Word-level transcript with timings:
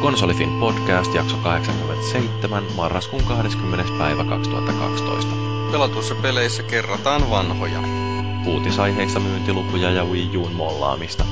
Konsolifin 0.00 0.60
podcast 0.60 1.14
jakso 1.14 1.36
87 1.36 2.64
marraskuun 2.76 3.24
20. 3.24 3.92
päivä 3.98 4.24
2012. 4.24 5.34
Pelatuissa 5.72 6.14
peleissä 6.14 6.62
kerrataan 6.62 7.30
vanhoja. 7.30 7.80
Uutisaiheissa 8.46 9.20
myyntilukuja 9.20 9.90
ja 9.90 10.04
Wii 10.04 10.36
Uun 10.36 10.52
mollaamista. 10.52 11.24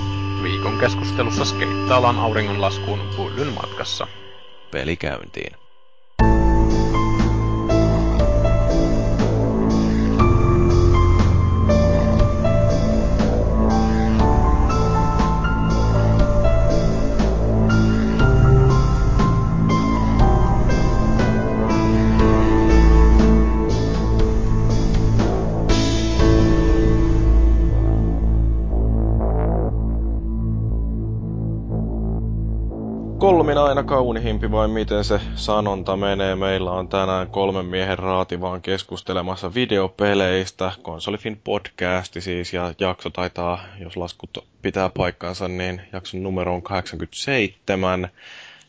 Viikon 0.42 0.78
keskustelussa 0.78 1.44
skeittaalaan 1.44 2.18
auringonlaskuun 2.18 3.00
Pullyn 3.16 3.52
matkassa. 3.52 4.06
Peli 4.70 4.96
käyntiin. 4.96 5.67
Kolmin 33.28 33.58
aina 33.58 33.82
kaunihimpi 33.82 34.50
vai 34.50 34.68
miten 34.68 35.04
se 35.04 35.20
sanonta 35.34 35.96
menee. 35.96 36.36
Meillä 36.36 36.70
on 36.70 36.88
tänään 36.88 37.26
kolmen 37.26 37.66
miehen 37.66 37.98
raati 37.98 38.40
vaan 38.40 38.62
keskustelemassa 38.62 39.54
videopeleistä. 39.54 40.72
Konsolifin 40.82 41.40
podcasti 41.44 42.20
siis 42.20 42.52
ja 42.52 42.74
jakso 42.78 43.10
taitaa, 43.10 43.64
jos 43.80 43.96
laskut 43.96 44.44
pitää 44.62 44.90
paikkaansa, 44.96 45.48
niin 45.48 45.80
jakson 45.92 46.22
numero 46.22 46.54
on 46.54 46.62
87. 46.62 48.08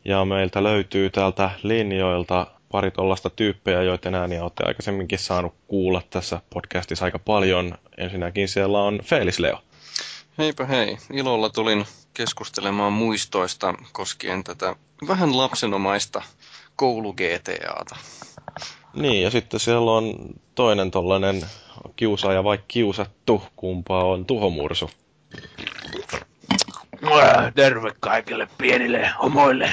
Ja 0.05 0.25
meiltä 0.25 0.63
löytyy 0.63 1.09
täältä 1.09 1.51
linjoilta 1.63 2.47
pari 2.71 2.91
tollasta 2.91 3.29
tyyppejä, 3.29 3.81
joiden 3.81 4.15
ääniä 4.15 4.43
olette 4.43 4.63
aikaisemminkin 4.63 5.19
saanut 5.19 5.53
kuulla 5.67 6.01
tässä 6.09 6.41
podcastissa 6.53 7.05
aika 7.05 7.19
paljon. 7.19 7.77
Ensinnäkin 7.97 8.47
siellä 8.47 8.79
on 8.79 8.99
Felis 9.03 9.39
Leo. 9.39 9.59
Heipä 10.39 10.65
hei, 10.65 10.97
ilolla 11.13 11.49
tulin 11.49 11.85
keskustelemaan 12.13 12.93
muistoista 12.93 13.73
koskien 13.91 14.43
tätä 14.43 14.75
vähän 15.07 15.37
lapsenomaista 15.37 16.21
koulu 16.75 17.13
GTAta. 17.13 17.95
Niin, 18.93 19.23
ja 19.23 19.31
sitten 19.31 19.59
siellä 19.59 19.91
on 19.91 20.15
toinen 20.55 20.91
tollanen 20.91 21.41
kiusaaja 21.95 22.43
vai 22.43 22.59
kiusattu, 22.67 23.43
kumpaa 23.55 24.03
on 24.03 24.25
tuhomursu. 24.25 24.89
Terve 27.55 27.91
kaikille 27.99 28.47
pienille 28.57 29.11
homoille. 29.23 29.71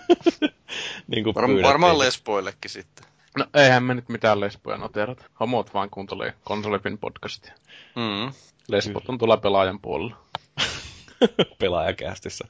niin 1.08 1.24
kuin 1.24 1.34
Var- 1.34 1.62
varmaan 1.62 1.98
lesboillekin 1.98 2.70
sitten. 2.70 3.06
No 3.38 3.46
eihän 3.54 3.82
me 3.82 3.94
nyt 3.94 4.08
mitään 4.08 4.40
lesboja 4.40 4.76
noterata. 4.76 5.24
Homot 5.40 5.74
vaan 5.74 5.90
kuuntelee 5.90 6.34
konsolipin 6.44 6.98
podcastia. 6.98 7.54
Mm. 7.96 8.32
Lesbot 8.70 9.08
on 9.08 9.18
tuolla 9.18 9.36
pelaajan 9.36 9.80
puolella. 9.80 10.16
pelaajakästissä. 11.58 12.44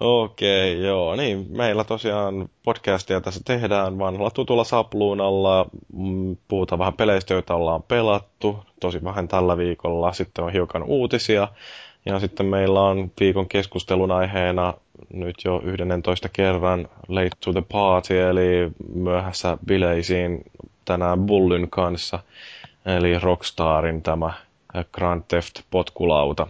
Okei, 0.00 0.72
okay, 0.74 0.86
joo. 0.86 1.16
Niin, 1.16 1.46
meillä 1.48 1.84
tosiaan 1.84 2.48
podcastia 2.62 3.20
tässä 3.20 3.40
tehdään 3.44 3.98
vanhalla 3.98 4.30
tutulla 4.30 4.64
sapluunalla. 4.64 5.66
Mm, 5.92 6.36
Puhutaan 6.48 6.78
vähän 6.78 6.94
peleistä, 6.94 7.34
joita 7.34 7.54
ollaan 7.54 7.82
pelattu. 7.82 8.58
Tosi 8.80 9.04
vähän 9.04 9.28
tällä 9.28 9.56
viikolla. 9.56 10.12
Sitten 10.12 10.44
on 10.44 10.52
hiukan 10.52 10.82
uutisia. 10.82 11.48
Ja 12.06 12.20
sitten 12.20 12.46
meillä 12.46 12.80
on 12.80 13.10
viikon 13.20 13.48
keskustelun 13.48 14.10
aiheena 14.10 14.74
nyt 15.12 15.36
jo 15.44 15.62
11 15.64 16.28
kerran 16.28 16.88
Late 17.08 17.30
to 17.44 17.52
the 17.52 17.62
Party, 17.72 18.20
eli 18.20 18.70
myöhässä 18.94 19.58
bileisiin 19.66 20.44
tänään 20.84 21.26
Bullyn 21.26 21.70
kanssa. 21.70 22.18
Eli 22.98 23.18
Rockstarin 23.18 24.02
tämä 24.02 24.32
Grand 24.84 25.22
Theft 25.28 25.60
potkulauta. 25.70 26.46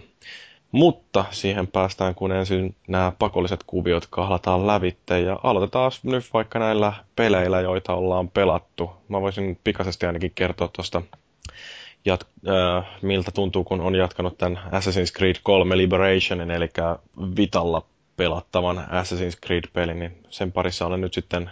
Mutta 0.72 1.24
siihen 1.30 1.66
päästään, 1.66 2.14
kun 2.14 2.32
ensin 2.32 2.74
nämä 2.88 3.12
pakolliset 3.18 3.60
kuviot 3.66 4.06
kahlataan 4.10 4.66
lävitte 4.66 5.20
ja 5.20 5.38
aloitetaan 5.42 5.92
nyt 6.02 6.24
vaikka 6.34 6.58
näillä 6.58 6.92
peleillä, 7.16 7.60
joita 7.60 7.94
ollaan 7.94 8.28
pelattu. 8.28 8.90
Mä 9.08 9.20
voisin 9.20 9.58
pikaisesti 9.64 10.06
ainakin 10.06 10.32
kertoa 10.34 10.68
tuosta, 10.68 11.02
jat- 12.08 12.48
äh, 12.48 12.86
miltä 13.02 13.30
tuntuu, 13.30 13.64
kun 13.64 13.80
on 13.80 13.94
jatkanut 13.94 14.38
tämän 14.38 14.56
Assassin's 14.66 15.16
Creed 15.16 15.36
3 15.42 15.76
Liberationin, 15.76 16.50
eli 16.50 16.68
Vitalla 17.36 17.82
pelattavan 18.16 18.76
Assassin's 18.78 19.38
Creed-pelin, 19.46 19.98
niin 19.98 20.18
sen 20.30 20.52
parissa 20.52 20.86
olen 20.86 21.00
nyt 21.00 21.14
sitten 21.14 21.50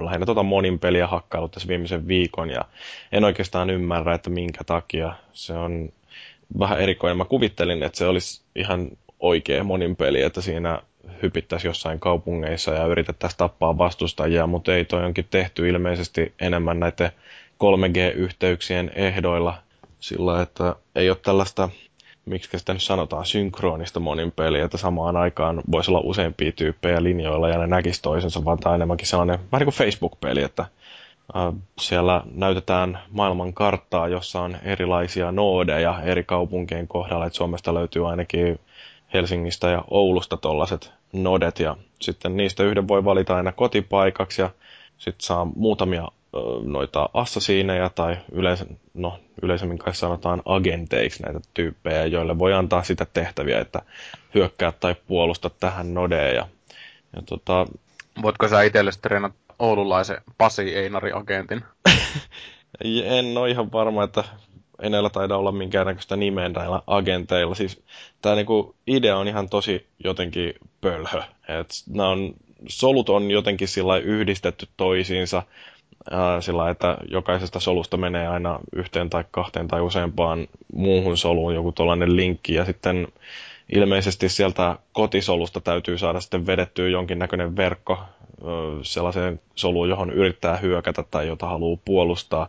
lähinnä 0.00 0.26
tuota 0.26 0.42
monin 0.42 0.78
peliä 0.78 1.06
hakkailut 1.06 1.50
tässä 1.52 1.68
viimeisen 1.68 2.08
viikon 2.08 2.50
ja 2.50 2.64
en 3.12 3.24
oikeastaan 3.24 3.70
ymmärrä, 3.70 4.14
että 4.14 4.30
minkä 4.30 4.64
takia 4.64 5.12
se 5.32 5.52
on 5.52 5.88
vähän 6.58 6.80
erikoinen. 6.80 7.16
Mä 7.16 7.24
kuvittelin, 7.24 7.82
että 7.82 7.98
se 7.98 8.06
olisi 8.06 8.42
ihan 8.54 8.88
oikea 9.20 9.64
monin 9.64 9.96
peli, 9.96 10.22
että 10.22 10.40
siinä 10.40 10.82
hypittäisi 11.22 11.66
jossain 11.66 12.00
kaupungeissa 12.00 12.74
ja 12.74 12.86
yritettäisiin 12.86 13.38
tappaa 13.38 13.78
vastustajia, 13.78 14.46
mutta 14.46 14.74
ei 14.74 14.84
toi 14.84 15.04
onkin 15.04 15.26
tehty 15.30 15.68
ilmeisesti 15.68 16.34
enemmän 16.40 16.80
näiden 16.80 17.10
3G-yhteyksien 17.64 18.90
ehdoilla 18.94 19.54
sillä, 20.00 20.42
että 20.42 20.76
ei 20.94 21.10
ole 21.10 21.18
tällaista, 21.22 21.68
miksi 22.24 22.58
sitä 22.58 22.72
nyt 22.72 22.82
sanotaan, 22.82 23.26
synkronista 23.26 24.00
monin 24.00 24.32
peliä, 24.32 24.64
että 24.64 24.76
samaan 24.76 25.16
aikaan 25.16 25.62
voisi 25.72 25.90
olla 25.90 26.00
useampia 26.04 26.52
tyyppejä 26.52 27.02
linjoilla 27.02 27.48
ja 27.48 27.58
ne 27.58 27.66
näkisi 27.66 28.02
toisensa, 28.02 28.44
vaan 28.44 28.58
tämä 28.58 28.74
enemmänkin 28.74 29.06
sellainen 29.06 29.38
vähän 29.52 29.60
niin 29.60 29.66
kuin 29.66 29.86
Facebook-peli, 29.86 30.42
että 30.42 30.66
siellä 31.80 32.22
näytetään 32.34 32.98
maailman 33.10 33.54
karttaa, 33.54 34.08
jossa 34.08 34.40
on 34.40 34.56
erilaisia 34.62 35.32
noodeja 35.32 36.00
eri 36.02 36.24
kaupunkien 36.24 36.88
kohdalla. 36.88 37.26
Et 37.26 37.34
Suomesta 37.34 37.74
löytyy 37.74 38.10
ainakin 38.10 38.60
Helsingistä 39.14 39.70
ja 39.70 39.84
Oulusta 39.90 40.36
tollaset 40.36 40.92
nodet 41.12 41.60
ja 41.60 41.76
sitten 42.00 42.36
niistä 42.36 42.62
yhden 42.62 42.88
voi 42.88 43.04
valita 43.04 43.36
aina 43.36 43.52
kotipaikaksi 43.52 44.42
ja 44.42 44.50
sitten 44.98 45.26
saa 45.26 45.44
muutamia 45.56 46.08
noita 46.64 47.08
assasiineja 47.14 47.90
tai 47.90 48.16
yleensä, 48.32 48.66
no, 48.94 49.18
yleisemmin 49.42 49.78
kai 49.78 49.94
sanotaan 49.94 50.42
agenteiksi 50.44 51.22
näitä 51.22 51.40
tyyppejä, 51.54 52.06
joille 52.06 52.38
voi 52.38 52.52
antaa 52.52 52.82
sitä 52.82 53.06
tehtäviä, 53.14 53.60
että 53.60 53.82
hyökkää 54.34 54.72
tai 54.72 54.96
puolusta 55.06 55.50
tähän 55.50 55.94
nodeen. 55.94 56.36
Ja, 56.36 56.48
ja 57.16 57.22
tota... 57.26 57.66
Voitko 58.22 58.48
sä 58.48 58.62
itsellesi 58.62 59.00
treenata 59.00 59.34
oululaisen 59.62 60.16
Pasi 60.38 60.76
Einari-agentin? 60.76 61.64
en 63.04 63.38
ole 63.38 63.50
ihan 63.50 63.72
varma, 63.72 64.04
että 64.04 64.24
enellä 64.82 65.10
taida 65.10 65.36
olla 65.36 65.52
minkäännäköistä 65.52 66.16
nimeä 66.16 66.48
näillä 66.48 66.82
agenteilla. 66.86 67.54
Siis 67.54 67.82
tämä 68.22 68.34
niinku 68.34 68.74
idea 68.86 69.18
on 69.18 69.28
ihan 69.28 69.48
tosi 69.48 69.86
jotenkin 70.04 70.54
pölhö. 70.80 71.22
Et 71.48 71.68
on, 71.98 72.34
solut 72.68 73.08
on 73.08 73.30
jotenkin 73.30 73.68
sillä 73.68 73.96
yhdistetty 73.96 74.68
toisiinsa 74.76 75.42
sillä 76.40 76.70
että 76.70 76.96
jokaisesta 77.08 77.60
solusta 77.60 77.96
menee 77.96 78.28
aina 78.28 78.58
yhteen 78.72 79.10
tai 79.10 79.24
kahteen 79.30 79.68
tai 79.68 79.80
useampaan 79.80 80.46
muuhun 80.74 81.16
soluun 81.16 81.54
joku 81.54 81.72
tuollainen 81.72 82.16
linkki 82.16 82.54
ja 82.54 82.64
sitten 82.64 83.08
ilmeisesti 83.72 84.28
sieltä 84.28 84.78
kotisolusta 84.92 85.60
täytyy 85.60 85.98
saada 85.98 86.20
sitten 86.20 86.46
vedettyä 86.46 86.88
jonkinnäköinen 86.88 87.56
verkko 87.56 87.98
sellaiseen 88.82 89.40
soluun, 89.54 89.88
johon 89.88 90.10
yrittää 90.10 90.56
hyökätä 90.56 91.04
tai 91.10 91.26
jota 91.28 91.46
haluaa 91.46 91.78
puolustaa. 91.84 92.48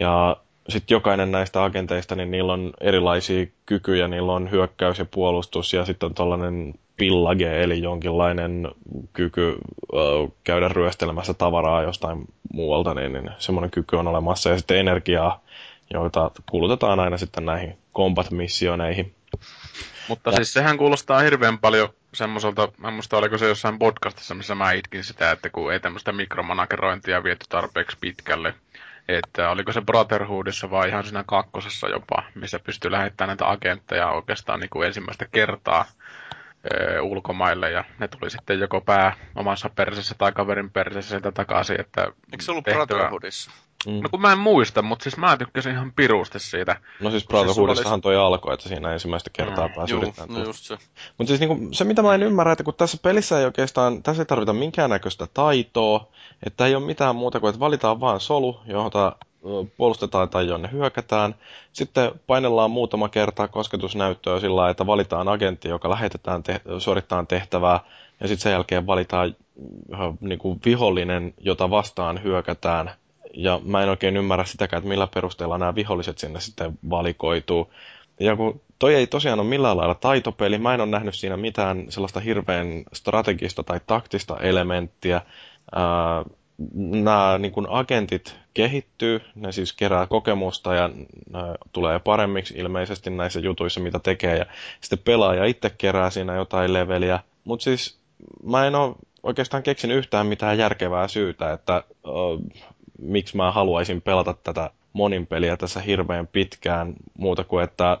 Ja 0.00 0.36
sitten 0.68 0.94
jokainen 0.94 1.32
näistä 1.32 1.64
agenteista, 1.64 2.14
niin 2.16 2.30
niillä 2.30 2.52
on 2.52 2.72
erilaisia 2.80 3.46
kykyjä, 3.66 4.08
niillä 4.08 4.32
on 4.32 4.50
hyökkäys 4.50 4.98
ja 4.98 5.04
puolustus 5.04 5.72
ja 5.72 5.84
sitten 5.84 6.06
on 6.06 6.14
tällainen 6.14 6.74
pillage, 6.96 7.62
eli 7.62 7.82
jonkinlainen 7.82 8.68
kyky 9.12 9.54
ö, 9.94 9.96
käydä 10.44 10.68
ryöstelemässä 10.68 11.34
tavaraa 11.34 11.82
jostain 11.82 12.24
muualta, 12.52 12.94
niin, 12.94 13.12
niin 13.12 13.30
semmoinen 13.38 13.70
kyky 13.70 13.96
on 13.96 14.08
olemassa. 14.08 14.50
Ja 14.50 14.56
sitten 14.58 14.78
energiaa, 14.78 15.40
joita 15.92 16.30
kulutetaan 16.50 17.00
aina 17.00 17.18
sitten 17.18 17.44
näihin 17.44 17.78
combat-missioneihin. 17.94 19.14
Mutta 20.08 20.30
ja. 20.30 20.36
siis 20.36 20.52
sehän 20.52 20.78
kuulostaa 20.78 21.20
hirveän 21.20 21.58
paljon 21.58 21.88
semmoiselta, 22.14 22.68
mä 22.76 22.90
muista 22.90 23.16
oliko 23.16 23.38
se 23.38 23.48
jossain 23.48 23.78
podcastissa, 23.78 24.34
missä 24.34 24.54
mä 24.54 24.72
itkin 24.72 25.04
sitä, 25.04 25.30
että 25.30 25.50
kun 25.50 25.72
ei 25.72 25.80
tämmöistä 25.80 26.12
mikromanagerointia 26.12 27.24
viety 27.24 27.46
tarpeeksi 27.48 27.96
pitkälle, 28.00 28.54
että 29.08 29.50
oliko 29.50 29.72
se 29.72 29.80
Brotherhoodissa 29.80 30.70
vai 30.70 30.88
ihan 30.88 31.04
siinä 31.04 31.24
kakkosessa 31.26 31.88
jopa, 31.88 32.22
missä 32.34 32.58
pystyy 32.58 32.90
lähettämään 32.90 33.28
näitä 33.28 33.50
agentteja 33.50 34.10
oikeastaan 34.10 34.60
niin 34.60 34.70
kuin 34.70 34.86
ensimmäistä 34.86 35.26
kertaa 35.32 35.84
ö, 36.72 37.02
ulkomaille 37.02 37.70
ja 37.70 37.84
ne 37.98 38.08
tuli 38.08 38.30
sitten 38.30 38.60
joko 38.60 38.80
pää 38.80 39.16
omassa 39.34 39.70
persessä 39.70 40.14
tai 40.18 40.32
kaverin 40.32 40.70
persessä 40.70 41.08
sieltä 41.08 41.32
takaisin. 41.32 41.80
Että 41.80 42.02
Eikö 42.32 42.44
se 42.44 42.50
ollut 42.50 42.64
tehtyä... 42.64 42.86
Brotherhoodissa? 42.86 43.50
Mm. 43.86 44.00
No 44.02 44.08
kun 44.10 44.20
mä 44.20 44.32
en 44.32 44.38
muista, 44.38 44.82
mutta 44.82 45.02
siis 45.02 45.16
mä 45.16 45.36
tykkäsin 45.36 45.72
ihan 45.72 45.92
pirusti 45.96 46.38
siitä. 46.38 46.76
No 47.00 47.10
siis 47.10 47.26
Brotherhoodissahan 47.26 48.00
toi 48.00 48.16
alkoi, 48.16 48.54
että 48.54 48.68
siinä 48.68 48.92
ensimmäistä 48.92 49.30
kertaa 49.32 49.68
Mm, 49.68 49.74
pääsi 49.74 49.92
Juu, 49.92 50.02
yrittämään 50.02 50.40
no 50.40 50.46
just 50.46 50.64
se. 50.64 50.78
Mutta 51.18 51.28
siis 51.28 51.40
niinku, 51.40 51.68
se, 51.72 51.84
mitä 51.84 52.02
mä 52.02 52.14
en 52.14 52.22
ymmärrä, 52.22 52.52
että 52.52 52.64
kun 52.64 52.74
tässä 52.74 52.98
pelissä 53.02 53.38
ei 53.38 53.44
oikeastaan, 53.44 54.02
tässä 54.02 54.22
ei 54.22 54.26
tarvita 54.26 54.52
minkäännäköistä 54.52 55.26
taitoa, 55.34 56.08
että 56.46 56.66
ei 56.66 56.74
ole 56.74 56.84
mitään 56.86 57.16
muuta 57.16 57.40
kuin, 57.40 57.48
että 57.48 57.60
valitaan 57.60 58.00
vaan 58.00 58.20
solu, 58.20 58.60
jota 58.66 59.16
ö, 59.26 59.48
puolustetaan 59.76 60.28
tai 60.28 60.46
jonne 60.46 60.68
hyökätään. 60.72 61.34
Sitten 61.72 62.12
painellaan 62.26 62.70
muutama 62.70 63.08
kerta 63.08 63.48
kosketusnäyttöä 63.48 64.40
sillä 64.40 64.56
lailla, 64.56 64.70
että 64.70 64.86
valitaan 64.86 65.28
agentti, 65.28 65.68
joka 65.68 65.90
lähetetään 65.90 66.42
te- 66.42 66.60
suorittaa 66.78 67.24
tehtävää, 67.24 67.80
ja 68.20 68.28
sitten 68.28 68.42
sen 68.42 68.52
jälkeen 68.52 68.86
valitaan 68.86 69.36
ö, 69.92 69.96
niinku 70.20 70.58
vihollinen, 70.64 71.34
jota 71.40 71.70
vastaan 71.70 72.22
hyökätään. 72.22 72.90
Ja 73.36 73.60
mä 73.64 73.82
en 73.82 73.88
oikein 73.88 74.16
ymmärrä 74.16 74.44
sitäkään, 74.44 74.78
että 74.78 74.88
millä 74.88 75.08
perusteella 75.14 75.58
nämä 75.58 75.74
viholliset 75.74 76.18
sinne 76.18 76.40
sitten 76.40 76.78
valikoituu. 76.90 77.72
Ja 78.20 78.36
kun 78.36 78.60
toi 78.78 78.94
ei 78.94 79.06
tosiaan 79.06 79.40
ole 79.40 79.48
millään 79.48 79.76
lailla 79.76 79.94
taitopeli, 79.94 80.58
mä 80.58 80.74
en 80.74 80.80
ole 80.80 80.90
nähnyt 80.90 81.14
siinä 81.14 81.36
mitään 81.36 81.86
sellaista 81.88 82.20
hirveän 82.20 82.84
strategista 82.92 83.62
tai 83.62 83.80
taktista 83.86 84.36
elementtiä. 84.40 85.20
Nämä 86.74 87.38
niin 87.38 87.52
kuin 87.52 87.66
agentit 87.70 88.36
kehittyy, 88.54 89.20
ne 89.34 89.52
siis 89.52 89.72
kerää 89.72 90.06
kokemusta 90.06 90.74
ja 90.74 90.90
tulee 91.72 91.98
paremmiksi 91.98 92.54
ilmeisesti 92.56 93.10
näissä 93.10 93.40
jutuissa, 93.40 93.80
mitä 93.80 93.98
tekee. 93.98 94.36
Ja 94.36 94.46
sitten 94.80 94.98
pelaaja 94.98 95.44
itse 95.44 95.70
kerää 95.70 96.10
siinä 96.10 96.34
jotain 96.34 96.72
leveliä. 96.72 97.20
Mutta 97.44 97.64
siis 97.64 97.98
mä 98.42 98.66
en 98.66 98.74
ole 98.74 98.94
oikeastaan 99.22 99.62
keksinyt 99.62 99.96
yhtään 99.96 100.26
mitään 100.26 100.58
järkevää 100.58 101.08
syytä, 101.08 101.52
että 101.52 101.82
miksi 102.98 103.36
mä 103.36 103.52
haluaisin 103.52 104.02
pelata 104.02 104.34
tätä 104.34 104.70
monin 104.92 105.26
peliä 105.26 105.56
tässä 105.56 105.80
hirveän 105.80 106.26
pitkään, 106.26 106.94
muuta 107.18 107.44
kuin 107.44 107.64
että 107.64 107.98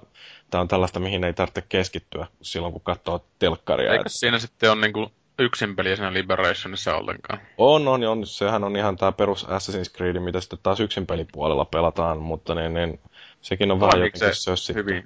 tämä 0.50 0.62
on 0.62 0.68
tällaista, 0.68 1.00
mihin 1.00 1.24
ei 1.24 1.32
tarvitse 1.32 1.62
keskittyä 1.68 2.26
silloin, 2.42 2.72
kun 2.72 2.82
katsoo 2.82 3.24
telkkaria. 3.38 3.92
Eikö 3.92 4.08
siinä 4.08 4.38
sitten 4.38 4.72
ole 4.72 4.80
niinku 4.80 5.10
yksin 5.38 5.76
peliä 5.76 5.96
siinä 5.96 6.12
Liberationissa 6.12 6.96
ollenkaan? 6.96 7.40
on, 7.58 7.88
on, 7.88 8.04
on. 8.04 8.26
Sehän 8.26 8.64
on 8.64 8.76
ihan 8.76 8.96
tämä 8.96 9.12
perus 9.12 9.46
Assassin's 9.46 9.96
Creed, 9.96 10.18
mitä 10.18 10.40
sitten 10.40 10.58
taas 10.62 10.80
yksin 10.80 11.06
pelipuolella 11.06 11.64
pelataan, 11.64 12.18
mutta 12.18 12.54
niin, 12.54 12.74
niin, 12.74 13.00
sekin 13.40 13.70
on 13.70 13.80
vähän 13.80 13.98
jotenkin 13.98 14.18
se 14.18 14.34
sössitty. 14.34 14.80
hyvin? 14.80 15.04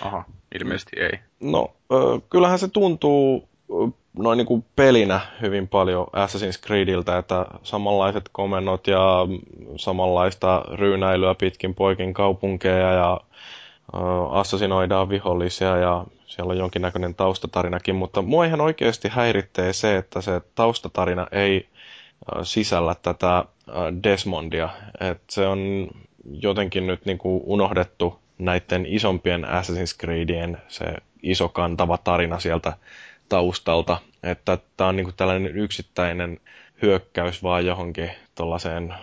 Aha, 0.00 0.24
ilmeisesti 0.60 1.00
ei. 1.00 1.18
No, 1.40 1.76
ö, 1.92 1.96
kyllähän 2.30 2.58
se 2.58 2.68
tuntuu 2.68 3.48
noin 4.18 4.36
niin 4.36 4.46
kuin 4.46 4.64
pelinä 4.76 5.20
hyvin 5.40 5.68
paljon 5.68 6.06
Assassin's 6.06 6.66
Creediltä, 6.66 7.18
että 7.18 7.46
samanlaiset 7.62 8.28
komennot 8.32 8.86
ja 8.86 9.26
samanlaista 9.76 10.64
ryynäilyä 10.72 11.34
pitkin 11.34 11.74
poikin 11.74 12.14
kaupunkeja 12.14 12.92
ja 12.92 13.20
assassinoidaan 14.30 15.08
vihollisia 15.08 15.76
ja 15.76 16.04
siellä 16.26 16.50
on 16.50 16.58
jonkinnäköinen 16.58 17.14
taustatarinakin, 17.14 17.94
mutta 17.94 18.22
mua 18.22 18.44
ihan 18.44 18.60
oikeasti 18.60 19.08
häiritsee 19.08 19.72
se, 19.72 19.96
että 19.96 20.20
se 20.20 20.40
taustatarina 20.54 21.26
ei 21.32 21.68
sisällä 22.42 22.94
tätä 23.02 23.44
Desmondia. 24.02 24.68
Et 25.00 25.22
se 25.30 25.46
on 25.46 25.88
jotenkin 26.32 26.86
nyt 26.86 27.06
niin 27.06 27.18
kuin 27.18 27.42
unohdettu 27.46 28.18
näiden 28.38 28.86
isompien 28.86 29.44
Assassin's 29.44 29.98
Creedien 30.00 30.58
se 30.68 30.84
iso 31.22 31.48
kantava 31.48 31.98
tarina 31.98 32.38
sieltä 32.38 32.72
taustalta. 33.28 33.98
Että 34.22 34.58
tämä 34.76 34.88
on 34.88 34.96
niin 34.96 35.04
kuin 35.06 35.16
tällainen 35.16 35.56
yksittäinen 35.56 36.40
hyökkäys 36.82 37.42
vaan 37.42 37.66
johonkin 37.66 38.10
tuollaiseen 38.34 38.94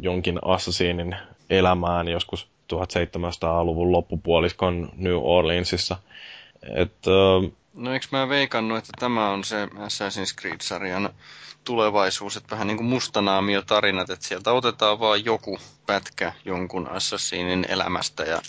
jonkin 0.00 0.38
assassinin 0.44 1.16
elämään 1.50 2.08
joskus 2.08 2.48
1700-luvun 2.74 3.92
loppupuoliskon 3.92 4.88
New 4.96 5.16
Orleansissa. 5.22 5.96
Et, 6.74 6.92
ö, 7.06 7.50
No 7.76 7.92
eikö 7.92 8.06
mä 8.12 8.28
veikannut, 8.28 8.78
että 8.78 8.92
tämä 8.98 9.30
on 9.30 9.44
se 9.44 9.64
Assassin's 9.66 10.40
Creed-sarjan 10.40 11.10
tulevaisuus, 11.64 12.36
että 12.36 12.50
vähän 12.50 12.66
niin 12.66 12.76
kuin 12.76 12.86
mustanaamio 12.86 13.62
tarinat, 13.62 14.10
että 14.10 14.26
sieltä 14.26 14.52
otetaan 14.52 15.00
vaan 15.00 15.24
joku 15.24 15.58
pätkä 15.86 16.32
jonkun 16.44 16.88
assassinin 16.88 17.66
elämästä 17.68 18.22
ja 18.24 18.40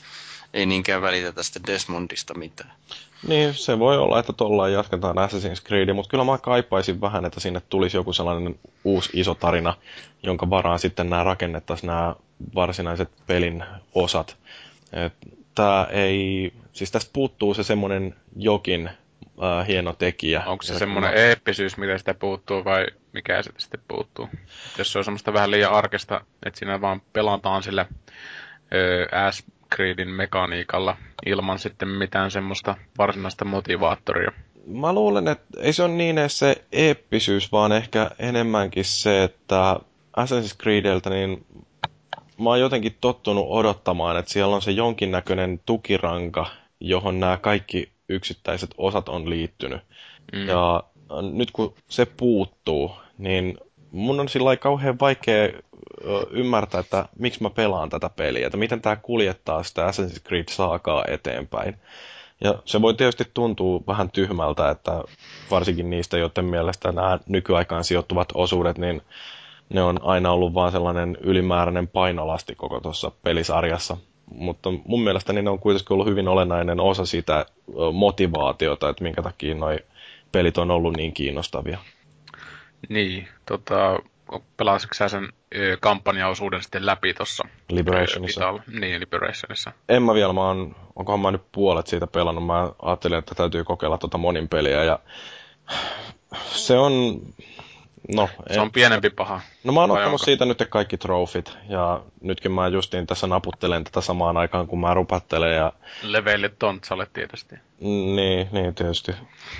ei 0.54 0.66
niinkään 0.66 1.02
välitetä 1.02 1.44
sitä 1.44 1.60
Desmondista 1.68 2.34
mitään. 2.34 2.74
Niin, 3.28 3.54
se 3.54 3.80
voi 3.80 3.98
olla, 3.98 4.20
että 4.20 4.34
tuolla 4.34 4.70
jatketaan 4.70 5.16
Assassin's 5.16 5.68
Creed, 5.68 5.94
mutta 5.94 6.10
kyllä 6.10 6.24
mä 6.24 6.38
kaipaisin 6.38 7.02
vähän, 7.02 7.26
että 7.26 7.40
sinne 7.40 7.62
tulisi 7.70 7.98
joku 7.98 8.14
sellainen 8.14 8.60
uusi 8.84 9.10
iso 9.14 9.36
tarina, 9.36 9.74
jonka 10.24 10.50
varaan 10.50 10.80
sitten 10.80 11.10
nämä 11.10 11.24
rakennettaisiin 11.24 11.88
nämä 11.88 12.16
varsinaiset 12.56 13.10
pelin 13.28 13.64
osat. 13.96 14.38
Tämä 15.56 15.88
ei, 15.90 16.54
siis 16.74 16.92
tästä 16.92 17.10
puuttuu 17.14 17.54
se 17.54 17.64
semmoinen 17.64 18.16
jokin 18.36 18.88
äh, 19.44 19.68
hieno 19.68 19.94
tekijä. 19.94 20.44
Onko 20.46 20.64
se 20.64 20.80
semmoinen 20.80 21.12
mä- 21.12 21.16
eeppisyys, 21.16 21.78
mitä 21.78 21.98
sitä 21.98 22.14
puuttuu, 22.14 22.66
vai 22.66 22.86
mikä 23.14 23.44
se 23.44 23.52
sitten 23.58 23.80
puuttuu? 23.88 24.30
Jos 24.78 24.92
se 24.92 24.98
on 24.98 25.04
semmoista 25.04 25.34
vähän 25.34 25.52
liian 25.52 25.74
arkesta, 25.74 26.22
että 26.46 26.60
siinä 26.60 26.82
vaan 26.82 27.02
pelataan 27.14 27.64
sillä 27.64 27.86
ö, 28.74 29.08
Creedin 29.76 30.10
mekaniikalla 30.10 30.98
ilman 31.26 31.60
sitten 31.60 31.88
mitään 31.88 32.32
semmoista 32.32 32.76
varsinaista 32.98 33.46
motivaattoria. 33.46 34.32
Mä 34.68 34.94
luulen, 34.94 35.28
että 35.28 35.62
ei 35.62 35.74
se 35.74 35.84
ole 35.84 35.94
niin 35.94 36.18
edes 36.18 36.40
se 36.40 36.66
eeppisyys, 36.72 37.52
vaan 37.52 37.72
ehkä 37.72 38.12
enemmänkin 38.20 38.86
se, 38.86 39.24
että 39.24 39.76
Assassin's 40.18 40.58
Creedeltä 40.62 41.10
niin 41.10 41.46
mä 42.40 42.50
oon 42.50 42.60
jotenkin 42.60 42.98
tottunut 43.02 43.46
odottamaan, 43.50 44.18
että 44.18 44.32
siellä 44.32 44.56
on 44.56 44.62
se 44.62 44.72
jonkinnäköinen 44.72 45.60
tukiranka, 45.66 46.46
johon 46.80 47.20
nämä 47.20 47.38
kaikki 47.38 47.92
yksittäiset 48.10 48.70
osat 48.78 49.10
on 49.10 49.30
liittynyt. 49.30 49.82
Mm. 50.34 50.48
Ja 50.48 50.84
nyt 51.32 51.52
kun 51.52 51.74
se 51.88 52.06
puuttuu, 52.06 52.92
niin 53.18 53.58
mun 53.98 54.20
on 54.20 54.30
sillä 54.30 54.58
kauhean 54.58 55.00
vaikea 55.00 55.50
ymmärtää, 56.30 56.80
että 56.80 57.06
miksi 57.20 57.44
mä 57.44 57.50
pelaan 57.50 57.90
tätä 57.90 58.10
peliä, 58.10 58.46
että 58.46 58.58
miten 58.58 58.82
tämä 58.82 58.96
kuljettaa 58.96 59.64
sitä 59.64 59.88
Assassin's 59.88 60.28
Creed-saakaa 60.28 61.04
eteenpäin. 61.08 61.76
Ja 62.44 62.56
se 62.66 62.82
voi 62.82 62.94
tietysti 62.94 63.24
tuntua 63.34 63.82
vähän 63.88 64.12
tyhmältä, 64.12 64.70
että 64.70 65.04
varsinkin 65.52 65.90
niistä, 65.90 66.18
joiden 66.18 66.46
mielestä 66.46 66.92
nämä 66.92 67.20
nykyaikaan 67.28 67.84
sijoittuvat 67.84 68.30
osuudet, 68.34 68.78
niin 68.78 69.02
ne 69.70 69.84
on 69.84 70.00
aina 70.04 70.32
ollut 70.32 70.54
vaan 70.54 70.72
sellainen 70.72 71.18
ylimääräinen 71.22 71.88
painolasti 71.88 72.56
koko 72.56 72.80
tuossa 72.80 73.12
pelisarjassa. 73.24 73.98
Mutta 74.36 74.70
mun 74.86 75.04
mielestä 75.04 75.34
niin 75.34 75.46
ne 75.46 75.52
on 75.52 75.60
kuitenkin 75.60 75.94
ollut 75.94 76.08
hyvin 76.08 76.28
olennainen 76.28 76.80
osa 76.80 77.06
sitä 77.06 77.46
motivaatiota, 77.94 78.90
että 78.90 79.04
minkä 79.04 79.22
takia 79.22 79.56
noi 79.56 79.80
pelit 80.32 80.58
on 80.58 80.72
ollut 80.72 80.98
niin 80.98 81.14
kiinnostavia. 81.14 81.78
Niin, 82.90 83.28
tota, 83.46 84.00
pelasitko 84.58 84.94
sä 84.94 85.08
sen 85.08 85.30
ö, 85.56 85.78
kampanjaosuuden 85.82 86.62
sitten 86.62 86.86
läpi 86.86 87.14
tuossa 87.14 87.44
Liberationissa. 87.70 88.60
Niin, 88.80 89.00
Liberationissa. 89.00 89.72
En 89.90 90.04
mä 90.04 90.14
vielä, 90.14 90.34
mä 90.34 90.42
oon, 90.42 90.76
onkohan 90.96 91.20
mä 91.20 91.32
nyt 91.32 91.52
puolet 91.52 91.88
siitä 91.88 92.08
pelannut. 92.08 92.46
Mä 92.46 92.72
ajattelin, 92.82 93.18
että 93.18 93.36
täytyy 93.36 93.64
kokeilla 93.64 93.98
tuota 93.98 94.18
monin 94.18 94.50
peliä 94.50 94.84
ja 94.84 95.00
se 96.52 96.78
on, 96.78 97.22
no, 98.16 98.30
Se 98.48 98.54
en, 98.54 98.60
on 98.62 98.72
pienempi 98.72 99.10
paha. 99.10 99.42
no 99.64 99.74
mä 99.74 99.80
oon 99.80 99.92
ottanut 99.92 100.14
onko? 100.14 100.18
siitä 100.26 100.46
nyt 100.46 100.64
kaikki 100.70 100.98
trofit 100.98 101.58
ja 101.70 102.02
nytkin 102.22 102.52
mä 102.52 102.68
justiin 102.68 103.08
tässä 103.08 103.28
naputtelen 103.28 103.84
tätä 103.84 104.02
samaan 104.02 104.38
aikaan, 104.38 104.68
kun 104.68 104.80
mä 104.80 104.94
rupattelen 104.94 105.56
ja 105.56 105.74
Leveille 106.04 106.50
tontsalle 106.50 107.08
tietysti. 107.14 107.56
Niin, 107.80 108.48
niin 108.52 108.76
tietysti. 108.76 109.12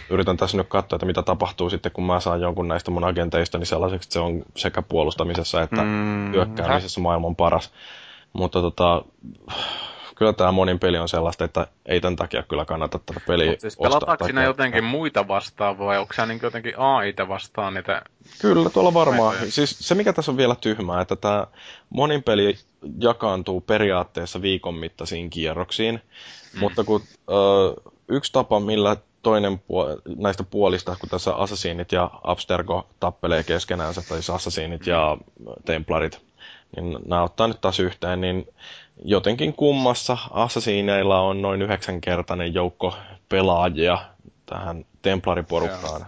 Yritän 0.10 0.38
tässä 0.38 0.58
nyt 0.58 0.68
katsoa, 0.68 0.98
että 0.98 1.06
mitä 1.06 1.24
tapahtuu 1.24 1.70
sitten, 1.70 1.92
kun 1.92 2.04
mä 2.04 2.20
saan 2.20 2.42
jonkun 2.42 2.68
näistä 2.68 2.92
mun 2.92 3.04
agenteista, 3.04 3.58
niin 3.58 3.66
sellaiseksi, 3.68 4.06
että 4.08 4.14
se 4.14 4.20
on 4.20 4.44
sekä 4.56 4.82
puolustamisessa 4.82 5.62
että 5.62 5.82
Mm, 5.82 6.32
hyökkäämisessä 6.32 7.02
maailman 7.02 7.36
paras. 7.36 7.72
Mutta 8.34 8.62
tota, 8.62 9.02
kyllä 10.18 10.34
tämä 10.34 10.52
monin 10.52 10.80
peli 10.80 10.98
on 10.98 11.10
sellaista, 11.10 11.46
että 11.46 11.68
ei 11.86 12.02
tämän 12.02 12.16
takia 12.16 12.44
kyllä 12.44 12.66
kannata 12.66 13.00
tätä 13.06 13.20
peliä 13.28 13.52
Mut 13.52 13.60
siis 13.60 13.74
ostaa. 13.74 13.90
pelataanko 13.90 14.26
käyttää. 14.26 14.44
jotenkin 14.44 14.84
muita 14.84 15.28
vastaan 15.28 15.78
vai 15.78 15.98
onko 15.98 16.14
sä 16.14 16.26
niin 16.26 16.40
jotenkin 16.44 16.74
AIta 16.78 17.28
vastaan 17.28 17.74
niitä? 17.74 18.02
Kyllä, 18.42 18.70
tuolla 18.70 18.94
varmaan. 18.94 19.34
Meitoja. 19.34 19.52
Siis 19.52 19.78
se, 19.80 19.96
mikä 19.96 20.14
tässä 20.14 20.32
on 20.32 20.38
vielä 20.38 20.56
tyhmää, 20.62 21.02
että 21.02 21.16
tämä 21.16 21.48
monin 21.90 22.24
peli 22.24 22.58
jakaantuu 23.00 23.62
periaatteessa 23.62 24.42
viikon 24.42 24.76
mittaisiin 24.76 25.30
kierroksiin, 25.30 26.02
mm. 26.54 26.60
mutta 26.60 26.84
kun 26.84 27.02
ö, 27.30 27.34
yksi 28.08 28.34
tapa, 28.34 28.60
millä 28.60 28.96
toinen 29.22 29.60
puo- 29.60 30.02
näistä 30.18 30.44
puolista, 30.44 30.96
kun 31.00 31.10
tässä 31.10 31.36
Assassinit 31.36 31.92
ja 31.92 32.12
Abstergo 32.24 32.88
tappelee 33.00 33.44
keskenäänsä, 33.44 34.02
tai 34.02 34.18
siis 34.18 34.30
Assassinit 34.30 34.88
ja 34.88 35.18
Templarit, 35.66 36.27
niin 36.76 36.98
nämä 37.06 37.24
ottaa 37.24 37.48
nyt 37.48 37.62
taas 37.62 37.80
yhteen, 37.80 38.22
niin 38.22 38.48
jotenkin 39.04 39.54
kummassa 39.54 40.18
Assassineilla 40.32 41.20
on 41.20 41.42
noin 41.42 41.62
yhdeksänkertainen 41.62 42.54
joukko 42.54 42.96
pelaajia 43.30 43.98
tähän 44.46 44.86
Templariporukkaan 45.02 46.06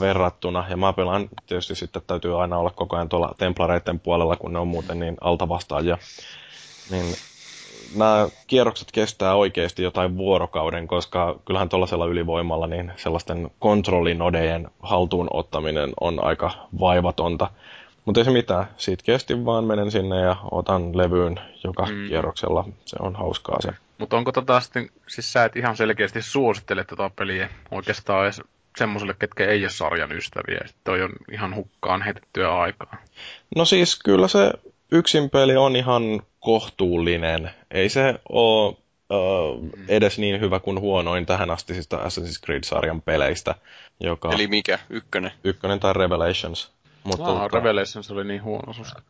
verrattuna. 0.00 0.64
Ja 0.70 0.76
mä 0.76 0.92
pelaan 0.92 1.28
tietysti 1.46 1.74
sitten 1.74 2.02
täytyy 2.06 2.42
aina 2.42 2.58
olla 2.58 2.70
koko 2.70 2.96
ajan 2.96 3.08
tuolla 3.08 3.34
templareiden 3.38 4.00
puolella, 4.00 4.36
kun 4.36 4.52
ne 4.52 4.58
on 4.58 4.68
muuten 4.68 5.00
niin 5.00 5.16
altavastaajia. 5.20 5.98
Niin 6.90 7.14
nämä 7.96 8.28
kierrokset 8.46 8.92
kestää 8.92 9.34
oikeasti 9.34 9.82
jotain 9.82 10.16
vuorokauden, 10.16 10.88
koska 10.88 11.38
kyllähän 11.44 11.68
tuollaisella 11.68 12.06
ylivoimalla 12.06 12.66
niin 12.66 12.92
sellaisten 12.96 13.50
kontrollinodejen 13.58 14.70
haltuun 14.80 15.28
ottaminen 15.32 15.92
on 16.00 16.24
aika 16.24 16.50
vaivatonta. 16.80 17.50
Mutta 18.04 18.20
ei 18.20 18.24
se 18.24 18.30
mitään, 18.30 18.66
siitä 18.76 19.04
kesti 19.04 19.44
vaan 19.44 19.64
menen 19.64 19.90
sinne 19.90 20.20
ja 20.20 20.36
otan 20.50 20.98
levyyn 20.98 21.40
joka 21.64 21.86
mm. 21.86 22.08
kierroksella. 22.08 22.68
Se 22.84 22.96
on 23.00 23.16
hauskaa 23.16 23.60
se. 23.60 23.70
Mutta 23.98 24.16
onko 24.16 24.32
tota 24.32 24.60
sitten, 24.60 24.90
siis 25.08 25.32
sä 25.32 25.44
et 25.44 25.56
ihan 25.56 25.76
selkeästi 25.76 26.22
suosittele 26.22 26.84
tota 26.84 27.10
peliä 27.16 27.48
oikeastaan 27.70 28.24
edes 28.24 28.40
semmoiselle, 28.78 29.14
ketkä 29.18 29.46
ei 29.46 29.64
ole 29.64 29.70
sarjan 29.70 30.12
ystäviä. 30.12 30.60
Toi 30.84 31.02
on 31.02 31.12
ihan 31.32 31.54
hukkaan 31.54 32.02
heitettyä 32.02 32.58
aikaa. 32.60 32.96
No 33.56 33.64
siis 33.64 33.98
kyllä 34.04 34.28
se 34.28 34.52
yksin 34.92 35.30
peli 35.30 35.56
on 35.56 35.76
ihan 35.76 36.02
kohtuullinen. 36.40 37.50
Ei 37.70 37.88
se 37.88 38.14
ole 38.28 38.68
uh, 38.68 39.70
edes 39.88 40.18
niin 40.18 40.40
hyvä 40.40 40.60
kuin 40.60 40.80
huonoin 40.80 41.26
tähän 41.26 41.50
astisista 41.50 41.96
Assassin's 41.96 42.44
Creed-sarjan 42.46 43.02
peleistä. 43.02 43.54
Joka... 44.00 44.32
Eli 44.32 44.46
mikä? 44.46 44.78
Ykkönen? 44.90 45.32
Ykkönen 45.44 45.80
tai 45.80 45.92
Revelations. 45.92 46.72
Mutta 47.04 47.24
wow, 47.24 47.36
tuota... 47.38 47.58
Revelations 47.58 48.10
oli 48.10 48.24
niin 48.24 48.42
huono 48.42 48.72
susta. 48.72 49.02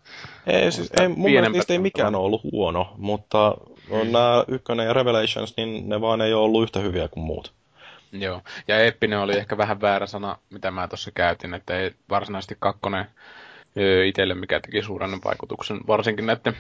Ei, 0.47 0.73
siis, 0.73 0.91
ei, 1.01 1.09
mun 1.09 1.31
mielestä 1.31 1.53
niistä 1.53 1.73
ei 1.73 1.79
mikään 1.79 2.15
ole 2.15 2.25
ollut 2.25 2.43
huono, 2.53 2.95
mutta 2.97 3.57
mm. 3.91 4.13
nämä 4.13 4.45
Ykkönen 4.49 4.87
ja 4.87 4.93
Revelations, 4.93 5.57
niin 5.57 5.89
ne 5.89 6.01
vaan 6.01 6.21
ei 6.21 6.35
ole 6.35 6.43
ollut 6.45 6.63
yhtä 6.63 6.81
hyviä 6.81 7.09
kuin 7.09 7.25
muut. 7.25 7.53
Joo, 8.13 8.43
ja 8.69 8.81
eeppinen 8.81 9.19
oli 9.19 9.37
ehkä 9.37 9.57
vähän 9.57 9.81
väärä 9.81 10.07
sana, 10.07 10.39
mitä 10.51 10.71
mä 10.71 10.89
tuossa 10.89 11.11
käytin, 11.11 11.55
että 11.55 11.79
ei 11.79 11.95
varsinaisesti 12.11 12.57
kakkonen 12.61 13.07
itselle, 14.07 14.35
mikä 14.35 14.61
teki 14.61 14.83
suuren 14.83 15.11
vaikutuksen, 15.25 15.81
varsinkin 15.87 16.27
näiden 16.27 16.57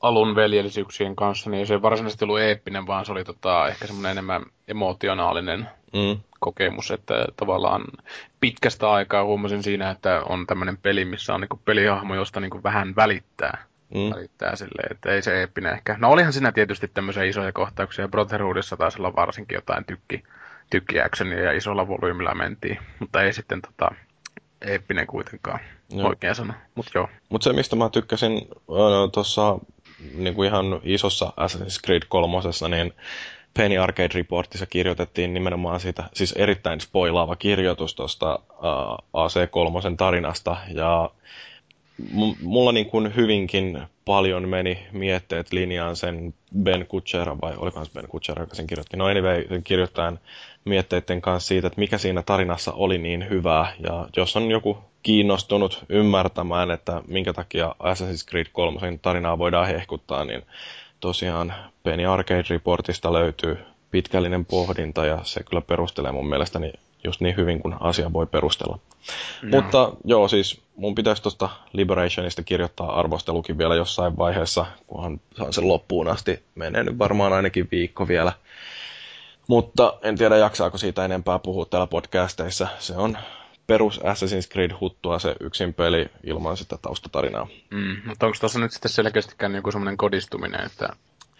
alun 0.00 0.34
veljellisyyksien 0.34 1.16
kanssa, 1.16 1.50
niin 1.50 1.58
ei 1.58 1.66
se 1.66 1.82
varsinaisesti 1.82 2.24
ollut 2.24 2.40
eeppinen, 2.40 2.86
vaan 2.86 3.06
se 3.06 3.12
oli 3.12 3.24
tota, 3.24 3.68
ehkä 3.68 3.86
semmoinen 3.86 4.12
enemmän 4.12 4.42
emotionaalinen 4.68 5.68
mm. 5.92 6.20
kokemus, 6.40 6.90
että 6.90 7.26
tavallaan 7.36 7.84
pitkästä 8.40 8.90
aikaa 8.90 9.24
huomasin 9.24 9.62
siinä, 9.62 9.90
että 9.90 10.22
on 10.28 10.46
tämmöinen 10.46 10.78
peli, 10.78 11.04
missä 11.04 11.34
on 11.34 11.40
niinku 11.40 11.60
pelihahmo, 11.64 12.14
josta 12.14 12.40
niinku 12.40 12.62
vähän 12.62 12.96
välittää. 12.96 13.64
Mm. 13.94 14.10
Välittää 14.14 14.56
silleen, 14.56 14.92
että 14.92 15.12
ei 15.12 15.22
se 15.22 15.40
eeppinen 15.40 15.72
ehkä. 15.72 15.96
No 15.98 16.10
olihan 16.10 16.32
siinä 16.32 16.52
tietysti 16.52 16.88
tämmöisiä 16.88 17.24
isoja 17.24 17.52
kohtauksia. 17.52 18.08
Brotherhoodissa 18.08 18.76
taisi 18.76 18.98
olla 18.98 19.16
varsinkin 19.16 19.54
jotain 19.54 19.84
tykki, 19.84 20.24
tykkiäksyniä 20.70 21.40
ja 21.40 21.52
isolla 21.52 21.88
volyymilla 21.88 22.34
mentiin, 22.34 22.78
mutta 23.00 23.22
ei 23.22 23.32
sitten 23.32 23.62
tota, 23.62 23.94
eeppinen 24.60 25.06
kuitenkaan 25.06 25.60
joo. 25.90 26.08
oikea 26.08 26.34
sana, 26.34 26.54
mutta 26.74 26.90
joo. 26.94 27.08
Mutta 27.28 27.44
se, 27.44 27.52
mistä 27.52 27.76
mä 27.76 27.88
tykkäsin 27.88 28.48
tuossa 29.12 29.58
niin 30.14 30.34
kuin 30.34 30.48
ihan 30.48 30.80
isossa 30.82 31.32
Assassin's 31.36 31.80
Creed 31.84 32.02
kolmosessa, 32.08 32.68
niin 32.68 32.92
Penny 33.54 33.78
Arcade 33.78 34.08
Reportissa 34.14 34.66
kirjoitettiin 34.66 35.34
nimenomaan 35.34 35.80
siitä, 35.80 36.04
siis 36.14 36.32
erittäin 36.32 36.80
spoilaava 36.80 37.36
kirjoitus 37.36 37.94
tuosta 37.94 38.38
uh, 38.50 38.98
AC3 39.16 39.96
tarinasta, 39.96 40.56
ja 40.74 41.10
mulla 42.42 42.72
niin 42.72 42.86
kuin 42.86 43.16
hyvinkin 43.16 43.82
paljon 44.06 44.48
meni 44.48 44.86
mietteet 44.92 45.52
linjaan 45.52 45.96
sen 45.96 46.34
Ben 46.62 46.86
Kutcher, 46.86 47.28
vai 47.42 47.54
olikohan 47.56 47.86
se 47.86 47.92
Ben 47.92 48.08
Kutcher, 48.08 48.40
joka 48.40 48.54
sen 48.54 48.66
kirjoitti. 48.66 48.96
No 48.96 49.06
anyway, 49.06 49.48
sen 49.48 49.62
kirjoittajan 49.62 50.18
mietteiden 50.64 51.20
kanssa 51.20 51.48
siitä, 51.48 51.66
että 51.66 51.80
mikä 51.80 51.98
siinä 51.98 52.22
tarinassa 52.22 52.72
oli 52.72 52.98
niin 52.98 53.28
hyvää. 53.30 53.72
Ja 53.80 54.08
jos 54.16 54.36
on 54.36 54.50
joku 54.50 54.78
kiinnostunut 55.02 55.84
ymmärtämään, 55.88 56.70
että 56.70 57.02
minkä 57.08 57.32
takia 57.32 57.74
Assassin's 57.78 58.28
Creed 58.30 58.46
3 58.52 58.98
tarinaa 59.02 59.38
voidaan 59.38 59.66
hehkuttaa, 59.66 60.24
niin 60.24 60.42
tosiaan 61.00 61.54
Penny 61.82 62.06
Arcade 62.06 62.44
Reportista 62.50 63.12
löytyy 63.12 63.58
pitkällinen 63.90 64.44
pohdinta 64.44 65.06
ja 65.06 65.18
se 65.22 65.42
kyllä 65.42 65.60
perustelee 65.60 66.12
mun 66.12 66.28
mielestäni 66.28 66.72
just 67.04 67.20
niin 67.20 67.36
hyvin 67.36 67.60
kuin 67.60 67.74
asia 67.80 68.12
voi 68.12 68.26
perustella. 68.26 68.78
No. 69.42 69.60
Mutta 69.60 69.92
joo, 70.04 70.28
siis 70.28 70.60
mun 70.76 70.94
pitäisi 70.94 71.22
tuosta 71.22 71.48
Liberationista 71.72 72.42
kirjoittaa 72.42 72.98
arvostelukin 72.98 73.58
vielä 73.58 73.74
jossain 73.74 74.18
vaiheessa, 74.18 74.66
kunhan 74.86 75.20
saan 75.36 75.52
sen 75.52 75.68
loppuun 75.68 76.08
asti. 76.08 76.42
Menee 76.54 76.82
nyt 76.82 76.98
varmaan 76.98 77.32
ainakin 77.32 77.68
viikko 77.70 78.08
vielä. 78.08 78.32
Mutta 79.48 79.98
en 80.02 80.18
tiedä 80.18 80.36
jaksaako 80.36 80.78
siitä 80.78 81.04
enempää 81.04 81.38
puhua 81.38 81.64
täällä 81.64 81.86
podcasteissa. 81.86 82.68
Se 82.78 82.96
on 82.96 83.18
perus 83.66 84.00
Assassin's 84.00 84.52
Creed 84.52 84.70
huttua 84.80 85.18
se 85.18 85.36
yksin 85.40 85.74
peli 85.74 86.06
ilman 86.24 86.56
sitä 86.56 86.78
taustatarinaa. 86.82 87.46
Mm, 87.70 87.96
mutta 88.06 88.26
onko 88.26 88.38
tuossa 88.40 88.58
nyt 88.58 88.72
sitten 88.72 88.90
selkeästikään 88.90 89.54
joku 89.54 89.72
semmoinen 89.72 89.96
kodistuminen, 89.96 90.66
että 90.66 90.88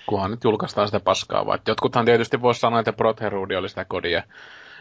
kunhan 0.06 0.30
nyt 0.30 0.44
julkaistaan 0.44 0.88
sitä 0.88 1.00
paskaa, 1.00 1.46
vai 1.46 1.58
jotkuthan 1.66 2.04
tietysti 2.04 2.42
voisi 2.42 2.60
sanoa, 2.60 2.80
että 2.80 2.92
Brotherhood 2.92 3.50
oli 3.50 3.68
sitä 3.68 3.84
kodia, 3.84 4.22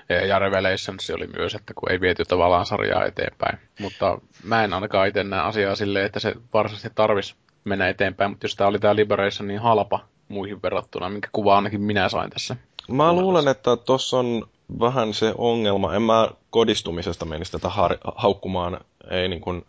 ja 0.09 0.39
Revelations 0.39 1.09
oli 1.09 1.27
myös, 1.27 1.55
että 1.55 1.73
kun 1.73 1.91
ei 1.91 2.01
viety 2.01 2.25
tavallaan 2.25 2.65
sarjaa 2.65 3.05
eteenpäin. 3.05 3.59
Mutta 3.79 4.17
mä 4.43 4.63
en 4.63 4.73
ainakaan 4.73 5.07
itse 5.07 5.23
näe 5.23 5.41
asiaa 5.41 5.75
silleen, 5.75 6.05
että 6.05 6.19
se 6.19 6.33
varsinaisesti 6.53 6.91
tarvisi 6.95 7.35
mennä 7.63 7.89
eteenpäin, 7.89 8.31
mutta 8.31 8.45
jos 8.45 8.55
tämä 8.55 8.67
oli 8.67 8.79
tämä 8.79 8.95
Liberation 8.95 9.47
niin 9.47 9.59
halpa 9.59 9.99
muihin 10.27 10.61
verrattuna, 10.61 11.09
minkä 11.09 11.29
kuva 11.31 11.55
ainakin 11.55 11.81
minä 11.81 12.09
sain 12.09 12.29
tässä. 12.29 12.55
Mä 12.87 13.13
luulen, 13.13 13.47
että 13.47 13.77
tuossa 13.77 14.17
on 14.17 14.47
vähän 14.79 15.13
se 15.13 15.33
ongelma. 15.37 15.93
En 15.93 16.01
mä 16.01 16.29
kodistumisesta 16.49 17.25
menisi 17.25 17.51
tätä 17.51 17.69
har- 17.69 17.97
haukkumaan. 18.15 18.79
Ei 19.09 19.27
niin 19.27 19.41
kuin, 19.41 19.65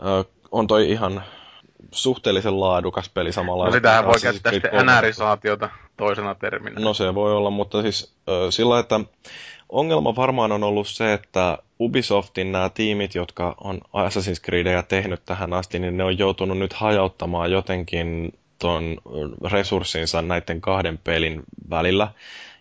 äh, 0.00 0.32
on 0.50 0.66
toi 0.66 0.90
ihan 0.90 1.22
suhteellisen 1.90 2.60
laadukas 2.60 3.08
peli 3.08 3.32
samalla. 3.32 3.64
No 3.64 3.72
sitähän 3.72 4.06
voi 4.06 4.20
käyttää 4.22 4.52
sitten 4.52 4.86
NR-saatiota 4.86 5.70
toisena 5.96 6.34
terminä. 6.34 6.80
No 6.80 6.94
se 6.94 7.14
voi 7.14 7.32
olla, 7.32 7.50
mutta 7.50 7.82
siis 7.82 8.14
äh, 8.28 8.34
sillä, 8.50 8.78
että 8.78 9.00
ongelma 9.72 10.16
varmaan 10.16 10.52
on 10.52 10.64
ollut 10.64 10.88
se, 10.88 11.12
että 11.12 11.58
Ubisoftin 11.80 12.52
nämä 12.52 12.68
tiimit, 12.68 13.14
jotka 13.14 13.54
on 13.60 13.80
Assassin's 13.80 14.44
Creedia 14.44 14.82
tehnyt 14.82 15.24
tähän 15.24 15.52
asti, 15.52 15.78
niin 15.78 15.96
ne 15.96 16.04
on 16.04 16.18
joutunut 16.18 16.58
nyt 16.58 16.72
hajauttamaan 16.72 17.50
jotenkin 17.50 18.38
ton 18.58 18.96
resurssinsa 19.50 20.22
näiden 20.22 20.60
kahden 20.60 20.98
pelin 20.98 21.42
välillä. 21.70 22.08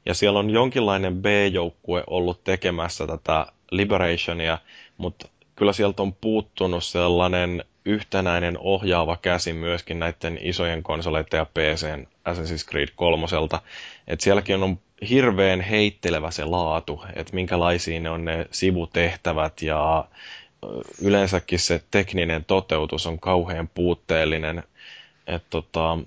Ja 0.06 0.14
siellä 0.14 0.40
on 0.40 0.50
jonkinlainen 0.50 1.22
B-joukkue 1.22 2.04
ollut 2.08 2.44
tekemässä 2.44 3.08
tätä 3.08 3.46
Liberationia, 3.72 4.58
mutta 4.98 5.28
kyllä 5.56 5.74
sieltä 5.74 6.02
on 6.02 6.14
puuttunut 6.14 6.84
sellainen 6.84 7.64
yhtenäinen 7.86 8.58
ohjaava 8.60 9.18
käsi 9.18 9.54
myöskin 9.54 10.00
näiden 10.00 10.40
isojen 10.42 10.84
konsoleiden 10.84 11.38
ja 11.38 11.46
PCn 11.46 12.08
Assassin's 12.30 12.70
Creed 12.70 12.90
3. 12.96 13.28
Et 14.08 14.22
sielläkin 14.22 14.64
on 14.64 14.80
hirveän 15.10 15.62
heittelevä 15.62 16.32
se 16.32 16.46
laatu, 16.46 17.04
että 17.16 17.36
minkälaisia 17.36 18.00
ne 18.00 18.10
on 18.10 18.26
ne 18.26 18.48
sivutehtävät 18.52 19.62
ja 19.62 20.06
yleensäkin 21.02 21.60
se 21.60 21.82
tekninen 21.92 22.46
toteutus 22.46 23.08
on 23.08 23.20
kauhean 23.20 23.70
puutteellinen. 23.74 24.64
Et 25.28 25.44
tota, 25.50 25.98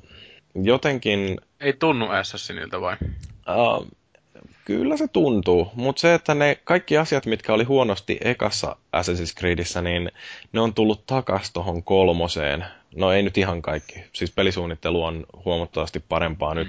jotenkin... 0.63 1.41
Ei 1.61 1.73
tunnu 1.73 2.07
Assassinilta 2.11 2.81
vai? 2.81 2.97
Uh, 3.49 3.89
kyllä 4.65 4.97
se 4.97 5.09
tuntuu, 5.09 5.71
mutta 5.75 6.01
se, 6.01 6.15
että 6.15 6.35
ne 6.35 6.59
kaikki 6.65 6.99
asiat, 6.99 7.27
mitkä 7.27 7.53
oli 7.53 7.65
huonosti 7.65 8.19
ekassa 8.21 8.77
Assassin's 8.97 9.39
Creedissä, 9.39 9.83
niin 9.83 10.11
ne 10.53 10.61
on 10.61 10.75
tullut 10.75 11.07
takas 11.07 11.53
tuohon 11.53 11.83
kolmoseen. 11.83 12.65
No 12.97 13.13
ei 13.13 13.23
nyt 13.23 13.39
ihan 13.39 13.63
kaikki, 13.63 14.05
siis 14.13 14.31
pelisuunnittelu 14.31 15.05
on 15.05 15.27
huomattavasti 15.45 16.01
parempaa 16.01 16.55
mm. 16.55 16.59
nyt. 16.59 16.69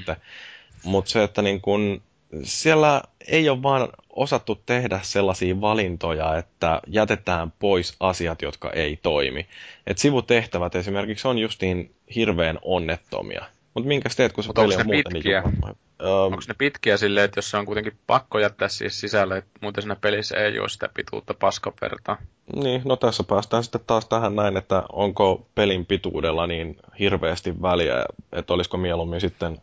Mutta 0.83 1.11
se, 1.11 1.23
että 1.23 1.41
niin 1.41 1.61
kun, 1.61 2.01
siellä 2.43 3.01
ei 3.27 3.49
ole 3.49 3.63
vaan 3.63 3.87
osattu 4.09 4.55
tehdä 4.65 4.99
sellaisia 5.03 5.61
valintoja, 5.61 6.37
että 6.37 6.81
jätetään 6.87 7.53
pois 7.59 7.95
asiat, 7.99 8.41
jotka 8.41 8.69
ei 8.69 8.99
toimi. 9.03 9.47
Et 9.87 9.97
sivutehtävät 9.97 10.75
esimerkiksi 10.75 11.27
on 11.27 11.37
justiin 11.37 11.95
hirveän 12.15 12.59
onnettomia. 12.61 13.45
Mutta 13.73 13.87
minkä 13.87 14.09
teet, 14.17 14.33
kun 14.33 14.43
se 14.43 14.47
Mut 14.47 14.55
peli 14.55 14.75
on 14.75 14.85
muuten 14.85 15.03
niin 15.03 15.13
pitkiä? 15.13 15.41
niin 15.41 15.75
Onko 15.99 16.41
ne 16.47 16.53
pitkiä 16.57 16.97
silleen, 16.97 17.25
että 17.25 17.37
jos 17.37 17.51
se 17.51 17.57
on 17.57 17.65
kuitenkin 17.65 17.97
pakko 18.07 18.39
jättää 18.39 18.67
siis 18.67 18.99
sisälle, 18.99 19.37
että 19.37 19.59
muuten 19.61 19.81
siinä 19.81 19.95
pelissä 19.95 20.37
ei 20.37 20.59
ole 20.59 20.69
sitä 20.69 20.89
pituutta 20.93 21.33
paskapertaa? 21.33 22.17
Niin, 22.55 22.81
no 22.85 22.95
tässä 22.95 23.23
päästään 23.23 23.63
sitten 23.63 23.81
taas 23.87 24.05
tähän 24.05 24.35
näin, 24.35 24.57
että 24.57 24.83
onko 24.91 25.47
pelin 25.55 25.85
pituudella 25.85 26.47
niin 26.47 26.77
hirveästi 26.99 27.61
väliä, 27.61 28.05
että 28.31 28.53
olisiko 28.53 28.77
mieluummin 28.77 29.21
sitten 29.21 29.57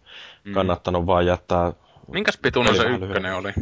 mm. 0.45 0.53
kannattanut 0.53 1.03
mm. 1.03 1.07
vaan 1.07 1.27
jättää... 1.27 1.73
Minkäs 2.09 2.39
pituinen 2.39 2.77
se 2.77 2.83
ykkönen 2.83 3.23
lyhyen. 3.23 3.35
oli? 3.35 3.53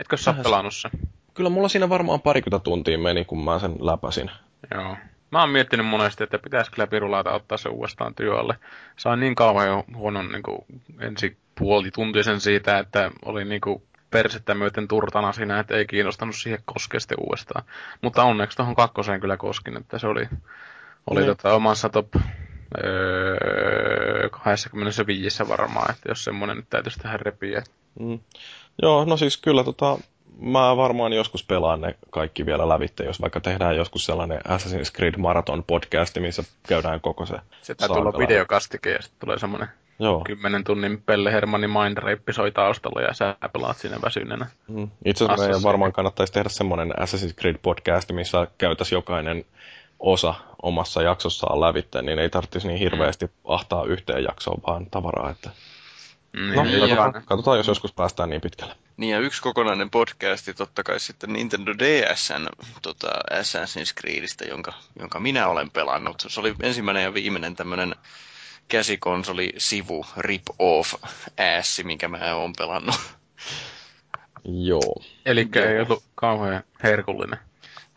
Etkö 0.00 0.16
sä 0.16 0.32
pelannut 0.42 0.74
se? 0.74 0.88
Kyllä 1.34 1.50
mulla 1.50 1.68
siinä 1.68 1.88
varmaan 1.88 2.20
parikymmentä 2.20 2.64
tuntia 2.64 2.98
meni, 2.98 3.24
kun 3.24 3.44
mä 3.44 3.58
sen 3.58 3.76
läpäsin. 3.80 4.30
Joo. 4.74 4.96
Mä 5.30 5.40
oon 5.40 5.50
miettinyt 5.50 5.86
monesti, 5.86 6.24
että 6.24 6.38
pitäisi 6.38 6.70
kyllä 6.70 6.86
Pirulaita 6.86 7.32
ottaa 7.32 7.58
se 7.58 7.68
uudestaan 7.68 8.14
työlle. 8.14 8.56
Sain 8.96 9.20
niin 9.20 9.34
kauan 9.34 9.66
jo 9.66 9.84
huonon 9.94 10.32
niin 10.32 10.42
kuin, 10.42 10.58
ensi 11.00 11.36
puolituntisen 11.58 12.40
siitä, 12.40 12.78
että 12.78 13.10
oli 13.24 13.44
niin 13.44 13.60
kuin 13.60 13.82
persettä 14.10 14.54
myöten 14.54 14.88
turtana 14.88 15.32
siinä, 15.32 15.60
että 15.60 15.74
ei 15.76 15.86
kiinnostanut 15.86 16.36
siihen 16.36 16.58
koskea 16.64 17.00
sitten 17.00 17.18
uudestaan. 17.20 17.64
Mutta 18.02 18.22
onneksi 18.24 18.56
tuohon 18.56 18.74
kakkoseen 18.76 19.20
kyllä 19.20 19.36
koskin, 19.36 19.76
että 19.76 19.98
se 19.98 20.06
oli, 20.06 20.28
oli 21.10 21.20
Niin. 21.20 21.26
tota 21.36 21.54
omassa 21.54 21.88
top 21.88 22.08
öö, 22.84 24.28
25 24.30 25.48
varmaan, 25.48 25.90
että 25.90 26.08
jos 26.08 26.24
semmonen 26.24 26.56
nyt 26.56 26.66
täytyisi 26.70 27.00
tähän 27.00 27.20
repiä. 27.20 27.62
Mm. 28.00 28.18
Joo, 28.82 29.04
no 29.04 29.16
siis 29.16 29.36
kyllä 29.36 29.64
tota, 29.64 29.98
mä 30.40 30.76
varmaan 30.76 31.12
joskus 31.12 31.44
pelaan 31.44 31.80
ne 31.80 31.94
kaikki 32.10 32.46
vielä 32.46 32.68
lävitte, 32.68 33.04
jos 33.04 33.20
vaikka 33.20 33.40
tehdään 33.40 33.76
joskus 33.76 34.04
sellainen 34.04 34.40
Assassin's 34.48 34.96
Creed 34.96 35.16
Marathon 35.16 35.64
podcasti, 35.66 36.20
missä 36.20 36.42
käydään 36.68 37.00
koko 37.00 37.26
se. 37.26 37.36
Se 37.62 37.74
täytyy 37.74 37.96
olla 37.96 38.18
videokastike 38.18 38.90
ja 38.90 39.02
sitten 39.02 39.20
tulee 39.20 39.38
semmonen 39.38 39.68
Joo. 39.98 40.24
10 40.24 40.64
tunnin 40.64 41.02
Pelle 41.06 41.32
Hermannin 41.32 41.70
Mind 41.70 41.98
Rape 41.98 42.32
soi 42.32 42.52
taustalla 42.52 43.02
ja 43.02 43.14
sä 43.14 43.36
pelaat 43.52 43.76
siinä 43.76 43.96
väsyneenä. 44.04 44.46
Mm. 44.68 44.88
Itse 45.04 45.24
asiassa 45.24 45.44
meidän 45.44 45.62
varmaan 45.62 45.92
kannattaisi 45.92 46.32
tehdä 46.32 46.48
semmoinen 46.48 46.92
Assassin's 46.98 47.34
Creed 47.40 47.56
podcast, 47.62 48.12
missä 48.12 48.46
käytäisiin 48.58 48.96
jokainen 48.96 49.44
osa 49.98 50.34
omassa 50.62 51.02
jaksossaan 51.02 51.60
lävitte, 51.60 52.02
niin 52.02 52.18
ei 52.18 52.30
tarvitsisi 52.30 52.68
niin 52.68 52.78
hirveästi 52.78 53.30
ahtaa 53.44 53.84
yhteen 53.84 54.24
jaksoon 54.24 54.60
vaan 54.66 54.86
tavaraa. 54.90 55.30
Että... 55.30 55.50
Mm, 56.32 56.54
No, 56.54 56.62
niin, 56.62 56.80
katsotaan, 56.80 57.12
ja- 57.14 57.22
katsotaan, 57.26 57.56
jos 57.56 57.66
joskus 57.66 57.92
päästään 57.92 58.30
niin 58.30 58.40
pitkälle. 58.40 58.74
Niin 58.96 59.10
ja 59.12 59.18
yksi 59.18 59.42
kokonainen 59.42 59.90
podcasti 59.90 60.54
totta 60.54 60.82
kai 60.82 61.00
sitten 61.00 61.32
Nintendo 61.32 61.72
DSn 61.78 62.48
tota, 62.82 63.08
Assassin's 63.30 63.94
Creedistä, 64.00 64.44
jonka, 64.44 64.72
jonka 64.98 65.20
minä 65.20 65.48
olen 65.48 65.70
pelannut. 65.70 66.24
Se 66.28 66.40
oli 66.40 66.54
ensimmäinen 66.62 67.02
ja 67.02 67.14
viimeinen 67.14 67.56
tämmöinen 67.56 67.94
käsikonsoli 68.68 69.52
sivu 69.58 70.06
rip-off 70.16 70.94
ässi, 71.40 71.84
minkä 71.84 72.08
mä 72.08 72.34
oon 72.34 72.52
pelannut. 72.58 72.96
Joo. 74.44 74.94
Eli 75.26 75.48
ei 75.54 75.80
ollut 75.80 76.02
kauhean 76.14 76.62
herkullinen. 76.82 77.38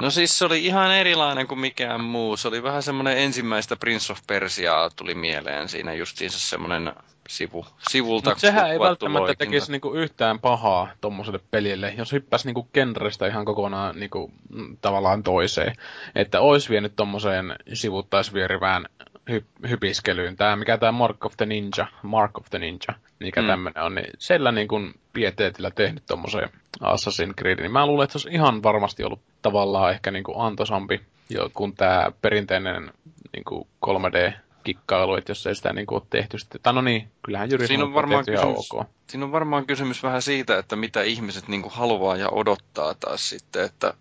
No 0.02 0.10
siis 0.10 0.38
se 0.38 0.46
oli 0.46 0.66
ihan 0.66 0.92
erilainen 0.92 1.48
kuin 1.48 1.60
mikään 1.60 2.02
muu. 2.02 2.38
Se 2.38 2.48
oli 2.48 2.64
vähän 2.64 2.84
semmoinen 2.84 3.18
ensimmäistä 3.18 3.76
Prince 3.76 4.14
of 4.14 4.20
Persiaa 4.28 4.90
tuli 4.96 5.16
mieleen 5.16 5.70
siinä 5.70 5.94
justiinsa 5.94 6.40
semmoinen 6.40 6.94
sivu, 7.30 7.66
sivulta 7.90 8.30
Mutta 8.30 8.42
sehän 8.42 8.72
ei 8.72 8.80
välttämättä 8.80 9.20
loikinta. 9.20 9.46
tekisi 9.46 9.72
niinku 9.72 9.94
yhtään 9.94 10.40
pahaa 10.40 10.88
tommoselle 11.02 11.40
pelille, 11.52 11.94
jos 11.98 12.12
hyppäisi 12.12 12.48
niinku 12.48 12.70
genrestä 12.74 13.28
ihan 13.28 13.46
kokonaan 13.46 14.00
niinku, 14.00 14.32
mm, 14.50 14.78
tavallaan 14.82 15.24
toiseen. 15.24 15.76
Että 16.16 16.40
ois 16.40 16.70
vienyt 16.70 16.96
tommoseen 16.96 17.56
sivuttaisvierivään 17.74 18.86
hy- 19.30 19.70
hypiskelyyn. 19.70 20.36
Tää, 20.38 20.56
mikä 20.56 20.78
tää 20.78 20.92
Mark 20.92 21.26
of 21.26 21.34
the 21.38 21.46
Ninja, 21.46 21.88
Mark 22.04 22.38
of 22.38 22.46
the 22.50 22.60
Ninja, 22.60 22.94
mikä 23.20 23.42
Mm. 23.42 23.46
mm. 23.46 23.50
tämmönen 23.50 23.84
on, 23.84 23.96
niin 23.96 24.10
sellä 24.18 24.52
niinku 24.52 24.80
pieteetillä 25.14 25.72
tehnyt 25.72 26.04
tommoseen 26.08 26.50
Assassin's 26.84 27.34
Creed, 27.40 27.60
niin 27.60 27.72
mä 27.72 27.86
luulen, 27.86 28.04
että 28.04 28.20
se 28.20 28.28
olisi 28.28 28.36
ihan 28.38 28.64
varmasti 28.64 29.04
ollut 29.04 29.22
tavallaan 29.42 29.92
ehkä 29.92 30.12
niinku 30.12 30.40
antoisampi, 30.42 31.02
jo, 31.30 31.50
kun 31.54 31.76
tää 31.76 32.12
perinteinen 32.22 32.92
niinku 33.34 33.68
3D 33.86 34.34
kikkailu, 34.64 35.16
että 35.16 35.32
jos 35.32 35.48
ei 35.48 35.56
sitä 35.56 35.74
niinku 35.74 35.96
ole 35.96 36.04
tehty 36.10 36.38
sitten. 36.40 36.62
Tai 36.64 36.74
no 36.74 36.82
niin, 36.82 37.08
kyllähän 37.24 37.52
Jyri 37.52 37.68
Siinä 37.68 37.84
on 37.84 37.94
varmaan 37.94 38.26
kysymys- 38.26 38.72
ok. 38.74 38.86
Siinä 39.08 39.26
on 39.26 39.32
varmaan 39.32 39.66
kysymys 39.66 40.04
vähän 40.04 40.22
siitä, 40.22 40.58
että 40.58 40.76
mitä 40.76 41.02
ihmiset 41.02 41.48
niin 41.48 41.62
kuin 41.62 41.74
haluaa 41.74 42.16
ja 42.18 42.30
odottaa 42.30 42.94
taas 42.94 43.30
sitten, 43.30 43.66
että 43.66 43.94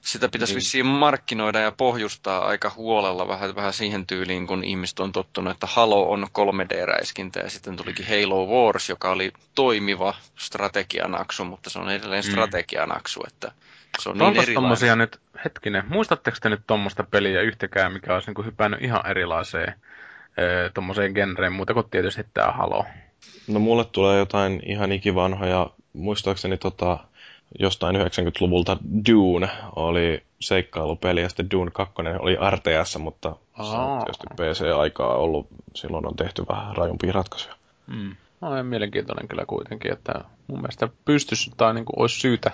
sitä 0.00 0.28
pitäisi 0.28 0.52
Niin. 0.52 0.56
vissiin 0.56 0.86
markkinoida 0.86 1.60
ja 1.60 1.72
pohjustaa 1.72 2.46
aika 2.46 2.72
huolella 2.76 3.28
vähän, 3.28 3.54
vähän 3.54 3.72
siihen 3.72 4.06
tyyliin, 4.06 4.46
kun 4.46 4.64
ihmiset 4.64 5.00
on 5.00 5.12
tottunut, 5.12 5.50
että 5.54 5.66
Halo 5.66 6.10
on 6.10 6.26
3D-räiskintä 6.32 7.40
ja 7.40 7.50
sitten 7.50 7.76
tulikin 7.76 8.06
Halo 8.08 8.46
Wars, 8.46 8.88
joka 8.88 9.10
oli 9.10 9.32
toimiva 9.54 10.14
strategianaksu, 10.38 11.44
mutta 11.44 11.70
se 11.70 11.78
on 11.78 11.90
edelleen 11.90 12.24
Mm. 12.24 12.30
strategianaksu, 12.30 13.20
että 13.26 13.52
se 13.98 14.08
on 14.08 14.18
No 14.18 14.24
niin 14.24 14.36
erilainen. 14.42 14.54
tommosia 14.54 14.96
nyt, 14.96 15.20
hetkinen, 15.44 15.82
muistatteko 15.88 16.36
te 16.42 16.48
nyt 16.48 16.62
tommosta 16.66 17.04
peliä 17.10 17.40
yhtäkään, 17.40 17.92
mikä 17.92 18.14
olisi 18.14 18.28
niinku 18.28 18.42
hypännyt 18.42 18.82
ihan 18.82 19.06
erilaiseen 19.10 19.74
tommoseen 20.74 21.12
genreen, 21.12 21.52
muuta 21.52 21.74
kuin 21.74 21.90
tietysti 21.90 22.24
tää 22.34 22.52
Halo. 22.52 22.84
No 23.48 23.60
mulle 23.60 23.84
tulee 23.84 24.18
jotain 24.18 24.62
ihan 24.66 24.92
ikivanhoja, 24.92 25.70
muistaakseni 25.92 26.58
tota, 26.58 26.98
jostain 27.58 27.96
90-luvulta 27.96 28.76
Dune 29.08 29.50
oli 29.76 30.22
seikkailupeli 30.40 31.22
ja 31.22 31.28
sitten 31.28 31.50
Dune 31.50 31.70
2 31.70 31.94
oli 32.18 32.36
RTS, 32.50 32.98
mutta 32.98 33.36
se 33.56 33.62
on 33.62 33.74
Aa. 33.74 33.98
tietysti 33.98 34.26
PC-aikaa 34.36 35.16
ollut, 35.16 35.46
silloin 35.74 36.06
on 36.06 36.16
tehty 36.16 36.44
vähän 36.48 36.76
rajumpia 36.76 37.12
ratkaisuja. 37.12 37.54
Mm. 37.86 38.16
No 38.40 38.62
mielenkiintoinen 38.62 39.28
kyllä 39.28 39.44
kuitenkin, 39.46 39.92
että 39.92 40.12
mun 40.46 40.60
mielestä 40.60 40.88
pystyisi 41.04 41.50
tai 41.56 41.74
niinku 41.74 41.92
olisi 41.96 42.20
syytä. 42.20 42.50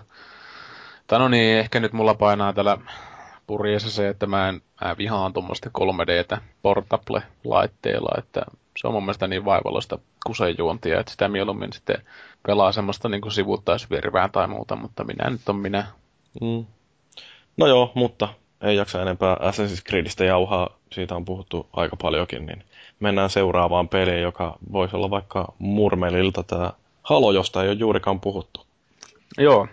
Tai 1.07 1.19
no 1.19 1.29
niin, 1.29 1.59
ehkä 1.59 1.81
nyt 1.81 1.93
mulla 1.93 2.15
painaa 2.15 2.53
täällä 2.53 2.79
purjeessa 3.47 3.91
se, 3.91 4.09
että 4.09 4.27
mä, 4.27 4.49
en, 4.49 4.61
mä 4.85 4.97
vihaan 4.99 5.33
tuommoista 5.33 5.71
3Dtä 5.79 6.39
portable-laitteilla, 6.63 8.19
että 8.19 8.43
se 8.77 8.87
on 8.87 8.95
mun 8.95 9.03
mielestä 9.03 9.27
niin 9.27 9.45
vaivalloista 9.45 9.99
kusejuontia, 10.27 11.01
että 11.01 11.13
sitä 11.13 11.29
mieluummin 11.29 11.73
sitten 11.73 12.03
pelaa 12.47 12.73
semmoista 12.73 13.09
niin 13.09 13.33
sivuttaisvirvää 13.33 14.29
tai 14.29 14.49
muuta, 14.49 14.77
mutta 14.77 15.05
minä 15.05 15.31
nyt 15.31 15.49
on 15.49 15.57
minä. 15.57 15.87
Mm. 16.41 16.67
No 17.57 17.67
joo, 17.67 17.93
mutta 17.95 18.29
ei 18.61 18.77
jaksa 18.77 19.03
enempää 19.03 19.35
Assassin's 19.35 19.83
Creedistä 19.89 20.25
jauhaa, 20.25 20.77
siitä 20.93 21.15
on 21.15 21.25
puhuttu 21.25 21.69
aika 21.73 21.97
paljonkin, 21.97 22.47
niin 22.47 22.65
mennään 23.01 23.31
seuraavaan 23.31 23.89
peliin, 23.89 24.23
joka 24.23 24.59
voisi 24.73 24.97
olla 24.97 25.11
vaikka 25.11 25.55
Murmelilta 25.59 26.43
tämä 26.43 26.73
Halo, 27.03 27.33
josta 27.33 27.63
ei 27.63 27.69
ole 27.69 27.77
juurikaan 27.77 28.21
puhuttu. 28.21 28.67
Joo, 29.39 29.69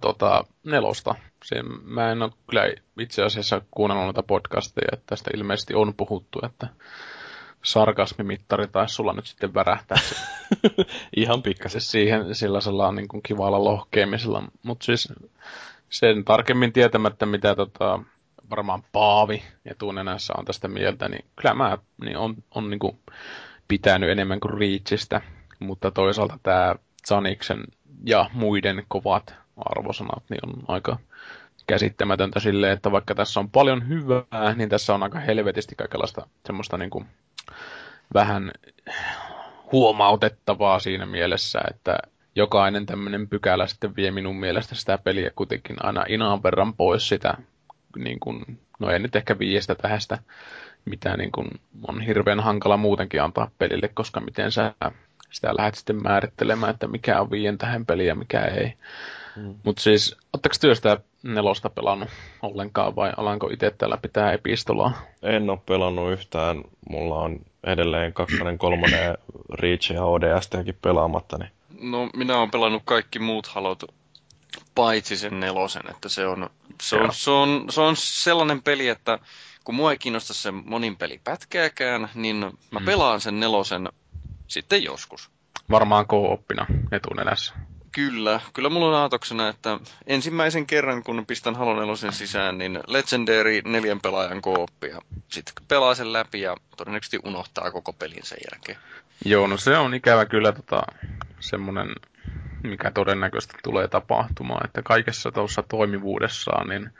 tota, 0.00 0.44
nelosta. 0.64 1.14
Se, 1.44 1.62
mä 1.84 2.12
en 2.12 2.22
ole 2.22 2.32
kyllä 2.50 2.62
itse 3.00 3.22
asiassa 3.22 3.60
kuunnellut 3.70 4.04
noita 4.04 4.22
podcasteja, 4.22 4.88
että 4.92 5.04
tästä 5.06 5.30
ilmeisesti 5.34 5.74
on 5.74 5.94
puhuttu, 5.94 6.38
että 6.46 6.66
sarkasmimittari 7.62 8.68
taisi 8.68 8.94
sulla 8.94 9.12
nyt 9.12 9.26
sitten 9.26 9.54
värähtää 9.54 9.98
Ihan 11.16 11.42
pikkasen. 11.42 11.80
se 11.80 11.86
siihen 11.86 12.34
sellaisella 12.34 12.92
niin 12.92 13.08
kuin 13.08 13.22
kivalla 13.22 13.64
lohkeamisella. 13.64 14.42
Mutta 14.62 14.84
siis 14.84 15.12
sen 15.90 16.24
tarkemmin 16.24 16.72
tietämättä, 16.72 17.26
mitä 17.26 17.54
tota, 17.54 18.00
varmaan 18.50 18.82
Paavi 18.92 19.42
etunenässä 19.64 20.34
on 20.38 20.44
tästä 20.44 20.68
mieltä, 20.68 21.08
niin 21.08 21.24
kyllä 21.36 21.54
mä 21.54 21.78
niin 22.04 22.16
on, 22.16 22.36
on 22.50 22.70
niin 22.70 22.78
kuin 22.78 22.98
pitänyt 23.68 24.10
enemmän 24.10 24.40
kuin 24.40 24.58
Reachistä, 24.58 25.20
mutta 25.58 25.90
toisaalta 25.90 26.38
tämä 26.42 26.74
Zaniksen 27.08 27.64
ja 28.06 28.30
muiden 28.32 28.84
kovat 28.88 29.34
arvosanat 29.56 30.22
niin 30.30 30.40
on 30.46 30.62
aika 30.68 30.98
käsittämätöntä 31.66 32.40
silleen, 32.40 32.72
että 32.72 32.92
vaikka 32.92 33.14
tässä 33.14 33.40
on 33.40 33.50
paljon 33.50 33.88
hyvää, 33.88 34.54
niin 34.56 34.68
tässä 34.68 34.94
on 34.94 35.02
aika 35.02 35.18
helvetisti 35.18 35.74
kaikenlaista 35.74 36.26
semmoista 36.46 36.78
niin 36.78 36.90
kuin 36.90 37.06
vähän 38.14 38.52
huomautettavaa 39.72 40.78
siinä 40.78 41.06
mielessä, 41.06 41.60
että 41.70 41.98
jokainen 42.34 42.86
tämmöinen 42.86 43.28
pykälä 43.28 43.66
sitten 43.66 43.96
vie 43.96 44.10
minun 44.10 44.36
mielestä 44.36 44.74
sitä 44.74 44.98
peliä 44.98 45.30
kuitenkin 45.36 45.76
aina 45.80 46.04
inaan 46.08 46.42
verran 46.42 46.74
pois 46.74 47.08
sitä, 47.08 47.34
niin 47.96 48.20
kuin, 48.20 48.60
no 48.78 48.90
ei 48.90 48.98
nyt 48.98 49.16
ehkä 49.16 49.38
viiestä 49.38 49.74
tähästä, 49.74 50.18
mitä 50.84 51.16
niin 51.16 51.32
kuin 51.32 51.48
on 51.88 52.00
hirveän 52.00 52.40
hankala 52.40 52.76
muutenkin 52.76 53.22
antaa 53.22 53.50
pelille, 53.58 53.88
koska 53.88 54.20
miten 54.20 54.52
sä 54.52 54.74
sitä 55.30 55.54
lähdet 55.58 55.74
sitten 55.74 56.02
määrittelemään, 56.02 56.70
että 56.70 56.86
mikä 56.86 57.20
on 57.20 57.30
viien 57.30 57.58
tähän 57.58 57.86
peli 57.86 58.06
ja 58.06 58.14
mikä 58.14 58.40
ei. 58.40 58.74
Mm. 59.36 59.54
Mutta 59.64 59.82
siis, 59.82 60.16
ootteko 60.32 60.54
työ 60.60 60.74
sitä 60.74 60.98
nelosta 61.22 61.70
pelannut 61.70 62.08
ollenkaan 62.42 62.96
vai 62.96 63.12
alanko 63.16 63.48
itse 63.52 63.70
täällä 63.70 63.96
pitää 63.96 64.32
epistolaa? 64.32 64.92
En 65.22 65.50
ole 65.50 65.58
pelannut 65.66 66.12
yhtään. 66.12 66.64
Mulla 66.88 67.16
on 67.16 67.40
edelleen 67.64 68.12
kakkonen, 68.12 68.58
kolmonen, 68.58 69.18
Reach 69.52 69.90
ja 69.92 70.04
ODSTkin 70.04 70.78
pelaamatta. 70.82 71.38
Niin. 71.38 71.50
No, 71.80 72.10
minä 72.16 72.38
olen 72.38 72.50
pelannut 72.50 72.82
kaikki 72.84 73.18
muut 73.18 73.46
halot 73.46 73.82
paitsi 74.74 75.16
sen 75.16 75.40
nelosen, 75.40 75.82
että 75.90 76.08
se 76.08 76.26
on, 76.26 76.50
se 76.82 76.96
on, 76.96 77.14
se 77.14 77.30
on, 77.30 77.66
se 77.70 77.80
on 77.80 77.96
sellainen 77.96 78.62
peli, 78.62 78.88
että 78.88 79.18
kun 79.64 79.74
mua 79.74 79.90
ei 79.90 79.98
kiinnosta 79.98 80.34
se 80.34 80.50
monin 80.50 80.96
peli 80.96 81.20
pätkääkään, 81.24 82.10
niin 82.14 82.36
mä 82.70 82.80
Mm. 82.80 82.86
pelaan 82.86 83.20
sen 83.20 83.40
nelosen 83.40 83.88
sitten 84.48 84.84
joskus. 84.84 85.30
Varmaan 85.70 86.06
kooppina 86.06 86.66
etunenässä. 86.92 87.54
Kyllä, 87.92 88.40
kyllä 88.54 88.68
mulla 88.68 88.88
on 88.88 88.94
aatoksena, 88.94 89.48
että 89.48 89.78
ensimmäisen 90.06 90.66
kerran 90.66 91.02
kun 91.02 91.26
pistän 91.26 91.54
Halo 91.56 91.80
4 91.80 92.12
sisään, 92.12 92.58
niin 92.58 92.80
Legendary 92.86 93.62
neljän 93.64 94.00
pelaajan 94.00 94.42
kooppia. 94.42 94.98
Sitten 95.28 95.54
pelaa 95.68 95.94
sen 95.94 96.12
läpi 96.12 96.40
ja 96.40 96.56
todennäköisesti 96.76 97.18
unohtaa 97.24 97.70
koko 97.70 97.92
pelin 97.92 98.24
sen 98.24 98.38
jälkeen. 98.52 98.78
Joo, 99.24 99.46
no 99.46 99.56
se 99.56 99.78
on 99.78 99.94
ikävä 99.94 100.26
kyllä 100.26 100.52
tota, 100.52 100.82
semmoinen, 101.40 101.88
mikä 102.62 102.90
todennäköisesti 102.90 103.56
tulee 103.62 103.88
tapahtumaan, 103.88 104.66
että 104.66 104.82
kaikessa 104.82 105.32
tuossa 105.32 105.62
toimivuudessaan, 105.62 106.68
niin 106.68 106.90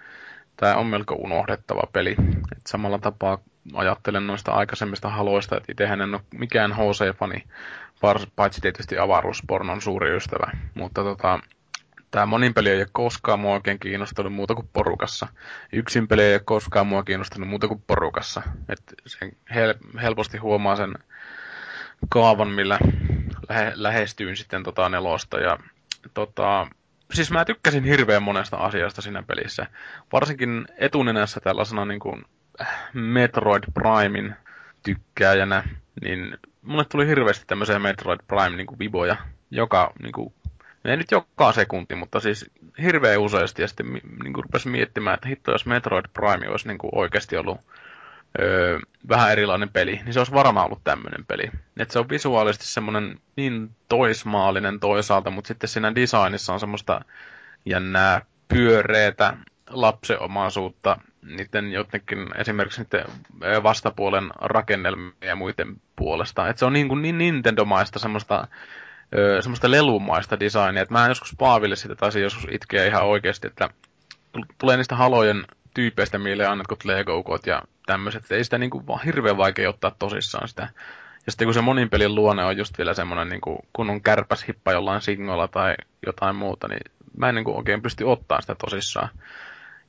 tämä 0.56 0.74
on 0.74 0.86
melko 0.86 1.14
unohdettava 1.14 1.82
peli. 1.92 2.16
Et 2.52 2.66
samalla 2.66 2.98
tapaa 2.98 3.38
ajattelen 3.74 4.26
noista 4.26 4.52
aikaisemmista 4.52 5.08
haloista, 5.08 5.56
että 5.56 5.72
itsehän 5.72 6.00
en 6.00 6.14
ole 6.14 6.22
mikään 6.34 6.72
HC-fani, 6.72 7.42
paitsi 8.36 8.60
tietysti 8.60 8.98
avaruuspornon 8.98 9.82
suuri 9.82 10.16
ystävä. 10.16 10.50
Mutta 10.74 11.02
tota, 11.02 11.40
tämä 12.10 12.26
monin 12.26 12.54
peli 12.54 12.70
ei 12.70 12.76
ole 12.76 12.86
koskaan 12.92 13.40
mua 13.40 13.54
oikein 13.54 13.78
kiinnostunut 13.78 14.32
muuta 14.32 14.54
kuin 14.54 14.68
porukassa. 14.72 15.26
Yksin 15.72 16.08
peli 16.08 16.22
ei 16.22 16.34
ole 16.34 16.42
koskaan 16.44 16.86
mua 16.86 17.02
kiinnostunut 17.02 17.48
muuta 17.48 17.68
kuin 17.68 17.82
porukassa. 17.86 18.42
Et 18.68 18.82
sen 19.06 19.32
hel- 19.54 20.00
helposti 20.02 20.38
huomaa 20.38 20.76
sen 20.76 20.94
kaavan, 22.08 22.48
millä 22.48 22.78
lähe- 23.48 23.72
lähestyin 23.74 24.36
sitten 24.36 24.62
tota 24.62 24.88
nelosta. 24.88 25.40
Ja 25.40 25.58
tota, 26.14 26.66
siis 27.12 27.30
mä 27.30 27.44
tykkäsin 27.44 27.84
hirveän 27.84 28.22
monesta 28.22 28.56
asiasta 28.56 29.02
siinä 29.02 29.22
pelissä. 29.22 29.66
Varsinkin 30.12 30.66
etunenässä 30.76 31.40
tällaisena 31.40 31.84
niin 31.84 32.00
kuin 32.00 32.24
Metroid 32.92 33.64
Primein 33.74 34.34
tykkääjänä, 34.82 35.64
niin 36.02 36.38
mulle 36.62 36.84
tuli 36.84 37.06
hirveästi 37.06 37.44
tämmöisiä 37.46 37.78
Metroid 37.78 38.20
Prime 38.28 38.56
niin 38.56 38.66
kuin 38.66 38.78
viboja, 38.78 39.16
joka 39.50 39.92
niin 40.02 40.12
kuin, 40.12 40.34
ei 40.84 40.96
nyt 40.96 41.10
joka 41.10 41.52
sekunti, 41.52 41.94
mutta 41.94 42.20
siis 42.20 42.50
hirveän 42.82 43.20
useasti, 43.20 43.62
ja 43.62 43.68
sitten 43.68 43.92
niin 43.92 44.32
kuin 44.32 44.44
rupesin 44.44 44.72
miettimään, 44.72 45.14
että 45.14 45.28
hitto, 45.28 45.52
jos 45.52 45.66
Metroid 45.66 46.04
Prime 46.12 46.48
olisi 46.48 46.68
niin 46.68 46.78
kuin 46.78 46.90
oikeasti 46.94 47.36
ollut 47.36 47.60
öö, 48.40 48.78
vähän 49.08 49.32
erilainen 49.32 49.68
peli, 49.68 50.00
niin 50.04 50.12
se 50.12 50.20
olisi 50.20 50.32
varmaan 50.32 50.66
ollut 50.66 50.84
tämmöinen 50.84 51.24
peli. 51.26 51.50
Että 51.76 51.92
se 51.92 51.98
on 51.98 52.08
visuaalisesti 52.08 52.66
semmoinen 52.66 53.20
niin 53.36 53.70
toismaallinen 53.88 54.80
toisaalta, 54.80 55.30
mutta 55.30 55.48
sitten 55.48 55.68
siinä 55.68 55.94
designissa 55.94 56.52
on 56.52 56.60
semmoista 56.60 57.00
jännää 57.66 58.22
pyöreitä 58.48 59.36
lapsenomaisuutta 59.70 60.98
niiden 61.36 61.72
jotenkin 61.72 62.28
esimerkiksi 62.38 62.80
niiden 62.82 63.06
vastapuolen 63.62 64.30
rakennelmia 64.40 65.12
ja 65.20 65.36
muiden 65.36 65.76
puolesta. 65.96 66.48
että 66.48 66.60
se 66.60 66.66
on 66.66 66.72
niin, 66.72 66.88
kuin 66.88 67.02
niin 67.02 67.18
Nintendo-maista 67.18 67.98
semmoista, 67.98 68.48
semmoista 69.40 69.70
lelumaista 69.70 70.40
designia. 70.40 70.82
että 70.82 70.94
mä 70.94 71.08
joskus 71.08 71.34
Paaville 71.38 71.76
sitä 71.76 71.94
taisin 71.94 72.22
joskus 72.22 72.46
itkeä 72.50 72.86
ihan 72.86 73.04
oikeasti, 73.04 73.46
että 73.46 73.70
tulee 74.58 74.76
niistä 74.76 74.96
halojen 74.96 75.44
tyypeistä 75.74 76.18
mieleen 76.18 76.50
annetut 76.50 76.84
Lego-ukot 76.84 77.46
ja 77.46 77.62
tämmöiset. 77.86 78.32
Ei 78.32 78.44
sitä 78.44 78.58
niin 78.58 78.70
kuin 78.70 78.86
vaan 78.86 79.04
hirveän 79.04 79.36
vaikea 79.36 79.68
ottaa 79.68 79.96
tosissaan 79.98 80.48
sitä. 80.48 80.68
Ja 81.26 81.32
sitten 81.32 81.46
kun 81.46 81.54
se 81.54 81.60
monin 81.60 81.90
pelin 81.90 82.14
luonne 82.14 82.44
on 82.44 82.56
just 82.56 82.78
vielä 82.78 82.94
semmoinen 82.94 83.28
niin 83.28 83.40
kuin, 83.40 83.58
kun 83.72 83.90
on 83.90 84.02
kärpäshippa 84.02 84.72
jollain 84.72 85.00
singolla 85.00 85.48
tai 85.48 85.74
jotain 86.06 86.36
muuta, 86.36 86.68
niin 86.68 86.80
mä 87.16 87.28
en 87.28 87.34
niin 87.34 87.44
kuin 87.44 87.56
oikein 87.56 87.82
pysty 87.82 88.04
ottaa 88.04 88.40
sitä 88.40 88.54
tosissaan. 88.54 89.08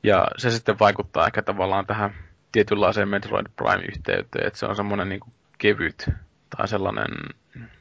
Ja 0.03 0.27
se 0.37 0.51
sitten 0.51 0.79
vaikuttaa 0.79 1.25
ehkä 1.25 1.41
tavallaan 1.41 1.85
tähän 1.85 2.15
tietynlaiseen 2.51 3.09
Metroid 3.09 3.45
Prime-yhteyteen, 3.55 4.47
että 4.47 4.59
se 4.59 4.65
on 4.65 4.75
semmoinen 4.75 5.09
niin 5.09 5.19
kuin 5.19 5.33
kevyt 5.57 6.09
tai 6.57 6.67
sellainen, 6.67 7.07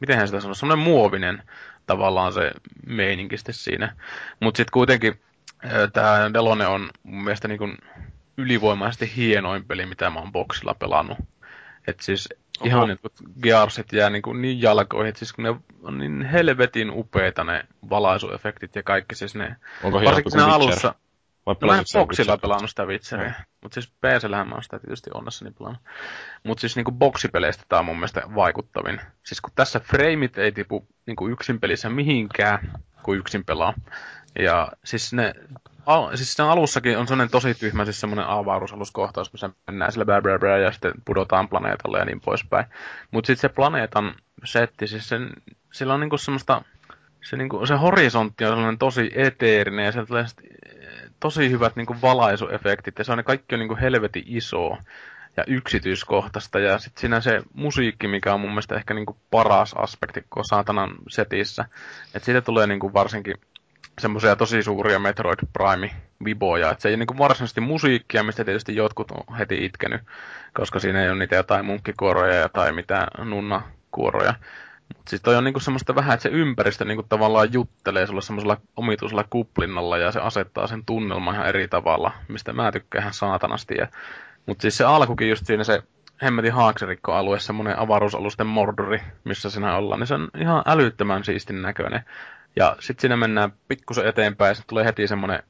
miten 0.00 0.26
sitä 0.26 0.40
sanoo, 0.40 0.54
semmoinen 0.54 0.84
muovinen 0.84 1.42
tavallaan 1.86 2.32
se 2.32 2.52
meininki 2.86 3.36
siinä. 3.50 3.96
Mutta 4.40 4.56
sitten 4.56 4.72
kuitenkin 4.72 5.20
tämä 5.92 6.30
Delone 6.34 6.66
on 6.66 6.90
mun 7.02 7.24
mielestä 7.24 7.48
niin 7.48 7.58
kuin 7.58 7.78
ylivoimaisesti 8.36 9.12
hienoin 9.16 9.64
peli, 9.64 9.86
mitä 9.86 10.10
mä 10.10 10.20
oon 10.20 10.32
boksilla 10.32 10.74
pelannut. 10.74 11.18
Et 11.86 12.00
siis 12.00 12.28
Oho. 12.60 12.68
ihan 12.68 12.88
niin 12.88 12.98
Gearsit 13.42 13.92
jää 13.92 14.10
niin, 14.10 14.22
kuin 14.22 14.42
niin 14.42 14.62
jalkoihin, 14.62 15.08
että 15.08 15.18
siis 15.18 15.32
kun 15.32 15.44
ne 15.44 15.54
on 15.82 15.98
niin 15.98 16.22
helvetin 16.22 16.90
upeita 16.90 17.44
ne 17.44 17.64
valaisuefektit 17.90 18.76
ja 18.76 18.82
kaikki 18.82 19.14
siis 19.14 19.34
ne. 19.34 19.56
Onko 19.82 20.04
varsinkin 20.04 20.40
alussa, 20.40 20.94
vai 21.48 21.56
no, 21.60 21.66
mä 21.66 21.78
en 21.78 21.84
boksilla 21.92 22.38
pelannut 22.38 22.70
sitä 22.70 22.84
Witcheria. 22.84 23.28
No. 23.28 23.34
Mutta 23.62 23.74
siis 23.74 23.92
PCllähän 24.00 24.48
mä 24.48 24.54
oon 24.54 24.62
sitä 24.62 24.78
tietysti 24.78 25.10
onnessani 25.14 25.50
pelannut. 25.50 25.82
Mutta 26.44 26.60
siis 26.60 26.76
niinku 26.76 26.92
boksipeleistä 26.92 27.64
tää 27.68 27.78
on 27.78 27.84
mun 27.84 27.96
mielestä 27.96 28.22
vaikuttavin. 28.34 29.00
Siis 29.26 29.40
kun 29.40 29.52
tässä 29.54 29.80
frameit 29.80 30.38
ei 30.38 30.52
tipu 30.52 30.86
niinku 31.06 31.28
yksin 31.28 31.60
pelissä 31.60 31.88
mihinkään, 31.88 32.72
kun 33.02 33.16
yksin 33.16 33.44
pelaa. 33.44 33.74
Ja 34.38 34.72
siis 34.84 35.12
ne 35.12 35.34
al, 35.86 36.16
siis 36.16 36.34
sen 36.34 36.46
alussakin 36.46 36.98
on 36.98 37.06
sellainen 37.06 37.30
tosi 37.30 37.54
tyhmä, 37.54 37.84
siis 37.84 38.00
semmoinen 38.00 38.26
avaruusaluskohtaus, 38.26 39.32
missä 39.32 39.50
mennään 39.66 39.92
sillä 39.92 40.04
bää, 40.04 40.22
bää, 40.22 40.38
bää, 40.38 40.58
ja 40.58 40.72
sitten 40.72 40.92
pudotaan 41.04 41.48
planeetalle 41.48 41.98
ja 41.98 42.04
niin 42.04 42.20
poispäin. 42.20 42.66
Mutta 43.10 43.26
sitten 43.26 43.50
se 43.50 43.54
planeetan 43.54 44.14
setti, 44.44 44.86
siis 44.86 45.08
sen, 45.08 45.30
sillä 45.72 45.94
on 45.94 46.00
niinku 46.00 46.18
semmoista, 46.18 46.62
se, 47.24 47.36
niinku, 47.36 47.66
se 47.66 47.74
horisontti 47.74 48.44
on 48.44 48.50
sellainen 48.50 48.78
tosi 48.78 49.10
eteerinen 49.14 49.84
ja 49.84 49.92
sieltä 49.92 50.08
tulee 50.08 50.24
tosi 51.20 51.50
hyvät 51.50 51.76
niin 51.76 51.86
kuin 51.86 52.02
valaisuefektit 52.02 52.98
ja 52.98 53.04
se 53.04 53.12
on 53.12 53.18
ne 53.18 53.22
kaikki 53.24 53.54
on 53.54 53.58
niin 53.58 53.68
kuin 53.68 53.80
helvetin 53.80 54.24
iso 54.26 54.76
ja 55.36 55.44
yksityiskohtaista. 55.46 56.58
Ja 56.58 56.78
sitten 56.78 57.00
siinä 57.00 57.20
se 57.20 57.42
musiikki, 57.54 58.08
mikä 58.08 58.34
on 58.34 58.40
mun 58.40 58.50
mielestä 58.50 58.74
ehkä 58.74 58.94
niin 58.94 59.06
kuin 59.06 59.16
paras 59.30 59.74
aspekti 59.74 60.24
koko 60.28 60.44
saatanan 60.44 60.90
setissä. 61.08 61.64
Että 62.14 62.26
siitä 62.26 62.40
tulee 62.40 62.66
niin 62.66 62.80
kuin 62.80 62.92
varsinkin 62.92 63.34
semmoisia 64.00 64.36
tosi 64.36 64.62
suuria 64.62 64.98
Metroid 64.98 65.38
Prime-viboja. 65.52 66.70
Että 66.70 66.82
se 66.82 66.88
ei 66.88 66.94
ole 66.94 67.04
niin 67.04 67.18
varsinaisesti 67.18 67.60
musiikkia, 67.60 68.22
mistä 68.22 68.44
tietysti 68.44 68.76
jotkut 68.76 69.10
on 69.10 69.36
heti 69.36 69.64
itkenyt, 69.64 70.00
koska 70.54 70.78
siinä 70.78 71.02
ei 71.02 71.10
ole 71.10 71.18
niitä 71.18 71.36
jotain 71.36 71.64
munkkikuoroja 71.64 72.48
tai 72.48 72.72
mitään 72.72 73.08
nunnakuoroja. 73.30 74.34
Mutta 74.96 75.10
siis 75.10 75.22
toi 75.22 75.36
on 75.36 75.44
niinku 75.44 75.60
semmoista 75.60 75.94
vähän, 75.94 76.14
että 76.14 76.22
se 76.22 76.28
ympäristö 76.28 76.84
niinku 76.84 77.06
tavallaan 77.08 77.52
juttelee 77.52 78.06
sulla 78.06 78.20
semmoisella 78.20 78.60
omituisella 78.76 79.24
kuplinnalla 79.30 79.98
ja 79.98 80.12
se 80.12 80.20
asettaa 80.20 80.66
sen 80.66 80.84
tunnelman 80.84 81.34
ihan 81.34 81.46
eri 81.46 81.68
tavalla, 81.68 82.12
mistä 82.28 82.52
mä 82.52 82.72
tykkään 82.72 83.02
ihan 83.02 83.14
saatanasti. 83.14 83.74
Mutta 84.46 84.62
siis 84.62 84.76
se 84.76 84.84
alkukin 84.84 85.28
just 85.28 85.46
siinä 85.46 85.64
se 85.64 85.82
hemmetin 86.22 86.52
haakserikkoalue, 86.52 87.38
semmoinen 87.38 87.78
avaruusalusten 87.78 88.46
mordori, 88.46 89.00
missä 89.24 89.50
sinä 89.50 89.76
ollaan, 89.76 90.00
niin 90.00 90.06
se 90.06 90.14
on 90.14 90.28
ihan 90.38 90.62
älyttömän 90.66 91.24
siistin 91.24 91.62
näköinen. 91.62 92.04
Ja 92.56 92.76
sitten 92.80 93.00
siinä 93.00 93.16
mennään 93.16 93.52
pikkusen 93.68 94.06
eteenpäin 94.06 94.50
ja 94.50 94.54
se 94.54 94.62
tulee 94.66 94.84
heti 94.84 95.08
semmoinen 95.08 95.42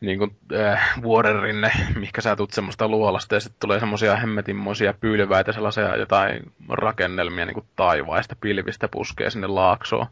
niin 0.00 0.18
kuin, 0.18 0.36
äh, 0.54 0.92
vuorenrinne, 1.02 1.72
mikä 2.00 2.20
sä 2.20 2.36
tulet 2.36 2.50
semmoista 2.50 2.88
luolasta, 2.88 3.34
ja 3.34 3.40
sitten 3.40 3.60
tulee 3.60 3.80
semmoisia 3.80 4.16
hemmetinmoisia 4.16 4.94
pylväitä, 4.94 5.52
sellaisia 5.52 5.96
jotain 5.96 6.52
rakennelmia 6.68 7.46
niin 7.46 7.54
kuin 7.54 7.66
taivaista, 7.76 8.36
pilvistä 8.40 8.88
puskee 8.88 9.30
sinne 9.30 9.46
laaksoon. 9.46 10.06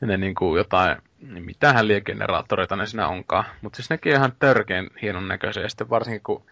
Ja 0.00 0.06
ne 0.06 0.16
niin 0.16 0.34
kuin 0.34 0.58
jotain, 0.58 0.96
niin 1.20 1.44
mitähän 1.44 1.88
liegeneraattoreita 1.88 2.76
ne 2.76 2.86
siinä 2.86 3.08
onkaan. 3.08 3.44
Mutta 3.62 3.76
siis 3.76 3.90
nekin 3.90 4.12
ihan 4.12 4.32
törkeän 4.38 4.88
hienon 5.02 5.28
näköisiä. 5.28 5.62
Ja 5.62 5.68
sitten 5.68 5.90
varsinkin 5.90 6.22
kun 6.22 6.42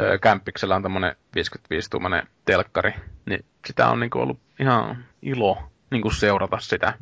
äh, 0.00 0.20
kämppiksellä 0.20 0.76
on 0.76 0.82
tämmöinen 0.82 1.16
55-tuumainen 1.38 2.26
telkkari, 2.44 2.94
niin 3.26 3.44
sitä 3.66 3.88
on 3.88 4.00
niin 4.00 4.10
kuin 4.10 4.22
ollut 4.22 4.38
ihan 4.60 5.04
ilo 5.22 5.62
niin 5.90 6.02
kuin 6.02 6.14
seurata 6.14 6.58
sitä 6.60 6.92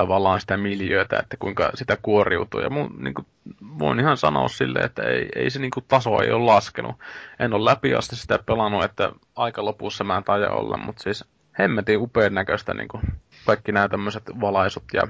tavallaan 0.00 0.40
sitä 0.40 0.56
miljöötä, 0.56 1.18
että 1.18 1.36
kuinka 1.36 1.70
sitä 1.74 1.98
kuoriutuu. 2.02 2.60
Ja 2.60 2.70
mun, 2.70 2.94
niin 2.98 3.14
kuin, 3.14 3.26
voin 3.78 4.00
ihan 4.00 4.16
sanoa 4.16 4.48
silleen, 4.48 4.84
että 4.84 5.02
ei, 5.02 5.28
ei 5.34 5.50
se 5.50 5.58
niin 5.58 5.70
kuin, 5.70 5.84
taso 5.88 6.22
ei 6.22 6.32
ole 6.32 6.44
laskenut. 6.44 6.96
En 7.38 7.52
ole 7.52 7.70
läpi 7.70 7.94
asti 7.94 8.16
sitä 8.16 8.38
pelannut, 8.46 8.84
että 8.84 9.12
aika 9.36 9.64
lopussa 9.64 10.04
mä 10.04 10.16
en 10.16 10.24
taja 10.24 10.50
olla, 10.50 10.76
mutta 10.76 11.02
siis 11.02 11.24
hemmetin 11.58 11.98
upean 11.98 12.34
näköistä 12.34 12.74
niin 12.74 12.88
kuin, 12.88 13.02
kaikki 13.46 13.72
nämä 13.72 13.88
tämmöiset 13.88 14.22
valaisut 14.40 14.84
ja 14.92 15.02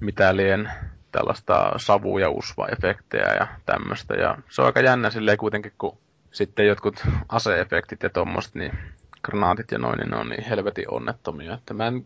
mitä 0.00 0.36
lien 0.36 0.70
tällaista 1.12 1.72
savu- 1.76 2.18
ja 2.18 2.30
usva-efektejä 2.30 3.34
ja 3.40 3.46
tämmöistä. 3.66 4.14
Ja 4.14 4.38
se 4.48 4.62
on 4.62 4.66
aika 4.66 4.80
jännä 4.80 5.10
silleen 5.10 5.38
kuitenkin, 5.38 5.72
kun 5.78 5.98
sitten 6.32 6.66
jotkut 6.66 7.04
aseefektit 7.28 8.02
ja 8.02 8.10
tommoset, 8.10 8.54
niin 8.54 8.78
granaatit 9.22 9.70
ja 9.70 9.78
noin, 9.78 9.98
niin 9.98 10.10
ne 10.10 10.16
on 10.16 10.28
niin 10.28 10.44
helvetin 10.44 10.90
onnettomia. 10.90 11.54
Että 11.54 11.74
mä 11.74 11.86
en 11.86 12.04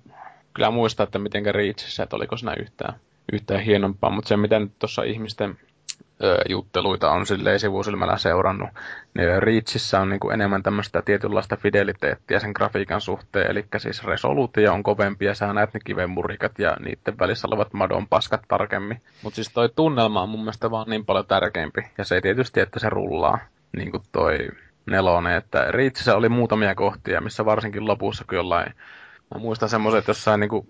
kyllä 0.55 0.71
muista, 0.71 1.03
että 1.03 1.19
mitenkä 1.19 1.53
Reachissä, 1.53 2.03
että 2.03 2.17
oliko 2.17 2.37
siinä 2.37 2.55
yhtään, 2.61 2.95
yhtään 3.33 3.61
hienompaa, 3.61 4.11
mutta 4.11 4.29
se 4.29 4.37
mitä 4.37 4.59
nyt 4.59 4.73
tuossa 4.79 5.03
ihmisten 5.03 5.59
ö, 6.23 6.39
jutteluita 6.49 7.11
on 7.11 7.27
silleen 7.27 7.61
sivusilmällä 7.61 8.17
seurannut, 8.17 8.69
niin 9.15 9.43
Reachissä 9.43 10.01
on 10.01 10.09
niinku 10.09 10.31
enemmän 10.31 10.63
tämmöistä 10.63 11.03
tietynlaista 11.03 11.57
fideliteettiä 11.57 12.39
sen 12.39 12.53
grafiikan 12.55 13.01
suhteen, 13.01 13.51
eli 13.51 13.65
siis 13.77 14.05
resoluutio 14.05 14.73
on 14.73 14.83
kovempi 14.83 15.25
ja 15.25 15.35
sä 15.35 15.53
näet 15.53 15.75
ne 15.75 15.81
kivenmurikat 15.85 16.59
ja 16.59 16.77
niiden 16.81 17.19
välissä 17.19 17.49
olevat 17.49 17.73
madon 17.73 18.09
paskat 18.09 18.43
tarkemmin. 18.49 19.01
Mutta 19.23 19.35
siis 19.35 19.51
toi 19.55 19.69
tunnelma 19.77 20.23
on 20.23 20.29
mun 20.29 20.41
mielestä 20.41 20.71
vaan 20.71 20.91
niin 20.91 21.05
paljon 21.05 21.27
tärkeämpi, 21.27 21.83
ja 21.99 22.05
se 22.05 22.15
ei 22.15 22.23
tietysti, 22.23 22.61
että 22.61 22.81
se 22.81 22.89
rullaa, 22.91 23.39
niin 23.77 23.91
kuin 23.91 24.03
toi 24.13 24.39
nelonen, 24.87 25.37
että 25.37 25.71
Reachissä 25.71 26.17
oli 26.17 26.29
muutamia 26.29 26.75
kohtia, 26.75 27.21
missä 27.21 27.45
varsinkin 27.45 27.89
lopussa, 27.89 28.25
kun 28.29 28.37
jollain 28.37 28.75
Mä 29.35 29.41
muistan 29.41 29.69
semmoiset 29.69 30.09
jossain 30.09 30.41
niinku... 30.41 30.67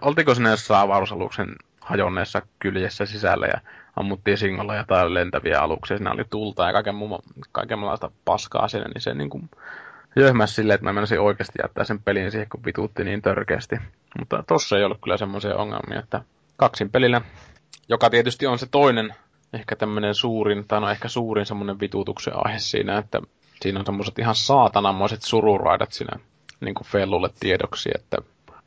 oltiko 0.00 0.34
sinne 0.34 0.50
jossain 0.50 0.80
avaruusaluksen 0.80 1.56
hajonneessa 1.80 2.42
kyljessä 2.58 3.06
sisällä 3.06 3.46
ja 3.46 3.60
ammuttiin 3.96 4.38
singolla 4.38 4.76
jotain 4.76 5.14
lentäviä 5.14 5.60
aluksia. 5.60 5.96
Siinä 5.96 6.12
oli 6.12 6.24
tulta 6.30 6.66
ja 6.66 6.72
kaiken 6.72 6.94
muu, 6.94 7.20
kaikenlaista 7.52 8.10
paskaa 8.24 8.68
siinä, 8.68 8.86
niin 8.88 9.00
se 9.00 9.14
niinku 9.14 9.40
jöhmäs 10.16 10.54
silleen, 10.54 10.74
että 10.74 10.84
mä 10.84 10.92
menisin 10.92 11.20
oikeasti 11.20 11.58
jättää 11.62 11.84
sen 11.84 12.02
pelin 12.02 12.30
siihen, 12.30 12.48
kun 12.48 12.64
vituutti 12.64 13.04
niin 13.04 13.22
törkeästi. 13.22 13.76
Mutta 14.18 14.44
tossa 14.46 14.78
ei 14.78 14.84
ollut 14.84 15.00
kyllä 15.02 15.16
semmoisia 15.16 15.56
ongelmia, 15.56 15.98
että 15.98 16.22
kaksin 16.56 16.90
pelillä, 16.90 17.20
joka 17.88 18.10
tietysti 18.10 18.46
on 18.46 18.58
se 18.58 18.66
toinen 18.70 19.14
ehkä 19.52 19.76
tämmöinen 19.76 20.14
suurin, 20.14 20.68
tai 20.68 20.80
no 20.80 20.90
ehkä 20.90 21.08
suurin 21.08 21.46
semmoinen 21.46 21.80
vituutuksen 21.80 22.32
aihe 22.36 22.58
siinä, 22.58 22.98
että 22.98 23.20
siinä 23.62 23.80
on 23.80 23.86
semmoiset 23.86 24.18
ihan 24.18 24.34
saatanamoiset 24.34 25.22
sururaidat 25.22 25.92
siinä 25.92 26.18
niin 26.60 26.74
kuin 26.74 26.86
Fellulle 26.86 27.30
tiedoksi, 27.40 27.90
että 27.94 28.16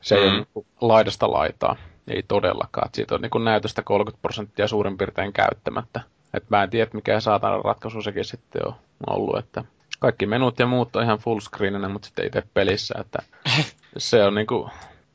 se 0.02 0.16
mm. 0.16 0.22
ei 0.22 0.28
ole 0.28 0.36
niin 0.36 0.48
kuin 0.54 0.66
laidasta 0.82 1.32
laitaa. 1.32 1.76
Ei 2.08 2.24
todellakaan. 2.28 2.90
Siitä 2.94 3.16
on 3.16 3.22
niin 3.22 3.30
kuin 3.30 3.44
näytöstä 3.44 3.82
30 3.82 4.22
prosenttia 4.22 4.68
suurin 4.68 4.98
piirtein 4.98 5.34
käyttämättä. 5.34 6.02
Et 6.34 6.50
mä 6.50 6.64
en 6.64 6.70
tiedä, 6.70 6.92
mikä 6.94 7.20
saatana 7.20 7.58
ratkaisu 7.58 8.02
sekin 8.02 8.26
sitten 8.26 8.62
on 8.68 8.76
ollut, 9.08 9.38
että 9.38 9.64
kaikki 10.00 10.26
menut 10.26 10.60
ja 10.60 10.66
muut 10.68 10.96
on 10.96 11.04
ihan 11.04 11.18
fullscreeninä, 11.18 11.90
mutta 11.90 12.06
sitten 12.06 12.28
itse 12.28 12.44
pelissä, 12.54 12.96
että 13.00 13.20
se 13.98 14.24
on 14.24 14.36
niinku 14.36 14.70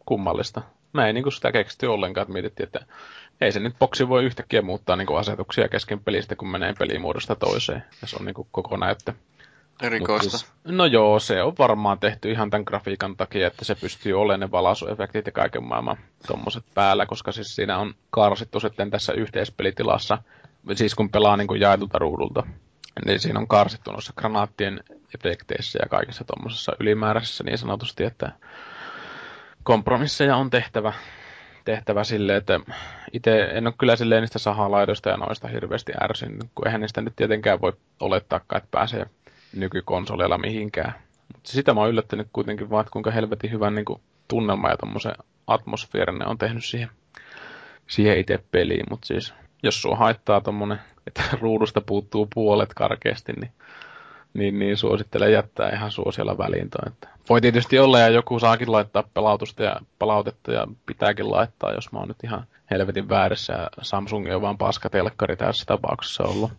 kummallista. 0.06 0.62
Mä 0.92 1.06
ei 1.06 1.12
niinku 1.12 1.30
sitä 1.30 1.52
keksitty 1.52 1.86
ollenkaan, 1.86 2.22
että 2.22 2.32
mietittiin, 2.32 2.66
että 2.66 2.86
ei 3.40 3.52
se 3.52 3.60
nyt 3.60 3.78
boksi 3.78 4.08
voi 4.08 4.24
yhtäkkiä 4.24 4.62
muuttaa 4.62 4.96
niinku 4.96 5.14
asetuksia 5.14 5.68
kesken 5.68 6.00
pelistä, 6.00 6.36
kun 6.36 6.50
menee 6.50 6.74
pelimuodosta 6.78 7.34
toiseen. 7.34 7.84
Ja 8.02 8.08
se 8.08 8.16
on 8.20 8.24
niinku 8.24 8.48
koko 8.50 8.76
näyttö. 8.76 9.12
Erikoista. 9.82 10.38
Siis, 10.38 10.52
no 10.64 10.86
joo, 10.86 11.18
se 11.18 11.42
on 11.42 11.54
varmaan 11.58 11.98
tehty 11.98 12.30
ihan 12.30 12.50
tämän 12.50 12.64
grafiikan 12.66 13.16
takia, 13.16 13.46
että 13.46 13.64
se 13.64 13.74
pystyy 13.74 14.20
olemaan 14.20 14.40
ne 14.40 14.50
valaisuefektit 14.50 15.26
ja 15.26 15.32
kaiken 15.32 15.64
maailman 15.64 15.96
tommoset 16.26 16.64
päällä, 16.74 17.06
koska 17.06 17.32
siis 17.32 17.54
siinä 17.54 17.78
on 17.78 17.94
karsittu 18.10 18.60
sitten 18.60 18.90
tässä 18.90 19.12
yhteispelitilassa, 19.12 20.18
siis 20.74 20.94
kun 20.94 21.10
pelaa 21.10 21.36
niin 21.36 21.48
kuin 21.48 21.60
jaetulta 21.60 21.98
ruudulta, 21.98 22.42
niin 23.06 23.20
siinä 23.20 23.40
on 23.40 23.48
karsittu 23.48 23.92
noissa 23.92 24.12
granaattien 24.16 24.80
efekteissä 25.14 25.78
ja 25.82 25.88
kaikissa 25.88 26.24
tuommoisessa 26.24 26.72
ylimääräisessä 26.80 27.44
niin 27.44 27.58
sanotusti, 27.58 28.04
että 28.04 28.32
kompromisseja 29.62 30.36
on 30.36 30.50
tehtävä, 30.50 30.92
tehtävä 31.64 32.04
silleen, 32.04 32.38
että 32.38 32.60
itse 33.12 33.42
en 33.42 33.66
ole 33.66 33.74
kyllä 33.78 33.96
silleen 33.96 34.22
niistä 34.22 34.38
sahalaidoista 34.38 35.08
ja 35.08 35.16
noista 35.16 35.48
hirveästi 35.48 35.92
ärsynyt, 36.02 36.44
kun 36.54 36.66
eihän 36.66 36.80
niistä 36.80 37.00
nyt 37.00 37.16
tietenkään 37.16 37.60
voi 37.60 37.72
olettaa, 38.00 38.40
että 38.56 38.68
pääsee 38.70 39.06
nykykonsoleilla 39.56 40.38
mihinkään. 40.38 40.94
Mutta 41.32 41.52
sitä 41.52 41.74
mä 41.74 41.80
oon 41.80 41.90
yllättänyt 41.90 42.28
kuitenkin 42.32 42.70
vaan, 42.70 42.80
että 42.80 42.92
kuinka 42.92 43.10
helvetin 43.10 43.50
hyvän 43.50 43.74
niin 43.74 43.84
kuin, 43.84 44.00
tunnelma 44.28 44.68
ja 44.68 44.76
tommosen 44.76 45.14
atmosfeerin 45.46 46.18
ne 46.18 46.26
on 46.26 46.38
tehnyt 46.38 46.64
siihen, 46.64 46.90
siihen 47.86 48.18
itse 48.18 48.44
peliin. 48.50 48.86
Mutta 48.90 49.06
siis, 49.06 49.34
jos 49.62 49.82
sua 49.82 49.96
haittaa 49.96 50.40
tommonen, 50.40 50.78
että 51.06 51.22
ruudusta 51.40 51.80
puuttuu 51.80 52.28
puolet 52.34 52.74
karkeasti, 52.74 53.32
niin 53.32 53.50
niin, 54.34 54.58
niin 54.58 54.76
suosittelen 54.76 55.32
jättää 55.32 55.70
ihan 55.70 55.90
suosiolla 55.90 56.38
väliintoon. 56.38 56.92
Että 56.92 57.08
voi 57.28 57.40
tietysti 57.40 57.78
olla, 57.78 57.98
ja 57.98 58.08
joku 58.08 58.38
saakin 58.38 58.72
laittaa 58.72 59.04
pelautusta 59.14 59.62
ja 59.62 59.76
palautetta, 59.98 60.52
ja 60.52 60.66
pitääkin 60.86 61.30
laittaa, 61.30 61.72
jos 61.72 61.92
mä 61.92 61.98
oon 61.98 62.08
nyt 62.08 62.24
ihan 62.24 62.46
helvetin 62.70 63.08
väärässä, 63.08 63.52
ja 63.52 63.68
Samsung 63.82 64.34
on 64.34 64.42
vaan 64.42 64.58
paskatelkkari 64.58 65.36
tässä 65.36 65.64
tapauksessa 65.66 66.24
ollut. 66.24 66.52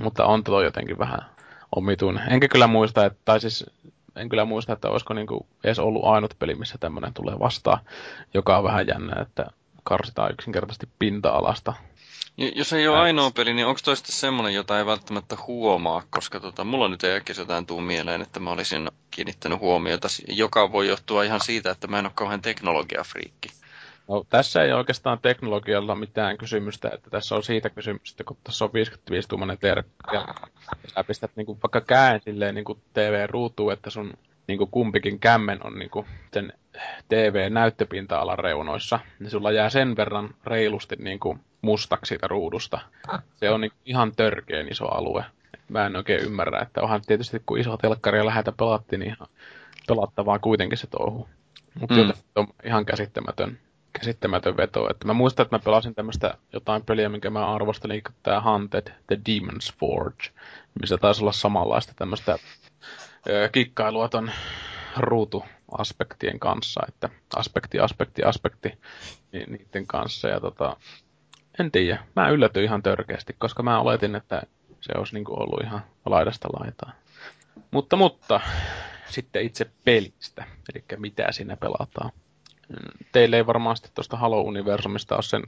Mutta 0.00 0.24
on 0.24 0.44
tuo 0.44 0.62
jotenkin 0.62 0.98
vähän 0.98 1.20
omituinen. 1.76 2.32
Enkä 2.32 2.48
kyllä 2.48 2.66
muista, 2.66 3.06
että, 3.06 3.18
tai 3.24 3.40
siis 3.40 3.64
en 4.16 4.28
kyllä 4.28 4.44
muista, 4.44 4.72
että 4.72 4.88
olisiko 4.88 5.14
niinku 5.14 5.46
edes 5.64 5.78
ollut 5.78 6.04
ainut 6.04 6.34
peli, 6.38 6.54
missä 6.54 6.78
tämmöinen 6.78 7.14
tulee 7.14 7.38
vastaan, 7.38 7.78
joka 8.34 8.58
on 8.58 8.64
vähän 8.64 8.86
jännä, 8.86 9.22
että 9.22 9.46
karsitaan 9.84 10.32
yksinkertaisesti 10.32 10.88
pinta-alasta. 10.98 11.72
Jos 12.54 12.72
ei 12.72 12.88
ole 12.88 12.98
ainoa 12.98 13.30
peli, 13.30 13.54
niin 13.54 13.66
onko 13.66 13.80
toista 13.84 14.12
semmoinen, 14.12 14.54
jota 14.54 14.78
ei 14.78 14.86
välttämättä 14.86 15.36
huomaa, 15.46 16.02
koska 16.10 16.40
tota, 16.40 16.64
mulla 16.64 16.88
nyt 16.88 17.04
ei 17.04 17.16
äkkiä 17.16 17.34
jotain 17.38 17.66
tuu 17.66 17.80
mieleen, 17.80 18.22
että 18.22 18.40
mä 18.40 18.50
olisin 18.50 18.90
kiinnittänyt 19.10 19.60
huomiota, 19.60 20.08
joka 20.28 20.72
voi 20.72 20.88
johtua 20.88 21.22
ihan 21.22 21.40
siitä, 21.40 21.70
että 21.70 21.86
mä 21.86 21.98
en 21.98 22.06
ole 22.06 22.12
kauhean 22.14 22.42
teknologiafriikki. 22.42 23.48
No, 24.08 24.24
tässä 24.28 24.62
ei 24.62 24.72
oikeastaan 24.72 25.18
teknologialla 25.18 25.94
mitään 25.94 26.38
kysymystä, 26.38 26.90
että 26.94 27.10
tässä 27.10 27.34
on 27.34 27.42
siitä 27.42 27.70
kysymystä, 27.70 28.24
kun 28.24 28.36
tässä 28.44 28.64
on 28.64 28.70
55-tuumainen 28.70 29.58
terkki, 29.60 29.92
ja 30.12 30.28
sä 30.94 31.04
pistät 31.04 31.30
niin 31.36 31.46
kuin, 31.46 31.58
vaikka 31.62 31.80
käen 31.80 32.20
silleen 32.20 32.54
niin 32.54 32.64
TV-ruutuun, 32.92 33.72
että 33.72 33.90
sun 33.90 34.12
niin 34.46 34.58
kuin 34.58 34.70
kumpikin 34.70 35.18
kämmen 35.18 35.66
on 35.66 35.78
niin 35.78 35.90
kuin 35.90 36.06
sen 36.34 36.52
TV-näyttöpinta-alan 37.08 38.38
reunoissa, 38.38 38.98
niin 39.18 39.30
sulla 39.30 39.52
jää 39.52 39.70
sen 39.70 39.96
verran 39.96 40.34
reilusti 40.46 40.96
niin 40.96 41.20
kuin 41.20 41.40
mustaksi 41.62 42.08
siitä 42.08 42.26
ruudusta. 42.26 42.80
Se 43.34 43.50
on 43.50 43.60
niin 43.60 43.72
ihan 43.84 44.12
törkeen 44.16 44.72
iso 44.72 44.88
alue. 44.88 45.24
Mä 45.68 45.86
en 45.86 45.96
oikein 45.96 46.24
ymmärrä, 46.24 46.60
että 46.60 46.82
onhan 46.82 47.02
tietysti 47.06 47.42
kun 47.46 47.58
iso 47.58 47.76
telkkari 47.76 48.18
ja 48.18 48.26
lähetä 48.26 48.52
pelattiin, 48.52 49.00
niin 49.00 49.14
ihan 49.14 49.28
pelattavaa 49.88 50.38
kuitenkin 50.38 50.78
se 50.78 50.86
touhu. 50.86 51.28
Mutta 51.80 51.94
mm. 51.94 52.12
on 52.34 52.46
ihan 52.64 52.84
käsittämätön 52.84 53.58
käsittämätön 53.92 54.56
veto. 54.56 54.90
Että 54.90 55.06
mä 55.06 55.12
muistan, 55.12 55.44
että 55.44 55.56
mä 55.56 55.62
pelasin 55.64 55.94
tämmöistä 55.94 56.34
jotain 56.52 56.84
peliä, 56.84 57.08
minkä 57.08 57.30
mä 57.30 57.54
arvostelin, 57.54 58.02
tämä 58.22 58.40
Hunted, 58.40 58.92
The 59.06 59.16
Demon's 59.30 59.78
Forge, 59.78 60.24
missä 60.80 60.98
taisi 60.98 61.22
olla 61.22 61.32
samanlaista 61.32 61.92
tämmöistä 61.96 62.38
kikkailua 63.52 64.08
ton 64.08 64.30
ruutuaspektien 64.96 66.38
kanssa, 66.38 66.80
että 66.88 67.08
aspekti, 67.36 67.80
aspekti, 67.80 68.22
aspekti 68.22 68.78
niin, 69.32 69.52
niiden 69.52 69.86
kanssa. 69.86 70.28
Ja 70.28 70.40
tota, 70.40 70.76
en 71.58 71.70
tiedä, 71.70 72.04
mä 72.16 72.28
yllätyin 72.28 72.64
ihan 72.64 72.82
törkeästi, 72.82 73.36
koska 73.38 73.62
mä 73.62 73.80
oletin, 73.80 74.14
että 74.14 74.42
se 74.80 74.92
olisi 74.96 75.14
niinku 75.14 75.34
ollut 75.34 75.60
ihan 75.64 75.84
laidasta 76.06 76.48
laitaa. 76.60 76.92
Mutta, 77.70 77.96
mutta, 77.96 78.40
sitten 79.08 79.42
itse 79.42 79.70
pelistä, 79.84 80.44
eli 80.74 80.84
mitä 80.96 81.32
siinä 81.32 81.56
pelataan 81.56 82.10
teille 83.12 83.36
ei 83.36 83.46
varmasti 83.46 83.90
tuosta 83.94 84.16
Halo-universumista 84.16 85.14
ole 85.14 85.22
sen 85.22 85.42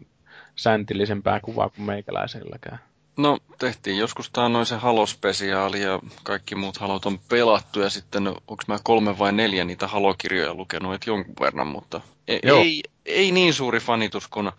säntillisempää 0.56 1.40
kuvaa 1.40 1.68
kuin 1.68 1.86
meikäläiselläkään. 1.86 2.78
No, 3.16 3.38
tehtiin 3.58 3.98
joskus 3.98 4.30
noin 4.48 4.66
se 4.66 4.76
Halo-spesiaali 4.76 5.82
ja 5.82 6.00
kaikki 6.22 6.54
muut 6.54 6.76
Halot 6.76 7.06
on 7.06 7.18
pelattu 7.18 7.80
ja 7.80 7.90
sitten 7.90 8.28
onko 8.28 8.64
mä 8.68 8.78
kolme 8.82 9.18
vai 9.18 9.32
neljä 9.32 9.64
niitä 9.64 9.86
Halo-kirjoja 9.86 10.54
lukenut, 10.54 10.94
että 10.94 11.10
jonkun 11.10 11.34
verran, 11.40 11.66
mutta 11.66 12.00
ei, 12.28 12.40
ei, 12.42 12.82
ei 13.06 13.32
niin 13.32 13.54
suuri 13.54 13.80
fanitus 13.80 14.28
kuin 14.28 14.50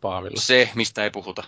Paavilla. 0.00 0.40
se, 0.40 0.70
mistä 0.74 1.04
ei 1.04 1.10
puhuta. 1.10 1.42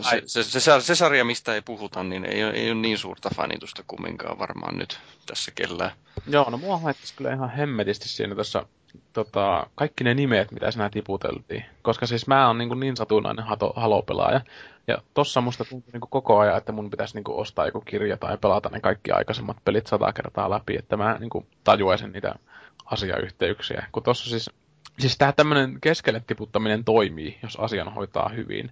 Se, 0.00 0.22
se, 0.26 0.42
se, 0.42 0.60
se, 0.60 0.80
se 0.80 0.94
sarja, 0.94 1.24
mistä 1.24 1.54
ei 1.54 1.62
puhuta, 1.62 2.02
niin 2.02 2.24
ei, 2.24 2.42
ei 2.42 2.70
ole 2.70 2.80
niin 2.80 2.98
suurta 2.98 3.30
fanitusta 3.36 3.84
kumminkaan 3.86 4.38
varmaan 4.38 4.78
nyt 4.78 4.98
tässä 5.26 5.52
kellään. 5.54 5.92
Joo, 6.26 6.50
no 6.50 6.56
mua 6.56 6.78
haittaisi 6.78 7.14
kyllä 7.14 7.32
ihan 7.32 7.50
hemmetisti 7.50 8.08
siinä 8.08 8.34
tässä 8.34 8.66
tota, 9.12 9.66
kaikki 9.74 10.04
ne 10.04 10.14
nimet, 10.14 10.52
mitä 10.52 10.70
sinä 10.70 10.90
tiputeltiin. 10.90 11.64
Koska 11.82 12.06
siis 12.06 12.26
mä 12.26 12.46
oon 12.46 12.58
niin, 12.58 12.68
kuin 12.68 12.80
niin 12.80 12.96
satunnainen 12.96 13.44
halopelaaja. 13.76 14.40
Ja 14.86 14.98
tossa 15.14 15.40
musta 15.40 15.64
tuntuu 15.64 15.90
niin 15.92 16.00
kuin 16.00 16.10
koko 16.10 16.38
ajan, 16.38 16.58
että 16.58 16.72
mun 16.72 16.90
pitäisi 16.90 17.14
niin 17.14 17.24
kuin 17.24 17.38
ostaa 17.38 17.66
joku 17.66 17.80
kirja 17.80 18.16
tai 18.16 18.38
pelata 18.38 18.68
ne 18.68 18.80
kaikki 18.80 19.10
aikaisemmat 19.10 19.56
pelit 19.64 19.86
sata 19.86 20.12
kertaa 20.12 20.50
läpi, 20.50 20.76
että 20.76 20.96
mä 20.96 21.16
niin 21.20 21.30
kuin 21.30 21.46
tajuaisin 21.64 22.12
niitä 22.12 22.34
asiayhteyksiä. 22.84 23.86
Kun 23.92 24.02
tossa 24.02 24.30
siis, 24.30 24.50
siis 24.98 25.18
tää 25.18 25.32
tämmönen 25.32 25.80
keskelle 25.80 26.22
tiputtaminen 26.26 26.84
toimii, 26.84 27.38
jos 27.42 27.56
asian 27.56 27.94
hoitaa 27.94 28.28
hyvin 28.28 28.70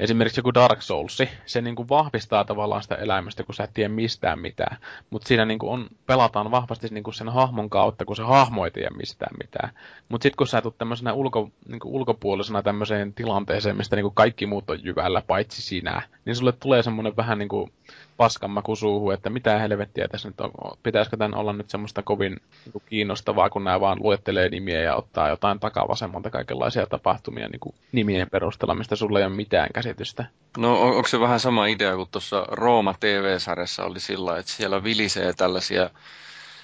esimerkiksi 0.00 0.38
joku 0.38 0.54
Dark 0.54 0.82
Souls, 0.82 1.18
se 1.46 1.60
niin 1.60 1.76
kuin 1.76 1.88
vahvistaa 1.88 2.44
tavallaan 2.44 2.82
sitä 2.82 2.94
elämästä, 2.94 3.42
kun 3.42 3.54
sä 3.54 3.64
et 3.64 3.74
tiedä 3.74 3.88
mistään 3.88 4.38
mitään. 4.38 4.76
Mutta 5.10 5.28
siinä 5.28 5.44
niin 5.44 5.58
kuin 5.58 5.72
on, 5.72 5.86
pelataan 6.06 6.50
vahvasti 6.50 6.88
niin 6.90 7.04
kuin 7.04 7.14
sen 7.14 7.28
hahmon 7.28 7.70
kautta, 7.70 8.04
kun 8.04 8.16
se 8.16 8.22
hahmo 8.22 8.64
ei 8.64 8.70
tiedä 8.70 8.90
mistään 8.96 9.36
mitään. 9.38 9.70
Mutta 10.08 10.22
sitten 10.22 10.36
kun 10.36 10.46
sä 10.46 10.62
tulet 10.62 10.78
tämmöisenä 10.78 11.12
ulko, 11.12 11.50
niin 11.68 11.80
kuin 11.80 11.94
ulkopuolisena 11.94 12.62
tämmöiseen 12.62 13.14
tilanteeseen, 13.14 13.76
mistä 13.76 13.96
niin 13.96 14.04
kuin 14.04 14.14
kaikki 14.14 14.46
muut 14.46 14.70
on 14.70 14.84
jyvällä, 14.84 15.22
paitsi 15.26 15.62
sinä, 15.62 16.02
niin 16.24 16.36
sulle 16.36 16.52
tulee 16.52 16.82
semmoinen 16.82 17.16
vähän 17.16 17.38
niin 17.38 17.48
kuin 17.48 17.72
paskanmaku 18.20 18.76
suuhun, 18.76 19.14
että 19.14 19.30
mitä 19.30 19.58
helvettiä 19.58 20.08
tässä 20.08 20.28
nyt 20.28 20.40
on, 20.40 20.50
pitäisikö 20.82 21.16
tämän 21.16 21.34
olla 21.34 21.52
nyt 21.52 21.70
semmoista 21.70 22.02
kovin 22.02 22.36
niin 22.64 22.82
kiinnostavaa, 22.86 23.50
kun 23.50 23.64
nämä 23.64 23.80
vaan 23.80 23.98
luettelee 24.02 24.48
nimiä 24.48 24.80
ja 24.80 24.94
ottaa 24.94 25.28
jotain 25.28 25.60
takavasemmalta 25.60 26.30
kaikenlaisia 26.30 26.86
tapahtumia 26.86 27.48
niin 27.48 27.60
kuin 27.60 27.74
nimien 27.92 28.30
perusteella, 28.30 28.74
mistä 28.74 28.96
sulla 28.96 29.18
ei 29.18 29.24
ole 29.24 29.36
mitään 29.36 29.68
käsitystä. 29.74 30.24
No 30.58 30.80
on, 30.82 30.96
onko 30.96 31.08
se 31.08 31.20
vähän 31.20 31.40
sama 31.40 31.66
idea 31.66 31.96
kuin 31.96 32.08
tuossa 32.10 32.44
Rooma 32.48 32.94
TV-sarjassa 33.00 33.84
oli 33.84 34.00
sillä, 34.00 34.38
että 34.38 34.52
siellä 34.52 34.84
vilisee 34.84 35.32
tällaisia, 35.32 35.90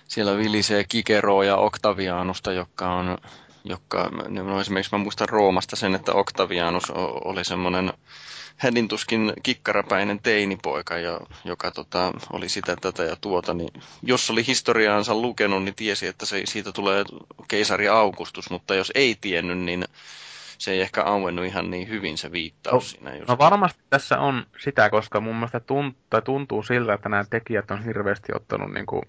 siellä 0.09 0.37
vilisee 0.37 0.85
Kikeroa 0.89 1.45
ja 1.45 1.57
Octavianusta, 1.57 2.53
joka 2.53 2.93
on 2.93 3.19
joka, 3.65 4.11
no 4.29 4.61
esimerkiksi 4.61 4.97
mä 4.97 5.03
muistan 5.03 5.29
Roomasta 5.29 5.77
sen, 5.77 5.95
että 5.95 6.13
Octavianus 6.13 6.93
oli 7.25 7.45
semmoinen 7.45 7.93
hädintuskin 8.57 9.33
kikkarapäinen 9.43 10.21
teinipoika, 10.23 10.95
joka 11.45 11.71
tota, 11.71 12.13
oli 12.33 12.49
sitä, 12.49 12.77
tätä 12.81 13.03
ja 13.03 13.17
tuota, 13.21 13.55
niin 13.55 13.83
jos 14.03 14.31
oli 14.31 14.47
historiaansa 14.47 15.15
lukenut, 15.15 15.65
niin 15.65 15.75
tiesi, 15.75 16.07
että 16.07 16.27
se, 16.27 16.43
siitä 16.45 16.73
tulee 16.73 17.05
keisari 17.49 17.89
Augustus, 17.89 18.51
mutta 18.51 18.75
jos 18.75 18.93
ei 18.95 19.17
tiennyt, 19.21 19.59
niin 19.59 19.85
se 20.59 20.71
ei 20.71 20.81
ehkä 20.81 21.03
auennut 21.03 21.45
ihan 21.45 21.71
niin 21.71 21.89
hyvin 21.89 22.19
se 22.19 22.33
viittaus 22.33 22.95
no, 22.95 22.99
siinä. 22.99 23.17
Just. 23.17 23.29
No 23.29 23.39
varmasti 23.39 23.81
tässä 23.91 24.19
on 24.19 24.47
sitä, 24.65 24.91
koska 24.91 25.21
mun 25.21 25.35
mielestä 25.35 25.61
tuntuu, 25.61 26.21
tuntuu 26.25 26.63
siltä, 26.63 26.95
että 26.95 27.09
nämä 27.09 27.25
tekijät 27.25 27.71
on 27.71 27.85
hirveästi 27.85 28.33
ottanut 28.35 28.73
niin 28.73 28.87
kuin 28.87 29.03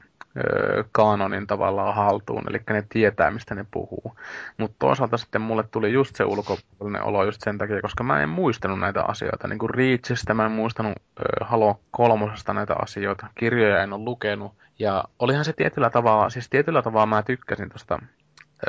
kanonin 0.91 1.47
tavallaan 1.47 1.95
haltuun, 1.95 2.43
eli 2.49 2.61
ne 2.69 2.83
tietää, 2.89 3.31
mistä 3.31 3.55
ne 3.55 3.65
puhuu. 3.71 4.17
Mutta 4.57 4.75
toisaalta 4.79 5.17
sitten 5.17 5.41
mulle 5.41 5.63
tuli 5.71 5.93
just 5.93 6.15
se 6.15 6.23
ulkopuolinen 6.23 7.03
olo 7.03 7.23
just 7.23 7.41
sen 7.41 7.57
takia, 7.57 7.81
koska 7.81 8.03
mä 8.03 8.21
en 8.21 8.29
muistanut 8.29 8.79
näitä 8.79 9.03
asioita. 9.03 9.47
Niin 9.47 9.59
kuin 9.59 9.69
Reachistä 9.69 10.33
mä 10.33 10.45
en 10.45 10.51
muistanut 10.51 10.93
öö, 11.19 11.45
Halo 11.45 11.79
kolmosesta 11.91 12.53
näitä 12.53 12.75
asioita, 12.81 13.27
kirjoja 13.35 13.83
en 13.83 13.93
ole 13.93 14.03
lukenut. 14.03 14.53
Ja 14.79 15.03
olihan 15.19 15.45
se 15.45 15.53
tietyllä 15.53 15.89
tavalla, 15.89 16.29
siis 16.29 16.49
tietyllä 16.49 16.81
tavalla 16.81 17.05
mä 17.05 17.23
tykkäsin 17.23 17.69
tuosta 17.69 17.99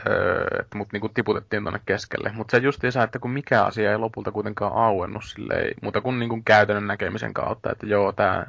öö, 0.09 0.47
että 0.61 0.79
mut 0.79 0.93
niinku 0.93 1.09
tiputettiin 1.09 1.63
tuonne 1.63 1.81
keskelle. 1.87 2.33
Mutta 2.35 2.51
se 2.51 2.63
just 2.63 2.85
isä, 2.85 3.03
että 3.03 3.19
kun 3.19 3.31
mikä 3.31 3.63
asia 3.63 3.91
ei 3.91 3.99
lopulta 3.99 4.33
kuitenkaan 4.33 4.73
auennut 4.73 5.25
silleen, 5.25 5.75
muuta 5.83 6.01
kuin 6.01 6.19
niinku 6.19 6.43
käytännön 6.45 6.87
näkemisen 6.87 7.35
kautta, 7.35 7.73
että 7.73 7.87
joo, 7.87 8.13
tämä 8.13 8.47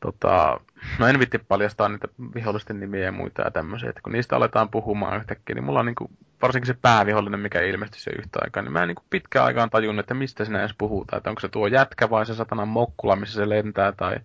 tota, 0.00 0.60
no 0.98 1.06
en 1.06 1.18
vitti 1.18 1.38
paljastaa 1.38 1.88
niitä 1.88 2.08
vihollisten 2.34 2.80
nimiä 2.80 3.04
ja 3.04 3.12
muita 3.12 3.42
ja 3.42 3.50
tämmöisiä, 3.50 3.88
että 3.88 4.00
kun 4.02 4.12
niistä 4.12 4.36
aletaan 4.36 4.68
puhumaan 4.68 5.16
yhtäkkiä, 5.16 5.54
niin 5.54 5.64
mulla 5.64 5.80
on 5.80 5.86
niinku, 5.86 6.10
varsinkin 6.42 6.66
se 6.66 6.78
päävihollinen, 6.82 7.40
mikä 7.40 7.60
ilmestyi 7.60 8.00
se 8.00 8.10
yhtä 8.10 8.38
aikaa, 8.42 8.62
niin 8.62 8.72
mä 8.72 8.82
en 8.82 8.88
niinku 8.88 9.02
pitkään 9.10 9.46
aikaan 9.46 9.70
tajunnut, 9.70 10.04
että 10.04 10.14
mistä 10.14 10.44
sinä 10.44 10.60
edes 10.60 10.74
puhutaan, 10.78 11.18
että 11.18 11.30
onko 11.30 11.40
se 11.40 11.48
tuo 11.48 11.66
jätkä 11.66 12.10
vai 12.10 12.26
se 12.26 12.34
satanan 12.34 12.68
mokkula, 12.68 13.16
missä 13.16 13.34
se 13.34 13.48
lentää, 13.48 13.92
tai 13.92 14.16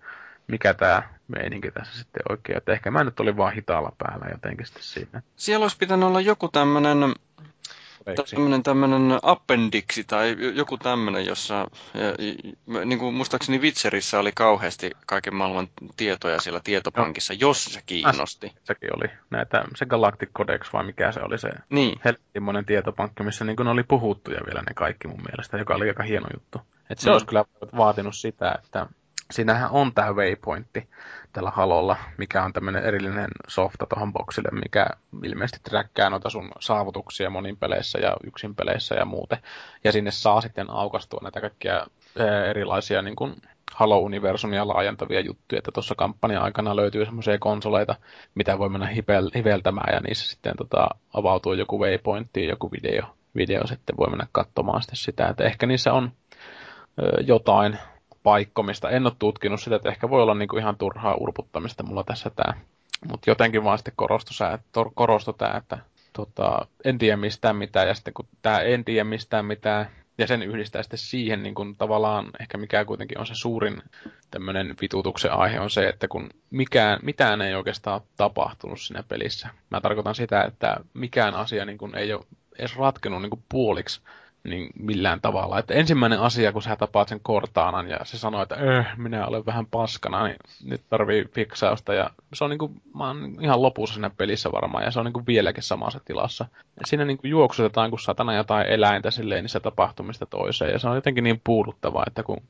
mikä 0.47 0.73
tämä 0.73 1.03
meininki 1.27 1.71
tässä 1.71 1.99
sitten 1.99 2.23
oikein. 2.29 2.58
Että 2.58 2.71
ehkä 2.71 2.91
mä 2.91 3.03
nyt 3.03 3.19
olin 3.19 3.38
vaan 3.38 3.53
hitaalla 3.53 3.93
päällä 3.97 4.25
jotenkin 4.32 4.65
sitten 4.65 4.84
siinä. 4.84 5.21
Siellä 5.36 5.63
olisi 5.63 5.77
pitänyt 5.77 6.08
olla 6.08 6.21
joku 6.21 6.47
tämmöinen 6.47 6.97
tämmöinen, 8.15 8.63
tämmöinen 8.63 9.19
appendiksi 9.22 10.04
tai 10.04 10.36
joku 10.54 10.78
tämmöinen, 10.78 11.26
jossa 11.26 11.67
niin 12.86 13.00
kuin 13.00 13.15
muistaakseni 13.15 13.62
Witcherissä 13.62 14.19
oli 14.19 14.32
kauheasti 14.36 14.91
kaiken 15.06 15.36
maailman 15.36 15.67
tietoja 15.98 16.41
siellä 16.41 16.60
tietopankissa, 16.63 17.34
no. 17.34 17.38
jos 17.41 17.65
se 17.65 17.82
kiinnosti. 17.86 18.54
Sekin 18.63 18.89
oli. 18.98 19.10
Näitä, 19.30 19.65
se 19.76 19.86
Galactic 19.86 20.30
Codex 20.38 20.74
vai 20.74 20.84
mikä 20.84 21.12
se 21.12 21.19
oli 21.22 21.38
se 21.38 21.50
niin. 21.69 22.00
helvetimoinen 22.06 22.65
tietopankki, 22.65 23.24
missä 23.24 23.45
niin 23.45 23.67
oli 23.67 23.84
puhuttuja 23.84 24.41
vielä 24.45 24.62
ne 24.62 24.74
kaikki 24.76 25.08
mun 25.08 25.22
mielestä, 25.30 25.58
joka 25.58 25.76
oli 25.76 25.89
aika 25.89 26.04
hieno 26.04 26.28
juttu. 26.34 26.62
Et 26.89 27.00
se 27.00 27.10
mm. 27.10 27.13
olisi 27.13 27.26
kyllä 27.26 27.45
vaatinut 27.78 28.15
sitä, 28.15 28.56
että 28.63 28.88
siinähän 29.31 29.71
on 29.71 29.93
tämä 29.93 30.13
waypointti 30.13 30.89
tällä 31.33 31.51
halolla, 31.51 31.95
mikä 32.17 32.43
on 32.43 32.53
tämmöinen 32.53 32.83
erillinen 32.83 33.27
softa 33.47 33.85
tuohon 33.85 34.13
boksille, 34.13 34.49
mikä 34.51 34.87
ilmeisesti 35.23 35.59
träkkää 35.63 36.09
noita 36.09 36.29
sun 36.29 36.51
saavutuksia 36.59 37.29
monin 37.29 37.57
peleissä 37.57 37.99
ja 37.99 38.17
yksin 38.27 38.55
peleissä 38.55 38.95
ja 38.95 39.05
muuten. 39.05 39.39
Ja 39.83 39.91
sinne 39.91 40.11
saa 40.11 40.41
sitten 40.41 40.69
aukastua 40.69 41.19
näitä 41.23 41.41
kaikkia 41.41 41.87
erilaisia 42.49 43.01
niin 43.01 43.15
kuin 43.15 43.35
Halo-universumia 43.75 44.67
laajentavia 44.67 45.19
juttuja, 45.19 45.59
että 45.59 45.71
tuossa 45.71 45.95
kampanjan 45.95 46.43
aikana 46.43 46.75
löytyy 46.75 47.05
semmoisia 47.05 47.39
konsoleita, 47.39 47.95
mitä 48.35 48.57
voi 48.57 48.69
mennä 48.69 48.87
hivel, 48.87 49.29
hiveltämään 49.35 49.93
ja 49.93 49.99
niissä 49.99 50.29
sitten 50.29 50.53
tota, 50.57 50.87
avautuu 51.13 51.53
joku 51.53 51.79
waypointti, 51.79 52.47
joku 52.47 52.71
video, 52.71 53.03
video 53.35 53.67
sitten 53.67 53.97
voi 53.97 54.09
mennä 54.09 54.27
katsomaan 54.31 54.81
sitten 54.81 54.97
sitä, 54.97 55.27
että 55.27 55.43
ehkä 55.43 55.65
niissä 55.65 55.93
on 55.93 56.11
ö, 57.01 57.21
jotain 57.21 57.77
paikkomista. 58.23 58.89
En 58.89 59.05
ole 59.05 59.13
tutkinut 59.19 59.62
sitä, 59.62 59.75
että 59.75 59.89
ehkä 59.89 60.10
voi 60.10 60.21
olla 60.21 60.34
niinku 60.34 60.58
ihan 60.58 60.77
turhaa 60.77 61.15
urputtamista 61.15 61.84
mulla 61.84 62.03
tässä 62.03 62.29
tämä. 62.29 62.53
Mutta 63.10 63.29
jotenkin 63.29 63.63
vaan 63.63 63.77
sitten 63.77 63.93
korostui, 63.95 64.58
korostui 64.95 65.34
tämä, 65.38 65.58
että 65.58 65.77
tota, 66.13 66.67
en 66.86 66.97
tiedä 66.97 67.17
mistään 67.17 67.55
mitään, 67.55 67.88
ja 67.88 67.93
sitten 67.93 68.13
kun 68.13 68.27
tämä 68.41 68.60
en 68.60 68.86
tiedä 68.86 69.03
mistään 69.03 69.45
mitään, 69.45 69.89
ja 70.17 70.27
sen 70.27 70.43
yhdistää 70.43 70.84
sitten 70.84 70.99
siihen 70.99 71.43
niin 71.43 71.55
kun 71.55 71.75
tavallaan 71.75 72.25
ehkä 72.39 72.58
mikä 72.58 72.86
kuitenkin 72.86 73.19
on 73.19 73.27
se 73.27 73.36
suurin 73.36 73.82
tämmöinen 74.32 74.75
vitutuksen 74.82 75.32
aihe 75.32 75.60
on 75.60 75.69
se, 75.69 75.88
että 75.88 76.08
kun 76.08 76.29
mikään, 76.49 76.99
mitään 77.03 77.41
ei 77.41 77.55
oikeastaan 77.55 78.01
tapahtunut 78.17 78.82
siinä 78.82 79.03
pelissä. 79.03 79.49
Mä 79.69 79.82
tarkoitan 79.82 80.15
sitä, 80.15 80.43
että 80.43 80.77
mikään 80.93 81.36
asia 81.36 81.65
niin 81.65 81.77
kun 81.77 81.95
ei 81.95 82.13
ole 82.13 82.25
edes 82.60 82.75
ratkenut 82.75 83.21
niin 83.21 83.43
puoliksi 83.49 84.01
niin 84.43 84.69
millään 84.80 85.21
tavalla. 85.21 85.60
Että 85.60 85.73
ensimmäinen 85.73 86.19
asia, 86.19 86.52
kun 86.52 86.62
sä 86.62 86.75
tapaat 86.75 87.08
sen 87.08 87.19
Cortaanan 87.19 87.89
ja 87.89 87.99
se 88.04 88.17
sanoo, 88.17 88.41
että 88.41 88.56
äh, 88.78 88.97
minä 88.97 89.28
olen 89.28 89.45
vähän 89.45 89.65
paskana, 89.65 90.23
niin 90.23 90.38
nyt 90.63 90.82
tarvii 90.89 91.25
fiksausta. 91.34 91.93
Ja 91.93 92.10
se 92.34 92.43
on 92.43 92.49
niinku, 92.49 92.71
mä 92.95 93.08
oon 93.08 93.38
ihan 93.41 93.62
lopussa 93.62 93.93
siinä 93.93 94.10
pelissä 94.10 94.52
varmaan, 94.52 94.84
ja 94.84 94.91
se 94.91 94.99
on 94.99 95.06
niinku 95.06 95.23
vieläkin 95.28 95.63
samassa 95.63 95.99
tilassa. 96.06 96.45
Ja 96.80 96.88
siinä 96.88 97.06
niinku 97.06 97.28
juoksutetaan 97.28 97.89
kuin 97.89 97.99
satana 97.99 98.36
jotain 98.36 98.67
eläintä 98.67 99.12
silleen 99.12 99.43
niissä 99.43 99.60
tapahtumista 99.60 100.25
toiseen, 100.25 100.71
ja 100.71 100.80
se 100.80 100.88
on 100.88 100.95
jotenkin 100.95 101.23
niin 101.23 101.41
puuduttavaa, 101.43 102.04
että 102.08 102.23
kun 102.23 102.41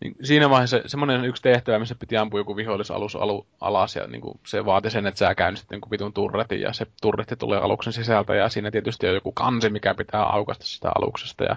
niin 0.00 0.16
siinä 0.22 0.50
vaiheessa 0.50 0.80
semmoinen 0.86 1.24
yksi 1.24 1.42
tehtävä, 1.42 1.78
missä 1.78 1.94
piti 1.94 2.16
ampua 2.16 2.40
joku 2.40 2.56
vihollisalus 2.56 3.16
alu, 3.16 3.46
alas 3.60 3.96
ja 3.96 4.06
niin 4.06 4.20
kuin 4.20 4.40
se 4.46 4.64
vaati 4.64 4.90
sen, 4.90 5.06
että 5.06 5.18
sä 5.18 5.34
käynnistit 5.34 5.70
niin 5.70 5.90
vitun 5.90 6.12
turretin 6.12 6.60
ja 6.60 6.72
se 6.72 6.86
turretti 7.02 7.36
tulee 7.36 7.58
aluksen 7.58 7.92
sisältä 7.92 8.34
ja 8.34 8.48
siinä 8.48 8.70
tietysti 8.70 9.08
on 9.08 9.14
joku 9.14 9.32
kansi, 9.32 9.70
mikä 9.70 9.94
pitää 9.94 10.22
aukasta 10.22 10.64
sitä 10.66 10.92
aluksesta 10.98 11.44
ja 11.44 11.56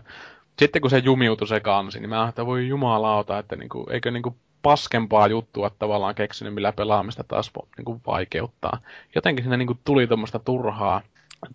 sitten 0.60 0.82
kun 0.82 0.92
se 0.92 0.98
jumiutui 0.98 1.48
se 1.48 1.60
kansi, 1.60 2.00
niin 2.00 2.10
mä 2.10 2.22
ajattelin, 2.22 2.46
että 2.46 2.52
voi 2.52 2.68
jumalauta, 2.68 3.40
että 3.40 3.56
niin 3.56 3.70
kuin, 3.70 3.92
eikö 3.92 4.12
niin 4.12 4.24
kuin 4.24 4.36
paskempaa 4.62 5.28
juttua 5.28 5.70
tavallaan 5.70 6.16
keksinyt, 6.16 6.54
millä 6.54 6.72
pelaamista 6.72 7.24
taas 7.24 7.52
niin 7.78 7.86
kuin 7.86 8.02
vaikeuttaa. 8.08 8.80
Jotenkin 9.16 9.44
siinä 9.44 9.58
niin 9.58 9.68
kuin 9.68 9.80
tuli 9.84 10.08
tuommoista 10.08 10.40
turhaa, 10.40 11.02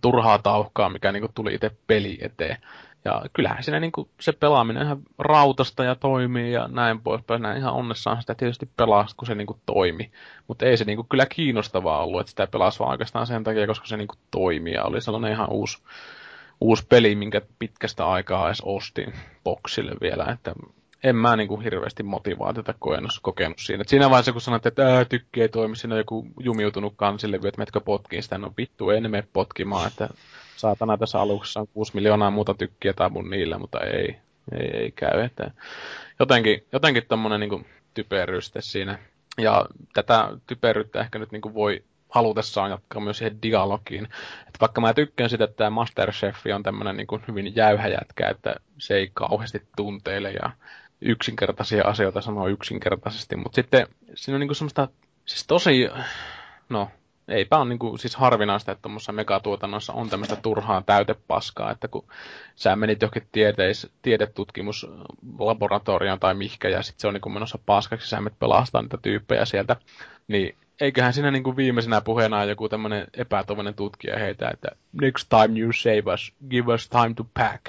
turhaa 0.00 0.38
tauhkaa, 0.38 0.90
mikä 0.90 1.12
niin 1.12 1.20
kuin 1.20 1.32
tuli 1.34 1.54
itse 1.54 1.70
peli 1.86 2.18
eteen. 2.20 2.56
Ja 3.04 3.22
kyllähän 3.32 3.62
siinä 3.62 3.80
niin 3.80 3.92
kuin 3.92 4.08
se 4.20 4.32
pelaaminen 4.32 4.82
ihan 4.82 5.02
rautasta 5.18 5.84
ja 5.84 5.94
toimii 5.94 6.52
ja 6.52 6.68
näin 6.68 7.00
poispäin. 7.00 7.42
Näin 7.42 7.58
ihan 7.58 7.74
onnessaan 7.74 8.20
sitä 8.20 8.34
tietysti 8.34 8.70
pelaa, 8.76 9.06
kun 9.16 9.26
se 9.26 9.34
niin 9.34 9.46
kuin 9.46 9.60
toimi. 9.66 10.10
Mutta 10.48 10.66
ei 10.66 10.76
se 10.76 10.84
niin 10.84 10.96
kuin 10.96 11.08
kyllä 11.08 11.26
kiinnostavaa 11.26 12.04
ollut, 12.04 12.20
että 12.20 12.30
sitä 12.30 12.46
pelasi 12.46 12.78
vaan 12.78 12.90
oikeastaan 12.90 13.26
sen 13.26 13.44
takia, 13.44 13.66
koska 13.66 13.86
se 13.86 13.96
niin 13.96 14.08
kuin 14.08 14.18
toimii. 14.30 14.72
Ja 14.72 14.84
oli 14.84 15.00
sellainen 15.00 15.32
ihan 15.32 15.50
uusi, 15.50 15.78
uusi 16.60 16.86
peli, 16.88 17.14
minkä 17.14 17.40
pitkästä 17.58 18.06
aikaa 18.06 18.46
edes 18.46 18.62
ostin 18.64 19.12
boksille 19.44 19.92
vielä. 20.00 20.24
Että 20.24 20.52
en 21.04 21.16
mä 21.16 21.36
niin 21.36 21.48
kuin 21.48 21.60
hirveästi 21.60 22.02
motivaatiota 22.02 22.74
kokenut, 22.78 23.10
kokenut 23.22 23.58
siinä. 23.58 23.80
Et 23.80 23.88
siinä 23.88 24.10
vaiheessa, 24.10 24.32
kun 24.32 24.40
sanoit, 24.40 24.66
että 24.66 25.04
tykki 25.08 25.42
ei 25.42 25.48
toimi, 25.48 25.76
siinä 25.76 25.94
on 25.94 26.00
joku 26.00 26.26
jumiutunut 26.40 26.94
kansille, 26.96 27.36
että 27.36 27.58
metkö 27.58 27.80
potkiin 27.80 28.22
sitä, 28.22 28.38
no 28.38 28.52
vittu, 28.56 28.90
en 28.90 29.10
mene 29.10 29.28
potkimaan, 29.32 29.86
että 29.88 30.08
saatana 30.58 30.98
tässä 30.98 31.20
aluksessa 31.20 31.60
on 31.60 31.68
6 31.68 31.94
miljoonaa 31.94 32.30
muuta 32.30 32.54
tykkiä 32.54 32.92
tai 32.92 33.10
mun 33.10 33.30
niillä, 33.30 33.58
mutta 33.58 33.80
ei, 33.80 34.16
ei, 34.60 34.70
ei 34.76 34.92
käy. 34.92 35.20
Että 35.20 35.50
jotenkin, 36.20 36.66
jotenkin 36.72 37.02
tommonen 37.08 37.40
niin 37.40 37.66
typeryys 37.94 38.52
siinä. 38.60 38.98
Ja 39.38 39.66
tätä 39.94 40.28
typeryyttä 40.46 41.00
ehkä 41.00 41.18
nyt 41.18 41.32
niin 41.32 41.54
voi 41.54 41.84
halutessaan 42.08 42.70
jatkaa 42.70 43.00
myös 43.00 43.18
siihen 43.18 43.42
dialogiin. 43.42 44.04
Että 44.40 44.60
vaikka 44.60 44.80
mä 44.80 44.94
tykkään 44.94 45.30
sitä, 45.30 45.44
että 45.44 45.56
tämä 45.56 45.70
Masterchef 45.70 46.36
on 46.54 46.62
tämmöinen 46.62 46.96
niin 46.96 47.22
hyvin 47.28 47.56
jäyhä 47.56 47.88
jätkä, 47.88 48.28
että 48.28 48.54
se 48.78 48.94
ei 48.94 49.10
kauheasti 49.14 49.62
tunteile 49.76 50.30
ja 50.32 50.50
yksinkertaisia 51.00 51.84
asioita 51.84 52.20
sanoo 52.20 52.48
yksinkertaisesti, 52.48 53.36
mutta 53.36 53.54
sitten 53.54 53.86
siinä 54.14 54.36
on 54.36 54.40
niin 54.40 54.54
semmoista, 54.54 54.88
siis 55.24 55.46
tosi, 55.46 55.88
no 56.68 56.90
eipä 57.28 57.58
ole 57.58 57.68
niin 57.68 57.78
kuin, 57.78 57.98
siis 57.98 58.16
harvinaista, 58.16 58.72
että 58.72 58.82
tuommoisessa 58.82 59.12
megatuotannossa 59.12 59.92
on 59.92 60.10
tämmöistä 60.10 60.36
turhaa 60.36 60.82
täytepaskaa, 60.86 61.70
että 61.70 61.88
kun 61.88 62.08
sä 62.54 62.76
menit 62.76 63.02
johonkin 63.02 63.28
tieteis, 63.32 63.92
tiedetutkimuslaboratorioon 64.02 66.20
tai 66.20 66.34
mihkä, 66.34 66.68
ja 66.68 66.82
sitten 66.82 67.00
se 67.00 67.08
on 67.08 67.14
niin 67.14 67.20
kuin 67.20 67.32
menossa 67.32 67.58
paskaksi, 67.66 68.08
sä 68.08 68.20
menet 68.20 68.38
pelastaa 68.38 68.82
niitä 68.82 68.98
tyyppejä 69.02 69.44
sieltä, 69.44 69.76
niin 70.28 70.56
eiköhän 70.80 71.12
siinä 71.12 71.30
niin 71.30 71.42
kuin 71.42 71.56
viimeisenä 71.56 72.00
puheena 72.00 72.44
joku 72.44 72.68
tämmöinen 72.68 73.06
epätoivoinen 73.14 73.74
tutkija 73.74 74.18
heitä, 74.18 74.48
että 74.48 74.68
next 75.00 75.28
time 75.28 75.60
you 75.60 75.72
save 75.72 76.14
us, 76.14 76.32
give 76.50 76.74
us 76.74 76.88
time 76.88 77.14
to 77.16 77.26
pack. 77.34 77.64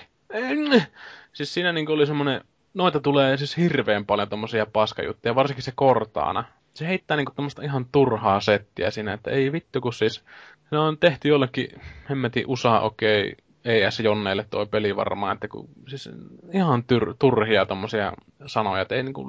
Siis 1.33 1.53
siinä 1.53 1.71
niin 1.71 1.85
kuin 1.85 1.95
oli 1.95 2.07
semmoinen, 2.07 2.41
noita 2.73 2.99
tulee 2.99 3.37
siis 3.37 3.57
hirveän 3.57 4.05
paljon 4.05 4.29
tommosia 4.29 4.65
paskajuttuja, 4.65 5.35
varsinkin 5.35 5.63
se 5.63 5.71
Kortaana 5.75 6.43
se 6.73 6.87
heittää 6.87 7.17
niinku 7.17 7.31
tämmöistä 7.35 7.63
ihan 7.63 7.85
turhaa 7.91 8.39
settiä 8.39 8.91
siinä, 8.91 9.13
että 9.13 9.31
ei 9.31 9.51
vittu, 9.51 9.81
kun 9.81 9.93
siis 9.93 10.23
se 10.69 10.77
on 10.77 10.97
tehty 10.97 11.27
jollekin 11.27 11.81
hemmetin 12.09 12.43
USA 12.47 12.79
okei 12.79 13.21
okay, 13.21 13.35
ES 13.65 13.99
Jonneille 13.99 14.45
toi 14.49 14.65
peli 14.65 14.95
varmaan, 14.95 15.33
että 15.33 15.47
kun, 15.47 15.69
siis 15.87 16.09
ihan 16.53 16.83
tyr, 16.83 17.13
turhia 17.19 17.65
tommosia 17.65 18.13
sanoja, 18.45 18.81
että 18.81 18.95
ei 18.95 19.03
niinku, 19.03 19.25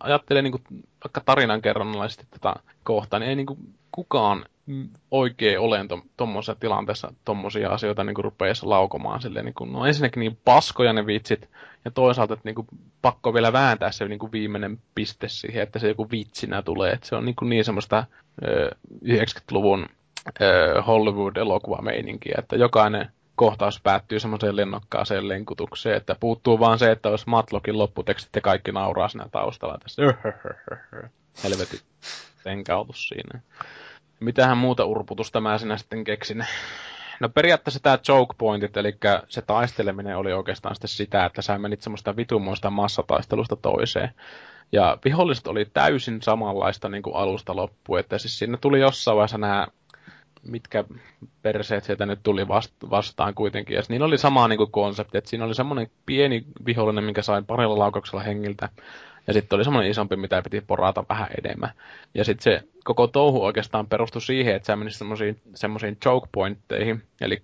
ajattele 0.00 0.42
niinku, 0.42 0.60
vaikka 1.04 1.20
tarinan 1.24 1.62
kerronnallisesti 1.62 2.26
tätä 2.30 2.54
kohtaa, 2.82 3.18
niin 3.18 3.28
ei 3.28 3.36
niinku 3.36 3.58
kukaan 3.92 4.44
oikein 5.10 5.60
olento 5.60 6.00
tuommoisessa 6.16 6.54
tilanteessa 6.60 7.12
tuommoisia 7.24 7.70
asioita 7.70 8.04
niin 8.04 8.14
kuin 8.14 8.24
rupeaisi 8.24 8.66
laukomaan 8.66 9.22
silleen, 9.22 9.44
niin 9.44 9.54
kuin, 9.54 9.72
no 9.72 9.86
ensinnäkin 9.86 10.20
niin 10.20 10.38
paskoja 10.44 10.92
ne 10.92 11.06
vitsit, 11.06 11.48
ja 11.84 11.90
toisaalta, 11.90 12.34
että 12.34 12.48
niin 12.48 12.54
kuin, 12.54 12.66
pakko 13.02 13.34
vielä 13.34 13.52
vääntää 13.52 13.92
se 13.92 14.08
niin 14.08 14.18
kuin 14.18 14.32
viimeinen 14.32 14.78
piste 14.94 15.28
siihen, 15.28 15.62
että 15.62 15.78
se 15.78 15.88
joku 15.88 16.10
vitsinä 16.10 16.62
tulee, 16.62 16.92
että 16.92 17.08
se 17.08 17.16
on 17.16 17.24
niin, 17.24 17.36
kuin 17.36 17.48
niin 17.48 17.64
semmoista 17.64 18.04
ö, 18.46 18.70
90-luvun 19.04 19.86
ö, 20.40 20.82
Hollywood-elokuvameininkiä, 20.82 22.34
että 22.38 22.56
jokainen 22.56 23.08
kohtaus 23.36 23.80
päättyy 23.80 24.20
semmoiseen 24.20 24.56
lennokkaaseen 24.56 25.28
lenkutukseen, 25.28 25.96
että 25.96 26.16
puuttuu 26.20 26.60
vaan 26.60 26.78
se, 26.78 26.90
että 26.90 27.08
olisi 27.08 27.28
Matlockin 27.28 27.78
lopputekstit 27.78 28.34
ja 28.34 28.40
kaikki 28.40 28.72
nauraa 28.72 29.08
siinä 29.08 29.26
taustalla 29.32 29.78
tässä. 29.78 30.02
Helvetin 31.44 31.80
tenkautus 32.44 33.08
siinä 33.08 33.40
mitähän 34.24 34.58
muuta 34.58 34.84
urputusta 34.84 35.40
mä 35.40 35.58
sinä 35.58 35.76
sitten 35.76 36.04
keksin. 36.04 36.46
No 37.20 37.28
periaatteessa 37.28 37.80
tämä 37.80 37.98
choke 37.98 38.34
pointit, 38.38 38.76
eli 38.76 38.96
se 39.28 39.42
taisteleminen 39.42 40.16
oli 40.16 40.32
oikeastaan 40.32 40.74
sitten 40.74 40.88
sitä, 40.88 41.24
että 41.24 41.42
sä 41.42 41.58
menit 41.58 41.82
semmoista 41.82 42.16
vitumoista 42.16 42.70
massataistelusta 42.70 43.56
toiseen. 43.56 44.10
Ja 44.72 44.98
viholliset 45.04 45.46
oli 45.46 45.64
täysin 45.64 46.22
samanlaista 46.22 46.88
niin 46.88 47.02
kuin 47.02 47.16
alusta 47.16 47.56
loppuun, 47.56 47.98
että 47.98 48.18
siis 48.18 48.38
sinne 48.38 48.58
tuli 48.60 48.80
jossain 48.80 49.16
vaiheessa 49.16 49.38
nämä 49.38 49.66
mitkä 50.42 50.84
perseet 51.42 51.84
sieltä 51.84 52.06
nyt 52.06 52.20
tuli 52.22 52.48
vastaan 52.90 53.34
kuitenkin. 53.34 53.76
Ja 53.76 53.82
niillä 53.88 54.06
oli 54.06 54.18
sama 54.18 54.48
niin 54.48 54.56
kuin 54.56 54.70
konsepti, 54.70 55.18
että 55.18 55.30
siinä 55.30 55.44
oli 55.44 55.54
semmoinen 55.54 55.90
pieni 56.06 56.44
vihollinen, 56.66 57.04
minkä 57.04 57.22
sain 57.22 57.46
parilla 57.46 57.78
laukauksella 57.78 58.22
hengiltä. 58.22 58.68
Ja 59.26 59.32
sitten 59.32 59.56
oli 59.56 59.64
semmoinen 59.64 59.90
isompi, 59.90 60.16
mitä 60.16 60.42
piti 60.42 60.60
porata 60.60 61.04
vähän 61.08 61.28
enemmän. 61.44 61.70
Ja 62.14 62.24
sitten 62.24 62.42
se 62.42 62.68
koko 62.84 63.06
touhu 63.06 63.44
oikeastaan 63.44 63.86
perustui 63.86 64.22
siihen, 64.22 64.54
että 64.56 64.66
sä 64.66 64.76
menisit 64.76 64.98
semmoisiin, 64.98 65.40
semmoisiin 65.54 65.96
choke 65.96 66.28
pointteihin, 66.32 67.02
eli 67.20 67.42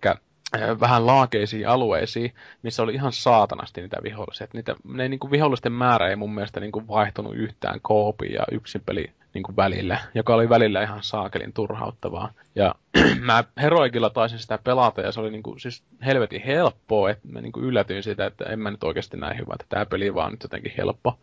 vähän 0.80 1.06
laakeisiin 1.06 1.68
alueisiin, 1.68 2.34
missä 2.62 2.82
oli 2.82 2.94
ihan 2.94 3.12
saatanasti 3.12 3.80
niitä 3.80 3.96
vihollisia. 4.02 4.44
Et 4.44 4.54
niitä, 4.54 4.74
ne 4.84 5.08
niin 5.08 5.20
kuin 5.20 5.30
vihollisten 5.30 5.72
määrä 5.72 6.08
ei 6.08 6.16
mun 6.16 6.34
mielestä 6.34 6.60
niin 6.60 6.72
kuin 6.72 6.88
vaihtunut 6.88 7.34
yhtään 7.34 7.80
koopia 7.82 8.32
ja 8.32 8.44
yksin 8.52 8.82
peli 8.86 9.12
niin 9.34 9.42
kuin 9.42 9.56
välillä, 9.56 9.98
joka 10.14 10.34
oli 10.34 10.48
välillä 10.48 10.82
ihan 10.82 11.02
saakelin 11.02 11.52
turhauttavaa. 11.52 12.32
Ja 12.54 12.74
mä 13.20 13.44
Heroikilla 13.60 14.10
taisin 14.10 14.38
sitä 14.38 14.58
pelata 14.64 15.00
ja 15.00 15.12
se 15.12 15.20
oli 15.20 15.30
niin 15.30 15.42
kuin, 15.42 15.60
siis 15.60 15.82
helvetin 16.04 16.42
helppoa, 16.42 17.10
että 17.10 17.28
mä 17.28 17.40
niin 17.40 17.52
kuin 17.52 17.64
yllätyin 17.64 18.02
siitä, 18.02 18.26
että 18.26 18.44
en 18.44 18.58
mä 18.58 18.70
nyt 18.70 18.84
oikeasti 18.84 19.16
näin 19.16 19.38
hyvä, 19.38 19.54
että 19.54 19.66
tämä 19.68 19.86
peli 19.86 20.14
vaan 20.14 20.30
nyt 20.30 20.42
jotenkin 20.42 20.72
helppo. 20.78 21.18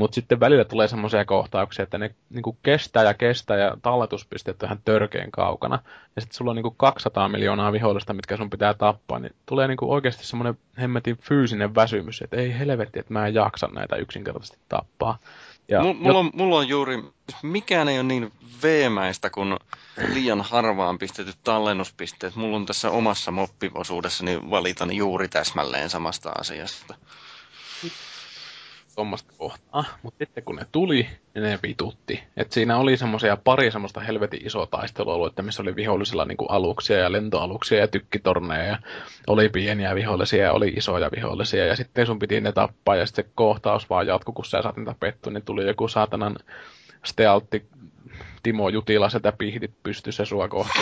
Mutta 0.00 0.14
sitten 0.14 0.40
välillä 0.40 0.64
tulee 0.64 0.88
semmoisia 0.88 1.24
kohtauksia, 1.24 1.82
että 1.82 1.98
ne 1.98 2.14
niinku 2.30 2.58
kestää 2.62 3.04
ja 3.04 3.14
kestää 3.14 3.58
ja 3.58 3.76
talletuspisteet 3.82 4.62
on 4.62 4.66
ihan 4.66 4.80
törkeen 4.84 5.30
kaukana. 5.30 5.78
Ja 6.16 6.22
sitten 6.22 6.36
sulla 6.36 6.50
on 6.50 6.56
niinku 6.56 6.70
200 6.70 7.28
miljoonaa 7.28 7.72
vihollista, 7.72 8.12
mitkä 8.12 8.36
sun 8.36 8.50
pitää 8.50 8.74
tappaa, 8.74 9.18
niin 9.18 9.34
tulee 9.46 9.68
niinku 9.68 9.92
oikeasti 9.92 10.26
semmoinen 10.26 10.58
hemmetin 10.80 11.16
fyysinen 11.16 11.74
väsymys, 11.74 12.22
että 12.22 12.36
ei 12.36 12.58
helvetti, 12.58 12.98
että 12.98 13.12
mä 13.12 13.26
en 13.26 13.34
jaksa 13.34 13.68
näitä 13.72 13.96
yksinkertaisesti 13.96 14.58
tappaa. 14.68 15.18
Ja, 15.68 15.82
M- 15.82 15.96
mulla, 15.96 16.18
on, 16.18 16.30
mulla 16.34 16.56
on 16.56 16.68
juuri, 16.68 17.04
mikään 17.42 17.88
ei 17.88 17.98
ole 17.98 18.06
niin 18.06 18.32
veemäistä 18.62 19.30
kuin 19.30 19.56
liian 20.12 20.40
harvaan 20.40 20.98
pistetyt 20.98 21.36
tallennuspisteet. 21.44 22.36
Mulla 22.36 22.56
on 22.56 22.66
tässä 22.66 22.90
omassa 22.90 23.30
moppiosuudessani 23.30 24.50
valitan 24.50 24.92
juuri 24.92 25.28
täsmälleen 25.28 25.90
samasta 25.90 26.32
asiasta 26.38 26.94
tuommoista 29.00 29.32
kohtaa, 29.38 29.84
mutta 30.02 30.18
sitten 30.18 30.44
kun 30.44 30.56
ne 30.56 30.66
tuli, 30.72 31.08
niin 31.34 31.42
ne 31.42 31.58
vitutti. 31.62 32.22
Et 32.36 32.52
siinä 32.52 32.76
oli 32.76 32.96
semmoisia 32.96 33.36
pari 33.44 33.70
semmoista 33.70 34.00
helvetin 34.00 34.46
isoa 34.46 34.66
taistelualuetta, 34.66 35.42
missä 35.42 35.62
oli 35.62 35.76
vihollisilla 35.76 36.24
niinku 36.24 36.44
aluksia 36.46 36.98
ja 36.98 37.12
lentoaluksia 37.12 37.78
ja 37.78 37.88
tykkitorneja 37.88 38.64
ja 38.64 38.78
oli 39.26 39.48
pieniä 39.48 39.94
vihollisia 39.94 40.44
ja 40.44 40.52
oli 40.52 40.68
isoja 40.76 41.10
vihollisia. 41.16 41.66
Ja 41.66 41.76
sitten 41.76 42.06
sun 42.06 42.18
piti 42.18 42.40
ne 42.40 42.52
tappaa 42.52 42.96
ja 42.96 43.06
sitten 43.06 43.24
se 43.24 43.30
kohtaus 43.34 43.90
vaan 43.90 44.06
jatkuu, 44.06 44.34
kun 44.34 44.44
sä 44.44 44.62
saat 44.62 44.76
ne 44.76 44.84
tapettua, 44.84 45.32
niin 45.32 45.44
tuli 45.44 45.66
joku 45.66 45.88
saatanan 45.88 46.36
stealtti 47.04 47.66
Timo 48.42 48.68
Jutila 48.68 49.08
sitä 49.08 49.32
pihdit 49.32 49.72
pystyssä 49.82 50.24
sua 50.24 50.48
kohti 50.48 50.78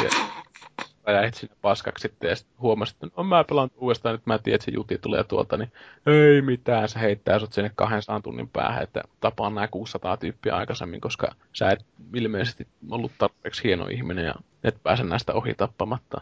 ja 1.12 1.22
jäit 1.22 1.34
sinne 1.34 1.56
paskaksi 1.62 2.02
sitten 2.02 2.30
ja 2.30 2.36
sitten 2.36 2.60
huomasit, 2.60 2.94
että 3.04 3.16
no 3.16 3.22
mä 3.22 3.44
pelaan 3.44 3.70
uudestaan, 3.76 4.14
nyt 4.14 4.26
mä 4.26 4.38
tiedän, 4.38 4.54
että 4.54 4.64
se 4.64 4.70
juti 4.70 4.98
tulee 4.98 5.24
tuolta, 5.24 5.56
niin 5.56 5.72
ei 6.06 6.42
mitään, 6.42 6.88
se 6.88 7.00
heittää 7.00 7.38
sut 7.38 7.52
sinne 7.52 7.70
200 7.74 8.20
tunnin 8.20 8.48
päähän, 8.48 8.82
että 8.82 9.02
tapaan 9.20 9.54
nämä 9.54 9.68
600 9.68 10.16
tyyppiä 10.16 10.56
aikaisemmin, 10.56 11.00
koska 11.00 11.34
sä 11.52 11.70
et 11.70 11.84
ilmeisesti 12.14 12.66
ollut 12.90 13.12
tarpeeksi 13.18 13.64
hieno 13.64 13.86
ihminen 13.86 14.24
ja 14.24 14.34
et 14.64 14.82
pääse 14.82 15.04
näistä 15.04 15.32
ohi 15.32 15.54
tappamatta. 15.54 16.20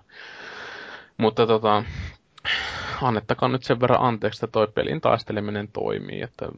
Mutta 1.19 1.47
tota, 1.47 1.85
annettakaa 3.03 3.49
nyt 3.49 3.63
sen 3.63 3.81
verran 3.81 4.03
anteeksi, 4.03 4.37
että 4.37 4.53
toi 4.53 4.69
pelin 4.75 5.01
taisteleminen 5.01 5.69
toimii, 5.69 6.23
että 6.23 6.49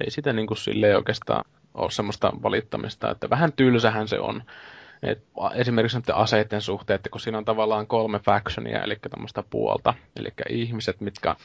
ei 0.00 0.10
sitä 0.10 0.32
niin 0.32 0.46
kuin 0.46 0.58
silleen 0.58 0.96
oikeastaan 0.96 1.44
ole 1.74 1.90
semmoista 1.90 2.32
valittamista, 2.42 3.10
että 3.10 3.30
vähän 3.30 3.52
tylsähän 3.52 4.08
se 4.08 4.20
on. 4.20 4.42
Et 5.02 5.22
esimerkiksi 5.54 5.98
näiden 5.98 6.14
aseiden 6.14 6.62
suhteen, 6.62 6.94
että 6.94 7.10
kun 7.10 7.20
siinä 7.20 7.38
on 7.38 7.44
tavallaan 7.44 7.86
kolme 7.86 8.18
factionia, 8.18 8.82
eli 8.82 8.96
tämmöistä 9.10 9.42
puolta, 9.50 9.94
eli 10.16 10.28
ihmiset, 10.48 11.00
mitkä, 11.00 11.36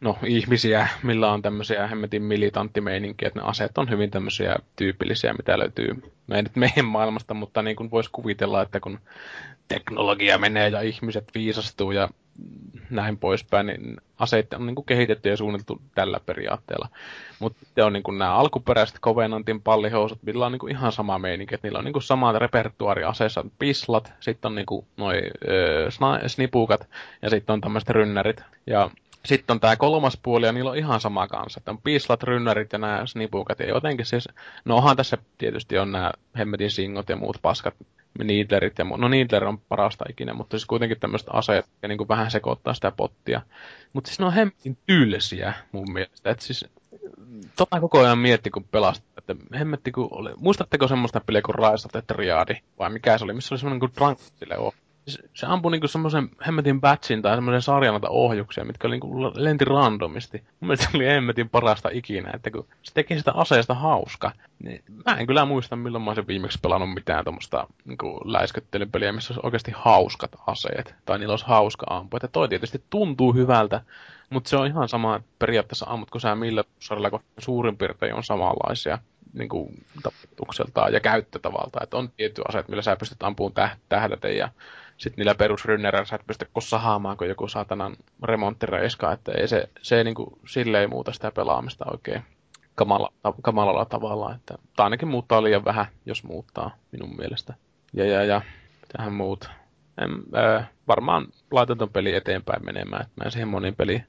no 0.00 0.18
ihmisiä, 0.26 0.88
millä 1.02 1.32
on 1.32 1.42
tämmöisiä 1.42 1.86
hemmetin 1.86 2.22
militanttimeininkiä, 2.22 3.28
että 3.28 3.40
ne 3.40 3.46
aseet 3.46 3.78
on 3.78 3.90
hyvin 3.90 4.10
tämmöisiä 4.10 4.56
tyypillisiä, 4.76 5.32
mitä 5.32 5.58
löytyy, 5.58 6.02
no 6.26 6.36
ei 6.36 6.42
nyt 6.42 6.56
meidän 6.56 6.84
maailmasta, 6.84 7.34
mutta 7.34 7.62
niin 7.62 7.76
kuin 7.76 7.90
voisi 7.90 8.10
kuvitella, 8.12 8.62
että 8.62 8.80
kun 8.80 8.98
teknologia 9.68 10.38
menee 10.38 10.68
ja 10.68 10.80
ihmiset 10.80 11.24
viisastuu 11.34 11.92
ja 11.92 12.08
näin 12.90 13.18
poispäin, 13.18 13.66
niin 13.66 13.96
aseet 14.18 14.52
on 14.52 14.66
niin 14.66 14.74
kuin 14.74 14.86
kehitetty 14.86 15.28
ja 15.28 15.36
suunniteltu 15.36 15.82
tällä 15.94 16.20
periaatteella. 16.26 16.88
Mutta 17.38 17.58
sitten 17.64 17.84
on 17.84 17.92
niin 17.92 18.02
kuin 18.02 18.18
nämä 18.18 18.34
alkuperäiset 18.34 19.00
Covenantin 19.00 19.62
pallihousut, 19.62 20.18
millä 20.22 20.46
on 20.46 20.52
niin 20.52 20.60
kuin 20.60 20.76
ihan 20.76 20.92
sama 20.92 21.18
meininki, 21.18 21.54
että 21.54 21.66
niillä 21.66 21.78
on 21.78 21.84
niin 21.84 21.92
kuin 21.92 22.02
samat 22.02 22.36
repertuaari 22.36 23.04
aseessa, 23.04 23.44
pislat, 23.58 24.12
sitten 24.20 24.48
on 24.48 24.54
niin 24.54 24.66
kuin 24.66 24.86
noi 24.96 25.16
äh, 25.16 26.22
snipukat 26.26 26.88
ja 27.22 27.30
sitten 27.30 27.52
on 27.52 27.60
tämmöiset 27.60 27.90
rynnärit. 27.90 28.42
Ja 28.66 28.90
sitten 29.24 29.54
on 29.54 29.60
tämä 29.60 29.76
kolmas 29.76 30.18
puoli, 30.22 30.46
ja 30.46 30.52
niillä 30.52 30.70
on 30.70 30.76
ihan 30.76 31.00
sama 31.00 31.28
kanssa. 31.28 31.60
Että 31.60 31.70
on 31.70 31.82
pislat, 31.84 32.22
rynnärit 32.22 32.72
ja 32.72 32.78
nämä 32.78 33.06
snipukat. 33.06 33.60
Ja 33.60 33.68
jotenkin 33.68 34.06
siis, 34.06 34.28
no 34.64 34.76
onhan 34.76 34.96
tässä 34.96 35.18
tietysti 35.38 35.78
on 35.78 35.92
nämä 35.92 36.12
hemmetin 36.38 36.70
singot 36.70 37.08
ja 37.08 37.16
muut 37.16 37.38
paskat, 37.42 37.74
Needlerit 38.24 38.78
ja 38.78 38.84
No 38.84 39.08
Needler 39.08 39.44
on 39.44 39.58
parasta 39.58 40.04
ikinä, 40.10 40.34
mutta 40.34 40.58
siis 40.58 40.66
kuitenkin 40.66 41.00
tämmöiset 41.00 41.28
aseet, 41.32 41.66
ja 41.82 41.88
niin 41.88 41.98
kuin 41.98 42.08
vähän 42.08 42.30
sekoittaa 42.30 42.74
sitä 42.74 42.90
pottia. 42.90 43.42
Mutta 43.92 44.08
siis 44.08 44.18
ne 44.18 44.26
on 44.26 44.32
hemmetin 44.32 44.78
tyylisiä 44.86 45.54
mun 45.72 45.92
mielestä. 45.92 46.30
Että 46.30 46.44
siis 46.44 46.64
tota 47.56 47.80
koko 47.80 47.98
ajan 47.98 48.18
mietti, 48.18 48.50
kun 48.50 48.64
pelastaa, 48.64 49.12
että 49.18 49.36
hemmetti 49.58 49.92
kun 49.92 50.08
oli... 50.10 50.30
Muistatteko 50.36 50.88
semmoista 50.88 51.20
peliä 51.20 51.42
kuin 51.42 51.54
Rise 51.54 51.86
of 51.86 51.92
the 51.92 52.02
Triadi? 52.06 52.54
Vai 52.78 52.90
mikä 52.90 53.18
se 53.18 53.24
oli? 53.24 53.34
Missä 53.34 53.54
oli 53.54 53.58
semmoinen 53.58 53.80
kuin 53.80 53.92
Drunk 53.96 54.18
sille 54.18 54.56
se 55.34 55.46
ampui 55.46 55.72
niinku 55.72 55.88
semmoisen 55.88 56.28
hemmetin 56.46 56.80
batchin 56.80 57.22
tai 57.22 57.36
semmoisen 57.36 57.62
sarjan 57.62 57.92
noita 57.92 58.08
ohjuksia, 58.08 58.64
mitkä 58.64 58.88
oli 58.88 58.94
niinku 58.94 59.32
lenti 59.34 59.64
randomisti. 59.64 60.38
Mun 60.38 60.68
mielestä 60.68 60.90
se 60.90 60.96
oli 60.96 61.06
hemmetin 61.06 61.48
parasta 61.48 61.88
ikinä, 61.92 62.30
että 62.34 62.50
kun 62.50 62.66
se 62.82 62.94
teki 62.94 63.18
sitä 63.18 63.32
aseesta 63.32 63.74
hauska, 63.74 64.32
niin 64.64 64.82
mä 65.06 65.16
en 65.16 65.26
kyllä 65.26 65.44
muista 65.44 65.76
milloin 65.76 66.04
mä 66.04 66.10
olisin 66.10 66.26
viimeksi 66.26 66.58
pelannut 66.62 66.94
mitään 66.94 67.24
tuommoista 67.24 67.66
niinku 67.84 68.20
läisköttelypeliä, 68.24 69.12
missä 69.12 69.32
olisi 69.32 69.46
oikeasti 69.46 69.72
hauskat 69.74 70.36
aseet, 70.46 70.94
tai 71.04 71.18
niillä 71.18 71.32
olisi 71.32 71.46
hauska 71.46 71.86
ampua. 71.90 72.16
Että 72.16 72.28
toi 72.28 72.48
tietysti 72.48 72.82
tuntuu 72.90 73.32
hyvältä, 73.32 73.80
mutta 74.30 74.50
se 74.50 74.56
on 74.56 74.66
ihan 74.66 74.88
sama 74.88 75.20
periaatteessa 75.38 75.86
ammut, 75.88 76.10
kun 76.10 76.20
sä 76.20 76.34
millä 76.34 76.64
sarjalla, 76.80 77.10
kun 77.10 77.22
suurin 77.38 77.76
piirtein 77.76 78.14
on 78.14 78.24
samanlaisia 78.24 78.98
niin 79.32 79.48
kuin, 79.48 79.84
ja 80.92 81.00
käyttötavalta. 81.00 81.80
Että 81.82 81.96
on 81.96 82.10
tietty 82.16 82.42
aseet, 82.48 82.68
millä 82.68 82.82
sä 82.82 82.96
pystyt 82.96 83.22
ampumaan 83.22 83.70
täh- 83.70 83.78
tähdätä 83.88 84.28
ja 84.28 84.48
sitten 84.98 85.16
niillä 85.16 85.34
perusrynnereillä 85.34 86.06
sä 86.06 86.16
et 86.16 86.26
pysty 86.26 86.48
sahaamaan 86.58 87.16
kuin 87.16 87.28
joku 87.28 87.48
saatanan 87.48 87.96
remonttireiska, 88.22 89.12
että 89.12 89.32
ei 89.32 89.48
se, 89.48 89.68
se 89.82 89.98
ei 89.98 90.04
niinku, 90.04 90.38
sille 90.46 90.80
ei 90.80 90.86
muuta 90.86 91.12
sitä 91.12 91.30
pelaamista 91.30 91.84
oikein 91.90 92.22
kamala, 92.74 93.12
kamalalla 93.42 93.84
tavalla, 93.84 94.34
että 94.34 94.54
tai 94.76 94.84
ainakin 94.84 95.08
muuttaa 95.08 95.42
liian 95.42 95.64
vähän, 95.64 95.86
jos 96.06 96.24
muuttaa 96.24 96.76
minun 96.92 97.16
mielestä. 97.16 97.54
Ja, 97.92 98.04
ja, 98.04 98.24
ja, 98.24 98.42
tähän 98.96 99.12
muut. 99.12 99.50
En, 100.02 100.10
äh, 100.36 100.70
varmaan 100.88 101.26
laitan 101.50 101.78
ton 101.78 101.90
peli 101.90 102.14
eteenpäin 102.14 102.64
menemään, 102.64 103.02
että 103.02 103.12
mä 103.16 103.24
en 103.24 103.30
siihen 103.30 103.48
moniin 103.48 103.74
peliin 103.74 104.06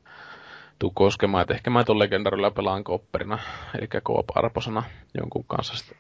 tuu 0.79 0.91
koskemaan, 0.95 1.41
että 1.41 1.53
ehkä 1.53 1.69
mä 1.69 1.83
ton 1.83 1.99
legendarilla 1.99 2.51
pelaan 2.51 2.83
kopperina, 2.83 3.39
eli 3.77 3.87
koop-arposana 4.03 4.83
jonkun 5.17 5.45
kanssa 5.47 5.75
sitten. 5.75 5.97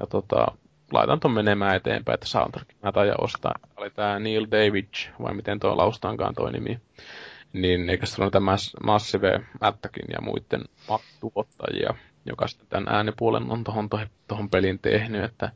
Ja 0.00 0.06
tota, 0.06 0.46
laitan 0.92 1.20
ton 1.20 1.32
menemään 1.32 1.76
eteenpäin, 1.76 2.14
että 2.14 2.26
soundtrack 2.26 2.70
mä 2.82 2.92
taidan 2.92 3.24
ostaa. 3.24 3.54
Oli 3.76 3.90
tää 3.90 4.18
Neil 4.18 4.46
David, 4.50 4.88
vai 5.22 5.34
miten 5.34 5.60
tuo 5.60 5.76
laustaankaan 5.76 6.34
toi 6.34 6.52
nimi. 6.52 6.80
Niin 7.52 7.90
eikö 7.90 8.06
se 8.06 8.22
ole 8.22 8.30
tämä 8.30 8.56
Massive 8.84 9.40
Attackin 9.60 10.06
ja 10.12 10.20
muiden 10.22 10.64
tuottajia, 11.20 11.94
joka 12.26 12.48
sitten 12.48 12.68
tämän 12.68 12.94
äänipuolen 12.94 13.50
on 13.50 13.64
tohon, 13.64 13.88
tohon 14.28 14.50
peliin 14.50 14.78
tehnyt, 14.78 15.24
että 15.24 15.50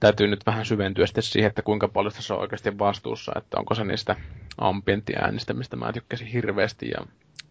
täytyy 0.00 0.26
nyt 0.26 0.46
vähän 0.46 0.66
syventyä 0.66 1.06
sitten 1.06 1.22
siihen, 1.22 1.48
että 1.48 1.62
kuinka 1.62 1.88
paljon 1.88 2.12
se 2.12 2.34
on 2.34 2.40
oikeasti 2.40 2.78
vastuussa, 2.78 3.32
että 3.36 3.58
onko 3.58 3.74
se 3.74 3.84
niistä 3.84 4.16
ambienttiäänistä, 4.58 5.54
mistä 5.54 5.76
mä 5.76 5.92
tykkäsin 5.92 6.26
hirveästi, 6.26 6.88
ja, 6.88 7.06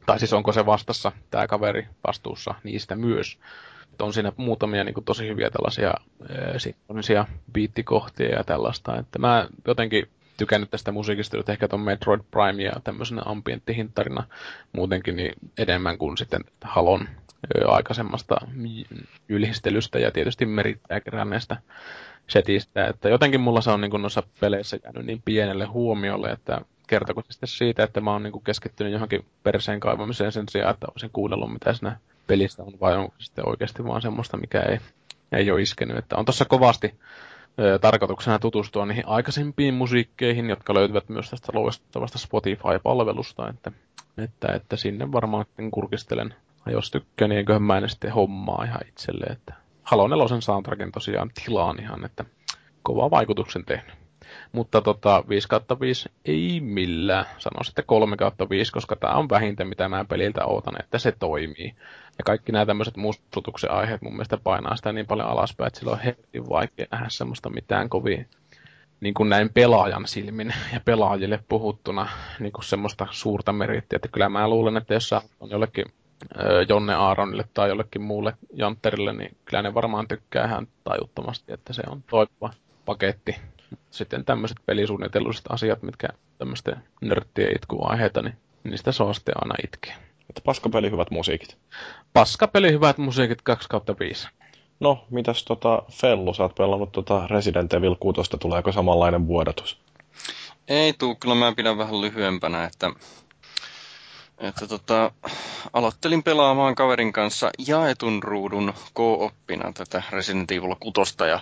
tai 0.05 0.19
siis 0.19 0.33
onko 0.33 0.51
se 0.51 0.65
vastassa, 0.65 1.11
tämä 1.31 1.47
kaveri 1.47 1.87
vastuussa 2.07 2.55
niistä 2.63 2.95
myös 2.95 3.37
että 3.91 4.03
on 4.05 4.13
siinä 4.13 4.31
muutamia 4.37 4.83
niin 4.83 4.93
kuin, 4.93 5.03
tosi 5.03 5.27
hyviä 5.27 5.49
tällaisia 5.49 5.93
sinkronisia 6.57 7.25
biittikohtia 7.53 8.29
ja 8.29 8.43
tällaista. 8.43 8.97
Että 8.97 9.19
mä 9.19 9.47
jotenkin 9.67 10.07
tykännyt 10.37 10.71
tästä 10.71 10.91
musiikista 10.91 11.39
että 11.39 11.51
ehkä 11.51 11.67
tuon 11.67 11.81
Metroid 11.81 12.21
Prime 12.31 12.63
ja 12.63 12.71
tämmöisenä 12.83 13.21
ambienttihintarina 13.25 14.23
muutenkin 14.73 15.15
niin 15.15 15.33
enemmän 15.57 15.97
kuin 15.97 16.17
sitten 16.17 16.41
Halon 16.61 17.09
aikaisemmasta 17.67 18.35
ylistelystä 19.29 19.99
ja 19.99 20.11
tietysti 20.11 20.45
merittäjäkeränneestä 20.45 21.57
setistä, 22.27 22.87
että 22.87 23.09
jotenkin 23.09 23.41
mulla 23.41 23.61
se 23.61 23.71
on 23.71 23.81
niin 23.81 24.01
noissa 24.01 24.23
peleissä 24.39 24.77
jäänyt 24.83 25.05
niin 25.05 25.21
pienelle 25.25 25.65
huomiolle, 25.65 26.29
että 26.29 26.61
kertoko 26.87 27.23
sitten 27.29 27.49
siitä, 27.49 27.83
että 27.83 28.01
mä 28.01 28.11
oon 28.11 28.23
niin 28.23 28.43
keskittynyt 28.43 28.93
johonkin 28.93 29.25
perseen 29.43 29.79
kaivamiseen 29.79 30.31
sen 30.31 30.45
sijaan, 30.49 30.73
että 30.73 30.87
olisin 30.91 31.09
kuunnellut 31.13 31.53
mitä 31.53 31.73
siinä 31.73 31.97
pelissä 32.27 32.63
on, 32.63 32.73
vai 32.81 32.97
onko 32.97 33.15
sitten 33.17 33.49
oikeasti 33.49 33.83
vaan 33.83 34.01
semmoista, 34.01 34.37
mikä 34.37 34.61
ei, 34.61 34.79
ei 35.31 35.51
ole 35.51 35.61
iskenyt. 35.61 35.97
Että 35.97 36.17
on 36.17 36.25
tuossa 36.25 36.45
kovasti 36.45 36.95
ö, 37.59 37.79
tarkoituksena 37.79 38.39
tutustua 38.39 38.85
niihin 38.85 39.07
aikaisempiin 39.07 39.73
musiikkeihin, 39.73 40.49
jotka 40.49 40.73
löytyvät 40.73 41.09
myös 41.09 41.29
tästä 41.29 41.51
loistavasta 41.55 42.17
Spotify-palvelusta, 42.17 43.49
että, 43.49 43.71
että, 44.17 44.53
että 44.53 44.75
sinne 44.75 45.11
varmaan 45.11 45.45
kurkistelen. 45.71 46.33
Ja 46.65 46.71
jos 46.71 46.91
tykkää, 46.91 47.27
niin 47.27 47.45
mä 47.59 47.77
en 47.77 47.89
sitten 47.89 48.13
hommaa 48.13 48.63
ihan 48.63 48.81
itselleen, 48.87 49.31
että 49.31 49.53
Halo 49.91 50.07
4 50.07 50.41
soundtrackin 50.41 50.91
tosiaan 50.91 51.31
tilaan 51.45 51.81
ihan, 51.81 52.05
että 52.05 52.25
kova 52.83 53.11
vaikutuksen 53.11 53.65
tehnyt. 53.65 53.95
Mutta 54.51 54.81
tota, 54.81 55.23
5 55.29 55.47
kautta 55.47 55.79
5 55.79 56.09
ei 56.25 56.59
millään. 56.59 57.25
Sano 57.37 57.63
sitten 57.63 57.85
3 57.87 58.17
kautta 58.17 58.49
5, 58.49 58.71
koska 58.71 58.95
tämä 58.95 59.13
on 59.13 59.29
vähintä, 59.29 59.65
mitä 59.65 59.89
mä 59.89 60.05
peliltä 60.05 60.45
ootan, 60.45 60.73
että 60.79 60.97
se 60.97 61.11
toimii. 61.11 61.75
Ja 62.17 62.23
kaikki 62.25 62.51
nämä 62.51 62.65
tämmöiset 62.65 62.97
mustutuksen 62.97 63.71
aiheet 63.71 64.01
mun 64.01 64.13
mielestä 64.13 64.37
painaa 64.37 64.75
sitä 64.75 64.91
niin 64.91 65.07
paljon 65.07 65.27
alaspäin, 65.27 65.67
että 65.67 65.79
sillä 65.79 65.91
on 65.91 65.99
helvetin 65.99 66.49
vaikea 66.49 66.85
nähdä 66.91 67.09
semmoista 67.09 67.49
mitään 67.49 67.89
kovin 67.89 68.27
niin 69.01 69.13
kuin 69.13 69.29
näin 69.29 69.49
pelaajan 69.53 70.07
silmin 70.07 70.53
ja 70.73 70.79
pelaajille 70.85 71.39
puhuttuna 71.49 72.07
niin 72.39 72.53
kuin 72.53 72.65
semmoista 72.65 73.07
suurta 73.11 73.53
merittiä. 73.53 73.95
Että 73.95 74.07
kyllä 74.07 74.29
mä 74.29 74.49
luulen, 74.49 74.77
että 74.77 74.93
jos 74.93 75.13
on 75.13 75.49
jollekin 75.49 75.85
Jonne 76.69 76.93
Aaronille 76.93 77.45
tai 77.53 77.69
jollekin 77.69 78.01
muulle 78.01 78.33
Jantterille, 78.53 79.13
niin 79.13 79.37
kyllä 79.45 79.61
ne 79.61 79.73
varmaan 79.73 80.07
tykkää 80.07 80.45
ihan 80.45 80.67
tajuttomasti, 80.83 81.53
että 81.53 81.73
se 81.73 81.81
on 81.87 82.03
toimiva 82.09 82.53
paketti. 82.85 83.35
Sitten 83.91 84.25
tämmöiset 84.25 84.57
pelisuunnitelluiset 84.65 85.45
asiat, 85.49 85.83
mitkä 85.83 86.07
tämmöisten 86.37 86.83
nörttien 87.01 87.55
itkuaiheita, 87.55 88.21
niin 88.21 88.35
niistä 88.63 88.91
saa 88.91 89.13
sitten 89.13 89.35
aina 89.41 89.55
itkeä. 89.63 89.95
Että 90.29 90.41
paskapeli 90.45 90.91
hyvät 90.91 91.11
musiikit. 91.11 91.57
Paskapeli 92.13 92.71
hyvät 92.71 92.97
musiikit 92.97 93.41
2 93.41 93.69
kautta 93.69 93.95
5. 93.99 94.27
No, 94.79 95.05
mitäs 95.09 95.43
tota 95.43 95.83
Fellu, 95.91 96.33
sä 96.33 96.43
oot 96.43 96.55
pelannut 96.55 96.91
tota 96.91 97.27
Resident 97.27 97.73
Evil 97.73 97.95
6, 97.95 98.21
tuleeko 98.39 98.71
samanlainen 98.71 99.27
vuodatus? 99.27 99.81
Ei 100.67 100.93
tuu, 100.93 101.15
kyllä 101.15 101.35
mä 101.35 101.53
pidän 101.55 101.77
vähän 101.77 102.01
lyhyempänä, 102.01 102.63
että 102.63 102.91
että 104.41 104.67
tota, 104.67 105.11
aloittelin 105.73 106.23
pelaamaan 106.23 106.75
kaverin 106.75 107.13
kanssa 107.13 107.49
jaetun 107.67 108.23
ruudun 108.23 108.73
co-oppina 108.95 109.73
tätä 109.73 110.03
Resident 110.11 110.51
Evil 110.51 110.75
6 110.93 111.15
ja 111.29 111.39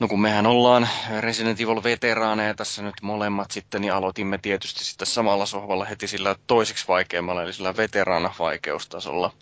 No 0.00 0.08
kun 0.08 0.20
mehän 0.20 0.46
ollaan 0.46 0.88
Resident 1.20 1.60
Evil-veteraaneja 1.60 2.54
tässä 2.54 2.82
nyt 2.82 2.94
molemmat 3.02 3.50
sitten, 3.50 3.80
niin 3.80 3.92
aloitimme 3.92 4.38
tietysti 4.38 4.84
sitten 4.84 5.06
samalla 5.06 5.46
sohvalla 5.46 5.84
heti 5.84 6.08
sillä 6.08 6.36
toiseksi 6.46 6.88
vaikeammalla, 6.88 7.42
eli 7.42 7.52
sillä 7.52 7.76
veteraana-vaikeustasolla. 7.76 9.32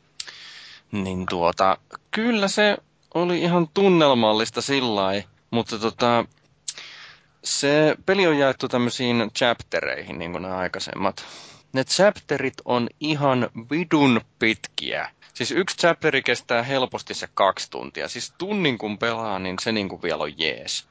Niin 0.93 1.27
tuota, 1.29 1.79
kyllä 2.11 2.49
se 2.49 2.77
oli 3.15 3.41
ihan 3.41 3.69
tunnelmallista 3.75 4.63
sillä 4.63 5.23
mutta 5.51 5.79
tota, 5.79 6.25
se 7.45 7.97
peli 8.07 8.27
on 8.27 8.39
jaettu 8.39 8.69
tämmöisiin 8.69 9.31
chaptereihin, 9.39 10.19
niin 10.19 10.33
kuin 10.33 10.43
nämä 10.43 10.57
aikaisemmat 10.57 11.25
ne 11.73 11.85
chapterit 11.85 12.55
on 12.65 12.89
ihan 13.01 13.51
vidun 13.71 14.21
pitkiä. 14.39 15.11
Siis 15.35 15.51
yksi 15.51 15.77
chapteri 15.77 16.23
kestää 16.23 16.63
helposti 16.63 17.15
se 17.15 17.29
kaksi 17.35 17.71
tuntia. 17.71 18.09
Siis 18.09 18.33
tunnin 18.39 18.79
kun 18.79 18.99
pelaa, 18.99 19.39
niin 19.39 19.57
se 19.61 19.73
niin 19.73 19.89
kuin 19.89 20.03
vielä 20.03 20.23
on 20.23 20.39
jees. 20.39 20.87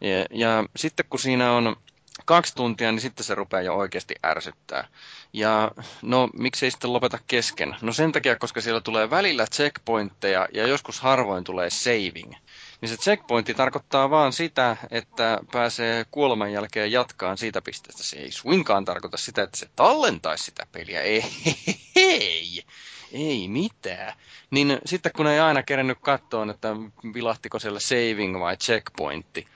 Ja, 0.00 0.26
ja 0.30 0.64
sitten 0.76 1.06
kun 1.10 1.18
siinä 1.18 1.52
on 1.52 1.76
kaksi 2.24 2.54
tuntia, 2.54 2.92
niin 2.92 3.00
sitten 3.00 3.24
se 3.24 3.34
rupeaa 3.34 3.62
jo 3.62 3.74
oikeasti 3.74 4.14
ärsyttää. 4.26 4.88
Ja 5.32 5.70
no, 6.02 6.28
miksei 6.38 6.70
sitten 6.70 6.92
lopeta 6.92 7.18
kesken? 7.26 7.76
No 7.82 7.92
sen 7.92 8.12
takia, 8.12 8.36
koska 8.36 8.60
siellä 8.60 8.80
tulee 8.80 9.10
välillä 9.10 9.46
checkpointteja 9.54 10.48
ja 10.52 10.66
joskus 10.66 11.00
harvoin 11.00 11.44
tulee 11.44 11.70
saving 11.70 12.34
niin 12.84 12.96
se 12.96 12.96
checkpointti 12.96 13.54
tarkoittaa 13.54 14.10
vaan 14.10 14.32
sitä, 14.32 14.76
että 14.90 15.38
pääsee 15.52 16.06
kuoleman 16.10 16.52
jälkeen 16.52 16.92
jatkaan 16.92 17.38
siitä 17.38 17.62
pisteestä. 17.62 18.02
Se 18.02 18.16
ei 18.16 18.30
suinkaan 18.30 18.84
tarkoita 18.84 19.16
sitä, 19.16 19.42
että 19.42 19.58
se 19.58 19.68
tallentaisi 19.76 20.44
sitä 20.44 20.66
peliä. 20.72 21.00
Ei, 21.00 21.24
ei, 21.96 22.64
ei 23.12 23.48
mitään. 23.48 24.12
Niin 24.50 24.78
sitten 24.86 25.12
kun 25.16 25.26
ei 25.26 25.40
aina 25.40 25.62
kerennyt 25.62 25.98
katsoa, 26.00 26.46
että 26.50 26.76
vilahtiko 27.14 27.58
siellä 27.58 27.80
saving 27.80 28.40
vai 28.40 28.56
checkpointti, 28.56 29.48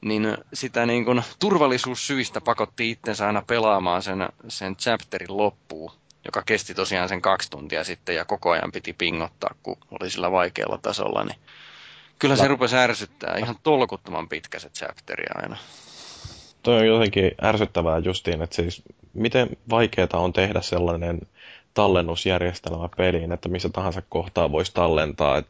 niin 0.00 0.36
sitä 0.52 0.86
niin 0.86 1.04
kuin 1.04 1.22
turvallisuussyistä 1.38 2.40
pakotti 2.40 2.90
itsensä 2.90 3.26
aina 3.26 3.42
pelaamaan 3.46 4.02
sen, 4.02 4.28
sen 4.48 4.76
chapterin 4.76 5.36
loppuun, 5.36 5.92
joka 6.24 6.42
kesti 6.46 6.74
tosiaan 6.74 7.08
sen 7.08 7.22
kaksi 7.22 7.50
tuntia 7.50 7.84
sitten 7.84 8.16
ja 8.16 8.24
koko 8.24 8.50
ajan 8.50 8.72
piti 8.72 8.92
pingottaa, 8.92 9.54
kun 9.62 9.76
oli 10.00 10.10
sillä 10.10 10.32
vaikealla 10.32 10.78
tasolla, 10.78 11.24
niin 11.24 11.38
Kyllä 12.22 12.36
se 12.36 12.48
rupesi 12.48 12.76
ärsyttää. 12.76 13.36
Ihan 13.38 13.56
tolkuttoman 13.62 14.28
pitkä 14.28 14.58
se 14.58 14.68
chapteri 14.68 15.24
aina. 15.34 15.56
Toi 16.62 16.78
on 16.80 16.86
jotenkin 16.86 17.30
ärsyttävää 17.44 17.98
justiin, 17.98 18.42
että 18.42 18.56
siis 18.56 18.82
miten 19.14 19.48
vaikeaa 19.70 20.08
on 20.12 20.32
tehdä 20.32 20.60
sellainen 20.60 21.20
tallennusjärjestelmä 21.74 22.88
peliin, 22.96 23.32
että 23.32 23.48
missä 23.48 23.68
tahansa 23.68 24.02
kohtaa 24.08 24.52
voisi 24.52 24.74
tallentaa. 24.74 25.38
Et 25.38 25.46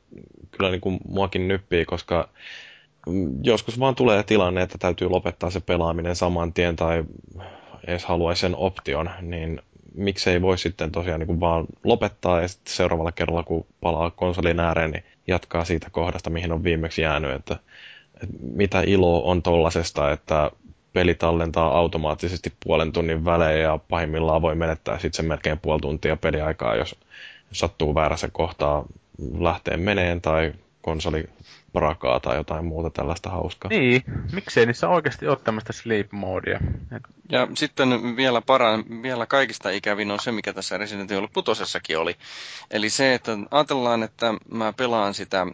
kyllä 0.50 0.70
niin 0.70 0.80
kuin 0.80 0.98
muakin 1.08 1.48
nyppii, 1.48 1.84
koska 1.84 2.28
joskus 3.42 3.80
vaan 3.80 3.94
tulee 3.94 4.22
tilanne, 4.22 4.62
että 4.62 4.78
täytyy 4.78 5.08
lopettaa 5.08 5.50
se 5.50 5.60
pelaaminen 5.60 6.16
saman 6.16 6.52
tien 6.52 6.76
tai 6.76 7.04
edes 7.86 8.04
haluaisi 8.04 8.40
sen 8.40 8.56
option, 8.56 9.10
niin 9.20 9.62
miksei 9.94 10.42
voi 10.42 10.58
sitten 10.58 10.92
tosiaan 10.92 11.20
niin 11.20 11.26
kuin 11.26 11.40
vaan 11.40 11.66
lopettaa 11.84 12.40
ja 12.40 12.48
sitten 12.48 12.74
seuraavalla 12.74 13.12
kerralla, 13.12 13.42
kun 13.42 13.66
palaa 13.80 14.10
konsolin 14.10 14.60
ääreen, 14.60 14.90
niin 14.90 15.04
jatkaa 15.26 15.64
siitä 15.64 15.90
kohdasta, 15.90 16.30
mihin 16.30 16.52
on 16.52 16.64
viimeksi 16.64 17.02
jäänyt, 17.02 17.30
että, 17.30 17.56
että 18.22 18.36
mitä 18.40 18.82
ilo 18.86 19.30
on 19.30 19.42
tollasesta, 19.42 20.12
että 20.12 20.50
peli 20.92 21.14
tallentaa 21.14 21.78
automaattisesti 21.78 22.52
puolen 22.64 22.92
tunnin 22.92 23.24
välein 23.24 23.60
ja 23.62 23.78
pahimmillaan 23.88 24.42
voi 24.42 24.54
menettää 24.54 24.94
sitten 24.98 25.16
sen 25.16 25.26
melkein 25.26 25.58
puoli 25.58 25.80
tuntia 25.80 26.16
peliaikaa, 26.16 26.76
jos 26.76 26.96
sattuu 27.52 27.94
väärässä 27.94 28.28
kohtaa 28.32 28.84
lähteen 29.38 29.80
meneen 29.80 30.20
tai 30.20 30.52
konsoli 30.82 31.24
prakaa 31.72 32.20
tai 32.20 32.36
jotain 32.36 32.64
muuta 32.64 32.90
tällaista 32.90 33.30
hauskaa. 33.30 33.68
Niin, 33.68 34.02
miksei 34.32 34.66
niissä 34.66 34.88
oikeasti 34.88 35.28
ole 35.28 35.36
tämmöistä 35.44 35.72
sleep 35.72 36.12
modea. 36.12 36.60
Et... 36.96 37.02
Ja 37.28 37.48
sitten 37.54 38.16
vielä, 38.16 38.40
para, 38.40 38.78
vielä 39.02 39.26
kaikista 39.26 39.70
ikävin 39.70 40.10
on 40.10 40.20
se, 40.20 40.32
mikä 40.32 40.52
tässä 40.52 40.78
Resident 40.78 41.10
Evil 41.10 41.28
6 41.44 41.96
oli. 41.96 42.16
Eli 42.70 42.90
se, 42.90 43.14
että 43.14 43.38
ajatellaan, 43.50 44.02
että 44.02 44.34
mä 44.50 44.72
pelaan 44.72 45.14
sitä, 45.14 45.46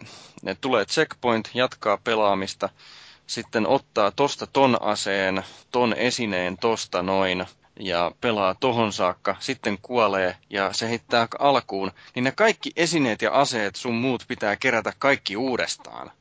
että 0.45 0.61
tulee 0.61 0.85
checkpoint, 0.85 1.49
jatkaa 1.53 1.97
pelaamista, 2.03 2.69
sitten 3.27 3.67
ottaa 3.67 4.11
tosta 4.11 4.47
ton 4.47 4.81
aseen, 4.81 5.43
ton 5.71 5.93
esineen 5.93 6.57
tosta 6.57 7.03
noin, 7.03 7.45
ja 7.79 8.11
pelaa 8.21 8.55
tohon 8.55 8.93
saakka, 8.93 9.35
sitten 9.39 9.77
kuolee 9.81 10.35
ja 10.49 10.73
se 10.73 10.89
heittää 10.89 11.27
alkuun, 11.39 11.91
niin 12.15 12.23
ne 12.23 12.31
kaikki 12.31 12.71
esineet 12.75 13.21
ja 13.21 13.31
aseet 13.31 13.75
sun 13.75 13.93
muut 13.95 14.25
pitää 14.27 14.55
kerätä 14.55 14.93
kaikki 14.99 15.37
uudestaan. 15.37 16.11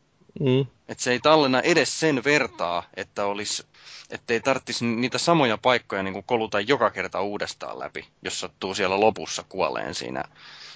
Mm. 0.40 0.66
Että 0.88 1.04
se 1.04 1.12
ei 1.12 1.20
tallenna 1.20 1.60
edes 1.60 2.00
sen 2.00 2.24
vertaa, 2.24 2.82
että 2.94 3.24
olisi, 3.24 3.66
ettei 4.10 4.40
tarvitsisi 4.40 4.84
niitä 4.84 5.18
samoja 5.18 5.58
paikkoja 5.58 6.02
niin 6.02 6.24
koluta 6.24 6.60
joka 6.60 6.90
kerta 6.90 7.22
uudestaan 7.22 7.78
läpi, 7.78 8.08
jos 8.22 8.40
sattuu 8.40 8.74
siellä 8.74 9.00
lopussa 9.00 9.44
kuoleen 9.48 9.94
siinä, 9.94 10.24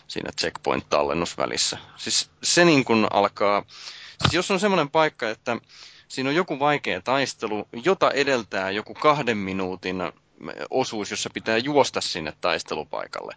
siinä 0.08 0.30
checkpoint-tallennusvälissä. 0.40 1.78
Siis 1.96 2.30
se 2.42 2.64
niin 2.64 2.84
kuin 2.84 3.06
alkaa, 3.10 3.64
siis 4.22 4.34
jos 4.34 4.50
on 4.50 4.60
semmoinen 4.60 4.90
paikka, 4.90 5.30
että 5.30 5.56
siinä 6.08 6.30
on 6.30 6.36
joku 6.36 6.58
vaikea 6.58 7.00
taistelu, 7.00 7.68
jota 7.84 8.10
edeltää 8.10 8.70
joku 8.70 8.94
kahden 8.94 9.38
minuutin 9.38 10.02
osuus, 10.70 11.10
jossa 11.10 11.30
pitää 11.34 11.58
juosta 11.58 12.00
sinne 12.00 12.32
taistelupaikalle. 12.40 13.36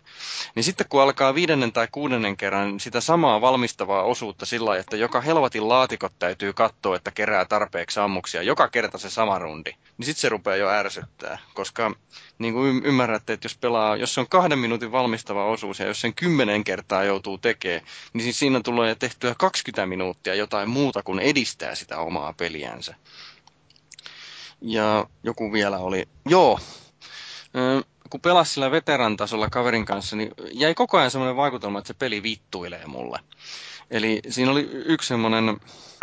Niin 0.55 0.63
sitten 0.63 0.87
kun 0.89 1.01
alkaa 1.01 1.35
viidennen 1.35 1.71
tai 1.71 1.87
kuudennen 1.91 2.37
kerran 2.37 2.79
sitä 2.79 3.01
samaa 3.01 3.41
valmistavaa 3.41 4.03
osuutta 4.03 4.45
sillä 4.45 4.77
että 4.77 4.97
joka 4.97 5.21
helvatin 5.21 5.69
laatikot 5.69 6.13
täytyy 6.19 6.53
katsoa, 6.53 6.95
että 6.95 7.11
kerää 7.11 7.45
tarpeeksi 7.45 7.99
ammuksia, 7.99 8.41
joka 8.41 8.67
kerta 8.67 8.97
se 8.97 9.09
sama 9.09 9.39
rundi, 9.39 9.71
niin 9.97 10.05
sitten 10.05 10.21
se 10.21 10.29
rupeaa 10.29 10.55
jo 10.55 10.69
ärsyttää, 10.69 11.37
koska 11.53 11.91
niin 12.39 12.53
kuin 12.53 12.85
ymmärrätte, 12.85 13.33
että 13.33 13.45
jos 13.45 13.57
pelaa, 13.57 13.95
jos 13.95 14.13
se 14.13 14.19
on 14.19 14.29
kahden 14.29 14.59
minuutin 14.59 14.91
valmistava 14.91 15.45
osuus 15.45 15.79
ja 15.79 15.85
jos 15.85 16.01
sen 16.01 16.13
kymmenen 16.13 16.63
kertaa 16.63 17.03
joutuu 17.03 17.37
tekemään, 17.37 17.85
niin 18.13 18.33
siinä 18.33 18.61
tulee 18.63 18.95
tehtyä 18.95 19.35
20 19.37 19.85
minuuttia 19.85 20.35
jotain 20.35 20.69
muuta 20.69 21.03
kuin 21.03 21.19
edistää 21.19 21.75
sitä 21.75 21.97
omaa 21.97 22.33
peliänsä. 22.33 22.95
Ja 24.61 25.07
joku 25.23 25.53
vielä 25.53 25.77
oli, 25.77 26.07
joo, 26.25 26.59
kun 28.09 28.21
pelasi 28.21 28.53
sillä 28.53 28.71
veteran 28.71 29.17
tasolla 29.17 29.49
kaverin 29.49 29.85
kanssa, 29.85 30.15
niin 30.15 30.31
jäi 30.51 30.73
koko 30.73 30.97
ajan 30.97 31.11
semmoinen 31.11 31.35
vaikutelma, 31.35 31.79
että 31.79 31.87
se 31.87 31.93
peli 31.93 32.23
vittuilee 32.23 32.85
mulle. 32.85 33.19
Eli 33.91 34.21
siinä 34.29 34.51
oli 34.51 34.69
yksi 34.71 35.07
semmoinen, 35.07 35.57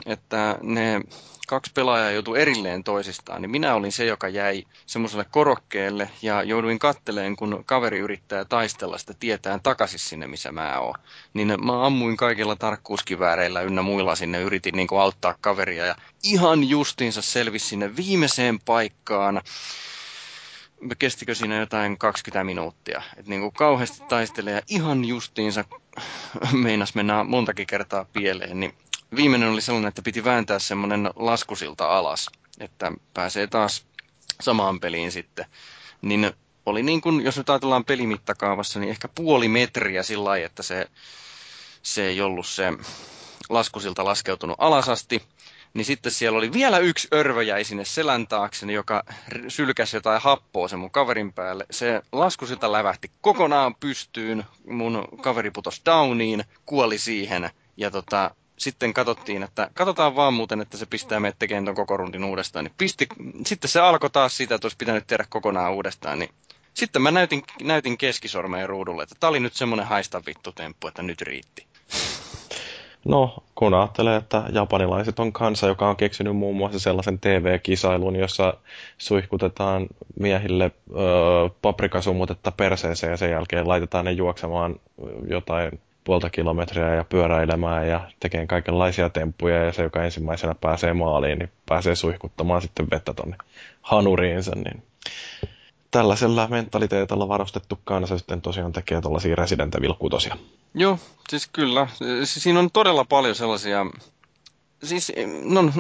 että 0.07 0.59
ne 0.63 1.01
kaksi 1.49 1.73
pelaajaa 1.75 2.11
joutui 2.11 2.41
erilleen 2.41 2.85
toisistaan, 2.85 3.43
niin 3.43 3.51
minä 3.51 3.75
olin 3.75 3.93
se, 3.93 4.05
joka 4.05 4.29
jäi 4.29 4.65
semmoiselle 4.87 5.27
korokkeelle 5.31 6.11
ja 6.23 6.43
jouduin 6.43 6.79
katteleen, 6.79 7.37
kun 7.37 7.63
kaveri 7.67 7.99
yrittää 7.99 8.45
taistella 8.45 8.99
sitä 8.99 9.15
tietään 9.21 9.61
takaisin 9.63 9.99
sinne, 9.99 10.27
missä 10.27 10.53
mä 10.53 10.79
oon. 10.79 10.95
Niin 11.35 11.49
mä 11.65 11.87
ammuin 11.87 12.17
kaikilla 12.17 12.57
tarkkuuskivääreillä 12.57 13.61
ynnä 13.61 13.83
muilla 13.83 14.17
sinne, 14.17 14.41
yritin 14.41 14.77
niin 14.77 14.89
auttaa 15.01 15.35
kaveria 15.41 15.87
ja 15.87 15.95
ihan 16.23 16.69
justiinsa 16.69 17.23
selvisi 17.23 17.67
sinne 17.67 17.97
viimeiseen 17.97 18.61
paikkaan 18.61 19.43
kestikö 20.99 21.35
siinä 21.35 21.57
jotain 21.57 21.99
20 21.99 22.45
minuuttia. 22.45 23.03
Et 23.17 23.27
niin 23.27 23.41
kuin 23.41 23.53
kauheasti 23.53 24.03
taistelee 24.09 24.55
ja 24.55 24.63
ihan 24.69 25.05
justiinsa 25.05 25.65
meinas 26.53 26.95
mennä 26.95 27.25
montakin 27.25 27.67
kertaa 27.67 28.07
pieleen, 28.13 28.61
niin 28.61 28.75
viimeinen 29.17 29.49
oli 29.49 29.61
sellainen, 29.61 29.89
että 29.89 30.03
piti 30.03 30.25
vääntää 30.25 30.59
semmoinen 30.59 31.11
laskusilta 31.17 31.99
alas, 31.99 32.31
että 32.61 32.93
pääsee 33.15 33.47
taas 33.47 33.87
samaan 34.41 34.81
peliin 34.81 35.13
sitten. 35.13 35.47
Niin 36.03 36.33
oli 36.67 36.83
niin 36.83 37.01
kuin, 37.01 37.21
jos 37.25 37.37
nyt 37.37 37.51
ajatellaan 37.51 37.85
pelimittakaavassa, 37.85 38.81
niin 38.81 38.91
ehkä 38.91 39.09
puoli 39.09 39.49
metriä 39.49 40.03
sillä 40.03 40.25
lailla, 40.25 40.47
että 40.47 40.63
se, 40.63 40.87
se 41.83 42.07
ei 42.07 42.21
ollut 42.21 42.47
se 42.47 42.73
laskusilta 43.49 44.05
laskeutunut 44.05 44.57
alasasti. 44.59 45.23
Niin 45.75 45.85
sitten 45.85 46.13
siellä 46.13 46.39
oli 46.39 46.53
vielä 46.53 46.79
yksi 46.79 47.09
örvö 47.15 47.43
jäi 47.43 47.65
sinne 47.65 47.85
selän 47.85 48.27
taakse, 48.27 48.73
joka 48.73 49.03
sylkäsi 49.49 49.97
jotain 49.97 50.23
happoa 50.23 50.69
sen 50.69 50.79
mun 50.79 50.91
kaverin 50.91 51.33
päälle. 51.33 51.67
Se 51.71 52.03
laskusilta 52.13 52.73
lävähti 52.73 53.11
kokonaan 53.21 53.75
pystyyn, 53.75 54.45
mun 54.71 55.09
kaveri 55.23 55.51
putosi 55.51 55.83
downiin, 55.87 56.45
kuoli 56.67 56.99
siihen. 56.99 57.51
Ja 57.77 57.91
tota, 57.91 58.31
sitten 58.59 58.95
katsottiin, 58.95 59.43
että 59.43 59.71
katsotaan 59.75 60.17
vaan 60.17 60.35
muuten, 60.35 60.61
että 60.61 60.77
se 60.77 60.87
pistää 60.87 61.21
meidät 61.21 61.39
tekemään 61.39 61.65
ton 61.65 61.75
koko 61.75 61.97
rundin 61.97 62.25
uudestaan. 62.25 62.65
Niin 62.65 62.75
pisti, 62.79 63.07
sitten 63.47 63.71
se 63.71 63.81
alkoi 63.81 64.11
taas 64.11 64.37
siitä, 64.37 64.55
että 64.55 64.65
olisi 64.65 64.77
pitänyt 64.77 65.07
tehdä 65.07 65.25
kokonaan 65.29 65.73
uudestaan. 65.73 66.19
Niin 66.19 66.31
sitten 66.75 67.03
mä 67.03 67.11
näytin, 67.11 67.43
näytin 67.63 67.99
keskisormeen 67.99 68.69
ruudulle, 68.69 69.03
että 69.03 69.15
tää 69.21 69.31
oli 69.31 69.41
nyt 69.41 69.55
semmonen 69.55 69.87
haista 69.87 70.23
vittu 70.27 70.53
temppu, 70.53 70.87
että 70.89 71.03
nyt 71.03 71.23
riitti. 71.23 71.67
No, 73.05 73.35
kun 73.55 73.75
ajattelee, 73.75 74.17
että 74.17 74.43
japanilaiset 74.53 75.19
on 75.19 75.33
kansa, 75.33 75.67
joka 75.67 75.89
on 75.89 75.97
keksinyt 75.97 76.37
muun 76.37 76.57
muassa 76.57 76.79
sellaisen 76.79 77.19
TV-kisailun, 77.19 78.17
jossa 78.17 78.55
suihkutetaan 78.99 79.87
miehille 80.21 80.65
ö, 80.65 80.99
paprikasumutetta 81.63 82.53
perseeseen 82.53 83.11
ja 83.11 83.17
sen 83.17 83.31
jälkeen 83.31 83.69
laitetaan 83.69 84.05
ne 84.05 84.13
juoksemaan 84.13 84.77
jotain 85.29 85.81
puolta 86.05 86.31
kilometriä 86.31 86.95
ja 86.95 87.05
pyöräilemään 87.05 87.89
ja 87.89 88.01
tekee 88.21 88.47
kaikenlaisia 88.47 89.11
temppuja 89.11 89.65
ja 89.65 89.73
se, 89.73 89.83
joka 89.83 90.05
ensimmäisenä 90.05 90.55
pääsee 90.61 90.93
maaliin, 90.93 91.39
niin 91.39 91.51
pääsee 91.69 91.95
suihkuttamaan 91.95 92.63
sitten 92.63 92.91
vettä 92.91 93.15
tonne 93.15 93.37
hanuriinsa, 93.83 94.53
niin 94.55 94.83
tällaisella 95.93 96.49
mentaliteetalla 96.49 97.29
varustettu 97.29 97.79
kansa 97.85 98.19
sitten 98.19 98.43
tosiaan 98.43 98.73
tekee 98.73 99.01
tuollaisia 99.01 99.37
Resident 99.37 99.75
Evil 99.75 99.95
6. 99.95 100.31
Joo, 100.75 100.99
siis 101.31 101.47
kyllä. 101.53 101.87
Siinä 102.25 102.59
on 102.59 102.71
todella 102.71 103.05
paljon 103.05 103.35
sellaisia, 103.35 103.87
siis 104.83 105.13
no, 105.45 105.73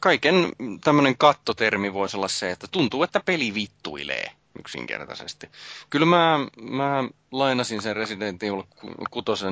kaiken 0.00 0.52
tämmöinen 0.84 1.16
kattotermi 1.18 1.92
voisi 1.92 2.16
olla 2.16 2.28
se, 2.28 2.50
että 2.50 2.66
tuntuu, 2.70 3.02
että 3.02 3.20
peli 3.24 3.54
vittuilee 3.54 4.30
yksinkertaisesti. 4.58 5.48
Kyllä 5.90 6.06
mä, 6.06 6.38
mä 6.60 7.04
lainasin 7.32 7.82
sen 7.82 7.96
Resident 7.96 8.42
Evil 8.42 8.62
6 9.10 9.44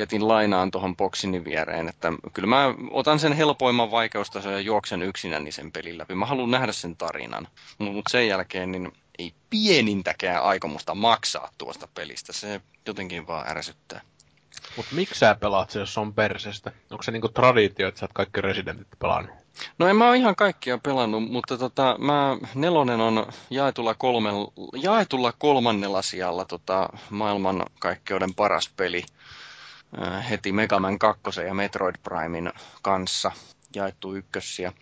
jätin 0.00 0.28
lainaan 0.28 0.70
tuohon 0.70 0.96
boksini 0.96 1.44
viereen, 1.44 1.88
että 1.88 2.12
kyllä 2.32 2.48
mä 2.48 2.74
otan 2.90 3.18
sen 3.18 3.32
helpoimman 3.32 3.90
vaikeustason 3.90 4.52
ja 4.52 4.60
juoksen 4.60 5.02
yksinäni 5.02 5.52
sen 5.52 5.72
pelin 5.72 5.98
läpi. 5.98 6.14
Mä 6.14 6.26
haluan 6.26 6.50
nähdä 6.50 6.72
sen 6.72 6.96
tarinan, 6.96 7.48
mutta 7.78 8.10
sen 8.10 8.28
jälkeen 8.28 8.72
niin 8.72 8.92
ei 9.18 9.34
pienintäkään 9.50 10.42
aikomusta 10.42 10.94
maksaa 10.94 11.50
tuosta 11.58 11.88
pelistä. 11.94 12.32
Se 12.32 12.60
jotenkin 12.86 13.26
vaan 13.26 13.48
ärsyttää. 13.48 14.00
Mut 14.76 14.86
miksi 14.92 15.18
sä 15.18 15.36
pelaat 15.40 15.70
se, 15.70 15.78
jos 15.78 15.98
on 15.98 16.14
persestä? 16.14 16.72
Onko 16.90 17.02
se 17.02 17.10
niinku 17.10 17.28
traditio, 17.28 17.88
että 17.88 18.00
sä 18.00 18.04
oot 18.04 18.12
kaikki 18.12 18.40
Residentit 18.40 18.88
pelannut? 18.98 19.40
No 19.78 19.88
en 19.88 19.96
mä 19.96 20.08
ole 20.08 20.16
ihan 20.16 20.36
kaikkia 20.36 20.78
pelannut, 20.78 21.30
mutta 21.30 21.58
tota, 21.58 21.96
mä, 21.98 22.36
nelonen 22.54 23.00
on 23.00 23.26
jaetulla, 23.50 23.94
kolmen, 23.94 24.34
jaetulla 24.74 25.32
kolmannella 25.38 26.02
sijalla 26.02 26.44
tota, 26.44 26.88
maailman 27.10 27.64
kaikkeuden 27.78 28.34
paras 28.34 28.70
peli. 28.76 29.04
Äh, 30.02 30.30
heti 30.30 30.52
Megaman 30.52 30.98
2 30.98 31.22
ja 31.46 31.54
Metroid 31.54 31.94
Primein 32.02 32.52
kanssa 32.82 33.32
jaettu 33.74 34.14
ykkössiä, 34.14 34.72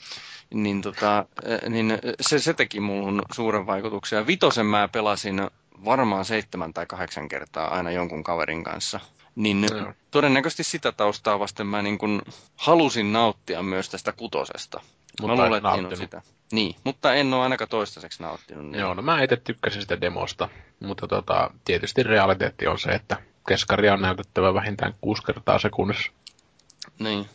niin, 0.55 0.83
tota, 0.83 1.19
äh, 1.19 1.71
niin 1.71 1.99
se, 2.21 2.39
se 2.39 2.55
teki 2.55 2.81
muun 2.81 3.23
suuren 3.33 3.67
vaikutuksen. 3.67 4.17
Ja 4.17 4.27
vitosen 4.27 4.67
mä 4.67 4.89
pelasin 4.89 5.51
varmaan 5.85 6.25
seitsemän 6.25 6.73
tai 6.73 6.87
kahdeksan 6.87 7.29
kertaa 7.29 7.75
aina 7.75 7.91
jonkun 7.91 8.25
kaverin 8.25 8.65
kanssa. 8.65 9.01
Niin 9.35 9.61
no. 9.61 9.93
todennäköisesti 10.11 10.65
sitä 10.65 10.93
taustaa 10.93 11.39
vasten 11.39 11.67
mä 11.67 11.83
niin 11.83 11.99
kun 11.99 12.23
halusin 12.57 13.13
nauttia 13.13 13.63
myös 13.63 13.91
tästä 13.91 14.13
kutosesta. 14.13 14.81
Mutta 15.21 15.37
mä 15.37 15.45
luulen, 15.45 15.83
että 15.85 15.97
sitä. 15.97 16.23
Niin, 16.53 16.77
mutta 16.85 17.15
en 17.15 17.35
ole 17.35 17.43
ainakaan 17.43 17.69
toistaiseksi 17.69 18.23
nauttinut. 18.23 18.65
Niin. 18.65 18.81
Joo, 18.81 18.95
no 18.95 19.03
mä 19.03 19.23
itse 19.23 19.37
tykkäsin 19.37 19.83
sitä 19.83 20.01
demosta, 20.01 20.49
mutta 20.81 21.09
tota, 21.09 21.51
tietysti 21.65 22.03
realiteetti 22.03 22.67
on 22.67 22.79
se, 22.79 22.91
että 22.91 23.17
keskaria 23.49 23.93
on 23.93 24.03
näytettävä 24.03 24.55
vähintään 24.55 24.95
kuusi 25.01 25.23
kertaa 25.23 25.59
sekunnissa. 25.59 26.13
Niin, 26.99 27.29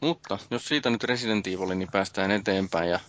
mutta 0.00 0.38
jos 0.50 0.68
siitä 0.68 0.90
nyt 0.90 1.04
Resident 1.04 1.46
Evil, 1.46 1.68
niin 1.68 1.90
päästään 1.92 2.30
eteenpäin 2.30 2.90
ja 2.90 3.00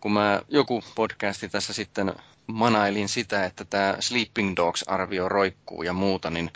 kun 0.00 0.12
mä 0.12 0.42
joku 0.48 0.84
podcasti 0.94 1.48
tässä 1.48 1.72
sitten 1.72 2.12
manailin 2.46 3.08
sitä, 3.08 3.44
että 3.44 3.64
tämä 3.64 3.96
Sleeping 4.00 4.52
Dogs-arvio 4.56 5.28
roikkuu 5.28 5.82
ja 5.82 5.92
muuta, 5.92 6.30
niin 6.30 6.50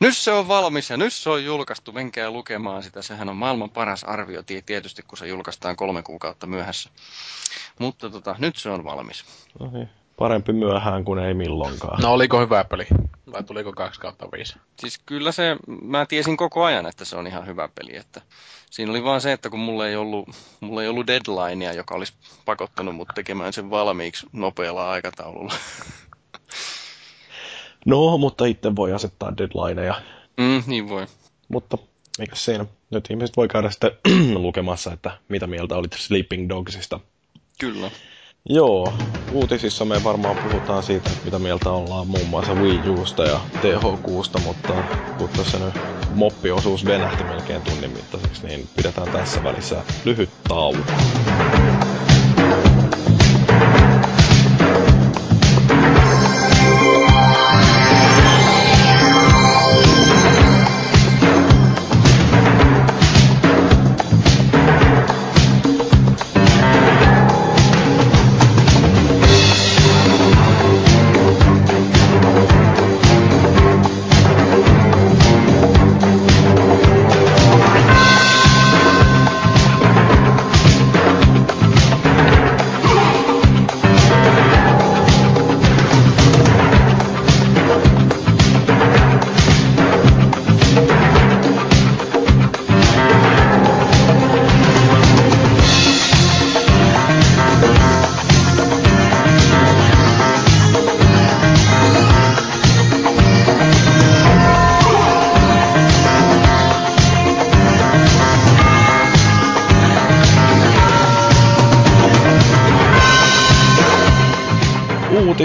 nyt 0.00 0.16
se 0.16 0.32
on 0.32 0.48
valmis 0.48 0.90
ja 0.90 0.96
nyt 0.96 1.12
se 1.12 1.30
on 1.30 1.44
julkaistu, 1.44 1.92
menkää 1.92 2.30
lukemaan 2.30 2.82
sitä. 2.82 3.02
Sehän 3.02 3.28
on 3.28 3.36
maailman 3.36 3.70
paras 3.70 4.04
arvio 4.04 4.42
tietysti, 4.66 5.02
kun 5.02 5.18
se 5.18 5.26
julkaistaan 5.26 5.76
kolme 5.76 6.02
kuukautta 6.02 6.46
myöhässä. 6.46 6.90
Mutta 7.78 8.10
tota, 8.10 8.36
nyt 8.38 8.56
se 8.56 8.70
on 8.70 8.84
valmis. 8.84 9.24
No 9.60 9.70
niin. 9.70 9.88
Parempi 10.20 10.52
myöhään 10.52 11.04
kuin 11.04 11.18
ei 11.18 11.34
milloinkaan. 11.34 12.02
No 12.02 12.12
oliko 12.12 12.40
hyvä 12.40 12.64
peli? 12.64 12.86
Vai 13.32 13.42
tuliko 13.42 13.72
2 13.72 14.00
kautta 14.00 14.28
5? 14.32 14.58
Siis 14.80 14.98
kyllä 15.06 15.32
se, 15.32 15.56
mä 15.82 16.06
tiesin 16.06 16.36
koko 16.36 16.64
ajan, 16.64 16.86
että 16.86 17.04
se 17.04 17.16
on 17.16 17.26
ihan 17.26 17.46
hyvä 17.46 17.68
peli. 17.74 17.96
Että 17.96 18.20
siinä 18.70 18.92
oli 18.92 19.04
vaan 19.04 19.20
se, 19.20 19.32
että 19.32 19.50
kun 19.50 19.60
mulla 19.60 19.88
ei 19.88 19.96
ollut, 19.96 20.28
mulla 20.60 20.82
ei 20.82 20.88
ollut 20.88 21.06
deadlinea, 21.06 21.72
joka 21.72 21.94
olisi 21.94 22.12
pakottanut 22.44 22.94
mut 22.94 23.08
tekemään 23.14 23.52
sen 23.52 23.70
valmiiksi 23.70 24.26
nopealla 24.32 24.90
aikataululla. 24.90 25.54
No, 27.86 28.18
mutta 28.18 28.44
itse 28.44 28.76
voi 28.76 28.92
asettaa 28.92 29.32
deadlineja. 29.36 30.02
Mm, 30.36 30.62
niin 30.66 30.88
voi. 30.88 31.06
Mutta 31.48 31.78
eikä 32.18 32.36
siinä. 32.36 32.66
Nyt 32.90 33.10
ihmiset 33.10 33.36
voi 33.36 33.48
käydä 33.48 33.70
sitten 33.70 33.90
lukemassa, 34.34 34.92
että 34.92 35.18
mitä 35.28 35.46
mieltä 35.46 35.76
olit 35.76 35.92
Sleeping 35.92 36.48
Dogsista. 36.48 37.00
Kyllä. 37.60 37.90
Joo, 38.48 38.92
uutisissa 39.32 39.84
me 39.84 40.04
varmaan 40.04 40.36
puhutaan 40.36 40.82
siitä, 40.82 41.10
mitä 41.24 41.38
mieltä 41.38 41.70
ollaan 41.70 42.06
muun 42.06 42.28
muassa 42.28 42.54
Wii 42.54 42.88
Usta 42.88 43.24
ja 43.24 43.40
TH6, 43.60 44.42
mutta 44.42 44.84
kun 45.18 45.28
tässä 45.36 45.58
nyt 45.58 45.74
moppiosuus 46.14 46.86
venähti 46.86 47.24
melkein 47.24 47.62
tunnin 47.62 47.90
mittaiseksi, 47.90 48.46
niin 48.46 48.68
pidetään 48.76 49.10
tässä 49.10 49.42
välissä 49.42 49.84
lyhyt 50.04 50.30
tauko. 50.48 50.96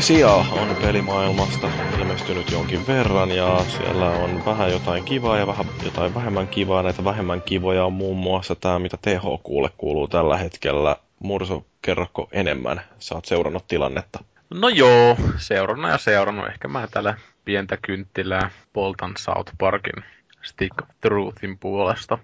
Uutisia 0.06 0.30
on 0.30 0.76
pelimaailmasta 0.82 1.72
ilmestynyt 2.00 2.52
jonkin 2.52 2.88
verran 2.88 3.32
ja 3.32 3.66
siellä 3.68 4.10
on 4.10 4.46
vähän 4.46 4.72
jotain 4.72 5.04
kivaa 5.04 5.38
ja 5.38 5.48
vähän 5.48 5.66
jotain 5.84 6.16
vähemmän 6.16 6.48
kivaa. 6.48 6.84
Näitä 6.84 7.04
vähemmän 7.04 7.42
kivoja 7.42 7.86
on 7.86 7.94
muun 7.94 8.18
muassa 8.18 8.56
tämä, 8.56 8.80
mitä 8.80 8.98
THQlle 8.98 9.70
kuuluu 9.78 10.08
tällä 10.08 10.38
hetkellä. 10.38 10.96
Murso, 11.20 11.66
kerroko 11.82 12.30
enemmän? 12.32 12.82
Oot 13.14 13.26
seurannut 13.26 13.68
tilannetta. 13.68 14.24
No 14.54 14.70
joo, 14.70 15.18
seurannut 15.38 15.92
ja 15.92 15.98
seurannut. 15.98 16.48
Ehkä 16.48 16.68
mä 16.68 16.88
täällä 16.92 17.18
pientä 17.46 17.78
kynttilää 17.78 18.50
poltan 18.74 19.14
South 19.18 19.54
Parkin 19.58 20.04
Stick 20.42 20.82
of 20.82 20.90
Truthin 21.02 21.60
puolesta. 21.60 22.18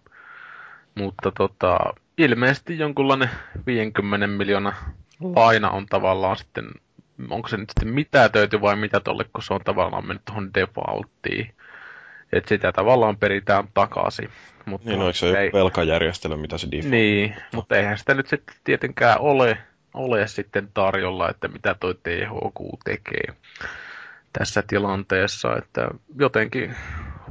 Mutta 0.96 1.32
tota, 1.38 1.80
ilmeisesti 2.18 2.80
jonkunlainen 2.80 3.30
50 3.66 4.28
miljoona 4.28 4.74
laina 5.36 5.70
on 5.70 5.86
tavallaan 5.86 6.38
sitten, 6.38 6.66
onko 7.30 7.48
se 7.48 7.58
nyt 7.58 7.70
sitten 7.70 7.94
mitä 7.94 8.30
töitä 8.30 8.62
vai 8.62 8.76
mitä 8.76 9.00
tolle, 9.00 9.24
kun 9.34 9.44
se 9.44 9.54
on 9.54 9.62
tavallaan 9.64 10.08
mennyt 10.08 10.26
tuohon 10.26 10.54
defaulttiin. 10.54 11.56
Että 12.34 12.50
sitä 12.50 12.72
tavallaan 12.72 13.18
peritään 13.18 13.68
takaisin. 13.74 14.30
Mutta 14.66 14.90
niin, 14.90 15.00
no, 15.00 15.08
eikö 15.08 15.18
se 15.18 15.40
ei... 15.40 15.52
velkajärjestely, 15.54 16.38
mitä 16.38 16.58
se 16.58 16.68
default 16.72 16.92
Niin, 16.92 17.36
mutta 17.54 17.76
eihän 17.76 17.98
sitä 17.98 18.14
nyt 18.14 18.28
sitten 18.28 18.56
tietenkään 18.64 19.20
ole, 19.20 19.58
ole 19.94 20.28
sitten 20.28 20.70
tarjolla, 20.74 21.30
että 21.30 21.48
mitä 21.48 21.76
toi 21.80 21.94
THQ 21.94 22.80
tekee 22.84 23.36
tässä 24.34 24.64
tilanteessa, 24.68 25.58
että 25.58 25.88
jotenkin 26.20 26.76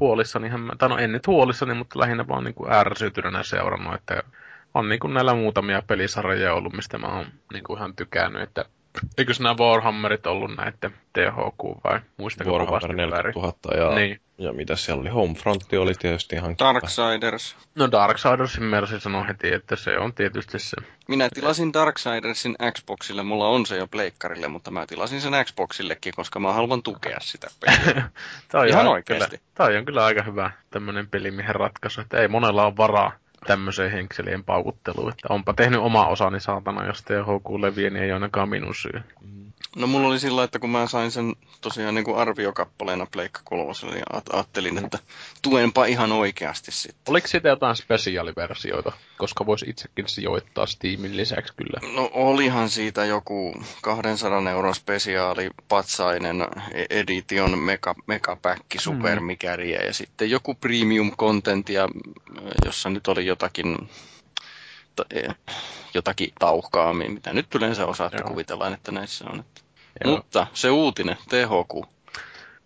huolissani, 0.01 0.51
tai 0.79 0.89
no 0.89 0.99
en 0.99 1.13
nyt 1.13 1.27
huolissani, 1.27 1.75
mutta 1.75 1.99
lähinnä 1.99 2.29
vaan 2.29 2.45
niin 2.45 2.55
kuin 2.55 2.73
ärsytyneenä 2.73 3.43
seurannut, 3.43 3.95
että 3.95 4.23
on 4.75 4.89
niin 4.89 5.01
kuin 5.01 5.15
näillä 5.15 5.35
muutamia 5.35 5.83
pelisarjoja 5.87 6.55
ollut, 6.55 6.73
mistä 6.73 6.99
mä 6.99 7.07
oon 7.07 7.27
niin 7.53 7.65
kuin 7.65 7.79
ihan 7.79 7.97
tykännyt, 7.97 8.43
että 8.43 8.65
Eikö 9.19 9.33
nämä 9.41 9.55
Warhammerit 9.59 10.27
ollut 10.27 10.57
näitä 10.57 10.91
THQ 11.13 11.85
vai 11.85 12.01
muistako 12.17 12.51
Warhammer 12.51 12.93
40 12.93 13.41
000 13.41 13.55
ja, 13.77 13.95
niin. 13.95 14.21
ja 14.39 14.53
mitä 14.53 14.77
siellä 14.77 15.01
oli? 15.01 15.09
Homefront 15.09 15.73
oli 15.73 15.95
tietysti 15.95 16.37
ihan 16.37 16.59
Darksiders. 16.59 17.57
No 17.75 17.91
Darksidersin 17.91 18.65
Mersi 18.65 19.01
sanoi 19.01 19.29
heti, 19.29 19.53
että 19.55 19.77
se 19.77 19.99
on 19.99 20.15
tietysti 20.15 20.59
se. 20.59 20.77
Minä 21.09 21.29
tilasin 21.35 21.73
Darksidersin 21.73 22.57
Xboxille, 22.73 23.23
mulla 23.23 23.49
on 23.49 23.67
se 23.67 23.77
jo 23.77 23.87
pleikkarille, 23.87 24.49
mutta 24.49 24.71
mä 24.71 24.87
tilasin 24.87 25.21
sen 25.21 25.33
Xboxillekin, 25.45 26.13
koska 26.17 26.41
mä 26.41 26.53
haluan 26.53 26.83
tukea 26.83 27.19
sitä 27.21 27.49
peliä. 27.61 28.11
Tämä 28.49 28.63
on 28.63 28.69
ihan 28.69 28.87
oikeasti. 28.87 29.41
Tämä 29.55 29.79
on 29.79 29.85
kyllä 29.85 30.05
aika 30.05 30.23
hyvä 30.23 30.51
tämmöinen 30.71 31.07
peli, 31.07 31.31
mihin 31.31 31.55
ratkaisu, 31.55 32.01
että 32.01 32.19
ei 32.19 32.29
monella 32.29 32.67
ole 32.67 32.77
varaa 32.77 33.13
tämmöiseen 33.47 33.91
henkselien 33.91 34.45
paukutteluun. 34.45 35.11
Että 35.11 35.29
onpa 35.31 35.53
tehnyt 35.55 35.81
oma 35.81 36.07
osani 36.07 36.41
saatana, 36.41 36.87
jos 36.87 37.03
THQ 37.03 37.61
leviää, 37.61 37.91
niin 37.91 38.05
ei 38.05 38.13
ainakaan 38.13 38.49
minun 38.49 38.75
syy. 38.75 39.03
No 39.77 39.87
mulla 39.87 40.09
oli 40.09 40.21
sillä, 40.21 40.45
että 40.45 40.59
kun 40.59 40.71
mä 40.71 40.87
sain 40.87 41.11
sen 41.11 41.35
tosiaan 41.61 41.95
niin 41.95 42.05
kuin 42.05 42.17
arviokappaleena 42.17 43.07
Pleikka 43.13 43.41
3, 43.45 43.73
niin 43.83 44.05
ajattelin, 44.33 44.85
että 44.85 44.99
tuenpa 45.43 45.85
ihan 45.85 46.13
oikeasti 46.13 46.73
sitten. 46.73 47.03
Oliko 47.09 47.27
siitä 47.27 47.49
jotain 47.49 47.77
spesiaaliversioita, 47.77 48.93
koska 49.19 49.47
voisi 49.47 49.71
itsekin 49.71 50.09
sijoittaa 50.09 50.67
Steamin 50.67 51.17
lisäksi 51.17 51.53
kyllä? 51.57 51.95
No 51.95 52.11
olihan 52.13 52.71
siitä 52.71 53.05
joku 53.05 53.55
200 53.83 54.51
euron 54.51 54.75
spesiaali 54.75 55.51
patsainen 55.69 56.47
edition 56.91 57.59
mega, 57.59 57.95
megapäkki 58.07 58.79
supermikäriä 58.79 59.79
mm. 59.79 59.87
ja 59.87 59.95
sitten 59.95 60.31
joku 60.31 60.55
premium 60.55 61.17
contentia, 61.17 61.89
jossa 62.65 62.91
nyt 62.91 63.09
oli 63.09 63.27
jotakin 63.27 63.77
e, 63.77 63.87
jotakin 65.95 66.31
tauhkaa, 66.39 66.93
mitä 66.95 67.33
nyt 67.33 67.55
yleensä 67.55 67.87
osaatte 67.87 68.19
Joo. 68.19 68.29
kuvitellaan, 68.29 68.75
että 68.75 68.93
näissä 68.93 69.25
on. 69.31 69.41
Että. 69.41 69.61
Mutta 70.05 70.47
se 70.53 70.71
uutinen, 70.71 71.17
THQ. 71.29 71.87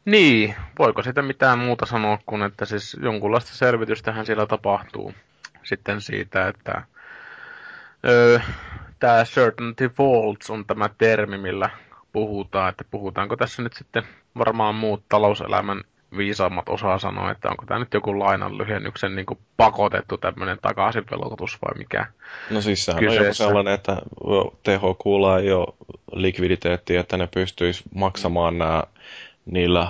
Niin, 0.05 0.55
voiko 0.79 1.03
sitä 1.03 1.23
mitään 1.23 1.59
muuta 1.59 1.87
sanoa 1.87 2.19
kuin, 2.27 2.43
että 2.43 2.65
siis 2.65 2.97
jonkunlaista 3.03 3.55
selvitystähän 3.55 4.27
siellä 4.27 4.47
tapahtuu 4.47 5.15
sitten 5.63 6.01
siitä, 6.01 6.49
että 6.49 6.83
öö, 8.07 8.41
tämä 8.99 9.25
certainty 9.25 9.89
faults 9.89 10.51
on 10.51 10.67
tämä 10.67 10.91
termi, 10.99 11.39
millä 11.39 11.71
puhutaan, 12.13 12.69
että 12.69 12.85
puhutaanko 12.91 13.37
tässä 13.37 13.63
nyt 13.63 13.73
sitten 13.73 14.03
varmaan 14.39 14.75
muut 14.75 15.05
talouselämän 15.09 15.81
viisaammat 16.17 16.69
osaa 16.69 16.99
sanoa, 16.99 17.31
että 17.31 17.49
onko 17.51 17.65
tämä 17.67 17.81
nyt 17.81 17.95
joku 17.95 18.19
lainan 18.19 18.59
lyhennyksen 18.59 19.17
niin 19.17 19.27
pakotettu 19.57 20.19
tämmöinen 20.19 20.59
takaisinvelotus 20.63 21.59
vai 21.63 21.79
mikä 21.79 22.07
No 22.51 22.61
siis 22.61 22.85
sehän 22.85 23.01
kyseessä. 23.01 23.21
on 23.21 23.27
joku 23.27 23.35
sellainen, 23.35 23.75
että 23.75 23.97
THQ 24.63 25.07
ei 25.43 25.53
ole 25.53 25.75
likviditeettiä, 26.13 27.01
että 27.01 27.17
ne 27.17 27.29
pystyisi 27.35 27.85
maksamaan 27.95 28.59
nämä 28.59 28.83
niillä 29.47 29.89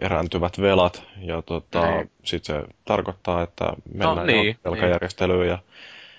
erääntyvät 0.00 0.60
velat, 0.60 1.02
ja 1.20 1.42
tota, 1.42 1.86
niin. 1.86 2.10
sitten 2.24 2.56
se 2.56 2.68
tarkoittaa, 2.84 3.42
että 3.42 3.72
mennään 3.94 4.16
no, 4.16 4.24
niin, 4.24 4.56
velkajärjestelyyn. 4.64 5.40
Niin. 5.40 5.50
Ja... 5.50 5.58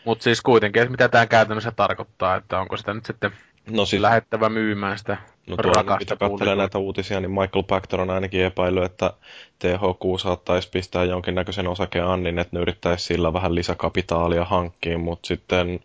Mutta 0.06 0.24
siis 0.24 0.42
kuitenkin, 0.42 0.82
että 0.82 0.92
mitä 0.92 1.10
tämä 1.10 1.26
käytännössä 1.26 1.72
tarkoittaa, 1.72 2.36
että 2.36 2.60
onko 2.60 2.78
sitä 2.78 2.94
nyt 2.94 3.06
sitten 3.06 3.32
no 3.72 3.86
siis, 3.86 4.02
lähettävä 4.02 4.50
myymään 4.50 4.98
sitä 4.98 5.18
No 5.48 5.58
tuolla, 5.58 5.98
mitä 6.00 6.16
katselee 6.16 6.56
näitä 6.56 6.78
uutisia, 6.78 7.20
niin 7.20 7.32
Michael 7.32 7.64
Pachter 7.64 8.02
on 8.02 8.10
ainakin 8.10 8.46
epäillyt, 8.46 8.84
että 8.84 9.14
THQ 9.60 10.20
saattaisi 10.22 10.70
pistää 10.70 11.04
jonkinnäköisen 11.04 11.68
osakeannin, 11.68 12.40
että 12.40 12.58
ne 12.58 12.62
yrittäisi 12.62 13.06
sillä 13.06 13.34
vähän 13.34 13.56
lisäkapitaalia 13.56 14.46
hankkiin, 14.46 15.00
mutta 15.00 15.28
sitten 15.28 15.80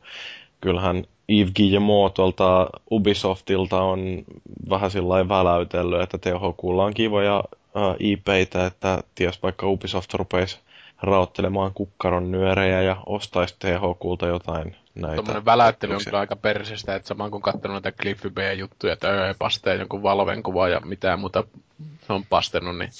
kyllähän 0.61 1.05
Yves 1.29 1.53
Guillemot 1.53 2.14
tuolta 2.14 2.70
Ubisoftilta 2.91 3.81
on 3.81 4.24
vähän 4.70 4.91
sillä 4.91 5.29
väläytellyt, 5.29 6.03
että 6.03 6.18
THQlla 6.18 6.85
on 6.85 6.95
kivoja 6.95 7.45
uh, 7.74 7.97
IPitä, 7.99 8.66
että 8.66 9.03
ties 9.14 9.43
vaikka 9.43 9.66
Ubisoft 9.66 10.14
rupeisi 10.14 10.59
raottelemaan 11.03 11.74
kukkaron 11.74 12.30
nyörejä 12.30 12.82
ja 12.82 12.96
ostaisi 13.07 13.57
THQlta 13.59 14.26
jotain 14.26 14.76
näitä. 14.94 15.16
Tuommoinen 15.16 15.44
väläyttely 15.44 15.94
on 15.94 16.01
kyllä 16.05 16.18
aika 16.18 16.36
persestä, 16.36 16.94
että 16.94 17.09
samaan 17.09 17.30
kun 17.30 17.42
katsonut 17.42 17.82
näitä 17.84 18.03
Cliffy 18.03 18.30
B-juttuja, 18.30 18.92
että 18.92 19.09
öö, 19.09 19.34
pastee 19.38 19.76
jonkun 19.76 20.03
Valven 20.03 20.42
kuva 20.42 20.68
ja 20.68 20.80
mitään 20.80 21.20
muuta 21.20 21.44
se 22.07 22.12
on 22.12 22.24
pastenut, 22.24 22.78
niin 22.78 22.90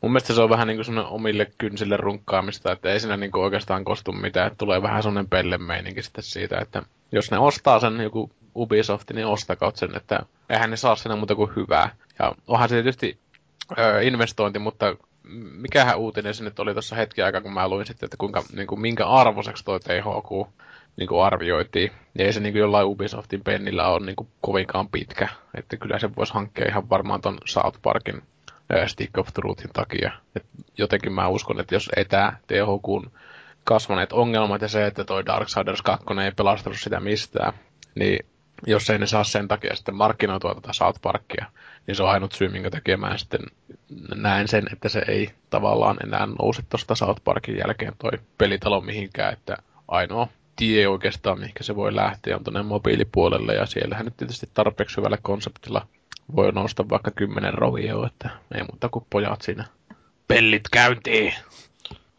mun 0.00 0.12
mielestä 0.12 0.34
se 0.34 0.42
on 0.42 0.50
vähän 0.50 0.68
niin 0.68 0.84
kuin 0.84 0.98
omille 0.98 1.46
kynsille 1.58 1.96
runkkaamista, 1.96 2.72
että 2.72 2.92
ei 2.92 3.00
siinä 3.00 3.16
niin 3.16 3.30
kuin 3.30 3.44
oikeastaan 3.44 3.84
kostu 3.84 4.12
mitään, 4.12 4.46
että 4.46 4.58
tulee 4.58 4.82
vähän 4.82 5.02
semmoinen 5.02 5.30
pellemeininki 5.30 6.02
sitten 6.02 6.24
siitä, 6.24 6.58
että 6.58 6.82
jos 7.12 7.30
ne 7.30 7.38
ostaa 7.38 7.80
sen 7.80 8.00
joku 8.00 8.30
Ubisoft, 8.56 9.10
niin 9.10 9.26
ostakaut 9.26 9.76
sen, 9.76 9.96
että 9.96 10.20
eihän 10.50 10.70
ne 10.70 10.76
saa 10.76 10.96
sinne 10.96 11.16
muuta 11.16 11.34
kuin 11.34 11.50
hyvää. 11.56 11.90
Ja 12.18 12.32
onhan 12.46 12.68
se 12.68 12.74
tietysti 12.74 13.18
öö, 13.78 14.02
investointi, 14.02 14.58
mutta 14.58 14.96
mikähän 15.52 15.98
uutinen 15.98 16.34
se 16.34 16.44
nyt 16.44 16.58
oli 16.58 16.72
tuossa 16.72 16.96
hetki 16.96 17.22
aikaa, 17.22 17.40
kun 17.40 17.52
mä 17.52 17.68
luin 17.68 17.86
sitten, 17.86 18.06
että 18.06 18.16
kuinka, 18.16 18.42
niin 18.52 18.66
kuin, 18.66 18.80
minkä 18.80 19.06
arvoiseksi 19.06 19.64
toi 19.64 19.80
THQ 19.80 20.48
niin 20.96 21.08
kuin 21.08 21.24
arvioitiin. 21.24 21.92
Ja 22.18 22.24
ei 22.24 22.32
se 22.32 22.40
niin 22.40 22.52
kuin 22.52 22.60
jollain 22.60 22.86
Ubisoftin 22.86 23.44
pennillä 23.44 23.88
ole 23.88 24.06
niin 24.06 24.16
kuin 24.16 24.28
kovinkaan 24.40 24.88
pitkä. 24.88 25.28
Että 25.54 25.76
kyllä 25.76 25.98
se 25.98 26.16
voisi 26.16 26.34
hankkia 26.34 26.68
ihan 26.68 26.90
varmaan 26.90 27.20
ton 27.20 27.38
South 27.44 27.78
Parkin 27.82 28.22
Stick 28.86 29.18
of 29.18 29.28
Truthin 29.34 29.70
takia. 29.72 30.12
Et 30.36 30.44
jotenkin 30.78 31.12
mä 31.12 31.28
uskon, 31.28 31.60
että 31.60 31.74
jos 31.74 31.90
ei 31.96 32.04
tämä 32.04 32.32
THQn 32.46 33.10
kasvaneet 33.64 34.12
ongelmat 34.12 34.62
ja 34.62 34.68
se, 34.68 34.86
että 34.86 35.04
toi 35.04 35.26
Darksiders 35.26 35.82
2 35.82 36.06
ei 36.24 36.32
pelastanut 36.36 36.78
sitä 36.78 37.00
mistään, 37.00 37.52
niin 37.94 38.26
jos 38.66 38.90
ei 38.90 38.98
ne 38.98 39.06
saa 39.06 39.24
sen 39.24 39.48
takia 39.48 39.76
sitten 39.76 39.94
markkinoitua 39.94 40.54
tätä 40.54 40.72
South 40.72 41.00
Parkia, 41.02 41.46
niin 41.86 41.96
se 41.96 42.02
on 42.02 42.10
ainut 42.10 42.32
syy, 42.32 42.48
minkä 42.48 42.70
takia 42.70 42.96
mä 42.96 43.18
sitten 43.18 43.40
näen 44.14 44.48
sen, 44.48 44.64
että 44.72 44.88
se 44.88 45.02
ei 45.08 45.30
tavallaan 45.50 45.96
enää 46.04 46.26
nouse 46.26 46.62
tuosta 46.68 46.94
South 46.94 47.24
Parkin 47.24 47.58
jälkeen 47.58 47.92
toi 47.98 48.10
pelitalo 48.38 48.80
mihinkään, 48.80 49.32
että 49.32 49.56
ainoa 49.88 50.28
tie 50.56 50.88
oikeastaan, 50.88 51.38
mihinkä 51.38 51.64
se 51.64 51.76
voi 51.76 51.96
lähteä, 51.96 52.36
on 52.36 52.44
tuonne 52.44 52.62
mobiilipuolelle, 52.62 53.54
ja 53.54 53.66
siellähän 53.66 54.04
nyt 54.04 54.16
tietysti 54.16 54.48
tarpeeksi 54.54 54.96
hyvällä 54.96 55.18
konseptilla 55.22 55.86
voi 56.36 56.52
nousta 56.52 56.88
vaikka 56.88 57.10
kymmenen 57.10 57.54
rovioa, 57.54 58.06
että 58.06 58.30
ei 58.54 58.62
muuta 58.62 58.88
kuin 58.88 59.06
pojat 59.10 59.42
siinä 59.42 59.64
pellit 60.28 60.68
käyntiin. 60.72 61.34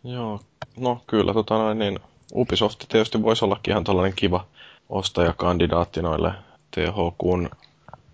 Joo, 0.04 0.40
no 0.78 1.04
kyllä, 1.08 1.34
tota 1.34 1.58
noin, 1.58 1.80
niin 1.80 2.00
Ubisoft 2.34 2.86
tietysti 2.90 3.24
voisi 3.24 3.46
ollakin 3.46 3.72
ihan 3.72 3.84
tällainen 3.84 4.16
kiva 4.16 4.48
ostajakandidaatti 4.90 6.02
noille 6.02 6.32
THQn 6.76 7.50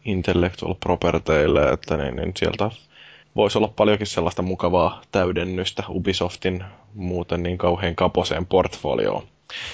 intellectual 0.06 0.74
properteille, 0.74 1.70
että 1.70 1.98
niin, 1.98 2.16
niin 2.16 2.32
sieltä 2.36 2.72
voisi 3.36 3.58
olla 3.58 3.68
paljonkin 3.68 4.08
sellaista 4.08 4.42
mukavaa 4.42 5.02
täydennystä 5.12 5.84
Ubisoftin 5.90 6.64
muuten 6.94 7.44
niin 7.44 7.58
kauhean 7.58 7.96
kaposeen 7.96 8.46
portfolioon. 8.46 9.28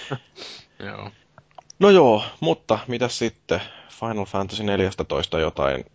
joo. 0.87 1.11
No 1.79 1.89
joo, 1.89 2.23
mutta 2.39 2.79
mitä 2.87 3.07
sitten? 3.07 3.61
Final 3.89 4.25
Fantasy 4.25 4.63
14 4.63 5.39
jotain? 5.39 5.85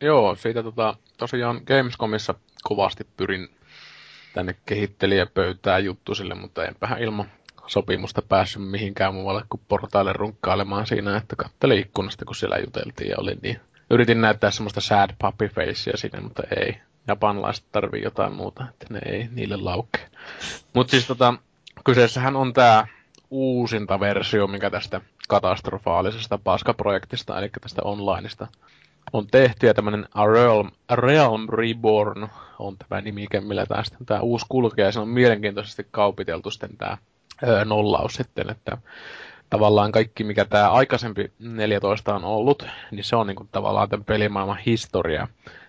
Joo, 0.00 0.36
siitä 0.36 0.62
tota, 0.62 0.96
tosiaan 1.16 1.60
Gamescomissa 1.66 2.34
kovasti 2.62 3.06
pyrin 3.16 3.48
tänne 4.34 4.56
kehittelijäpöytään 4.66 5.82
sille, 6.16 6.34
mutta 6.34 6.64
enpähän 6.64 7.02
ilman 7.02 7.30
sopimusta 7.66 8.22
päässyt 8.22 8.70
mihinkään 8.70 9.14
muualle 9.14 9.42
kuin 9.48 9.60
portaille 9.68 10.12
runkkailemaan 10.12 10.86
siinä, 10.86 11.16
että 11.16 11.36
katteli 11.36 11.78
ikkunasta, 11.78 12.24
kun 12.24 12.34
siellä 12.34 12.58
juteltiin 12.58 13.10
ja 13.10 13.16
oli 13.18 13.38
niin 13.42 13.60
yritin 13.90 14.20
näyttää 14.20 14.50
semmoista 14.50 14.80
sad 14.80 15.10
puppy 15.18 15.48
facea 15.48 15.96
sinne, 15.96 16.20
mutta 16.20 16.42
ei. 16.56 16.76
Japanilaiset 17.08 17.64
tarvii 17.72 18.02
jotain 18.02 18.32
muuta, 18.32 18.64
että 18.70 18.86
ne 18.90 19.00
ei 19.06 19.28
niille 19.32 19.56
laukkee. 19.56 20.08
Mutta 20.74 20.90
siis 20.90 21.06
tota, 21.06 21.34
kyseessähän 21.84 22.36
on 22.36 22.52
tämä 22.52 22.86
uusinta 23.30 24.00
versio, 24.00 24.46
mikä 24.46 24.70
tästä 24.70 25.00
katastrofaalisesta 25.28 26.38
paskaprojektista, 26.38 27.38
eli 27.38 27.50
tästä 27.60 27.82
onlineista 27.84 28.46
on 29.12 29.26
tehty, 29.26 29.66
ja 29.66 29.74
tämmöinen 29.74 30.08
A 30.14 30.26
Realm, 30.26 30.70
Realm 30.92 31.48
Reborn 31.48 32.28
on 32.58 32.76
tämä 32.76 33.00
nimike, 33.00 33.40
millä 33.40 33.66
tästä 33.66 33.96
tämä 34.06 34.20
uusi 34.20 34.46
kulkee, 34.48 34.84
ja 34.84 34.92
se 34.92 35.00
on 35.00 35.08
mielenkiintoisesti 35.08 35.86
kaupiteltu 35.90 36.50
sitten 36.50 36.76
tämä 36.76 36.96
nollaus 37.64 38.14
sitten, 38.14 38.50
että 38.50 38.78
tavallaan 39.50 39.92
kaikki, 39.92 40.24
mikä 40.24 40.44
tämä 40.44 40.70
aikaisempi 40.70 41.32
14 41.38 42.14
on 42.14 42.24
ollut, 42.24 42.66
niin 42.90 43.04
se 43.04 43.16
on 43.16 43.26
niin 43.26 43.36
kuin, 43.36 43.48
tavallaan 43.52 43.88
tämän 43.88 44.04
pelimaailman 44.04 44.58
historia. 44.66 45.28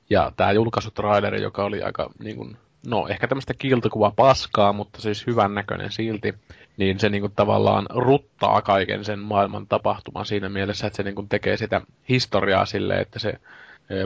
Ja 0.09 0.31
tämä 0.37 0.51
julkaisutraileri, 0.51 1.41
joka 1.41 1.63
oli 1.63 1.81
aika, 1.81 2.09
niin 2.19 2.37
kuin, 2.37 2.57
no 2.87 3.07
ehkä 3.07 3.27
tämmöistä 3.27 3.53
kiiltokuva 3.53 4.11
paskaa, 4.15 4.73
mutta 4.73 5.01
siis 5.01 5.27
hyvän 5.27 5.55
näköinen 5.55 5.91
silti, 5.91 6.33
niin 6.77 6.99
se 6.99 7.09
niin 7.09 7.21
kuin, 7.21 7.33
tavallaan 7.35 7.85
ruttaa 7.89 8.61
kaiken 8.61 9.05
sen 9.05 9.19
maailman 9.19 9.67
tapahtuman 9.67 10.25
siinä 10.25 10.49
mielessä, 10.49 10.87
että 10.87 10.97
se 10.97 11.03
niin 11.03 11.15
kuin, 11.15 11.29
tekee 11.29 11.57
sitä 11.57 11.81
historiaa 12.09 12.65
silleen, 12.65 13.01
että 13.01 13.19
se 13.19 13.39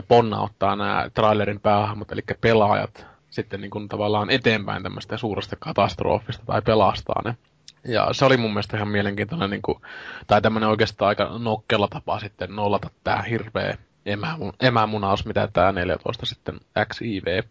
ponnauttaa 0.08 0.76
nämä 0.76 1.10
trailerin 1.14 1.60
päähahmot, 1.60 2.12
eli 2.12 2.22
pelaajat 2.40 3.06
sitten 3.30 3.60
niin 3.60 3.70
kuin, 3.70 3.88
tavallaan 3.88 4.30
eteenpäin 4.30 4.82
tämmöistä 4.82 5.16
suuresta 5.16 5.56
katastrofista 5.58 6.42
tai 6.46 6.62
pelastaa 6.62 7.22
ne. 7.24 7.36
Ja 7.84 8.08
se 8.12 8.24
oli 8.24 8.36
mun 8.36 8.50
mielestä 8.50 8.76
ihan 8.76 8.88
mielenkiintoinen, 8.88 9.50
niin 9.50 9.62
kuin, 9.62 9.78
tai 10.26 10.42
tämmöinen 10.42 10.68
oikeastaan 10.68 11.08
aika 11.08 11.38
nokkella 11.38 11.88
tapa 11.88 12.20
sitten 12.20 12.56
nollata 12.56 12.90
tämä 13.04 13.22
hirveä 13.22 13.78
emämun, 14.06 14.52
emämunaus, 14.60 15.26
mitä 15.26 15.48
tämä 15.52 15.72
14 15.72 16.26
sitten 16.26 16.60
XIV 16.84 17.42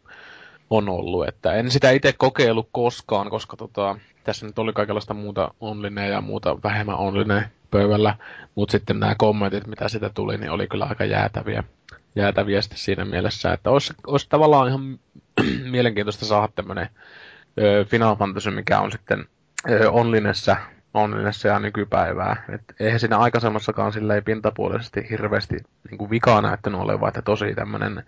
on 0.70 0.90
ollut. 0.90 1.28
Että 1.28 1.54
en 1.54 1.72
sitä 1.72 1.92
itse 1.92 2.14
kokeillut 2.14 2.70
koskaan, 2.72 3.30
koska 3.30 3.58
tota, 3.58 3.96
tässä 4.24 4.46
nyt 4.46 4.60
oli 4.60 4.74
kaikenlaista 4.74 5.14
muuta 5.14 5.54
online 5.60 6.08
ja 6.08 6.22
muuta 6.22 6.58
vähemmän 6.64 6.98
online 6.98 7.52
pöydällä, 7.72 8.16
mutta 8.56 8.72
sitten 8.72 9.00
nämä 9.00 9.16
kommentit, 9.16 9.68
mitä 9.68 9.90
sitä 9.90 10.10
tuli, 10.10 10.38
niin 10.38 10.52
oli 10.52 10.68
kyllä 10.68 10.86
aika 10.86 11.06
jäätäviä, 11.06 11.64
jäätäviä 12.16 12.62
sitten 12.62 12.80
siinä 12.80 13.06
mielessä, 13.06 13.54
että 13.54 13.70
olisi, 13.70 13.94
olisi 14.08 14.30
tavallaan 14.30 14.68
ihan 14.68 15.00
mielenkiintoista 15.72 16.26
saada 16.26 16.48
tämmöinen 16.56 16.90
Final 17.86 18.16
Fantasy, 18.16 18.52
mikä 18.52 18.80
on 18.80 18.92
sitten 18.92 19.26
onlinessa, 19.92 20.58
onlinessa 20.94 21.48
ja 21.48 21.60
nykypäivää. 21.60 22.44
Et 22.50 22.62
eihän 22.80 23.00
siinä 23.00 23.18
aikaisemmassakaan 23.18 23.94
silleen 23.94 24.24
pintapuolisesti 24.24 25.08
hirveästi 25.10 25.58
niin 25.90 25.98
kuin 25.98 26.10
vikaa 26.10 26.42
näyttänyt 26.42 26.82
olevan, 26.82 27.08
että 27.08 27.22
tosi 27.22 27.56
tämmöinen 27.56 28.04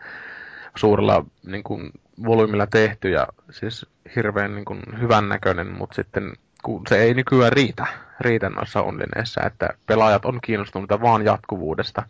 suurella 0.76 1.26
niin 1.45 1.64
kuin, 1.64 1.91
volyymilla 2.26 2.68
tehty 2.68 3.10
ja 3.10 3.28
siis 3.51 3.86
hirveän 4.16 4.55
niin 4.55 4.66
kuin, 4.66 4.82
hyvän 4.99 5.30
näköinen, 5.30 5.68
mutta 5.68 5.95
sitten 5.95 6.34
kun 6.64 6.82
se 6.89 6.97
ei 6.97 7.14
nykyään 7.14 7.53
riitä, 7.53 7.88
riitä 8.20 8.49
noissa 8.49 8.82
onlineissa, 8.82 9.41
että 9.45 9.70
pelaajat 9.86 10.26
on 10.26 10.39
kiinnostuneita 10.41 11.01
vaan 11.01 11.26
jatkuvuudesta. 11.26 12.03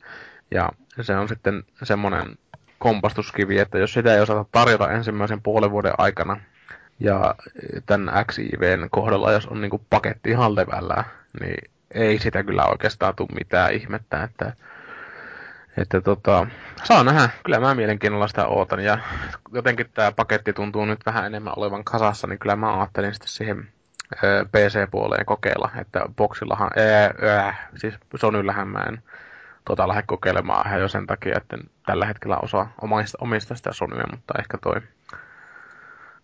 Ja 0.52 0.70
se 1.02 1.18
on 1.18 1.28
sitten 1.28 1.64
semmoinen 1.84 2.38
kompastuskivi, 2.80 3.60
että 3.60 3.78
jos 3.78 3.94
sitä 3.94 4.14
ei 4.14 4.22
osata 4.22 4.46
tarjota 4.52 4.92
ensimmäisen 4.92 5.42
puolen 5.42 5.72
vuoden 5.72 5.94
aikana, 5.98 6.38
ja 7.00 7.36
tämän 7.86 8.26
XIVn 8.26 8.88
kohdalla, 8.92 9.32
jos 9.32 9.48
on 9.48 9.62
niinku 9.62 9.82
paketti 9.90 10.30
ihan 10.30 10.56
levällä, 10.56 11.04
niin 11.40 11.72
ei 11.92 12.20
sitä 12.20 12.44
kyllä 12.44 12.66
oikeastaan 12.66 13.16
tule 13.16 13.30
mitään 13.34 13.74
ihmettä, 13.74 14.24
että, 14.24 14.54
että 15.78 16.02
tota, 16.02 16.48
saa 16.84 17.04
nähdä. 17.04 17.30
Kyllä 17.44 17.60
mä 17.60 17.76
mielenkiinnolla 17.76 18.28
sitä 18.28 18.46
ootan 18.46 18.80
ja 18.80 18.98
jotenkin 19.54 19.90
tämä 19.94 20.12
paketti 20.12 20.54
tuntuu 20.54 20.86
nyt 20.86 21.06
vähän 21.06 21.26
enemmän 21.26 21.54
olevan 21.58 21.84
kasassa, 21.84 22.28
niin 22.28 22.40
kyllä 22.40 22.56
mä 22.56 22.80
ajattelin 22.80 23.14
sitten 23.14 23.30
siihen 23.30 23.68
PC-puoleen 24.52 25.26
kokeilla, 25.26 25.70
että 25.82 26.02
boksillahan, 26.18 26.72
ää, 26.76 27.14
ää, 27.30 27.70
siis 27.76 27.94
Sonyllähän 28.16 28.68
mä 28.68 28.80
en 28.80 29.04
tota 29.66 29.88
lähde 29.88 30.04
kokeilemaan 30.06 30.68
ihan 30.68 30.80
jo 30.80 30.88
sen 30.88 31.08
takia, 31.08 31.38
että 31.38 31.58
tällä 31.86 32.06
hetkellä 32.06 32.38
osaa 32.38 32.74
omista, 32.82 33.18
omista 33.22 33.56
sitä 33.56 33.74
Sonyä, 33.74 34.04
mutta 34.12 34.34
ehkä 34.40 34.58
toi 34.58 34.82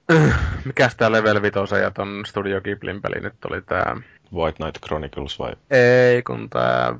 Mikäs 0.66 0.96
tää 0.96 1.12
Level 1.12 1.42
5 1.42 1.76
ja 1.82 1.92
ton 1.92 2.24
Studio 2.26 2.62
Ghiblin 2.62 3.02
peli 3.02 3.20
nyt 3.22 3.46
oli 3.46 3.62
tää? 3.62 3.96
White 4.34 4.58
Knight 4.58 4.82
Chronicles 4.86 5.40
vai? 5.40 5.54
Ei, 5.70 6.24
kun 6.24 6.50
tää 6.50 6.96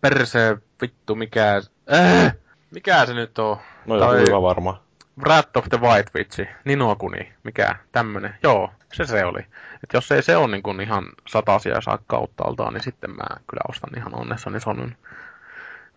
perse 0.00 0.56
vittu 0.82 1.14
mikä... 1.14 1.62
Äh! 1.92 2.34
Mikä 2.70 3.06
se 3.06 3.14
nyt 3.14 3.38
on? 3.38 3.56
No 3.86 3.96
joku 3.96 4.10
tai... 4.10 4.20
hyvä 4.20 4.42
varma. 4.42 4.82
Wrath 5.20 5.58
of 5.58 5.68
the 5.68 5.80
White 5.80 6.10
Witch, 6.14 6.46
Ninokuni, 6.64 7.32
mikä 7.44 7.76
tämmönen. 7.92 8.34
Joo, 8.42 8.70
se 8.92 9.04
se 9.04 9.24
oli. 9.24 9.40
Et 9.84 9.92
jos 9.92 10.12
ei 10.12 10.22
se 10.22 10.36
on 10.36 10.50
niin 10.50 10.62
kun 10.62 10.80
ihan 10.80 11.04
satasia 11.28 11.80
saa 11.80 11.98
kauttaaltaan, 12.06 12.74
niin 12.74 12.82
sitten 12.82 13.10
mä 13.10 13.24
kyllä 13.50 13.62
ostan 13.68 13.90
ihan 13.96 14.14
onnessani 14.14 14.60
Sonyn. 14.60 14.96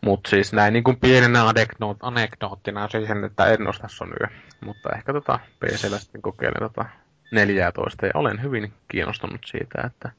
Mutta 0.04 0.30
siis 0.30 0.54
näin 0.54 0.74
niin 0.74 0.84
kuin 0.84 0.98
pienenä 0.98 1.48
anekdoot, 1.48 1.98
anekdoottina 2.02 2.88
siihen, 2.88 3.24
että 3.24 3.46
en 3.46 3.68
osta 3.68 3.88
Sonyä. 3.88 4.30
Mutta 4.66 4.90
ehkä 4.96 5.14
tota 5.14 5.40
PCllä 5.60 6.00
sitten 6.00 6.22
kokeilen 6.22 6.62
tota 6.62 6.86
14 7.32 8.06
ja 8.06 8.12
olen 8.14 8.42
hyvin 8.42 8.74
kiinnostunut 8.88 9.42
siitä, 9.46 9.82
että 9.86 10.12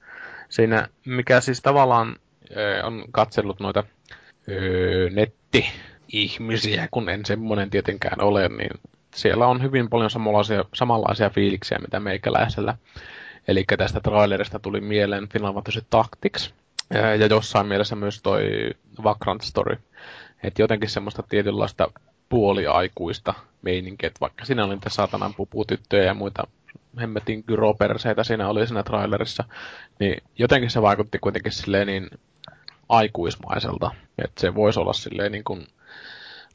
siinä 0.48 0.88
mikä 1.04 1.40
siis 1.40 1.62
tavallaan 1.62 2.16
ö, 2.56 2.84
on 2.84 3.04
katsellut 3.10 3.60
noita 3.60 3.84
ö, 4.48 5.10
netti-ihmisiä, 5.10 6.88
kun 6.90 7.08
en 7.08 7.24
semmoinen 7.24 7.70
tietenkään 7.70 8.20
ole, 8.20 8.48
niin 8.48 8.80
siellä 9.14 9.46
on 9.46 9.62
hyvin 9.62 9.90
paljon 9.90 10.10
samanlaisia, 10.10 10.64
samanlaisia 10.74 11.30
fiiliksiä, 11.30 11.78
mitä 11.78 12.00
meikäläisellä. 12.00 12.76
Eli 13.48 13.64
tästä 13.78 14.00
trailerista 14.00 14.58
tuli 14.58 14.80
mieleen 14.80 15.28
Final 15.28 15.54
Fantasy 15.54 15.84
Tactics, 15.90 16.54
ja 16.90 17.26
jossain 17.26 17.66
mielessä 17.66 17.96
myös 17.96 18.22
toi 18.22 18.70
Vagrant 19.02 19.40
Story. 19.42 19.76
Että 20.42 20.62
jotenkin 20.62 20.90
semmoista 20.90 21.22
tietynlaista 21.28 21.90
puoliaikuista 22.28 23.34
meininkiä, 23.62 24.06
että 24.06 24.20
vaikka 24.20 24.44
siinä 24.44 24.64
oli 24.64 24.74
niitä 24.74 24.90
saatanan 24.90 25.34
puputyttöjä 25.34 26.04
ja 26.04 26.14
muita 26.14 26.46
hemmetin 27.00 27.44
gyroperseitä 27.46 28.24
siinä 28.24 28.48
oli 28.48 28.66
siinä 28.66 28.82
trailerissa, 28.82 29.44
niin 30.00 30.22
jotenkin 30.38 30.70
se 30.70 30.82
vaikutti 30.82 31.18
kuitenkin 31.18 31.52
silleen 31.52 31.86
niin 31.86 32.10
aikuismaiselta, 32.88 33.90
että 34.18 34.40
se 34.40 34.54
voisi 34.54 34.80
olla 34.80 34.92
silleen 34.92 35.32
niin 35.32 35.44
kuin 35.44 35.66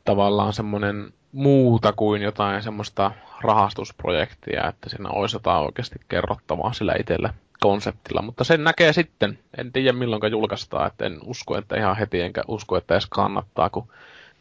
tavallaan 0.05 0.53
semmoinen 0.53 1.13
muuta 1.31 1.93
kuin 1.93 2.21
jotain 2.21 2.63
semmoista 2.63 3.11
rahastusprojektia, 3.41 4.67
että 4.67 4.89
siinä 4.89 5.09
olisi 5.09 5.35
jotain 5.35 5.65
oikeasti 5.65 5.99
kerrottavaa 6.09 6.73
sillä 6.73 6.95
itsellä 6.99 7.33
konseptilla, 7.59 8.21
mutta 8.21 8.43
sen 8.43 8.63
näkee 8.63 8.93
sitten. 8.93 9.39
En 9.57 9.71
tiedä 9.71 9.93
milloin 9.93 10.31
julkaistaan, 10.31 10.87
että 10.87 11.05
en 11.05 11.19
usko, 11.25 11.57
että 11.57 11.77
ihan 11.77 11.97
heti, 11.97 12.21
enkä 12.21 12.43
usko, 12.47 12.77
että 12.77 12.93
edes 12.93 13.07
kannattaa, 13.09 13.69
kun 13.69 13.87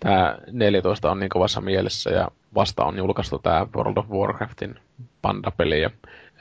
tämä 0.01 0.39
14 0.53 1.11
on 1.11 1.21
niin 1.21 1.29
kovassa 1.29 1.61
mielessä 1.61 2.11
ja 2.11 2.29
vasta 2.55 2.85
on 2.85 2.97
julkaistu 2.97 3.39
tämä 3.39 3.67
World 3.77 3.97
of 3.97 4.09
Warcraftin 4.09 4.75
pandapeli 5.23 5.83
ja 5.83 5.91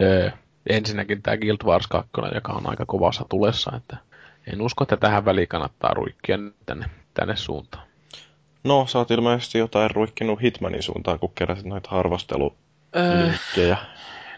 öö, 0.02 0.32
ensinnäkin 0.70 1.22
tämä 1.22 1.38
Guild 1.38 1.66
Wars 1.66 1.88
2, 1.88 2.12
joka 2.34 2.52
on 2.52 2.70
aika 2.70 2.86
kovassa 2.86 3.26
tulessa, 3.30 3.72
että 3.78 3.98
en 4.54 4.62
usko, 4.62 4.84
että 4.84 4.98
tähän 4.98 5.26
väliin 5.26 5.48
kannattaa 5.48 5.94
ruikkia 5.94 6.38
tänne, 6.66 6.86
tänne 7.14 7.36
suuntaan. 7.36 7.88
No, 8.64 8.86
sä 8.88 8.98
oot 8.98 9.12
ilmeisesti 9.12 9.58
jotain 9.58 9.92
ruikkinut 9.92 10.42
Hitmanin 10.42 10.84
suuntaan, 10.84 11.20
kun 11.20 11.32
keräsit 11.36 11.66
noita 11.66 11.90
arvostelulinkkejä. 11.90 13.78
Öö, 13.78 13.86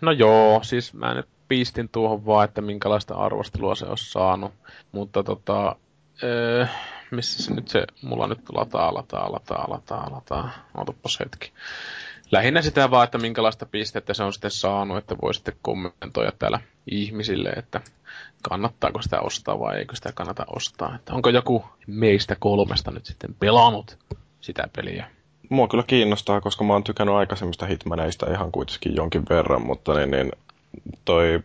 no 0.02 0.12
joo, 0.12 0.60
siis 0.64 0.94
mä 0.94 1.14
nyt 1.14 1.28
pistin 1.50 1.90
tuohon 1.90 2.26
vaan, 2.26 2.46
että 2.46 2.62
minkälaista 2.62 3.16
arvostelua 3.16 3.76
se 3.76 3.86
olisi 3.86 4.12
saanut. 4.12 4.54
Mutta 4.92 5.24
tota, 5.24 5.76
öö, 6.24 6.66
missä 7.12 7.44
se 7.44 7.54
nyt 7.54 7.68
se, 7.68 7.84
mulla 8.02 8.28
nyt 8.28 8.40
lataa, 8.54 8.94
lataa, 8.94 9.32
lataa, 9.32 9.66
lataa, 9.70 10.12
lataa. 10.12 10.50
Otapas 10.78 11.20
hetki. 11.20 11.52
Lähinnä 12.32 12.62
sitä 12.62 12.92
vaan, 12.92 13.04
että 13.04 13.18
minkälaista 13.18 13.66
pistettä 13.66 14.14
se 14.14 14.24
on 14.24 14.34
sitten 14.34 14.52
saanut, 14.52 14.98
että 14.98 15.16
voi 15.22 15.34
sitten 15.34 15.56
kommentoida 15.62 16.32
täällä 16.40 16.60
ihmisille, 16.92 17.50
että 17.50 17.82
kannattaako 18.42 19.02
sitä 19.02 19.20
ostaa 19.20 19.60
vai 19.60 19.78
eikö 19.78 19.96
sitä 19.96 20.12
kannata 20.12 20.46
ostaa. 20.56 20.96
Että 20.96 21.14
onko 21.14 21.30
joku 21.30 21.66
meistä 21.88 22.36
kolmesta 22.40 22.92
nyt 22.92 23.06
sitten 23.06 23.36
pelannut 23.40 23.98
sitä 24.42 24.70
peliä? 24.76 25.06
Mua 25.50 25.68
kyllä 25.68 25.84
kiinnostaa, 25.88 26.42
koska 26.42 26.64
mä 26.64 26.74
oon 26.74 26.84
tykännyt 26.84 27.16
aikaisemmista 27.16 27.66
hitmaneista 27.66 28.32
ihan 28.32 28.52
kuitenkin 28.52 28.96
jonkin 28.96 29.24
verran, 29.30 29.66
mutta 29.66 29.94
niin, 29.94 30.12
niin 30.12 30.32
toi 31.06 31.40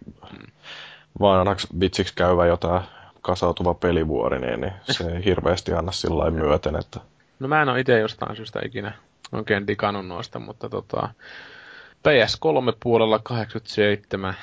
vanhaksi 1.21 1.69
vitsiksi 1.81 2.15
käyvä 2.15 2.47
jotain 2.47 2.83
kasautuva 3.21 3.75
pelivuori, 3.75 4.39
niin, 4.39 4.61
niin 4.61 4.73
se 4.91 5.05
ei 5.05 5.25
hirveästi 5.25 5.73
anna 5.73 5.93
sillä 5.93 6.31
myöten, 6.31 6.77
että... 6.77 7.01
No 7.39 7.49
mä 7.49 7.63
en 7.63 7.69
ole 7.69 7.81
itse 7.81 7.99
jostain 7.99 8.37
syystä 8.37 8.61
ikinä 8.65 8.93
oikein 9.33 9.67
digannut 9.67 10.07
noista, 10.07 10.39
mutta 10.39 10.69
tota, 10.69 11.09
PS3 12.09 13.21
87 13.23 14.35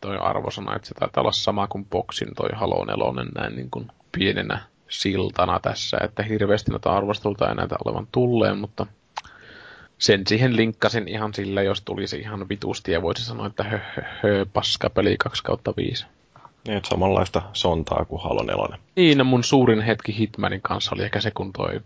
toi 0.00 0.18
arvosana, 0.18 0.76
että 0.76 0.88
se 0.88 0.94
taitaa 0.94 1.20
olla 1.22 1.32
sama 1.32 1.66
kuin 1.66 1.84
Boxin 1.84 2.34
toi 2.36 2.48
Halo 2.52 2.84
4 2.84 3.30
näin 3.34 3.56
niin 3.56 3.70
kuin 3.70 3.88
pienenä 4.12 4.60
siltana 4.88 5.60
tässä, 5.60 5.98
että 6.04 6.22
hirveästi 6.22 6.70
noita 6.70 6.92
arvostelta 6.96 7.48
ei 7.48 7.54
näitä 7.54 7.76
olevan 7.84 8.08
tulleen, 8.12 8.58
mutta 8.58 8.86
sen 10.02 10.22
siihen 10.26 10.56
linkkasin 10.56 11.08
ihan 11.08 11.34
sillä, 11.34 11.62
jos 11.62 11.82
tulisi 11.82 12.18
ihan 12.18 12.48
vitusti 12.48 12.92
ja 12.92 13.02
voisi 13.02 13.24
sanoa, 13.24 13.46
että 13.46 13.64
hö, 13.64 13.78
hö, 13.96 14.02
hö 14.22 14.46
paska 14.52 14.90
peli 14.90 15.16
2 15.18 15.42
kautta 15.42 15.74
5. 15.76 16.06
Niin, 16.66 16.76
että 16.76 16.88
samanlaista 16.88 17.42
sontaa 17.52 18.04
kuin 18.04 18.22
Halo 18.22 18.42
4. 18.42 18.78
Niin, 18.96 19.18
no 19.18 19.24
mun 19.24 19.44
suurin 19.44 19.80
hetki 19.80 20.18
Hitmanin 20.18 20.62
kanssa 20.62 20.90
oli 20.94 21.02
ehkä 21.02 21.20
se, 21.20 21.30
kun 21.30 21.52
toi 21.52 21.80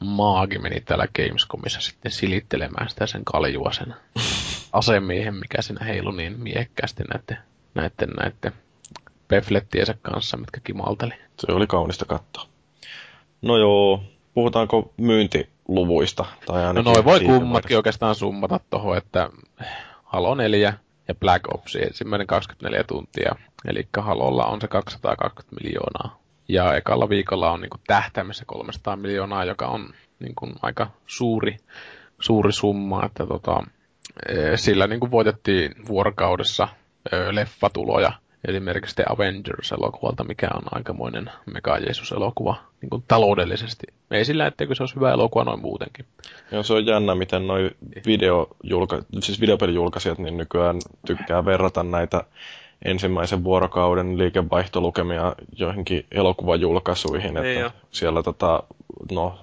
maagi 0.00 0.58
meni 0.58 0.80
täällä 0.80 1.06
Gamescomissa 1.16 1.80
sitten 1.80 2.12
silittelemään 2.12 2.88
sitä 2.88 3.06
sen 3.06 3.24
kaljua 3.24 3.72
sen 3.72 3.94
asemiehen, 4.72 5.34
mikä 5.34 5.62
siinä 5.62 5.84
heilui 5.84 6.16
niin 6.16 6.40
miekkäästi 6.40 7.02
näiden, 7.02 7.44
näiden, 7.74 8.08
näiden 8.16 8.52
peflettiensä 9.28 9.94
kanssa, 10.02 10.36
mitkä 10.36 10.60
kimalteli. 10.64 11.14
Se 11.38 11.52
oli 11.52 11.66
kaunista 11.66 12.04
katsoa. 12.04 12.46
No 13.42 13.58
joo, 13.58 14.02
puhutaanko 14.34 14.92
myyntiluvuista? 15.70 16.24
Tai 16.46 16.74
no 16.74 16.82
noin 16.82 17.04
voi 17.04 17.20
kummatkin 17.20 17.76
oikeastaan 17.76 18.14
summata 18.14 18.60
tuohon, 18.70 18.96
että 18.96 19.30
Halo 20.04 20.34
4 20.34 20.74
ja 21.08 21.14
Black 21.14 21.54
Ops 21.54 21.76
ensimmäinen 21.76 22.26
24 22.26 22.84
tuntia. 22.84 23.36
Eli 23.64 23.88
Halolla 23.98 24.46
on 24.46 24.60
se 24.60 24.68
220 24.68 25.64
miljoonaa. 25.64 26.20
Ja 26.48 26.74
ekalla 26.74 27.08
viikolla 27.08 27.50
on 27.50 27.60
niin 27.60 27.70
kuin 27.70 27.80
tähtäimessä 27.86 28.44
300 28.46 28.96
miljoonaa, 28.96 29.44
joka 29.44 29.66
on 29.66 29.94
niin 30.20 30.34
kuin 30.34 30.52
aika 30.62 30.90
suuri, 31.06 31.56
suuri 32.20 32.52
summa. 32.52 33.06
Että 33.06 33.26
tota, 33.26 33.64
e, 34.28 34.56
sillä 34.56 34.86
niin 34.86 35.00
kuin 35.00 35.10
voitettiin 35.10 35.74
vuorokaudessa 35.88 36.68
leffatuloja 37.30 38.12
esimerkiksi 38.48 38.94
The 38.94 39.04
Avengers-elokuvalta, 39.08 40.24
mikä 40.24 40.48
on 40.54 40.62
aikamoinen 40.70 41.30
Mega 41.46 41.78
elokuva 42.16 42.56
niin 42.82 42.90
kuin 42.90 43.04
taloudellisesti. 43.08 43.86
Ei 44.10 44.24
sillä, 44.24 44.46
etteikö 44.46 44.74
se 44.74 44.82
olisi 44.82 44.94
hyvä 44.94 45.12
elokuva 45.12 45.44
noin 45.44 45.60
muutenkin. 45.60 46.04
Joo, 46.52 46.62
se 46.62 46.74
on 46.74 46.86
jännä, 46.86 47.14
miten 47.14 47.46
noin 47.46 47.70
videojulka- 48.06 49.04
siis 49.20 49.40
videopelijulkaisijat 49.40 50.18
niin 50.18 50.36
nykyään 50.36 50.76
tykkää 51.06 51.44
verrata 51.44 51.82
näitä 51.82 52.24
ensimmäisen 52.84 53.44
vuorokauden 53.44 54.18
liikevaihtolukemia 54.18 55.34
joihinkin 55.56 56.06
elokuvajulkaisuihin. 56.10 57.36
Että 57.36 57.48
Ei 57.48 57.70
siellä 57.90 58.22
tota, 58.22 58.62
no, 59.12 59.38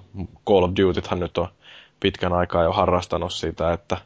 Call 0.48 0.62
of 0.62 0.70
Dutythan 0.80 1.20
nyt 1.20 1.38
on 1.38 1.48
pitkän 2.00 2.32
aikaa 2.32 2.62
jo 2.62 2.72
harrastanut 2.72 3.32
sitä, 3.32 3.72
että 3.72 3.96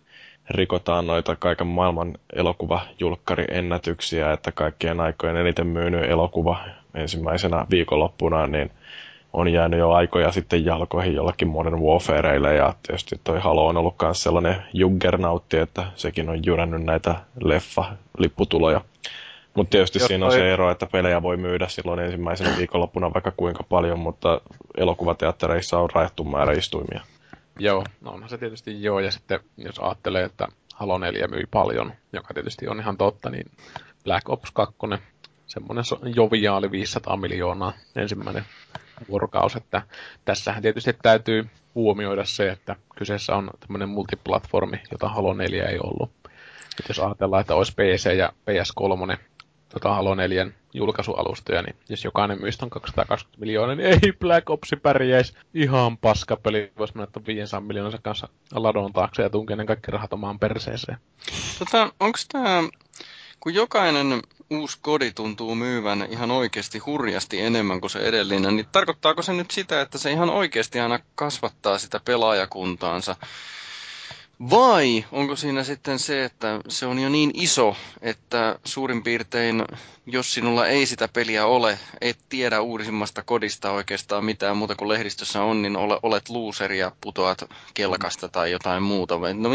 rikotaan 0.51 1.07
noita 1.07 1.37
kaiken 1.37 1.67
maailman 1.67 2.15
elokuvajulkkariennätyksiä, 2.33 4.33
että 4.33 4.53
kaikkien 4.53 5.01
aikojen 5.01 5.37
eniten 5.37 5.67
myynyt 5.67 6.11
elokuva 6.11 6.65
ensimmäisenä 6.95 7.67
viikonloppuna, 7.71 8.47
niin 8.47 8.71
on 9.33 9.53
jäänyt 9.53 9.81
jo 9.81 9.91
aikoja 9.91 10.33
sitten 10.33 10.65
jalkoihin 10.65 11.15
jollakin 11.15 11.49
Modern 11.49 11.81
Warfareille, 11.81 12.55
ja 12.55 12.75
tietysti 12.87 13.21
toi 13.25 13.41
Halo 13.41 13.67
on 13.67 13.77
ollut 13.77 13.95
myös 14.03 14.23
sellainen 14.23 14.57
juggernautti, 14.73 15.57
että 15.57 15.85
sekin 15.95 16.29
on 16.29 16.47
jyrännyt 16.47 16.83
näitä 16.83 17.15
leffa-lipputuloja. 17.45 18.81
Mutta 19.55 19.71
tietysti 19.71 19.99
Jos 19.99 20.07
siinä 20.07 20.27
on 20.27 20.31
toi... 20.31 20.41
se 20.41 20.53
ero, 20.53 20.71
että 20.71 20.87
pelejä 20.87 21.23
voi 21.23 21.37
myydä 21.37 21.69
silloin 21.69 22.01
ensimmäisenä 22.01 22.57
viikonloppuna 22.59 23.15
vaikka 23.15 23.33
kuinka 23.37 23.65
paljon, 23.69 23.99
mutta 23.99 24.41
elokuvateattereissa 24.77 25.79
on 25.79 25.91
rajattu 25.91 26.25
määrä 26.25 26.53
istuimia. 26.53 27.01
Joo, 27.59 27.85
no 28.01 28.11
onhan 28.11 28.31
se 28.31 28.39
tietysti 28.39 28.83
joo, 28.83 29.01
ja 29.01 29.11
sitten 29.11 29.41
jos 29.57 29.79
ajattelee, 29.79 30.25
että 30.25 30.49
Halo 30.75 30.99
4 30.99 31.29
myi 31.29 31.45
paljon, 31.51 31.93
joka 32.13 32.35
tietysti 32.35 32.69
on 32.69 32.81
ihan 32.81 32.97
totta, 32.97 33.31
niin 33.31 33.51
Black 34.05 34.29
Ops 34.31 34.51
2, 34.51 34.77
semmoinen 35.47 35.85
joviaali 36.17 36.71
500 36.71 37.17
miljoonaa 37.17 37.73
ensimmäinen 37.97 38.45
vuorokausi, 39.09 39.59
että 39.59 39.83
tässähän 40.25 40.63
tietysti 40.63 40.97
täytyy 41.03 41.47
huomioida 41.75 42.25
se, 42.25 42.51
että 42.51 42.77
kyseessä 42.97 43.37
on 43.37 43.51
tämmöinen 43.61 43.89
multiplatformi, 43.89 44.81
jota 44.91 45.09
Halo 45.09 45.35
4 45.35 45.65
ei 45.65 45.79
ollut. 45.79 46.11
Et 46.81 46.89
jos 46.89 46.99
ajatellaan, 46.99 47.41
että 47.41 47.55
olisi 47.55 47.73
PC 47.73 48.17
ja 48.17 48.33
PS3 48.51 49.17
tota 49.69 49.95
Halo 49.95 50.15
4 50.15 50.47
julkaisualustoja, 50.75 51.63
niin 51.63 51.77
jos 51.89 52.05
jokainen 52.05 52.41
myystä 52.41 52.67
on 52.67 52.71
220 52.71 53.41
miljoonaa, 53.41 53.75
niin 53.75 53.89
ei 53.89 54.13
Black 54.21 54.51
Opsi 54.51 54.77
pärjäisi. 54.77 55.33
Ihan 55.55 55.99
paskapeli. 55.99 56.73
Voisi 56.79 56.97
mennä 56.97 57.09
500 57.27 57.61
miljoonansa 57.61 57.99
kanssa 58.03 58.29
ladon 58.55 58.93
taakse 58.93 59.23
ja 59.23 59.31
tunkea 59.31 59.57
ne 59.57 59.65
kaikki 59.65 59.91
rahat 59.91 60.13
omaan 60.13 60.39
perseeseen. 60.39 60.99
Tota, 61.59 61.93
onko 62.01 62.19
tämä, 62.33 62.63
kun 63.41 63.55
jokainen 63.55 64.23
uusi 64.51 64.79
kodi 64.83 65.13
tuntuu 65.13 65.55
myyvän 65.55 66.07
ihan 66.11 66.31
oikeasti 66.31 66.79
hurjasti 66.79 67.41
enemmän 67.41 67.81
kuin 67.81 67.91
se 67.91 67.99
edellinen, 67.99 68.57
niin 68.57 68.67
tarkoittaako 68.73 69.23
se 69.23 69.33
nyt 69.33 69.51
sitä, 69.51 69.81
että 69.81 69.99
se 69.99 70.13
ihan 70.13 70.31
oikeasti 70.31 70.81
aina 70.81 70.99
kasvattaa 71.15 71.79
sitä 71.79 72.01
pelaajakuntaansa? 72.05 73.17
Vai 74.51 75.05
onko 75.13 75.37
siinä 75.37 75.65
sitten 75.65 75.99
se, 75.99 76.25
että 76.25 76.61
se 76.69 76.87
on 76.87 76.99
jo 76.99 77.09
niin 77.09 77.31
iso, 77.35 77.77
että 78.01 78.59
suurin 78.65 79.03
piirtein, 79.03 79.65
jos 80.07 80.35
sinulla 80.35 80.67
ei 80.67 80.87
sitä 80.87 81.09
peliä 81.09 81.47
ole, 81.47 81.79
et 82.01 82.19
tiedä 82.29 82.61
uudisimmasta 82.61 83.23
kodista 83.23 83.71
oikeastaan 83.71 84.25
mitään 84.25 84.57
muuta 84.57 84.75
kuin 84.75 84.89
lehdistössä 84.89 85.43
on, 85.43 85.63
niin 85.63 85.77
ole, 85.77 85.99
olet 86.03 86.29
looseri 86.29 86.79
ja 86.79 86.93
putoat 87.01 87.45
kelkasta 87.75 88.29
tai 88.29 88.51
jotain 88.51 88.83
muuta. 88.83 89.15
No 89.35 89.49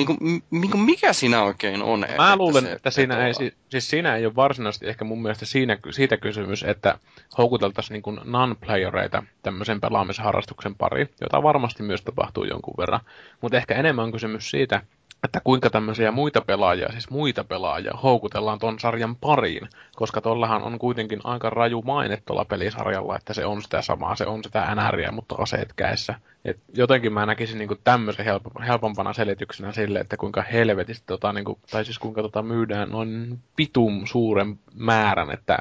mikä, 0.49 0.77
mikä 0.77 1.13
siinä 1.13 1.43
oikein 1.43 1.83
on? 1.83 1.99
Mä 1.99 2.05
että 2.09 2.35
luulen, 2.35 2.67
että 2.67 2.91
siinä 2.91 3.27
ei, 3.27 3.33
siis, 3.33 3.53
siis 3.69 3.89
siinä 3.89 4.15
ei 4.15 4.25
ole 4.25 4.35
varsinaisesti 4.35 4.87
ehkä 4.87 5.05
mun 5.05 5.21
mielestä 5.21 5.45
siinä, 5.45 5.77
siitä 5.91 6.17
kysymys, 6.17 6.63
että 6.63 6.99
houkuteltaisiin 7.37 8.03
niin 8.05 8.19
non-playereita 8.23 9.23
tämmöisen 9.43 9.81
pelaamisharrastuksen 9.81 10.75
pari, 10.75 11.09
jota 11.21 11.43
varmasti 11.43 11.83
myös 11.83 12.01
tapahtuu 12.01 12.43
jonkun 12.43 12.73
verran. 12.77 12.99
Mutta 13.41 13.57
ehkä 13.57 13.75
enemmän 13.75 14.05
on 14.05 14.11
kysymys 14.11 14.49
siitä, 14.49 14.76
että 15.23 15.41
kuinka 15.43 15.69
tämmöisiä 15.69 16.11
muita 16.11 16.41
pelaajia, 16.41 16.91
siis 16.91 17.09
muita 17.09 17.43
pelaajia, 17.43 17.93
houkutellaan 18.03 18.59
ton 18.59 18.79
sarjan 18.79 19.15
pariin, 19.15 19.69
koska 19.95 20.21
tollahan 20.21 20.63
on 20.63 20.79
kuitenkin 20.79 21.19
aika 21.23 21.49
raju 21.49 21.81
maine 21.81 22.21
tuolla 22.25 22.45
pelisarjalla, 22.45 23.15
että 23.15 23.33
se 23.33 23.45
on 23.45 23.61
sitä 23.61 23.81
samaa, 23.81 24.15
se 24.15 24.25
on 24.25 24.43
sitä 24.43 24.75
NRiä, 24.75 25.11
mutta 25.11 25.35
aseet 25.35 25.73
käessä. 25.75 26.15
Et 26.45 26.59
jotenkin 26.73 27.13
mä 27.13 27.25
näkisin 27.25 27.57
niinku 27.57 27.75
tämmöisen 27.83 28.25
helpompana 28.67 29.13
selityksenä 29.13 29.71
sille, 29.71 29.99
että 29.99 30.17
kuinka 30.17 30.41
helvetisti, 30.41 31.03
tota, 31.07 31.33
niinku, 31.33 31.59
tai 31.71 31.85
siis 31.85 31.99
kuinka 31.99 32.21
tota 32.21 32.41
myydään 32.41 32.89
noin 32.89 33.39
pitum 33.55 34.05
suuren 34.05 34.59
määrän, 34.75 35.31
että 35.31 35.57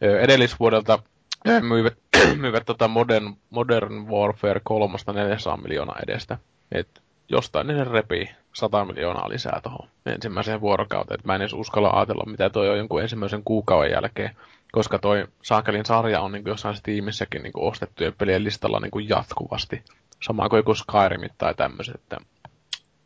edellisvuodelta 0.00 0.98
myivät, 1.60 1.98
myivät 2.40 2.64
tota 2.66 2.88
Modern, 2.88 3.34
Modern 3.50 4.08
Warfare 4.08 4.60
3 4.64 4.98
400 5.14 5.56
miljoonaa 5.56 5.98
edestä. 6.02 6.38
Et 6.72 7.02
jostain 7.30 7.66
ne 7.66 7.84
repii 7.84 8.30
100 8.52 8.84
miljoonaa 8.84 9.28
lisää 9.28 9.60
tuohon 9.62 9.88
ensimmäiseen 10.06 10.60
vuorokauteen. 10.60 11.20
Et 11.20 11.26
mä 11.26 11.34
en 11.34 11.40
edes 11.40 11.52
uskalla 11.52 11.90
ajatella, 11.90 12.30
mitä 12.30 12.50
toi 12.50 12.68
on 12.70 12.78
jonkun 12.78 13.02
ensimmäisen 13.02 13.42
kuukauden 13.44 13.90
jälkeen, 13.90 14.36
koska 14.72 14.98
toi 14.98 15.26
Saakelin 15.42 15.86
sarja 15.86 16.20
on 16.20 16.32
niin 16.32 16.44
jossain 16.46 16.76
tiimissäkin 16.82 17.42
niin 17.42 17.52
ostettujen 17.56 18.14
pelien 18.18 18.44
listalla 18.44 18.80
niin 18.80 19.08
jatkuvasti. 19.08 19.82
Sama 20.22 20.48
kuin 20.48 20.58
joku 20.58 20.74
Skyrimit 20.74 21.32
tai 21.38 21.54
tämmöiset, 21.54 21.94
että 21.94 22.16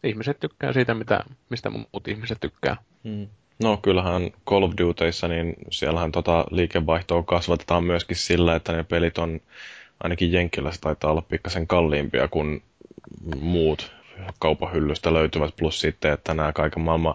ihmiset 0.04 0.40
tykkää 0.40 0.72
siitä, 0.72 0.94
mitä, 0.94 1.24
mistä 1.50 1.70
muut 1.70 2.08
ihmiset 2.08 2.40
tykkää. 2.40 2.76
Hmm. 3.04 3.26
No 3.62 3.76
kyllähän 3.76 4.30
Call 4.48 4.62
of 4.62 4.72
Dutyissa, 4.78 5.28
niin 5.28 5.54
siellähän 5.70 6.12
tota 6.12 6.44
liikevaihtoa 6.50 7.22
kasvatetaan 7.22 7.84
myöskin 7.84 8.16
sillä, 8.16 8.54
että 8.54 8.72
ne 8.72 8.84
pelit 8.84 9.18
on 9.18 9.40
ainakin 10.02 10.32
Jenkkilässä 10.32 10.80
taitaa 10.80 11.10
olla 11.10 11.22
pikkasen 11.22 11.66
kalliimpia 11.66 12.28
kuin 12.28 12.62
muut 13.40 13.92
kaupahyllystä 14.38 15.14
löytyvät, 15.14 15.56
plus 15.56 15.80
sitten, 15.80 16.12
että 16.12 16.34
nämä 16.34 16.52
kaiken 16.52 16.82
maailman 16.82 17.14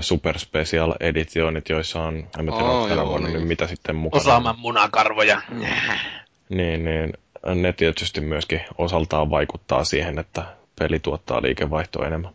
super 0.00 0.38
special 0.38 0.94
editionit, 1.00 1.68
joissa 1.68 2.02
on, 2.02 2.16
en 2.16 2.28
tiedä, 2.46 2.64
oh, 2.64 2.88
tänä 2.88 3.06
vuonna 3.06 3.28
niin. 3.28 3.46
mitä 3.46 3.66
sitten 3.66 3.96
mukana. 3.96 4.20
Osaaman 4.20 4.58
munakarvoja. 4.58 5.40
Niin, 6.48 6.84
niin 6.84 7.12
ne 7.54 7.72
tietysti 7.72 8.20
myöskin 8.20 8.60
osaltaan 8.78 9.30
vaikuttaa 9.30 9.84
siihen, 9.84 10.18
että 10.18 10.44
peli 10.78 10.98
tuottaa 10.98 11.42
liikevaihtoa 11.42 12.06
enemmän. 12.06 12.34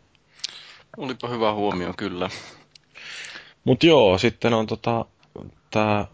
Olipa 0.98 1.28
hyvä 1.28 1.54
huomio, 1.54 1.94
kyllä. 1.98 2.30
Mutta 3.64 3.86
joo, 3.86 4.18
sitten 4.18 4.54
on 4.54 4.68
tota, 4.68 5.06
tämä 5.72 6.06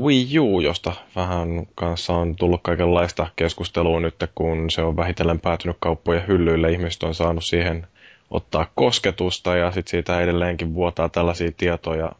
Wii 0.00 0.38
U, 0.38 0.60
josta 0.60 0.92
vähän 1.16 1.66
kanssa 1.74 2.12
on 2.12 2.36
tullut 2.36 2.62
kaikenlaista 2.62 3.26
keskustelua 3.36 4.00
nyt, 4.00 4.14
kun 4.34 4.70
se 4.70 4.82
on 4.82 4.96
vähitellen 4.96 5.40
päätynyt 5.40 5.76
kauppojen 5.80 6.26
hyllyille. 6.26 6.72
Ihmiset 6.72 7.02
on 7.02 7.14
saanut 7.14 7.44
siihen 7.44 7.86
ottaa 8.30 8.70
kosketusta 8.74 9.56
ja 9.56 9.72
sitten 9.72 9.90
siitä 9.90 10.20
edelleenkin 10.20 10.74
vuotaa 10.74 11.08
tällaisia 11.08 11.52
tietoja, 11.56 12.12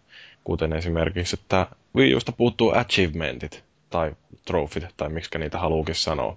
kuten 0.44 0.72
esimerkiksi, 0.72 1.36
että 1.42 1.66
Wii 1.96 2.14
Usta 2.14 2.32
puuttuu 2.32 2.72
achievementit 2.74 3.64
tai 3.90 4.12
trofit 4.44 4.84
tai 4.96 5.08
miksi 5.08 5.38
niitä 5.38 5.58
haluukin 5.58 5.94
sanoa. 5.94 6.36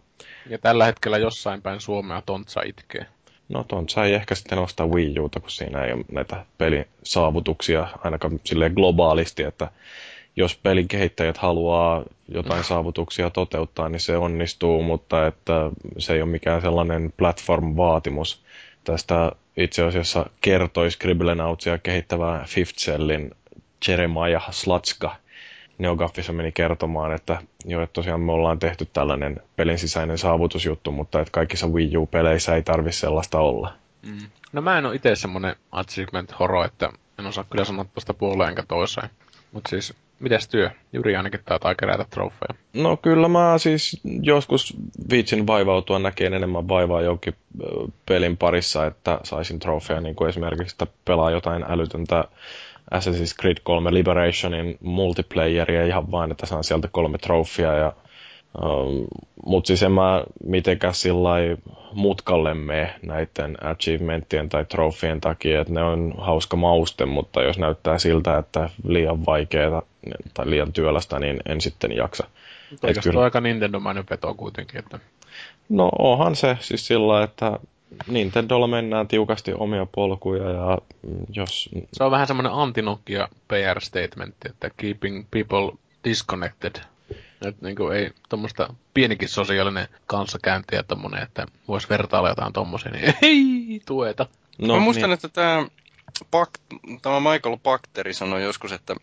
Ja 0.50 0.58
tällä 0.58 0.86
hetkellä 0.86 1.18
jossain 1.18 1.62
päin 1.62 1.82
Suomea 1.82 2.22
Tontsa 2.26 2.62
itkee. 2.62 3.06
No 3.50 3.64
Tontsa 3.64 4.06
ei 4.06 4.14
ehkä 4.14 4.36
sitten 4.36 4.60
ostaa 4.60 4.88
Wii 4.88 5.20
Uta, 5.20 5.40
kun 5.40 5.50
siinä 5.50 5.84
ei 5.84 5.94
ole 5.94 6.06
näitä 6.12 6.46
pelisaavutuksia 6.58 7.88
ainakaan 8.04 8.40
sille 8.44 8.70
globaalisti, 8.70 9.44
että 9.44 9.72
jos 10.36 10.56
pelin 10.56 10.88
kehittäjät 10.88 11.38
haluaa 11.38 12.04
jotain 12.28 12.64
saavutuksia 12.64 13.30
toteuttaa, 13.30 13.90
niin 13.90 14.00
se 14.00 14.18
onnistuu, 14.18 14.84
mutta 14.84 15.28
että 15.28 15.72
se 15.98 16.14
ei 16.14 16.22
ole 16.22 16.30
mikään 16.32 16.62
sellainen 16.62 17.14
platform-vaatimus. 17.18 18.44
Tästä 18.84 19.32
itse 19.58 19.84
asiassa 19.84 20.26
kertoi 20.42 20.92
Scribblenautsia 20.92 21.78
kehittävää 21.78 22.46
Fifth 22.48 22.78
Cellin 22.78 23.32
Jeremiah 23.88 24.48
Slatska. 24.52 25.16
Neogaffissa 25.78 26.34
meni 26.34 26.52
kertomaan, 26.52 27.14
että 27.14 27.42
jo, 27.66 27.82
että 27.82 27.94
tosiaan 27.94 28.22
me 28.22 28.32
ollaan 28.32 28.60
tehty 28.60 28.88
tällainen 28.94 29.42
pelin 29.56 29.80
sisäinen 29.80 30.18
saavutusjuttu, 30.18 30.92
mutta 30.92 31.20
että 31.20 31.32
kaikissa 31.32 31.68
Wii 31.68 31.98
U-peleissä 31.98 32.56
ei 32.56 32.64
tarvi 32.64 32.92
sellaista 32.92 33.40
olla. 33.40 33.74
Mm. 34.02 34.18
No 34.54 34.62
mä 34.62 34.78
en 34.78 34.86
ole 34.86 34.96
itse 34.96 35.16
semmonen 35.16 35.56
achievement 35.72 36.40
horo, 36.40 36.64
että 36.64 36.90
en 37.20 37.26
osaa 37.26 37.44
kyllä 37.44 37.66
sanoa 37.66 37.86
tuosta 37.86 38.14
puoleen 38.14 38.56
toiseen. 38.68 39.10
Mutta 39.52 39.70
siis, 39.70 39.94
mites 40.22 40.48
työ? 40.48 40.70
Juri 40.94 41.16
ainakin 41.16 41.40
taitaa 41.46 41.76
kerätä 41.76 42.06
trofeja. 42.10 42.54
No 42.74 42.98
kyllä 42.98 43.28
mä 43.28 43.58
siis 43.58 44.02
joskus 44.22 44.74
viitsin 45.10 45.48
vaivautua 45.48 46.00
näkeen 46.00 46.34
enemmän 46.34 46.68
vaivaa 46.68 47.02
jonkin 47.02 47.36
pelin 48.06 48.38
parissa, 48.38 48.86
että 48.86 49.20
saisin 49.24 49.60
trofeja, 49.60 50.02
niin 50.02 50.16
kuin 50.16 50.30
esimerkiksi, 50.30 50.74
että 50.74 50.88
pelaa 51.06 51.32
jotain 51.32 51.66
älytöntä 51.70 52.24
Assassin's 52.96 53.36
Creed 53.42 53.58
3 53.64 53.94
Liberationin 53.94 54.78
multiplayeria 54.82 55.86
ihan 55.86 56.12
vain, 56.12 56.32
että 56.32 56.46
saan 56.46 56.64
sieltä 56.64 56.88
kolme 56.92 57.18
trofia 57.18 57.74
ja 57.74 57.94
Um, 58.64 59.06
Mutta 59.46 59.68
siis 59.68 59.84
en 59.84 59.92
mä 59.92 60.24
mitenkään 60.44 60.94
sillä 60.94 61.30
mutkalle 61.94 62.54
mene 62.54 62.96
näiden 63.02 63.58
achievementtien 63.66 64.50
tai 64.50 64.66
trofien 64.66 65.22
takia, 65.22 65.62
että 65.62 65.74
ne 65.74 65.84
on 65.84 66.14
hauska 66.18 66.58
mauste, 66.58 67.06
mutta 67.06 67.44
jos 67.44 67.58
näyttää 67.58 67.98
siltä, 67.98 68.38
että 68.38 68.70
liian 68.88 69.26
vaikeaa 69.26 69.82
tai 70.34 70.50
liian 70.50 70.74
työlästä, 70.74 71.20
niin 71.20 71.40
en 71.46 71.62
sitten 71.62 71.96
jaksa. 71.96 72.28
Eikö 72.84 73.02
kyllä... 73.04 73.22
aika 73.22 73.42
Nintendo-mainen 73.42 74.04
veto 74.10 74.34
kuitenkin? 74.34 74.80
Että... 74.80 75.00
No 75.70 75.90
onhan 76.00 76.36
se 76.36 76.58
siis 76.60 76.88
sillä 76.88 77.24
että 77.24 77.60
Nintendolla 78.08 78.68
mennään 78.68 79.08
tiukasti 79.08 79.54
omia 79.54 79.88
polkuja 79.92 80.50
ja 80.50 80.78
jos... 81.34 81.70
Se 81.94 82.04
on 82.04 82.12
vähän 82.12 82.28
semmoinen 82.28 82.52
antinokia 82.52 83.28
PR-statementti, 83.48 84.50
että 84.50 84.70
keeping 84.78 85.26
people 85.32 85.78
disconnected 86.04 86.76
että 87.48 87.66
niin 87.66 87.76
kuin 87.76 87.98
ei 87.98 88.12
tuommoista 88.30 88.74
pienikin 88.94 89.30
sosiaalinen 89.30 89.88
kanssakäynti 90.06 90.76
ja 90.76 90.84
tommonen, 90.84 91.24
että 91.24 91.46
voisi 91.68 91.90
vertailla 91.90 92.30
jotain 92.30 92.54
tommosia, 92.54 92.92
niin 92.92 93.14
ei 93.22 93.82
tueta. 93.86 94.26
No, 94.58 94.76
Mä 94.76 94.80
muistan, 94.80 95.10
niin. 95.10 95.14
että 95.14 95.30
tämä, 95.30 95.66
tämä 97.02 97.20
Michael 97.20 97.58
Pakteri 97.64 98.14
sanoi 98.14 98.44
joskus, 98.44 98.72
että 98.72 98.96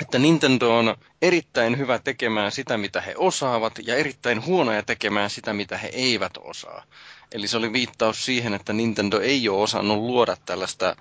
että 0.00 0.18
Nintendo 0.18 0.78
on 0.78 0.96
erittäin 1.22 1.78
hyvä 1.78 1.98
tekemään 1.98 2.52
sitä, 2.52 2.78
mitä 2.78 3.00
he 3.00 3.14
osaavat, 3.16 3.72
ja 3.82 3.96
erittäin 3.96 4.46
huonoja 4.46 4.82
tekemään 4.82 5.30
sitä, 5.30 5.52
mitä 5.52 5.78
he 5.78 5.88
eivät 5.92 6.32
osaa. 6.40 6.84
Eli 7.32 7.48
se 7.48 7.56
oli 7.56 7.72
viittaus 7.72 8.24
siihen, 8.24 8.54
että 8.54 8.72
Nintendo 8.72 9.20
ei 9.20 9.48
ole 9.48 9.62
osannut 9.62 9.98
luoda 9.98 10.36
tällaista 10.46 10.96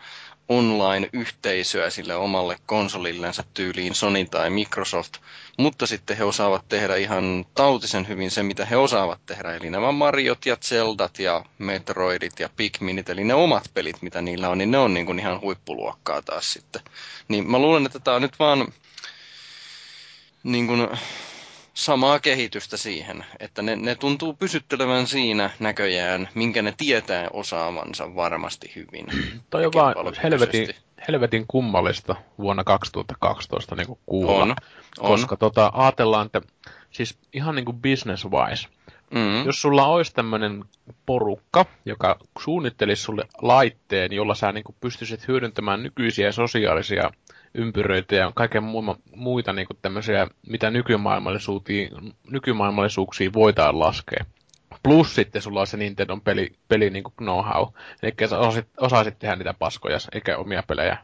online-yhteisöä 0.49 1.89
sille 1.89 2.15
omalle 2.15 2.55
konsolillensa 2.65 3.43
tyyliin 3.53 3.95
Sony 3.95 4.25
tai 4.25 4.49
Microsoft, 4.49 5.13
mutta 5.57 5.87
sitten 5.87 6.17
he 6.17 6.23
osaavat 6.23 6.69
tehdä 6.69 6.95
ihan 6.95 7.45
tautisen 7.55 8.07
hyvin 8.07 8.31
se, 8.31 8.43
mitä 8.43 8.65
he 8.65 8.77
osaavat 8.77 9.19
tehdä, 9.25 9.55
eli 9.55 9.69
nämä 9.69 9.91
Mariot 9.91 10.45
ja 10.45 10.57
Zeldat 10.57 11.19
ja 11.19 11.45
Metroidit 11.57 12.39
ja 12.39 12.49
Pikminit, 12.55 13.09
eli 13.09 13.23
ne 13.23 13.33
omat 13.33 13.71
pelit, 13.73 14.01
mitä 14.01 14.21
niillä 14.21 14.49
on, 14.49 14.57
niin 14.57 14.71
ne 14.71 14.77
on 14.77 14.93
niin 14.93 15.05
kuin 15.05 15.19
ihan 15.19 15.41
huippuluokkaa 15.41 16.21
taas 16.21 16.53
sitten. 16.53 16.81
Niin 17.27 17.51
mä 17.51 17.59
luulen, 17.59 17.85
että 17.85 17.99
tämä 17.99 18.15
on 18.15 18.21
nyt 18.21 18.39
vaan 18.39 18.73
niin 20.43 20.67
kuin 20.67 20.87
samaa 21.77 22.19
kehitystä 22.19 22.77
siihen, 22.77 23.25
että 23.39 23.61
ne, 23.61 23.75
ne 23.75 23.95
tuntuu 23.95 24.33
pysyttelevän 24.33 25.07
siinä 25.07 25.49
näköjään, 25.59 26.29
minkä 26.35 26.61
ne 26.61 26.73
tietää 26.77 27.27
osaavansa 27.33 28.15
varmasti 28.15 28.71
hyvin. 28.75 29.05
Toi 29.49 29.65
on 29.65 29.71
vaan 29.73 29.95
helvetin, 30.23 30.69
helvetin 31.07 31.45
kummallista 31.47 32.15
vuonna 32.37 32.63
2012 32.63 33.75
niin 33.75 33.87
kuin 33.87 33.99
kuulla. 34.05 34.43
On, 34.43 34.49
on. 34.49 34.55
Koska 35.07 35.37
tota, 35.37 35.71
ajatellaan, 35.73 36.25
että 36.25 36.41
siis 36.91 37.17
ihan 37.33 37.55
niin 37.55 37.65
kuin 37.65 37.81
business 37.81 38.25
wise, 38.25 38.67
Mm-hmm. 39.11 39.45
Jos 39.45 39.61
sulla 39.61 39.85
olisi 39.85 40.13
tämmöinen 40.13 40.63
porukka, 41.05 41.65
joka 41.85 42.19
suunnittelisi 42.39 43.01
sulle 43.01 43.23
laitteen, 43.41 44.13
jolla 44.13 44.35
sä 44.35 44.51
niin 44.51 44.63
pystyisit 44.79 45.27
hyödyntämään 45.27 45.83
nykyisiä 45.83 46.31
sosiaalisia 46.31 47.11
ympyröitä 47.57 48.15
ja 48.15 48.31
kaiken 48.35 48.63
muita, 48.63 48.95
muita 49.15 49.53
niin 49.53 49.67
kuin 49.67 49.77
tämmöisiä, 49.81 50.27
mitä 50.47 50.71
nykymaailmallisuuksia, 50.71 51.89
nykymaailmallisuuksia 52.31 53.33
voidaan 53.33 53.79
laskea. 53.79 54.25
Plus 54.83 55.15
sitten 55.15 55.41
sulla 55.41 55.61
on 55.61 55.67
se 55.67 55.77
Nintendo 55.77 56.17
peli, 56.17 56.51
peli 56.67 56.89
niin 56.89 57.03
know-how. 57.03 57.67
Eli 58.03 58.13
sä 58.29 58.37
osaisit 58.77 59.19
tehdä 59.19 59.35
niitä 59.35 59.53
paskoja, 59.59 59.97
eikä 60.13 60.37
omia 60.37 60.63
pelejä. 60.67 60.97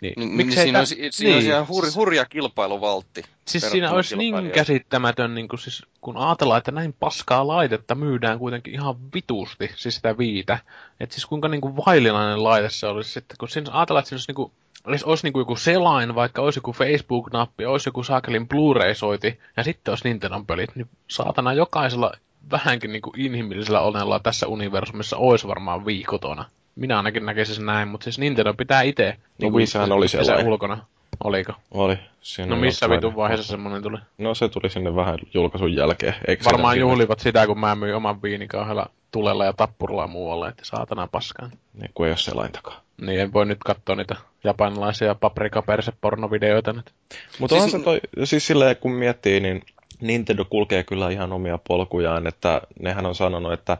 Niin, 0.00 0.14
niin, 0.16 0.36
niin 0.36 0.52
siinä, 0.52 0.78
olisi, 0.78 1.08
siinä 1.10 1.38
niin. 1.38 1.54
olisi 1.56 1.72
hur, 1.72 1.84
hurja 1.94 2.24
kilpailuvaltti. 2.24 3.22
Siis 3.44 3.70
siinä 3.70 3.90
olisi 3.90 4.16
niin 4.16 4.50
käsittämätön, 4.50 5.34
niin 5.34 5.48
kuin, 5.48 5.60
siis, 5.60 5.82
kun 6.00 6.16
ajatellaan, 6.16 6.58
että 6.58 6.72
näin 6.72 6.92
paskaa 7.00 7.46
laitetta 7.46 7.94
myydään 7.94 8.38
kuitenkin 8.38 8.74
ihan 8.74 9.12
vitusti, 9.14 9.70
siis 9.76 9.94
sitä 9.94 10.18
viitä. 10.18 10.58
Että 11.00 11.14
siis 11.14 11.26
kuinka 11.26 11.48
niin 11.48 11.60
kuin 11.60 11.76
vaillinainen 11.76 12.44
laite 12.44 12.70
se 12.70 12.86
olisi 12.86 13.10
sitten, 13.10 13.36
kun 13.40 13.48
siinä 13.48 13.70
ajatellaan, 13.72 14.00
että 14.00 14.08
siinä 14.08 14.16
olisi 14.16 14.28
niin 14.28 14.34
kuin 14.34 14.52
olisi, 14.86 15.04
olisi 15.04 15.24
niin 15.24 15.32
kuin 15.32 15.40
joku 15.40 15.56
selain, 15.56 16.14
vaikka 16.14 16.42
olisi 16.42 16.58
joku 16.58 16.72
Facebook-nappi, 16.72 17.66
olisi 17.66 17.88
joku 17.88 18.02
saakelin 18.02 18.48
Blu-ray-soiti, 18.48 19.40
ja 19.56 19.64
sitten 19.64 19.92
olisi 19.92 20.04
Nintendo-pelit, 20.08 20.76
niin 20.76 20.88
saatana 21.08 21.52
jokaisella 21.52 22.12
vähänkin 22.50 22.92
niin 22.92 23.02
kuin 23.02 23.20
inhimillisellä 23.20 23.80
onnella 23.80 24.18
tässä 24.18 24.46
universumissa 24.46 25.16
olisi 25.16 25.48
varmaan 25.48 25.86
viikotona. 25.86 26.44
Minä 26.76 26.96
ainakin 26.96 27.26
näkisin 27.26 27.54
sen 27.54 27.66
näin, 27.66 27.88
mutta 27.88 28.04
siis 28.04 28.18
Nintendo 28.18 28.54
pitää 28.54 28.82
itse. 28.82 29.08
No 29.08 29.16
niin 29.38 29.52
kuin, 29.52 29.92
oli 29.92 30.08
sellainen. 30.08 30.46
ulkona. 30.46 30.78
Oliko? 31.24 31.52
Oli. 31.70 31.98
Siinä 32.20 32.54
no 32.54 32.60
missä 32.60 32.90
vitun 32.90 33.16
vaiheessa 33.16 33.46
semmonen 33.46 33.82
tuli? 33.82 33.98
No 34.18 34.34
se 34.34 34.48
tuli 34.48 34.70
sinne 34.70 34.94
vähän 34.94 35.18
julkaisun 35.34 35.74
jälkeen. 35.74 36.14
Eikö 36.28 36.44
Varmaan 36.44 36.80
juhlivat 36.80 37.20
sitä, 37.20 37.46
kun 37.46 37.60
mä 37.60 37.74
myin 37.74 37.94
oman 37.94 38.22
viinin 38.22 38.48
kauhealla 38.48 38.90
tulella 39.10 39.44
ja 39.44 39.52
tappurilla 39.52 40.06
muualle, 40.06 40.48
että 40.48 40.64
saatana 40.64 41.08
paskaan. 41.12 41.50
Niin, 41.74 41.90
kun 41.94 42.06
ei 42.06 42.10
ole 42.10 42.16
selain 42.16 42.52
takaa. 42.52 42.80
Niin, 43.00 43.20
en 43.20 43.32
voi 43.32 43.46
nyt 43.46 43.58
katsoa 43.64 43.96
niitä 43.96 44.16
japanilaisia 44.44 45.14
paprikaperse-pornovideoita 45.14 46.72
nyt. 46.72 46.92
Mutta 47.38 47.60
siis... 47.60 47.74
on 47.74 47.80
se 47.80 47.84
toi, 47.84 48.00
siis 48.24 48.46
silleen 48.46 48.76
kun 48.76 48.92
miettii, 48.92 49.40
niin 49.40 49.62
Nintendo 50.00 50.44
kulkee 50.44 50.84
kyllä 50.84 51.10
ihan 51.10 51.32
omia 51.32 51.58
polkujaan, 51.68 52.26
että 52.26 52.60
nehän 52.80 53.06
on 53.06 53.14
sanonut, 53.14 53.52
että 53.52 53.78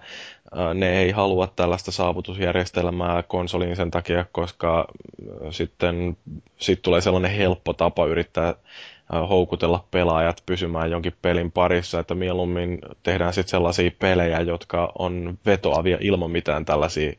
ne 0.75 1.01
ei 1.01 1.11
halua 1.11 1.47
tällaista 1.47 1.93
saavutusjärjestelmää 1.93 3.23
konsoliin 3.23 3.77
sen 3.77 3.91
takia, 3.91 4.25
koska 4.33 4.89
sitten 5.51 6.17
sit 6.57 6.83
tulee 6.83 7.01
sellainen 7.01 7.31
helppo 7.31 7.73
tapa 7.73 8.07
yrittää 8.07 8.55
houkutella 9.29 9.85
pelaajat 9.91 10.43
pysymään 10.47 10.91
jonkin 10.91 11.13
pelin 11.23 11.53
parissa, 11.53 12.01
että 12.01 12.15
mieluummin 12.15 12.79
tehdään 13.03 13.35
sitten 13.35 13.51
sellaisia 13.51 13.91
pelejä, 13.99 14.41
jotka 14.41 14.93
on 14.99 15.39
vetoavia 15.47 15.99
ilman 16.01 16.31
mitään 16.31 16.65
tällaisia 16.65 17.13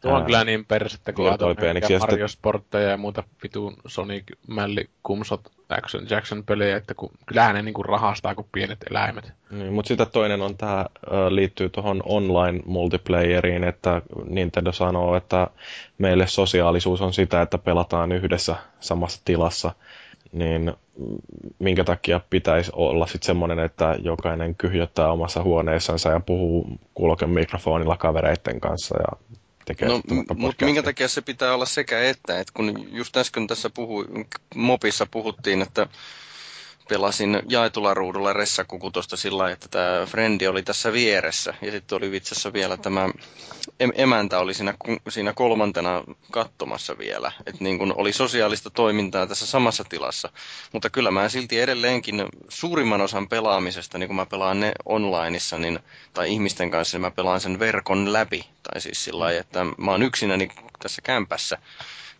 Tuo 0.00 0.12
on 0.12 0.24
kyllä 0.24 0.44
niin 0.44 0.64
persettä, 0.64 1.12
kun 1.12 1.26
ja 1.26 1.98
Mario 1.98 2.28
Sportteja 2.28 2.88
ja 2.90 2.96
muuta 2.96 3.22
vitun 3.42 3.76
Sonic, 3.86 4.24
Mälli, 4.48 4.90
Kumsot, 5.02 5.52
Action 5.68 6.06
Jackson-pelejä, 6.10 6.76
että 6.76 6.94
kun, 6.94 7.10
kyllähän 7.26 7.54
ne 7.54 7.62
niinku 7.62 7.82
rahastaa 7.82 8.34
kuin 8.34 8.48
pienet 8.52 8.78
eläimet. 8.90 9.32
Niin, 9.50 9.72
mutta 9.72 9.88
sitten 9.88 10.06
toinen 10.12 10.42
on 10.42 10.56
tämä, 10.56 10.86
liittyy 11.28 11.68
tuohon 11.68 12.02
online 12.04 12.60
multiplayeriin, 12.66 13.64
että 13.64 14.02
Nintendo 14.28 14.72
sanoo, 14.72 15.16
että 15.16 15.46
meille 15.98 16.26
sosiaalisuus 16.26 17.02
on 17.02 17.12
sitä, 17.12 17.42
että 17.42 17.58
pelataan 17.58 18.12
yhdessä 18.12 18.56
samassa 18.80 19.22
tilassa, 19.24 19.72
niin 20.32 20.72
minkä 21.58 21.84
takia 21.84 22.20
pitäisi 22.30 22.72
olla 22.74 23.06
sitten 23.06 23.26
semmoinen, 23.26 23.58
että 23.58 23.96
jokainen 24.02 24.54
kyhjöttää 24.54 25.12
omassa 25.12 25.42
huoneessansa 25.42 26.10
ja 26.10 26.20
puhuu 26.20 26.66
kuuloken 26.94 27.30
mikrofonilla 27.30 27.96
kavereiden 27.96 28.60
kanssa 28.60 28.96
ja 28.98 29.36
tekee 29.66 29.88
no, 29.88 30.02
mutta 30.34 30.64
minkä 30.64 30.82
takia 30.82 31.08
se 31.08 31.20
pitää 31.20 31.54
olla 31.54 31.66
sekä 31.66 32.00
että, 32.00 32.38
että 32.40 32.52
kun 32.56 32.88
just 32.92 33.16
äsken 33.16 33.46
tässä 33.46 33.70
puhui, 33.70 34.06
Mopissa 34.54 35.06
puhuttiin, 35.06 35.62
että 35.62 35.86
pelasin 36.88 37.42
jaetulla 37.48 37.94
ruudulla 37.94 38.32
ressakukutosta 38.32 39.16
sillä 39.16 39.38
lailla, 39.38 39.52
että 39.52 39.68
tämä 39.68 40.06
frendi 40.06 40.46
oli 40.46 40.62
tässä 40.62 40.92
vieressä. 40.92 41.54
Ja 41.62 41.70
sitten 41.72 41.96
oli 41.96 42.10
vitsessä 42.10 42.52
vielä 42.52 42.76
tämä 42.76 43.08
emäntä 43.94 44.38
oli 44.38 44.54
siinä, 44.54 44.74
siinä 45.08 45.32
kolmantena 45.32 46.04
katsomassa 46.30 46.98
vielä. 46.98 47.32
Että 47.46 47.64
niin 47.64 47.78
kun 47.78 47.94
oli 47.96 48.12
sosiaalista 48.12 48.70
toimintaa 48.70 49.26
tässä 49.26 49.46
samassa 49.46 49.84
tilassa. 49.84 50.28
Mutta 50.72 50.90
kyllä 50.90 51.10
mä 51.10 51.28
silti 51.28 51.60
edelleenkin 51.60 52.24
suurimman 52.48 53.00
osan 53.00 53.28
pelaamisesta, 53.28 53.98
niin 53.98 54.06
kun 54.06 54.16
mä 54.16 54.26
pelaan 54.26 54.60
ne 54.60 54.72
onlineissa 54.84 55.58
niin, 55.58 55.78
tai 56.14 56.32
ihmisten 56.32 56.70
kanssa, 56.70 56.96
niin 56.96 57.02
mä 57.02 57.10
pelaan 57.10 57.40
sen 57.40 57.58
verkon 57.58 58.12
läpi. 58.12 58.46
Tai 58.62 58.80
siis 58.80 59.04
sillä 59.04 59.18
lailla, 59.24 59.40
että 59.40 59.64
mä 59.78 59.90
oon 59.90 60.02
yksinäni 60.02 60.48
tässä 60.82 61.02
kämpässä. 61.02 61.58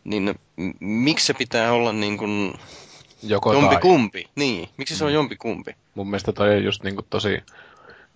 Niin 0.05 0.35
miksi 0.81 1.27
se 1.27 1.35
pitää 1.35 1.73
olla 1.73 1.93
niin 1.93 2.19
kun 2.19 2.59
Joko 3.23 3.53
Jompi 3.53 3.75
tai. 3.75 3.83
kumpi, 3.83 4.27
niin. 4.35 4.69
Miksi 4.77 4.97
se 4.97 5.05
on 5.05 5.13
jompi 5.13 5.37
kumpi? 5.37 5.77
Mun 5.95 6.07
mielestä 6.07 6.33
toi 6.33 6.57
on 6.57 6.65
just 6.65 6.83
niinku 6.83 7.03
tosi... 7.11 7.43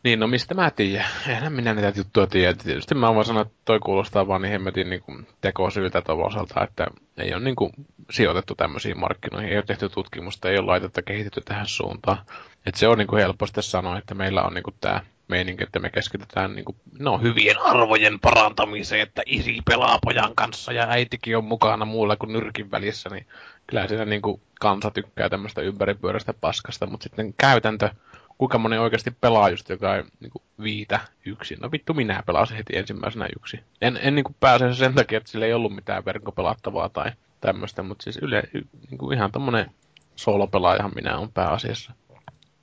Niin, 0.04 0.20
no 0.20 0.26
mistä 0.26 0.54
mä 0.54 0.70
tiedän? 0.70 1.06
Eihän 1.28 1.52
minä 1.52 1.74
niitä 1.74 1.92
juttuja 1.96 2.26
tiedä. 2.26 2.54
Tietysti 2.54 2.94
mä 2.94 3.14
voin 3.14 3.26
sanoa, 3.26 3.42
että 3.42 3.54
toi 3.64 3.78
kuulostaa 3.78 4.28
vaan 4.28 4.42
niin 4.42 4.52
hemmetin 4.52 4.90
niinku 4.90 5.12
tekosyyltä 5.40 6.02
osalta, 6.08 6.64
että 6.64 6.86
ei 7.18 7.34
ole 7.34 7.44
niinku 7.44 7.70
sijoitettu 8.10 8.54
tämmöisiin 8.54 9.00
markkinoihin, 9.00 9.50
ei 9.50 9.56
ole 9.56 9.64
tehty 9.66 9.88
tutkimusta, 9.88 10.48
ei 10.48 10.58
ole 10.58 10.66
laitetta 10.66 11.02
kehitetty 11.02 11.40
tähän 11.44 11.66
suuntaan. 11.66 12.18
Et 12.66 12.74
se 12.74 12.88
on 12.88 12.98
niinku 12.98 13.16
helposti 13.16 13.62
sanoa, 13.62 13.98
että 13.98 14.14
meillä 14.14 14.42
on 14.42 14.54
niinku 14.54 14.74
tämä 14.80 15.00
meininki, 15.30 15.64
että 15.64 15.78
me 15.78 15.90
keskitytään 15.90 16.54
niinku, 16.54 16.76
no, 16.98 17.18
hyvien 17.18 17.58
arvojen 17.58 18.20
parantamiseen, 18.20 19.00
että 19.00 19.22
isi 19.26 19.62
pelaa 19.64 19.98
pojan 20.02 20.34
kanssa 20.34 20.72
ja 20.72 20.86
äitikin 20.88 21.36
on 21.36 21.44
mukana 21.44 21.84
muulla 21.84 22.16
kuin 22.16 22.32
nyrkin 22.32 22.70
välissä, 22.70 23.08
niin 23.08 23.26
kyllä 23.66 23.88
siinä 23.88 24.04
niinku 24.04 24.40
kansa 24.60 24.90
tykkää 24.90 25.28
tämmöistä 25.28 25.60
ympäripyöräistä 25.60 26.34
paskasta, 26.34 26.86
mutta 26.86 27.04
sitten 27.04 27.34
käytäntö, 27.38 27.90
kuinka 28.38 28.58
moni 28.58 28.78
oikeasti 28.78 29.10
pelaa 29.10 29.50
just 29.50 29.68
joka 29.68 29.96
ei 29.96 30.04
niinku 30.20 30.42
viitä 30.62 31.00
yksin. 31.26 31.58
No 31.60 31.72
vittu 31.72 31.94
minä 31.94 32.22
pelasin 32.26 32.56
heti 32.56 32.76
ensimmäisenä 32.76 33.28
yksin. 33.36 33.60
En, 33.80 33.98
en 34.02 34.14
niinku 34.14 34.36
pääse 34.40 34.74
sen 34.74 34.94
takia, 34.94 35.18
että 35.18 35.30
sillä 35.30 35.46
ei 35.46 35.52
ollut 35.52 35.74
mitään 35.74 36.04
verkkopelattavaa 36.04 36.88
tai 36.88 37.12
tämmöistä, 37.40 37.82
mutta 37.82 38.02
siis 38.02 38.18
yle, 38.22 38.42
y, 38.54 38.62
niinku 38.90 39.10
ihan 39.10 39.32
tommonen 39.32 39.70
soolopelaajahan 40.16 40.92
minä 40.94 41.18
on 41.18 41.32
pääasiassa. 41.32 41.92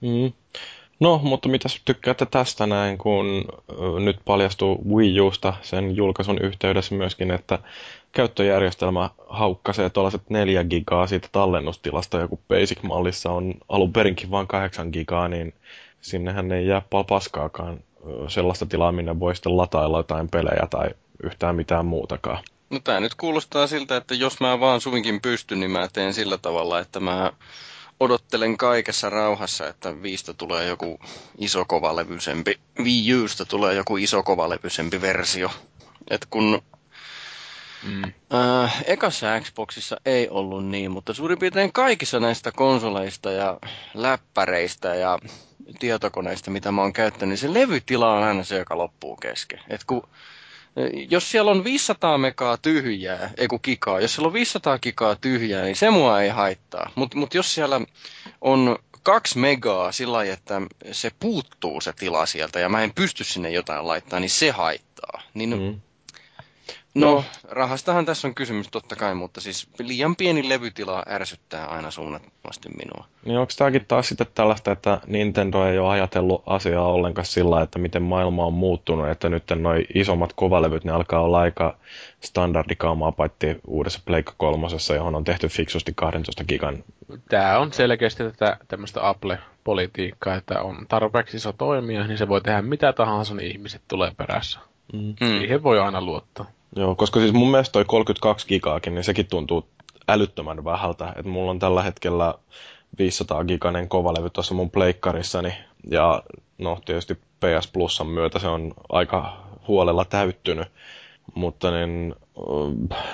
Mm. 0.02 0.34
No, 1.00 1.20
mutta 1.24 1.50
mitä 1.50 1.70
tykkäätte 1.86 2.26
tästä 2.26 2.68
näin, 2.68 2.98
kun 2.98 3.46
nyt 4.00 4.20
paljastuu 4.26 4.96
Wii 4.96 5.22
Usta 5.22 5.54
sen 5.62 5.96
julkaisun 5.96 6.38
yhteydessä 6.42 6.96
myöskin, 6.96 7.32
että 7.32 7.60
käyttöjärjestelmä 8.12 9.10
haukkasee 9.30 9.90
tuollaiset 9.90 10.30
4 10.30 10.64
gigaa 10.64 11.08
siitä 11.08 11.28
tallennustilasta, 11.32 12.20
joku 12.20 12.40
Basic-mallissa 12.48 13.32
on 13.32 13.54
alun 13.70 13.94
perinkin 13.94 14.32
vain 14.32 14.48
8 14.48 14.90
gigaa, 14.94 15.28
niin 15.28 15.54
sinnehän 16.02 16.52
ei 16.52 16.68
jää 16.68 16.82
paskaakaan 17.08 17.80
sellaista 18.28 18.66
tilaa, 18.66 18.92
minne 18.92 19.20
voi 19.20 19.36
sitten 19.36 19.58
latailla 19.58 20.00
jotain 20.00 20.30
pelejä 20.30 20.68
tai 20.70 20.90
yhtään 21.24 21.56
mitään 21.56 21.86
muutakaan. 21.86 22.44
No 22.70 22.80
tää 22.84 23.00
nyt 23.00 23.16
kuulostaa 23.16 23.68
siltä, 23.68 23.98
että 23.98 24.16
jos 24.16 24.40
mä 24.40 24.60
vaan 24.60 24.82
suinkin 24.82 25.22
pystyn, 25.22 25.60
niin 25.60 25.72
mä 25.72 25.88
teen 25.94 26.14
sillä 26.14 26.38
tavalla, 26.38 26.80
että 26.80 27.00
mä 27.00 27.32
odottelen 28.00 28.58
kaikessa 28.58 29.10
rauhassa, 29.10 29.68
että 29.68 30.02
viistä 30.02 30.34
tulee 30.34 30.66
joku 30.68 31.00
iso 31.38 31.66
kovalevyisempi, 31.66 32.60
Wii 32.84 33.16
Usta 33.16 33.46
tulee 33.46 33.74
joku 33.74 33.98
iso 33.98 34.24
kovalevyisempi 34.24 35.02
versio. 35.02 35.50
Et 36.10 36.26
kun 36.30 36.62
Mm. 37.84 38.04
äh, 38.34 38.84
ekassa 38.86 39.40
Xboxissa 39.42 39.98
ei 40.06 40.30
ollut 40.30 40.66
niin, 40.66 40.92
mutta 40.92 41.14
suurin 41.14 41.40
piirtein 41.40 41.74
kaikissa 41.74 42.20
näistä 42.20 42.52
konsoleista 42.52 43.32
ja 43.32 43.58
läppäreistä 43.94 44.96
ja 44.96 45.20
tietokoneista, 45.80 46.52
mitä 46.52 46.72
mä 46.72 46.82
oon 46.82 46.94
käyttänyt, 46.94 47.30
niin 47.30 47.38
se 47.38 47.54
levytila 47.60 48.14
on 48.14 48.24
aina 48.24 48.44
se, 48.44 48.58
joka 48.58 48.78
loppuu 48.78 49.16
kesken. 49.16 49.60
Et 49.70 49.84
kun 49.84 50.08
jos 51.10 51.32
siellä 51.32 51.52
on 51.52 51.64
500 51.64 52.18
megaa 52.18 52.58
tyhjää, 52.58 53.32
ei 53.38 53.48
kun 53.48 53.60
gigaa, 53.64 54.00
jos 54.00 54.16
siellä 54.16 54.28
on 54.28 54.34
500 54.34 54.80
gigaa 54.80 55.16
tyhjää, 55.16 55.64
niin 55.64 55.76
se 55.76 55.90
mua 55.90 56.22
ei 56.22 56.30
haittaa. 56.30 56.92
Mutta 56.96 57.18
mut 57.18 57.34
jos 57.34 57.54
siellä 57.54 57.82
on 58.42 58.78
kaksi 59.04 59.40
megaa 59.40 59.92
sillä 59.92 60.14
lailla, 60.14 60.34
että 60.34 60.62
se 60.92 61.12
puuttuu 61.20 61.82
se 61.82 61.94
tila 61.94 62.26
sieltä 62.26 62.60
ja 62.60 62.70
mä 62.70 62.84
en 62.84 62.94
pysty 62.94 63.24
sinne 63.24 63.50
jotain 63.50 63.88
laittaa, 63.88 64.20
niin 64.20 64.30
se 64.30 64.52
haittaa. 64.52 65.22
Niin, 65.34 65.50
mm. 65.50 65.82
No, 67.00 67.24
rahastahan 67.44 68.06
tässä 68.06 68.28
on 68.28 68.36
kysymys 68.36 68.68
totta 68.72 68.96
kai, 68.96 69.16
mutta 69.16 69.42
siis 69.42 69.70
liian 69.80 70.16
pieni 70.16 70.50
levytila 70.50 71.04
ärsyttää 71.10 71.66
aina 71.66 71.92
suunnattomasti 71.92 72.70
minua. 72.70 73.06
Niin 73.26 73.38
onko 73.38 73.52
tämäkin 73.58 73.86
taas 73.88 74.08
sitten 74.08 74.28
tällaista, 74.36 74.72
että 74.72 75.00
Nintendo 75.08 75.66
ei 75.66 75.80
ole 75.80 75.90
ajatellut 75.90 76.44
asiaa 76.46 76.88
ollenkaan 76.88 77.26
sillä, 77.26 77.62
että 77.62 77.80
miten 77.80 78.04
maailma 78.04 78.46
on 78.46 78.54
muuttunut, 78.54 79.10
että 79.10 79.30
nyt 79.30 79.44
noi 79.56 79.86
isommat 79.96 80.34
kovalevyt, 80.36 80.84
ne 80.84 80.92
alkaa 80.92 81.22
olla 81.22 81.40
aika 81.40 81.78
standardikaamaa 82.20 83.12
paitsi 83.12 83.60
uudessa 83.68 84.00
Pleikka 84.06 84.34
kolmosessa, 84.38 84.96
johon 84.96 85.16
on 85.16 85.24
tehty 85.24 85.48
fiksusti 85.48 85.94
12 85.96 86.44
gigan. 86.44 86.84
Tämä 87.30 87.60
on 87.60 87.74
selkeästi 87.74 88.24
tätä 88.24 88.58
tämmöistä 88.68 89.10
Apple-politiikkaa, 89.10 90.36
että 90.36 90.62
on 90.62 90.86
tarpeeksi 90.88 91.38
iso 91.38 91.54
toimija, 91.54 92.08
niin 92.08 92.18
se 92.18 92.28
voi 92.28 92.42
tehdä 92.42 92.62
mitä 92.62 92.94
tahansa, 92.94 93.36
niin 93.36 93.52
ihmiset 93.52 93.82
tulee 93.88 94.12
perässä. 94.18 94.60
Mm. 94.94 95.00
Mm. 95.22 95.28
Siihen 95.28 95.64
voi 95.64 95.80
aina 95.80 96.02
luottaa. 96.02 96.46
Joo, 96.78 96.96
koska 96.96 97.20
siis 97.20 97.34
mun 97.34 97.52
mielestä 97.52 97.74
toi 97.74 97.86
32 97.86 98.48
gigaakin, 98.48 98.96
niin 98.96 99.04
sekin 99.04 99.28
tuntuu 99.28 99.68
älyttömän 100.08 100.66
vähältä. 100.66 101.14
Että 101.16 101.30
mulla 101.30 101.52
on 101.52 101.60
tällä 101.60 101.84
hetkellä 101.84 102.34
500 102.98 103.44
giganen 103.44 103.90
kovalevy 103.90 104.30
tuossa 104.30 104.54
mun 104.54 104.72
pleikkarissani. 104.72 105.54
Ja 105.92 106.24
no 106.58 106.80
tietysti 106.86 107.16
PS 107.16 107.68
Plusan 107.74 108.08
myötä 108.08 108.40
se 108.40 108.48
on 108.48 108.74
aika 108.90 109.38
huolella 109.68 110.06
täyttynyt. 110.06 110.68
Mutta 111.36 111.72
niin, 111.72 112.16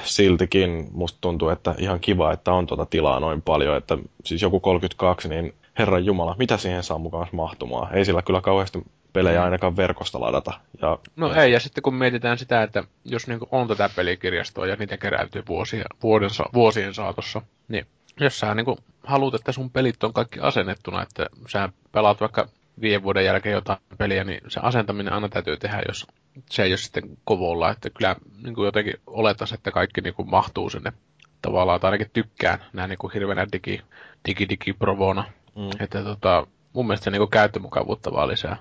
siltikin 0.03 0.87
musta 0.91 1.17
tuntuu, 1.21 1.49
että 1.49 1.75
ihan 1.77 1.99
kiva, 1.99 2.33
että 2.33 2.53
on 2.53 2.67
tuota 2.67 2.85
tilaa 2.85 3.19
noin 3.19 3.41
paljon. 3.41 3.77
Että 3.77 3.97
siis 4.25 4.41
joku 4.41 4.59
32, 4.59 5.29
niin 5.29 5.53
herran 5.79 6.05
jumala, 6.05 6.35
mitä 6.39 6.57
siihen 6.57 6.83
saa 6.83 6.97
mukaan 6.97 7.27
mahtumaan? 7.31 7.95
Ei 7.95 8.05
sillä 8.05 8.21
kyllä 8.21 8.41
kauheasti 8.41 8.85
pelejä 9.13 9.43
ainakaan 9.43 9.77
verkosta 9.77 10.21
ladata. 10.21 10.59
Ja, 10.81 10.99
No 11.15 11.33
ei, 11.33 11.51
ja 11.51 11.59
sitten 11.59 11.81
kun 11.81 11.95
mietitään 11.95 12.37
sitä, 12.37 12.63
että 12.63 12.83
jos 13.05 13.27
niin 13.27 13.39
on 13.51 13.67
tätä 13.67 13.89
pelikirjastoa 13.95 14.67
ja 14.67 14.75
niitä 14.75 14.97
keräytyy 14.97 15.43
vuosia, 15.47 15.85
vuoden, 16.03 16.29
vuosien 16.53 16.93
saatossa, 16.93 17.41
niin 17.67 17.87
jos 18.19 18.39
sä 18.39 18.55
niin 18.55 18.65
haluat, 19.03 19.33
että 19.33 19.51
sun 19.51 19.69
pelit 19.69 20.03
on 20.03 20.13
kaikki 20.13 20.39
asennettuna, 20.39 21.03
että 21.03 21.25
sä 21.47 21.69
pelaat 21.91 22.21
vaikka 22.21 22.47
viiden 22.81 23.03
vuoden 23.03 23.25
jälkeen 23.25 23.53
jotain 23.53 23.79
peliä, 23.97 24.23
niin 24.23 24.41
se 24.47 24.59
asentaminen 24.63 25.13
aina 25.13 25.29
täytyy 25.29 25.57
tehdä, 25.57 25.81
jos 25.87 26.07
se 26.49 26.63
ei 26.63 26.71
ole 26.71 26.77
sitten 26.77 27.03
kovolla. 27.23 27.69
Että 27.69 27.89
kyllä 27.89 28.15
niin 28.43 28.55
kuin 28.55 28.65
jotenkin 28.65 28.93
olettaisiin, 29.07 29.57
että 29.57 29.71
kaikki 29.71 30.01
niin 30.01 30.13
kuin 30.13 30.29
mahtuu 30.29 30.69
sinne 30.69 30.93
tavallaan, 31.41 31.79
tai 31.79 31.87
ainakin 31.87 32.09
tykkään 32.13 32.59
näin 32.73 32.89
niin 32.89 32.97
kuin 32.97 33.13
hirveänä 33.13 33.47
digi, 33.51 33.81
digi, 34.27 34.49
digi 34.49 34.73
provona. 34.73 35.23
Mm. 35.55 35.69
Että 35.79 36.03
tota, 36.03 36.47
mun 36.73 36.87
mielestä 36.87 37.03
se 37.03 37.11
niin 37.11 37.19
kuin 37.19 37.29
käyttömukavuutta 37.29 38.13
vaan 38.13 38.27
lisää. 38.27 38.57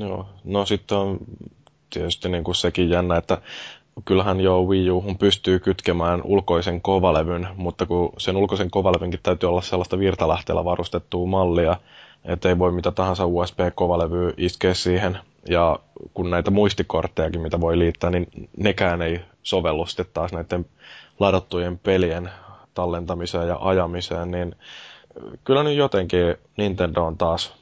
Joo, 0.00 0.26
no 0.44 0.66
sitten 0.66 0.98
on 0.98 1.18
tietysti 1.90 2.28
niin 2.28 2.44
kuin 2.44 2.54
sekin 2.54 2.90
jännä, 2.90 3.16
että 3.16 3.38
kyllähän 4.04 4.40
jo 4.40 4.62
Wii 4.62 4.90
U:hun 4.90 5.18
pystyy 5.18 5.58
kytkemään 5.58 6.22
ulkoisen 6.24 6.80
kovalevyn, 6.80 7.48
mutta 7.56 7.86
kun 7.86 8.12
sen 8.18 8.36
ulkoisen 8.36 8.70
kovalevynkin 8.70 9.20
täytyy 9.22 9.48
olla 9.48 9.62
sellaista 9.62 9.98
virtalähteellä 9.98 10.64
varustettua 10.64 11.26
mallia, 11.26 11.76
että 12.24 12.48
ei 12.48 12.58
voi 12.58 12.72
mitä 12.72 12.90
tahansa 12.90 13.26
USB-kovalevyä 13.26 14.32
iskeä 14.36 14.74
siihen. 14.74 15.18
Ja 15.48 15.78
kun 16.14 16.30
näitä 16.30 16.50
muistikorttejakin, 16.50 17.40
mitä 17.40 17.60
voi 17.60 17.78
liittää, 17.78 18.10
niin 18.10 18.48
nekään 18.56 19.02
ei 19.02 19.20
sovellu 19.42 19.86
sitten 19.86 20.06
taas 20.14 20.32
näiden 20.32 20.66
ladattujen 21.20 21.78
pelien 21.78 22.30
tallentamiseen 22.74 23.48
ja 23.48 23.58
ajamiseen, 23.60 24.30
niin 24.30 24.54
kyllä 25.44 25.62
nyt 25.62 25.76
jotenkin 25.76 26.34
Nintendo 26.56 27.04
on 27.04 27.18
taas 27.18 27.61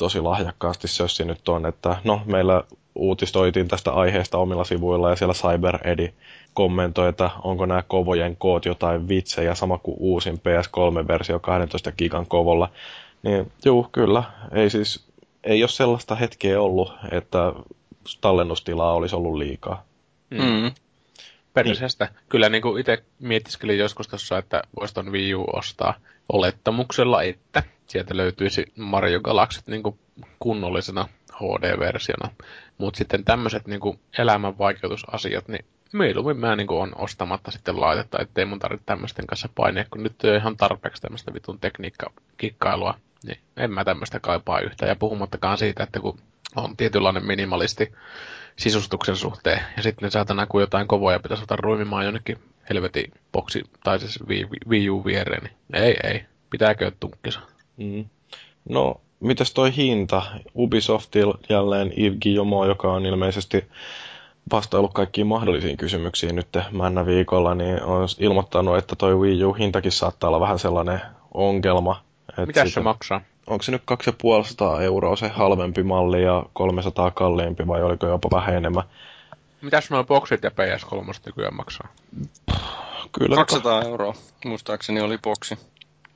tosi 0.00 0.20
lahjakkaasti 0.20 0.88
sössi 0.88 1.24
nyt 1.24 1.48
on, 1.48 1.66
että 1.66 1.96
no 2.04 2.22
meillä 2.26 2.64
uutistoitiin 2.94 3.68
tästä 3.68 3.92
aiheesta 3.92 4.38
omilla 4.38 4.64
sivuilla 4.64 5.10
ja 5.10 5.16
siellä 5.16 5.34
Cyber 5.34 5.78
Edi 5.84 6.12
kommentoi, 6.54 7.08
että 7.08 7.30
onko 7.42 7.66
nämä 7.66 7.82
kovojen 7.82 8.36
koot 8.36 8.64
jotain 8.64 9.08
vitsejä, 9.08 9.54
sama 9.54 9.78
kuin 9.78 9.96
uusin 9.98 10.34
PS3-versio 10.34 11.38
12 11.40 11.92
gigan 11.92 12.26
kovolla. 12.26 12.68
Niin 13.22 13.52
juu, 13.64 13.88
kyllä. 13.92 14.22
Ei 14.52 14.70
siis, 14.70 15.06
ei 15.44 15.62
ole 15.62 15.68
sellaista 15.68 16.14
hetkeä 16.14 16.60
ollut, 16.60 16.92
että 17.12 17.52
tallennustilaa 18.20 18.94
olisi 18.94 19.16
ollut 19.16 19.38
liikaa. 19.38 19.84
Mm. 20.30 20.72
Perisestä. 21.54 22.04
Niin. 22.04 22.14
Kyllä 22.28 22.48
niin 22.48 22.62
kuin 22.62 22.80
itse 22.80 23.02
mietiskelin 23.18 23.78
joskus 23.78 24.08
tuossa, 24.08 24.38
että 24.38 24.62
voisi 24.80 24.94
ton 24.94 25.12
Wii 25.12 25.34
U 25.34 25.44
ostaa 25.52 25.94
olettamuksella, 26.32 27.22
että 27.22 27.62
sieltä 27.86 28.16
löytyisi 28.16 28.72
Mario 28.76 29.20
Galaxy 29.20 29.60
niin 29.66 29.82
kunnollisena 30.38 31.08
HD-versiona. 31.34 32.30
Mutta 32.78 32.98
sitten 32.98 33.24
tämmöiset 33.24 33.66
niin 33.66 33.80
kuin 33.80 34.00
elämän 34.18 34.58
vaikeutusasiat, 34.58 35.48
niin 35.48 35.64
mieluummin 35.92 36.36
mä 36.36 36.56
niin 36.56 36.70
on 36.70 36.92
ostamatta 36.96 37.50
sitten 37.50 37.80
laitetta, 37.80 38.18
ettei 38.18 38.44
mun 38.44 38.58
tarvitse 38.58 38.86
tämmöisten 38.86 39.26
kanssa 39.26 39.48
painia, 39.54 39.84
kun 39.90 40.02
nyt 40.02 40.24
ei 40.24 40.36
ihan 40.36 40.56
tarpeeksi 40.56 41.02
tämmöistä 41.02 41.34
vitun 41.34 41.58
tekniikka-kikkailua. 41.60 42.94
Niin 43.24 43.40
en 43.56 43.70
mä 43.70 43.84
tämmöistä 43.84 44.20
kaipaa 44.20 44.60
yhtä. 44.60 44.86
Ja 44.86 44.96
puhumattakaan 44.96 45.58
siitä, 45.58 45.82
että 45.82 46.00
kun 46.00 46.18
on 46.56 46.76
tietynlainen 46.76 47.26
minimalisti 47.26 47.92
sisustuksen 48.56 49.16
suhteen, 49.16 49.60
ja 49.76 49.82
sitten 49.82 50.10
saatana 50.10 50.46
kun 50.46 50.60
jotain 50.60 50.88
kovoja 50.88 51.20
pitäisi 51.20 51.42
ottaa 51.42 51.56
ruimimaan 51.56 52.04
jonnekin 52.04 52.38
helvetin 52.70 53.12
boksi, 53.32 53.62
tai 53.84 53.98
siis 53.98 54.18
Wii, 54.28 54.46
Wii 54.68 54.90
U 54.90 55.04
viereen, 55.04 55.42
niin 55.42 55.82
ei, 55.84 55.96
ei, 56.04 56.24
pitääkö 56.50 56.92
tunkkisa. 57.00 57.40
Mm. 57.76 58.04
No, 58.68 59.00
mitäs 59.20 59.54
toi 59.54 59.76
hinta? 59.76 60.22
Ubisoftil 60.56 61.32
jälleen 61.48 61.92
Yves 61.96 62.18
Guillemot, 62.22 62.68
joka 62.68 62.92
on 62.92 63.06
ilmeisesti 63.06 63.64
vastaillut 64.52 64.94
kaikkiin 64.94 65.26
mahdollisiin 65.26 65.76
kysymyksiin 65.76 66.34
nyt 66.36 66.48
männä 66.70 67.06
viikolla, 67.06 67.54
niin 67.54 67.82
on 67.82 68.08
ilmoittanut, 68.18 68.78
että 68.78 68.96
toi 68.96 69.14
Wii 69.14 69.44
U-hintakin 69.44 69.92
saattaa 69.92 70.28
olla 70.28 70.40
vähän 70.40 70.58
sellainen 70.58 71.00
ongelma. 71.34 72.02
Mitä 72.46 72.68
se 72.68 72.80
maksaa? 72.80 73.20
Onko 73.46 73.62
se 73.62 73.72
nyt 73.72 73.82
250 73.84 74.82
euroa 74.82 75.16
se 75.16 75.28
halvempi 75.28 75.82
malli 75.82 76.22
ja 76.22 76.44
300 76.52 77.10
kalliimpi 77.10 77.66
vai 77.66 77.82
oliko 77.82 78.06
jopa 78.06 78.28
vähän 78.32 78.56
enemmän? 78.56 78.84
Mitäs 79.62 79.90
nuo 79.90 80.04
boksit 80.04 80.42
ja 80.42 80.50
PS3 80.50 81.20
nykyään 81.26 81.54
maksaa? 81.54 81.88
Kyllä. 83.12 83.36
200 83.36 83.82
euroa, 83.82 84.14
muistaakseni 84.44 85.00
oli 85.00 85.18
boksi. 85.18 85.58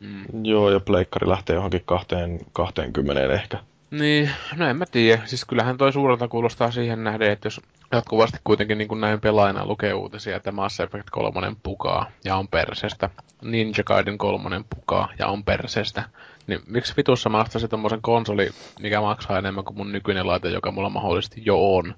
Mm. 0.01 0.45
Joo, 0.45 0.71
ja 0.71 0.81
pleikkari 0.81 1.29
lähtee 1.29 1.57
johonkin 1.57 1.83
kahteen, 1.87 2.41
20 2.53 3.35
ehkä. 3.35 3.59
Niin, 3.91 4.31
no 4.57 4.69
en 4.69 4.77
mä 4.77 4.87
tiedä. 4.87 5.23
Siis 5.25 5.45
kyllähän 5.45 5.77
toi 5.77 5.93
suurelta 5.93 6.29
kuulostaa 6.29 6.71
siihen 6.71 7.05
nähden, 7.05 7.31
että 7.31 7.47
jos 7.47 7.61
jatkuvasti 7.93 8.39
kuitenkin 8.45 8.79
niin 8.79 8.89
kuin 8.89 9.01
näin 9.01 9.21
pelaajana 9.21 9.67
lukee 9.67 9.95
uutisia, 9.95 10.37
että 10.37 10.53
Mass 10.53 10.81
Effect 10.81 11.11
3 11.11 11.57
pukaa 11.63 12.11
ja 12.25 12.37
on 12.37 12.49
persestä, 12.49 13.11
Ninja 13.43 13.85
Gaiden 13.85 14.19
3 14.19 14.65
pukaa 14.77 15.09
ja 15.19 15.27
on 15.27 15.45
persestä, 15.45 16.05
niin 16.47 16.61
miksi 16.67 16.95
vitussa 16.97 17.29
mä 17.29 17.41
ostaisin 17.41 17.71
tommosen 17.71 18.03
konsoli, 18.03 18.51
mikä 18.81 19.01
maksaa 19.01 19.39
enemmän 19.39 19.65
kuin 19.65 19.77
mun 19.77 19.93
nykyinen 19.93 20.27
laite, 20.27 20.49
joka 20.49 20.71
mulla 20.71 20.89
mahdollisesti 20.89 21.43
jo 21.45 21.77
on, 21.77 21.95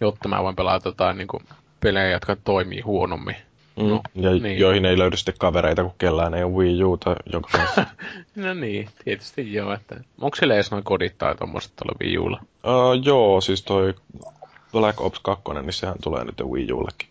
jotta 0.00 0.28
mä 0.28 0.42
voin 0.42 0.56
pelata 0.56 0.88
jotain 0.88 1.18
niin 1.18 1.28
kuin 1.28 1.42
pelejä, 1.80 2.10
jotka 2.10 2.36
toimii 2.36 2.80
huonommin. 2.80 3.36
Mm. 3.76 3.88
No, 3.88 4.00
ja 4.14 4.30
niin. 4.30 4.58
joihin 4.58 4.84
ei 4.84 4.98
löydy 4.98 5.16
sitten 5.16 5.34
kavereita, 5.38 5.82
kun 5.82 5.94
kellään 5.98 6.34
ei 6.34 6.44
ole 6.44 6.52
Wii 6.52 6.84
Uta, 6.84 7.16
jonka 7.32 7.50
kanssa... 7.52 7.86
No 8.36 8.54
niin, 8.54 8.88
tietysti 9.04 9.52
joo, 9.54 9.72
että 9.72 9.96
onko 10.20 10.36
sillä 10.36 10.54
edes 10.54 10.70
noin 10.70 10.84
kodit 10.84 11.18
tai 11.18 11.34
tommoset 11.34 11.72
tuolla 11.76 11.96
Wii 12.00 12.18
Ulla? 12.18 12.40
uh, 12.42 13.04
joo, 13.04 13.40
siis 13.40 13.62
toi 13.62 13.94
Black 14.72 15.00
Ops 15.00 15.20
2, 15.20 15.44
niin 15.62 15.72
sehän 15.72 15.94
tulee 16.02 16.24
nyt 16.24 16.40
Wii 16.40 16.72
Ullekin. 16.72 17.08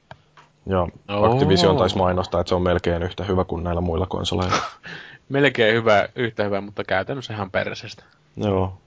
Ja 0.66 0.88
Oo. 1.10 1.34
Activision 1.34 1.78
taisi 1.78 1.98
mainostaa, 1.98 2.42
että 2.42 2.50
se 2.50 2.56
on 2.56 2.62
melkein 2.62 3.04
yhtä 3.04 3.24
hyvä 3.24 3.44
kuin 3.44 3.64
näillä 3.64 3.82
muilla 3.82 4.06
konsoleilla. 4.06 4.58
Melkein 5.30 5.76
hyvä, 5.76 6.10
yhtä 6.16 6.44
hyvä, 6.44 6.62
mutta 6.62 6.84
käytännössä 6.84 7.34
ihan 7.34 7.52
persestä. 7.52 8.04
Joo. 8.38 8.78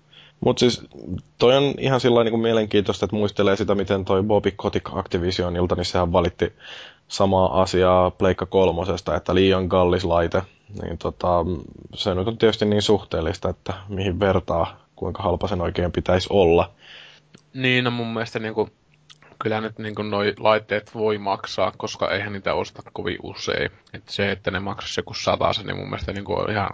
Mutta 0.44 0.60
siis 0.60 0.82
toi 1.38 1.56
on 1.56 1.74
ihan 1.78 2.00
sillä 2.00 2.24
niin 2.24 2.40
mielenkiintoista, 2.40 3.04
että 3.04 3.16
muistelee 3.16 3.56
sitä, 3.56 3.74
miten 3.74 4.04
toi 4.04 4.22
Bobby 4.22 4.50
Kotick 4.50 4.96
Activisionilta, 4.96 5.74
niin 5.74 5.84
sehän 5.84 6.12
valitti 6.12 6.52
samaa 7.08 7.62
asiaa 7.62 8.10
Pleikka 8.10 8.46
kolmosesta, 8.46 9.16
että 9.16 9.34
liian 9.34 9.68
kallis 9.68 10.04
laite. 10.04 10.42
Niin 10.82 10.98
tota, 10.98 11.28
se 11.94 12.14
nyt 12.14 12.28
on 12.28 12.38
tietysti 12.38 12.64
niin 12.64 12.82
suhteellista, 12.82 13.48
että 13.48 13.74
mihin 13.88 14.20
vertaa, 14.20 14.86
kuinka 14.96 15.22
halpa 15.22 15.48
sen 15.48 15.60
oikein 15.60 15.92
pitäisi 15.92 16.28
olla. 16.30 16.70
Niin, 17.54 17.84
no 17.84 17.90
mun 17.90 18.12
mielestä 18.12 18.38
niinku, 18.38 18.68
kyllä 19.38 19.60
nyt 19.60 19.78
niinku 19.78 20.02
noi 20.02 20.34
laitteet 20.38 20.94
voi 20.94 21.18
maksaa, 21.18 21.72
koska 21.76 22.10
eihän 22.10 22.32
niitä 22.32 22.54
osta 22.54 22.82
kovin 22.92 23.18
usein. 23.22 23.70
Et 23.94 24.08
se, 24.08 24.30
että 24.30 24.50
ne 24.50 24.58
maksaisi 24.58 25.00
joku 25.00 25.14
sataisen, 25.14 25.66
niin 25.66 25.76
mun 25.76 25.90
mielestä 25.90 26.12
niinku 26.12 26.32
on 26.32 26.50
ihan 26.50 26.70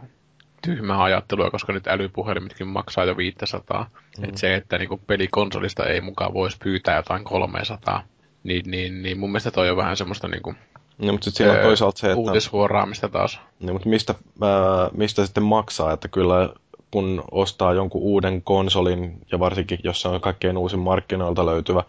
tyhmää 0.77 1.03
ajattelua, 1.03 1.51
koska 1.51 1.73
nyt 1.73 1.87
älypuhelimitkin 1.87 2.67
maksaa 2.67 3.05
jo 3.05 3.17
500. 3.17 3.91
Mm. 4.19 4.25
Et 4.25 4.37
se, 4.39 4.55
että 4.55 4.79
niinku 4.79 5.01
pelikonsolista 5.07 5.87
ei 5.87 6.01
mukaan 6.01 6.35
voisi 6.35 6.57
pyytää 6.63 6.97
jotain 6.97 7.25
300, 7.25 8.03
niin, 8.45 8.71
niin, 8.71 9.03
niin 9.03 9.19
mun 9.19 9.31
mielestä 9.31 9.51
toi 9.51 9.71
on 9.71 9.77
vähän 9.77 9.97
semmoista 9.97 10.29
niinku, 10.29 10.55
Niin, 10.99 11.15
mutta 11.15 11.25
sitten 11.25 11.47
öö, 11.47 11.63
toisaalta 11.63 11.99
se, 11.99 12.07
että... 12.07 12.19
uutishuoraamista 12.19 13.09
taas. 13.09 13.41
Niin, 13.61 13.73
mutta 13.73 13.89
mistä, 13.89 14.15
ää, 14.43 14.51
mistä 14.93 15.25
sitten 15.25 15.43
maksaa, 15.43 15.93
että 15.93 16.09
kyllä 16.09 16.49
kun 16.91 17.25
ostaa 17.31 17.73
jonkun 17.73 18.03
uuden 18.03 18.43
konsolin, 18.43 19.19
ja 19.33 19.39
varsinkin 19.39 19.79
jos 19.85 20.03
se 20.03 20.09
on 20.09 20.21
kaikkein 20.21 20.59
uusin 20.59 20.79
markkinoilta 20.79 21.47
löytyvä, 21.47 21.83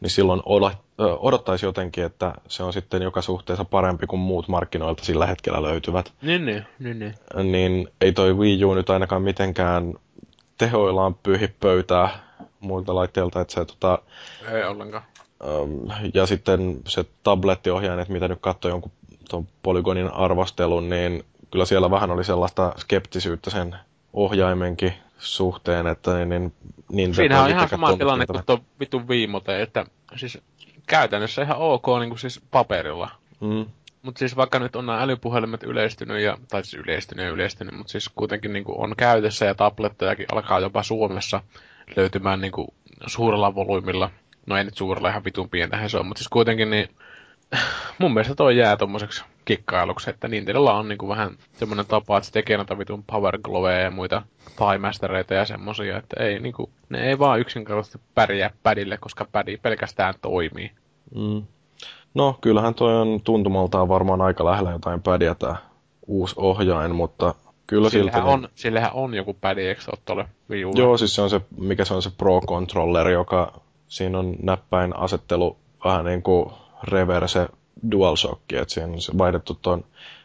niin 0.00 0.10
silloin 0.10 0.42
odottaisi 0.98 1.66
jotenkin, 1.66 2.04
että 2.04 2.34
se 2.48 2.62
on 2.62 2.72
sitten 2.72 3.02
joka 3.02 3.22
suhteessa 3.22 3.64
parempi 3.64 4.06
kuin 4.06 4.20
muut 4.20 4.48
markkinoilta 4.48 5.04
sillä 5.04 5.26
hetkellä 5.26 5.62
löytyvät. 5.62 6.12
Niin, 6.22 6.46
niin, 6.46 6.66
niin, 6.78 6.98
niin. 6.98 7.14
Niin 7.52 7.88
ei 8.00 8.12
toi 8.12 8.36
Wii 8.36 8.64
U 8.64 8.74
nyt 8.74 8.90
ainakaan 8.90 9.22
mitenkään 9.22 9.94
tehoillaan 10.58 11.14
pyyhi 11.14 11.48
pöytää 11.48 12.08
muilta 12.60 12.94
laitteilta, 12.94 13.40
että 13.40 13.54
se 13.54 13.64
tota, 13.64 13.98
Ei 14.52 14.64
ollenkaan. 14.64 15.04
Ja 16.14 16.26
sitten 16.26 16.80
se 16.88 17.04
tablettiohjaimet, 17.22 18.08
mitä 18.08 18.28
nyt 18.28 18.38
katsoi 18.40 18.70
jonkun 18.70 18.92
tuon 19.30 19.46
Polygonin 19.62 20.12
arvostelun, 20.12 20.88
niin 20.88 21.24
kyllä 21.50 21.64
siellä 21.64 21.90
vähän 21.90 22.10
oli 22.10 22.24
sellaista 22.24 22.72
skeptisyyttä 22.78 23.50
sen 23.50 23.76
ohjaimenkin 24.12 24.92
suhteen, 25.18 25.86
että 25.86 26.14
niin, 26.14 26.28
niin 26.28 26.52
Nintendo 26.92 27.14
Siinähän 27.14 27.44
on 27.44 27.50
ihan 27.50 27.68
sama 27.68 27.96
tilanne 27.96 28.26
kuin 28.26 28.46
tuo 28.46 28.58
vitun 28.80 29.08
viimote, 29.08 29.62
että 29.62 29.86
siis 30.16 30.38
käytännössä 30.86 31.42
ihan 31.42 31.56
ok 31.56 31.86
niin 32.00 32.08
kuin 32.10 32.18
siis 32.18 32.40
paperilla. 32.50 33.10
Mm, 33.40 33.66
Mutta 34.02 34.18
siis 34.18 34.36
vaikka 34.36 34.58
nyt 34.58 34.76
on 34.76 34.86
nämä 34.86 35.02
älypuhelimet 35.02 35.62
yleistynyt, 35.62 36.22
ja, 36.22 36.38
tai 36.48 36.64
siis 36.64 36.82
yleistynyt 36.84 37.24
ja 37.24 37.32
yleistynyt, 37.32 37.74
mutta 37.74 37.90
siis 37.90 38.10
kuitenkin 38.14 38.52
niin 38.52 38.64
kuin 38.64 38.78
on 38.78 38.94
käytössä 38.96 39.44
ja 39.44 39.54
tablettejakin 39.54 40.26
alkaa 40.32 40.60
jopa 40.60 40.82
Suomessa 40.82 41.42
löytymään 41.96 42.40
niin 42.40 42.52
kuin 42.52 42.68
suurella 43.06 43.54
volyymilla. 43.54 44.10
No 44.46 44.56
ei 44.56 44.64
nyt 44.64 44.76
suurella 44.76 45.08
ihan 45.08 45.24
vitun 45.24 45.50
pientähän 45.50 45.90
se 45.90 45.98
on, 45.98 46.06
mutta 46.06 46.18
siis 46.18 46.28
kuitenkin 46.28 46.70
niin 46.70 46.88
mun 47.98 48.14
mielestä 48.14 48.34
toi 48.34 48.56
jää 48.56 48.76
tommoseksi 48.76 49.24
kikkailuksi, 49.44 50.10
että 50.10 50.28
Nintendolla 50.28 50.74
on 50.74 50.88
niinku 50.88 51.08
vähän 51.08 51.30
semmoinen 51.52 51.86
tapa, 51.86 52.16
että 52.16 52.26
se 52.26 52.32
tekee 52.32 52.56
noita 52.56 52.78
vitun 52.78 53.04
Power 53.06 53.38
Gloveja 53.38 53.80
ja 53.80 53.90
muita 53.90 54.22
Mastereita 54.80 55.34
ja 55.34 55.44
semmosia, 55.44 55.98
että 55.98 56.22
ei 56.22 56.40
niinku, 56.40 56.70
ne 56.88 57.08
ei 57.08 57.18
vaan 57.18 57.40
yksinkertaisesti 57.40 58.00
pärjää 58.14 58.50
pädille, 58.62 58.96
koska 58.96 59.26
pädi 59.32 59.56
pelkästään 59.56 60.14
toimii. 60.22 60.70
mm. 61.14 61.42
No, 62.14 62.38
kyllähän 62.40 62.74
toi 62.74 62.94
on 62.94 63.20
tuntumaltaan 63.24 63.88
varmaan 63.88 64.20
aika 64.20 64.44
lähellä 64.44 64.70
jotain 64.70 65.02
pädiä 65.02 65.34
tää 65.34 65.56
uusi 66.06 66.34
ohjain, 66.38 66.94
mutta 66.94 67.34
kyllä 67.66 67.90
silti... 67.90 68.04
Sillähän 68.04 68.24
niin- 68.24 68.32
on, 68.34 68.48
sillähän 68.54 68.90
on 68.92 69.14
joku 69.14 69.36
pädi, 69.40 69.66
eikö 69.66 69.82
ole? 70.10 70.28
Joo, 70.74 70.96
siis 70.96 71.14
se 71.14 71.22
on 71.22 71.30
se, 71.30 71.40
mikä 71.58 71.84
se 71.84 71.94
on 71.94 72.02
se 72.02 72.10
Pro 72.18 72.40
Controller, 72.40 73.08
joka 73.08 73.60
siinä 73.88 74.18
on 74.18 74.36
näppäin 74.42 74.96
asettelu 74.96 75.56
vähän 75.84 76.04
niin 76.04 76.22
kuin 76.22 76.50
reverse 76.82 77.48
DualShock, 77.90 78.52
että 78.52 78.74
siinä 78.74 78.92
on 78.92 79.00
se 79.00 79.18
vaihdettu 79.18 79.58
tuon 79.62 79.84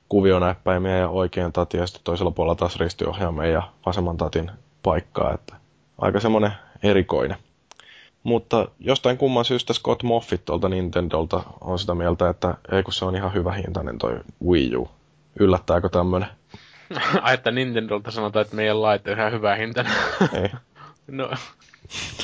kuvionäppäimiä 0.09 0.97
ja 0.97 1.09
oikean 1.09 1.53
tatin 1.53 1.80
ja 1.80 1.88
sitten 1.88 2.03
toisella 2.03 2.31
puolella 2.31 2.55
taas 2.55 2.80
ristiohjaimen 2.80 3.51
ja 3.51 3.63
vasemman 3.85 4.17
tatin 4.17 4.51
paikkaa, 4.84 5.34
että 5.34 5.55
aika 5.97 6.19
semmoinen 6.19 6.51
erikoinen. 6.84 7.38
Mutta 8.23 8.67
jostain 8.80 9.17
kumman 9.17 9.45
syystä 9.45 9.73
Scott 9.73 10.03
Moffit 10.03 10.45
tuolta 10.45 10.69
Nintendolta 10.69 11.43
on 11.61 11.80
sitä 11.80 11.95
mieltä, 11.95 12.30
että 12.30 12.57
ei 12.71 12.84
kun 12.84 12.93
se 12.93 13.05
on 13.05 13.15
ihan 13.15 13.34
hyvä 13.34 13.51
hintainen 13.51 13.97
toi 13.97 14.19
Wii 14.45 14.76
U. 14.76 14.89
Yllättääkö 15.39 15.89
tämmönen? 15.89 16.27
Ai, 17.21 17.34
että 17.34 17.51
Nintendolta 17.51 18.11
sanotaan, 18.11 18.41
että 18.41 18.55
meidän 18.55 18.81
laite 18.81 19.11
on 19.11 19.19
ihan 19.19 19.31
hyvä 19.31 19.55
hinta. 19.55 19.85
Ei. 20.34 20.49
no, 21.17 21.30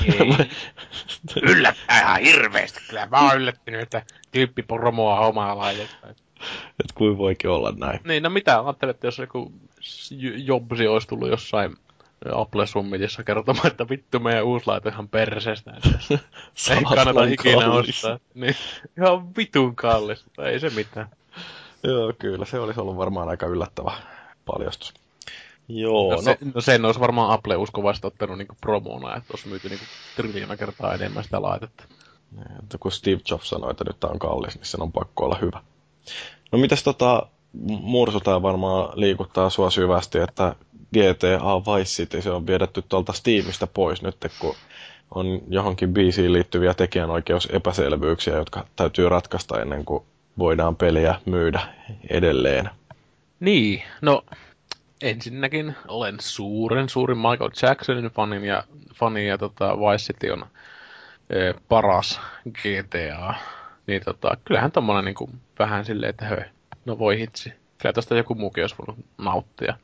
ei. 0.05 0.49
Yllättää 1.51 2.01
ihan 2.01 2.21
hirveästi. 2.21 2.79
Kyllä 2.89 3.07
mä 3.11 3.21
oon 3.21 3.37
yllättynyt, 3.37 3.81
että 3.81 4.01
tyyppi 4.31 4.63
promoaa 4.63 5.27
omaa 5.27 5.57
laitetta. 5.57 6.07
Et 6.79 6.91
kuin 6.95 7.17
voikin 7.17 7.49
olla 7.49 7.73
näin. 7.77 7.99
Niin, 8.03 8.23
no 8.23 8.29
mitä 8.29 8.59
ajattelette, 8.59 9.07
jos 9.07 9.19
joku 9.19 9.51
Jobsi 10.35 10.87
olisi 10.87 11.07
tullut 11.07 11.29
jossain 11.29 11.75
Apple 12.35 12.67
Summitissa 12.67 13.23
kertomaan, 13.23 13.67
että 13.67 13.89
vittu 13.89 14.19
meidän 14.19 14.45
uusi 14.45 14.67
laite 14.67 14.89
ihan 14.89 15.07
perseestä. 15.07 15.71
että 15.77 16.19
Ei 16.75 16.83
kannata 16.83 17.23
ikinä 17.23 17.65
kallis. 17.65 17.89
ostaa. 17.95 18.19
Niin, 18.33 18.55
ihan 18.97 19.35
vitun 19.35 19.75
kallis, 19.75 20.25
ei 20.37 20.59
se 20.59 20.69
mitään. 20.69 21.07
Joo, 21.83 22.13
kyllä. 22.19 22.45
Se 22.45 22.59
olisi 22.59 22.79
ollut 22.79 22.97
varmaan 22.97 23.29
aika 23.29 23.45
yllättävä 23.45 23.91
paljastus. 24.45 24.93
Joo, 25.67 26.09
No, 26.09 26.15
no, 26.15 26.21
se, 26.21 26.37
no 26.55 26.61
sen 26.61 26.85
olisi 26.85 26.99
varmaan 26.99 27.31
Apple 27.31 27.55
uskovasti 27.55 28.07
ottanut 28.07 28.37
niinku 28.37 28.55
promona, 28.61 29.15
että 29.15 29.33
olisi 29.33 29.47
myyty 29.47 29.69
niinku 29.69 29.85
triljoona 30.15 30.57
kertaa 30.57 30.93
enemmän 30.93 31.23
sitä 31.23 31.41
laitetta. 31.41 31.83
että 32.63 32.77
kun 32.77 32.91
Steve 32.91 33.21
Jobs 33.29 33.49
sanoi, 33.49 33.71
että 33.71 33.83
nyt 33.83 33.99
tämä 33.99 34.11
on 34.11 34.19
kallis, 34.19 34.55
niin 34.55 34.65
sen 34.65 34.81
on 34.81 34.91
pakko 34.91 35.25
olla 35.25 35.37
hyvä. 35.41 35.61
No 36.51 36.57
mitäs 36.59 36.83
tota, 36.83 37.27
Mursu 37.81 38.19
tää 38.19 38.41
varmaan 38.41 38.89
liikuttaa 38.95 39.49
sua 39.49 39.69
syvästi, 39.69 40.19
että 40.19 40.55
GTA 40.93 41.61
Vice 41.65 41.89
City, 41.89 42.21
se 42.21 42.31
on 42.31 42.47
viedetty 42.47 42.81
tuolta 42.89 43.13
Steamista 43.13 43.67
pois 43.67 44.01
nyt, 44.01 44.17
kun 44.39 44.55
on 45.15 45.41
johonkin 45.47 45.93
biisiin 45.93 46.33
liittyviä 46.33 46.73
tekijänoikeusepäselvyyksiä, 46.73 48.35
jotka 48.35 48.65
täytyy 48.75 49.09
ratkaista 49.09 49.61
ennen 49.61 49.85
kuin 49.85 50.03
voidaan 50.37 50.75
peliä 50.75 51.15
myydä 51.25 51.59
edelleen. 52.09 52.69
Niin, 53.39 53.83
no 54.01 54.23
ensinnäkin 55.01 55.75
olen 55.87 56.17
suuren 56.19 56.89
suurin 56.89 57.17
Michael 57.17 57.49
Jacksonin 57.61 58.11
fanin 58.11 58.43
ja, 58.43 58.63
fani 58.95 59.27
ja 59.27 59.37
tota, 59.37 59.77
Vice 59.77 60.13
City 60.13 60.29
on 60.29 60.45
e, 61.29 61.53
paras 61.69 62.21
GTA. 62.49 63.33
Niin 63.87 64.01
tota, 64.05 64.37
kyllähän 64.45 64.71
tommonen 64.71 65.05
niinku 65.05 65.29
vähän 65.59 65.85
silleen, 65.85 66.09
että 66.09 66.25
höh, 66.25 66.45
no 66.85 66.99
voi 66.99 67.19
hitsi. 67.19 67.53
Kyllä 67.77 67.93
tosta 67.93 68.15
joku 68.15 68.35
muukin 68.35 68.63
olisi 68.63 68.75
voinut 68.77 69.05
nauttia. 69.17 69.77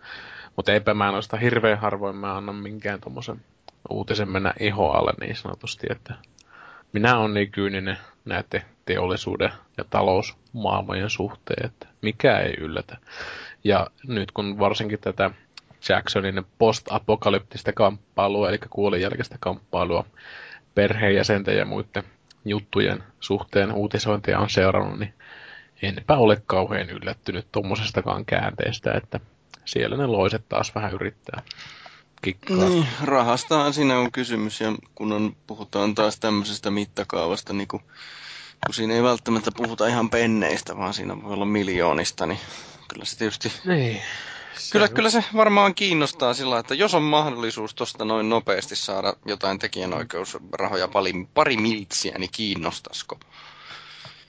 Mutta 0.55 0.71
eipä 0.71 0.93
mä 0.93 1.11
noista 1.11 1.37
hirveän 1.37 1.79
harvoin 1.79 2.15
mä 2.15 2.37
anna 2.37 2.53
minkään 2.53 3.01
tommosen 3.01 3.41
uutisen 3.89 4.29
mennä 4.29 4.53
iho 4.59 4.91
alle 4.91 5.13
niin 5.19 5.35
sanotusti, 5.35 5.87
että 5.89 6.13
minä 6.93 7.17
on 7.17 7.33
niin 7.33 7.51
kyyninen 7.51 7.97
näette 8.25 8.65
teollisuuden 8.85 9.51
ja 9.77 9.83
talousmaailmojen 9.89 11.09
suhteen, 11.09 11.65
että 11.65 11.87
mikä 12.01 12.39
ei 12.39 12.53
yllätä. 12.59 12.97
Ja 13.63 13.87
nyt 14.07 14.31
kun 14.31 14.59
varsinkin 14.59 14.99
tätä 14.99 15.31
Jacksonin 15.89 16.45
post-apokalyptista 16.57 17.73
kamppailua, 17.73 18.49
eli 18.49 18.57
kuolinjälkeistä 18.69 19.37
kamppailua 19.39 20.05
perheenjäsenten 20.75 21.57
ja 21.57 21.65
muiden 21.65 22.03
juttujen 22.45 23.03
suhteen 23.19 23.71
uutisointia 23.71 24.39
on 24.39 24.49
seurannut, 24.49 24.99
niin 24.99 25.13
enpä 25.81 26.17
ole 26.17 26.41
kauhean 26.45 26.89
yllättynyt 26.89 27.47
tuommoisestakaan 27.51 28.25
käänteestä, 28.25 28.93
että 28.93 29.19
siellä 29.65 29.97
ne 29.97 30.05
loiset 30.05 30.49
taas 30.49 30.75
vähän 30.75 30.93
yrittää 30.93 31.41
kikkaa. 32.21 32.57
Niin, 32.57 32.87
rahastahan 33.03 33.73
siinä 33.73 33.99
on 33.99 34.11
kysymys, 34.11 34.61
ja 34.61 34.75
kun 34.95 35.11
on, 35.11 35.35
puhutaan 35.47 35.95
taas 35.95 36.19
tämmöisestä 36.19 36.71
mittakaavasta, 36.71 37.53
niin 37.53 37.67
kun, 37.67 37.79
kun 38.65 38.73
siinä 38.73 38.93
ei 38.93 39.03
välttämättä 39.03 39.51
puhuta 39.57 39.87
ihan 39.87 40.09
penneistä, 40.09 40.77
vaan 40.77 40.93
siinä 40.93 41.23
voi 41.23 41.33
olla 41.33 41.45
miljoonista, 41.45 42.25
niin 42.25 42.39
kyllä 42.93 43.05
se 43.05 43.17
tietysti... 43.17 43.51
Niin. 43.65 44.01
Kyllä, 44.71 44.87
kyllä 44.87 45.09
se 45.09 45.23
varmaan 45.35 45.75
kiinnostaa 45.75 46.33
sillä, 46.33 46.59
että 46.59 46.75
jos 46.75 46.93
on 46.93 47.03
mahdollisuus 47.03 47.75
tuosta 47.75 48.05
noin 48.05 48.29
nopeasti 48.29 48.75
saada 48.75 49.13
jotain 49.25 49.59
tekijänoikeusrahoja 49.59 50.87
pari, 50.87 51.13
pari 51.33 51.57
miltsiä, 51.57 52.17
niin 52.17 52.29
kiinnostasko? 52.31 53.19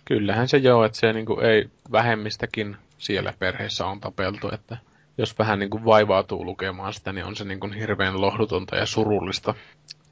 Kyllähän 0.04 0.48
se 0.48 0.56
joo, 0.56 0.84
että 0.84 0.98
se 0.98 1.12
niin 1.12 1.26
kuin 1.26 1.44
ei 1.44 1.68
vähemmistäkin 1.92 2.76
siellä 2.98 3.34
perheessä 3.38 3.86
on 3.86 4.00
tapeltu, 4.00 4.48
että 4.54 4.76
jos 5.18 5.38
vähän 5.38 5.58
niin 5.58 5.70
kuin 5.70 5.84
vaivautuu 5.84 6.44
lukemaan 6.44 6.94
sitä, 6.94 7.12
niin 7.12 7.24
on 7.24 7.36
se 7.36 7.44
niin 7.44 7.60
kuin 7.60 7.72
hirveän 7.72 8.20
lohdutonta 8.20 8.76
ja 8.76 8.86
surullista 8.86 9.54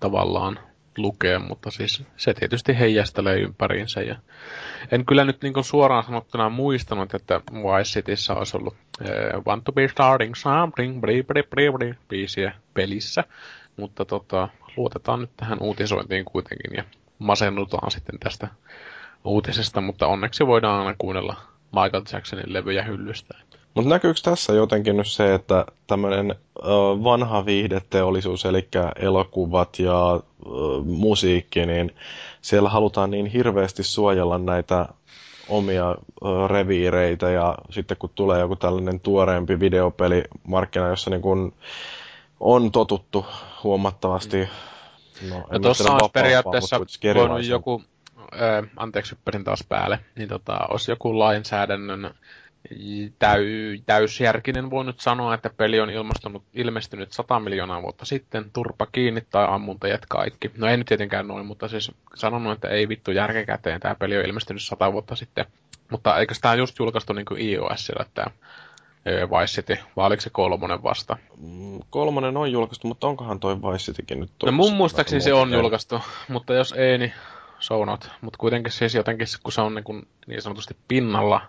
tavallaan 0.01 0.59
lukea, 0.97 1.39
mutta 1.39 1.71
siis 1.71 2.05
se 2.17 2.35
tietysti 2.35 2.79
heijastelee 2.79 3.37
ympäriinsä. 3.41 4.01
Ja 4.01 4.17
en 4.93 5.07
kyllä 5.07 5.25
nyt 5.25 5.43
niin 5.43 5.65
suoraan 5.65 6.05
sanottuna 6.05 6.49
muistanut, 6.49 7.15
että 7.15 7.41
Vice 7.53 7.91
Cityssä 7.91 8.35
olisi 8.35 8.57
ollut 8.57 8.77
uh, 9.01 9.47
Want 9.47 9.65
to 9.65 9.73
be 9.73 9.89
starting 9.89 10.35
something, 10.35 11.01
bli, 11.01 11.23
bli, 11.23 11.43
bli, 11.43 11.71
bli, 11.73 11.95
biisiä 12.09 12.53
pelissä, 12.75 13.25
mutta 13.77 14.05
tota, 14.05 14.49
luotetaan 14.77 15.21
nyt 15.21 15.31
tähän 15.37 15.59
uutisointiin 15.61 16.25
kuitenkin 16.25 16.77
ja 16.77 16.85
masennutaan 17.19 17.91
sitten 17.91 18.19
tästä 18.19 18.49
uutisesta, 19.25 19.81
mutta 19.81 20.07
onneksi 20.07 20.47
voidaan 20.47 20.81
aina 20.81 20.95
kuunnella 20.99 21.37
Michael 21.73 22.03
Jacksonin 22.13 22.53
levyjä 22.53 22.83
hyllystä. 22.83 23.35
Mutta 23.75 23.91
näkyykö 23.91 24.21
tässä 24.23 24.53
jotenkin 24.53 24.97
nyt 24.97 25.07
se, 25.07 25.35
että 25.35 25.65
tämmöinen 25.87 26.35
vanha 27.05 27.47
viihdeteollisuus, 27.47 28.45
eli 28.45 28.69
elokuvat 28.97 29.79
ja 29.79 30.15
ö, 30.15 30.21
musiikki, 30.85 31.67
niin 31.67 31.95
siellä 32.43 32.69
halutaan 32.69 33.11
niin 33.11 33.27
hirveästi 33.27 33.83
suojella 33.83 34.39
näitä 34.39 34.89
omia 35.49 35.91
ö, 35.91 35.97
reviireitä 36.49 37.31
ja 37.31 37.55
sitten 37.71 37.97
kun 37.97 38.11
tulee 38.15 38.41
joku 38.41 38.57
tällainen 38.57 39.01
tuoreempi 39.01 39.61
videopelimarkkina, 39.61 40.89
jossa 40.89 41.11
niin 41.11 41.23
kun 41.23 41.53
on 42.41 42.73
totuttu 42.73 43.27
huomattavasti 43.65 44.49
No, 45.29 45.47
no 45.51 45.59
tuossa 45.59 45.93
olisi 45.93 46.11
periaatteessa 46.13 46.81
voinut 47.15 47.45
joku, 47.45 47.83
ö, 48.33 48.63
anteeksi 48.77 49.11
hyppäsin 49.11 49.45
taas 49.45 49.65
päälle, 49.69 50.01
niin 50.17 50.29
tota, 50.29 50.59
olisi 50.71 50.91
joku 50.91 51.19
lainsäädännön 51.19 52.15
täy, 53.19 53.79
täysjärkinen 53.87 54.71
voi 54.71 54.85
nyt 54.85 55.01
sanoa, 55.01 55.35
että 55.35 55.51
peli 55.57 55.81
on 55.81 55.91
ilmastunut, 55.91 56.43
ilmestynyt 56.55 57.13
100 57.13 57.41
miljoonaa 57.41 57.83
vuotta 57.83 58.05
sitten, 58.05 58.51
turpa 58.53 58.87
kiinni 58.93 59.21
tai 59.31 59.47
ammuntajat 59.49 60.07
kaikki. 60.09 60.51
No 60.57 60.67
ei 60.67 60.77
nyt 60.77 60.87
tietenkään 60.87 61.29
noin, 61.29 61.47
mutta 61.47 61.69
siis 61.69 61.93
sanonut, 62.15 62.53
että 62.53 62.69
ei 62.69 62.89
vittu 62.89 63.11
järkekäteen, 63.11 63.81
tämä 63.81 63.95
peli 63.95 64.19
on 64.19 64.25
ilmestynyt 64.25 64.63
100 64.63 64.93
vuotta 64.93 65.17
sitten. 65.17 65.47
Mutta 65.91 66.19
eikö 66.19 66.35
tämä 66.41 66.55
just 66.55 66.79
julkaistu 66.79 67.13
niin 67.13 67.27
kuin 67.27 67.41
iOSilla, 67.41 68.05
tämä 68.15 68.31
Vice 69.05 69.63
City, 69.63 69.77
vai 69.97 70.07
oliko 70.07 70.21
se 70.21 70.31
kolmonen 70.31 70.83
vasta? 70.83 71.17
Mm, 71.37 71.81
kolmonen 71.91 72.37
on 72.37 72.53
julkaistu, 72.53 72.89
mutta 72.89 73.07
onkohan 73.07 73.41
toi 73.41 73.57
Vice 73.57 73.85
Citykin 73.85 74.21
nyt 74.21 74.31
No 74.45 74.53
mun 74.53 74.75
muistaakseni 74.75 75.21
se 75.21 75.33
on 75.33 75.53
julkaistu, 75.53 76.01
mutta 76.29 76.55
jos 76.55 76.73
ei, 76.73 76.99
niin 76.99 77.13
so. 77.59 77.87
Mutta 78.21 78.39
kuitenkin 78.39 78.73
siis 78.73 78.95
jotenkin, 78.95 79.27
kun 79.43 79.53
se 79.53 79.61
on 79.61 79.75
niin, 79.75 79.85
kuin 79.85 80.09
niin 80.27 80.43
sanotusti 80.43 80.77
pinnalla, 80.89 81.41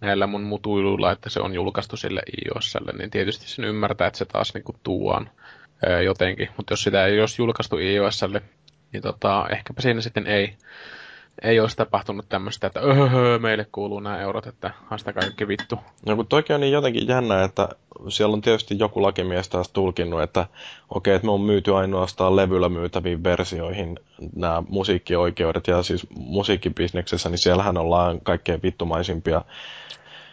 näillä 0.00 0.26
mun 0.26 0.42
mutuiluilla, 0.42 1.12
että 1.12 1.30
se 1.30 1.40
on 1.40 1.54
julkaistu 1.54 1.96
sille 1.96 2.22
iOSlle, 2.46 2.92
niin 2.92 3.10
tietysti 3.10 3.48
sen 3.48 3.64
ymmärtää, 3.64 4.06
että 4.06 4.18
se 4.18 4.24
taas 4.24 4.54
niinku 4.54 4.76
ää, 5.86 6.02
jotenkin. 6.02 6.48
Mutta 6.56 6.72
jos 6.72 6.82
sitä 6.82 7.06
ei 7.06 7.20
olisi 7.20 7.42
julkaistu 7.42 7.78
iOSlle, 7.78 8.42
niin 8.92 9.02
tota, 9.02 9.46
ehkäpä 9.50 9.82
siinä 9.82 10.00
sitten 10.00 10.26
ei, 10.26 10.56
ei 11.42 11.60
olisi 11.60 11.76
tapahtunut 11.76 12.28
tämmöistä, 12.28 12.66
että 12.66 12.80
öhö, 12.80 13.38
meille 13.38 13.66
kuuluu 13.72 14.00
nämä 14.00 14.20
eurot, 14.20 14.46
että 14.46 14.70
hasta 14.86 15.12
kaikki 15.12 15.48
vittu. 15.48 15.78
No 16.06 16.16
kun 16.16 16.26
toikin 16.26 16.54
on 16.54 16.60
niin 16.60 16.72
jotenkin 16.72 17.08
jännä, 17.08 17.44
että 17.44 17.68
siellä 18.08 18.34
on 18.34 18.40
tietysti 18.40 18.78
joku 18.78 19.02
lakimies 19.02 19.48
taas 19.48 19.68
tulkinnut, 19.68 20.22
että 20.22 20.46
okei, 20.88 21.14
että 21.14 21.26
me 21.26 21.32
on 21.32 21.40
myyty 21.40 21.74
ainoastaan 21.74 22.36
levyllä 22.36 22.68
myytäviin 22.68 23.24
versioihin 23.24 24.00
nämä 24.36 24.62
musiikkioikeudet, 24.68 25.66
ja 25.66 25.82
siis 25.82 26.06
musiikkibisneksessä, 26.18 27.28
niin 27.28 27.38
siellähän 27.38 27.78
ollaan 27.78 28.20
kaikkein 28.20 28.62
vittumaisimpia 28.62 29.42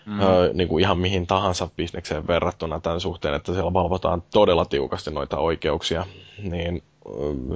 mm. 0.06 0.22
ö, 0.22 0.52
niin 0.53 0.68
kuin 0.68 0.82
ihan 0.82 0.98
mihin 0.98 1.27
tahansa 1.27 1.69
bisnekseen 1.77 2.27
verrattuna 2.27 2.80
tämän 2.80 2.99
suhteen, 2.99 3.34
että 3.34 3.53
siellä 3.53 3.73
valvotaan 3.73 4.23
todella 4.34 4.65
tiukasti 4.65 5.11
noita 5.11 5.38
oikeuksia, 5.38 6.06
niin 6.38 6.84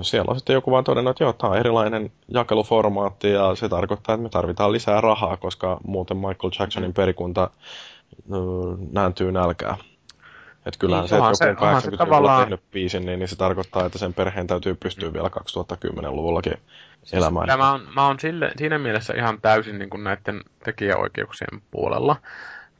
siellä 0.02 0.30
on 0.30 0.36
sitten 0.36 0.54
joku 0.54 0.72
vaan 0.72 0.84
todennut, 0.84 1.12
että 1.12 1.24
joo, 1.24 1.34
tämä 1.34 1.52
on 1.52 1.60
erilainen 1.60 2.12
jakeluformaatti 2.28 3.32
ja 3.32 3.56
se 3.56 3.70
tarkoittaa, 3.70 4.16
että 4.16 4.24
me 4.24 4.30
tarvitaan 4.30 4.72
lisää 4.72 5.02
rahaa, 5.02 5.38
koska 5.38 5.78
muuten 5.88 6.18
Michael 6.18 6.52
Jacksonin 6.60 6.94
perikunta 6.94 7.50
nääntyy 8.92 9.32
nälkää. 9.32 9.78
Että 10.66 10.80
kyllähän 10.80 11.04
niin, 11.04 11.10
se, 11.10 11.16
että 11.16 11.48
joku 11.48 11.64
on 11.64 11.72
80 11.72 12.06
tavallaan... 12.06 12.42
tehnyt 12.42 12.62
biisin, 12.72 13.06
niin, 13.06 13.20
niin 13.20 13.30
se 13.30 13.36
tarkoittaa, 13.36 13.86
että 13.86 13.98
sen 13.98 14.14
perheen 14.14 14.48
täytyy 14.48 14.76
pystyä 14.76 15.14
vielä 15.14 15.30
2010-luvullakin 15.40 16.54
siis 17.04 17.14
elämään. 17.14 17.60
Mä 17.60 17.72
oon, 17.72 17.82
mä 17.96 18.08
oon 18.08 18.20
sille, 18.20 18.52
siinä 18.58 18.80
mielessä 18.80 19.14
ihan 19.14 19.42
täysin 19.42 19.80
niin 19.80 19.90
kuin 19.90 20.04
näiden 20.04 20.42
tekijäoikeuksien 20.64 21.62
puolella, 21.72 22.16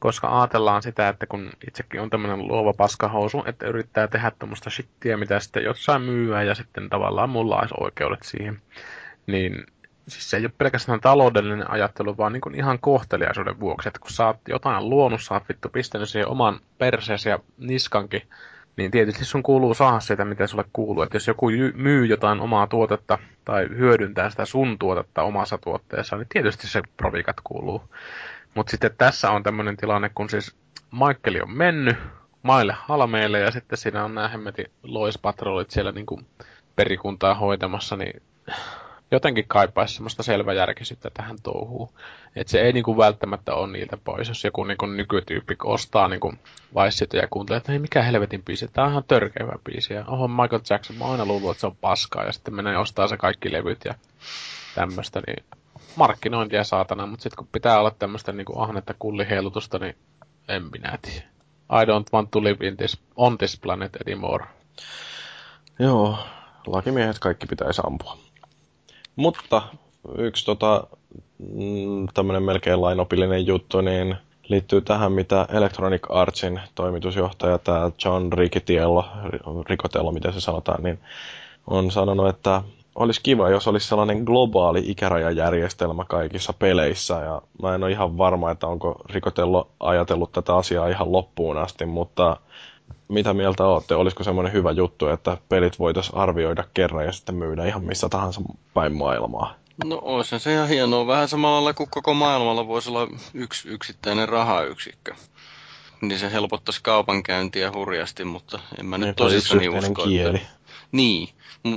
koska 0.00 0.40
ajatellaan 0.40 0.82
sitä, 0.82 1.08
että 1.08 1.26
kun 1.26 1.50
itsekin 1.68 2.00
on 2.00 2.10
tämmöinen 2.10 2.48
luova 2.48 2.72
paskahousu, 2.72 3.42
että 3.46 3.66
yrittää 3.66 4.08
tehdä 4.08 4.32
tämmöistä 4.38 4.70
shittiä, 4.70 5.16
mitä 5.16 5.40
sitten 5.40 5.64
jossain 5.64 6.02
myyä 6.02 6.42
ja 6.42 6.54
sitten 6.54 6.90
tavallaan 6.90 7.30
mulla 7.30 7.58
olisi 7.58 7.74
oikeudet 7.80 8.22
siihen, 8.22 8.62
niin 9.26 9.66
siis 10.08 10.30
se 10.30 10.36
ei 10.36 10.44
ole 10.44 10.52
pelkästään 10.58 11.00
taloudellinen 11.00 11.70
ajattelu, 11.70 12.16
vaan 12.16 12.32
niin 12.32 12.40
kuin 12.40 12.54
ihan 12.54 12.78
kohteliaisuuden 12.78 13.60
vuoksi, 13.60 13.88
että 13.88 14.00
kun 14.00 14.10
sä 14.10 14.26
oot 14.26 14.40
jotain 14.48 14.90
luonut, 14.90 15.22
sä 15.22 15.34
oot 15.34 15.48
vittu 15.48 15.68
pistänyt 15.68 16.08
siihen 16.08 16.28
oman 16.28 16.60
perseesi 16.78 17.28
ja 17.28 17.38
niskankin, 17.58 18.22
niin 18.76 18.90
tietysti 18.90 19.24
sun 19.24 19.42
kuuluu 19.42 19.74
saada 19.74 20.00
sitä, 20.00 20.24
mitä 20.24 20.46
sulle 20.46 20.64
kuuluu. 20.72 21.02
Että 21.02 21.16
jos 21.16 21.26
joku 21.26 21.46
myy 21.74 22.06
jotain 22.06 22.40
omaa 22.40 22.66
tuotetta 22.66 23.18
tai 23.44 23.68
hyödyntää 23.68 24.30
sitä 24.30 24.44
sun 24.44 24.78
tuotetta 24.78 25.22
omassa 25.22 25.58
tuotteessa, 25.58 26.16
niin 26.16 26.26
tietysti 26.28 26.66
se 26.66 26.82
provikat 26.96 27.36
kuuluu. 27.44 27.82
Mutta 28.54 28.70
sitten 28.70 28.90
tässä 28.98 29.30
on 29.30 29.42
tämmöinen 29.42 29.76
tilanne, 29.76 30.10
kun 30.14 30.30
siis 30.30 30.56
Michael 30.92 31.42
on 31.42 31.56
mennyt 31.56 31.96
maille 32.42 32.74
halmeille 32.78 33.38
ja 33.38 33.50
sitten 33.50 33.78
siinä 33.78 34.04
on 34.04 34.14
nämä 34.14 34.28
hemmetin 34.28 34.70
loispatrollit 34.82 35.70
siellä 35.70 35.92
niin 35.92 36.06
kuin 36.06 36.26
perikuntaa 36.76 37.34
hoitamassa, 37.34 37.96
niin 37.96 38.22
jotenkin 39.10 39.44
kaipaisi 39.48 39.94
semmoista 39.94 40.22
selväjärkisyyttä 40.22 41.10
tähän 41.14 41.36
touhuun. 41.42 41.88
Että 42.36 42.50
se 42.50 42.60
ei 42.60 42.72
niinku 42.72 42.96
välttämättä 42.96 43.54
ole 43.54 43.72
niiltä 43.72 43.96
pois, 44.04 44.28
jos 44.28 44.44
joku 44.44 44.64
niinku 44.64 44.86
nykytyyppi 44.86 45.56
ostaa 45.64 46.08
niinku 46.08 46.34
Vice 46.74 47.06
ja 47.12 47.28
kuuntelee, 47.30 47.56
että 47.56 47.78
mikä 47.78 48.02
helvetin 48.02 48.42
biisi, 48.42 48.68
tämä 48.68 48.84
on 48.84 48.90
ihan 48.90 49.04
törkeä 49.08 49.46
biisi. 49.64 49.94
Ja 49.94 50.04
oho 50.06 50.28
Michael 50.28 50.62
Jackson, 50.70 50.96
mä 50.96 51.04
aina 51.04 51.26
luullut, 51.26 51.50
että 51.50 51.60
se 51.60 51.66
on 51.66 51.76
paskaa, 51.76 52.24
ja 52.24 52.32
sitten 52.32 52.54
menee 52.54 52.78
ostaa 52.78 53.08
se 53.08 53.16
kaikki 53.16 53.52
levyt 53.52 53.84
ja 53.84 53.94
tämmöistä, 54.74 55.22
niin 55.26 55.44
markkinointia 55.96 56.64
saatana, 56.64 57.06
mutta 57.06 57.22
sitten 57.22 57.36
kun 57.36 57.48
pitää 57.52 57.80
olla 57.80 57.90
tämmöistä 57.90 58.32
niinku 58.32 58.60
ahnetta 58.60 58.94
kulliheilutusta, 58.98 59.78
niin 59.78 59.96
en 60.48 60.62
minä 60.72 60.98
tiedä. 61.02 61.26
I 61.82 61.84
don't 61.84 62.06
want 62.12 62.30
to 62.30 62.42
live 62.42 62.66
in 62.66 62.76
this, 62.76 63.00
on 63.16 63.38
this 63.38 63.60
planet 63.60 63.96
anymore. 64.06 64.44
Joo, 65.78 66.18
lakimiehet 66.66 67.18
kaikki 67.18 67.46
pitäisi 67.46 67.82
ampua. 67.86 68.16
Mutta 69.16 69.62
yksi 70.18 70.44
tota, 70.44 70.86
mm, 71.38 72.08
tämmöinen 72.14 72.42
melkein 72.42 72.80
lainopillinen 72.80 73.46
juttu, 73.46 73.80
niin 73.80 74.16
liittyy 74.48 74.80
tähän, 74.80 75.12
mitä 75.12 75.46
Electronic 75.52 76.02
Artsin 76.08 76.60
toimitusjohtaja, 76.74 77.58
tämä 77.58 77.90
John 78.04 78.32
Riccitiello, 78.32 79.04
Ricotello, 79.68 80.12
miten 80.12 80.32
se 80.32 80.40
sanotaan, 80.40 80.82
niin 80.82 80.98
on 81.66 81.90
sanonut, 81.90 82.28
että 82.28 82.62
olisi 83.00 83.20
kiva, 83.22 83.50
jos 83.50 83.68
olisi 83.68 83.88
sellainen 83.88 84.22
globaali 84.24 84.82
ikärajajärjestelmä 84.86 86.04
kaikissa 86.04 86.52
peleissä. 86.52 87.14
Ja 87.14 87.42
mä 87.62 87.74
en 87.74 87.82
ole 87.84 87.90
ihan 87.92 88.18
varma, 88.18 88.50
että 88.50 88.66
onko 88.66 88.96
Ricotello 89.10 89.70
ajatellut 89.80 90.32
tätä 90.32 90.56
asiaa 90.56 90.88
ihan 90.88 91.12
loppuun 91.12 91.58
asti, 91.58 91.86
mutta 91.86 92.36
mitä 93.08 93.34
mieltä 93.34 93.64
olette? 93.64 93.94
Olisiko 93.94 94.24
semmoinen 94.24 94.52
hyvä 94.52 94.70
juttu, 94.70 95.06
että 95.08 95.36
pelit 95.48 95.78
voitaisiin 95.78 96.16
arvioida 96.16 96.64
kerran 96.74 97.04
ja 97.04 97.12
sitten 97.12 97.34
myydä 97.34 97.66
ihan 97.66 97.84
missä 97.84 98.08
tahansa 98.08 98.40
päin 98.74 98.92
maailmaa? 98.92 99.54
No 99.84 99.98
olisi 100.02 100.38
se 100.38 100.52
ihan 100.52 100.68
hienoa. 100.68 101.06
Vähän 101.06 101.28
samalla 101.28 101.54
lailla 101.56 101.74
kuin 101.74 101.90
koko 101.90 102.14
maailmalla 102.14 102.66
voisi 102.66 102.90
olla 102.90 103.08
yksi 103.34 103.68
yksittäinen 103.68 104.28
rahayksikkö. 104.28 105.14
niin 106.00 106.18
se 106.18 106.32
helpottaisi 106.32 106.80
kaupankäyntiä 106.82 107.72
hurjasti, 107.74 108.24
mutta 108.24 108.58
en 108.78 108.86
mä 108.86 108.98
nyt 108.98 109.06
Niin, 109.06 109.14
tosissani 109.14 109.66
yhteinen 109.66 109.90
usko, 109.90 110.04
kieli. 110.04 110.36
että... 110.36 110.59
Niin, 110.92 111.28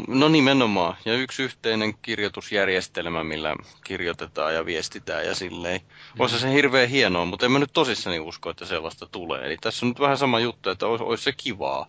no 0.07 0.27
nimenomaan. 0.27 0.98
Ja 1.06 1.14
yksi 1.14 1.44
yhteinen 1.44 1.94
kirjoitusjärjestelmä, 2.02 3.23
millä 3.23 3.56
kirjoitetaan 3.84 4.53
ja 4.53 4.65
viestitään 4.65 5.26
ja 5.26 5.35
silleen. 5.35 5.81
Olisi 6.19 6.40
se 6.40 6.53
hirveän 6.53 6.90
hienoa, 6.90 7.26
mutta 7.26 7.45
en 7.45 7.52
mä 7.52 7.60
nyt 7.60 7.73
tosissani 7.73 8.19
usko, 8.19 8.49
että 8.49 8.65
sellaista 8.65 9.06
tulee. 9.06 9.45
Eli 9.45 9.57
tässä 9.61 9.85
on 9.85 9.90
nyt 9.90 9.99
vähän 9.99 10.18
sama 10.18 10.40
juttu, 10.40 10.69
että 10.69 10.88
olisi, 10.88 11.03
olisi 11.03 11.23
se 11.23 11.31
kivaa. 11.31 11.88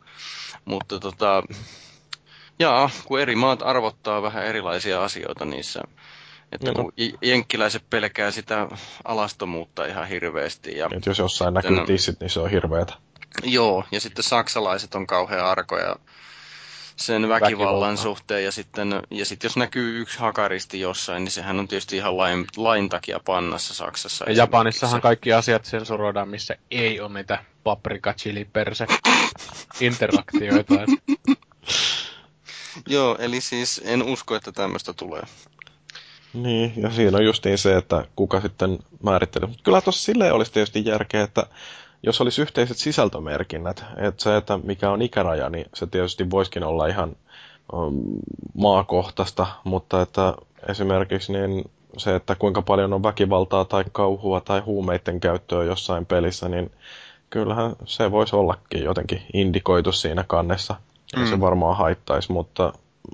Mutta 0.65 1.01
tota, 1.01 1.43
jaa, 2.59 2.91
kun 3.05 3.21
eri 3.21 3.37
maat 3.37 3.63
arvottaa 3.63 4.23
vähän 4.23 4.47
erilaisia 4.47 5.05
asioita 5.05 5.45
niissä. 5.45 5.81
Että 6.53 6.73
kun 6.73 6.93
jenkkiläiset 7.23 7.91
pelkää 7.91 8.31
sitä 8.31 8.69
alastomuutta 9.05 9.87
ihan 9.87 10.09
hirveästi. 10.09 10.77
Ja, 10.79 10.89
Et 10.97 11.07
jos 11.07 11.19
jossain 11.19 11.55
näkyy 11.55 11.87
tissit, 11.87 12.21
niin 12.21 12.31
se 12.31 12.41
on 12.41 12.51
hirveetä. 12.51 12.95
joo, 13.45 13.85
ja 13.93 14.01
sitten 14.01 14.25
saksalaiset 14.25 14.95
on 14.95 15.07
kauhean 15.07 15.47
arkoja 15.47 15.97
sen 16.97 17.29
väkivallan 17.29 17.99
suhteen. 17.99 18.45
Ja 18.45 18.53
sitten 18.53 19.03
ja 19.11 19.25
sitten 19.27 19.49
jos 19.49 19.57
näkyy 19.57 20.01
yksi 20.01 20.19
hakaristi 20.19 20.81
jossain, 20.81 21.25
niin 21.25 21.33
sehän 21.33 21.59
on 21.59 21.69
tietysti 21.69 21.97
ihan 21.97 22.17
lain, 22.17 22.45
lain 22.57 22.89
takia 22.89 23.21
pannassa 23.25 23.75
Saksassa. 23.75 24.25
Ja 24.29 24.33
Japanissahan 24.33 25.01
kaikki 25.01 25.33
asiat 25.33 25.65
sensuroidaan, 25.65 26.29
missä 26.29 26.57
ei 26.71 27.01
ole 27.01 27.13
niitä 27.15 27.45
paprika, 27.65 28.13
chili, 28.13 28.45
perse 28.45 28.87
interaktioita. 29.81 30.75
Joo, 32.89 33.17
eli 33.21 33.41
siis 33.41 33.81
en 33.85 34.03
usko, 34.03 34.37
että 34.37 34.53
tämmöistä 34.53 34.93
tulee. 34.93 35.23
Niin, 36.35 36.73
ja 36.77 36.91
siinä 36.91 37.19
on 37.19 37.25
justiin 37.25 37.59
se, 37.59 37.77
että 37.77 38.05
kuka 38.17 38.41
sitten 38.41 38.79
määrittelee. 39.03 39.49
Mutta 39.49 39.63
kyllä 39.63 39.81
tuossa 39.81 40.05
silleen 40.05 40.35
olisi 40.35 40.53
tietysti 40.53 40.85
järkeä, 40.85 41.23
että 41.23 41.47
jos 42.07 42.21
olisi 42.21 42.43
yhteiset 42.43 42.77
sisältömerkinnät, 42.77 43.85
että 43.97 44.23
se, 44.23 44.37
että 44.37 44.59
mikä 44.63 44.91
on 44.91 45.03
ikäraja, 45.03 45.49
niin 45.49 45.67
se 45.75 45.87
tietysti 45.87 46.31
voisikin 46.31 46.65
olla 46.65 46.87
ihan 46.87 47.17
um, 47.73 48.03
maakohtaista, 48.55 49.47
mutta 49.65 50.03
että 50.03 50.35
esimerkiksi 50.69 51.33
niin 51.33 51.71
se, 51.97 52.15
että 52.15 52.35
kuinka 52.35 52.63
paljon 52.63 52.93
on 52.93 53.03
väkivaltaa 53.03 53.65
tai 53.65 53.85
kauhua 53.93 54.41
tai 54.41 54.61
huumeiden 54.61 55.21
käyttöä 55.21 55.65
jossain 55.65 56.07
pelissä, 56.07 56.49
niin 56.49 56.71
kyllähän 57.31 57.77
se 57.85 58.11
voisi 58.11 58.37
ollakin 58.37 58.83
jotenkin 58.85 59.23
indikoitu 59.33 59.93
siinä 59.93 60.25
kannessa. 60.27 60.75
Mm. 61.17 61.27
se 61.27 61.41
varmaan 61.41 61.77
haittaisi, 61.77 62.33
mutta 62.33 62.73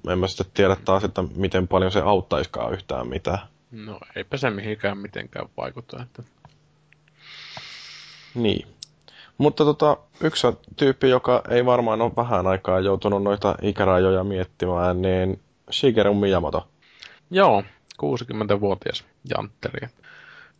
en 0.08 0.18
mä 0.18 0.26
sitten 0.28 0.46
tiedä 0.54 0.76
taas, 0.84 1.04
että 1.04 1.24
miten 1.36 1.68
paljon 1.68 1.92
se 1.92 2.00
auttaiskaan 2.00 2.72
yhtään 2.72 3.08
mitään. 3.08 3.38
no 3.70 4.00
eipä 4.16 4.36
se 4.36 4.50
mihinkään 4.50 4.98
mitenkään 4.98 5.48
vaikuta. 5.56 6.02
Että... 6.02 6.22
Niin. 8.34 8.66
Mutta 9.40 9.64
tota, 9.64 9.96
yksi 10.20 10.46
tyyppi, 10.76 11.08
joka 11.10 11.42
ei 11.50 11.66
varmaan 11.66 12.00
ole 12.00 12.12
vähän 12.16 12.46
aikaa 12.46 12.80
joutunut 12.80 13.22
noita 13.22 13.54
ikärajoja 13.62 14.24
miettimään, 14.24 15.02
niin 15.02 15.40
Shigeru 15.72 16.14
Miyamoto. 16.14 16.68
Joo, 17.30 17.62
60-vuotias 18.02 19.04
jantteri. 19.36 19.88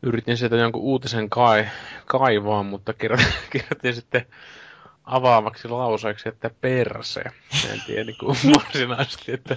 Yritin 0.03 0.37
sieltä 0.37 0.57
jonkun 0.57 0.83
uutisen 0.83 1.31
kai, 1.31 1.67
kaivaa, 2.07 2.63
mutta 2.63 2.93
kirjoitin, 2.93 3.33
kirjoitin 3.53 3.95
sitten 3.95 4.27
avaavaksi 5.05 5.69
lauseeksi, 5.69 6.29
että 6.29 6.51
perse. 6.61 7.21
En 7.73 7.81
tiedä 7.87 8.05
niin 8.05 8.17
kuin 8.21 8.37
varsinaisesti, 8.57 9.33
että 9.33 9.57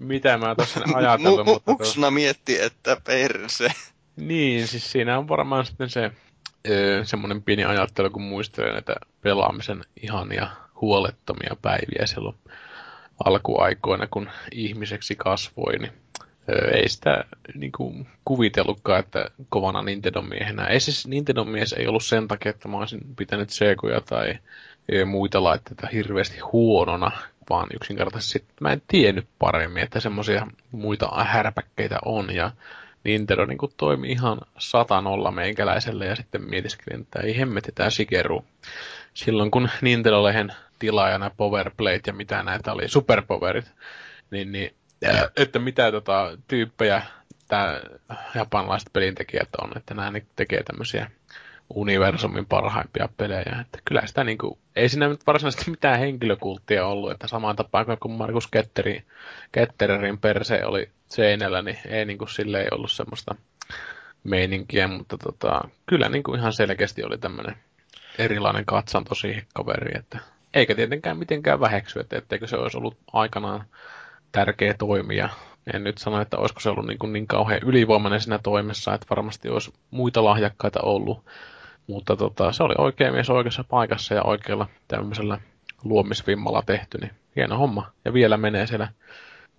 mitä 0.00 0.38
mä 0.38 0.54
tuossa 0.54 0.80
ajatellut, 0.94 1.40
Mu- 1.40 1.42
mu- 1.42 1.52
mutta... 1.52 1.64
tuossa- 1.72 1.84
Muksuna 1.84 2.10
mietti, 2.10 2.60
että 2.60 2.96
perse. 3.06 3.68
Niin, 4.16 4.68
siis 4.68 4.92
siinä 4.92 5.18
on 5.18 5.28
varmaan 5.28 5.66
sitten 5.66 5.90
se 5.90 6.10
öö, 6.68 7.04
semmoinen 7.04 7.42
pieni 7.42 7.64
ajattelu, 7.64 8.10
kun 8.10 8.22
muistelee 8.22 8.72
näitä 8.72 8.94
pelaamisen 9.22 9.84
ihania 10.02 10.48
huolettomia 10.80 11.56
päiviä 11.62 12.06
silloin 12.06 12.36
alkuaikoina, 13.24 14.06
kun 14.06 14.30
ihmiseksi 14.52 15.16
kasvoi, 15.16 15.78
niin 15.78 15.92
öö, 16.48 16.70
ei 16.70 16.88
sitä 16.88 17.24
niin 17.54 17.72
kuin, 17.72 18.06
kuvitellutkaan, 18.24 19.00
että 19.00 19.30
kovana 19.48 19.82
Nintendo-miehenä. 19.82 20.66
Ei 20.66 20.80
siis 20.80 21.06
Nintendo-mies 21.06 21.72
ei 21.72 21.86
ollut 21.86 22.04
sen 22.04 22.28
takia, 22.28 22.50
että 22.50 22.68
mä 22.68 22.76
olisin 22.76 23.00
pitänyt 23.16 23.50
Segoja 23.50 24.00
tai 24.00 24.38
öö, 24.92 25.04
muita 25.04 25.42
laitteita 25.42 25.86
hirveästi 25.92 26.38
huonona, 26.38 27.10
vaan 27.50 27.68
yksinkertaisesti 27.74 28.44
mä 28.60 28.72
en 28.72 28.82
tiennyt 28.88 29.26
paremmin, 29.38 29.82
että 29.82 30.00
semmoisia 30.00 30.46
muita 30.72 31.24
härpäkkeitä 31.24 31.98
on 32.04 32.34
ja 32.34 32.50
Nintendo 33.04 33.46
niin 33.46 33.58
toimi 33.76 34.12
ihan 34.12 34.40
satanolla 34.58 35.30
meikäläiselle 35.30 36.06
ja 36.06 36.16
sitten 36.16 36.42
mietiskelin, 36.42 37.00
että 37.00 37.20
ei 37.20 37.38
hemmetti 37.38 37.72
tää 37.74 37.90
Shigeru. 37.90 38.44
Silloin 39.14 39.50
kun 39.50 39.68
Nintendo-lehen 39.80 40.52
tilaajana 40.78 41.30
Powerplate 41.36 42.00
ja 42.06 42.12
mitä 42.12 42.42
näitä 42.42 42.72
oli, 42.72 42.88
Superpowerit, 42.88 43.72
niin, 44.30 44.52
niin 44.52 44.74
ää, 45.04 45.28
että 45.36 45.58
mitä 45.58 45.92
tota, 45.92 46.38
tyyppejä 46.48 47.02
tämä 47.48 47.80
japanilaiset 48.34 48.92
pelintekijät 48.92 49.48
on, 49.62 49.76
että 49.76 49.94
nämä 49.94 50.12
tekee 50.36 50.62
tämmöisiä 50.62 51.10
universumin 51.70 52.46
parhaimpia 52.46 53.08
pelejä. 53.16 53.56
Että 53.60 53.78
kyllä 53.84 54.06
sitä 54.06 54.24
niinku, 54.24 54.58
ei 54.76 54.88
siinä 54.88 55.08
nyt 55.08 55.26
varsinaisesti 55.26 55.70
mitään 55.70 55.98
henkilökulttia 55.98 56.86
ollut, 56.86 57.10
että 57.10 57.28
samaan 57.28 57.56
tapaan 57.56 57.86
kuin 58.00 58.12
Markus 58.12 58.46
Ketteri, 58.46 59.02
Kettererin 59.52 60.18
perse 60.18 60.64
oli 60.64 60.90
seinällä, 61.08 61.62
niin 61.62 61.78
ei 61.88 62.04
niinku 62.04 62.26
sille 62.26 62.60
ei 62.60 62.68
ollut 62.70 62.90
semmoista 62.92 63.34
meininkiä, 64.24 64.88
mutta 64.88 65.18
tota, 65.18 65.60
kyllä 65.86 66.08
niinku 66.08 66.34
ihan 66.34 66.52
selkeästi 66.52 67.04
oli 67.04 67.18
tämmöinen 67.18 67.56
erilainen 68.18 68.64
katsanto 68.64 69.14
siihen 69.14 69.46
kaveriin, 69.54 69.98
että 69.98 70.18
eikä 70.54 70.74
tietenkään 70.74 71.18
mitenkään 71.18 71.60
väheksy, 71.60 72.00
että 72.00 72.18
etteikö 72.18 72.46
se 72.46 72.56
olisi 72.56 72.76
ollut 72.76 72.98
aikanaan 73.12 73.64
tärkeä 74.32 74.74
toimija. 74.74 75.28
En 75.74 75.84
nyt 75.84 75.98
sano, 75.98 76.20
että 76.20 76.36
olisiko 76.36 76.60
se 76.60 76.70
ollut 76.70 76.86
niin, 76.86 76.98
kuin 76.98 77.12
niin 77.12 77.26
kauhean 77.26 77.60
ylivoimainen 77.62 78.20
siinä 78.20 78.38
toimessa, 78.38 78.94
että 78.94 79.06
varmasti 79.10 79.48
olisi 79.48 79.72
muita 79.90 80.24
lahjakkaita 80.24 80.80
ollut. 80.80 81.24
Mutta 81.86 82.16
tota, 82.16 82.52
se 82.52 82.62
oli 82.62 82.74
oikea 82.78 83.12
mies 83.12 83.30
oikeassa 83.30 83.64
paikassa 83.64 84.14
ja 84.14 84.22
oikealla 84.22 84.66
tämmöisellä 84.88 85.40
luomisvimmalla 85.84 86.62
tehty, 86.66 86.98
niin 86.98 87.10
hieno 87.36 87.58
homma. 87.58 87.90
Ja 88.04 88.12
vielä 88.12 88.36
menee 88.36 88.66
siellä 88.66 88.88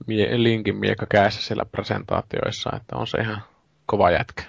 mie- 0.07 0.43
linkin 0.43 0.76
miekka 0.76 1.06
kädessä 1.06 1.41
siellä 1.41 1.65
presentaatioissa, 1.65 2.69
että 2.76 2.95
on 2.95 3.07
se 3.07 3.18
ihan 3.18 3.41
kova 3.85 4.11
jätkä. 4.11 4.43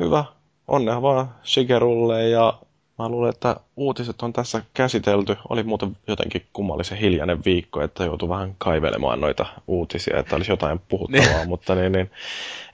Hyvä. 0.00 0.24
Onnea 0.68 1.02
vaan 1.02 1.34
Shigerulle 1.44 2.28
ja 2.28 2.58
mä 3.02 3.08
luulen, 3.08 3.30
että 3.30 3.56
uutiset 3.76 4.22
on 4.22 4.32
tässä 4.32 4.62
käsitelty. 4.74 5.36
Oli 5.48 5.62
muuten 5.62 5.96
jotenkin 6.06 6.46
kummallisen 6.52 6.98
hiljainen 6.98 7.44
viikko, 7.44 7.82
että 7.82 8.04
joutui 8.04 8.28
vähän 8.28 8.54
kaivelemaan 8.58 9.20
noita 9.20 9.46
uutisia, 9.66 10.18
että 10.18 10.36
olisi 10.36 10.52
jotain 10.52 10.80
puhuttavaa, 10.88 11.44
mutta 11.46 11.74
niin, 11.74 11.92
niin, 11.92 12.10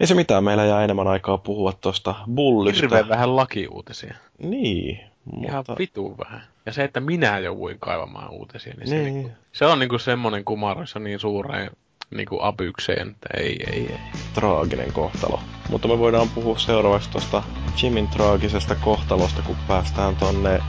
ei 0.01 0.07
se 0.07 0.15
mitään. 0.15 0.45
Meillä 0.45 0.65
jää 0.65 0.85
enemmän 0.85 1.07
aikaa 1.09 1.39
puhua 1.39 1.73
tuosta 1.73 2.15
bullysta. 2.35 2.81
Hirveän 2.83 3.09
vähän 3.09 3.37
lakiuutisia. 3.37 4.15
Niin, 4.39 5.01
Ihan 5.45 5.57
mutta 5.57 5.77
vitu 5.79 6.15
vähän. 6.19 6.43
Ja 6.67 6.73
se, 6.73 6.85
että 6.85 7.01
minä 7.01 7.39
jouduin 7.39 7.79
kaivamaan 7.79 8.31
uutisia, 8.31 8.75
niin, 8.77 8.89
se, 8.89 8.95
Niin. 8.95 9.15
niinku, 9.15 9.31
se 9.53 9.67
on 9.67 9.79
niinku 9.79 9.99
semmoinen 9.99 10.45
kumarus 10.45 10.95
ja 10.95 11.01
niin 11.01 11.21
suureen 11.21 11.71
niinku 12.11 12.39
apykseen, 12.43 13.09
että 13.09 13.29
ei, 13.37 13.65
ei, 13.73 13.87
ei. 13.93 14.01
traaginen 14.35 14.93
kohtalo. 14.93 15.41
Mutta 15.69 15.89
me 15.89 15.99
voidaan 15.99 16.29
puhua 16.29 16.59
seuraavaksi 16.59 17.11
tuosta 17.11 17.43
Jimin 17.83 18.09
traagisesta 18.09 18.75
kohtalosta, 18.75 19.43
kun 19.43 19.57
päästään 19.69 20.17
tonne 20.17 20.61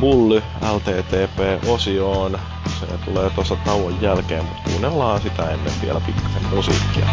Bully 0.00 0.42
LTTP-osioon. 0.74 2.38
Se 2.80 2.86
tulee 3.04 3.30
tuossa 3.30 3.56
tauon 3.64 4.02
jälkeen, 4.02 4.44
mutta 4.44 4.70
kuunnellaan 4.70 5.20
sitä 5.20 5.50
ennen 5.50 5.72
vielä 5.82 6.00
pikkasen 6.06 6.44
musiikkia. 6.54 7.06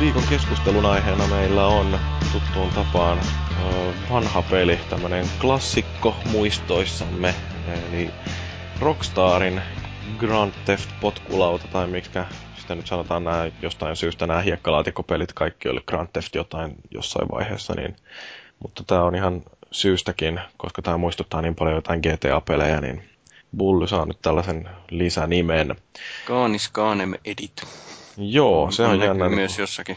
Viikon 0.00 0.22
keskustelun 0.28 0.86
aiheena 0.86 1.26
meillä 1.26 1.66
on 1.66 1.98
tuttuun 2.32 2.70
tapaan 2.70 3.20
vanha 4.10 4.42
peli, 4.42 4.78
tämmönen 4.90 5.26
klassikko 5.40 6.16
muistoissamme, 6.30 7.34
eli 7.88 8.10
Rockstarin 8.80 9.62
Grand 10.18 10.52
Theft 10.64 10.90
potkulauta, 11.00 11.68
tai 11.68 11.86
miksi 11.86 12.10
sitten 12.56 12.76
nyt 12.76 12.86
sanotaan 12.86 13.24
nämä 13.24 13.50
jostain 13.62 13.96
syystä 13.96 14.26
nämä 14.26 14.40
hiekkalaatikkopelit 14.40 15.32
kaikki 15.32 15.68
oli 15.68 15.80
Grand 15.86 16.08
Theft 16.12 16.34
jotain 16.34 16.74
jossain 16.90 17.28
vaiheessa, 17.28 17.74
niin, 17.74 17.96
mutta 18.62 18.84
tämä 18.86 19.02
on 19.02 19.14
ihan 19.14 19.42
syystäkin, 19.72 20.40
koska 20.56 20.82
tämä 20.82 20.96
muistuttaa 20.96 21.42
niin 21.42 21.54
paljon 21.54 21.76
jotain 21.76 22.00
GTA-pelejä, 22.00 22.80
niin 22.80 23.08
Bully 23.56 23.88
saa 23.88 24.06
nyt 24.06 24.18
tällaisen 24.22 24.68
lisänimen. 24.90 25.76
Kaanis 26.26 26.68
Kaanem 26.68 27.14
Edit. 27.24 27.85
Joo, 28.16 28.70
se 28.70 28.82
on 28.82 29.00
jännä. 29.00 29.28
myös 29.28 29.58
jossakin. 29.58 29.96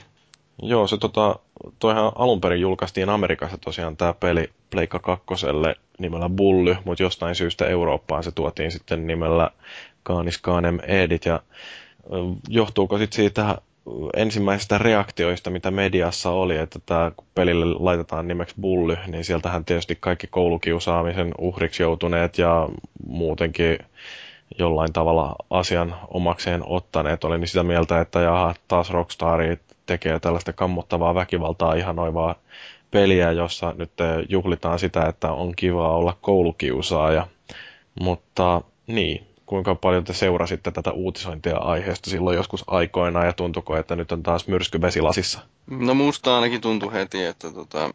Joo, 0.62 0.88
se 0.88 0.98
tota, 0.98 1.36
toihan 1.80 2.12
alun 2.16 2.41
perin 2.41 2.62
julkaistiin 2.62 3.10
Amerikassa 3.10 3.58
tosiaan 3.58 3.98
tämä 3.98 4.14
peli 4.14 4.50
Pleikka 4.70 5.00
kakkoselle 5.00 5.76
nimellä 6.00 6.30
Bully, 6.30 6.76
mutta 6.86 7.04
jostain 7.04 7.36
syystä 7.36 7.68
Eurooppaan 7.68 8.24
se 8.24 8.32
tuotiin 8.32 8.72
sitten 8.72 9.08
nimellä 9.08 9.52
Kaanis 10.04 10.38
Kaanem 10.38 10.80
Edit, 10.84 11.26
ja 11.26 11.40
johtuuko 12.50 12.98
sitten 12.98 13.16
siitä 13.16 13.58
ensimmäisistä 14.16 14.78
reaktioista, 14.78 15.50
mitä 15.50 15.72
mediassa 15.72 16.30
oli, 16.30 16.58
että 16.58 16.80
tämä, 16.86 17.12
kun 17.16 17.28
pelille 17.36 17.76
laitetaan 17.80 18.28
nimeksi 18.28 18.56
Bully, 18.62 18.98
niin 19.08 19.24
sieltähän 19.24 19.66
tietysti 19.66 19.98
kaikki 20.00 20.28
koulukiusaamisen 20.28 21.32
uhriksi 21.38 21.84
joutuneet 21.84 22.38
ja 22.38 22.70
muutenkin 23.08 23.80
jollain 24.60 24.94
tavalla 24.94 25.36
asian 25.49 25.95
omakseen 26.07 26.64
ottaneet 26.65 27.23
oli 27.23 27.38
niin 27.38 27.48
sitä 27.48 27.64
mieltä, 27.64 28.02
että 28.02 28.19
jaha, 28.19 28.56
taas 28.68 28.90
Rockstari 28.90 29.60
tekee 29.86 30.19
tällaista 30.19 30.53
kammottavaa 30.53 31.15
väkivaltaa 31.15 31.73
ihan 31.73 31.95
noin 31.95 32.14
vaan 32.14 32.36
peliä, 32.91 33.31
jossa 33.31 33.73
nyt 33.77 33.91
juhlitaan 34.30 34.80
sitä, 34.80 35.06
että 35.06 35.31
on 35.31 35.53
kiva 35.56 35.90
olla 35.90 36.18
koulukiusaaja. 36.22 37.27
Mutta 38.02 38.61
niin, 38.88 39.27
kuinka 39.45 39.76
paljon 39.76 40.03
te 40.03 40.14
seurasitte 40.14 40.72
tätä 40.72 40.91
uutisointia 40.91 41.57
aiheesta 41.57 42.10
silloin 42.10 42.38
joskus 42.38 42.64
aikoinaan 42.68 43.26
ja 43.26 43.34
tuntuko, 43.34 43.77
että 43.77 43.95
nyt 43.95 44.11
on 44.11 44.23
taas 44.23 44.48
myrsky 44.48 44.81
vesilasissa? 44.81 45.40
No 45.68 45.94
musta 45.94 46.36
ainakin 46.36 46.61
tuntui 46.61 46.94
heti, 46.94 47.23
että 47.23 47.52
tota, 47.52 47.90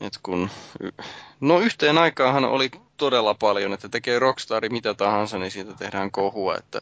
että 0.00 0.20
kun, 0.22 0.50
no 1.40 1.58
yhteen 1.58 1.98
aikaanhan 1.98 2.44
oli 2.44 2.70
todella 2.96 3.34
paljon, 3.34 3.72
että 3.72 3.88
tekee 3.88 4.18
Rockstari 4.18 4.68
mitä 4.68 4.94
tahansa, 4.94 5.38
niin 5.38 5.50
siitä 5.50 5.72
tehdään 5.74 6.10
kohua, 6.10 6.56
että 6.56 6.80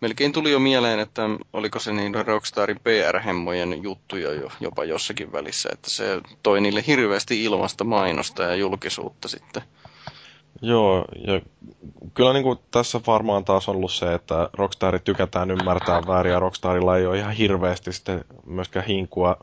melkein 0.00 0.32
tuli 0.32 0.50
jo 0.50 0.58
mieleen, 0.58 0.98
että 0.98 1.22
oliko 1.52 1.78
se 1.78 1.92
niin 1.92 2.26
Rockstarin 2.26 2.80
PR-hemmojen 2.80 3.82
juttuja 3.82 4.32
jo, 4.32 4.48
jopa 4.60 4.84
jossakin 4.84 5.32
välissä, 5.32 5.68
että 5.72 5.90
se 5.90 6.20
toi 6.42 6.60
niille 6.60 6.84
hirveästi 6.86 7.44
ilmasta 7.44 7.84
mainosta 7.84 8.42
ja 8.42 8.54
julkisuutta 8.54 9.28
sitten. 9.28 9.62
Joo, 10.62 11.04
ja 11.26 11.40
kyllä 12.14 12.32
niin 12.32 12.42
kuin 12.42 12.58
tässä 12.70 13.00
varmaan 13.06 13.44
taas 13.44 13.68
ollut 13.68 13.92
se, 13.92 14.14
että 14.14 14.50
Rockstarit 14.52 15.04
tykätään 15.04 15.50
ymmärtää 15.50 16.02
väärin, 16.06 16.32
ja 16.32 16.38
Rockstarilla 16.38 16.96
ei 16.96 17.06
ole 17.06 17.18
ihan 17.18 17.32
hirveästi 17.32 17.92
sitten 17.92 18.24
myöskään 18.46 18.86
hinkua 18.86 19.36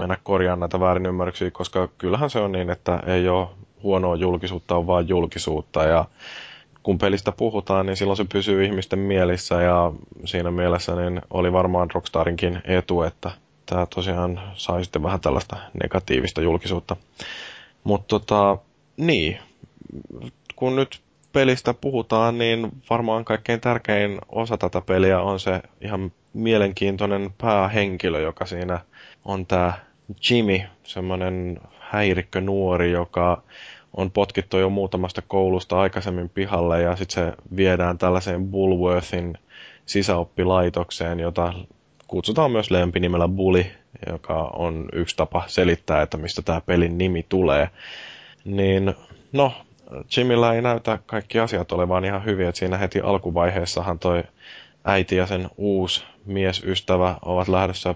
mennä 0.00 0.18
korjaamaan 0.22 0.60
näitä 0.60 0.80
väärinymmärryksiä, 0.80 1.50
koska 1.50 1.88
kyllähän 1.98 2.30
se 2.30 2.38
on 2.38 2.52
niin, 2.52 2.70
että 2.70 3.02
ei 3.06 3.28
ole 3.28 3.48
huonoa 3.84 4.16
julkisuutta, 4.16 4.76
on 4.76 4.86
vaan 4.86 5.08
julkisuutta, 5.08 5.84
ja 5.84 6.04
kun 6.82 6.98
pelistä 6.98 7.32
puhutaan, 7.32 7.86
niin 7.86 7.96
silloin 7.96 8.16
se 8.16 8.24
pysyy 8.32 8.64
ihmisten 8.64 8.98
mielissä, 8.98 9.62
ja 9.62 9.92
siinä 10.24 10.50
mielessä 10.50 10.94
niin 10.94 11.20
oli 11.30 11.52
varmaan 11.52 11.90
Rockstarinkin 11.94 12.62
etu, 12.64 13.02
että 13.02 13.30
tämä 13.66 13.86
tosiaan 13.94 14.40
sai 14.54 14.84
sitten 14.84 15.02
vähän 15.02 15.20
tällaista 15.20 15.56
negatiivista 15.82 16.40
julkisuutta. 16.40 16.96
Mutta 17.84 18.06
tota, 18.08 18.58
niin, 18.96 19.38
kun 20.56 20.76
nyt 20.76 21.00
pelistä 21.32 21.74
puhutaan, 21.74 22.38
niin 22.38 22.72
varmaan 22.90 23.24
kaikkein 23.24 23.60
tärkein 23.60 24.18
osa 24.28 24.56
tätä 24.56 24.80
peliä 24.80 25.20
on 25.20 25.40
se 25.40 25.62
ihan 25.80 26.12
mielenkiintoinen 26.32 27.34
päähenkilö, 27.38 28.20
joka 28.20 28.46
siinä 28.46 28.80
on 29.24 29.46
tämä 29.46 29.72
Jimmy, 30.30 30.60
semmoinen 30.82 31.60
häirikkö 31.80 32.40
nuori, 32.40 32.92
joka 32.92 33.42
on 33.96 34.10
potkittu 34.10 34.58
jo 34.58 34.70
muutamasta 34.70 35.22
koulusta 35.28 35.80
aikaisemmin 35.80 36.28
pihalle 36.28 36.82
ja 36.82 36.96
sitten 36.96 37.26
se 37.26 37.32
viedään 37.56 37.98
tällaiseen 37.98 38.46
Bulworthin 38.46 39.38
sisäoppilaitokseen, 39.86 41.20
jota 41.20 41.52
kutsutaan 42.08 42.50
myös 42.50 42.70
lempinimellä 42.70 43.28
Bully, 43.28 43.64
joka 44.06 44.50
on 44.52 44.88
yksi 44.92 45.16
tapa 45.16 45.44
selittää, 45.46 46.02
että 46.02 46.16
mistä 46.16 46.42
tämä 46.42 46.60
pelin 46.60 46.98
nimi 46.98 47.26
tulee. 47.28 47.70
Niin, 48.44 48.94
no, 49.32 49.52
Jimillä 50.16 50.54
ei 50.54 50.62
näytä 50.62 50.98
kaikki 51.06 51.38
asiat 51.38 51.72
olevan 51.72 52.04
ihan 52.04 52.24
hyviä, 52.24 52.48
että 52.48 52.58
siinä 52.58 52.76
heti 52.76 53.00
alkuvaiheessahan 53.00 53.98
toi 53.98 54.22
äiti 54.84 55.16
ja 55.16 55.26
sen 55.26 55.48
uusi 55.56 56.04
miesystävä 56.26 57.16
ovat 57.22 57.48
lähdössä 57.48 57.94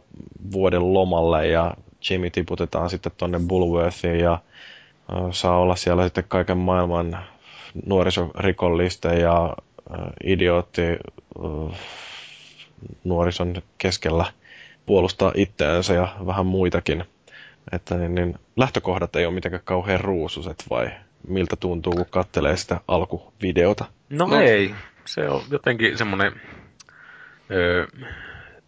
vuoden 0.52 0.94
lomalle 0.94 1.46
ja 1.46 1.74
Jimmy 2.10 2.30
tiputetaan 2.30 2.90
sitten 2.90 3.12
tonne 3.16 3.40
Bulworthiin 3.48 4.18
ja 4.18 4.38
saa 5.30 5.58
olla 5.58 5.76
siellä 5.76 6.04
sitten 6.04 6.24
kaiken 6.28 6.58
maailman 6.58 7.18
nuorisorikollisten 7.86 9.20
ja 9.20 9.56
idiootti 10.24 10.82
nuorison 13.04 13.62
keskellä 13.78 14.24
puolustaa 14.86 15.32
itseänsä 15.34 15.94
ja 15.94 16.16
vähän 16.26 16.46
muitakin. 16.46 17.04
Että 17.72 17.94
niin, 17.94 18.14
niin 18.14 18.38
lähtökohdat 18.56 19.16
ei 19.16 19.26
ole 19.26 19.34
mitenkään 19.34 19.62
kauhean 19.64 20.00
ruususet 20.00 20.64
vai 20.70 20.90
miltä 21.28 21.56
tuntuu, 21.56 21.92
kun 21.92 22.06
kattelee 22.10 22.56
sitä 22.56 22.80
alkuvideota? 22.88 23.84
No, 24.10 24.26
no. 24.26 24.40
ei. 24.40 24.74
Se 25.04 25.28
on 25.28 25.42
jotenkin 25.50 25.98
semmoinen... 25.98 26.32
Öö, 27.50 27.86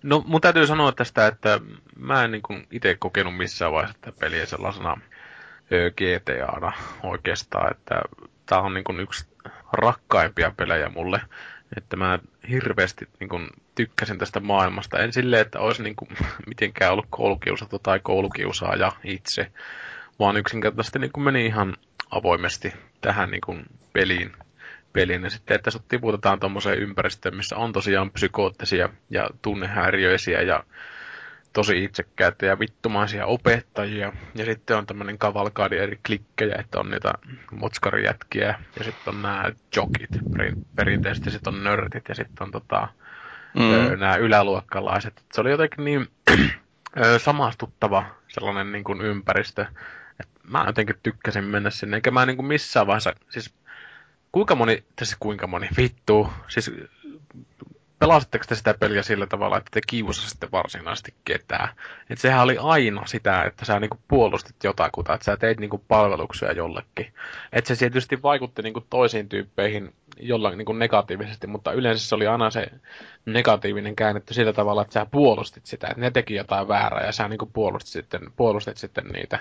no 0.03 0.25
mun 0.27 0.41
täytyy 0.41 0.67
sanoa 0.67 0.93
tästä, 0.93 1.27
että 1.27 1.61
mä 1.97 2.25
en 2.25 2.31
niin 2.31 2.67
itse 2.71 2.97
kokenut 2.99 3.37
missään 3.37 3.73
vaiheessa 3.73 3.99
tätä 4.01 4.17
peliä 4.21 4.47
sellaisena 4.47 4.91
öö, 4.91 5.20
GTAna 5.97 6.73
oikeastaan, 7.03 7.71
että 7.71 8.03
tää 8.47 8.61
on 8.61 8.75
niin 8.75 9.01
yksi 9.01 9.27
rakkaimpia 9.73 10.53
pelejä 10.57 10.89
mulle. 10.89 11.21
Että 11.77 11.97
mä 11.97 12.19
hirveästi 12.51 13.09
niin 13.21 13.29
kuin, 13.29 13.49
tykkäsin 13.75 14.19
tästä 14.19 14.41
maailmasta. 14.41 14.99
En 14.99 15.13
silleen, 15.13 15.43
että 15.43 15.61
olisi 15.61 15.83
niin 15.83 15.97
kuin, 15.97 16.09
mitenkään 16.47 16.93
ollut 16.93 17.07
koulukiusattu 17.11 17.79
tai 17.79 18.01
koulukiusaaja 18.01 18.93
itse, 19.05 19.53
vaan 20.19 20.37
yksinkertaisesti 20.37 20.99
niin 20.99 21.13
kuin 21.13 21.25
meni 21.25 21.47
ihan 21.47 21.77
avoimesti 22.11 22.73
tähän 23.01 23.31
niin 23.31 23.41
kuin 23.41 23.67
peliin, 23.93 24.33
peliin. 24.93 25.23
Ja 25.23 25.31
sitten, 25.31 25.55
että 25.55 25.71
sut 25.71 25.89
tiputetaan 25.89 26.41
tuommoiseen 26.41 26.79
ympäristöön, 26.79 27.37
missä 27.37 27.57
on 27.57 27.73
tosiaan 27.73 28.11
psykoottisia 28.11 28.89
ja 29.11 29.31
tunnehäiriöisiä 29.43 30.43
ja 30.43 30.65
tosi 31.53 31.85
itsekkäitä 31.85 32.47
ja 32.47 32.59
vittumaisia 32.59 33.27
opettajia. 33.27 34.13
Ja 34.35 34.45
sitten 34.45 34.77
on 34.77 34.87
tämmöinen 34.87 35.19
kavalkaadi 35.19 35.77
eri 35.77 35.99
klikkejä, 36.07 36.57
että 36.59 36.81
on 36.81 36.91
niitä 36.91 37.13
motskarijätkiä 37.53 38.55
ja 38.79 38.85
sitten 38.85 39.15
on 39.15 39.23
nämä 39.23 39.53
jokit 39.77 40.11
perinteisesti, 40.77 41.31
sitten 41.31 41.55
on 41.55 41.65
nörtit 41.65 42.09
ja 42.09 42.15
sitten 42.15 42.45
on 42.45 42.51
tota, 42.51 42.89
mm. 43.55 43.99
nämä 44.01 44.17
yläluokkalaiset. 44.17 45.25
Se 45.33 45.41
oli 45.41 45.51
jotenkin 45.51 45.85
niin 45.85 46.09
samastuttava 47.25 48.05
sellainen 48.29 48.73
niin 48.73 48.85
kuin 48.85 49.01
ympäristö, 49.01 49.67
mä 50.51 50.65
jotenkin 50.67 50.97
tykkäsin 51.03 51.45
mennä 51.45 51.71
sinne, 51.71 51.97
eikä 51.97 52.11
mä 52.11 52.27
niinku 52.27 52.43
missään 52.43 52.87
vaiheessa, 52.87 53.15
siis 53.29 53.55
kuinka 54.33 54.55
moni, 54.55 54.85
tässä 54.97 55.17
kuinka 55.21 55.47
moni, 55.47 55.69
vittu, 55.77 56.33
siis 56.49 56.71
pelasitteko 58.01 58.45
te 58.49 58.55
sitä 58.55 58.75
peliä 58.81 59.03
sillä 59.03 59.27
tavalla, 59.27 59.59
että 59.59 59.71
te 59.73 59.81
kiusasitte 59.87 60.49
varsinaisesti 60.53 61.15
ketään? 61.25 61.69
Että 62.11 62.23
sehän 62.23 62.43
oli 62.43 62.57
aina 62.61 63.07
sitä, 63.07 63.43
että 63.43 63.65
sä 63.65 63.81
niinku 63.81 63.99
puolustit 64.09 64.57
jotakuta, 64.65 65.15
että 65.15 65.25
sä 65.25 65.37
teit 65.37 65.61
niinku 65.61 65.85
palveluksia 65.89 66.53
jollekin. 66.53 67.13
Että 67.53 67.75
se 67.75 67.79
tietysti 67.79 68.23
vaikutti 68.23 68.63
niinku 68.63 68.87
toisiin 68.91 69.29
tyyppeihin 69.29 69.95
jollain 70.21 70.59
niinku 70.59 70.73
negatiivisesti, 70.73 71.47
mutta 71.47 71.73
yleensä 71.73 72.09
se 72.09 72.15
oli 72.15 72.27
aina 72.27 72.51
se 72.51 72.67
negatiivinen 73.27 73.97
käännetty 73.97 74.35
sillä 74.35 74.53
tavalla, 74.53 74.83
että 74.83 74.93
sä 74.93 75.07
puolustit 75.11 75.67
sitä, 75.67 75.87
että 75.87 76.01
ne 76.01 76.11
teki 76.11 76.35
jotain 76.35 76.69
väärää 76.69 77.07
ja 77.07 77.13
sä 77.13 77.29
niinku 77.29 77.47
puolustit 77.47 77.93
sitten, 77.93 78.21
puolustit 78.37 78.77
sitten 78.77 79.07
niitä. 79.07 79.39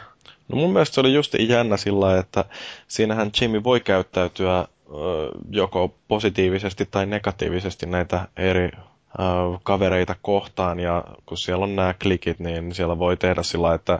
No 0.48 0.56
mun 0.56 0.74
mielestä 0.74 0.96
se 0.96 1.02
oli 1.02 1.14
just 1.14 1.36
jännä 1.40 1.78
sillä 1.78 2.20
että 2.20 2.46
siinähän 2.88 3.32
Jimmy 3.42 3.64
voi 3.64 3.80
käyttäytyä 3.80 4.66
joko 5.50 5.96
positiivisesti 6.08 6.88
tai 6.92 7.06
negatiivisesti 7.06 7.86
näitä 7.86 8.28
eri 8.38 8.72
kavereita 9.64 10.16
kohtaan 10.22 10.80
ja 10.80 11.04
kun 11.26 11.38
siellä 11.38 11.64
on 11.64 11.76
nämä 11.76 11.94
klikit, 12.04 12.40
niin 12.40 12.76
siellä 12.76 13.00
voi 13.00 13.18
tehdä 13.18 13.44
sillä 13.44 13.74
että 13.74 14.00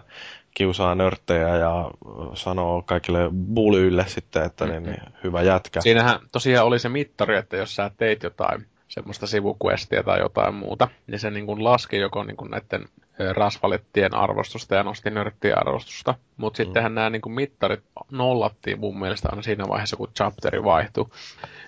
kiusaa 0.54 0.96
nörttejä 0.96 1.56
ja 1.56 1.92
sanoo 2.34 2.82
kaikille 2.82 3.20
bulyille 3.54 4.06
sitten, 4.08 4.44
että 4.44 4.66
niin, 4.66 4.84
niin, 4.84 5.02
hyvä 5.24 5.42
jätkä. 5.42 5.82
Siinähän 5.82 6.20
tosiaan 6.32 6.68
oli 6.68 6.80
se 6.80 6.90
mittari, 6.90 7.38
että 7.38 7.58
jos 7.58 7.76
sä 7.76 7.92
teit 7.98 8.24
jotain 8.24 8.66
semmoista 8.88 9.28
sivukuestia 9.28 10.04
tai 10.04 10.20
jotain 10.20 10.56
muuta, 10.56 10.88
niin 11.08 11.20
se 11.20 11.32
niin 11.32 11.46
kuin 11.46 11.64
laski 11.64 11.98
joko 11.98 12.24
niin 12.24 12.38
kuin 12.38 12.52
näiden 12.52 12.86
rasvalettien 13.34 14.14
arvostusta 14.14 14.76
ja 14.76 14.84
nosti 14.84 15.10
nörttien 15.10 15.58
arvostusta. 15.58 16.16
Mutta 16.38 16.64
mm. 16.64 16.66
sittenhän 16.66 16.96
nämä 16.96 17.10
niin 17.10 17.22
kuin 17.22 17.34
mittarit 17.34 17.84
nollattiin 18.12 18.80
mun 18.80 19.00
mielestä 19.00 19.30
aina 19.32 19.42
siinä 19.42 19.68
vaiheessa, 19.68 19.96
kun 19.96 20.12
chapteri 20.18 20.64
vaihtui. 20.64 21.06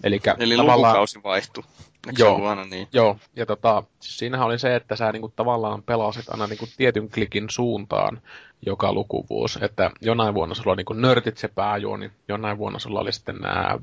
Elikkä 0.04 0.36
Eli 0.40 0.58
tavallaan... 0.58 0.90
lukukausi 0.90 1.24
vaihtui. 1.24 1.64
Eikö 2.08 2.24
Joo. 2.24 2.48
aina 2.48 2.66
niin? 2.66 2.88
Joo, 2.94 3.18
ja 3.36 3.46
tota, 3.46 3.84
siis 4.00 4.18
siinähän 4.18 4.48
oli 4.48 4.60
se, 4.60 4.76
että 4.76 4.96
sä 4.96 5.12
niinku 5.12 5.34
tavallaan 5.36 5.84
pelasit 5.84 6.30
aina 6.30 6.48
niinku 6.48 6.66
tietyn 6.78 7.10
klikin 7.10 7.50
suuntaan 7.50 8.22
joka 8.66 8.94
lukuvuosi. 8.94 9.60
Että 9.62 9.92
jonain 10.02 10.34
vuonna 10.34 10.56
sulla 10.56 10.72
oli 10.72 10.78
niinku 10.78 10.94
nörtit 10.94 11.38
se 11.38 11.48
pääjuoni, 11.48 12.12
jonain 12.28 12.58
vuonna 12.58 12.80
sulla 12.80 13.00
oli 13.00 13.14
sitten 13.14 13.36
nämä 13.36 13.80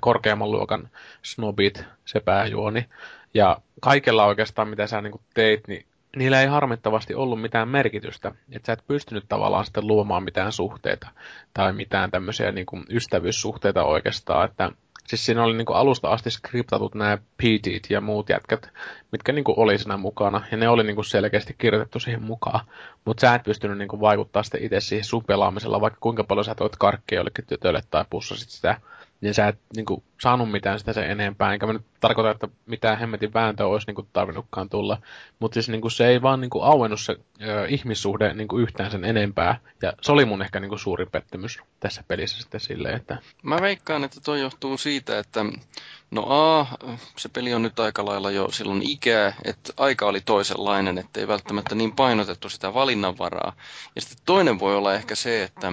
korkeamman 0.00 0.50
luokan 0.50 0.88
snobit 1.22 1.84
se 2.04 2.20
pääjuoni. 2.20 2.86
Ja 3.34 3.56
kaikella 3.80 4.24
oikeastaan, 4.24 4.68
mitä 4.68 4.86
sä 4.86 5.02
niinku 5.02 5.20
teit, 5.34 5.68
niin 5.68 5.86
niillä 6.18 6.40
ei 6.40 6.46
harmittavasti 6.46 7.14
ollut 7.14 7.40
mitään 7.40 7.68
merkitystä. 7.68 8.32
Että 8.52 8.66
sä 8.66 8.72
et 8.72 8.86
pystynyt 8.86 9.24
tavallaan 9.28 9.64
sitten 9.64 9.86
luomaan 9.86 10.22
mitään 10.22 10.52
suhteita 10.52 11.08
tai 11.54 11.72
mitään 11.72 12.10
tämmöisiä 12.10 12.52
niinku 12.52 12.80
ystävyyssuhteita 12.90 13.84
oikeastaan. 13.84 14.44
Että 14.44 14.72
Siis 15.08 15.26
siinä 15.26 15.44
oli 15.44 15.56
niinku 15.56 15.72
alusta 15.72 16.08
asti 16.08 16.30
skriptatut 16.30 16.94
nämä 16.94 17.16
PTt 17.16 17.90
ja 17.90 18.00
muut 18.00 18.28
jätkät, 18.28 18.70
mitkä 19.12 19.32
niinku 19.32 19.54
oli 19.56 19.78
siinä 19.78 19.96
mukana. 19.96 20.42
Ja 20.50 20.56
ne 20.56 20.68
oli 20.68 20.84
niinku 20.84 21.02
selkeästi 21.02 21.54
kirjoitettu 21.58 22.00
siihen 22.00 22.22
mukaan. 22.22 22.66
Mutta 23.04 23.20
sä 23.20 23.34
et 23.34 23.42
pystynyt 23.42 23.78
niinku 23.78 24.00
vaikuttaa 24.00 24.42
sitten 24.42 24.62
itse 24.62 24.80
siihen 24.80 25.04
sun 25.04 25.24
pelaamisella, 25.24 25.80
vaikka 25.80 26.00
kuinka 26.00 26.24
paljon 26.24 26.44
sä 26.44 26.54
toit 26.54 26.76
karkkia 26.76 27.16
jollekin 27.16 27.46
tytölle 27.46 27.82
tai 27.90 28.04
pussasit 28.10 28.48
sitä. 28.48 28.80
Niin 29.20 29.34
sä 29.34 29.48
et 29.48 29.58
niinku 29.76 30.02
saanut 30.20 30.50
mitään 30.50 30.78
sitä 30.78 30.92
sen 30.92 31.10
enempää. 31.10 31.52
Enkä 31.52 31.66
mä 31.66 31.72
nyt 31.72 31.86
tarkoita, 32.00 32.30
että 32.30 32.48
mitään 32.66 32.98
hemmetin 32.98 33.34
vääntöä 33.34 33.66
olisi 33.66 33.86
niinku 33.86 34.08
tarvinnutkaan 34.12 34.68
tulla. 34.68 34.98
Mutta 35.38 35.54
siis 35.54 35.68
niinku 35.68 35.90
se 35.90 36.06
ei 36.06 36.22
vaan 36.22 36.40
niinku 36.40 36.60
auennut 36.62 37.00
se 37.00 37.16
ö, 37.42 37.66
ihmissuhde 37.68 38.34
niinku 38.34 38.58
yhtään 38.58 38.90
sen 38.90 39.04
enempää. 39.04 39.60
Ja 39.82 39.92
se 40.02 40.12
oli 40.12 40.24
mun 40.24 40.42
ehkä 40.42 40.60
niinku 40.60 40.78
suuri 40.78 41.06
pettymys 41.06 41.58
tässä 41.80 42.04
pelissä 42.08 42.40
sitten 42.40 42.60
silleen, 42.60 42.96
että 42.96 43.18
Mä 43.42 43.60
veikkaan, 43.60 44.04
että 44.04 44.20
toi 44.20 44.40
johtuu 44.40 44.78
siitä, 44.78 45.18
että 45.18 45.44
no 46.10 46.26
A, 46.28 46.66
se 47.16 47.28
peli 47.28 47.54
on 47.54 47.62
nyt 47.62 47.80
aika 47.80 48.04
lailla 48.04 48.30
jo 48.30 48.48
silloin 48.50 48.82
ikää, 48.82 49.34
että 49.44 49.72
aika 49.76 50.06
oli 50.06 50.20
toisenlainen, 50.20 50.98
että 50.98 51.20
ei 51.20 51.28
välttämättä 51.28 51.74
niin 51.74 51.92
painotettu 51.92 52.48
sitä 52.48 52.74
valinnanvaraa. 52.74 53.52
Ja 53.94 54.00
sitten 54.00 54.18
toinen 54.26 54.58
voi 54.58 54.76
olla 54.76 54.94
ehkä 54.94 55.14
se, 55.14 55.42
että 55.42 55.72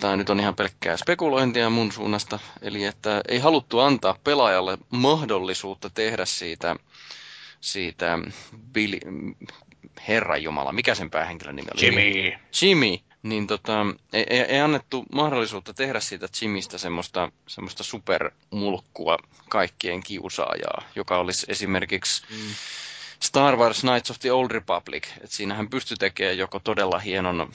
Tämä 0.00 0.16
nyt 0.16 0.30
on 0.30 0.40
ihan 0.40 0.54
pelkkää 0.54 0.96
spekulointia 0.96 1.70
mun 1.70 1.92
suunnasta, 1.92 2.38
eli 2.62 2.84
että 2.84 3.22
ei 3.28 3.38
haluttu 3.38 3.78
antaa 3.78 4.18
pelaajalle 4.24 4.78
mahdollisuutta 4.90 5.90
tehdä 5.90 6.24
siitä, 6.24 6.76
siitä 7.60 8.18
Billy, 8.72 8.98
Herran 10.08 10.42
Jumala, 10.42 10.72
mikä 10.72 10.94
sen 10.94 11.10
päähenkilön 11.10 11.56
nimi 11.56 11.68
oli? 11.74 11.86
Jimmy. 11.86 12.38
Jimmy, 12.62 12.98
niin 13.22 13.46
tota, 13.46 13.86
ei, 14.12 14.26
ei, 14.30 14.40
ei 14.40 14.60
annettu 14.60 15.04
mahdollisuutta 15.12 15.74
tehdä 15.74 16.00
siitä 16.00 16.28
Jimistä 16.42 16.78
semmoista, 16.78 17.32
semmoista 17.46 17.82
supermulkkua 17.82 19.18
kaikkien 19.48 20.02
kiusaajaa, 20.02 20.82
joka 20.96 21.18
olisi 21.18 21.46
esimerkiksi 21.48 22.22
mm. 22.30 22.36
Star 23.20 23.56
Wars 23.56 23.80
Knights 23.80 24.10
of 24.10 24.18
the 24.18 24.32
Old 24.32 24.50
Republic. 24.50 25.06
Et 25.20 25.30
siinähän 25.30 25.70
pystyi 25.70 25.96
tekemään 25.96 26.38
joko 26.38 26.58
todella 26.58 26.98
hienon 26.98 27.50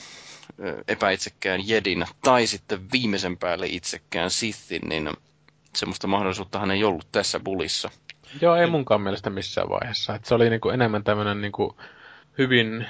ö, 0.60 0.84
epäitsekkään 0.88 1.68
jedin 1.68 2.06
tai 2.23 2.48
sitten 2.48 2.91
viimeisen 2.91 3.38
päälle 3.38 3.68
itsekään 3.68 4.30
Sithin, 4.30 4.82
niin 4.90 5.10
semmoista 5.76 6.07
mahdollisuuttahan 6.07 6.72
ei 6.72 6.84
ollut 6.84 7.07
tässä 7.11 7.40
bulissa. 7.40 7.90
Joo, 8.41 8.56
ei 8.56 8.68
munkaan 8.68 9.02
mielestä 9.02 9.30
missään 9.30 9.69
vaiheessa. 9.69 10.15
Et 10.15 10.26
se 10.26 10.36
oli 10.36 10.49
niinku 10.49 10.69
enemmän 10.69 11.03
tämmöinen 11.03 11.41
niinku 11.41 11.78
hyvin 12.38 12.86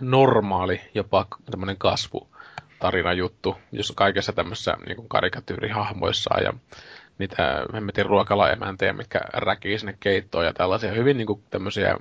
normaali, 0.00 0.80
jopa 0.94 1.26
tämmöinen 1.50 1.76
kasvutarina 1.78 3.12
juttu, 3.12 3.56
jos 3.72 3.92
kaikessa 3.96 4.32
tämmöisissä 4.32 4.76
niinku 4.86 5.02
karikatyyrihahmoissa 5.08 6.40
ja 6.40 6.52
niitä 7.18 7.66
hemmetin 7.74 8.06
ruokalaemäntejä, 8.06 8.92
mitkä 8.92 9.20
räkii 9.32 9.78
sinne 9.78 9.96
keittoon 10.00 10.44
ja 10.44 10.52
tällaisia 10.52 10.92
hyvin 10.92 11.16
niinku 11.16 11.42
tämmöisiä 11.50 11.96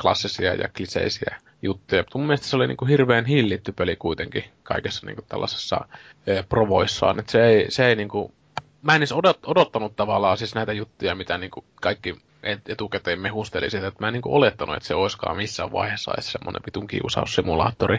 klassisia 0.00 0.54
ja 0.54 0.68
kliseisiä 0.76 1.36
juttuja. 1.62 2.02
Mutta 2.02 2.18
mun 2.18 2.26
mielestä 2.26 2.46
se 2.46 2.56
oli 2.56 2.66
niinku 2.66 2.84
hirveän 2.84 3.24
hillitty 3.24 3.72
peli 3.72 3.96
kuitenkin 3.96 4.44
kaikessa 4.62 5.06
niinku 5.06 5.22
tällaisessa 5.28 5.88
ö, 6.28 6.44
provoissaan. 6.48 7.18
Et 7.18 7.28
se 7.28 7.46
ei, 7.46 7.70
se 7.70 7.86
ei 7.86 7.96
niinku 7.96 8.32
mä 8.82 8.92
en 8.94 8.96
edes 9.00 9.12
odot, 9.12 9.38
odottanut 9.46 9.96
tavallaan 9.96 10.38
siis 10.38 10.54
näitä 10.54 10.72
juttuja, 10.72 11.14
mitä 11.14 11.38
niinku 11.38 11.64
kaikki 11.80 12.16
et- 12.42 12.68
etukäteen 12.68 13.20
mehusteli 13.20 13.70
siitä, 13.70 13.86
että 13.86 14.00
mä 14.00 14.08
en 14.08 14.12
niinku 14.12 14.34
olettanut, 14.36 14.76
että 14.76 14.86
se 14.86 14.94
olisikaan 14.94 15.36
missään 15.36 15.72
vaiheessa 15.72 16.12
edes 16.14 16.32
semmoinen 16.32 16.62
vitun 16.66 16.86
kiusaussimulaattori. 16.86 17.98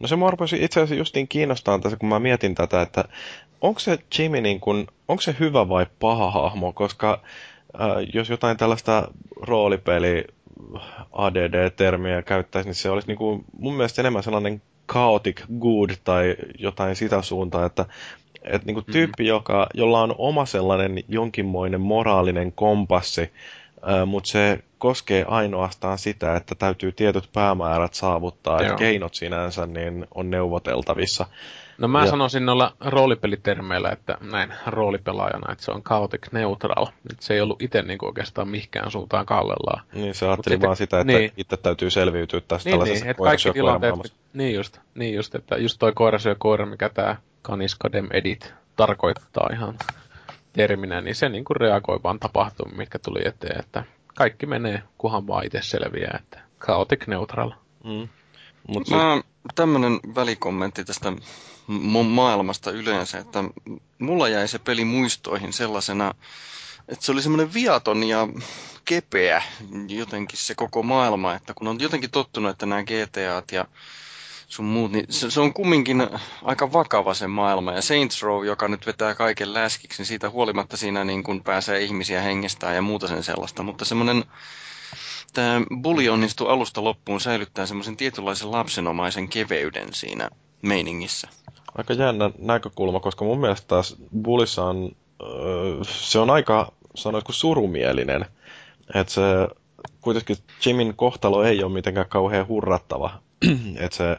No 0.00 0.08
se 0.08 0.16
mua 0.16 0.30
rupesi 0.30 0.64
itse 0.64 0.80
asiassa 0.80 0.94
justiin 0.94 1.28
kiinnostaa 1.28 1.78
tässä, 1.78 1.96
kun 1.98 2.08
mä 2.08 2.18
mietin 2.20 2.54
tätä, 2.54 2.82
että 2.82 3.04
onko 3.60 3.80
se 3.80 3.98
Jimmy 4.18 4.40
niin 4.40 4.60
kun, 4.60 4.86
onko 5.08 5.20
se 5.20 5.36
hyvä 5.40 5.68
vai 5.68 5.86
paha 6.00 6.30
hahmo, 6.30 6.72
koska 6.72 7.20
äh, 7.80 7.86
jos 8.14 8.28
jotain 8.30 8.56
tällaista 8.56 9.08
roolipeli 9.40 10.24
ADD-termiä 11.12 12.22
käyttäisi, 12.22 12.68
niin 12.68 12.74
se 12.74 12.90
olisi 12.90 13.08
niin 13.08 13.18
kuin, 13.18 13.44
mun 13.58 13.74
mielestä 13.74 14.02
enemmän 14.02 14.22
sellainen 14.22 14.62
chaotic 14.92 15.42
good 15.60 15.90
tai 16.04 16.36
jotain 16.58 16.96
sitä 16.96 17.22
suuntaa, 17.22 17.66
että 17.66 17.86
että 18.44 18.66
niin 18.66 18.74
kuin 18.74 18.86
tyyppi, 18.92 19.26
joka, 19.26 19.66
jolla 19.74 20.02
on 20.02 20.14
oma 20.18 20.46
sellainen 20.46 21.04
jonkinmoinen 21.08 21.80
moraalinen 21.80 22.52
kompassi, 22.52 23.30
mutta 24.06 24.28
se 24.28 24.58
koskee 24.78 25.24
ainoastaan 25.28 25.98
sitä, 25.98 26.36
että 26.36 26.54
täytyy 26.54 26.92
tietyt 26.92 27.28
päämäärät 27.32 27.94
saavuttaa, 27.94 28.56
että 28.60 28.72
Joo. 28.72 28.78
keinot 28.78 29.14
sinänsä 29.14 29.66
niin 29.66 30.06
on 30.14 30.30
neuvoteltavissa. 30.30 31.26
No 31.78 31.88
mä 31.88 32.00
Ja- 32.00 32.10
sanoisin 32.10 32.46
noilla 32.46 32.72
roolipelitermeillä, 32.80 33.90
että 33.90 34.18
näin 34.20 34.52
roolipelaajana, 34.66 35.52
että 35.52 35.64
se 35.64 35.70
on 35.70 35.82
chaotic 35.82 36.32
neutral. 36.32 36.86
Että 36.86 37.24
se 37.24 37.34
ei 37.34 37.40
ollut 37.40 37.62
itse 37.62 37.82
niinku 37.82 38.06
oikeastaan 38.06 38.48
mihinkään 38.48 38.90
suuntaan 38.90 39.26
kallellaan. 39.26 39.84
Niin 39.94 40.14
se 40.14 40.26
ajatteli 40.26 40.60
vaan 40.60 40.76
sitä, 40.76 41.00
että 41.00 41.12
niin. 41.12 41.32
itse 41.36 41.56
täytyy 41.56 41.90
selviytyä 41.90 42.40
tästä 42.40 42.68
Niin, 42.70 42.72
tällaisessa 42.72 43.04
niin, 43.04 43.10
että 43.10 43.22
kaikki 43.22 43.52
tilanteet, 43.52 43.94
niin 44.32 44.54
just, 44.54 44.78
niin 44.94 45.14
just, 45.14 45.34
että 45.34 45.56
just 45.56 45.76
toi 45.78 45.92
koira 45.94 46.18
syö 46.18 46.36
koira, 46.38 46.66
mikä 46.66 46.88
tää 46.88 47.16
Kaniskadem 47.42 48.08
Edit 48.10 48.54
tarkoittaa 48.76 49.48
ihan 49.52 49.78
terminä, 50.52 51.00
niin 51.00 51.14
se 51.14 51.28
niinku 51.28 51.54
reagoi 51.54 52.00
vaan 52.04 52.18
tapahtumiin, 52.18 52.76
mitkä 52.76 52.98
tuli 52.98 53.20
eteen, 53.24 53.60
että 53.60 53.84
kaikki 54.14 54.46
menee, 54.46 54.82
kunhan 54.98 55.26
vaan 55.26 55.46
itse 55.46 55.58
selviää, 55.62 56.18
että 56.22 56.40
chaotic 56.64 57.06
neutral. 57.06 57.52
Mm. 57.84 58.08
Mut 58.68 58.86
se, 58.86 58.94
Mä 58.94 59.20
tämmönen 59.54 60.00
välikommentti 60.14 60.84
tästä 60.84 61.12
maailmasta 62.08 62.70
yleensä, 62.70 63.18
että 63.18 63.44
mulla 63.98 64.28
jäi 64.28 64.48
se 64.48 64.58
peli 64.58 64.84
muistoihin 64.84 65.52
sellaisena, 65.52 66.14
että 66.88 67.04
se 67.04 67.12
oli 67.12 67.22
semmoinen 67.22 67.54
viaton 67.54 68.04
ja 68.04 68.28
kepeä 68.84 69.42
jotenkin 69.88 70.38
se 70.38 70.54
koko 70.54 70.82
maailma, 70.82 71.34
että 71.34 71.54
kun 71.54 71.68
on 71.68 71.80
jotenkin 71.80 72.10
tottunut, 72.10 72.50
että 72.50 72.66
nämä 72.66 72.82
GTAt 72.82 73.52
ja 73.52 73.66
sun 74.52 74.64
muut, 74.64 74.92
niin 74.92 75.06
se, 75.08 75.30
se 75.30 75.40
on 75.40 75.54
kumminkin 75.54 76.08
aika 76.42 76.72
vakava 76.72 77.14
se 77.14 77.26
maailma. 77.26 77.72
Ja 77.72 77.82
Saints 77.82 78.22
Row, 78.22 78.46
joka 78.46 78.68
nyt 78.68 78.86
vetää 78.86 79.14
kaiken 79.14 79.54
läskiksi, 79.54 80.00
niin 80.00 80.06
siitä 80.06 80.30
huolimatta 80.30 80.76
siinä 80.76 81.04
niin 81.04 81.22
kun 81.22 81.42
pääsee 81.42 81.80
ihmisiä 81.82 82.22
hengestään 82.22 82.74
ja 82.74 82.82
muuta 82.82 83.08
sen 83.08 83.22
sellaista. 83.22 83.62
Mutta 83.62 83.84
semmoinen, 83.84 84.24
tämä 85.32 85.62
bulli 85.82 86.08
onnistui 86.08 86.50
alusta 86.50 86.84
loppuun 86.84 87.20
säilyttää 87.20 87.66
semmoisen 87.66 87.96
tietynlaisen 87.96 88.50
lapsenomaisen 88.50 89.28
keveyden 89.28 89.94
siinä 89.94 90.28
meiningissä. 90.62 91.28
aika 91.78 91.92
jännä 91.92 92.30
näkökulma, 92.38 93.00
koska 93.00 93.24
mun 93.24 93.40
mielestä 93.40 93.66
taas 93.66 93.96
Bullissa 94.22 94.64
on, 94.64 94.96
öö, 95.22 95.84
se 95.84 96.18
on 96.18 96.30
aika, 96.30 96.72
sanoisiko 96.94 97.32
surumielinen. 97.32 98.24
Että 98.94 99.12
se, 99.12 99.22
kuitenkin 100.00 100.36
Jimin 100.66 100.96
kohtalo 100.96 101.44
ei 101.44 101.62
ole 101.62 101.72
mitenkään 101.72 102.08
kauhean 102.08 102.48
hurrattava. 102.48 103.10
että 103.84 103.96
se, 103.96 104.16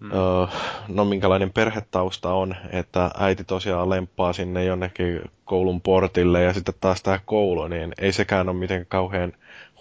mm. 0.00 0.10
öö, 0.12 0.46
no 0.88 1.04
minkälainen 1.04 1.52
perhetausta 1.52 2.32
on, 2.32 2.56
että 2.72 3.10
äiti 3.18 3.44
tosiaan 3.44 3.90
lemppaa 3.90 4.32
sinne 4.32 4.64
jonnekin 4.64 5.20
koulun 5.44 5.80
portille 5.80 6.42
ja 6.42 6.52
sitten 6.52 6.74
taas 6.80 7.02
tämä 7.02 7.20
koulu, 7.24 7.68
niin 7.68 7.92
ei 7.98 8.12
sekään 8.12 8.48
ole 8.48 8.56
mitenkään 8.56 8.86
kauhean 8.88 9.32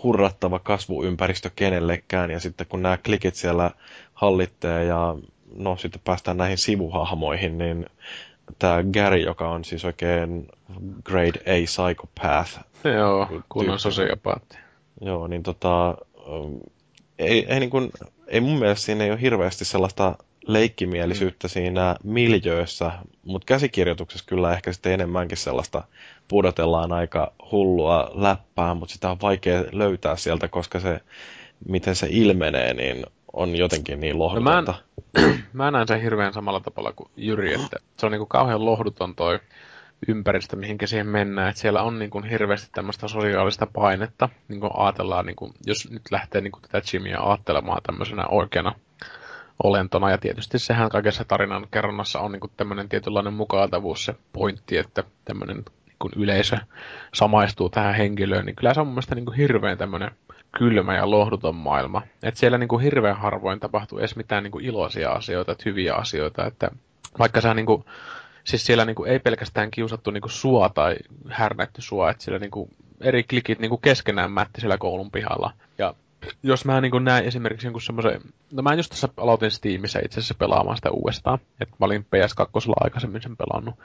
hurrattava 0.03 0.59
kasvuympäristö 0.59 1.49
kenellekään. 1.55 2.31
Ja 2.31 2.39
sitten 2.39 2.67
kun 2.67 2.81
nämä 2.81 2.97
klikit 2.97 3.35
siellä 3.35 3.71
hallittee 4.13 4.83
ja 4.85 5.15
no 5.55 5.77
sitten 5.77 6.01
päästään 6.03 6.37
näihin 6.37 6.57
sivuhahmoihin, 6.57 7.57
niin 7.57 7.85
tämä 8.59 8.83
Gary, 8.93 9.17
joka 9.17 9.49
on 9.49 9.65
siis 9.65 9.85
oikein 9.85 10.47
grade 11.03 11.39
A 11.39 11.63
psychopath, 11.63 12.59
Joo, 12.83 13.27
kunnon 13.49 13.79
sosiopaatti. 13.79 14.57
joo, 15.01 15.27
niin 15.27 15.43
tota, 15.43 15.97
ei, 17.19 17.45
ei, 17.49 17.59
niin 17.59 17.69
kuin, 17.69 17.91
ei 18.27 18.39
mun 18.41 18.59
mielestä 18.59 18.85
siinä 18.85 19.03
ei 19.03 19.11
ole 19.11 19.21
hirveästi 19.21 19.65
sellaista 19.65 20.15
leikkimielisyyttä 20.47 21.47
mm. 21.47 21.49
siinä 21.49 21.95
miljöössä, 22.03 22.91
mutta 23.25 23.45
käsikirjoituksessa 23.45 24.25
kyllä 24.27 24.53
ehkä 24.53 24.73
sitten 24.73 24.91
enemmänkin 24.91 25.37
sellaista 25.37 25.83
pudotellaan 26.27 26.91
aika 26.91 27.33
hullua 27.51 28.11
läppää, 28.13 28.73
mutta 28.73 28.93
sitä 28.93 29.09
on 29.09 29.17
vaikea 29.21 29.63
löytää 29.71 30.15
sieltä, 30.15 30.47
koska 30.47 30.79
se, 30.79 30.99
miten 31.67 31.95
se 31.95 32.07
ilmenee, 32.09 32.73
niin 32.73 33.05
on 33.33 33.55
jotenkin 33.55 33.99
niin 33.99 34.17
No 34.17 34.19
mä, 34.19 34.59
en, 34.59 34.65
lohdutonta. 34.65 34.73
mä 35.53 35.71
näen 35.71 35.87
sen 35.87 36.01
hirveän 36.01 36.33
samalla 36.33 36.59
tavalla 36.59 36.93
kuin 36.95 37.09
Jyri, 37.17 37.53
että 37.53 37.77
se 37.97 38.05
on 38.05 38.11
niinku 38.11 38.25
kauhean 38.25 38.65
lohduton 38.65 39.15
toi 39.15 39.39
ympäristö, 40.07 40.55
mihinkä 40.55 40.87
siihen 40.87 41.07
mennään. 41.07 41.49
Että 41.49 41.61
siellä 41.61 41.81
on 41.81 41.99
niin 41.99 42.09
kuin 42.09 42.23
hirveästi 42.23 42.69
tämmöistä 42.71 43.07
sosiaalista 43.07 43.67
painetta, 43.73 44.29
niin 44.47 44.59
kuin 44.59 44.71
ajatellaan, 44.75 45.25
niin 45.25 45.35
kuin, 45.35 45.53
jos 45.65 45.91
nyt 45.91 46.01
lähtee 46.11 46.41
niin 46.41 46.51
kuin 46.51 46.61
tätä 46.61 46.81
Jimmyä 46.93 47.19
ajattelemaan 47.19 47.81
tämmöisenä 47.83 48.27
oikeana 48.27 48.75
olentona. 49.63 50.11
Ja 50.11 50.17
tietysti 50.17 50.59
sehän 50.59 50.89
kaikessa 50.89 51.25
tarinan 51.25 51.67
kerronnassa 51.71 52.19
on 52.19 52.31
niin 52.31 52.51
tämmöinen 52.57 52.89
tietynlainen 52.89 53.33
mukaatavuus 53.33 54.05
se 54.05 54.15
pointti, 54.33 54.77
että 54.77 55.03
tämmöinen 55.25 55.55
niin 55.57 55.65
kuin 55.99 56.11
yleisö 56.15 56.57
samaistuu 57.13 57.69
tähän 57.69 57.95
henkilöön, 57.95 58.45
niin 58.45 58.55
kyllä 58.55 58.73
se 58.73 58.79
on 58.79 58.87
mun 58.87 58.93
mielestä 58.93 59.15
niin 59.15 59.33
hirveän 59.33 59.77
tämmöinen 59.77 60.11
kylmä 60.57 60.95
ja 60.95 61.09
lohduton 61.09 61.55
maailma. 61.55 62.01
Että 62.23 62.39
siellä 62.39 62.57
niin 62.57 62.79
hirveän 62.79 63.17
harvoin 63.17 63.59
tapahtuu 63.59 63.99
edes 63.99 64.15
mitään 64.15 64.43
niin 64.43 64.61
iloisia 64.61 65.11
asioita, 65.11 65.51
että 65.51 65.63
hyviä 65.65 65.93
asioita, 65.93 66.45
että 66.45 66.71
vaikka 67.19 67.41
sä 67.41 67.53
niin 67.53 67.65
kuin, 67.65 67.85
siis 68.43 68.65
siellä 68.65 68.85
niin 68.85 69.07
ei 69.07 69.19
pelkästään 69.19 69.71
kiusattu 69.71 70.11
niin 70.11 70.23
sua 70.27 70.69
tai 70.69 70.95
härnätty 71.29 71.81
sua, 71.81 72.11
että 72.11 72.23
siellä 72.23 72.39
niin 72.39 72.77
eri 73.01 73.23
klikit 73.23 73.59
niin 73.59 73.81
keskenään 73.81 74.31
mätti 74.31 74.61
siellä 74.61 74.77
koulun 74.77 75.11
pihalla. 75.11 75.51
Ja 75.77 75.93
jos 76.43 76.65
mä 76.65 76.81
niin 76.81 77.03
näen 77.03 77.25
esimerkiksi 77.25 77.67
jonkun 77.67 77.81
semmoisen, 77.81 78.21
no 78.51 78.61
mä 78.61 78.73
just 78.73 78.89
tässä 78.89 79.09
aloitin 79.17 79.51
Steamissa 79.51 79.99
itse 79.99 80.19
asiassa 80.19 80.35
pelaamaan 80.35 80.77
sitä 80.77 80.91
uudestaan, 80.91 81.39
että 81.61 81.75
mä 81.79 81.85
olin 81.85 82.05
PS2 82.15 82.73
aikaisemmin 82.79 83.21
sen 83.21 83.37
pelannut. 83.37 83.75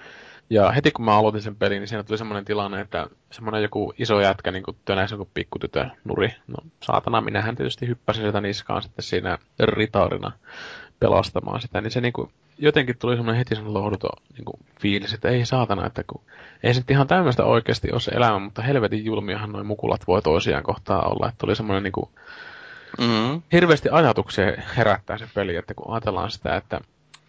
Ja 0.51 0.71
heti 0.71 0.91
kun 0.91 1.05
mä 1.05 1.19
aloitin 1.19 1.43
sen 1.43 1.57
pelin, 1.57 1.81
niin 1.81 1.89
siinä 1.89 2.03
tuli 2.03 2.19
semmoinen 2.19 2.45
tilanne, 2.45 2.81
että 2.81 3.07
semmoinen 3.31 3.63
joku 3.63 3.93
iso 3.99 4.21
jätkä 4.21 4.53
niin 4.53 4.65
tönäisi 4.85 5.15
joku 5.15 5.29
pikkutytön 5.35 5.93
nuri. 6.05 6.35
No 6.47 6.57
saatana, 6.83 7.21
minähän 7.21 7.57
tietysti 7.57 7.89
hyppäsin 7.89 8.27
sitä 8.27 8.41
niskaan 8.41 8.83
sitten 8.83 9.03
siinä 9.03 9.39
ritaarina 9.59 10.33
pelastamaan 11.01 11.61
sitä, 11.61 11.81
niin 11.81 11.91
se 11.91 12.01
niin 12.01 12.13
kuin, 12.13 12.31
jotenkin 12.59 12.99
tuli 12.99 13.17
semmoinen 13.17 13.39
heti 13.39 13.55
semmoinen 13.55 13.83
lohduton 13.83 14.23
niin 14.37 14.45
kuin, 14.45 14.57
fiilis, 14.81 15.15
että 15.15 15.29
ei 15.29 15.47
saatana, 15.47 15.87
että 15.87 16.05
kun, 16.07 16.21
ei 16.63 16.75
se 16.75 16.81
nyt 16.81 16.91
ihan 16.91 17.07
tämmöistä 17.07 17.45
oikeasti 17.45 17.93
ole 17.93 18.01
se 18.01 18.11
elämä, 18.11 18.39
mutta 18.39 18.63
helvetin 18.63 19.05
julmiahan 19.05 19.53
noin 19.53 19.67
mukulat 19.67 20.07
voi 20.07 20.23
toisiaan 20.23 20.63
kohtaa 20.63 21.03
olla, 21.03 21.29
että 21.29 21.39
tuli 21.39 21.57
semmoinen 21.57 21.83
niin 21.83 21.93
kuin, 21.93 22.11
mm-hmm. 22.99 23.43
hirveästi 23.53 23.89
ajatuksia 23.93 24.53
herättää 24.77 25.19
se 25.19 25.27
peli, 25.35 25.57
että 25.57 25.75
kun 25.75 25.95
ajatellaan 25.95 26.31
sitä, 26.31 26.57
että 26.57 26.81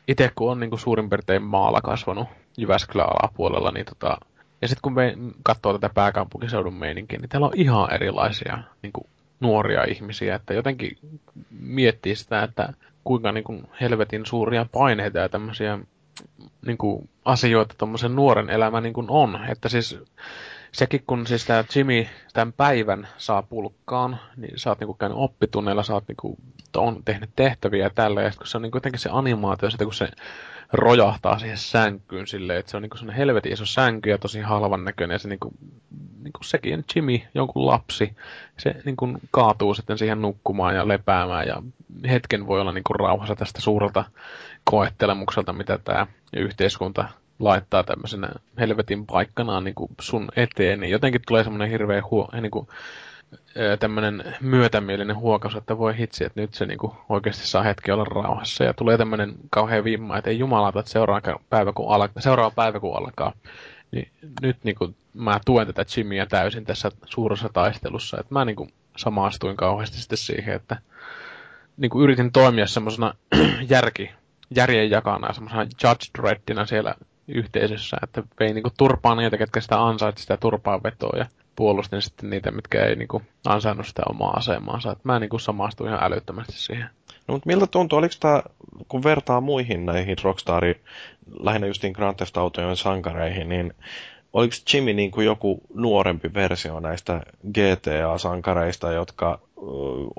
itse 0.08 0.32
kun 0.36 0.52
on 0.52 0.60
niin 0.60 0.70
kuin 0.70 0.80
suurin 0.80 1.10
piirtein 1.10 1.44
maalla 1.44 1.82
kasvanut 1.82 2.28
Jyväskylän 2.58 3.08
alapuolella, 3.10 3.72
niin 3.72 3.86
tota, 3.86 4.18
ja 4.62 4.68
sitten 4.68 4.82
kun 4.82 4.94
me 4.94 5.18
katsoo 5.44 5.74
tätä 5.74 5.94
pääkaupunkiseudun 5.94 6.74
meininkiä, 6.74 7.20
niin 7.20 7.30
täällä 7.30 7.48
on 7.48 7.54
ihan 7.56 7.94
erilaisia 7.94 8.60
niin 8.82 8.94
kuin, 8.94 9.08
nuoria 9.40 9.84
ihmisiä, 9.84 10.36
että 10.36 10.54
jotenkin 10.54 10.98
miettii 11.60 12.16
sitä, 12.16 12.44
että 12.44 12.74
kuinka 13.04 13.32
niin 13.32 13.44
kuin 13.44 13.68
helvetin 13.82 14.26
suuria 14.26 14.66
paineita 14.72 15.20
ja 15.20 15.30
tämmöisiä 15.30 15.80
niin 16.66 16.78
kuin 16.78 17.10
asioita 17.26 17.76
tuommoisen 17.78 18.16
nuoren 18.16 18.50
elämä 18.50 18.82
niin 18.82 18.94
kuin 18.94 19.10
on. 19.10 19.40
Että 19.50 19.70
siis 19.70 20.00
sekin 20.72 21.04
kun 21.08 21.28
siis 21.28 21.46
tämä 21.46 21.64
Jimmy 21.76 22.06
tämän 22.34 22.54
päivän 22.54 23.08
saa 23.18 23.44
pulkkaan, 23.44 24.20
niin 24.38 24.60
sä 24.60 24.70
oot 24.70 24.80
niinku 24.80 24.94
käynyt 24.94 25.18
oppitunneilla, 25.18 25.84
sä 25.84 25.94
oot 25.94 26.08
niinku, 26.08 26.38
on 26.78 27.04
tehnyt 27.06 27.30
tehtäviä 27.36 27.86
ja 27.86 27.90
tällä, 27.90 28.22
ja 28.22 28.32
kun 28.38 28.48
se 28.48 28.58
on 28.58 28.62
niinku 28.62 28.78
jotenkin 28.78 29.00
se 29.00 29.10
animaatio, 29.12 29.70
sitten 29.70 29.88
kun 29.88 29.94
se 29.94 30.10
rojahtaa 30.74 31.40
siihen 31.40 31.58
sänkyyn 31.58 32.28
silleen, 32.28 32.60
että 32.60 32.72
se 32.72 32.78
on 32.78 32.84
niinku 32.84 32.98
sellainen 32.98 33.18
helvetin 33.18 33.54
iso 33.54 33.66
sänky 33.66 34.10
ja 34.10 34.18
tosi 34.18 34.42
halvan 34.42 34.84
näköinen, 34.84 35.16
ja 35.16 35.20
se 35.20 35.30
niinku, 35.30 35.52
niinku 36.24 36.44
sekin 36.44 36.86
Jimmy, 36.96 37.20
jonkun 37.36 37.66
lapsi, 37.66 38.16
se 38.58 38.76
niinku 38.86 39.08
kaatuu 39.32 39.74
sitten 39.74 39.98
siihen 39.98 40.22
nukkumaan 40.22 40.76
ja 40.76 40.88
lepäämään, 40.88 41.48
ja 41.48 41.64
hetken 42.10 42.48
voi 42.48 42.62
olla 42.62 42.72
niinku 42.72 42.94
rauhassa 42.94 43.36
tästä 43.36 43.62
suurelta 43.62 44.06
koettelemukselta, 44.64 45.54
mitä 45.54 45.78
tämä 45.78 46.08
yhteiskunta 46.36 47.06
laittaa 47.40 47.84
tämmöisenä 47.84 48.30
helvetin 48.60 49.06
paikkanaan 49.06 49.64
niin 49.64 49.76
kuin 49.76 49.92
sun 50.02 50.30
eteen, 50.36 50.80
niin 50.80 50.92
jotenkin 50.92 51.22
tulee 51.28 51.44
semmoinen 51.44 51.70
hirveä 51.70 52.02
huo, 52.12 52.30
niin 52.42 52.52
kuin, 52.52 52.68
tämmöinen 53.80 54.36
myötämielinen 54.42 55.16
huokaus, 55.16 55.56
että 55.56 55.78
voi 55.78 55.98
hitsi, 55.98 56.26
että 56.26 56.42
nyt 56.42 56.54
se 56.54 56.66
niin 56.66 56.78
kuin 56.78 56.94
oikeasti 57.10 57.48
saa 57.48 57.64
hetki 57.64 57.92
olla 57.92 58.04
rauhassa. 58.04 58.64
Ja 58.64 58.74
tulee 58.74 58.98
tämmöinen 58.98 59.34
kauhean 59.50 59.84
vimma, 59.84 60.18
että 60.18 60.30
ei 60.30 60.40
jumalata, 60.40 60.80
että 60.80 60.92
seuraava 60.92 61.40
päivä 61.50 61.74
kun 61.74 61.94
alkaa, 61.94 62.22
seuraava 62.22 62.52
päivä 62.52 62.80
kun 62.80 62.98
alkaa, 62.98 63.34
niin 63.92 64.12
nyt 64.42 64.58
niin 64.64 64.76
kuin, 64.76 64.96
mä 65.14 65.40
tuen 65.46 65.68
tätä 65.68 65.86
Jimmyä 65.98 66.26
täysin 66.26 66.66
tässä 66.66 66.92
suuressa 67.06 67.50
taistelussa. 67.54 68.18
Että 68.20 68.34
mä 68.34 68.46
niin 68.46 68.56
kuin, 68.56 68.70
samaastuin 68.98 69.58
kauheasti 69.58 69.98
sitten 69.98 70.18
siihen, 70.18 70.56
että 70.56 70.78
niin 71.78 71.90
kuin 71.90 72.04
yritin 72.04 72.32
toimia 72.32 72.68
semmoisena 72.68 73.14
järki, 73.70 74.12
järjen 74.56 74.90
jakana 74.90 75.28
ja 75.28 75.34
semmoisena 75.34 75.64
judge 75.64 76.06
dreadina 76.18 76.66
siellä 76.66 76.96
yhteisössä, 77.28 77.98
että 78.04 78.24
vei 78.40 78.54
niinku 78.54 78.72
turpaa 78.78 79.16
niitä, 79.16 79.38
ketkä 79.38 79.62
sitä 79.62 79.84
ansaitsi 79.84 80.22
sitä 80.22 80.38
turpaa 80.38 80.84
vetoa 80.84 81.18
ja 81.18 81.26
puolustin 81.56 82.02
sitten 82.02 82.30
niitä, 82.30 82.52
mitkä 82.52 82.86
ei 82.86 82.96
niinku 82.96 83.22
ansainnut 83.46 83.88
sitä 83.88 84.02
omaa 84.10 84.32
asemaansa. 84.32 84.92
Et 84.92 85.06
mä 85.06 85.20
niinku 85.20 85.40
samastuin 85.40 85.90
ihan 85.90 86.04
älyttömästi 86.04 86.54
siihen. 86.54 86.90
No, 87.28 87.34
mutta 87.34 87.48
miltä 87.48 87.68
tuntuu, 87.68 88.00
oliko 88.00 88.16
tämä, 88.20 88.44
kun 88.88 89.04
vertaa 89.04 89.42
muihin 89.42 89.86
näihin 89.86 90.16
Rockstarin, 90.24 90.76
lähinnä 91.40 91.68
justiin 91.68 91.94
Grand 91.94 92.16
Theft 92.16 92.38
Autojen 92.38 92.76
sankareihin, 92.76 93.50
niin 93.50 93.74
oliko 94.34 94.54
Jimmy 94.74 94.94
niin 94.94 95.12
kuin 95.12 95.26
joku 95.26 95.62
nuorempi 95.74 96.34
versio 96.34 96.80
näistä 96.80 97.22
GTA-sankareista, 97.48 98.92
jotka 98.92 99.40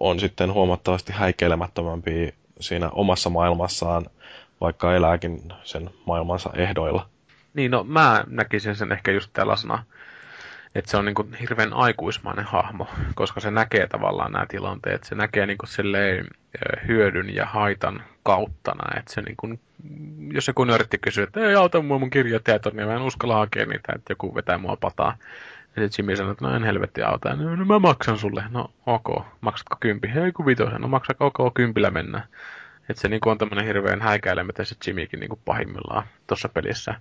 on 0.01 0.21
sitten 0.21 0.53
huomattavasti 0.53 1.13
häikeilemättömämpiä 1.13 2.33
siinä 2.61 2.91
omassa 2.91 3.31
maailmassaan 3.31 4.07
vaikka 4.61 4.95
elääkin 4.95 5.43
sen 5.65 5.91
maailmansa 6.07 6.51
ehdoilla. 6.57 7.07
Niin, 7.55 7.71
no 7.71 7.85
mä 7.85 8.25
näkisin 8.27 8.77
sen 8.77 8.93
ehkä 8.93 9.13
just 9.13 9.31
tällaisena, 9.33 9.85
että 10.75 10.91
se 10.91 10.97
on 10.97 11.05
niin 11.05 11.15
kuin 11.15 11.35
hirveän 11.35 11.73
aikuismainen 11.73 12.45
hahmo, 12.45 12.89
koska 13.15 13.41
se 13.41 13.51
näkee 13.51 13.87
tavallaan 13.87 14.33
nämä 14.33 14.47
tilanteet. 14.47 15.05
Se 15.05 15.15
näkee 15.15 15.47
niin 15.47 15.59
kuin 15.59 15.69
silleen 15.69 16.27
hyödyn 16.89 17.35
ja 17.35 17.47
haitan 17.47 18.03
kautta. 18.23 18.77
Että 18.97 19.15
se 19.15 19.23
niin 19.23 19.37
kuin, 19.37 19.61
jos 20.33 20.49
joku 20.49 20.65
nörtti 20.65 20.99
kysyy, 20.99 21.25
että 21.25 21.41
ei 21.41 21.55
auta 21.55 21.83
mua 21.83 21.99
mun 21.99 22.11
kirjatietoja, 22.11 22.77
niin 22.77 22.89
mä 22.89 22.95
en 22.95 23.03
uskalla 23.03 23.37
hakea 23.37 23.67
niitä, 23.67 23.93
että 23.97 24.13
joku 24.13 24.35
vetää 24.35 24.59
mua 24.59 24.77
pataa. 24.77 25.17
Ja 25.77 25.83
sitten 25.83 26.03
Jimmy 26.03 26.17
sanoo, 26.17 26.33
että 26.33 26.45
no 26.45 26.57
en 26.57 26.65
helvetti 26.65 27.03
auta. 27.03 27.37
No, 27.37 27.57
no 27.57 27.65
mä 27.65 27.79
maksan 27.79 28.19
sulle. 28.19 28.45
No 28.51 28.71
ok, 28.87 29.25
maksatko 29.41 29.77
kympi? 29.81 30.13
Ei 30.25 30.33
kun 30.33 30.47
vitosen. 30.47 30.81
No 30.81 30.89
maksaa 30.89 31.17
ok, 31.21 31.55
kympillä 31.55 31.91
mennään. 31.91 32.25
Että 32.89 33.01
se 33.01 33.09
niinku 33.09 33.31
on 33.31 33.39
tämmöinen 33.39 33.67
hirveän 33.67 34.03
häikäilemätön 34.03 34.67
se 34.67 34.77
Jimmykin 34.87 35.21
niinku 35.21 35.41
pahimmillaan 35.45 36.05
tuossa 36.27 36.49
pelissä. 36.49 36.95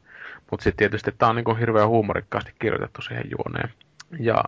Mutta 0.52 0.64
sitten 0.64 0.78
tietysti 0.78 1.12
tämä 1.18 1.30
on 1.30 1.36
niinku 1.36 1.56
hirveän 1.56 1.88
huumorikkaasti 1.88 2.54
kirjoitettu 2.60 3.02
siihen 3.02 3.26
juoneen. 3.38 3.74
Ja 4.20 4.44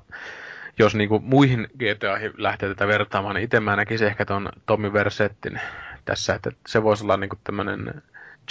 jos 0.79 0.95
niinku 0.95 1.19
muihin 1.19 1.67
GTAihin 1.79 2.31
lähtee 2.37 2.69
tätä 2.69 2.87
vertaamaan, 2.87 3.35
niin 3.35 3.43
itse 3.43 3.59
mä 3.59 3.75
näkisin 3.75 4.07
ehkä 4.07 4.25
ton 4.25 4.49
Tommy 4.65 4.93
Versettin 4.93 5.61
tässä, 6.05 6.33
että 6.35 6.51
se 6.67 6.83
voisi 6.83 7.03
olla 7.03 7.17
niinku 7.17 7.35
tämmöinen 7.43 8.03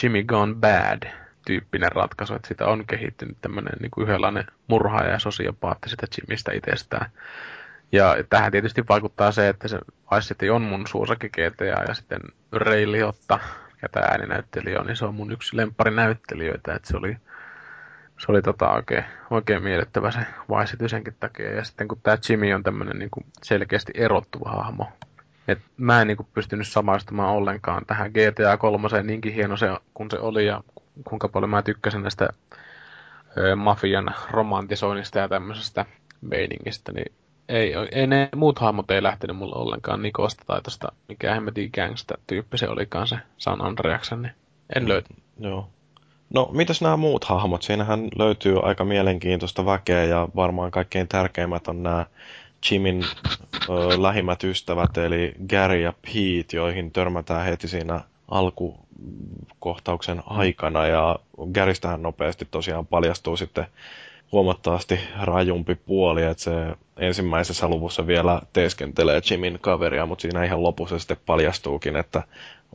Jimmy 0.02 0.24
Gone 0.24 0.54
Bad 0.54 1.02
tyyppinen 1.46 1.92
ratkaisu, 1.92 2.34
että 2.34 2.48
sitä 2.48 2.66
on 2.66 2.86
kehittynyt 2.86 3.36
tämmöinen 3.40 3.72
niinku 3.80 4.02
yhdenlainen 4.02 4.44
murhaaja 4.66 5.10
ja 5.10 5.18
sosiopaatti 5.18 5.88
sitä 5.88 6.06
Jimmistä 6.18 6.52
itsestään. 6.52 7.10
Ja 7.92 8.16
tähän 8.30 8.52
tietysti 8.52 8.84
vaikuttaa 8.88 9.32
se, 9.32 9.48
että 9.48 9.68
se 9.68 9.78
Vice 10.10 10.28
City 10.28 10.48
on 10.48 10.62
mun 10.62 10.86
suosakki 10.86 11.28
GTA 11.28 11.64
ja 11.88 11.94
sitten 11.94 12.20
Ray 12.52 12.92
Liotta, 12.92 13.38
ketä 13.80 14.00
ääninäyttelijä 14.00 14.80
on, 14.80 14.86
niin 14.86 14.96
se 14.96 15.04
on 15.04 15.14
mun 15.14 15.32
yksi 15.32 15.56
näyttelijöitä, 15.94 16.74
että 16.74 16.88
se 16.88 16.96
oli, 16.96 17.16
se 18.18 18.32
oli 18.32 18.42
tota 18.42 18.70
oikein, 18.70 19.04
oikein 19.30 19.62
miellyttävä 19.62 20.10
se 20.10 20.18
Vice 20.50 20.70
City 20.70 20.88
senkin 20.88 21.16
takia. 21.20 21.52
Ja 21.52 21.64
sitten 21.64 21.88
kun 21.88 22.00
tämä 22.02 22.18
Jimmy 22.28 22.52
on 22.52 22.62
tämmöinen 22.62 22.98
niin 22.98 23.10
selkeästi 23.42 23.92
erottuva 23.94 24.50
hahmo, 24.50 24.88
et 25.48 25.58
mä 25.76 26.00
en 26.00 26.06
niin 26.06 26.16
kuin 26.16 26.28
pystynyt 26.34 26.68
samaistumaan 26.68 27.34
ollenkaan 27.34 27.86
tähän 27.86 28.10
GTA 28.10 28.56
3 28.56 28.88
niinkin 29.02 29.32
hieno 29.32 29.56
se, 29.56 29.66
kun 29.94 30.10
se 30.10 30.18
oli 30.18 30.46
ja 30.46 30.62
kuinka 31.04 31.28
paljon 31.28 31.50
mä 31.50 31.62
tykkäsin 31.62 32.02
näistä 32.02 32.28
ö, 33.36 33.56
mafian 33.56 34.14
romantisoinnista 34.30 35.18
ja 35.18 35.28
tämmöisestä 35.28 35.86
meiningistä, 36.20 36.92
niin 36.92 37.12
ei, 37.48 37.72
ei 37.92 38.06
ne 38.06 38.28
muut 38.36 38.58
hahmot 38.58 38.90
ei 38.90 39.02
lähtenyt 39.02 39.36
mulle 39.36 39.56
ollenkaan 39.56 40.02
Nikosta 40.02 40.44
tai 40.46 40.62
tosta, 40.62 40.92
mikä 41.08 41.34
hemmetin 41.34 41.70
gangsta 41.74 42.14
tyyppi 42.26 42.58
se 42.58 42.68
olikaan 42.68 43.06
se 43.06 43.16
San 43.38 43.60
Andreaksen, 43.60 44.22
niin 44.22 44.32
en 44.76 44.88
löytä. 44.88 45.08
Mm, 45.14 45.44
joo. 45.44 45.68
No, 46.34 46.48
mitäs 46.52 46.82
nämä 46.82 46.96
muut 46.96 47.24
hahmot? 47.24 47.62
Siinähän 47.62 48.08
löytyy 48.18 48.60
aika 48.62 48.84
mielenkiintoista 48.84 49.66
väkeä 49.66 50.04
ja 50.04 50.28
varmaan 50.36 50.70
kaikkein 50.70 51.08
tärkeimmät 51.08 51.68
on 51.68 51.82
nämä 51.82 52.06
Jimin 52.70 53.04
ö, 53.68 54.02
lähimmät 54.02 54.44
ystävät, 54.44 54.98
eli 54.98 55.34
Gary 55.48 55.80
ja 55.80 55.92
Pete, 56.02 56.56
joihin 56.56 56.90
törmätään 56.90 57.44
heti 57.44 57.68
siinä 57.68 58.00
alkukohtauksen 58.28 60.22
aikana. 60.26 60.86
Ja 60.86 61.18
Garystähän 61.52 62.02
nopeasti 62.02 62.48
tosiaan 62.50 62.86
paljastuu 62.86 63.36
sitten 63.36 63.66
huomattavasti 64.34 65.00
rajumpi 65.20 65.74
puoli, 65.74 66.22
että 66.22 66.42
se 66.42 66.52
ensimmäisessä 66.96 67.68
luvussa 67.68 68.06
vielä 68.06 68.42
teeskentelee 68.52 69.20
Jimin 69.30 69.58
kaveria, 69.60 70.06
mutta 70.06 70.22
siinä 70.22 70.44
ihan 70.44 70.62
lopussa 70.62 70.98
sitten 70.98 71.16
paljastuukin, 71.26 71.96
että 71.96 72.22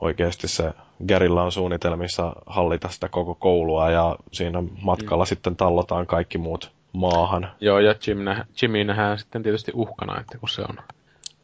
oikeasti 0.01 0.47
se 0.47 0.73
Gerillä 1.07 1.43
on 1.43 1.51
suunnitelmissa 1.51 2.35
hallita 2.45 2.89
sitä 2.89 3.09
koko 3.09 3.35
koulua 3.35 3.89
ja 3.89 4.15
siinä 4.31 4.63
matkalla 4.81 5.23
mm. 5.23 5.27
sitten 5.27 5.55
tallotaan 5.55 6.07
kaikki 6.07 6.37
muut 6.37 6.71
maahan. 6.93 7.51
Joo, 7.61 7.79
ja 7.79 7.95
Jim 8.07 8.17
nä- 8.17 8.45
Jimmy 8.61 8.83
nähdään 8.83 9.19
sitten 9.19 9.43
tietysti 9.43 9.71
uhkana, 9.75 10.19
että 10.19 10.37
kun 10.37 10.49
se 10.49 10.61
on, 10.61 10.77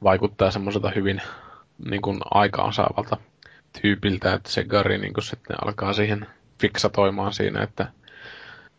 vaikuttaa 0.04 0.52
semmoiselta 0.52 0.92
hyvin 0.96 1.22
niin 1.90 2.02
kuin 2.02 2.20
aikaansaavalta 2.34 3.18
tyypiltä, 3.82 4.34
että 4.34 4.50
se 4.52 4.64
Gary 4.64 4.98
niin 4.98 5.14
kuin 5.14 5.24
sitten 5.24 5.58
alkaa 5.66 5.94
siihen 5.94 6.28
fiksatoimaan 6.62 7.34
siinä, 7.34 7.64
että 7.64 7.88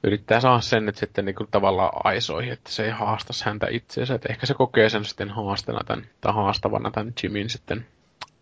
yrittää 0.06 0.40
saada 0.40 0.60
sen 0.60 0.86
nyt 0.86 0.96
sitten 0.96 1.24
niin 1.24 1.34
kuin 1.34 1.48
tavallaan 1.50 2.00
aisoihin, 2.04 2.52
että 2.52 2.72
se 2.72 2.84
ei 2.84 2.90
haastaisi 2.90 3.44
häntä 3.44 3.66
itseensä. 3.70 4.14
Että 4.14 4.28
ehkä 4.30 4.46
se 4.46 4.54
kokee 4.54 4.88
sen 4.88 5.04
sitten 5.04 5.30
haastena 5.30 5.80
tämän, 5.86 6.06
tai 6.20 6.34
haastavana 6.34 6.90
tämän 6.90 7.12
Jimin 7.22 7.50
sitten 7.50 7.86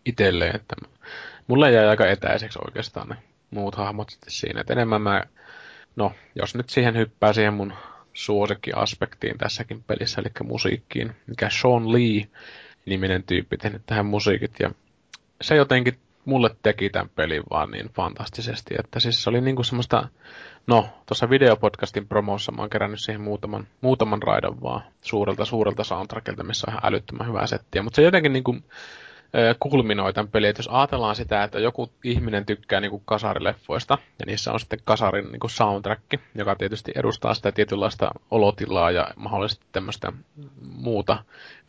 itselleen. 0.05 0.55
Että 0.55 0.75
mulle 1.47 1.71
jäi 1.71 1.87
aika 1.87 2.07
etäiseksi 2.07 2.59
oikeastaan 2.65 3.09
ne 3.09 3.15
muut 3.51 3.75
hahmot 3.75 4.09
sitten 4.09 4.31
siinä. 4.31 4.61
Että 4.61 4.73
enemmän 4.73 5.01
mä, 5.01 5.23
no 5.95 6.11
jos 6.35 6.55
nyt 6.55 6.69
siihen 6.69 6.97
hyppää 6.97 7.33
siihen 7.33 7.53
mun 7.53 7.73
suosikkiaspektiin 8.13 9.37
tässäkin 9.37 9.83
pelissä, 9.83 10.21
eli 10.21 10.29
musiikkiin, 10.43 11.15
mikä 11.27 11.49
Sean 11.49 11.93
Lee 11.93 12.27
niminen 12.85 13.23
tyyppi 13.23 13.57
tehnyt 13.57 13.81
tähän 13.85 14.05
musiikit. 14.05 14.59
Ja 14.59 14.71
se 15.41 15.55
jotenkin 15.55 15.99
mulle 16.25 16.55
teki 16.63 16.89
tämän 16.89 17.09
pelin 17.15 17.43
vaan 17.49 17.71
niin 17.71 17.89
fantastisesti, 17.89 18.75
että 18.79 18.99
siis 18.99 19.23
se 19.23 19.29
oli 19.29 19.41
niinku 19.41 19.63
semmoista, 19.63 20.07
no, 20.67 20.89
tuossa 21.05 21.29
videopodcastin 21.29 22.07
promossa 22.07 22.51
mä 22.51 22.61
oon 22.61 22.69
kerännyt 22.69 22.99
siihen 22.99 23.21
muutaman, 23.21 23.67
muutaman 23.81 24.23
raidon 24.23 24.61
vaan 24.61 24.81
suurelta 25.01 25.45
suurelta 25.45 25.83
soundtrackilta, 25.83 26.43
missä 26.43 26.65
on 26.67 26.73
ihan 26.73 26.85
älyttömän 26.85 27.27
hyvää 27.27 27.47
settiä, 27.47 27.83
mutta 27.83 27.95
se 27.95 28.01
jotenkin 28.01 28.33
niinku 28.33 28.55
kulminoi 29.59 30.13
tämän 30.13 30.31
pelin. 30.31 30.49
Että 30.49 30.59
jos 30.59 30.69
ajatellaan 30.71 31.15
sitä, 31.15 31.43
että 31.43 31.59
joku 31.59 31.91
ihminen 32.03 32.45
tykkää 32.45 32.79
niin 32.79 32.91
kuin 32.91 33.03
kasarileffoista, 33.05 33.97
ja 34.19 34.25
niissä 34.25 34.51
on 34.51 34.59
sitten 34.59 34.79
kasarin 34.85 35.31
niin 35.31 35.39
kuin 35.39 35.51
soundtrack, 35.51 36.01
joka 36.35 36.55
tietysti 36.55 36.91
edustaa 36.95 37.33
sitä 37.33 37.51
tietynlaista 37.51 38.11
olotilaa 38.31 38.91
ja 38.91 39.07
mahdollisesti 39.15 39.65
tämmöistä 39.71 40.11
muuta 40.61 41.23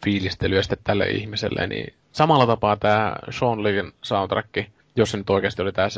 fiilistelyä 0.05 0.63
sitten 0.63 0.79
tälle 0.85 1.07
ihmiselle, 1.07 1.67
niin 1.67 1.95
samalla 2.17 2.47
tapaa 2.47 2.77
tämä 2.77 3.17
Sean 3.31 3.63
Leen 3.63 3.93
soundtrack, 4.03 4.49
jos 4.97 5.11
se 5.11 5.17
nyt 5.17 5.31
oikeasti 5.31 5.63
oli 5.63 5.73
tämä 5.73 5.89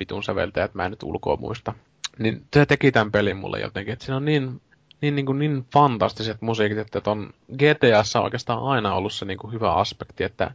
vitun 0.00 0.22
säveltäjä, 0.22 0.64
että 0.64 0.78
mä 0.78 0.84
en 0.84 0.90
nyt 0.90 1.02
ulkoa 1.02 1.36
muista, 1.36 1.72
niin 2.18 2.42
se 2.52 2.66
teki 2.66 2.92
tämän 2.92 3.12
pelin 3.12 3.36
mulle 3.36 3.60
jotenkin, 3.60 3.92
että 3.92 4.04
siinä 4.04 4.16
on 4.16 4.24
niin 4.24 4.60
niin, 5.00 5.16
niin, 5.16 5.26
kuin, 5.26 5.38
niin 5.38 5.66
fantastiset 5.72 6.42
musiikit, 6.42 6.78
että 6.78 7.00
ton 7.00 7.34
GTAssa 7.56 8.18
on 8.18 8.24
oikeastaan 8.24 8.62
aina 8.62 8.94
ollut 8.94 9.12
se 9.12 9.24
niin 9.24 9.38
kuin 9.38 9.52
hyvä 9.52 9.74
aspekti, 9.74 10.24
että 10.24 10.50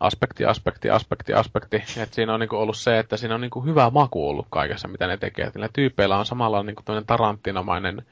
aspekti, 0.00 0.44
aspekti, 0.44 0.90
aspekti, 0.90 1.32
aspekti. 1.32 1.76
Että 1.76 2.14
siinä 2.14 2.34
on 2.34 2.40
niin 2.40 2.48
kuin 2.48 2.60
ollut 2.60 2.76
se, 2.76 2.98
että 2.98 3.16
siinä 3.16 3.34
on 3.34 3.40
niin 3.40 3.50
kuin 3.50 3.66
hyvä 3.66 3.90
maku 3.90 4.28
ollut 4.28 4.46
kaikessa, 4.50 4.88
mitä 4.88 5.06
ne 5.06 5.16
tekee. 5.16 5.46
Että 5.46 5.58
niillä 5.58 5.70
tyypeillä 5.72 6.18
on 6.18 6.26
samalla 6.26 6.62
niin 6.62 6.76
kuin 6.76 7.04
tarantinomainen 7.06 8.02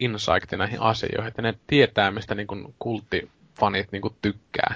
insight 0.00 0.52
näihin 0.52 0.80
asioihin, 0.80 1.28
että 1.28 1.42
ne 1.42 1.54
tietää, 1.66 2.10
mistä 2.10 2.34
niin 2.34 2.46
kuin 2.46 2.74
kulttifanit 2.78 3.92
niin 3.92 4.02
kuin 4.02 4.16
tykkää. 4.22 4.74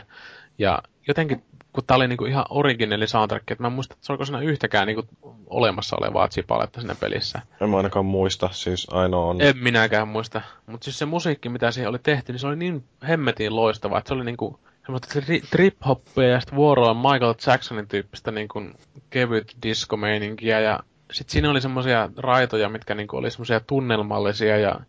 Ja 0.60 0.82
jotenkin 1.08 1.42
kun 1.72 1.84
tää 1.86 1.96
oli 1.96 2.08
niinku 2.08 2.24
ihan 2.24 2.44
originelli 2.50 3.06
soundtrack, 3.06 3.50
että 3.50 3.62
mä 3.62 3.66
en 3.66 3.72
muista, 3.72 3.94
että 3.94 4.06
se 4.06 4.12
oliko 4.12 4.24
siinä 4.24 4.40
yhtäkään 4.40 4.86
niinku 4.86 5.08
olemassa 5.46 5.96
olevaa 6.00 6.28
chipaletta 6.28 6.80
siinä 6.80 6.94
pelissä. 6.94 7.40
En 7.60 7.70
mä 7.70 7.76
ainakaan 7.76 8.04
muista, 8.04 8.48
siis 8.52 8.86
ainoa 8.90 9.26
on... 9.26 9.40
En 9.40 9.58
minäkään 9.58 10.08
muista. 10.08 10.40
Mutta 10.66 10.84
siis 10.84 10.98
se 10.98 11.06
musiikki, 11.06 11.48
mitä 11.48 11.70
siihen 11.70 11.88
oli 11.88 11.98
tehty, 11.98 12.32
niin 12.32 12.40
se 12.40 12.46
oli 12.46 12.56
niin 12.56 12.84
hemmetin 13.08 13.56
loistava, 13.56 13.98
että 13.98 14.08
se 14.08 14.14
oli 14.14 14.24
niinku 14.24 14.60
semmoista 14.82 15.20
trip-hoppia 15.50 16.22
ja 16.22 16.40
sitten 16.40 16.56
vuoroa 16.56 16.94
Michael 16.94 17.34
Jacksonin 17.46 17.88
tyyppistä 17.88 18.30
niinku 18.30 18.62
kevyt 19.10 19.56
disco-meininkiä 19.62 20.60
ja 20.60 20.80
sitten 21.12 21.32
siinä 21.32 21.50
oli 21.50 21.60
semmoisia 21.60 22.08
raitoja, 22.16 22.68
mitkä 22.68 22.94
niinku 22.94 23.16
oli 23.16 23.30
semmoisia 23.30 23.60
tunnelmallisia 23.60 24.58
ja 24.58 24.80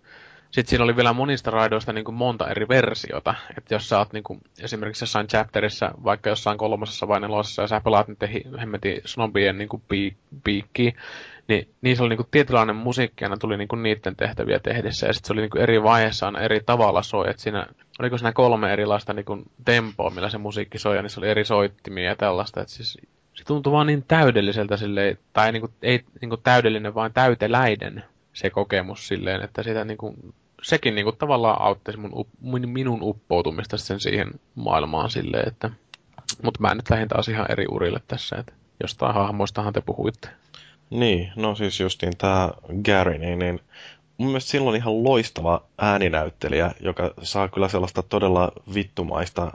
sitten 0.51 0.69
siinä 0.69 0.83
oli 0.83 0.95
vielä 0.95 1.13
monista 1.13 1.51
raidoista 1.51 1.93
niin 1.93 2.05
kuin 2.05 2.15
monta 2.15 2.49
eri 2.49 2.67
versiota. 2.67 3.35
Että 3.57 3.73
jos 3.73 3.89
sä 3.89 3.97
oot 3.97 4.13
niin 4.13 4.23
kuin, 4.23 4.41
esimerkiksi 4.59 5.03
jossain 5.03 5.27
chapterissa, 5.27 5.91
vaikka 6.03 6.29
jossain 6.29 6.57
kolmosessa 6.57 7.07
vai 7.07 7.19
nelosessa, 7.19 7.61
ja 7.61 7.67
sä 7.67 7.81
pelaat 7.81 8.07
niiden 8.07 8.59
hemmetin 8.59 9.01
snobien 9.05 9.57
niin 9.57 9.69
kuin 9.69 9.83
piikkiä, 10.43 10.91
niin 11.47 11.67
niissä 11.81 12.03
oli 12.03 12.09
niin 12.09 12.17
kuin 12.17 12.27
tietynlainen 12.31 12.75
musiikki, 12.75 13.25
aina 13.25 13.37
tuli 13.37 13.57
niin 13.57 13.67
kuin 13.67 13.83
niiden 13.83 14.15
tehtäviä 14.15 14.59
tehdessä, 14.59 15.07
ja 15.07 15.13
sitten 15.13 15.27
se 15.27 15.33
oli 15.33 15.41
niin 15.41 15.49
kuin 15.49 15.61
eri 15.61 15.83
vaiheessa 15.83 16.25
aina 16.25 16.39
eri 16.39 16.61
tavalla 16.65 17.03
soi. 17.03 17.29
Että 17.29 17.41
siinä, 17.41 17.67
oliko 17.99 18.17
siinä 18.17 18.33
kolme 18.33 18.73
erilaista 18.73 19.13
niin 19.13 19.25
kuin 19.25 19.43
tempoa, 19.65 20.09
millä 20.09 20.29
se 20.29 20.37
musiikki 20.37 20.79
soi, 20.79 20.95
ja 20.95 21.01
niissä 21.01 21.21
oli 21.21 21.29
eri 21.29 21.45
soittimia 21.45 22.09
ja 22.09 22.15
tällaista. 22.15 22.61
Että 22.61 22.73
siis 22.73 22.97
se 23.33 23.43
tuntui 23.43 23.73
vaan 23.73 23.87
niin 23.87 24.03
täydelliseltä 24.07 24.77
silleen, 24.77 25.17
tai 25.33 25.51
niin 25.51 25.61
kuin, 25.61 25.73
ei 25.81 26.03
niin 26.21 26.29
kuin 26.29 26.41
täydellinen, 26.41 26.95
vaan 26.95 27.13
täyteläinen 27.13 28.03
se 28.33 28.49
kokemus 28.49 29.07
silleen, 29.07 29.41
että 29.41 29.63
sitä 29.63 29.85
niin 29.85 29.97
kuin, 29.97 30.33
sekin 30.61 30.95
niin 30.95 31.05
kuin, 31.05 31.17
tavallaan 31.17 31.61
auttaisi 31.61 31.99
mun, 31.99 32.27
mun, 32.39 32.69
minun 32.69 33.03
uppoutumista 33.03 33.77
sen 33.77 33.99
siihen 33.99 34.27
maailmaan 34.55 35.09
silleen, 35.09 35.47
että 35.47 35.69
mutta 36.43 36.61
mä 36.61 36.75
nyt 36.75 36.89
lähdin 36.89 37.07
taas 37.07 37.29
ihan 37.29 37.51
eri 37.51 37.65
urille 37.71 38.01
tässä, 38.07 38.35
että 38.35 38.53
jostain 38.81 39.13
hahmoistahan 39.13 39.73
te 39.73 39.81
puhuitte. 39.81 40.29
Niin, 40.89 41.31
no 41.35 41.55
siis 41.55 41.79
justiin 41.79 42.17
tämä 42.17 42.51
Gary, 42.85 43.17
niin, 43.17 43.39
niin 43.39 43.59
mun 44.17 44.27
mielestä 44.27 44.51
silloin 44.51 44.75
ihan 44.75 45.03
loistava 45.03 45.63
ääninäyttelijä, 45.77 46.71
joka 46.79 47.13
saa 47.23 47.47
kyllä 47.47 47.67
sellaista 47.67 48.03
todella 48.03 48.51
vittumaista 48.73 49.43
äh, 49.43 49.51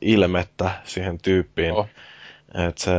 ilmettä 0.00 0.70
siihen 0.84 1.18
tyyppiin. 1.18 1.72
Oh. 1.72 1.88
Että 2.68 2.82
se 2.82 2.92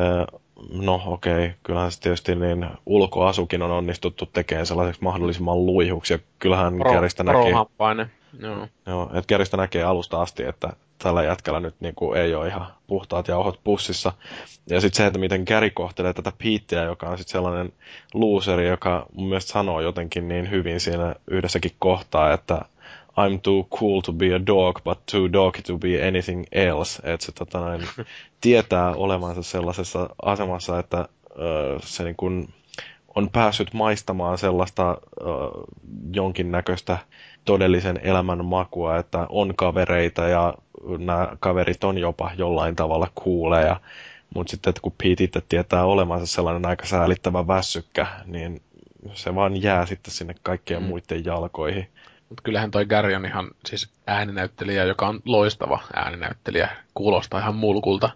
no 0.72 1.02
okei, 1.06 1.46
okay, 1.46 1.52
kyllähän 1.64 1.92
se 1.92 2.02
tietysti 2.02 2.36
niin 2.36 2.68
ulkoasukin 2.86 3.62
on 3.62 3.72
onnistuttu 3.72 4.26
tekemään 4.26 4.66
sellaiseksi 4.66 5.04
mahdollisimman 5.04 5.66
luihuksi, 5.66 6.14
ja 6.14 6.20
kyllähän 6.40 6.78
Pro, 6.78 6.92
Käristä 6.92 7.24
näkee... 7.24 7.52
Joo. 8.40 8.68
Joo, 8.86 9.04
että 9.04 9.28
Käristä 9.28 9.58
näkee 9.58 9.84
alusta 9.84 10.22
asti, 10.22 10.44
että 10.44 10.74
tällä 10.98 11.24
jätkällä 11.24 11.60
nyt 11.60 11.76
niin 11.80 11.96
kuin 11.96 12.20
ei 12.20 12.36
ole 12.36 12.48
ihan 12.48 12.68
puhtaat 12.88 13.28
jauhot 13.28 13.60
pussissa. 13.64 14.14
Ja 14.70 14.82
sitten 14.82 14.98
se, 14.98 15.06
että 15.06 15.20
miten 15.20 15.44
Gary 15.48 15.70
kohtelee 15.70 16.14
tätä 16.14 16.32
Peteä, 16.44 16.84
joka 16.84 17.10
on 17.10 17.18
sitten 17.18 17.32
sellainen 17.32 17.74
looseri, 18.14 18.68
joka 18.68 19.06
mun 19.14 19.28
mielestä 19.28 19.52
sanoo 19.52 19.82
jotenkin 19.82 20.28
niin 20.28 20.52
hyvin 20.52 20.80
siinä 20.80 21.16
yhdessäkin 21.28 21.72
kohtaa, 21.80 22.34
että 22.34 22.62
I'm 23.18 23.42
too 23.42 23.64
cool 23.80 24.02
to 24.02 24.14
be 24.14 24.36
a 24.36 24.46
dog, 24.48 24.84
but 24.84 25.06
too 25.12 25.34
dog 25.34 25.58
to 25.68 25.78
be 25.78 26.08
anything 26.08 26.44
else. 26.52 27.02
Että 27.04 27.26
se 27.26 27.32
tota, 27.32 27.60
noin, 27.60 27.82
tietää 28.42 28.96
olevansa 28.96 29.44
sellaisessa 29.44 30.10
asemassa, 30.22 30.80
että 30.80 31.10
ö, 31.40 31.80
se 31.84 32.04
niin 32.04 32.16
kun, 32.16 32.48
on 33.16 33.30
päässyt 33.30 33.74
maistamaan 33.74 34.38
sellaista 34.38 34.92
ö, 34.92 35.24
jonkinnäköistä 36.14 36.98
todellisen 37.46 38.00
elämän 38.04 38.46
makua, 38.46 38.98
että 38.98 39.26
on 39.30 39.56
kavereita 39.56 40.28
ja 40.28 40.54
nämä 40.98 41.28
kaverit 41.40 41.84
on 41.84 41.98
jopa 41.98 42.32
jollain 42.38 42.76
tavalla 42.76 43.08
kuuleja. 43.16 43.80
Mutta 44.36 44.52
sitten, 44.52 44.70
että 44.70 44.82
kun 44.82 44.94
Pete 45.04 45.24
itse 45.24 45.42
tietää 45.50 45.86
olevansa 45.86 46.26
sellainen 46.26 46.66
aika 46.66 46.86
säälittävä 46.86 47.48
väsykkä, 47.48 48.08
niin 48.26 48.62
se 49.14 49.36
vaan 49.36 49.62
jää 49.62 49.86
sitten 49.86 50.14
sinne 50.14 50.36
kaikkien 50.44 50.82
mm. 50.82 50.88
muiden 50.88 51.26
jalkoihin. 51.26 51.88
Mutta 52.30 52.42
kyllähän 52.44 52.72
toi 52.72 52.86
Gary 52.86 53.14
on 53.14 53.26
ihan 53.26 53.52
siis 53.66 53.90
ääninäyttelijä, 54.08 54.84
joka 54.84 55.08
on 55.08 55.20
loistava 55.26 55.80
ääninäyttelijä. 55.94 56.70
Kuulostaa 56.94 57.40
ihan 57.40 57.56
mulkulta. 57.56 58.10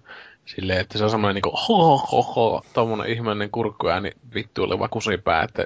Silleen, 0.46 0.82
että 0.82 0.98
se 0.98 1.04
on 1.04 1.10
semmoinen 1.10 1.36
niinku 1.36 1.58
ho 1.68 1.98
ho 1.98 2.22
ho, 2.22 2.62
tommonen 2.74 3.12
ihmeellinen 3.12 3.52
kurkkuääni 3.52 4.12
vittuileva 4.34 4.88
kusipää, 4.88 5.44
että 5.44 5.66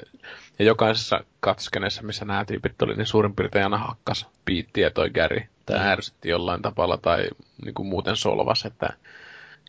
ja 0.59 0.65
jokaisessa 0.65 1.23
katskeneessa, 1.39 2.03
missä 2.03 2.25
nämä 2.25 2.45
tyypit 2.45 2.81
oli, 2.81 2.95
niin 2.95 3.05
suurin 3.05 3.35
piirtein 3.35 3.63
aina 3.63 3.77
hakkas 3.77 4.27
piittiä 4.45 4.89
toi 4.89 5.09
Gary. 5.09 5.41
Tai 5.65 5.79
mm. 5.79 5.85
ärsytti 5.85 6.29
jollain 6.29 6.61
tapalla 6.61 6.97
tai 6.97 7.27
niinku 7.65 7.83
muuten 7.83 8.15
solvas, 8.15 8.65
että 8.65 8.89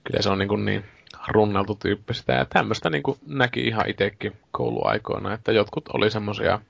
kyllä 0.05 0.23
se 0.23 0.31
on 0.31 0.39
niinku 0.39 0.57
niin 0.57 0.85
runneltu 1.29 1.75
tyyppi 1.75 2.15
sitä. 2.15 2.33
Ja 2.33 2.45
tämmöistä 2.45 2.91
niinku 2.91 3.19
näki 3.27 3.61
ihan 3.61 3.89
itsekin 3.89 4.37
kouluaikoina, 4.51 5.33
että 5.33 5.53
jotkut 5.53 5.89
oli 5.89 6.11
semmoisia 6.11 6.61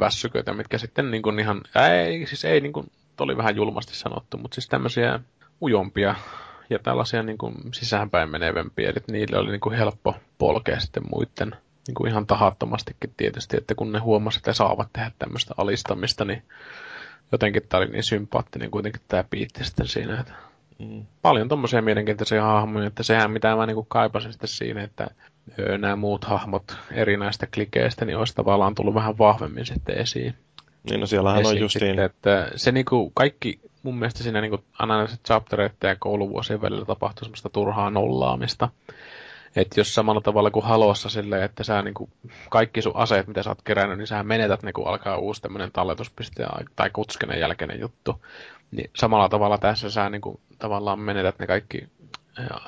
väsyköitä, 0.00 0.52
mitkä 0.52 0.78
sitten 0.78 1.10
niin 1.10 1.22
kuin 1.22 1.38
ihan, 1.38 1.60
ei, 1.92 2.26
siis 2.26 2.44
ei 2.44 2.60
niin 2.60 2.72
kuin, 2.72 2.90
oli 3.20 3.36
vähän 3.36 3.56
julmasti 3.56 3.96
sanottu, 3.96 4.38
mutta 4.38 4.54
siis 4.54 4.68
tämmöisiä 4.68 5.20
ujompia 5.62 6.14
ja 6.70 6.78
tällaisia 6.78 7.22
niin 7.22 7.38
kuin 7.38 7.54
sisäänpäin 7.72 8.30
menevempiä, 8.30 8.90
eli 8.90 8.98
niille 9.10 9.38
oli 9.38 9.50
niin 9.50 9.60
kuin 9.60 9.76
helppo 9.76 10.16
polkea 10.38 10.80
sitten 10.80 11.02
muiden 11.10 11.56
niin 11.86 11.94
kuin 11.94 12.10
ihan 12.10 12.26
tahattomastikin 12.26 13.14
tietysti, 13.16 13.56
että 13.56 13.74
kun 13.74 13.92
ne 13.92 13.98
huomasivat, 13.98 14.40
että 14.40 14.52
saavat 14.52 14.88
tehdä 14.92 15.10
tämmöistä 15.18 15.54
alistamista, 15.56 16.24
niin 16.24 16.42
jotenkin 17.32 17.62
tämä 17.68 17.78
oli 17.78 17.90
niin 17.90 18.02
sympaattinen 18.02 18.70
kuitenkin 18.70 19.02
tämä 19.08 19.24
piitti 19.30 19.64
sitten 19.64 19.88
siinä, 19.88 20.20
että 20.20 20.32
mm. 20.78 21.06
paljon 21.22 21.48
tommosia 21.48 21.82
mielenkiintoisia 21.82 22.44
hahmoja, 22.44 22.86
että 22.86 23.02
sehän 23.02 23.30
mitä 23.30 23.56
mä 23.56 23.66
niin 23.66 23.74
kuin 23.74 23.86
kaipasin 23.88 24.32
sitten 24.32 24.48
siinä, 24.48 24.82
että 24.82 25.06
nämä 25.78 25.96
muut 25.96 26.24
hahmot 26.24 26.76
erinäistä 26.92 27.46
klikeistä, 27.54 28.04
niin 28.04 28.18
olisi 28.18 28.34
tavallaan 28.34 28.74
tullut 28.74 28.94
vähän 28.94 29.18
vahvemmin 29.18 29.66
sitten 29.66 29.98
esiin. 29.98 30.34
Niin 30.90 31.00
no 31.00 31.06
siellähän 31.06 31.46
on 31.46 31.60
justiin... 31.60 31.88
Sitten, 31.88 32.04
että 32.04 32.50
se 32.56 32.72
niinku 32.72 33.10
kaikki, 33.14 33.60
mun 33.82 33.98
mielestä 33.98 34.22
siinä 34.22 34.40
niinku 34.40 34.64
aina 34.78 35.06
se 35.06 35.16
chaptereiden 35.16 35.88
ja 35.88 35.96
kouluvuosien 35.98 36.62
välillä 36.62 36.84
tapahtuu 36.84 37.24
semmoista 37.24 37.48
turhaa 37.48 37.90
nollaamista. 37.90 38.68
Että 39.56 39.80
jos 39.80 39.94
samalla 39.94 40.20
tavalla 40.20 40.50
kuin 40.50 40.64
Halossa 40.64 41.08
silleen, 41.08 41.42
että 41.42 41.64
sä 41.64 41.82
niinku, 41.82 42.10
kaikki 42.50 42.82
sun 42.82 42.96
aseet, 42.96 43.26
mitä 43.26 43.42
sä 43.42 43.50
oot 43.50 43.62
kerännyt, 43.62 43.98
niin 43.98 44.06
sä 44.06 44.22
menetät 44.22 44.62
niinku 44.62 44.84
alkaa 44.84 45.16
uusi 45.16 45.42
tämmönen 45.42 45.72
talletuspiste 45.72 46.46
tai 46.76 46.90
kutskenen 46.90 47.40
jälkeinen 47.40 47.80
juttu. 47.80 48.24
Niin 48.70 48.90
samalla 48.96 49.28
tavalla 49.28 49.58
tässä 49.58 49.90
sä 49.90 50.10
niinku, 50.10 50.40
tavallaan 50.58 51.00
menetät 51.00 51.38
ne 51.38 51.46
kaikki 51.46 51.88
ja, 52.50 52.60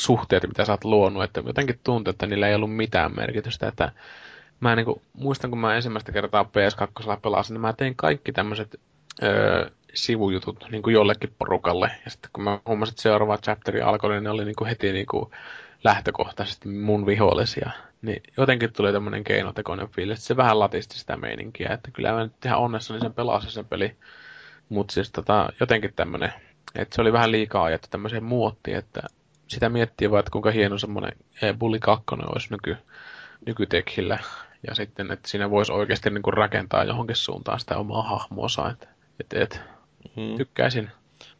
suhteet, 0.00 0.46
mitä 0.46 0.64
sä 0.64 0.72
oot 0.72 0.84
luonut. 0.84 1.22
Että 1.22 1.42
jotenkin 1.46 1.80
tuntuu, 1.84 2.10
että 2.10 2.26
niillä 2.26 2.48
ei 2.48 2.54
ollut 2.54 2.76
mitään 2.76 3.16
merkitystä. 3.16 3.68
Että 3.68 3.92
mä 4.60 4.76
niinku, 4.76 5.02
muistan, 5.12 5.50
kun 5.50 5.58
mä 5.58 5.76
ensimmäistä 5.76 6.12
kertaa 6.12 6.42
PS2 6.42 7.20
pelasin, 7.22 7.54
niin 7.54 7.60
mä 7.60 7.72
tein 7.72 7.96
kaikki 7.96 8.32
tämmöiset 8.32 8.80
öö, 9.22 9.70
sivujutut 9.94 10.66
niin 10.70 10.82
kuin 10.82 10.94
jollekin 10.94 11.34
porukalle. 11.38 11.90
Ja 12.04 12.10
sitten 12.10 12.30
kun 12.32 12.44
mä 12.44 12.58
huomasin, 12.66 12.92
että 12.92 13.02
seuraava 13.02 13.38
chapteri 13.38 13.82
alkoi, 13.82 14.10
niin 14.10 14.24
ne 14.24 14.30
oli 14.30 14.44
niin 14.44 14.56
kuin 14.56 14.68
heti 14.68 14.92
niin 14.92 15.06
kuin 15.06 15.30
lähtökohtaisesti 15.84 16.68
mun 16.68 17.06
vihollisia. 17.06 17.70
Niin 18.02 18.22
jotenkin 18.36 18.72
tuli 18.72 18.92
tämmöinen 18.92 19.24
keinotekoinen 19.24 19.88
fiilis, 19.88 20.18
että 20.18 20.26
se 20.26 20.36
vähän 20.36 20.58
latisti 20.58 20.98
sitä 20.98 21.16
meininkiä, 21.16 21.68
että 21.72 21.90
kyllä 21.90 22.12
mä 22.12 22.22
nyt 22.22 22.44
ihan 22.44 22.58
onnessani 22.58 23.00
sen 23.00 23.14
pelasin 23.14 23.50
sen 23.50 23.64
peli. 23.64 23.96
Mutta 24.68 24.94
siis 24.94 25.10
tota, 25.12 25.48
jotenkin 25.60 25.92
tämmöinen, 25.96 26.32
että 26.74 26.94
se 26.94 27.00
oli 27.00 27.12
vähän 27.12 27.32
liikaa 27.32 27.64
ajettu 27.64 27.88
tämmöiseen 27.90 28.24
muottiin, 28.24 28.76
että 28.76 29.02
sitä 29.50 29.68
miettii 29.68 30.10
vaan, 30.10 30.18
että 30.20 30.30
kuinka 30.30 30.50
hieno 30.50 30.78
semmoinen 30.78 31.12
Bully 31.58 31.78
2 31.78 32.04
olisi 32.26 32.48
nyky, 32.50 32.76
nykytekhillä. 33.46 34.18
Ja 34.68 34.74
sitten, 34.74 35.10
että 35.10 35.28
siinä 35.28 35.50
voisi 35.50 35.72
oikeasti 35.72 36.10
niin 36.10 36.22
kuin 36.22 36.34
rakentaa 36.34 36.84
johonkin 36.84 37.16
suuntaan 37.16 37.60
sitä 37.60 37.76
omaa 37.76 38.02
hahmoa, 38.02 38.70
että, 38.72 38.86
että, 39.20 39.42
että 39.42 39.58
hmm. 40.16 40.36
tykkäisin. 40.36 40.90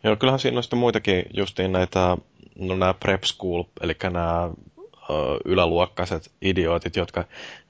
Joo, 0.05 0.17
kyllähän 0.17 0.41
siinä 0.41 0.57
on 0.57 0.63
sitten 0.63 0.79
muitakin 0.79 1.25
justiin 1.35 1.73
näitä 1.73 2.17
no 2.59 2.77
nämä 2.77 2.95
prep 2.95 3.23
school, 3.23 3.65
eli 3.81 3.97
nämä 4.13 4.51
yläluokkaiset 5.45 6.33
idiootit, 6.43 6.97
jotka, 6.97 7.25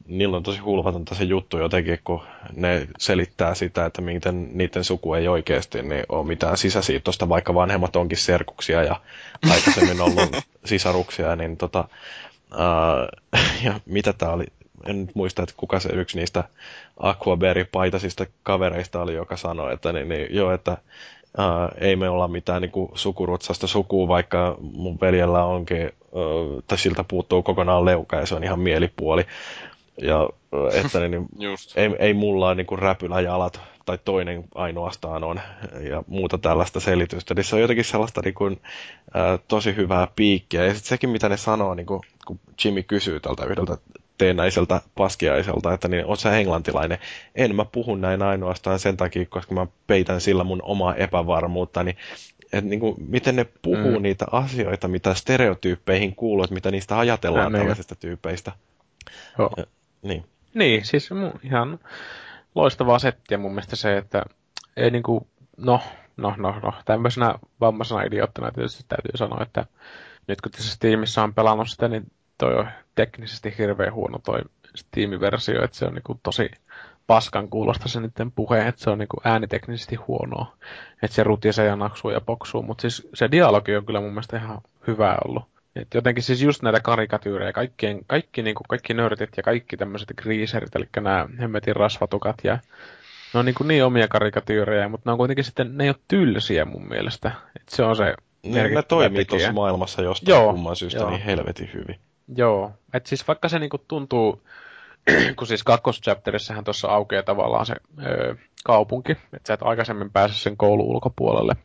niillä 0.07 0.37
on 0.37 0.43
tosi 0.43 0.59
hulvatonta 0.59 1.15
se 1.15 1.25
juttu 1.25 1.59
jotenkin, 1.59 1.99
kun 2.05 2.21
ne 2.57 2.87
selittää 2.99 3.55
sitä, 3.55 3.87
että 3.87 4.03
miten 4.03 4.49
niiden 4.53 4.85
suku 4.85 5.15
ei 5.15 5.29
oikeasti 5.29 5.83
niin 5.83 6.05
ole 6.09 6.27
mitään 6.27 6.57
sisäsiitosta, 6.57 7.29
vaikka 7.29 7.55
vanhemmat 7.55 7.97
onkin 7.97 8.19
serkuksia 8.19 8.83
ja 8.83 9.01
aikaisemmin 9.51 10.01
ollut 10.01 10.37
sisaruksia, 10.65 11.37
niin 11.37 11.57
tota, 11.57 11.85
ää, 12.59 13.09
ja 13.65 13.81
mitä 13.87 14.13
tämä 14.13 14.33
oli, 14.33 14.45
en 14.87 15.01
nyt 15.01 15.15
muista, 15.15 15.43
että 15.43 15.55
kuka 15.57 15.81
se 15.81 15.89
yksi 15.89 16.19
niistä 16.19 16.45
Aquaberry-paitasista 16.97 18.27
kavereista 18.43 19.03
oli, 19.03 19.15
joka 19.15 19.37
sanoi, 19.37 19.75
että 19.75 19.93
niin, 19.93 20.09
niin, 20.09 20.27
joo, 20.31 20.53
että 20.53 20.79
Uh, 21.39 21.85
ei 21.85 21.97
me 21.97 22.09
olla 22.09 22.29
mitään 22.29 22.63
niin 22.63 22.89
sukurutsasta 22.95 23.67
sukua, 23.67 24.09
vaikka 24.09 24.57
mun 24.61 24.99
veljellä 25.01 25.45
onkin, 25.45 25.91
uh, 26.13 26.63
tai 26.67 26.79
siltä 26.79 27.05
puuttuu 27.05 27.43
kokonaan 27.43 27.85
leuka 27.85 28.17
ja 28.17 28.27
se 28.27 28.35
on 28.35 28.45
ihan 28.45 28.61
mielipuoli. 28.61 29.27
Ja 30.03 30.29
että 30.73 31.01
niin, 31.01 31.11
niin 31.11 31.57
ei, 31.77 31.97
ei 31.99 32.15
mulla 32.15 32.55
niin 32.55 32.67
kuin 32.67 32.79
räpyläjalat 32.79 33.61
tai 33.87 33.99
toinen 34.05 34.45
ainoastaan 34.55 35.25
on 35.25 35.41
ja 35.81 36.03
muuta 36.07 36.39
tällaista 36.39 36.81
selitystä. 36.81 37.35
Niin 37.35 37.45
se 37.45 37.57
on 37.57 37.63
jotenkin 37.63 37.85
sellaista 37.85 38.21
niin 38.25 38.35
kuin, 38.35 38.53
uh, 38.53 39.45
tosi 39.49 39.77
hyvää 39.77 40.09
piikkiä. 40.17 40.65
Ja 40.65 40.75
sitten 40.75 40.89
sekin, 40.89 41.11
mitä 41.11 41.29
ne 41.29 41.37
sanoo, 41.37 41.75
niin 41.75 41.87
kuin, 41.87 42.01
kun 42.27 42.41
Jimmy 42.65 42.83
kysyy 42.83 43.21
tältä 43.21 43.45
yhdeltä 43.45 43.79
teennäiseltä 44.19 44.81
paskiaiselta, 44.95 45.73
että 45.73 45.89
niin, 45.89 46.07
on 46.07 46.17
se 46.17 46.39
englantilainen. 46.39 46.99
En 47.35 47.57
mä 47.57 47.65
puhu 47.65 47.95
näin 47.97 48.23
ainoastaan 48.23 48.79
sen 48.79 48.97
takia, 48.97 49.27
koska 49.27 49.55
mä 49.55 49.67
peitän 49.87 50.21
sillä 50.21 50.45
mun 50.45 50.63
omaa 50.63 50.95
epävarmuutta, 50.95 51.83
niin 51.83 51.97
että 52.53 52.71
niin 52.71 52.81
kuin, 52.81 52.95
miten 53.09 53.37
ne 53.37 53.47
puhuu 53.63 53.97
mm. 53.97 54.03
niitä 54.03 54.27
asioita, 54.33 54.89
mitä 54.89 55.15
stereotyyppeihin 55.15 56.15
kuuluu, 56.15 56.45
että 56.45 56.55
mitä 56.55 56.71
niistä 56.71 56.99
ajatellaan 56.99 57.45
ja, 57.45 57.51
niin. 57.51 57.61
tällaisista 57.61 57.95
niin. 57.95 58.01
tyypeistä. 58.01 58.53
Joo. 59.39 59.51
Niin. 60.03 60.25
niin, 60.55 60.85
siis 60.85 61.11
ihan 61.43 61.79
loistavaa 62.55 62.99
settiä 62.99 63.39
mun 63.39 63.51
mielestä 63.51 63.77
se, 63.77 63.97
että 63.97 64.23
ei 64.77 64.91
niin 64.91 65.03
kuin, 65.03 65.27
no, 65.57 65.81
no, 66.17 66.35
no, 66.37 66.61
no, 66.63 66.73
tämmöisenä 66.85 67.35
vammaisena 67.61 68.03
idioottina 68.03 68.51
tietysti 68.51 68.85
täytyy 68.89 69.17
sanoa, 69.17 69.43
että 69.43 69.67
nyt 70.27 70.41
kun 70.41 70.53
tässä 70.53 70.77
tiimissä 70.81 71.23
on 71.23 71.35
pelannut 71.35 71.69
sitä, 71.69 71.89
niin 71.89 72.13
toi 72.39 72.55
on 72.55 72.69
teknisesti 72.95 73.55
hirveän 73.59 73.93
huono 73.93 74.19
toi 74.19 74.41
Steam-versio, 74.77 75.65
että 75.65 75.77
se 75.77 75.85
on 75.87 75.95
niinku 75.95 76.21
tosi 76.23 76.51
paskan 77.07 77.49
kuulosta 77.49 77.89
se 77.89 78.01
niiden 78.01 78.33
puhe, 78.33 78.69
että 78.69 78.83
se 78.83 78.91
on 78.91 78.99
niinku 78.99 79.17
ääniteknisesti 79.25 79.97
huonoa. 79.97 80.57
Että 81.03 81.15
se 81.15 81.23
rutisee 81.23 81.67
ja 81.67 81.77
naksuu 81.77 82.11
ja 82.11 82.21
poksuu, 82.21 82.63
mutta 82.63 82.83
siis 82.83 83.09
se 83.15 83.31
dialogi 83.31 83.77
on 83.77 83.87
kyllä 83.87 84.01
mun 84.01 84.11
mielestä 84.11 84.37
ihan 84.37 84.61
hyvä 84.87 85.19
ollut. 85.25 85.50
Et 85.77 85.95
jotenkin 85.95 86.23
siis 86.23 86.43
just 86.43 86.63
näitä 86.63 86.81
karikatyyrejä, 86.81 87.53
kaikkien, 87.53 88.01
kaikki, 88.07 88.43
niinku, 88.43 88.65
kaikki 88.69 88.95
nörtit 88.95 89.37
ja 89.37 89.43
kaikki 89.43 89.77
tämmöiset 89.77 90.09
kriiserit, 90.17 90.77
eli 90.77 90.89
nämä 90.97 91.27
hemmetin 91.41 91.77
rasvatukat 91.77 92.37
ja 92.45 92.59
ne 93.35 93.41
on 93.41 93.47
niinku 93.47 93.65
niin 93.65 93.85
omia 93.85 94.09
karikatyyrejä, 94.09 94.89
mutta 94.89 95.11
ne 95.11 95.13
on 95.13 95.19
kuitenkin 95.19 95.45
sitten, 95.45 95.79
ne 95.79 95.85
ei 95.85 95.91
ole 95.91 95.97
tylsiä 96.09 96.65
mun 96.65 96.89
mielestä. 96.89 97.33
Et 97.57 97.69
se 97.69 97.83
on 97.83 97.97
se 97.97 98.15
niin, 98.43 98.75
ne 98.75 98.83
toimii 98.83 99.25
tuossa 99.25 99.53
maailmassa 99.53 100.03
jostain 100.03 100.33
joo, 100.33 100.53
kumman 100.53 100.77
syystä 100.77 101.01
joo. 101.01 101.11
niin 101.11 101.23
helvetin 101.23 101.71
hyvin. 101.75 102.01
Joo, 102.37 102.73
että 102.95 103.09
siis 103.09 103.29
vaikka 103.29 103.49
se 103.49 103.59
niinku 103.59 103.79
tuntuu, 103.89 104.43
kun 105.37 105.47
siis 105.47 105.65
kakkoschapterissähän 105.65 106.65
tuossa 106.65 106.89
aukeaa 106.89 107.23
tavallaan 107.23 107.67
se 107.67 107.75
ö, 108.07 108.37
kaupunki, 108.65 109.13
että 109.13 109.47
sä 109.47 109.55
et 109.55 109.63
aikaisemmin 109.63 110.11
pääse 110.11 110.35
sen 110.35 110.57
koulun 110.57 110.87
ulkopuolelle. 110.87 111.57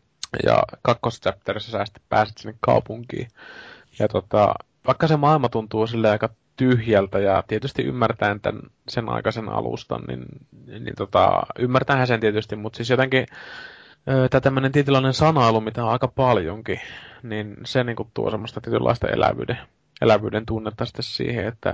Ja 0.45 0.63
kakkoschapterissa 0.81 1.71
sä 1.71 1.85
sitten 1.85 2.03
pääset 2.09 2.37
sinne 2.37 2.55
kaupunkiin. 2.59 3.27
Ja 3.99 4.07
tota, 4.07 4.53
vaikka 4.87 5.07
se 5.07 5.17
maailma 5.17 5.49
tuntuu 5.49 5.87
sille 5.87 6.09
aika 6.09 6.29
tyhjältä 6.55 7.19
ja 7.19 7.43
tietysti 7.47 7.83
ymmärtäen 7.83 8.41
tämän, 8.41 8.61
sen 8.87 9.09
aikaisen 9.09 9.49
alustan, 9.49 10.01
niin, 10.07 10.25
niin 10.67 10.95
tota, 10.97 11.43
ymmärtäähän 11.59 12.07
sen 12.07 12.19
tietysti, 12.19 12.55
mutta 12.55 12.77
siis 12.77 12.89
jotenkin 12.89 13.25
tämä 14.05 14.41
tämmöinen 14.41 14.71
tietynlainen 14.71 15.13
sanailu, 15.13 15.61
mitä 15.61 15.83
on 15.85 15.91
aika 15.91 16.07
paljonkin, 16.07 16.79
niin 17.23 17.57
se 17.65 17.83
niin 17.83 17.95
kuin 17.95 18.09
tuo 18.13 18.31
semmoista 18.31 18.61
tietynlaista 18.61 19.07
elävyyden 19.07 19.57
elävyyden 20.01 20.45
tunnetta 20.45 20.85
sitten 20.85 21.03
siihen, 21.03 21.47
että 21.47 21.73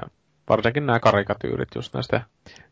varsinkin 0.50 0.86
nämä 0.86 1.00
karikatyyrit 1.00 1.70
just 1.76 1.94
näistä 1.94 2.22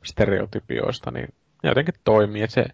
stereotypioista, 0.03 1.11
niin 1.11 1.33
jotenkin 1.63 1.93
toimii. 2.03 2.43
Että 2.43 2.53
se, 2.53 2.65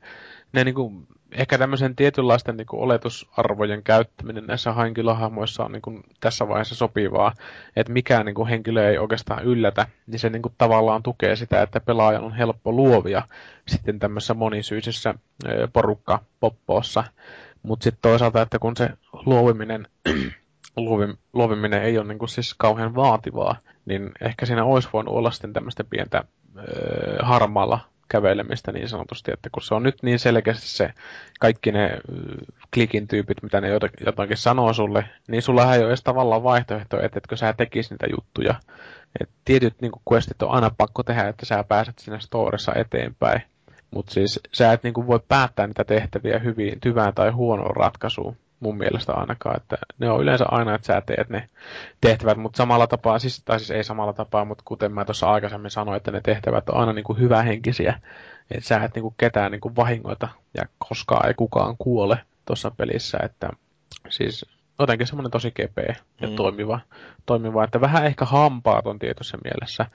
ne 0.56 0.64
niin 0.64 0.76
kuin, 0.76 1.08
ehkä 1.32 1.58
tämmöisen 1.58 1.96
tietynlaisten 1.96 2.58
niin 2.58 2.68
kuin 2.68 2.82
oletusarvojen 2.82 3.84
käyttäminen 3.84 4.46
näissä 4.48 4.74
henkilöhahmoissa 4.74 5.66
on 5.66 5.72
niin 5.72 5.82
kuin 5.82 6.04
tässä 6.20 6.48
vaiheessa 6.48 6.76
sopivaa, 6.76 7.34
että 7.76 7.94
mikään 7.94 8.26
niin 8.26 8.36
kuin 8.36 8.48
henkilö 8.48 8.90
ei 8.90 8.98
oikeastaan 8.98 9.44
yllätä, 9.44 9.88
niin 10.08 10.20
se 10.20 10.30
niin 10.30 10.42
kuin 10.42 10.54
tavallaan 10.58 11.04
tukee 11.04 11.36
sitä, 11.36 11.62
että 11.62 11.80
pelaajan 11.80 12.24
on 12.24 12.34
helppo 12.34 12.72
luovia 12.72 13.22
sitten 13.68 14.00
tämmöisessä 14.00 14.34
monisyisessä 14.34 15.14
porukka 15.74 16.20
poppoossa. 16.40 17.04
Mutta 17.64 17.84
sitten 17.84 18.02
toisaalta, 18.02 18.42
että 18.42 18.60
kun 18.60 18.78
se 18.78 18.90
luoviminen 19.26 19.88
luoviminen 21.34 21.84
ei 21.84 21.98
ole 21.98 22.08
niin 22.08 22.20
kuin 22.20 22.30
siis 22.30 22.54
kauhean 22.54 22.96
vaativaa, 22.96 23.58
niin 23.86 24.12
ehkä 24.22 24.46
siinä 24.46 24.64
olisi 24.64 24.90
voinut 24.94 25.16
olla 25.16 25.32
sitten 25.32 25.54
tämmöistä 25.54 25.84
pientä 25.84 26.24
öö, 26.58 27.18
harmaalla 27.22 27.80
kävelemistä 28.10 28.72
niin 28.72 28.90
sanotusti, 28.90 29.32
että 29.34 29.50
kun 29.50 29.64
se 29.64 29.76
on 29.76 29.84
nyt 29.84 30.04
niin 30.04 30.20
selkeästi 30.20 30.68
se 30.68 30.94
kaikki 31.40 31.72
ne 31.72 31.98
klikin 32.74 33.08
tyypit, 33.08 33.44
mitä 33.44 33.62
ne 33.62 33.70
jotakin 34.06 34.38
sanoo 34.38 34.74
sulle, 34.74 35.06
niin 35.28 35.42
sulla 35.42 35.74
ei 35.74 35.80
ole 35.80 35.88
edes 35.88 36.04
tavallaan 36.04 36.44
vaihtoehto, 36.44 37.02
että 37.02 37.18
etkö 37.18 37.38
sä 37.38 37.54
tekisi 37.54 37.94
niitä 37.94 38.08
juttuja. 38.10 38.56
Et 39.20 39.30
tietyt 39.46 39.82
niin 39.82 39.92
questit 40.12 40.42
on 40.42 40.52
aina 40.52 40.72
pakko 40.78 41.04
tehdä, 41.04 41.28
että 41.28 41.46
sä 41.46 41.64
pääset 41.64 42.00
sinne 42.00 42.20
storissa 42.20 42.74
eteenpäin. 42.76 43.42
Mutta 43.92 44.14
siis 44.14 44.40
sä 44.52 44.74
et 44.74 44.84
niin 44.84 45.08
voi 45.08 45.20
päättää 45.28 45.68
niitä 45.68 45.84
tehtäviä 45.84 46.40
hyvin, 46.40 46.78
hyvään 46.86 47.14
tai 47.14 47.30
huonoon 47.30 47.76
ratkaisuun 47.76 48.38
mun 48.60 48.78
mielestä 48.78 49.14
ainakaan, 49.14 49.58
että 49.58 49.78
ne 50.00 50.10
on 50.10 50.22
yleensä 50.22 50.46
aina, 50.52 50.76
että 50.76 50.88
sä 50.88 51.02
teet 51.02 51.30
ne 51.30 51.50
tehtävät, 52.02 52.38
mutta 52.38 52.58
samalla 52.58 52.88
tapaa, 52.88 53.20
siis, 53.20 53.42
tai 53.46 53.60
siis 53.60 53.72
ei 53.72 53.84
samalla 53.84 54.14
tapaa, 54.14 54.46
mutta 54.46 54.64
kuten 54.68 54.92
mä 54.92 55.06
tuossa 55.06 55.32
aikaisemmin 55.32 55.72
sanoin, 55.72 55.98
että 55.98 56.12
ne 56.12 56.22
tehtävät 56.22 56.70
on 56.70 56.78
aina 56.78 56.94
niin 56.94 57.04
kuin 57.04 57.20
hyvähenkisiä, 57.20 58.00
että 58.52 58.68
sä 58.68 58.84
et 58.84 58.96
niin 58.96 59.04
kuin 59.04 59.16
ketään 59.18 59.52
niin 59.52 59.62
kuin 59.62 59.76
vahingoita 59.76 60.30
ja 60.58 60.66
koskaan 60.78 61.28
ei 61.28 61.34
kukaan 61.34 61.76
kuole 61.80 62.20
tuossa 62.46 62.72
pelissä, 62.72 63.18
että 63.24 63.50
siis 64.10 64.46
jotenkin 64.80 65.08
semmoinen 65.08 65.32
tosi 65.32 65.52
kepeä 65.52 65.96
ja 66.22 66.28
mm. 66.28 66.36
toimiva, 66.36 66.80
toimiva, 67.26 67.64
että 67.64 67.82
vähän 67.82 68.06
ehkä 68.06 68.26
hampaaton 68.26 69.00
tietyssä 69.00 69.38
mielessä, 69.44 69.86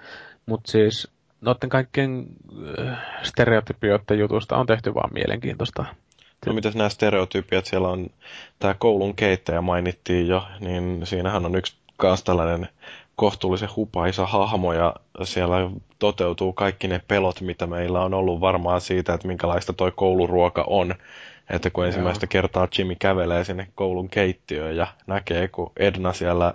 mutta 0.46 0.70
siis 0.70 1.10
noiden 1.40 1.68
kaikkien 1.68 2.26
äh, 2.78 2.98
stereotypioiden 3.22 4.18
jutusta 4.18 4.56
on 4.56 4.66
tehty 4.66 4.94
vaan 4.94 5.12
mielenkiintoista 5.12 5.84
No 6.46 6.52
mitäs 6.52 6.74
nämä 6.74 6.88
stereotypiat, 6.88 7.66
siellä 7.66 7.88
on 7.88 8.06
tämä 8.58 8.74
koulun 8.74 9.14
keittäjä 9.14 9.60
mainittiin 9.60 10.28
jo, 10.28 10.46
niin 10.60 11.00
siinähän 11.04 11.46
on 11.46 11.54
yksi 11.54 11.76
kanssa 11.96 12.26
tällainen 12.26 12.68
kohtuullisen 13.16 13.68
hupaisa 13.76 14.26
hahmo 14.26 14.72
ja 14.72 14.94
siellä 15.22 15.56
toteutuu 15.98 16.52
kaikki 16.52 16.88
ne 16.88 17.00
pelot, 17.08 17.40
mitä 17.40 17.66
meillä 17.66 18.00
on 18.00 18.14
ollut 18.14 18.40
varmaan 18.40 18.80
siitä, 18.80 19.14
että 19.14 19.28
minkälaista 19.28 19.72
toi 19.72 19.92
kouluruoka 19.96 20.64
on. 20.66 20.94
Että 21.50 21.70
kun 21.70 21.86
ensimmäistä 21.86 22.26
kertaa 22.26 22.68
Jimmy 22.78 22.96
kävelee 22.98 23.44
sinne 23.44 23.68
koulun 23.74 24.08
keittiöön 24.08 24.76
ja 24.76 24.86
näkee, 25.06 25.48
kun 25.48 25.72
Edna 25.76 26.12
siellä 26.12 26.54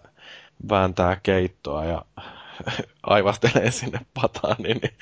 vääntää 0.70 1.18
keittoa 1.24 1.86
ja 1.86 2.06
aivastelee 3.04 3.72
sinne 3.72 4.00
pataan, 4.14 4.56
niin, 4.60 4.80
niin 4.82 4.94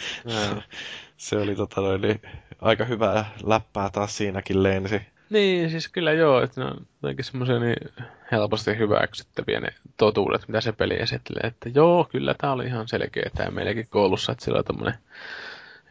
se 1.17 1.37
oli 1.37 1.55
tota, 1.55 1.97
niin, 1.97 2.21
aika 2.61 2.85
hyvää 2.85 3.25
läppää 3.43 3.89
taas 3.89 4.17
siinäkin 4.17 4.63
lensi. 4.63 5.01
Niin, 5.29 5.69
siis 5.69 5.87
kyllä 5.87 6.11
joo, 6.11 6.41
että 6.41 6.61
ne 6.61 6.67
on 6.67 6.87
jotenkin 7.01 7.25
semmoisia 7.25 7.59
niin 7.59 7.75
helposti 8.31 8.77
hyväksyttäviä 8.77 9.59
ne 9.59 9.67
totuudet, 9.97 10.47
mitä 10.47 10.61
se 10.61 10.71
peli 10.71 11.01
esittelee. 11.01 11.41
Että 11.43 11.69
joo, 11.75 12.07
kyllä 12.11 12.33
tämä 12.33 12.53
oli 12.53 12.65
ihan 12.65 12.87
selkeä 12.87 13.29
tämä 13.35 13.51
meillekin 13.51 13.87
koulussa, 13.89 14.31
että 14.31 14.45
sillä 14.45 14.57
on 14.57 14.65
tämmöinen 14.65 14.99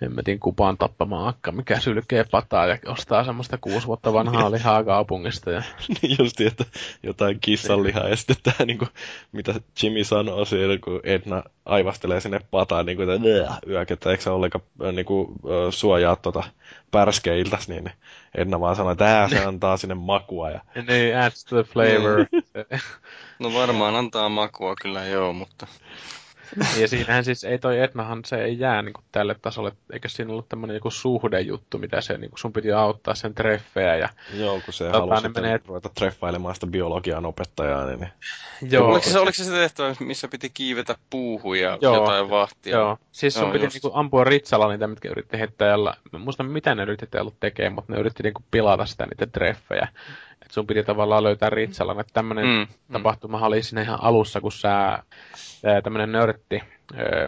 hemmetin 0.02 0.40
kupaan 0.40 0.78
tappamaan 0.78 1.28
akka, 1.28 1.52
mikä 1.52 1.80
sylkee 1.80 2.24
pataa 2.30 2.66
ja 2.66 2.78
ostaa 2.86 3.24
semmoista 3.24 3.58
kuusi 3.58 3.86
vuotta 3.86 4.12
vanhaa 4.12 4.50
lihaa 4.52 4.84
kaupungista. 4.84 5.50
Ja... 5.50 5.62
niin 6.02 6.16
justi, 6.18 6.46
että 6.46 6.64
jotain 7.02 7.38
kissanlihaa 7.40 8.08
ja 8.08 8.16
sitten 8.16 8.36
tämä, 8.42 8.66
niin 8.66 8.78
kuin, 8.78 8.88
mitä 9.32 9.54
Jimmy 9.82 10.04
sanoo 10.04 10.44
siellä, 10.44 10.78
kun 10.78 11.00
Edna 11.04 11.42
aivastelee 11.64 12.20
sinne 12.20 12.40
pataan, 12.50 12.86
niin 12.86 12.96
kuin, 12.96 13.10
että 13.10 13.58
yökettä, 13.66 14.10
eikö 14.10 14.22
se 14.22 14.30
ollenkaan 14.30 14.64
niin 14.92 15.06
kuin, 15.06 15.28
suojaa 15.70 16.16
tuota 16.16 16.42
pärskeiltä, 16.90 17.58
niin 17.68 17.90
Edna 18.34 18.60
vaan 18.60 18.76
sanoo, 18.76 18.92
että 18.92 19.28
se 19.30 19.44
antaa 19.48 19.76
sinne 19.76 19.94
makua. 19.94 20.50
Ja... 20.50 20.60
niin, 20.88 21.16
adds 21.16 21.44
to 21.44 21.62
the 21.62 21.72
flavor. 21.72 22.26
no 23.38 23.54
varmaan 23.54 23.94
antaa 23.94 24.28
makua 24.28 24.74
kyllä 24.82 25.04
joo, 25.04 25.32
mutta 25.32 25.66
ja 26.80 26.88
siinähän 26.88 27.24
siis 27.24 27.44
ei 27.44 27.58
toi 27.58 27.78
Ednahan, 27.78 28.24
se 28.24 28.44
ei 28.44 28.58
jää 28.58 28.82
niin 28.82 28.92
kuin 28.92 29.04
tälle 29.12 29.36
tasolle, 29.42 29.72
eikä 29.92 30.08
siinä 30.08 30.32
ollut 30.32 30.48
tämmöinen 30.48 30.74
joku 30.74 30.90
suhdejuttu, 30.90 31.78
mitä 31.78 32.00
se, 32.00 32.18
niin 32.18 32.30
kuin 32.30 32.38
sun 32.38 32.52
piti 32.52 32.72
auttaa 32.72 33.14
sen 33.14 33.34
treffejä. 33.34 33.96
Ja, 33.96 34.08
Joo, 34.34 34.60
kun 34.64 34.74
se 34.74 34.84
tota, 34.84 34.98
halusi 34.98 35.28
menee... 35.28 35.60
ruveta 35.66 35.88
treffailemaan 35.88 36.54
sitä 36.54 36.66
biologian 36.66 37.26
opettajaa. 37.26 37.86
Niin... 37.86 38.08
Joo. 38.70 38.88
Oliko 38.88 39.10
se, 39.10 39.18
oliko 39.18 39.34
se 39.34 39.44
se 39.44 39.50
tehtävä, 39.50 39.94
missä 40.00 40.28
piti 40.28 40.50
kiivetä 40.50 40.96
puuhun 41.10 41.58
ja 41.58 41.78
joo, 41.80 41.94
jotain 41.94 42.30
vahtia? 42.30 42.76
Joo, 42.76 42.98
siis 43.12 43.34
sun 43.34 43.42
joo, 43.42 43.52
piti 43.52 43.66
niin 43.66 43.80
kuin, 43.82 43.94
ampua 43.94 44.24
ritsalla 44.24 44.68
niitä, 44.68 44.86
mitkä 44.86 45.08
yritti 45.08 45.38
heittää. 45.38 45.68
Ja, 45.68 46.18
muista 46.18 46.42
mitä 46.42 46.74
ne 46.74 46.82
yritti 46.82 47.18
ollut 47.18 47.40
tekemään, 47.40 47.72
mutta 47.72 47.92
ne 47.92 48.00
yritti 48.00 48.22
niin 48.22 48.34
kuin, 48.34 48.44
pilata 48.50 48.86
sitä 48.86 49.06
niitä 49.06 49.26
treffejä. 49.26 49.88
Sun 50.52 50.66
piti 50.66 50.82
tavallaan 50.82 51.22
löytää 51.22 51.50
ritsalla, 51.50 52.00
että 52.00 52.12
tämmöinen 52.12 52.44
mm, 52.44 52.50
mm. 52.50 52.92
tapahtuma 52.92 53.46
oli 53.46 53.62
siinä 53.62 53.82
ihan 53.82 53.98
alussa, 54.02 54.40
kun 54.40 54.52
sä 54.52 55.02
tämmöinen 55.82 56.12
nörtti, 56.12 56.62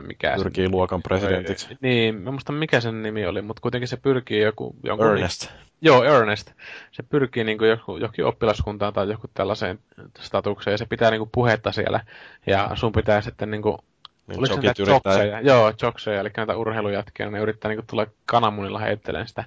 mikä 0.06 0.34
Pyrkii 0.36 0.64
sen, 0.64 0.70
luokan 0.70 1.02
presidentiksi. 1.02 1.66
Öö, 1.70 1.76
niin, 1.80 2.14
mä 2.14 2.30
muistan 2.30 2.54
mikä 2.54 2.80
sen 2.80 3.02
nimi 3.02 3.26
oli, 3.26 3.42
mutta 3.42 3.60
kuitenkin 3.60 3.88
se 3.88 3.96
pyrkii 3.96 4.40
joku... 4.40 4.76
Jonkun, 4.82 5.06
Ernest. 5.06 5.50
Niin, 5.50 5.60
joo, 5.82 6.04
Ernest. 6.04 6.52
Se 6.92 7.02
pyrkii 7.02 7.44
niin 7.44 7.58
kuin 7.58 7.70
joku, 7.70 7.98
oppilaskuntaan 8.24 8.92
tai 8.92 9.10
joku 9.10 9.28
tällaiseen 9.34 9.78
statukseen 10.18 10.72
ja 10.72 10.78
se 10.78 10.86
pitää 10.86 11.10
niin 11.10 11.20
kuin 11.20 11.30
puhetta 11.34 11.72
siellä 11.72 12.00
ja 12.46 12.70
sun 12.74 12.92
pitää 12.92 13.20
sitten 13.20 13.50
niin 13.50 13.62
kuin 13.62 13.78
niin 14.26 14.38
Oliko 14.38 14.54
näitä 14.54 14.82
yrittää... 14.82 15.40
Joo, 15.40 15.72
jokseja, 15.82 16.20
eli 16.20 16.30
näitä 16.36 16.56
urheilujätkiä, 16.56 17.30
ne 17.30 17.38
yrittää 17.38 17.68
niin 17.68 17.78
kuin, 17.78 17.86
tulla 17.86 18.06
kananmunilla 18.26 18.78
heittelemään 18.78 19.28
sitä 19.28 19.44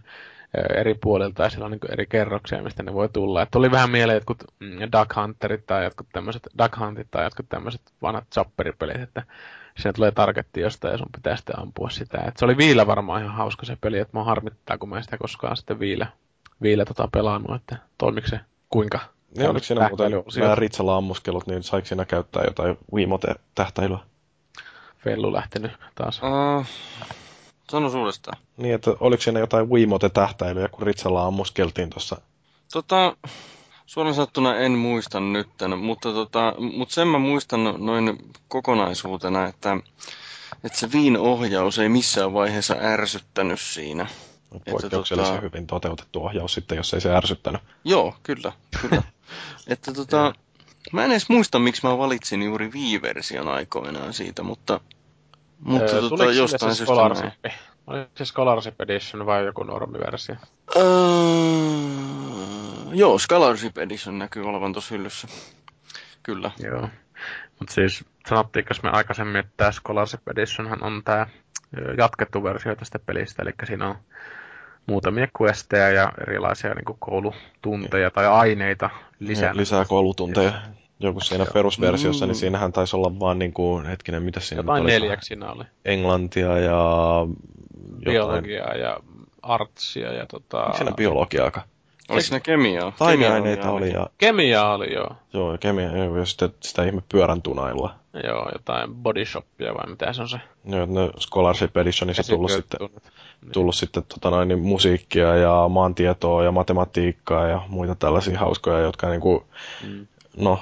eri 0.53 0.93
puolilta 0.93 1.43
ja 1.43 1.49
siellä 1.49 1.65
on 1.65 1.71
niin 1.71 1.91
eri 1.91 2.05
kerroksia, 2.05 2.63
mistä 2.63 2.83
ne 2.83 2.93
voi 2.93 3.09
tulla. 3.09 3.41
Että 3.41 3.59
oli 3.59 3.71
vähän 3.71 3.89
mieleen 3.89 4.15
jotkut 4.15 4.43
mm, 4.59 4.79
Duck 4.79 5.15
Hunterit 5.15 5.65
tai 5.65 5.83
jotkut 5.83 6.07
tämmöiset 6.13 6.47
Duck 6.57 6.79
Huntit 6.79 7.07
tai 7.11 7.23
jotkut 7.23 7.49
tämmöiset 7.49 7.81
vanhat 8.01 8.23
chopperipelit, 8.35 9.01
että 9.01 9.23
siinä 9.77 9.93
tulee 9.93 10.11
targetti 10.11 10.61
jostain 10.61 10.91
ja 10.91 10.97
sun 10.97 11.09
pitää 11.15 11.35
sitten 11.35 11.59
ampua 11.59 11.89
sitä. 11.89 12.21
Et 12.27 12.37
se 12.37 12.45
oli 12.45 12.57
viillä 12.57 12.87
varmaan 12.87 13.23
ihan 13.23 13.35
hauska 13.35 13.65
se 13.65 13.77
peli, 13.81 13.99
että 13.99 14.17
mä 14.17 14.23
harmittaa, 14.23 14.77
kun 14.77 14.89
mä 14.89 14.97
en 14.97 15.03
sitä 15.03 15.17
koskaan 15.17 15.57
sitten 15.57 15.79
viillä, 15.79 16.07
viillä 16.61 16.85
tota 16.85 17.09
pelannut, 17.13 17.55
että 17.55 17.77
toimiko 17.97 18.27
se 18.27 18.39
kuinka. 18.69 18.99
Ja 19.35 19.49
oliko 19.49 19.63
siinä 19.63 19.87
muuten 19.87 20.11
vähän 20.39 20.57
ritsalla 20.57 20.97
ammuskelut, 20.97 21.47
niin 21.47 21.63
saiko 21.63 21.85
siinä 21.85 22.05
käyttää 22.05 22.43
jotain 22.43 22.77
Wiimote-tähtäilyä? 22.93 23.99
Fellu 24.97 25.33
lähtenyt 25.33 25.71
taas. 25.95 26.21
Uh, 26.23 26.65
Sano 27.71 27.99
uudestaan. 27.99 28.37
Niin, 28.57 28.75
että 28.75 28.91
oliko 28.99 29.23
siinä 29.23 29.39
jotain 29.39 29.69
Wiimote-tähtäilyjä, 29.69 30.67
kun 30.67 30.87
Ritsalla 30.87 31.25
ammuskeltiin 31.25 31.89
tuossa? 31.89 32.21
Tota, 32.73 33.17
suoraan 33.85 34.15
sanottuna 34.15 34.55
en 34.55 34.71
muista 34.71 35.19
nyt, 35.19 35.49
mutta, 35.77 36.13
tota, 36.13 36.53
mutta 36.73 36.93
sen 36.93 37.07
mä 37.07 37.19
muistan 37.19 37.63
noin 37.77 38.17
kokonaisuutena, 38.47 39.47
että, 39.47 39.77
että 40.63 40.77
se 40.77 40.91
viin-ohjaus 40.91 41.79
ei 41.79 41.89
missään 41.89 42.33
vaiheessa 42.33 42.75
ärsyttänyt 42.81 43.59
siinä. 43.61 44.07
Poikkeuksellisen 44.71 45.33
tota... 45.33 45.41
hyvin 45.41 45.67
toteutettu 45.67 46.25
ohjaus 46.25 46.53
sitten, 46.53 46.75
jos 46.75 46.93
ei 46.93 47.01
se 47.01 47.15
ärsyttänyt. 47.15 47.61
Joo, 47.83 48.15
kyllä, 48.23 48.51
kyllä. 48.81 49.03
että 49.67 49.93
tota, 49.93 50.33
mä 50.91 51.05
en 51.05 51.11
edes 51.11 51.29
muista, 51.29 51.59
miksi 51.59 51.87
mä 51.87 51.97
valitsin 51.97 52.43
juuri 52.43 52.71
Wii-version 52.71 53.47
aikoinaan 53.47 54.13
siitä, 54.13 54.43
mutta 54.43 54.79
mutta 55.59 55.95
öö, 55.95 56.01
tota, 56.01 56.25
jostain 56.25 56.75
se 56.75 56.85
Scholarship? 56.85 57.45
Oliko 57.87 58.09
se 58.15 58.25
Scholarship 58.25 58.81
Edition 58.81 59.25
vai 59.25 59.45
joku 59.45 59.63
normiversio? 59.63 60.35
Öö, 60.75 60.83
joo, 62.93 63.19
Scholarship 63.19 63.77
Edition 63.77 64.19
näkyy 64.19 64.43
olevan 64.43 64.73
tuossa 64.73 64.95
hyllyssä. 64.95 65.27
Kyllä. 66.23 66.51
Joo. 66.59 66.89
Mutta 67.59 67.73
siis 67.73 68.05
sanottiinko 68.29 68.73
me 68.83 68.89
aikaisemmin, 68.89 69.35
että 69.35 69.51
tämä 69.57 69.71
Scholarship 69.71 70.27
Editionhan 70.27 70.83
on 70.83 71.01
tämä 71.05 71.27
jatkettu 71.97 72.43
versio 72.43 72.75
tästä 72.75 72.99
pelistä, 72.99 73.43
eli 73.43 73.51
siinä 73.63 73.87
on 73.89 73.95
muutamia 74.85 75.27
questeja 75.41 75.89
ja 75.89 76.11
erilaisia 76.27 76.73
niin 76.73 76.85
kuin 76.85 76.97
koulutunteja 76.99 78.11
tai 78.11 78.27
aineita 78.27 78.89
lisää. 79.19 79.55
Lisää 79.55 79.85
koulutunteja. 79.85 80.51
Joku 80.99 81.19
siinä 81.19 81.43
Joo. 81.43 81.53
perusversiossa, 81.53 82.25
niin 82.25 82.29
mm. 82.29 82.31
niin 82.31 82.39
siinähän 82.39 82.71
taisi 82.71 82.95
olla 82.95 83.19
vaan 83.19 83.39
niin 83.39 83.53
kuin, 83.53 83.85
hetkinen, 83.85 84.23
mitä 84.23 84.39
siinä 84.39 84.59
Jotain 84.59 84.83
oli? 84.83 84.91
neljäksi 84.91 85.27
siinä 85.27 85.51
oli. 85.51 85.63
Englantia 85.85 86.59
ja... 86.59 86.81
Biologiaa 88.05 88.73
ja 88.73 88.99
artsia 89.41 90.13
ja 90.13 90.25
tota... 90.25 90.63
Onko 90.63 90.77
siinä 90.77 90.91
biologiaakaan? 90.91 91.67
Oliko 92.09 92.21
siinä 92.21 92.39
kemiaa? 92.39 92.93
Taideaineita 92.97 93.71
oli 93.71 93.93
ja... 93.93 94.07
Kemiaa 94.17 94.73
oli, 94.73 94.93
joo. 94.93 95.15
Joo, 95.33 95.51
ja 95.51 95.57
kemia, 95.57 95.97
ja 95.97 96.25
sitten 96.25 96.49
sitä 96.59 96.83
ihme 96.83 97.01
pyörän 97.11 97.41
tunailua. 97.41 97.93
Joo, 98.23 98.49
jotain 98.53 98.95
body 98.95 99.25
shopia 99.25 99.73
vai 99.73 99.89
mitä 99.89 100.13
se 100.13 100.21
on 100.21 100.29
se? 100.29 100.37
Joo, 100.65 100.85
no 100.85 101.11
Scholarship 101.19 101.77
Editionissa 101.77 102.23
tullut 102.23 102.51
sitten, 102.51 102.79
niin. 102.79 103.51
tullut 103.51 103.75
sitten 103.75 104.03
tota 104.03 104.29
noin, 104.29 104.47
niin 104.47 104.59
musiikkia 104.59 105.35
ja 105.35 105.69
maantietoa 105.69 106.43
ja 106.43 106.51
matematiikkaa 106.51 107.47
ja 107.47 107.61
muita 107.67 107.95
tällaisia 107.95 108.39
hauskoja, 108.39 108.79
jotka 108.79 109.09
niinku, 109.09 109.45
mm. 109.87 110.07
no, 110.37 110.59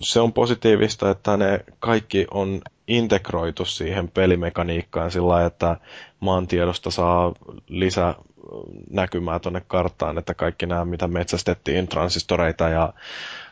se 0.00 0.20
on 0.20 0.32
positiivista, 0.32 1.10
että 1.10 1.36
ne 1.36 1.64
kaikki 1.80 2.26
on 2.30 2.60
integroitu 2.88 3.64
siihen 3.64 4.08
pelimekaniikkaan 4.08 5.10
sillä 5.10 5.28
lailla, 5.28 5.46
että 5.46 5.76
maantiedosta 6.20 6.90
saa 6.90 7.32
lisää 7.68 8.14
näkymää 8.90 9.38
tuonne 9.38 9.62
karttaan, 9.68 10.18
että 10.18 10.34
kaikki 10.34 10.66
nämä, 10.66 10.84
mitä 10.84 11.08
metsästettiin, 11.08 11.88
transistoreita 11.88 12.68
ja 12.68 12.92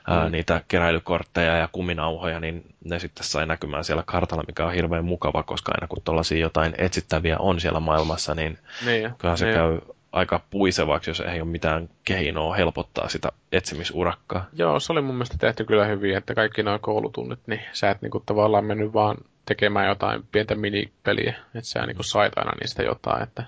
ää, 0.07 0.25
mm. 0.25 0.33
niitä 0.33 0.63
keräilykortteja 0.69 1.57
ja 1.57 1.69
kuminauhoja, 1.73 2.41
niin 2.41 2.75
ne 2.85 2.99
sitten 2.99 3.25
sai 3.25 3.47
näkymään 3.47 3.85
siellä 3.85 4.03
kartalla, 4.07 4.45
mikä 4.47 4.67
on 4.67 4.73
hirveän 4.73 5.05
mukava, 5.05 5.43
koska 5.43 5.73
aina 5.75 5.87
kun 5.87 6.03
tuollaisia 6.05 6.39
jotain 6.39 6.75
etsittäviä 6.79 7.39
on 7.39 7.61
siellä 7.61 7.81
maailmassa, 7.81 8.35
niin, 8.35 8.59
niin 8.85 9.15
kyllähän 9.19 9.39
se 9.39 9.45
niin. 9.45 9.55
käy 9.55 9.81
aika 10.15 10.41
puisevaksi, 10.51 11.11
jos 11.11 11.21
ei 11.21 11.41
ole 11.41 11.51
mitään 11.51 11.89
keinoa 12.05 12.55
helpottaa 12.55 13.09
sitä 13.09 13.29
etsimisurakkaa. 13.53 14.47
Joo, 14.53 14.81
se 14.81 14.93
oli 14.93 15.01
mun 15.01 15.15
mielestä 15.15 15.39
tehty 15.39 15.65
kyllä 15.65 15.85
hyvin, 15.85 16.17
että 16.17 16.35
kaikki 16.35 16.63
nuo 16.63 16.79
koulutunnit, 16.79 17.41
niin 17.47 17.61
sä 17.73 17.91
et 17.91 18.03
niinku 18.03 18.23
tavallaan 18.27 18.65
mennyt 18.65 18.93
vaan 18.93 19.17
tekemään 19.47 19.89
jotain 19.89 20.25
pientä 20.33 20.55
minipeliä, 20.55 21.35
että 21.55 21.71
sä 21.71 21.87
niinku 21.87 22.03
sait 22.03 22.33
aina 22.39 22.53
niistä 22.61 22.83
jotain, 22.83 23.23
että 23.23 23.45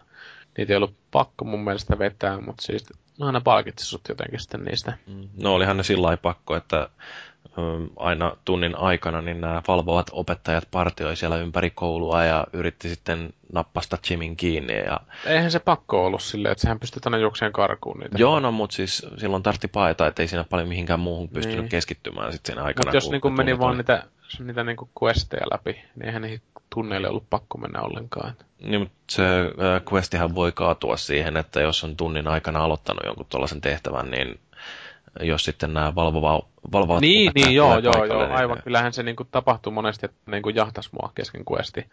niitä 0.58 0.72
ei 0.72 0.76
ollut 0.76 0.96
pakko 1.10 1.44
mun 1.44 1.64
mielestä 1.64 1.98
vetää, 1.98 2.40
mutta 2.40 2.62
siis 2.62 2.86
aina 3.20 3.40
palkitsi 3.40 3.86
sut 3.86 4.08
jotenkin 4.08 4.40
sitten 4.40 4.64
niistä. 4.64 4.92
Mm. 5.06 5.28
No 5.42 5.54
olihan 5.54 5.76
ne 5.76 5.82
sillä 5.82 6.16
pakko, 6.16 6.56
että 6.56 6.88
aina 7.96 8.36
tunnin 8.44 8.78
aikana 8.78 9.22
niin 9.22 9.40
nämä 9.40 9.62
valvovat 9.68 10.06
opettajat 10.12 10.68
partioi 10.70 11.16
siellä 11.16 11.36
ympäri 11.36 11.70
koulua 11.70 12.24
ja 12.24 12.46
yritti 12.52 12.88
sitten 12.88 13.32
nappasta 13.52 13.98
Jimin 14.10 14.36
kiinni. 14.36 14.78
Ja... 14.78 15.00
Eihän 15.26 15.50
se 15.50 15.58
pakko 15.58 16.06
ollut 16.06 16.22
silleen, 16.22 16.52
että 16.52 16.62
sehän 16.62 16.80
pystyi 16.80 17.00
tänne 17.00 17.18
juokseen 17.18 17.52
karkuun 17.52 17.98
niitä. 17.98 18.18
Joo, 18.18 18.40
no 18.40 18.52
mutta 18.52 18.76
siis 18.76 19.06
silloin 19.16 19.42
tartti 19.42 19.68
paeta, 19.68 20.06
että 20.06 20.22
ei 20.22 20.28
siinä 20.28 20.44
paljon 20.44 20.68
mihinkään 20.68 21.00
muuhun 21.00 21.28
pystynyt 21.28 21.60
niin. 21.60 21.68
keskittymään 21.68 22.32
sitten 22.32 22.52
siinä 22.52 22.64
aikana. 22.64 22.88
Mutta 22.88 22.96
jos 22.96 23.10
niin 23.10 23.36
meni 23.36 23.58
vaan 23.58 23.76
niitä, 23.76 24.02
niitä 24.38 24.64
niin 24.64 24.76
questeja 25.02 25.46
läpi, 25.52 25.72
niin 25.72 26.06
eihän 26.06 26.22
niihin 26.22 26.42
tunneille 26.74 27.08
ollut 27.08 27.30
pakko 27.30 27.58
mennä 27.58 27.80
ollenkaan. 27.80 28.32
Niin, 28.62 28.80
mutta 28.80 28.96
se 29.10 29.22
äh, 29.22 29.82
questihan 29.92 30.34
voi 30.34 30.52
kaatua 30.52 30.96
siihen, 30.96 31.36
että 31.36 31.60
jos 31.60 31.84
on 31.84 31.96
tunnin 31.96 32.28
aikana 32.28 32.64
aloittanut 32.64 33.04
jonkun 33.04 33.26
tuollaisen 33.28 33.60
tehtävän, 33.60 34.10
niin 34.10 34.40
jos 35.20 35.44
sitten 35.44 35.74
nämä 35.74 35.94
valvova, 35.94 36.42
valvovat 36.72 37.00
Niin, 37.00 37.32
niin 37.34 37.54
joo, 37.54 37.78
joo, 37.78 38.04
joo, 38.04 38.26
niin 38.26 38.36
aivan. 38.36 38.56
ne- 38.56 38.62
Kyllähän 38.62 38.92
se 38.92 39.02
niinku 39.02 39.24
tapahtuu 39.24 39.72
monesti, 39.72 40.06
että 40.06 40.30
niinku 40.30 40.48
jahtas 40.48 40.92
mua 40.92 41.12
kesken 41.14 41.42
questi. 41.52 41.86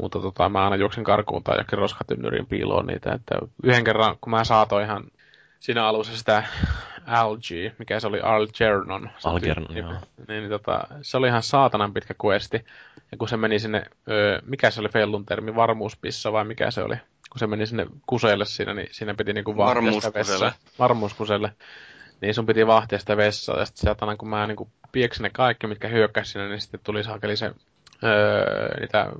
Mutta 0.00 0.20
tota, 0.20 0.48
mä 0.48 0.64
aina 0.64 0.76
juoksin 0.76 1.04
karkuun 1.04 1.42
tai 1.42 1.58
jokin 1.58 1.78
roskatynnyriin 1.78 2.46
piiloon 2.46 2.86
niitä. 2.86 3.12
Että 3.12 3.34
yhden 3.62 3.84
kerran, 3.84 4.16
kun 4.20 4.30
mä 4.30 4.44
saatoin 4.44 4.84
ihan 4.84 5.04
siinä 5.60 5.86
alussa 5.86 6.16
sitä 6.16 6.42
Algie, 7.06 7.74
mikä 7.78 8.00
se 8.00 8.06
oli, 8.06 8.20
Algernon. 8.20 9.10
se 9.18 9.28
Algernon, 9.28 9.66
tyyppi, 9.66 9.80
joo. 9.80 9.92
Niin, 10.28 10.40
niin 10.40 10.50
tota, 10.50 10.80
se 11.02 11.16
oli 11.16 11.26
ihan 11.28 11.42
saatanan 11.42 11.92
pitkä 11.94 12.14
questi. 12.24 12.64
Ja 13.12 13.18
kun 13.18 13.28
se 13.28 13.36
meni 13.36 13.58
sinne, 13.58 13.82
öö, 14.10 14.38
mikä 14.46 14.70
se 14.70 14.80
oli 14.80 14.88
Fellun 14.88 15.26
termi, 15.26 15.54
varmuuspissa 15.56 16.32
vai 16.32 16.44
mikä 16.44 16.70
se 16.70 16.82
oli? 16.82 16.94
Kun 17.30 17.38
se 17.38 17.46
meni 17.46 17.66
sinne 17.66 17.86
kuseelle 18.06 18.44
siinä, 18.44 18.74
niin 18.74 18.88
siinä 18.90 19.14
piti 19.14 19.32
niinku 19.32 19.56
vahtia 19.56 19.74
sitä 19.74 19.84
Varmuuskuselle. 19.86 20.44
vessaa. 20.44 20.52
Varmuuskuselle. 20.78 21.52
Niin 22.22 22.34
sun 22.34 22.46
piti 22.46 22.66
vahtia 22.66 22.98
sitä 22.98 23.16
vessaa, 23.16 23.58
ja 23.58 23.64
sitten 23.64 23.90
satana, 23.90 24.16
kun 24.16 24.28
mä 24.28 24.46
niinku 24.46 24.70
pieksin 24.92 25.22
ne 25.22 25.30
kaikki, 25.30 25.66
mitkä 25.66 25.88
hyökkäsi 25.88 26.32
sinne, 26.32 26.48
niin 26.48 26.60
sitten 26.60 26.80
tuli 26.84 27.04
saakeli 27.04 27.36
se, 27.36 27.52
öö, 28.04 28.80
niitä, 28.80 29.12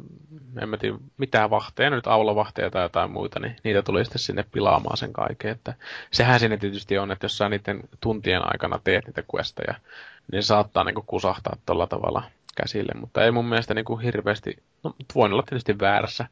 en 0.63 0.69
mä 0.69 0.77
tiedä, 0.77 0.97
mitään 1.17 1.51
vahteja, 1.51 1.91
nyt 1.91 2.07
aulavahteja 2.07 2.71
tai 2.71 2.83
jotain 2.83 3.11
muita, 3.11 3.41
niin 3.41 3.57
niitä 3.65 3.83
tuli 3.83 4.05
sitten 4.05 4.19
sinne 4.19 4.45
pilaamaan 4.53 4.97
sen 4.97 5.13
kaiken, 5.13 5.51
että 5.51 5.75
sehän 6.11 6.41
siinä 6.41 6.57
tietysti 6.57 6.99
on, 6.99 7.13
että 7.13 7.25
jos 7.25 7.39
sä 7.39 7.49
niiden 7.49 7.81
tuntien 8.01 8.43
aikana 8.53 8.81
teet 8.85 9.07
niitä 9.07 9.23
questeja, 9.35 9.75
niin 10.33 10.43
saattaa 10.43 10.85
niinku 10.85 11.05
kusahtaa 11.07 11.57
tolla 11.67 11.87
tavalla 11.87 12.23
käsille, 12.57 12.93
mutta 13.01 13.25
ei 13.25 13.31
mun 13.31 13.49
mielestä 13.49 13.75
niinku 13.75 13.97
hirveästi, 13.97 14.57
no 14.83 14.95
voin 15.15 15.33
olla 15.33 15.43
tietysti 15.43 15.79
väärässä, 15.79 16.27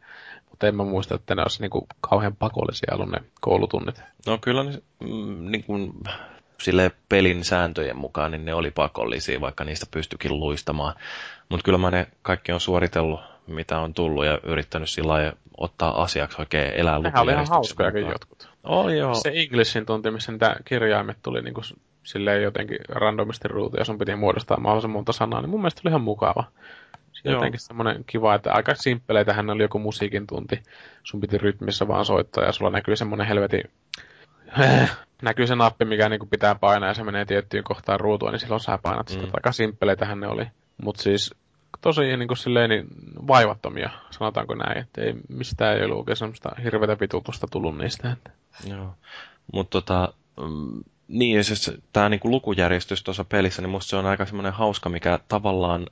mutta 0.51 0.67
en 0.67 0.77
mä 0.77 0.85
muista, 0.85 1.15
että 1.15 1.35
ne 1.35 1.43
olisi 1.43 1.61
niinku 1.61 1.87
kauhean 2.01 2.37
pakollisia 2.37 2.95
ollut 2.95 3.11
ne 3.11 3.19
koulutunnit. 3.41 4.03
No 4.27 4.39
kyllä 4.39 4.65
ne, 4.65 4.83
mm, 5.01 5.51
niin 5.51 5.65
kuin, 5.65 5.93
sille 6.61 6.91
pelin 7.09 7.45
sääntöjen 7.45 7.97
mukaan 7.97 8.31
niin 8.31 8.45
ne 8.45 8.55
oli 8.55 8.71
pakollisia, 8.71 9.41
vaikka 9.41 9.65
niistä 9.65 9.87
pystyikin 9.91 10.41
luistamaan. 10.41 10.95
Mutta 11.49 11.65
kyllä 11.65 11.79
mä 11.79 11.91
ne 11.91 12.07
kaikki 12.23 12.53
on 12.53 12.61
suoritellut, 12.61 13.21
mitä 13.47 13.79
on 13.79 13.95
tullut 13.95 14.25
ja 14.25 14.41
yrittänyt 14.43 14.91
sillä 14.91 15.33
ottaa 15.59 16.03
asiaksi 16.03 16.37
oikein 16.41 16.73
elää 16.75 16.99
Nehän 16.99 17.23
oli 17.23 17.33
ihan 17.33 17.47
hauskojakin 17.49 18.07
jotkut. 18.07 18.49
Oli 18.65 18.99
joo. 18.99 19.15
Se 19.15 19.33
Englishin 19.35 19.87
tunti, 19.87 20.11
missä 20.11 20.33
niitä 20.33 20.57
kirjaimet 20.65 21.17
tuli 21.23 21.43
niin 21.43 21.55
kuin 21.55 21.65
silleen 22.03 22.43
jotenkin 22.43 22.79
randomisti 22.89 23.49
ruutu 23.49 23.77
ja 23.77 23.85
sun 23.85 23.99
piti 23.99 24.17
muodostaa 24.17 24.61
mahdollisimman 24.61 24.99
monta 24.99 25.13
sanaa, 25.13 25.41
niin 25.41 25.51
mun 25.51 25.61
mielestä 25.61 25.81
oli 25.85 25.91
ihan 25.91 26.01
mukava. 26.01 26.45
Joo. 27.25 27.35
jotenkin 27.35 27.61
semmoinen 27.61 28.05
kiva, 28.07 28.35
että 28.35 28.53
aika 28.53 28.75
simppeleitähän 28.75 29.51
oli 29.51 29.63
joku 29.63 29.79
musiikin 29.79 30.27
tunti. 30.27 30.63
Sun 31.03 31.21
piti 31.21 31.39
rytmissä 31.39 31.89
vaan 31.89 32.05
soittaa 32.05 32.45
ja 32.45 32.53
sulla 32.53 32.71
näkyy 32.71 32.97
semmoinen 32.97 33.27
helvetin... 33.27 33.71
näkyy 35.23 35.47
se 35.47 35.55
nappi, 35.55 35.85
mikä 35.85 36.09
niinku 36.09 36.27
pitää 36.27 36.55
painaa 36.55 36.89
ja 36.89 36.95
se 36.95 37.05
menee 37.05 37.25
tiettyyn 37.25 37.65
kohtaan 37.65 38.01
ruutua, 38.01 38.31
niin 38.31 38.41
silloin 38.41 38.61
sä 38.61 38.79
painat 38.83 39.09
sitä. 39.09 39.27
Mm. 39.27 39.31
Aika 39.35 39.53
simppeleitähän 39.53 40.21
ne 40.21 40.29
oli. 40.29 40.47
Mutta 40.85 41.03
siis 41.03 41.35
tosi 41.81 42.17
niin 42.17 42.29
kuin 42.29 42.39
silleen 42.39 42.71
niin 42.71 42.87
vaivattomia, 43.27 43.91
sanotaanko 44.11 44.55
näin, 44.55 44.79
että 44.79 45.01
ei, 45.03 45.15
mistään 45.29 45.77
ei 45.77 45.85
ollut 45.85 45.99
oikein 45.99 46.17
semmoista 46.17 46.51
hirveätä 46.63 47.01
vitutusta 47.01 47.47
tullut 47.51 47.79
niistä. 47.79 48.13
Että. 48.13 48.31
Joo. 48.69 48.95
Mutta 49.53 49.71
tota, 49.81 50.15
mm, 50.41 50.85
niin, 51.09 51.45
siis 51.45 51.73
tämä 51.93 52.09
niinku 52.09 52.31
lukujärjestys 52.31 53.03
tuossa 53.03 53.25
pelissä, 53.25 53.63
niin 53.63 53.71
musta 53.71 53.91
se 53.91 53.97
on 53.97 54.07
aika 54.07 54.27
semmoinen 54.27 54.53
hauska, 54.53 54.89
mikä 54.89 55.19
tavallaan 55.29 55.87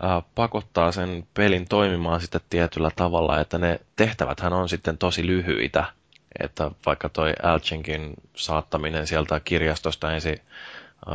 ää, 0.00 0.22
pakottaa 0.34 0.92
sen 0.92 1.26
pelin 1.34 1.68
toimimaan 1.68 2.20
sitten 2.20 2.40
tietyllä 2.50 2.90
tavalla, 2.96 3.40
että 3.40 3.58
ne 3.58 3.80
tehtäväthän 3.96 4.52
on 4.52 4.68
sitten 4.68 4.98
tosi 4.98 5.26
lyhyitä. 5.26 5.84
Että 6.40 6.70
vaikka 6.86 7.08
toi 7.08 7.32
Alchenkin 7.42 8.14
saattaminen 8.36 9.06
sieltä 9.06 9.40
kirjastosta 9.40 10.12
ensin 10.14 10.40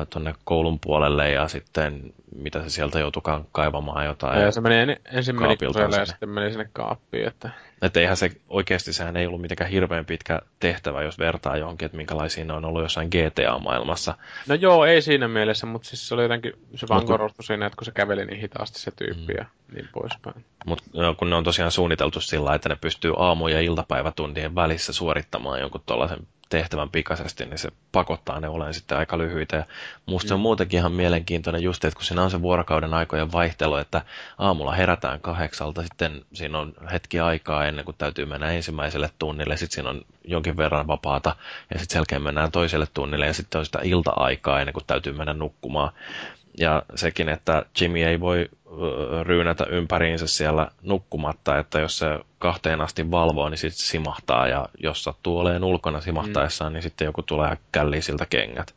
tuonne 0.09 0.35
koulun 0.43 0.79
puolelle 0.79 1.29
ja 1.31 1.47
sitten 1.47 2.13
mitä 2.35 2.63
se 2.63 2.69
sieltä 2.69 2.99
joutukaan 2.99 3.45
kaivamaan 3.51 4.05
jotain. 4.05 4.41
Ja 4.41 4.51
se 4.51 4.61
meni 4.61 4.75
en, 4.75 4.97
ensin 5.11 5.39
meni 5.41 5.57
kuselle 5.57 5.97
ja 5.97 6.05
sitten 6.05 6.29
meni 6.29 6.49
sinne 6.51 6.69
kaappiin. 6.73 7.27
Että... 7.27 7.49
Että 7.81 7.99
eihän 7.99 8.17
se 8.17 8.31
oikeasti 8.49 8.93
sehän 8.93 9.17
ei 9.17 9.27
ollut 9.27 9.41
mitenkään 9.41 9.69
hirveän 9.69 10.05
pitkä 10.05 10.41
tehtävä, 10.59 11.03
jos 11.03 11.19
vertaa 11.19 11.57
johonkin, 11.57 11.85
että 11.85 11.97
minkälaisia 11.97 12.45
ne 12.45 12.53
on 12.53 12.65
ollut 12.65 12.81
jossain 12.81 13.09
GTA-maailmassa. 13.09 14.15
No 14.47 14.55
joo, 14.55 14.85
ei 14.85 15.01
siinä 15.01 15.27
mielessä, 15.27 15.67
mutta 15.67 15.87
siis 15.87 16.07
se 16.07 16.13
oli 16.13 16.23
jotenkin, 16.23 16.53
se 16.75 16.87
vaan 16.89 17.01
kun- 17.01 17.07
korostui 17.07 17.43
siinä, 17.45 17.65
että 17.65 17.77
kun 17.77 17.85
se 17.85 17.91
käveli 17.91 18.25
niin 18.25 18.39
hitaasti 18.39 18.79
se 18.79 18.91
tyyppi 18.91 19.33
Mm. 19.33 19.37
ja 19.37 19.45
niin 19.73 19.89
poispäin. 19.93 20.45
Mutta 20.65 20.83
kun 21.17 21.29
ne 21.29 21.35
on 21.35 21.43
tosiaan 21.43 21.71
suunniteltu 21.71 22.21
sillä 22.21 22.55
että 22.55 22.69
ne 22.69 22.75
pystyy 22.81 23.13
aamu- 23.17 23.47
ja 23.47 23.61
iltapäivätuntien 23.61 24.55
välissä 24.55 24.93
suorittamaan 24.93 25.59
jonkun 25.59 25.81
tuollaisen 25.85 26.27
tehtävän 26.49 26.89
pikaisesti, 26.89 27.45
niin 27.45 27.57
se 27.57 27.69
pakottaa 27.91 28.39
ne 28.39 28.47
olemaan 28.47 28.73
sitten 28.73 28.97
aika 28.97 29.17
lyhyitä. 29.17 29.57
Ja 29.57 29.65
musta 30.05 30.27
se 30.27 30.33
on 30.33 30.39
muutenkin 30.39 30.77
ihan 30.77 30.91
mielenkiintoinen 30.91 31.63
just, 31.63 31.85
että 31.85 31.97
kun 31.97 32.05
siinä 32.05 32.23
on 32.23 32.31
se 32.31 32.41
vuorokauden 32.41 32.93
aikojen 32.93 33.31
vaihtelu, 33.31 33.75
että 33.75 34.01
aamulla 34.37 34.71
herätään 34.71 35.19
kahdeksalta, 35.19 35.83
sitten 35.83 36.25
siinä 36.33 36.59
on 36.59 36.73
hetki 36.91 37.19
aikaa 37.19 37.65
ennen 37.65 37.85
kuin 37.85 37.95
täytyy 37.97 38.25
mennä 38.25 38.51
ensimmäiselle 38.51 39.09
tunnille, 39.19 39.57
sitten 39.57 39.75
siinä 39.75 39.89
on 39.89 40.01
jonkin 40.23 40.57
verran 40.57 40.87
vapaata, 40.87 41.35
ja 41.73 41.79
sitten 41.79 41.93
selkeä 41.93 42.19
mennään 42.19 42.51
toiselle 42.51 42.87
tunnille, 42.93 43.25
ja 43.25 43.33
sitten 43.33 43.59
on 43.59 43.65
sitä 43.65 43.79
ilta-aikaa 43.83 44.59
ennen 44.59 44.73
kuin 44.73 44.85
täytyy 44.87 45.13
mennä 45.13 45.33
nukkumaan. 45.33 45.93
Ja 46.59 46.83
sekin, 46.95 47.29
että 47.29 47.65
Jimmy 47.81 48.03
ei 48.03 48.19
voi 48.19 48.49
ryynätä 49.23 49.65
ympäriinsä 49.69 50.27
siellä 50.27 50.67
nukkumatta, 50.81 51.57
että 51.57 51.79
jos 51.79 51.97
se 51.97 52.19
kahteen 52.39 52.81
asti 52.81 53.11
valvoo, 53.11 53.49
niin 53.49 53.57
sitten 53.57 53.85
simahtaa, 53.85 54.47
ja 54.47 54.69
jos 54.77 55.03
sattuu 55.03 55.39
olemaan 55.39 55.63
ulkona 55.63 56.01
simahtaessaan, 56.01 56.73
niin 56.73 56.83
sitten 56.83 57.05
joku 57.05 57.23
tulee 57.23 57.49
ja 57.49 57.57
källii 57.71 58.01
siltä 58.01 58.25
kengät. 58.25 58.75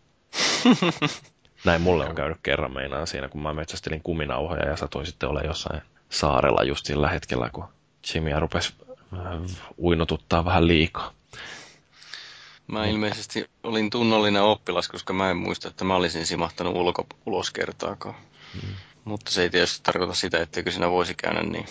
Näin 1.65 1.83
mulle 1.83 2.09
on 2.09 2.15
käynyt 2.15 2.39
kerran 2.43 2.75
meinaan 2.75 3.07
siinä, 3.07 3.29
kun 3.29 3.43
mä 3.43 3.55
metsästelin 3.55 4.03
kuminauhoja 4.03 4.69
ja 4.69 4.77
satuin 4.77 5.07
sitten 5.07 5.29
ole 5.29 5.43
jossain 5.45 5.83
saarella 6.09 6.63
just 6.63 6.87
sillä 6.87 7.09
hetkellä, 7.09 7.51
kun 7.53 7.65
Jimmy 8.15 8.41
rupesi 8.41 8.75
uinotuttaa 9.79 10.45
vähän 10.45 10.67
liikaa. 10.67 11.13
Mä 12.73 12.87
ilmeisesti 12.87 13.51
olin 13.63 13.91
tunnollinen 13.91 14.43
oppilas, 14.43 14.89
koska 14.89 15.13
mä 15.13 15.31
en 15.31 15.37
muista, 15.37 15.69
että 15.69 15.85
mä 15.85 15.97
olisin 15.97 16.27
simahtanut 16.27 16.77
ulko, 16.77 17.07
ulos 17.27 17.51
kertaakaan. 17.51 18.15
Mutta 19.05 19.31
se 19.31 19.43
ei 19.43 19.51
tietysti 19.51 19.81
tarkoita 19.83 20.15
sitä, 20.15 20.43
etteikö 20.43 20.71
siinä 20.71 20.91
voisi 20.91 21.15
käydä 21.15 21.43
niin. 21.43 21.67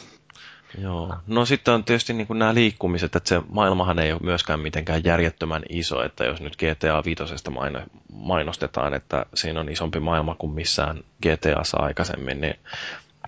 Joo. 0.78 1.16
No 1.28 1.46
sitten 1.46 1.74
on 1.74 1.84
tietysti 1.84 2.14
niin 2.14 2.28
nämä 2.30 2.54
liikkumiset, 2.54 3.16
että 3.16 3.30
se 3.30 3.42
maailmahan 3.50 4.00
ei 4.00 4.12
ole 4.12 4.22
myöskään 4.24 4.60
mitenkään 4.60 5.04
järjettömän 5.04 5.64
iso, 5.70 6.04
että 6.04 6.24
jos 6.24 6.42
nyt 6.42 6.56
GTA 6.56 7.04
5 7.06 7.50
maino, 7.50 7.80
mainostetaan, 8.14 8.94
että 8.94 9.26
siinä 9.34 9.60
on 9.60 9.70
isompi 9.70 10.00
maailma 10.00 10.36
kuin 10.36 10.52
missään 10.52 11.04
GTAssa 11.24 11.78
aikaisemmin, 11.78 12.42
niin 12.42 12.60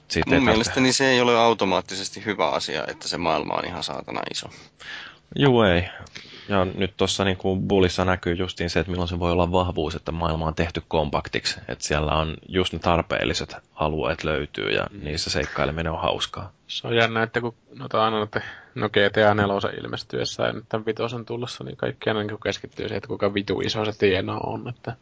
siitä 0.07 0.29
Mun 0.29 0.33
ei 0.33 0.39
tarvitse- 0.39 0.51
mielestäni 0.51 0.93
se 0.93 1.09
ei 1.09 1.21
ole 1.21 1.37
automaattisesti 1.37 2.25
hyvä 2.25 2.49
asia, 2.49 2.83
että 2.87 3.07
se 3.07 3.17
maailma 3.17 3.53
on 3.53 3.65
ihan 3.65 3.83
saatana 3.83 4.21
iso. 4.31 4.49
Juu 5.35 5.61
ei. 5.61 5.83
Ja 6.49 6.65
nyt 6.65 6.97
tuossa 6.97 7.23
niin 7.23 7.37
Bullissa 7.67 8.05
näkyy 8.05 8.33
justiin 8.33 8.69
se, 8.69 8.79
että 8.79 8.91
milloin 8.91 9.07
se 9.07 9.19
voi 9.19 9.31
olla 9.31 9.51
vahvuus, 9.51 9.95
että 9.95 10.11
maailma 10.11 10.47
on 10.47 10.55
tehty 10.55 10.81
kompaktiksi. 10.87 11.59
Että 11.67 11.83
siellä 11.83 12.15
on 12.15 12.37
just 12.47 12.73
ne 12.73 12.79
tarpeelliset 12.79 13.55
alueet 13.75 14.23
löytyy 14.23 14.69
ja 14.69 14.87
niissä 15.01 15.29
seikkaileminen 15.29 15.91
on 15.91 16.01
hauskaa. 16.01 16.51
Se 16.67 16.87
on 16.87 16.95
jännä, 16.95 17.23
että 17.23 17.41
kun 17.41 17.55
noita 17.75 18.03
aina 18.03 18.17
noita, 18.17 18.41
no 18.75 18.89
GTA 18.89 19.33
4 19.33 19.55
ilmestyessä 19.83 20.43
ja 20.43 20.53
nyt 20.53 20.65
tämän 20.69 20.85
vitosen 20.85 21.25
tulossa, 21.25 21.63
niin 21.63 21.77
kaikki 21.77 22.09
aina 22.09 22.23
niin 22.23 22.37
keskittyy 22.43 22.87
siihen, 22.87 22.97
että 22.97 23.07
kuinka 23.07 23.33
vitu 23.33 23.61
iso 23.61 23.85
se 23.85 23.91
tieno 23.97 24.37
on, 24.37 24.69
että 24.69 24.95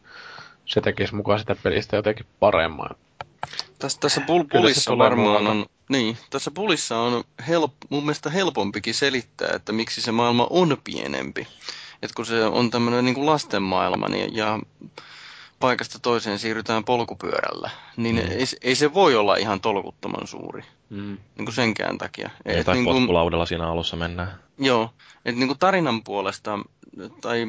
se 0.66 0.80
tekisi 0.80 1.14
mukaan 1.14 1.38
sitä 1.38 1.56
pelistä 1.62 1.96
jotenkin 1.96 2.26
paremman. 2.40 2.96
Tässä, 3.78 4.00
tässä 4.00 4.20
bul- 4.20 4.48
tulee 4.52 4.98
varmaan 4.98 5.46
on, 5.46 5.66
niin, 5.88 6.18
tässä 6.30 6.50
pulissa 6.50 6.98
on 6.98 7.24
help, 7.48 7.72
mun 7.90 8.02
mielestä 8.02 8.30
helpompikin 8.30 8.94
selittää, 8.94 9.48
että 9.54 9.72
miksi 9.72 10.00
se 10.02 10.12
maailma 10.12 10.46
on 10.50 10.76
pienempi. 10.84 11.46
Et 12.02 12.12
kun 12.12 12.26
se 12.26 12.44
on 12.44 12.70
tämmöinen 12.70 13.04
niin 13.04 13.26
lasten 13.26 13.62
maailma 13.62 14.08
niin, 14.08 14.36
ja 14.36 14.58
paikasta 15.58 15.98
toiseen 15.98 16.38
siirrytään 16.38 16.84
polkupyörällä, 16.84 17.70
niin 17.96 18.16
Mm. 18.16 18.22
ei, 18.32 18.46
se- 18.46 18.56
ei 18.62 18.74
se 18.74 18.94
voi 18.94 19.16
olla 19.16 19.36
ihan 19.36 19.60
tolkuttoman 19.60 20.26
suuri. 20.26 20.62
Mm. 20.90 21.18
Niin 21.36 21.44
kuin 21.46 21.54
senkään 21.54 21.98
takia. 21.98 22.30
Ei 22.44 22.58
Et 22.58 22.66
tai 22.66 22.74
niin 22.74 22.84
kuin- 22.84 22.96
potkulaudella 22.96 23.46
siinä 23.46 23.70
alussa 23.70 23.96
mennään. 23.96 24.40
Joo, 24.58 24.90
että 25.24 25.38
niinku 25.38 25.54
tarinan 25.54 26.04
puolesta, 26.04 26.58
tai 27.20 27.46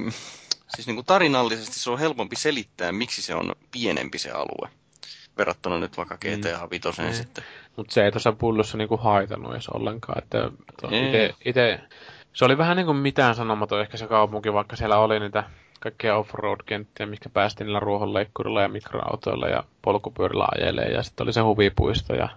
siis 0.75 0.87
niinku 0.87 1.03
tarinallisesti 1.03 1.79
se 1.79 1.89
on 1.89 1.99
helpompi 1.99 2.35
selittää, 2.35 2.91
miksi 2.91 3.21
se 3.21 3.35
on 3.35 3.51
pienempi 3.71 4.17
se 4.19 4.31
alue. 4.31 4.69
Verrattuna 5.37 5.79
nyt 5.79 5.97
vaikka 5.97 6.17
GTA 6.17 6.69
5 6.69 7.01
Mm. 7.01 7.13
sitten. 7.13 7.43
Mutta 7.75 7.93
se 7.93 8.05
ei 8.05 8.11
tuossa 8.11 8.31
pullossa 8.31 8.77
niinku 8.77 8.97
haitannut 8.97 9.51
edes 9.51 9.69
ollenkaan. 9.69 10.23
Että 10.23 10.51
ite, 10.91 11.35
ite, 11.45 11.81
se 12.33 12.45
oli 12.45 12.57
vähän 12.57 12.77
niinku 12.77 12.93
mitään 12.93 13.35
sanomaton 13.35 13.81
ehkä 13.81 13.97
se 13.97 14.07
kaupunki, 14.07 14.53
vaikka 14.53 14.75
siellä 14.75 14.97
oli 14.97 15.19
niitä 15.19 15.43
kaikkia 15.79 16.15
offroad-kenttiä, 16.15 17.05
mikä 17.05 17.29
päästiin 17.29 17.65
niillä 17.65 17.79
ruohonleikkurilla 17.79 18.61
ja 18.61 18.67
mikroautoilla 18.69 19.47
ja 19.47 19.63
polkupyörillä 19.81 20.47
ajelee. 20.57 20.87
Ja 20.87 21.03
sitten 21.03 21.23
oli 21.23 21.33
se 21.33 21.41
huvipuisto 21.41 22.13
ja 22.15 22.29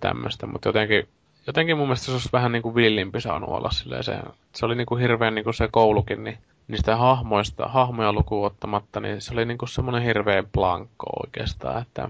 tämmöistä. 0.00 0.46
Mutta 0.46 0.68
jotenkin, 0.68 1.08
jotenkin 1.46 1.76
mun 1.76 1.86
mielestä 1.86 2.06
se 2.06 2.12
olisi 2.12 2.28
vähän 2.32 2.52
niinku 2.52 2.74
villimpi 2.74 3.20
saanut 3.20 3.50
olla 3.50 3.70
silleen. 3.70 4.04
Se, 4.04 4.18
se 4.54 4.66
oli 4.66 4.74
niinku 4.74 4.96
hirveän 4.96 5.34
niinku 5.34 5.52
se 5.52 5.68
koulukin, 5.70 6.24
niin 6.24 6.38
niistä 6.68 6.96
hahmoista, 6.96 7.68
hahmoja 7.68 8.12
lukuun 8.12 8.46
ottamatta, 8.46 9.00
niin 9.00 9.20
se 9.20 9.32
oli 9.32 9.44
niinku 9.44 9.66
semmoinen 9.66 10.02
hirveä 10.02 10.42
blankko 10.42 11.06
oikeastaan, 11.22 11.82
että 11.82 12.08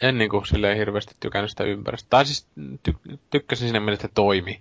en 0.00 0.18
niinku 0.18 0.44
silleen 0.44 0.76
hirveästi 0.76 1.16
tykännyt 1.20 1.50
sitä 1.50 1.64
ympäristöä. 1.64 2.08
Tai 2.10 2.26
siis 2.26 2.46
ty- 2.88 3.18
tykkäsin 3.30 3.68
siinä 3.68 3.80
mielessä, 3.80 4.06
että 4.06 4.14
toimi, 4.14 4.60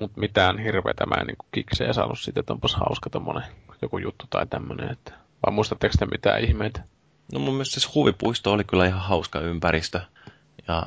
mutta 0.00 0.20
mitään 0.20 0.58
hirveätä 0.58 1.06
mä 1.06 1.14
en 1.20 1.26
niinku 1.26 1.46
kiksejä 1.52 1.92
saanut 1.92 2.18
siitä, 2.18 2.40
että 2.40 2.52
onpas 2.52 2.74
hauska 2.74 3.10
tommonen 3.10 3.44
joku 3.82 3.98
juttu 3.98 4.26
tai 4.30 4.46
tämmönen, 4.46 4.90
että 4.90 5.12
vai 5.46 5.52
muistatteko 5.52 5.94
te 5.98 6.06
mitään 6.06 6.44
ihmeitä? 6.44 6.82
No 7.32 7.38
mun 7.40 7.54
mielestä 7.54 7.80
siis 7.80 7.94
huvipuisto 7.94 8.52
oli 8.52 8.64
kyllä 8.64 8.86
ihan 8.86 9.00
hauska 9.00 9.40
ympäristö. 9.40 10.00
Ja 10.70 10.86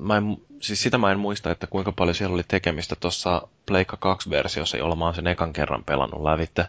mä 0.00 0.16
en, 0.16 0.36
siis 0.60 0.82
sitä 0.82 0.98
mä 0.98 1.12
en 1.12 1.18
muista, 1.18 1.50
että 1.50 1.66
kuinka 1.66 1.92
paljon 1.92 2.14
siellä 2.14 2.34
oli 2.34 2.42
tekemistä 2.48 2.96
tuossa 2.96 3.48
Pleikka 3.66 3.98
2-versiossa, 4.14 4.76
jolla 4.76 4.96
mä 4.96 5.04
oon 5.04 5.14
sen 5.14 5.26
ekan 5.26 5.52
kerran 5.52 5.84
pelannut 5.84 6.22
lävitte. 6.22 6.66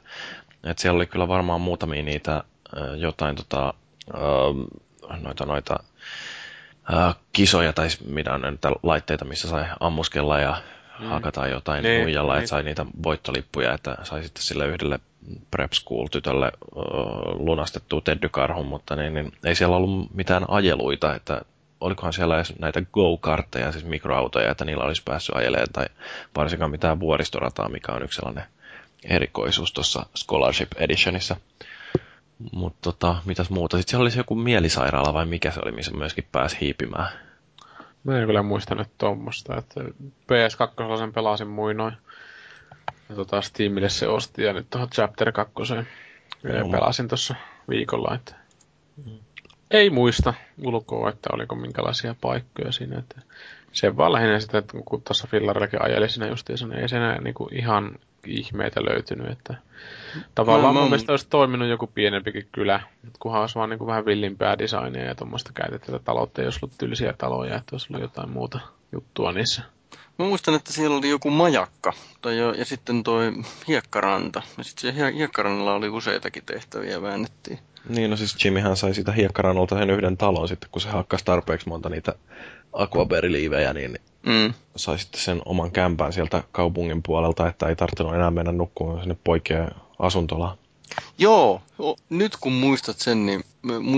Et 0.63 0.79
siellä 0.79 0.97
oli 0.97 1.05
kyllä 1.05 1.27
varmaan 1.27 1.61
muutamia 1.61 2.03
niitä 2.03 2.43
jotain 2.97 3.35
tota, 3.35 3.73
noita, 5.23 5.45
noita 5.45 5.79
kisoja 7.33 7.73
tai 7.73 7.87
mitä 8.07 8.33
on 8.33 8.41
näitä 8.41 8.71
laitteita, 8.83 9.25
missä 9.25 9.47
sai 9.47 9.65
ammuskella 9.79 10.39
ja 10.39 10.61
mm. 10.99 11.05
hakata 11.05 11.47
jotain 11.47 11.83
niin, 11.83 12.01
muijalla, 12.01 12.33
niin. 12.33 12.39
että 12.39 12.49
sai 12.49 12.63
niitä 12.63 12.85
voittolippuja, 13.03 13.73
että 13.73 13.97
sai 14.03 14.23
sitten 14.23 14.43
sille 14.43 14.67
yhdelle 14.67 14.99
prep 15.51 15.71
school-tytölle 15.71 16.51
lunastettua 17.39 18.01
teddykarhun, 18.01 18.65
mutta 18.65 18.95
niin, 18.95 19.13
niin, 19.13 19.33
ei 19.43 19.55
siellä 19.55 19.75
ollut 19.75 20.15
mitään 20.15 20.45
ajeluita, 20.47 21.15
että 21.15 21.41
olikohan 21.81 22.13
siellä 22.13 22.35
edes 22.35 22.53
näitä 22.59 22.81
go-kartteja, 22.81 23.71
siis 23.71 23.85
mikroautoja, 23.85 24.51
että 24.51 24.65
niillä 24.65 24.83
olisi 24.83 25.01
päässyt 25.05 25.35
ajelemaan, 25.35 25.67
tai 25.73 25.85
varsinkaan 26.35 26.71
mitään 26.71 26.99
vuoristorataa, 26.99 27.69
mikä 27.69 27.91
on 27.91 28.03
yksi 28.03 28.15
sellainen 28.15 28.43
erikoisuus 29.03 29.73
tuossa 29.73 30.05
Scholarship 30.15 30.71
Editionissa. 30.77 31.35
Mutta 32.53 32.79
tota, 32.81 33.15
mitäs 33.25 33.49
muuta? 33.49 33.77
Sitten 33.77 33.91
siellä 33.91 34.01
oli 34.01 34.11
se 34.11 34.19
joku 34.19 34.35
mielisairaala 34.35 35.13
vai 35.13 35.25
mikä 35.25 35.51
se 35.51 35.59
oli, 35.63 35.71
missä 35.71 35.91
myöskin 35.91 36.27
pääsi 36.31 36.57
hiipimään. 36.61 37.09
Mä 38.03 38.19
en 38.19 38.27
kyllä 38.27 38.43
muista 38.43 38.75
nyt 38.75 38.89
tuommoista, 38.97 39.57
että 39.57 39.81
PS2 40.03 40.97
sen 40.97 41.13
pelasin 41.13 41.47
muinoin. 41.47 41.97
Ja 43.09 43.15
tota 43.15 43.41
Steamille 43.41 43.89
se 43.89 44.07
osti 44.07 44.43
ja 44.43 44.53
nyt 44.53 44.69
tuohon 44.69 44.89
Chapter 44.89 45.31
2 45.31 45.53
no, 46.43 46.69
pelasin 46.71 47.07
tuossa 47.07 47.35
viikolla, 47.69 48.15
että 48.15 48.35
mm. 49.05 49.19
Ei 49.71 49.89
muista 49.89 50.33
ulkoa, 50.63 51.09
että 51.09 51.29
oliko 51.33 51.55
minkälaisia 51.55 52.15
paikkoja 52.21 52.71
siinä, 52.71 52.99
että 52.99 53.21
se 53.71 53.97
vaan 53.97 54.13
lähinnä 54.13 54.39
sitä, 54.39 54.57
että 54.57 54.77
kun 54.85 55.01
tuossa 55.01 55.27
Fillarillakin 55.27 55.81
ajeli 55.81 56.09
siinä 56.09 56.27
justiinsa, 56.27 56.67
niin 56.67 56.79
ei 56.79 56.89
se 56.89 56.97
enää 56.97 57.21
niinku 57.21 57.49
ihan 57.51 57.91
ihmeitä 58.25 58.81
löytynyt, 58.85 59.31
että 59.31 59.55
tavallaan 60.35 60.73
mä, 60.73 60.79
mun 60.79 60.89
mielestä 60.89 61.13
olisi 61.13 61.29
toiminut 61.29 61.69
joku 61.69 61.87
pienempikin 61.87 62.47
kylä, 62.51 62.79
kunhan 63.19 63.41
olisi 63.41 63.55
vaan 63.55 63.69
niin 63.69 63.87
vähän 63.87 64.05
villimpää 64.05 64.57
designia 64.57 65.03
ja 65.03 65.15
tuommoista 65.15 65.51
käytettyä 65.53 65.99
taloutta, 65.99 66.41
jos 66.41 66.59
ollut 66.63 66.77
tylsiä 66.77 67.13
taloja, 67.17 67.55
että 67.55 67.69
olisi 67.71 67.87
ollut 67.89 68.01
jotain 68.01 68.29
muuta 68.29 68.59
juttua 68.91 69.31
niissä. 69.31 69.61
Mä 70.17 70.25
muistan, 70.25 70.53
että 70.53 70.73
siellä 70.73 70.97
oli 70.97 71.09
joku 71.09 71.29
majakka 71.29 71.93
tai 72.21 72.37
jo, 72.37 72.53
ja 72.53 72.65
sitten 72.65 73.03
toi 73.03 73.33
hiekkaranta. 73.67 74.41
Ja 74.57 74.63
sitten 74.63 74.93
siellä 74.93 75.11
hiekkarannalla 75.11 75.73
oli 75.73 75.89
useitakin 75.89 76.43
tehtäviä 76.45 77.01
väännettiin. 77.01 77.59
Niin, 77.89 78.11
no 78.11 78.17
siis 78.17 78.45
Jimmyhän 78.45 78.77
sai 78.77 78.93
sitä 78.93 79.11
hiekkarannalta 79.11 79.77
sen 79.79 79.89
yhden 79.89 80.17
talon 80.17 80.47
sitten, 80.47 80.69
kun 80.69 80.81
se 80.81 80.89
hakkasi 80.89 81.25
tarpeeksi 81.25 81.69
monta 81.69 81.89
niitä 81.89 82.15
aquaberiliivejä, 82.73 83.73
niin 83.73 83.99
mm. 84.25 84.53
sai 84.75 84.99
sitten 84.99 85.21
sen 85.21 85.41
oman 85.45 85.71
kämpään 85.71 86.13
sieltä 86.13 86.43
kaupungin 86.51 87.03
puolelta, 87.03 87.47
että 87.47 87.67
ei 87.67 87.75
tarvinnut 87.75 88.15
enää 88.15 88.31
mennä 88.31 88.51
nukkumaan 88.51 88.99
sinne 88.99 89.17
poikien 89.23 89.71
asuntolaan. 89.99 90.57
Joo, 91.17 91.61
nyt 92.09 92.37
kun 92.37 92.53
muistat 92.53 92.99
sen, 92.99 93.25
niin, 93.25 93.43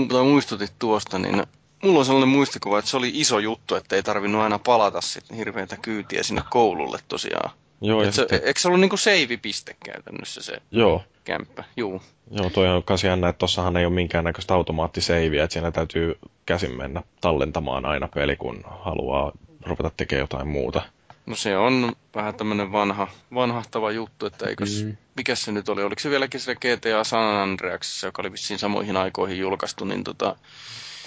tai 0.08 0.22
muistutit 0.22 0.72
tuosta, 0.78 1.18
niin 1.18 1.42
mulla 1.82 1.98
on 1.98 2.04
sellainen 2.04 2.28
muistikuva, 2.28 2.78
että 2.78 2.90
se 2.90 2.96
oli 2.96 3.10
iso 3.14 3.38
juttu, 3.38 3.74
että 3.74 3.96
ei 3.96 4.02
tarvinnut 4.02 4.42
aina 4.42 4.58
palata 4.58 5.00
sitten 5.00 5.36
hirveätä 5.36 5.76
kyytiä 5.76 6.22
sinne 6.22 6.42
koululle 6.50 6.98
tosiaan. 7.08 7.50
Joo, 7.80 8.02
ja 8.02 8.12
se, 8.12 8.16
sitten... 8.20 8.40
Eikö 8.44 8.60
se 8.60 8.68
ollut 8.68 8.80
niinku 8.80 8.96
save-piste 8.96 9.76
käytännössä 9.84 10.42
se 10.42 10.62
Joo. 10.70 11.02
kämppä? 11.24 11.64
Juu. 11.76 12.02
Joo, 12.30 12.50
toi 12.50 12.68
on 12.68 12.82
myös 12.88 13.04
jännä, 13.04 13.28
että 13.28 13.38
tossahan 13.38 13.76
ei 13.76 13.86
ole 13.86 13.94
minkäännäköistä 13.94 14.54
automaattiseiviä, 14.54 15.44
että 15.44 15.52
siinä 15.52 15.70
täytyy 15.70 16.18
käsin 16.46 16.76
mennä 16.76 17.02
tallentamaan 17.20 17.84
aina 17.84 18.08
peli, 18.14 18.36
kun 18.36 18.64
haluaa 18.80 19.32
ruveta 19.66 19.90
tekemään 19.96 20.22
jotain 20.22 20.48
muuta. 20.48 20.82
No 21.26 21.36
se 21.36 21.56
on 21.56 21.92
vähän 22.14 22.34
tämmöinen 22.34 22.72
vanha, 22.72 23.08
vanhahtava 23.34 23.92
juttu, 23.92 24.26
että 24.26 24.48
eikös, 24.48 24.84
mm. 24.84 24.96
mikä 25.16 25.34
se 25.34 25.52
nyt 25.52 25.68
oli, 25.68 25.82
oliko 25.82 26.00
se 26.00 26.10
vieläkin 26.10 26.40
se 26.40 26.54
GTA 26.54 27.04
San 27.04 27.36
Andreasissa, 27.36 28.06
joka 28.06 28.22
oli 28.22 28.32
vissiin 28.32 28.58
samoihin 28.58 28.96
aikoihin 28.96 29.38
julkaistu, 29.38 29.84
niin 29.84 30.04
tota... 30.04 30.36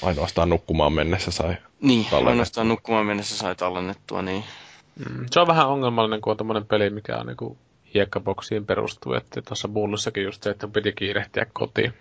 Ainoastaan 0.01 0.49
nukkumaan 0.49 0.93
mennessä 0.93 1.31
sai 1.31 1.57
Niin, 1.81 2.05
ainoastaan 2.27 2.67
nukkumaan 2.67 3.05
mennessä 3.05 3.37
sai 3.37 3.55
tallennettua, 3.55 4.21
niin... 4.21 4.43
Mm. 5.09 5.25
Se 5.31 5.39
on 5.39 5.47
vähän 5.47 5.67
ongelmallinen, 5.67 6.21
kun 6.21 6.31
on 6.31 6.37
tämmöinen 6.37 6.65
peli, 6.65 6.89
mikä 6.89 7.17
on 7.17 7.25
niinku 7.25 7.57
hiekkaboksiin 7.93 8.65
perustu, 8.65 9.13
että 9.13 9.41
tuossa 9.41 9.67
Bullussakin 9.67 10.23
just 10.23 10.43
se, 10.43 10.49
että 10.49 10.67
piti 10.67 10.93
kiirehtiä 10.93 11.45
kotiin. 11.53 11.93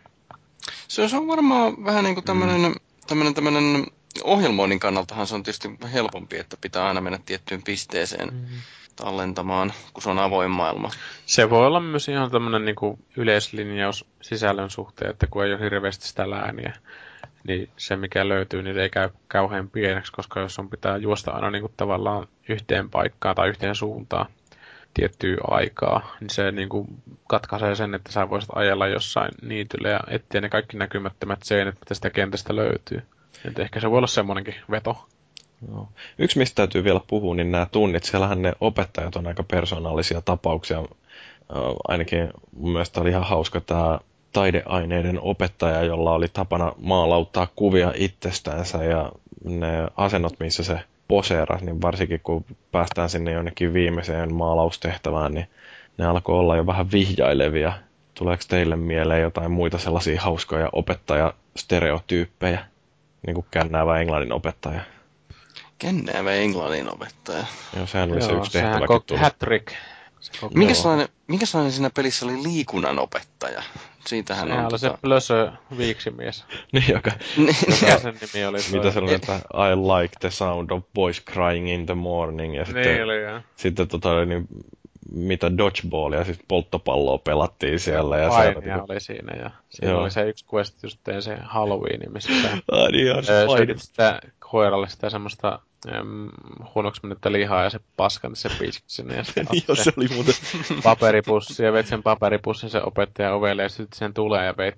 Se 0.88 1.16
on 1.16 1.26
varmaan 1.26 1.84
vähän 1.84 2.04
niin 2.04 2.14
kuin 2.14 2.24
tämmöinen, 2.24 2.60
mm. 2.60 2.74
tämmöinen, 3.06 3.34
tämmöinen 3.34 3.86
ohjelmoinnin 4.24 4.80
kannaltahan 4.80 5.26
se 5.26 5.34
on 5.34 5.42
tietysti 5.42 5.68
helpompi, 5.92 6.38
että 6.38 6.56
pitää 6.60 6.86
aina 6.86 7.00
mennä 7.00 7.18
tiettyyn 7.26 7.62
pisteeseen 7.62 8.34
mm. 8.34 8.46
tallentamaan, 8.96 9.72
kun 9.92 10.02
se 10.02 10.10
on 10.10 10.18
avoin 10.18 10.50
maailma. 10.50 10.90
Se 11.26 11.50
voi 11.50 11.66
olla 11.66 11.80
myös 11.80 12.08
ihan 12.08 12.30
tämmöinen 12.30 12.64
niin 12.64 12.76
kuin 12.76 13.04
yleislinjaus 13.16 14.04
sisällön 14.22 14.70
suhteen, 14.70 15.10
että 15.10 15.26
kun 15.26 15.44
ei 15.44 15.52
ole 15.52 15.60
hirveästi 15.60 16.08
sitä 16.08 16.30
lääniä, 16.30 16.74
niin 17.48 17.68
se 17.76 17.96
mikä 17.96 18.28
löytyy, 18.28 18.62
niin 18.62 18.78
ei 18.78 18.90
käy 18.90 19.10
kauhean 19.28 19.70
pieneksi, 19.70 20.12
koska 20.12 20.40
jos 20.40 20.58
on 20.58 20.70
pitää 20.70 20.96
juosta 20.96 21.30
aina 21.30 21.50
niin 21.50 21.62
kuin 21.62 21.72
tavallaan 21.76 22.28
yhteen 22.48 22.90
paikkaan 22.90 23.36
tai 23.36 23.48
yhteen 23.48 23.74
suuntaan, 23.74 24.26
tiettyä 24.94 25.36
aikaa, 25.48 26.16
niin 26.20 26.30
se 26.30 26.52
niin 26.52 26.68
kuin 26.68 26.86
katkaisee 27.28 27.74
sen, 27.74 27.94
että 27.94 28.12
sä 28.12 28.30
voisit 28.30 28.50
ajella 28.54 28.86
jossain 28.86 29.30
niityllä 29.42 29.88
ja 29.88 30.00
etsiä 30.08 30.40
ne 30.40 30.48
kaikki 30.48 30.76
näkymättömät 30.76 31.42
seinät, 31.42 31.74
mitä 31.80 31.94
sitä 31.94 32.10
kentästä 32.10 32.56
löytyy. 32.56 33.02
Et 33.44 33.58
ehkä 33.58 33.80
se 33.80 33.90
voi 33.90 33.98
olla 33.98 34.06
semmoinenkin 34.06 34.54
veto. 34.70 35.08
No. 35.68 35.88
Yksi, 36.18 36.38
mistä 36.38 36.56
täytyy 36.56 36.84
vielä 36.84 37.00
puhua, 37.06 37.34
niin 37.34 37.52
nämä 37.52 37.66
tunnit. 37.72 38.04
Siellähän 38.04 38.42
ne 38.42 38.52
opettajat 38.60 39.16
on 39.16 39.26
aika 39.26 39.42
persoonallisia 39.42 40.20
tapauksia. 40.20 40.82
Ainakin 41.88 42.30
mun 42.52 42.72
mielestä 42.72 43.00
oli 43.00 43.10
ihan 43.10 43.24
hauska 43.24 43.60
tämä 43.60 43.98
taideaineiden 44.32 45.20
opettaja, 45.20 45.82
jolla 45.82 46.12
oli 46.12 46.28
tapana 46.28 46.72
maalauttaa 46.78 47.48
kuvia 47.56 47.92
itsestäänsä 47.96 48.84
ja 48.84 49.12
ne 49.44 49.88
asennot, 49.96 50.40
missä 50.40 50.64
se 50.64 50.80
poseerasi, 51.08 51.64
niin 51.64 51.82
varsinkin 51.82 52.20
kun 52.22 52.44
päästään 52.72 53.10
sinne 53.10 53.32
jonnekin 53.32 53.74
viimeiseen 53.74 54.34
maalaustehtävään, 54.34 55.34
niin 55.34 55.46
ne 55.98 56.06
alkoi 56.06 56.38
olla 56.38 56.56
jo 56.56 56.66
vähän 56.66 56.92
vihjailevia. 56.92 57.72
Tuleeko 58.14 58.42
teille 58.48 58.76
mieleen 58.76 59.22
jotain 59.22 59.50
muita 59.50 59.78
sellaisia 59.78 60.20
hauskoja 60.20 60.68
opettajastereotyyppejä? 60.72 62.64
Niin 63.26 63.34
kuin 63.34 63.46
kännäävä 63.50 64.00
englannin 64.00 64.32
opettaja. 64.32 64.80
Kännäävä 65.78 66.32
englannin 66.32 66.92
opettaja. 66.94 67.44
Joo, 67.76 67.86
sehän 67.86 68.10
oli 68.12 68.20
Joo, 68.20 68.28
se 68.28 68.34
yksi 68.34 68.52
tehtäväkin 68.52 69.02
tullut. 69.06 69.22
Hat-trick. 69.22 69.72
Minkälainen, 70.54 71.08
minkälainen 71.28 71.72
siinä 71.72 71.90
pelissä 71.90 72.26
oli 72.26 72.42
liikunnan 72.42 72.98
opettaja? 72.98 73.62
Siitähän 74.06 74.48
Sehän 74.48 74.58
on 74.58 74.64
oli 74.64 74.78
tota... 74.78 74.96
se 74.96 75.00
Plösö 75.02 75.52
viiksimies. 75.78 76.44
niin, 76.72 76.84
joka, 76.88 77.10
niin. 77.36 77.56
joka 77.80 77.98
sen 77.98 78.14
nimi 78.34 78.46
oli. 78.46 78.58
Mitä 78.72 78.90
se 78.90 78.98
oli, 78.98 79.14
että 79.14 79.36
I 79.36 79.76
like 79.76 80.16
the 80.20 80.30
sound 80.30 80.70
of 80.70 80.84
boys 80.94 81.24
crying 81.24 81.70
in 81.70 81.86
the 81.86 81.94
morning. 81.94 82.56
Ja 82.56 82.64
sitten, 82.64 82.84
niin 82.84 83.04
oli, 83.04 83.22
joo. 83.22 83.40
Sitten 83.56 83.88
tota, 83.88 84.24
niin, 84.24 84.48
mitä 85.12 85.58
dodgeballia, 85.58 86.24
siis 86.24 86.38
polttopalloa 86.48 87.18
pelattiin 87.18 87.80
siellä. 87.80 88.18
Ja 88.18 88.28
Painia 88.28 88.60
se, 88.60 88.60
niin, 88.60 88.80
oli 88.90 89.00
siinä 89.00 89.36
ja 89.36 89.50
siinä 89.70 89.92
joo. 89.92 90.02
oli 90.02 90.10
se 90.10 90.28
yksi 90.28 90.44
quest 90.54 90.82
just 90.82 91.00
se 91.20 91.36
Halloween, 91.42 92.12
missä 92.12 92.32
ah, 92.72 92.88
niin, 92.92 93.06
öö, 93.08 93.76
sitä 93.76 94.20
koiralle 94.38 94.88
sitä 94.88 95.10
semmoista 95.10 95.60
huonoksi 96.74 97.00
mennyttä 97.02 97.32
lihaa 97.32 97.64
ja 97.64 97.70
se 97.70 97.80
paskan 97.96 98.36
se 98.36 98.48
piiski 98.58 98.84
sinne. 98.86 99.16
Ja 99.16 99.24
sitten 99.24 99.46
Joo, 99.68 99.74
se 99.74 99.92
oli 99.96 100.08
muuten. 100.14 100.34
Paperipussi 100.82 101.62
ja 101.62 101.72
veit 101.72 101.86
sen 101.86 102.02
paperipussin 102.02 102.70
se 102.70 102.82
opettaja 102.82 103.34
ovelle 103.34 103.62
ja 103.62 103.68
sitten 103.68 103.98
sen 103.98 104.14
tulee 104.14 104.46
ja 104.46 104.56
veit 104.56 104.74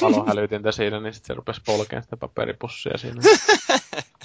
palohälytintä 0.00 0.72
siinä, 0.72 1.00
niin 1.00 1.14
sitten 1.14 1.26
se 1.26 1.34
rupesi 1.34 1.60
polkemaan 1.66 2.02
sitä 2.02 2.16
paperipussia 2.16 2.98
siinä. 2.98 3.22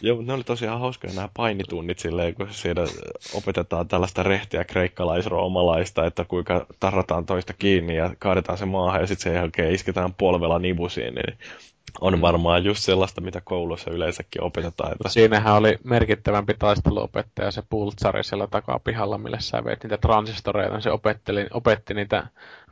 Joo, 0.01 0.21
ne 0.21 0.33
oli 0.33 0.43
tosiaan 0.43 0.79
hauskoja 0.79 1.13
nämä 1.13 1.29
painitunnit 1.33 1.99
silleen, 1.99 2.35
kun 2.35 2.47
siinä 2.51 2.81
opetetaan 3.33 3.87
tällaista 3.87 4.23
rehtiä 4.23 4.63
kreikkalaisroomalaista, 4.63 6.05
että 6.05 6.25
kuinka 6.25 6.65
tarrataan 6.79 7.25
toista 7.25 7.53
kiinni 7.53 7.95
ja 7.95 8.15
kaadetaan 8.19 8.57
se 8.57 8.65
maahan 8.65 9.01
ja 9.01 9.07
sitten 9.07 9.23
sen 9.23 9.33
jälkeen 9.33 9.73
isketään 9.73 10.13
polvella 10.13 10.59
nivusiin, 10.59 11.15
niin 11.15 11.37
on 12.01 12.15
mm. 12.15 12.21
varmaan 12.21 12.63
just 12.63 12.83
sellaista, 12.83 13.21
mitä 13.21 13.41
koulussa 13.43 13.91
yleensäkin 13.91 14.43
opetetaan. 14.43 14.91
Että... 14.91 15.09
Siinähän 15.09 15.55
oli 15.55 15.77
merkittävämpi 15.83 16.53
taisteluopettaja 16.59 17.51
se 17.51 17.63
Pultsari 17.69 18.23
siellä 18.23 18.47
takapihalla, 18.47 19.17
millä 19.17 19.39
sä 19.39 19.63
veit 19.63 19.83
niitä 19.83 19.97
transistoreita. 19.97 20.79
Se 20.79 20.91
opetteli, 20.91 21.47
opetti 21.53 21.93
niitä 21.93 22.27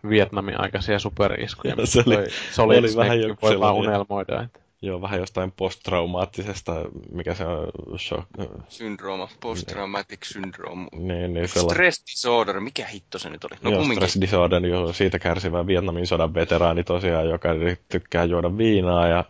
Vietnamin 0.10 0.62
aikaisia 0.62 1.00
superiskuja. 1.00 1.76
Se 1.86 2.04
oli- 2.06 2.30
se 2.52 2.62
oli, 2.62 2.78
oli 2.78 2.96
vähän 2.96 3.22
joku 3.22 3.36
voi 3.42 3.60
vaan 3.60 3.76
sellainen. 3.76 3.90
unelmoida. 3.90 4.42
Että. 4.44 4.60
Joo, 4.82 5.02
vähän 5.02 5.20
jostain 5.20 5.52
posttraumaattisesta, 5.52 6.86
mikä 7.12 7.34
se 7.34 7.46
on, 7.46 7.68
shock, 8.00 8.28
Syndrooma, 8.70 9.30
post-traumatic 9.40 10.24
syndrome. 10.24 10.88
niin, 10.92 11.34
niin 11.34 11.48
sellainen. 11.48 11.76
Stress 11.76 12.04
disorder, 12.12 12.60
mikä 12.60 12.86
hitto 12.86 13.20
se 13.20 13.30
nyt 13.30 13.44
oli? 13.44 13.56
No 13.62 13.70
joo, 13.70 13.80
kumminkin. 13.80 14.10
stress 14.10 14.22
disorder, 14.22 14.66
joo, 14.66 14.94
siitä 14.94 15.20
kärsivä 15.20 15.68
Vietnamin 15.68 16.08
sodan 16.08 16.34
veteraani 16.34 16.84
tosiaan, 16.84 17.30
joka 17.30 17.50
tykkää 17.90 18.24
juoda 18.24 18.58
viinaa 18.58 19.08
ja 19.08 19.26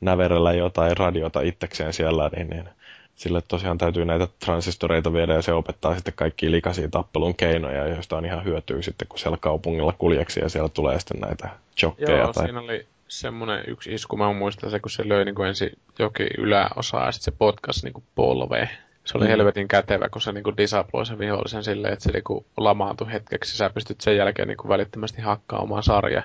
näverellä 0.00 0.52
jotain 0.52 0.96
radiota 0.96 1.40
itsekseen 1.40 1.92
siellä, 1.92 2.30
niin, 2.36 2.50
niin 2.50 2.68
sille 3.14 3.42
tosiaan 3.48 3.78
täytyy 3.78 4.04
näitä 4.04 4.28
transistoreita 4.44 5.12
viedä 5.12 5.34
ja 5.34 5.42
se 5.42 5.52
opettaa 5.52 5.94
sitten 5.94 6.14
kaikki 6.16 6.50
likaisia 6.50 6.88
tappelun 6.88 7.34
keinoja, 7.34 7.88
joista 7.88 8.16
on 8.16 8.24
ihan 8.24 8.44
hyötyä 8.44 8.82
sitten, 8.82 9.08
kun 9.08 9.18
siellä 9.18 9.38
kaupungilla 9.40 9.92
kuljeksi 9.92 10.40
ja 10.40 10.48
siellä 10.48 10.68
tulee 10.68 11.00
sitten 11.00 11.20
näitä 11.20 11.48
jokkeja. 11.82 12.16
Joo, 12.16 12.32
tai... 12.32 12.44
siinä 12.44 12.60
oli 12.60 12.86
semmoinen 13.10 13.64
yksi 13.66 13.94
isku, 13.94 14.16
mä 14.16 14.32
muistan 14.32 14.70
se, 14.70 14.80
kun 14.80 14.90
se 14.90 15.08
löi 15.08 15.24
niin 15.24 15.46
ensin 15.48 15.70
jokin 15.98 16.28
yläosaa 16.38 17.06
ja 17.06 17.12
sitten 17.12 17.32
se 17.32 17.38
potkasi 17.38 17.84
niin 17.86 18.04
polveen. 18.14 18.70
Se 19.04 19.18
oli 19.18 19.24
Mm. 19.24 19.30
helvetin 19.30 19.68
kätevä, 19.68 20.08
kun 20.08 20.20
se 20.22 20.32
niin 20.32 20.56
disabloi 20.56 21.06
sen 21.06 21.18
vihollisen 21.18 21.64
silleen, 21.64 21.92
että 21.92 22.02
se 22.02 22.12
niin 22.12 22.46
lamaantui 22.56 23.12
hetkeksi. 23.12 23.56
Sä 23.56 23.70
pystyt 23.70 24.00
sen 24.00 24.16
jälkeen 24.16 24.48
niin 24.48 24.68
välittömästi 24.68 25.22
hakkaamaan 25.22 25.82
sarja. 25.82 26.22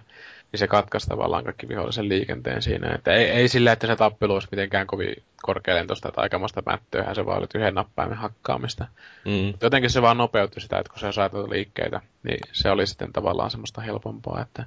Niin 0.51 0.59
se 0.59 0.67
katkaisi 0.67 1.07
tavallaan 1.07 1.43
kaikki 1.43 1.67
vihollisen 1.67 2.09
liikenteen 2.09 2.61
siinä. 2.61 2.95
Että 2.95 3.13
ei, 3.13 3.25
ei 3.29 3.47
sillä, 3.47 3.71
että 3.71 3.87
se 3.87 3.95
tappelu 3.95 4.33
olisi 4.33 4.47
mitenkään 4.51 4.87
kovin 4.87 5.15
korkealentoista 5.41 6.11
tai 6.11 6.23
aikamoista 6.23 6.63
mättöähän, 6.65 7.15
se 7.15 7.25
vaan 7.25 7.37
oli 7.37 7.47
yhden 7.55 7.75
nappaimen 7.75 8.17
hakkaamista. 8.17 8.87
Mm. 9.25 9.53
Jotenkin 9.61 9.89
se 9.89 10.01
vaan 10.01 10.17
nopeutti 10.17 10.59
sitä, 10.59 10.79
että 10.79 10.89
kun 10.89 10.99
se 10.99 11.07
osaa 11.07 11.29
tuota 11.29 11.49
liikkeitä, 11.49 12.01
niin 12.23 12.39
se 12.51 12.71
oli 12.71 12.87
sitten 12.87 13.13
tavallaan 13.13 13.51
semmoista 13.51 13.81
helpompaa, 13.81 14.41
että, 14.41 14.65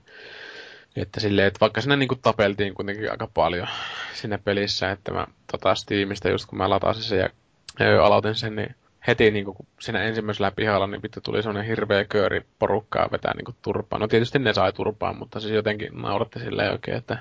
että 0.96 1.20
silleen, 1.20 1.46
että 1.46 1.60
vaikka 1.60 1.80
siinä 1.80 1.96
niin 1.96 2.08
tapeltiin 2.22 2.74
kuitenkin 2.74 3.10
aika 3.10 3.28
paljon 3.34 3.68
siinä 4.14 4.38
pelissä, 4.38 4.90
että 4.90 5.12
mä 5.12 5.26
tota 5.52 5.74
Steamista 5.74 6.30
just 6.30 6.46
kun 6.46 6.58
mä 6.58 6.70
latasin 6.70 7.02
sen 7.02 7.18
ja 7.18 7.28
ö, 7.80 8.04
aloitin 8.04 8.34
sen, 8.34 8.56
niin 8.56 8.74
heti 9.06 9.30
niin 9.30 9.44
kun 9.44 9.66
siinä 9.80 10.02
ensimmäisellä 10.02 10.50
pihalla, 10.50 10.86
niin 10.86 11.02
vittu 11.02 11.20
tuli 11.20 11.42
semmoinen 11.42 11.68
hirveä 11.68 12.04
kööri 12.04 12.42
porukkaa 12.58 13.08
vetää 13.12 13.34
niin 13.34 13.56
turpaan. 13.62 14.00
No 14.00 14.08
tietysti 14.08 14.38
ne 14.38 14.54
sai 14.54 14.72
turpaan, 14.72 15.18
mutta 15.18 15.40
siis 15.40 15.52
jotenkin 15.52 16.02
nauratti 16.02 16.38
silleen 16.38 16.72
oikein, 16.72 16.96
että 16.96 17.18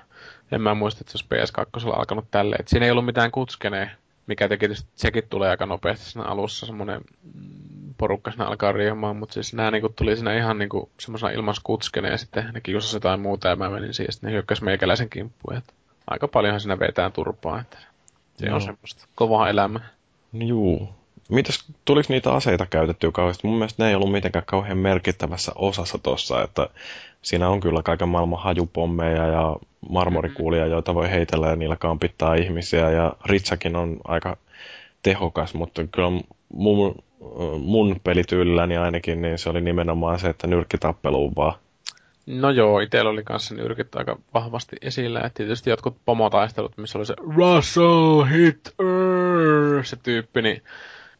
en 0.51 0.61
mä 0.61 0.73
muista, 0.73 1.01
että 1.01 1.17
se 1.17 1.25
olisi 1.33 1.53
PS2 1.87 1.97
alkanut 1.97 2.31
tälleen. 2.31 2.59
Että 2.59 2.69
siinä 2.69 2.85
ei 2.85 2.91
ollut 2.91 3.05
mitään 3.05 3.31
kutskenee, 3.31 3.91
mikä 4.27 4.49
teki 4.49 4.59
tietysti, 4.59 4.89
sekin 4.95 5.23
tulee 5.29 5.49
aika 5.49 5.65
nopeasti 5.65 6.05
siinä 6.05 6.27
alussa, 6.27 6.65
semmoinen 6.65 7.01
mm, 7.33 7.86
porukka 7.97 8.31
siinä 8.31 8.45
alkaa 8.45 8.71
riehumaan, 8.71 9.15
mutta 9.15 9.33
siis 9.33 9.53
nämä 9.53 9.71
niinku 9.71 9.89
tuli 9.89 10.15
siinä 10.15 10.37
ihan 10.37 10.57
niinku 10.57 10.89
semmoisena 10.99 11.31
ilman 11.31 11.55
skutskeneen 11.55 12.11
ja 12.11 12.17
sitten 12.17 12.49
ne 12.53 12.61
kiusasi 12.61 12.95
jotain 12.95 13.19
muuta 13.19 13.47
ja 13.47 13.55
mä 13.55 13.69
menin 13.69 13.93
siihen, 13.93 14.13
sitten 14.13 14.27
ne 14.27 14.33
hyökkäsi 14.33 14.63
meikäläisen 14.63 15.09
kimppuun. 15.09 15.57
Että 15.57 15.73
aika 16.07 16.27
paljonhan 16.27 16.61
siinä 16.61 16.79
vetään 16.79 17.11
turpaa, 17.11 17.59
että 17.59 17.77
se 18.37 18.45
Joo. 18.45 18.55
on 18.55 18.61
semmoista 18.61 19.07
kovaa 19.15 19.49
elämää. 19.49 19.89
Juu. 20.33 20.89
Mitäs, 21.29 21.65
tuliko 21.85 22.07
niitä 22.09 22.31
aseita 22.31 22.65
käytettyä 22.65 23.11
kauheasti? 23.11 23.47
Mun 23.47 23.57
mielestä 23.57 23.83
ne 23.83 23.89
ei 23.89 23.95
ollut 23.95 24.11
mitenkään 24.11 24.45
kauhean 24.45 24.77
merkittävässä 24.77 25.51
osassa 25.55 25.97
tossa, 25.97 26.43
että 26.43 26.69
siinä 27.21 27.49
on 27.49 27.59
kyllä 27.59 27.83
kaiken 27.83 28.09
maailman 28.09 28.43
hajupommeja 28.43 29.27
ja 29.27 29.55
marmorikuulia, 29.89 30.65
joita 30.65 30.95
voi 30.95 31.09
heitellä 31.09 31.47
ja 31.47 31.55
niillä 31.55 31.75
kampittaa 31.75 32.35
ihmisiä 32.35 32.89
ja 32.89 33.13
Ritsakin 33.25 33.75
on 33.75 33.97
aika 34.03 34.37
tehokas, 35.03 35.53
mutta 35.53 35.87
kyllä 35.87 36.21
mun, 36.53 36.95
mun 37.59 37.99
pelityylilläni 38.03 38.77
ainakin 38.77 39.21
niin 39.21 39.37
se 39.37 39.49
oli 39.49 39.61
nimenomaan 39.61 40.19
se, 40.19 40.29
että 40.29 40.47
nyrkkitappeluun 40.47 41.33
vaan. 41.35 41.53
No 42.25 42.49
joo, 42.49 42.79
itsellä 42.79 43.09
oli 43.09 43.23
kanssa 43.23 43.55
nyrkit 43.55 43.95
aika 43.95 44.19
vahvasti 44.33 44.75
esillä. 44.81 45.21
Et 45.21 45.33
tietysti 45.33 45.69
jotkut 45.69 45.97
pomotaistelut, 46.05 46.77
missä 46.77 46.97
oli 46.97 47.05
se 47.05 47.15
Russell 47.35 48.23
hit 48.23 48.75
er, 48.79 49.85
se 49.85 49.95
tyyppi, 50.03 50.41
niin 50.41 50.63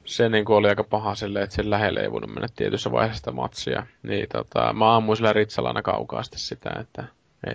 se 0.06 0.30
niin 0.30 0.46
oli 0.48 0.70
aika 0.70 0.84
paha 0.84 1.16
silleen, 1.16 1.44
että 1.44 1.56
sen 1.56 1.70
lähelle 1.70 2.00
ei 2.00 2.12
voinut 2.12 2.34
mennä 2.34 2.48
tietyssä 2.56 2.92
vaiheessa 2.92 3.18
sitä 3.18 3.32
matsia. 3.32 3.88
Niin 4.04 4.28
tota, 4.34 4.74
mä 4.74 4.96
ammuin 4.96 5.18
sillä 5.18 5.34
ritsalla 5.34 5.70
aina 5.70 5.82
kaukaasti 5.82 6.40
sitä, 6.40 6.70
että, 6.80 7.04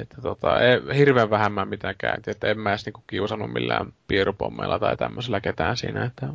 että 0.00 0.16
tota, 0.22 0.60
ei, 0.60 0.80
hirveän 0.96 1.30
vähän 1.30 1.52
mä 1.52 1.64
mitään 1.64 1.94
käynti, 1.98 2.30
että 2.30 2.46
en 2.46 2.58
mä 2.58 2.70
edes 2.70 2.86
niinku 2.86 3.02
kiusannut 3.06 3.52
millään 3.52 3.92
piirupommeilla 4.08 4.78
tai 4.78 4.96
tämmöisellä 4.96 5.40
ketään 5.40 5.76
siinä, 5.76 6.04
että 6.04 6.28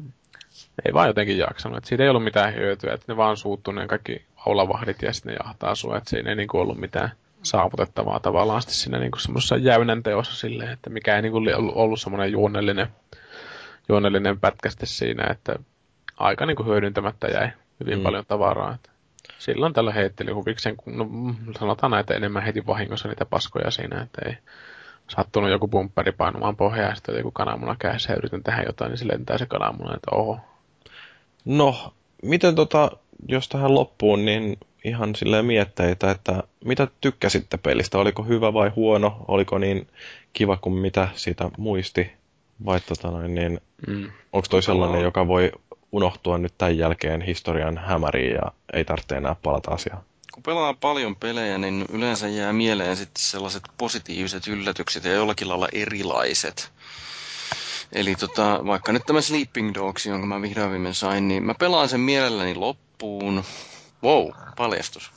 ei 0.85 0.93
vaan 0.93 1.07
jotenkin 1.07 1.37
jaksanut. 1.37 1.77
Että 1.77 1.87
siitä 1.87 2.03
ei 2.03 2.09
ollut 2.09 2.23
mitään 2.23 2.55
hyötyä, 2.55 2.93
että 2.93 3.05
ne 3.13 3.17
vaan 3.17 3.37
suuttuu 3.37 3.73
ne 3.73 3.87
kaikki 3.87 4.25
aulavahdit 4.45 5.01
ja 5.01 5.13
sitten 5.13 5.33
ne 5.33 5.39
jahtaa 5.45 5.75
sua, 5.75 5.97
että 5.97 6.09
siinä 6.09 6.29
ei 6.29 6.35
niinku 6.35 6.59
ollut 6.59 6.77
mitään 6.77 7.11
saavutettavaa 7.43 8.19
tavallaan 8.19 8.61
sitten 8.61 8.75
siinä 8.77 8.99
niinku 8.99 9.19
semmoisessa 9.19 9.57
jäynän 9.57 10.03
teossa 10.03 10.35
silleen, 10.35 10.71
että 10.71 10.89
mikä 10.89 11.15
ei 11.15 11.21
niinku 11.21 11.37
ollut, 11.37 11.75
ollut 11.75 12.01
semmoinen 12.01 12.31
juonellinen, 12.31 12.87
juonellinen 13.89 14.39
pätkä 14.39 14.69
sitten 14.69 14.87
siinä, 14.87 15.23
että 15.31 15.55
aika 16.17 16.45
niinku 16.45 16.63
hyödyntämättä 16.63 17.27
jäi 17.27 17.49
hyvin 17.79 17.97
Mm. 17.97 18.03
paljon 18.03 18.25
tavaraa. 18.27 18.73
Että 18.75 18.89
silloin 19.39 19.73
tällä 19.73 19.93
heitteli 19.93 20.31
huvikseen, 20.31 20.77
kun 20.77 20.97
no, 20.97 21.07
sanotaan 21.59 21.91
näin, 21.91 22.01
että 22.01 22.13
enemmän 22.13 22.43
heti 22.43 22.65
vahingossa 22.67 23.07
niitä 23.07 23.25
paskoja 23.25 23.71
siinä, 23.71 24.01
että 24.01 24.21
ei 24.29 24.37
sattunut 25.09 25.49
joku 25.49 25.67
pumpperi 25.67 26.11
painumaan 26.11 26.55
pohjaan 26.55 26.89
ja 26.89 26.95
sitten 26.95 27.17
joku 27.17 27.31
kananmuna 27.31 27.75
kädessä 27.79 28.13
ja 28.13 28.17
yritän 28.17 28.43
tehdä 28.43 28.63
jotain, 28.63 28.89
niin 28.89 28.97
se 28.97 29.07
lentää 29.07 29.37
se 29.37 29.45
kananmuna, 29.45 29.95
että 29.95 30.15
oho, 30.15 30.39
No, 31.45 31.93
miten 32.23 32.55
tota, 32.55 32.91
jos 33.27 33.49
tähän 33.49 33.73
loppuun, 33.73 34.25
niin 34.25 34.57
ihan 34.83 35.15
silleen 35.15 35.45
mietteitä, 35.45 36.11
että 36.11 36.43
mitä 36.65 36.87
tykkäsitte 37.01 37.57
pelistä? 37.57 37.97
Oliko 37.97 38.23
hyvä 38.23 38.53
vai 38.53 38.69
huono? 38.75 39.25
Oliko 39.27 39.57
niin 39.57 39.87
kiva 40.33 40.57
kuin 40.57 40.73
mitä 40.75 41.07
siitä 41.15 41.49
muisti? 41.57 42.11
Vai 42.65 42.79
tota 42.79 43.11
noin, 43.11 43.35
niin, 43.35 43.61
Mm. 43.87 44.11
onko 44.33 44.47
toi 44.49 44.63
sellainen, 44.63 44.87
Tavallaan- 44.87 45.03
joka 45.05 45.27
voi 45.27 45.51
unohtua 45.91 46.37
nyt 46.37 46.53
tämän 46.57 46.77
jälkeen 46.77 47.21
historian 47.21 47.77
hämäriin 47.77 48.33
ja 48.33 48.51
ei 48.73 48.85
tarvitse 48.85 49.15
enää 49.15 49.35
palata 49.43 49.71
asiaan? 49.71 50.03
Kun 50.37 50.43
pelaa 50.43 50.73
paljon 50.73 51.15
pelejä, 51.15 51.57
niin 51.57 51.85
yleensä 51.89 52.27
jää 52.27 52.53
mieleen 52.53 52.97
sitten 52.97 53.23
sellaiset 53.23 53.63
positiiviset 53.77 54.47
yllätykset 54.47 55.03
ja 55.03 55.11
jollakin 55.11 55.49
lailla 55.49 55.67
erilaiset. 55.71 56.71
Eli 57.91 58.15
tota, 58.15 58.59
vaikka 58.65 58.91
nyt 58.91 59.03
tämä 59.05 59.21
Sleeping 59.21 59.73
Dogs, 59.73 60.05
jonka 60.05 60.27
mä 60.27 60.41
vihdoin 60.41 60.71
viimein 60.71 60.95
sain, 60.95 61.27
niin 61.27 61.43
mä 61.43 61.53
pelaan 61.53 61.89
sen 61.89 61.99
mielelläni 61.99 62.55
loppuun. 62.55 63.43
Wow, 64.03 64.29
paljastus. 64.57 65.11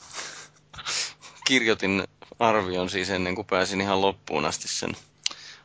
Kirjoitin 1.47 2.03
arvion 2.39 2.89
siis 2.89 3.09
ennen 3.09 3.35
kuin 3.35 3.47
pääsin 3.47 3.81
ihan 3.81 4.01
loppuun 4.01 4.45
asti 4.45 4.67
sen. 4.67 4.91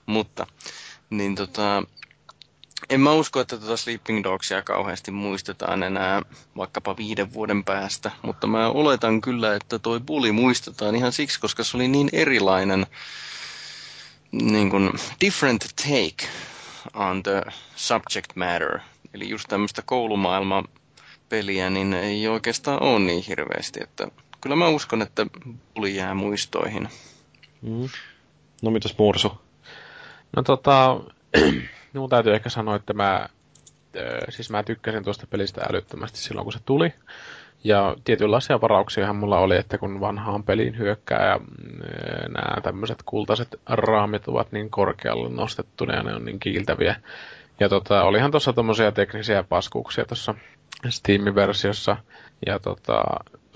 Mutta, 0.07 0.47
niin 1.11 1.35
tota, 1.35 1.83
en 2.91 3.01
mä 3.01 3.13
usko, 3.13 3.41
että 3.41 3.57
tuota 3.57 3.77
Sleeping 3.77 4.25
Dogsia 4.25 4.63
kauheasti 4.63 5.11
muistetaan 5.11 5.83
enää 5.83 6.23
vaikkapa 6.57 6.97
viiden 6.97 7.33
vuoden 7.33 7.65
päästä, 7.65 8.11
mutta 8.23 8.47
mä 8.47 8.69
oletan 8.69 9.21
kyllä, 9.21 9.55
että 9.55 9.79
toi 9.79 10.01
Bully 10.01 10.33
muistetaan 10.33 10.97
ihan 10.97 11.13
siksi, 11.13 11.41
koska 11.41 11.65
se 11.65 11.77
oli 11.77 11.89
niin 11.89 12.09
erilainen 12.13 12.87
niin 14.33 14.71
kuin 14.71 14.91
different 15.21 15.67
take 15.77 16.29
on 16.95 17.23
the 17.23 17.43
subject 17.77 18.37
matter. 18.37 18.79
Eli 19.15 19.29
just 19.29 19.49
tämmöistä 19.49 19.83
koulumaailman 19.87 20.65
peliä, 21.29 21.71
niin 21.71 21.95
ei 21.95 22.29
oikeastaan 22.29 22.83
ole 22.83 22.99
niin 22.99 23.25
hirveästi, 23.29 23.81
että 23.83 24.09
kyllä 24.41 24.57
mä 24.57 24.69
uskon, 24.69 25.03
että 25.03 25.27
Bully 25.75 25.89
jää 25.89 26.15
muistoihin. 26.15 26.89
Mm. 27.63 27.89
No 28.63 28.71
mitäs 28.71 28.99
Mursu? 28.99 29.41
No 30.37 30.43
tota, 30.43 31.01
minun 31.97 32.11
täytyy 32.11 32.35
ehkä 32.35 32.49
sanoa, 32.49 32.77
että 32.77 32.93
mä, 32.93 33.29
siis 34.29 34.51
mä 34.51 34.63
tykkäsin 34.63 35.05
tuosta 35.05 35.27
pelistä 35.31 35.61
älyttömästi 35.71 36.19
silloin, 36.19 36.45
kun 36.45 36.53
se 36.53 36.59
tuli. 36.65 36.95
Ja 37.65 37.97
tietynlaisia 38.05 38.61
varauksiahan 38.61 39.17
mulla 39.17 39.39
oli, 39.39 39.57
että 39.57 39.79
kun 39.79 40.01
vanhaan 40.01 40.43
peliin 40.43 40.79
hyökkää 40.79 41.27
ja 41.27 41.41
nämä 42.29 42.61
tämmöiset 42.63 42.99
kultaiset 43.05 43.61
raamit 43.67 44.29
ovat 44.29 44.53
niin 44.53 44.71
korkealle 44.71 45.29
nostettuna 45.29 45.95
ja 45.95 46.03
ne 46.03 46.15
on 46.15 46.25
niin 46.25 46.41
kiiltäviä. 46.41 46.97
Ja 47.61 47.69
tota, 47.69 48.03
olihan 48.03 48.31
tuossa 48.31 48.53
tommosia 48.53 48.93
teknisiä 48.93 49.43
paskuuksia 49.43 50.05
tuossa 50.05 50.35
Steam-versiossa. 50.89 51.97
Ja 52.47 52.59
tota, 52.59 53.03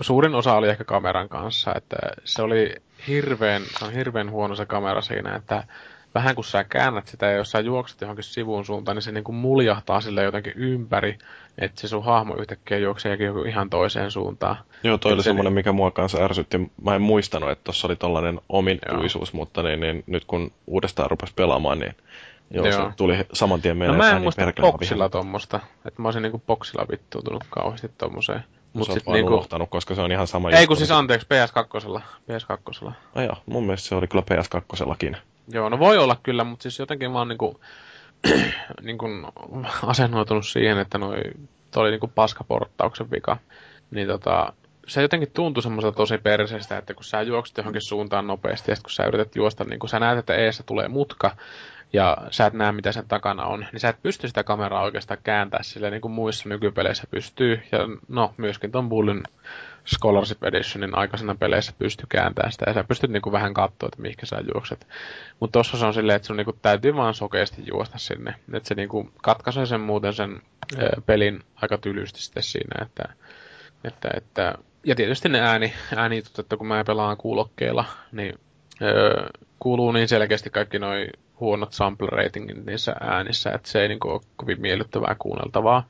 suurin 0.01 0.35
osa 0.35 0.53
oli 0.53 0.69
ehkä 0.69 0.83
kameran 0.83 1.29
kanssa, 1.29 1.73
että 1.75 1.97
se 2.25 2.41
oli 2.41 2.75
hirveän, 3.07 3.61
se 3.79 3.85
on 3.85 3.93
hirveän 3.93 4.31
huono 4.31 4.55
se 4.55 4.65
kamera 4.65 5.01
siinä, 5.01 5.35
että 5.35 5.63
vähän 6.15 6.35
kun 6.35 6.43
sä 6.43 6.63
käännät 6.63 7.07
sitä 7.07 7.25
ja 7.25 7.31
jos 7.37 7.51
sä 7.51 7.59
juokset 7.59 8.01
johonkin 8.01 8.23
sivuun 8.23 8.65
suuntaan, 8.65 8.95
niin 8.95 9.03
se 9.03 9.11
niinku 9.11 9.31
muljahtaa 9.31 10.01
sille 10.01 10.23
jotenkin 10.23 10.53
ympäri, 10.55 11.17
että 11.57 11.81
se 11.81 11.87
sun 11.87 12.05
hahmo 12.05 12.35
yhtäkkiä 12.35 12.77
juoksee 12.77 13.15
joku 13.15 13.39
ihan 13.43 13.69
toiseen 13.69 14.11
suuntaan. 14.11 14.55
Joo, 14.83 14.97
toi 14.97 15.11
Et 15.11 15.13
oli 15.13 15.23
se 15.23 15.25
semmoinen, 15.25 15.51
niin- 15.51 15.55
mikä 15.59 15.71
mua 15.71 15.91
kanssa 15.91 16.23
ärsytti. 16.23 16.71
Mä 16.83 16.95
en 16.95 17.01
muistanut, 17.01 17.49
että 17.51 17.63
tuossa 17.63 17.87
oli 17.87 17.95
tollainen 17.95 18.39
omintuisuus, 18.49 19.33
mutta 19.33 19.63
niin, 19.63 19.79
niin, 19.79 20.03
nyt 20.07 20.25
kun 20.25 20.51
uudestaan 20.67 21.11
rupesi 21.11 21.33
pelaamaan, 21.35 21.79
niin 21.79 21.95
joo, 22.51 22.65
Joo. 22.67 22.89
se 22.89 22.95
tuli 22.97 23.25
saman 23.33 23.61
tien 23.61 23.75
No 23.75 23.79
mieleen. 23.79 23.97
mä 23.97 24.03
että 24.03 24.09
en 24.11 24.15
niin 24.15 24.23
muista 24.23 24.41
perkele 24.41 24.71
boksilla 24.71 25.09
tommosta, 25.09 25.59
että 25.85 26.01
mä 26.01 26.07
olisin 26.07 26.21
niinku 26.21 26.41
boksilla 26.47 26.85
vittuutunut 26.91 27.43
kauheasti 27.49 27.91
tommoseen. 27.97 28.43
Mut 28.73 28.85
sit 28.85 28.93
sit 28.93 29.05
vaan 29.05 29.13
niinku- 29.13 29.33
unohtanut, 29.33 29.69
koska 29.69 29.95
se 29.95 30.01
on 30.01 30.11
ihan 30.11 30.27
sama 30.27 30.49
Ei 30.49 30.67
kun 30.67 30.77
siis 30.77 30.91
anteeksi, 30.91 31.27
PS2. 31.27 32.01
PS2. 32.31 32.91
Ai 33.15 33.25
joo, 33.25 33.35
mun 33.45 33.63
mielestä 33.63 33.89
se 33.89 33.95
oli 33.95 34.07
kyllä 34.07 34.23
PS2. 34.31 35.17
Joo, 35.51 35.69
no 35.69 35.79
voi 35.79 35.97
olla 35.97 36.15
kyllä, 36.23 36.43
mutta 36.43 36.63
siis 36.63 36.79
jotenkin 36.79 37.11
mä 37.11 37.17
oon 37.17 37.27
niinku, 37.27 37.61
niinku 38.81 39.05
asennoitunut 39.85 40.47
siihen, 40.47 40.77
että 40.77 40.97
noi, 40.97 41.21
toi 41.71 41.81
oli 41.81 41.91
niinku 41.91 42.11
paskaporttauksen 42.15 43.11
vika. 43.11 43.37
Niin 43.91 44.07
tota, 44.07 44.53
se 44.87 45.01
jotenkin 45.01 45.31
tuntui 45.31 45.63
semmoiselta 45.63 45.95
tosi 45.95 46.17
perseestä, 46.17 46.77
että 46.77 46.93
kun 46.93 47.03
sä 47.03 47.21
juokset 47.21 47.57
johonkin 47.57 47.81
suuntaan 47.81 48.27
nopeasti 48.27 48.71
ja 48.71 48.75
kun 48.75 48.91
sä 48.91 49.05
yrität 49.05 49.35
juosta, 49.35 49.63
niin 49.63 49.79
kun 49.79 49.89
sä 49.89 49.99
näet, 49.99 50.19
että 50.19 50.35
eessä 50.35 50.63
tulee 50.63 50.87
mutka 50.87 51.35
ja 51.93 52.17
sä 52.31 52.45
et 52.45 52.53
näe, 52.53 52.71
mitä 52.71 52.91
sen 52.91 53.07
takana 53.07 53.45
on, 53.45 53.65
niin 53.71 53.79
sä 53.79 53.89
et 53.89 54.03
pysty 54.03 54.27
sitä 54.27 54.43
kameraa 54.43 54.83
oikeastaan 54.83 55.19
kääntää 55.23 55.63
sille 55.63 55.89
niin 55.89 56.01
kuin 56.01 56.11
muissa 56.11 56.49
nykypeleissä 56.49 57.03
pystyy. 57.11 57.61
Ja 57.71 57.79
no, 58.07 58.33
myöskin 58.37 58.71
ton 58.71 58.89
Bullin 58.89 59.23
Scholarship 59.85 60.43
Editionin 60.43 60.97
aikaisena 60.97 61.35
peleissä 61.35 61.73
pystyy 61.79 62.05
kääntämään 62.09 62.51
sitä 62.51 62.65
ja 62.67 62.73
sä 62.73 62.83
pystyt 62.83 63.11
niinku 63.11 63.31
vähän 63.31 63.53
katsoa, 63.53 63.87
että 63.87 64.01
mihinkä 64.01 64.25
sä 64.25 64.43
juokset. 64.53 64.87
Mutta 65.39 65.59
tossa 65.59 65.77
se 65.77 65.85
on 65.85 65.93
silleen, 65.93 66.15
että 66.15 66.25
sun 66.25 66.37
niinku 66.37 66.57
täytyy 66.61 66.95
vaan 66.95 67.13
sokeasti 67.13 67.63
juosta 67.65 67.97
sinne. 67.97 68.35
Että 68.53 68.67
se 68.67 68.75
niinku 68.75 69.11
katkaisee 69.21 69.65
sen 69.65 69.81
muuten 69.81 70.13
sen 70.13 70.41
pelin 71.05 71.39
aika 71.55 71.77
tylysti 71.77 72.21
sitten 72.21 72.43
siinä, 72.43 72.85
että, 72.85 73.13
että, 73.83 74.09
että 74.17 74.55
ja 74.85 74.95
tietysti 74.95 75.29
ne 75.29 75.41
ääni, 75.41 75.73
äänitut, 75.95 76.39
että 76.39 76.57
kun 76.57 76.67
mä 76.67 76.83
pelaan 76.83 77.17
kuulokkeilla, 77.17 77.85
niin 78.11 78.39
öö, 78.81 79.29
kuuluu 79.59 79.91
niin 79.91 80.07
selkeästi 80.07 80.49
kaikki 80.49 80.79
noi 80.79 81.07
huonot 81.39 81.73
sample 81.73 82.07
ratingit 82.11 82.65
niissä 82.65 82.95
äänissä, 82.99 83.51
että 83.51 83.69
se 83.69 83.81
ei 83.81 83.87
niinku 83.87 84.09
ole 84.09 84.21
kovin 84.35 84.61
miellyttävää 84.61 85.15
kuunneltavaa. 85.19 85.87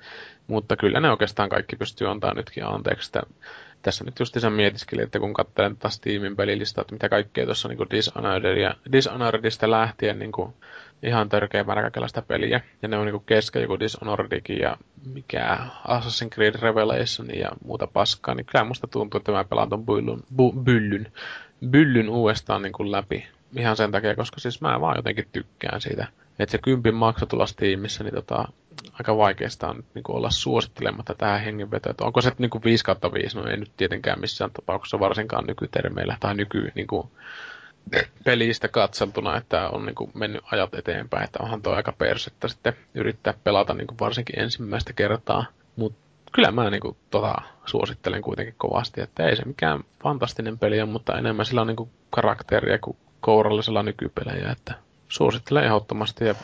Mutta 0.48 0.76
kyllä 0.76 1.00
ne 1.00 1.10
oikeastaan 1.12 1.50
kaikki 1.50 1.76
pystyy 1.76 2.10
antaa 2.10 2.34
nytkin 2.34 2.66
anteeksi. 2.66 3.08
Että 3.08 3.34
tässä 3.82 4.04
nyt 4.04 4.20
just 4.20 4.40
sen 4.40 4.54
mietiskelin, 4.54 5.04
että 5.04 5.20
kun 5.20 5.34
katselen 5.34 5.78
taas 5.78 5.94
Steamin 5.94 6.36
pelilistaa, 6.36 6.82
että 6.82 6.94
mitä 6.96 7.10
kaikkea 7.10 7.46
tuossa 7.46 7.68
niin 7.68 8.62
ja 8.62 8.76
Dishonoredista 8.92 9.72
lähtien 9.72 10.20
niin 10.20 10.32
kuin 10.32 10.54
ihan 11.04 11.30
törkeä 11.30 11.64
määrä 11.64 11.82
kaikenlaista 11.82 12.22
peliä. 12.22 12.62
Ja 12.82 12.88
ne 12.88 12.98
on 12.98 13.06
niin 13.06 13.24
kesken 13.26 13.62
joku 13.62 13.80
Dishonoredikin 13.80 14.60
ja 14.60 14.78
mikä 15.14 15.58
Assassin's 15.88 16.30
Creed 16.34 16.56
Revelation 16.62 17.28
ja 17.40 17.50
muuta 17.66 17.88
paskaa. 17.88 18.36
Niin 18.36 18.46
kyllä 18.46 18.66
musta 18.66 18.88
tuntuu, 18.88 19.18
että 19.18 19.32
mä 19.32 19.44
pelaan 19.44 19.70
ton 19.70 19.86
byllyn, 19.86 20.24
bu, 20.36 20.54
byllyn, 20.54 21.12
byllyn 21.70 22.10
uudestaan 22.10 22.62
niin 22.62 22.74
kuin 22.74 22.92
läpi. 22.92 23.28
Ihan 23.58 23.78
sen 23.78 23.92
takia, 23.92 24.16
koska 24.16 24.40
siis 24.40 24.62
mä 24.62 24.82
vaan 24.82 24.98
jotenkin 24.98 25.28
tykkään 25.32 25.82
siitä. 25.82 26.08
Että 26.40 26.52
se 26.52 26.58
kympin 26.58 26.96
maksu 26.96 27.26
tulla 27.26 27.46
Steamissa, 27.46 28.04
niin 28.04 28.16
tota, 28.16 28.46
aika 28.94 29.18
vaikeasta 29.18 29.68
on 29.68 29.84
niin 29.94 30.04
kuin 30.04 30.16
olla 30.16 30.30
suosittelematta 30.30 31.16
tähän 31.16 31.42
hengenvetoon. 31.42 31.96
Onko 32.02 32.22
se 32.22 32.32
niin 32.38 32.50
kuin 32.50 32.64
5 32.64 32.86
kautta 32.86 33.14
5? 33.14 33.38
No 33.38 33.48
ei 33.48 33.58
nyt 33.58 33.72
tietenkään 33.78 34.20
missään 34.20 34.52
tapauksessa 34.52 35.00
varsinkaan 35.00 35.46
nykytermeillä 35.48 36.18
tai 36.20 36.36
nyky 36.36 36.72
niin 36.76 36.88
kuin, 36.88 37.08
pelistä 38.26 38.68
katseltuna, 38.68 39.38
että 39.38 39.70
on 39.70 39.86
niin 39.86 39.96
kuin 39.96 40.12
mennyt 40.14 40.42
ajat 40.52 40.74
eteenpäin. 40.74 41.24
Että 41.24 41.44
onhan 41.44 41.62
tuo 41.62 41.74
aika 41.74 41.92
persettä 41.92 42.48
sitten 42.48 42.74
yrittää 42.94 43.34
pelata 43.44 43.74
niin 43.74 43.88
kuin 43.88 44.00
varsinkin 44.00 44.40
ensimmäistä 44.40 44.94
kertaa. 44.94 45.46
Mutta 45.76 46.00
kyllä 46.32 46.52
mä 46.52 46.70
niin 46.70 46.82
kuin, 46.82 46.98
tota, 47.10 47.36
suosittelen 47.66 48.22
kuitenkin 48.22 48.56
kovasti, 48.58 49.02
että 49.02 49.24
ei 49.24 49.36
se 49.36 49.46
mikään 49.46 49.84
fantastinen 50.04 50.60
peli 50.60 50.82
on, 50.82 50.90
mutta 50.90 51.18
enemmän 51.18 51.46
sillä 51.46 51.62
on 51.62 51.68
niin 51.68 51.76
kuin 51.76 51.90
karakteria 52.10 52.80
kuin 52.80 52.98
kourallisella 53.22 53.84
nykypelejä, 53.84 54.52
että 54.52 54.74
suosittelen 55.08 55.64
ehdottomasti 55.64 56.26
ja 56.26 56.36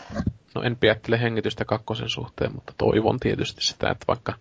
no 0.56 0.62
en 0.62 0.76
pidättele 0.76 1.22
hengitystä 1.22 1.66
kakkosen 1.66 2.10
suhteen, 2.10 2.54
mutta 2.56 2.74
toivon 2.78 3.20
tietysti 3.20 3.62
sitä, 3.62 3.90
että 3.90 4.06
vaikka 4.08 4.34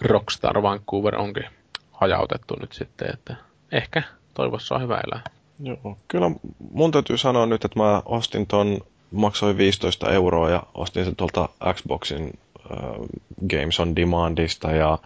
Rockstar 0.00 0.62
Vancouver 0.62 1.16
onkin 1.16 1.44
hajautettu 1.92 2.56
nyt 2.60 2.72
sitten, 2.72 3.10
että 3.14 3.36
ehkä 3.72 4.02
toivossa 4.34 4.74
on 4.74 4.82
hyvä 4.82 5.00
elää. 5.06 5.22
Joo, 5.60 5.98
kyllä 6.08 6.30
mun 6.72 6.90
täytyy 6.90 7.18
sanoa 7.18 7.46
nyt, 7.46 7.64
että 7.64 7.78
mä 7.78 8.02
ostin 8.04 8.46
ton, 8.46 8.78
maksoin 9.10 9.58
15 9.58 10.12
euroa 10.12 10.50
ja 10.50 10.62
ostin 10.74 11.04
sen 11.04 11.16
tuolta 11.16 11.48
Xboxin 11.74 12.38
äh, 12.70 12.78
Games 13.50 13.80
on 13.80 13.96
Demandista 13.96 14.70
ja 14.70 14.92
äh, 14.92 15.00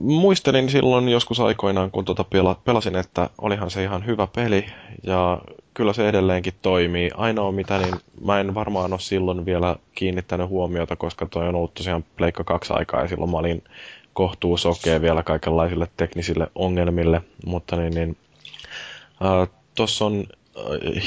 muistelin 0.00 0.68
silloin 0.68 1.08
joskus 1.08 1.40
aikoinaan, 1.40 1.90
kun 1.90 2.04
pela, 2.30 2.60
pelasin, 2.64 2.96
että 2.96 3.30
olihan 3.38 3.70
se 3.70 3.82
ihan 3.82 4.06
hyvä 4.06 4.26
peli 4.34 4.64
ja 5.02 5.38
kyllä 5.74 5.92
se 5.92 6.08
edelleenkin 6.08 6.54
toimii. 6.62 7.10
Ainoa 7.14 7.52
mitä, 7.52 7.78
niin 7.78 7.94
mä 8.24 8.40
en 8.40 8.54
varmaan 8.54 8.92
ole 8.92 9.00
silloin 9.00 9.46
vielä 9.46 9.76
kiinnittänyt 9.94 10.48
huomiota, 10.48 10.96
koska 10.96 11.26
toi 11.26 11.48
on 11.48 11.54
ollut 11.54 11.74
tosiaan 11.74 12.04
Pleikka 12.16 12.44
kaksi 12.44 12.72
aikaa 12.72 13.00
ja 13.00 13.08
silloin 13.08 13.30
mä 13.30 13.38
olin 13.38 13.62
kohtuu 14.12 14.56
sokea 14.56 15.00
vielä 15.00 15.22
kaikenlaisille 15.22 15.88
teknisille 15.96 16.50
ongelmille, 16.54 17.22
mutta 17.46 17.76
niin, 17.76 17.94
niin 17.94 18.16
tuossa 19.74 20.04
on 20.04 20.26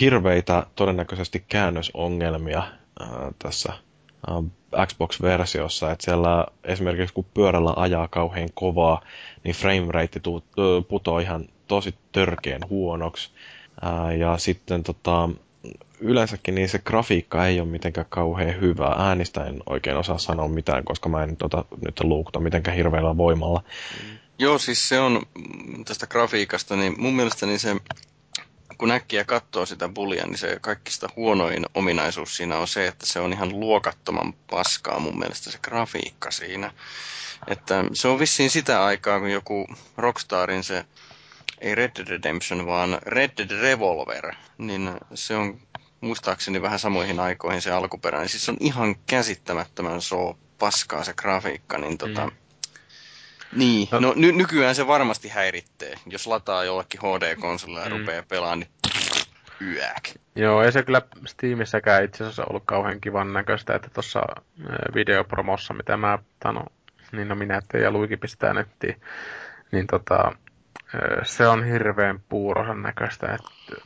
hirveitä 0.02 0.66
todennäköisesti 0.76 1.46
käännösongelmia 1.48 2.64
tässä 3.40 3.74
Xbox-versiossa, 4.88 5.92
että 5.92 6.06
siellä 6.06 6.46
esimerkiksi 6.64 7.14
kun 7.14 7.26
pyörällä 7.34 7.74
ajaa 7.76 8.08
kauhean 8.08 8.50
kovaa, 8.54 9.02
niin 9.44 9.56
framerate 9.56 10.22
putoo 10.88 11.20
ihan 11.20 11.46
tosi 11.68 11.96
törkeän 12.12 12.62
huonoksi. 12.70 13.30
Ja 14.20 14.38
sitten 14.38 14.84
tota, 14.84 15.30
yleensäkin 16.00 16.56
niin 16.56 16.70
se 16.70 16.80
grafiikka 16.80 17.46
ei 17.46 17.60
ole 17.60 17.70
mitenkään 17.70 18.08
kauhean 18.10 18.62
hyvä. 18.62 18.96
Äänistä 18.98 19.44
en 19.46 19.64
oikein 19.70 19.98
osaa 19.98 20.18
sanoa 20.18 20.48
mitään, 20.48 20.84
koska 20.84 21.10
mä 21.10 21.24
en 21.24 21.38
tota, 21.38 21.66
nyt 21.86 22.00
luukuta 22.04 22.40
mitenkään 22.40 22.78
hirveällä 22.78 23.18
voimalla. 23.18 23.64
Mm. 24.04 24.18
Joo, 24.42 24.58
siis 24.58 24.90
se 24.90 25.00
on 25.00 25.22
tästä 25.86 26.08
grafiikasta, 26.08 26.76
niin 26.76 26.96
mun 26.98 27.16
mielestä 27.16 27.46
niin 27.46 27.60
se, 27.60 27.76
kun 28.78 28.92
äkkiä 28.92 29.24
katsoo 29.24 29.66
sitä 29.66 29.90
bulia, 29.90 30.26
niin 30.26 30.38
se 30.38 30.58
kaikista 30.62 31.10
huonoin 31.16 31.66
ominaisuus 31.74 32.38
siinä 32.38 32.58
on 32.58 32.68
se, 32.68 32.88
että 32.88 33.06
se 33.06 33.20
on 33.20 33.34
ihan 33.34 33.60
luokattoman 33.60 34.34
paskaa 34.50 35.00
mun 35.00 35.20
mielestä 35.20 35.52
se 35.52 35.60
grafiikka 35.62 36.32
siinä. 36.32 36.74
Että 37.48 37.84
se 37.94 38.08
on 38.08 38.20
vissiin 38.20 38.50
sitä 38.50 38.86
aikaa, 38.86 39.20
kun 39.20 39.32
joku 39.32 39.68
Rockstarin 39.98 40.64
se 40.64 40.86
ei 41.60 41.76
Red 41.76 41.92
Dead 41.96 42.08
Redemption, 42.08 42.66
vaan 42.66 42.98
Red 43.02 43.32
Dead 43.38 43.62
Revolver, 43.62 44.36
niin 44.58 44.92
se 45.14 45.36
on 45.36 45.60
muistaakseni 46.02 46.62
vähän 46.62 46.80
samoihin 46.80 47.20
aikoihin 47.20 47.62
se 47.62 47.72
alkuperäinen. 47.72 48.30
Siis 48.30 48.46
se 48.46 48.52
on 48.52 48.58
ihan 48.60 48.96
käsittämättömän 48.96 50.02
so 50.02 50.38
paskaa 50.60 51.04
se 51.04 51.14
grafiikka, 51.14 51.78
niin 51.78 51.98
tota... 51.98 52.26
Mm. 52.26 52.41
Niin, 53.56 53.88
no, 53.92 54.00
no 54.00 54.14
ny- 54.16 54.32
nykyään 54.32 54.76
se 54.76 54.88
varmasti 54.88 55.30
häiritsee. 55.30 55.96
Jos 56.06 56.28
lataa 56.28 56.64
jollekin 56.64 57.02
HD-konsolilla 57.02 57.80
ja 57.80 57.90
mm. 57.90 57.98
rupeaa 57.98 58.24
pelaamaan, 58.30 58.60
niin 58.60 58.72
yäk. 59.76 60.10
Joo, 60.36 60.64
ei 60.64 60.72
se 60.72 60.84
kyllä 60.84 61.02
Steamissäkään 61.26 62.04
itse 62.04 62.24
asiassa 62.24 62.46
ollut 62.50 62.64
kauhean 62.66 63.02
kivan 63.02 63.34
näköistä, 63.34 63.76
että 63.76 63.90
tuossa 63.90 64.22
videopromossa, 64.96 65.74
mitä 65.74 65.98
mä 65.98 66.20
tano, 66.40 66.66
niin 67.12 67.28
no 67.28 67.36
minä 67.36 67.62
ja 67.82 67.92
Luiki 67.92 68.18
pistää 68.18 68.54
nettiin, 68.54 69.02
niin 69.72 69.88
tota, 69.88 70.32
se 71.24 71.48
on 71.48 71.66
hirveän 71.66 72.20
puurosan 72.30 72.82
näköistä. 72.82 73.34
Et 73.34 73.42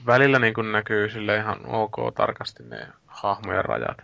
välillä 0.06 0.40
niin 0.40 0.54
kun 0.54 0.72
näkyy 0.72 1.10
sille 1.10 1.38
ihan 1.38 1.66
ok 1.66 1.96
tarkasti 2.16 2.64
ne 2.64 2.88
hahmojen 3.08 3.66
rajat. 3.66 3.98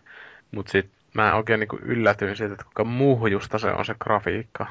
Mutta 0.52 0.72
sitten 0.72 0.98
mä 1.14 1.36
oikein 1.36 1.60
niin 1.60 1.82
yllätyin 1.82 2.36
siitä, 2.36 2.54
että 2.54 2.64
kuinka 2.64 2.84
muhjusta 2.84 3.58
se 3.58 3.68
on 3.68 3.86
se 3.86 3.96
grafiikka. 4.00 4.68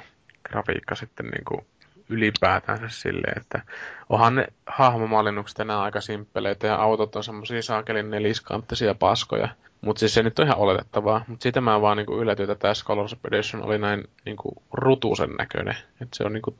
Grafiikka 0.50 0.94
sitten 0.94 1.26
niin 1.26 1.44
kuin 1.44 1.66
ylipäätänsä 2.08 2.88
silleen, 2.88 3.40
että 3.40 3.62
onhan 4.08 4.34
ne 4.34 4.46
hahmomallinnukset 4.66 5.60
enää 5.60 5.80
aika 5.80 6.00
simppeleitä 6.00 6.66
ja 6.66 6.76
autot 6.76 7.16
on 7.16 7.24
semmosia 7.24 7.62
saakelin 7.62 8.10
neliskanttisia 8.10 8.94
paskoja. 8.94 9.48
Mutta 9.80 10.00
siis 10.00 10.14
se 10.14 10.22
nyt 10.22 10.38
on 10.38 10.46
ihan 10.46 10.58
oletettavaa. 10.58 11.24
Mutta 11.26 11.42
siitä 11.42 11.60
mä 11.60 11.80
vaan 11.80 11.96
niinku 11.96 12.20
yllätyin, 12.20 12.50
että 12.50 12.62
tämä 12.62 12.74
Scholars 12.74 13.16
Edition 13.24 13.62
oli 13.62 13.78
näin 13.78 14.04
niinku 14.24 14.62
rutusen 14.72 15.30
näköinen. 15.30 15.76
Että 16.00 16.16
se 16.16 16.24
on 16.24 16.32
niinku 16.32 16.56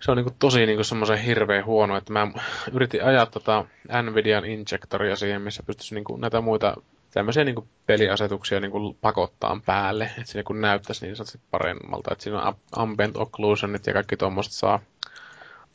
se 0.00 0.10
on 0.10 0.16
niinku 0.16 0.34
tosi 0.38 0.66
niinku 0.66 0.84
semmoisen 0.84 1.18
hirveän 1.18 1.64
huono, 1.64 1.96
että 1.96 2.12
mä 2.12 2.28
yritin 2.72 3.04
ajaa 3.04 3.26
tota 3.26 3.64
Nvidian 4.02 4.44
injectoria 4.44 5.16
siihen, 5.16 5.42
missä 5.42 5.62
pystyisi 5.62 5.94
niinku 5.94 6.16
näitä 6.16 6.40
muita 6.40 6.76
tämmöisiä 7.14 7.44
niinku 7.44 7.68
peliasetuksia 7.86 8.60
niinku 8.60 8.96
pakottaa 9.00 9.60
päälle, 9.66 10.04
että 10.04 10.32
se 10.32 10.38
niinku 10.38 10.52
näyttäisi 10.52 11.06
niin 11.06 11.16
sanotusti 11.16 11.40
paremmalta, 11.50 12.12
että 12.12 12.24
siinä 12.24 12.42
on 12.42 12.54
ambient 12.76 13.16
occlusionit 13.16 13.86
ja 13.86 13.92
kaikki 13.92 14.16
tuommoista 14.16 14.54
saa 14.54 14.80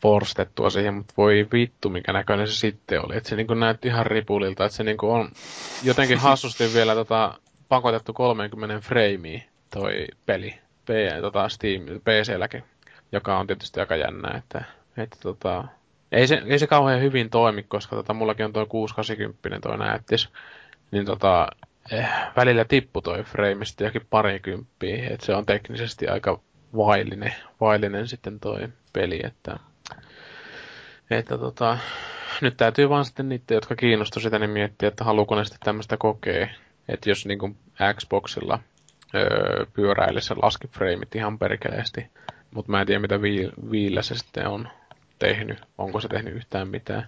forstettua 0.01 0.69
siihen, 0.69 0.93
mutta 0.93 1.13
voi 1.17 1.47
vittu, 1.53 1.89
mikä 1.89 2.13
näköinen 2.13 2.47
se 2.47 2.55
sitten 2.55 3.05
oli. 3.05 3.17
Että 3.17 3.29
se 3.29 3.35
niinku 3.35 3.53
näytti 3.53 3.87
ihan 3.87 4.05
ripulilta, 4.05 4.65
että 4.65 4.75
se 4.75 4.83
niinku 4.83 5.11
on 5.11 5.29
jotenkin 5.83 6.17
hassusti 6.17 6.63
vielä 6.73 6.95
tota, 6.95 7.39
pakotettu 7.69 8.13
30 8.13 8.79
frameen 8.79 9.43
toi 9.73 10.07
peli. 10.25 10.59
P, 10.85 10.89
tota 11.21 11.49
Steam, 11.49 11.81
PC-läkin 11.81 12.63
joka 13.11 13.37
on 13.37 13.47
tietysti 13.47 13.79
aika 13.79 13.95
jännä, 13.95 14.37
että, 14.37 14.63
että 14.97 15.17
tota, 15.21 15.63
ei, 16.11 16.27
se, 16.27 16.41
ei 16.45 16.59
se 16.59 16.67
kauhean 16.67 17.01
hyvin 17.01 17.29
toimi, 17.29 17.63
koska 17.63 17.95
tota, 17.95 18.13
mullakin 18.13 18.45
on 18.45 18.53
tuo 18.53 18.65
680 18.65 19.59
toi 19.59 19.77
näyttis, 19.77 20.29
niin 20.91 21.05
tota, 21.05 21.47
eh, 21.91 22.09
välillä 22.35 22.65
tippu 22.65 23.01
toi 23.01 23.23
frame 23.23 23.65
sitten 23.65 23.85
jokin 23.85 24.07
parikymppiä, 24.09 25.07
että 25.09 25.25
se 25.25 25.35
on 25.35 25.45
teknisesti 25.45 26.07
aika 26.07 26.39
vaillinen, 26.75 27.33
vaillinen 27.61 28.07
sitten 28.07 28.39
toi 28.39 28.67
peli, 28.93 29.19
että, 29.23 29.59
että 31.09 31.37
tota, 31.37 31.77
nyt 32.41 32.57
täytyy 32.57 32.89
vaan 32.89 33.05
sitten 33.05 33.29
niitä, 33.29 33.53
jotka 33.53 33.75
kiinnostuu 33.75 34.21
sitä, 34.21 34.39
niin 34.39 34.49
miettiä, 34.49 34.89
että 34.89 35.03
haluuko 35.03 35.35
ne 35.35 35.45
sitten 35.45 35.65
tämmöistä 35.65 35.97
kokea. 35.97 36.47
Että 36.87 37.09
jos 37.09 37.25
niin 37.25 37.57
Xboxilla 37.93 38.59
öö, 39.15 39.65
pyöräilee 39.73 40.21
se 40.21 40.35
laskifreimit 40.35 41.15
ihan 41.15 41.39
perkeleesti, 41.39 42.05
mutta 42.51 42.71
mä 42.71 42.81
en 42.81 42.87
tiedä 42.87 42.99
mitä 42.99 43.21
viillä 43.71 44.01
se 44.01 44.15
sitten 44.15 44.47
on 44.47 44.69
tehnyt, 45.19 45.61
onko 45.77 45.99
se 45.99 46.07
tehnyt 46.07 46.35
yhtään 46.35 46.67
mitään. 46.67 47.07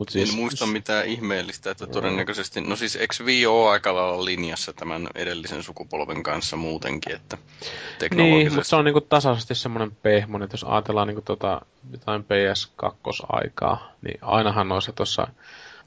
Mut 0.00 0.08
siis, 0.08 0.30
en 0.30 0.36
muista 0.36 0.66
mitään 0.66 1.06
ihmeellistä, 1.06 1.70
että 1.70 1.86
todennäköisesti, 1.86 2.60
no 2.60 2.76
siis 2.76 2.96
eikö 2.96 3.14
ole 3.48 3.70
aika 3.70 3.94
lailla 3.94 4.24
linjassa 4.24 4.72
tämän 4.72 5.08
edellisen 5.14 5.62
sukupolven 5.62 6.22
kanssa 6.22 6.56
muutenkin, 6.56 7.14
että 7.16 7.38
Niin, 8.14 8.52
mutta 8.52 8.68
se 8.68 8.76
on 8.76 8.84
niinku 8.84 9.00
tasaisesti 9.00 9.54
semmoinen 9.54 9.96
pehmonen, 10.02 10.44
että 10.44 10.54
jos 10.54 10.64
ajatellaan 10.64 11.08
niinku 11.08 11.22
tota, 11.22 11.60
jotain 11.92 12.22
PS2-aikaa, 12.22 13.92
niin 14.02 14.18
ainahan 14.22 14.68
noissa 14.68 14.92
tuossa 14.92 15.26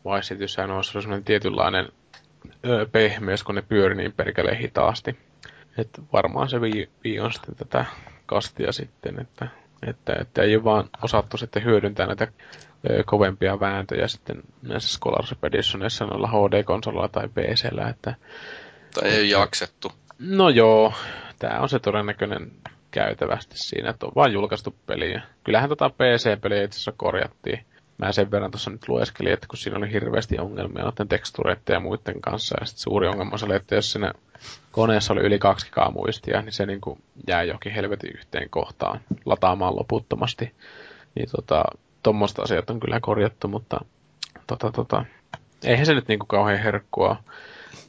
Vice 0.06 0.34
Cityssä 0.34 0.68
noissa 0.68 0.98
oli 0.98 1.04
semmoinen 1.04 1.26
tietynlainen 1.26 1.90
öö, 2.66 2.86
pehmeys, 2.86 3.44
kun 3.44 3.56
ne 3.56 3.62
pyöri 3.62 3.96
niin 3.96 4.14
perkeleen 4.14 4.58
hitaasti. 4.58 5.18
Että 5.78 6.02
varmaan 6.14 6.50
se 6.50 6.60
Wii 6.60 7.20
on 7.20 7.34
sitten 7.34 7.56
tätä 7.56 7.86
kastia 8.26 8.72
sitten, 8.72 9.22
että, 9.22 9.48
että, 9.88 10.16
että 10.22 10.42
ei 10.42 10.56
ole 10.56 10.64
vaan 10.64 10.90
osattu 11.04 11.38
sitten 11.38 11.64
hyödyntää 11.64 12.08
näitä 12.08 12.28
kovempia 13.06 13.60
vääntöjä 13.60 14.08
sitten 14.08 14.42
näissä 14.62 14.98
Scholarship 14.98 15.44
Editionissa 15.44 16.06
noilla 16.06 16.28
HD-konsolilla 16.28 17.08
tai 17.08 17.28
PCllä. 17.28 17.90
Että, 17.90 18.16
tai 18.94 19.10
ei 19.10 19.30
jaksettu. 19.30 19.92
No 20.20 20.50
joo, 20.50 20.94
tämä 21.40 21.60
on 21.60 21.70
se 21.70 21.80
todennäköinen 21.80 22.52
käytävästi 22.92 23.58
siinä, 23.58 23.90
että 23.90 24.06
on 24.06 24.12
vain 24.16 24.34
julkaistu 24.34 24.76
peliä. 24.86 25.22
Kyllähän 25.44 25.70
tota 25.70 25.90
PC-peliä 25.90 26.64
itse 26.64 26.76
asiassa 26.76 26.94
korjattiin. 26.98 27.66
Mä 27.98 28.12
sen 28.12 28.32
verran 28.32 28.52
tuossa 28.52 28.70
nyt 28.70 28.90
lueskelin, 28.90 29.34
että 29.34 29.48
kun 29.48 29.58
siinä 29.58 29.78
oli 29.78 29.92
hirveästi 29.92 30.40
ongelmia 30.40 30.84
noiden 30.84 31.08
tekstureiden 31.08 31.74
ja 31.74 31.80
muiden 31.80 32.22
kanssa, 32.22 32.56
ja 32.60 32.66
sitten 32.66 32.82
suuri 32.82 33.08
ongelma 33.08 33.36
oli, 33.46 33.56
että 33.56 33.76
jos 33.76 33.92
siinä 33.92 34.14
koneessa 34.72 35.14
oli 35.14 35.22
yli 35.22 35.40
2 35.40 35.72
k 35.72 35.76
muistia, 35.94 36.42
niin 36.42 36.52
se 36.52 36.66
niin 36.66 36.82
kuin 36.82 37.00
jää 37.28 37.44
jokin 37.44 37.72
helvetin 37.72 38.12
yhteen 38.16 38.50
kohtaan 38.50 39.00
lataamaan 39.26 39.76
loputtomasti. 39.76 40.52
Niin 41.16 41.30
tota, 41.36 41.64
tuommoista 42.04 42.42
asiat 42.42 42.70
on 42.70 42.80
kyllä 42.80 43.00
korjattu, 43.00 43.48
mutta 43.48 43.86
tota, 44.48 44.72
tota, 44.72 45.06
eihän 45.64 45.86
se 45.86 45.94
nyt 45.94 46.08
niinku 46.08 46.26
kauhean 46.26 46.60
herkkua. 46.60 47.16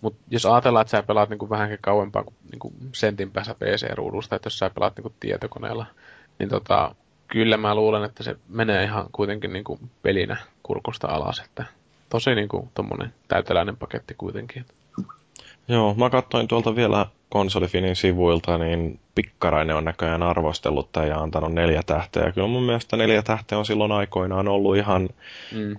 Mutta 0.01 0.21
jos 0.31 0.47
ajatellaan, 0.47 0.83
että 0.83 0.91
sä 0.91 1.03
pelaat 1.03 1.29
niinku 1.29 1.51
vähänkin 1.51 1.79
kauempaa 1.81 2.25
kuin 2.25 2.35
niinku 2.51 2.73
sentin 2.93 3.31
päässä 3.31 3.55
PC-ruudusta, 3.55 4.37
että 4.37 4.47
jos 4.47 4.59
sä 4.59 4.71
pelaat 4.71 4.97
niinku 4.97 5.15
tietokoneella, 5.21 5.87
niin 6.39 6.49
tota, 6.49 6.95
kyllä 7.29 7.57
mä 7.57 7.75
luulen, 7.75 8.05
että 8.05 8.23
se 8.23 8.37
menee 8.49 8.85
ihan 8.85 9.07
kuitenkin 9.13 9.53
niinku 9.53 9.79
pelinä 10.03 10.37
kurkusta 10.63 11.07
alas. 11.09 11.39
Että 11.39 11.65
tosi 12.09 12.35
niinku 12.35 12.69
tommonen 12.75 13.15
täyteläinen 13.29 13.77
paketti 13.77 14.15
kuitenkin. 14.15 14.65
Joo, 15.69 15.95
mä 15.95 16.11
katsoin 16.11 16.49
tuolta 16.49 16.77
vielä 16.77 17.07
konsolifinin 17.35 17.97
sivuilta, 17.97 18.59
niin 18.59 19.01
Pikkarainen 19.15 19.77
on 19.77 19.85
näköjään 19.85 20.23
arvostellut 20.23 20.93
tämän 20.93 21.09
ja 21.09 21.19
antanut 21.19 21.53
neljä 21.53 21.83
tähteä. 21.87 22.33
Kyllä 22.33 22.49
mun 22.49 22.63
mielestä 22.63 22.97
neljä 22.97 23.23
tähteä 23.23 23.59
on 23.59 23.67
silloin 23.67 23.93
aikoinaan 23.93 24.49
ollut 24.49 24.77
ihan 24.77 25.09
mm. 25.53 25.73
äh, 25.73 25.77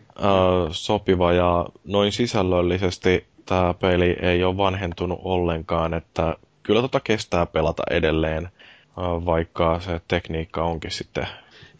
sopiva 0.72 1.34
ja 1.34 1.66
noin 1.85 2.11
sisällöllisesti 2.11 3.25
tämä 3.45 3.74
peli 3.74 4.17
ei 4.22 4.43
ole 4.43 4.58
vanhentunut 4.58 5.19
ollenkaan, 5.24 5.93
että 5.93 6.35
kyllä 6.64 6.82
tota 6.82 7.00
kestää 7.00 7.45
pelata 7.45 7.84
edelleen, 7.90 8.45
äh, 8.45 9.25
vaikka 9.25 9.80
se 9.80 10.01
tekniikka 10.08 10.64
onkin 10.64 10.92
sitten 10.92 11.27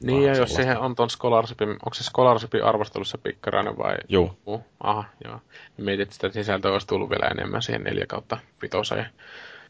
niin, 0.04 0.24
ja 0.24 0.36
jos 0.36 0.56
siihen 0.56 0.78
on 0.78 0.96
ton 0.96 1.10
Scholarshipin, 1.10 1.70
onko 1.70 1.94
se 1.94 2.04
Scholarshipin 2.04 2.64
arvostelussa 2.64 3.18
pikkarainen 3.18 3.78
vai? 3.78 3.96
Joo. 4.10 4.38
Uh, 4.46 4.64
aha, 4.80 5.04
joo. 5.24 5.40
Mietit, 5.78 6.12
että 6.14 6.30
sisältöä 6.30 6.72
olisi 6.72 6.88
tullut 6.88 7.10
vielä 7.10 7.28
enemmän 7.28 7.62
siihen 7.62 7.84
neljä 7.84 8.06
kautta 8.08 8.38
vitoseen 8.62 9.06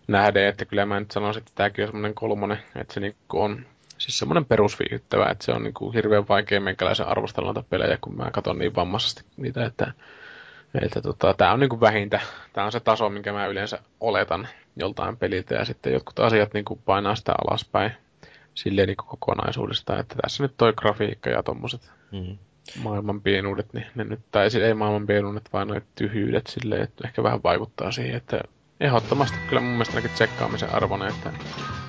nähden, 0.07 0.47
että 0.47 0.65
kyllä 0.65 0.85
mä 0.85 0.99
nyt 0.99 1.11
sanoisin, 1.11 1.41
että 1.41 1.51
tämäkin 1.55 1.83
on 1.83 1.87
semmoinen 1.87 2.15
kolmonen, 2.15 2.59
että 2.75 2.93
se 2.93 2.99
niinku 2.99 3.41
on 3.41 3.65
siis 3.97 4.19
semmoinen 4.19 4.45
perusviihdyttävä, 4.45 5.29
että 5.31 5.45
se 5.45 5.51
on 5.51 5.63
niinku 5.63 5.91
hirveän 5.91 6.27
vaikea 6.27 6.61
meikäläisen 6.61 7.07
arvostella 7.07 7.53
noita 7.53 7.69
pelejä, 7.69 7.97
kun 8.01 8.17
mä 8.17 8.31
katson 8.31 8.59
niin 8.59 8.75
vammaisesti 8.75 9.23
niitä, 9.37 9.65
että, 9.65 9.93
että 10.81 11.01
tota, 11.01 11.33
tämä 11.33 11.53
on 11.53 11.59
niinku 11.59 11.81
vähintä, 11.81 12.19
tämä 12.53 12.65
on 12.65 12.71
se 12.71 12.79
taso, 12.79 13.09
minkä 13.09 13.33
mä 13.33 13.47
yleensä 13.47 13.79
oletan 13.99 14.47
joltain 14.75 15.17
peliltä, 15.17 15.55
ja 15.55 15.65
sitten 15.65 15.93
jotkut 15.93 16.19
asiat 16.19 16.53
niinku 16.53 16.75
painaa 16.75 17.15
sitä 17.15 17.33
alaspäin 17.47 17.91
silleen 18.53 18.87
niin 18.87 18.97
kokonaisuudesta, 18.97 19.99
että 19.99 20.15
tässä 20.21 20.43
nyt 20.43 20.53
toi 20.57 20.73
grafiikka 20.73 21.29
ja 21.29 21.43
tommoset 21.43 21.91
mm. 22.11 22.37
maailman 22.83 23.21
pienuudet, 23.21 23.73
niin 23.73 23.85
ne 23.95 24.03
nyt, 24.03 24.19
tai 24.31 24.47
ei 24.63 24.73
maailman 24.73 25.07
pienuudet, 25.07 25.53
vaan 25.53 25.67
noin 25.67 25.83
tyhjyydet 25.95 26.47
silleen, 26.47 26.81
että 26.81 27.07
ehkä 27.07 27.23
vähän 27.23 27.43
vaikuttaa 27.43 27.91
siihen, 27.91 28.15
että 28.15 28.41
ehdottomasti 28.79 29.37
kyllä 29.49 29.61
mun 29.61 29.71
mielestä 29.71 30.01
tsekkaamisen 30.13 30.75
arvoinen, 30.75 31.07
että, 31.07 31.31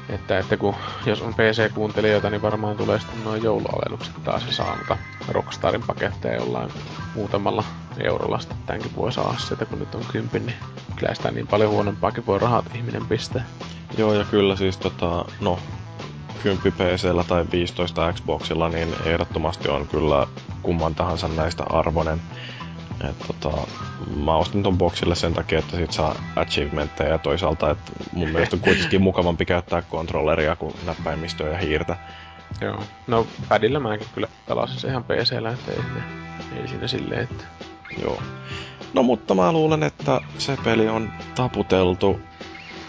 että, 0.09 0.39
että 0.39 0.57
kun, 0.57 0.75
jos 1.07 1.23
on 1.23 1.35
PC-kuuntelijoita, 1.35 2.31
niin 2.31 2.43
varmaan 2.43 2.77
tulee 2.77 2.99
sitten 2.99 3.25
noin 3.25 3.43
joulualennukset 3.43 4.25
taas 4.25 4.47
ja 4.47 4.53
saa 4.53 4.77
noita 4.77 4.97
Rockstarin 5.29 5.83
paketteja 5.87 6.37
jollain 6.37 6.71
muutamalla 7.15 7.65
eurolla 7.99 8.39
sitten 8.39 8.59
tämänkin 8.67 8.97
voi 8.97 9.13
saada 9.13 9.39
sieltä, 9.39 9.65
kun 9.65 9.79
nyt 9.79 9.95
on 9.95 10.05
kympin, 10.13 10.47
niin 10.47 10.57
kyllä 10.97 11.15
sitä 11.15 11.31
niin 11.31 11.47
paljon 11.47 11.71
huonompaakin 11.71 12.27
voi 12.27 12.39
rahat 12.39 12.65
ihminen 12.75 13.07
pistää. 13.07 13.45
Joo, 13.99 14.15
ja 14.15 14.25
kyllä 14.25 14.57
siis 14.57 14.77
tota, 14.77 15.25
no, 15.41 15.59
10 16.43 16.73
PCllä 16.73 17.25
tai 17.25 17.45
15 17.53 18.13
Xboxilla, 18.13 18.69
niin 18.69 18.89
ehdottomasti 19.05 19.69
on 19.69 19.89
kyllä 19.89 20.27
kumman 20.63 20.95
tahansa 20.95 21.29
näistä 21.29 21.65
arvonen. 21.71 22.21
Et 23.05 23.18
tota, 23.26 23.50
mä 24.25 24.36
ostin 24.36 24.62
ton 24.62 24.78
boxille 24.78 25.15
sen 25.15 25.34
takia, 25.34 25.58
että 25.58 25.76
sit 25.76 25.92
saa 25.92 26.15
achievementteja 26.36 27.10
ja 27.10 27.18
toisaalta, 27.18 27.70
että 27.70 27.92
mun 28.12 28.28
mielestä 28.28 28.57
on 28.57 28.60
kuitenkin 28.60 29.02
mukavampi 29.02 29.44
käyttää 29.44 29.83
kontrolleria 29.83 30.57
kuin 30.57 30.75
näppäimistöä 30.86 31.52
ja 31.52 31.58
hiirtä. 31.58 31.97
Joo. 32.60 32.83
No 33.07 33.26
padilla 33.49 33.81
mäkin 33.81 34.07
kyllä 34.15 34.28
pelasin 34.49 34.81
se 34.81 34.89
ihan 34.89 35.05
PCllä, 35.05 35.50
että 35.50 35.73
ei, 35.73 35.78
ei 36.60 36.68
siinä 36.68 36.89
silleen, 36.89 37.20
että... 37.20 37.44
Joo. 38.02 38.23
No 38.94 39.02
mutta 39.02 39.34
mä 39.34 39.52
luulen, 39.52 39.83
että 39.83 40.20
se 40.39 40.58
peli 40.65 40.89
on 40.89 41.12
taputeltu 41.34 42.20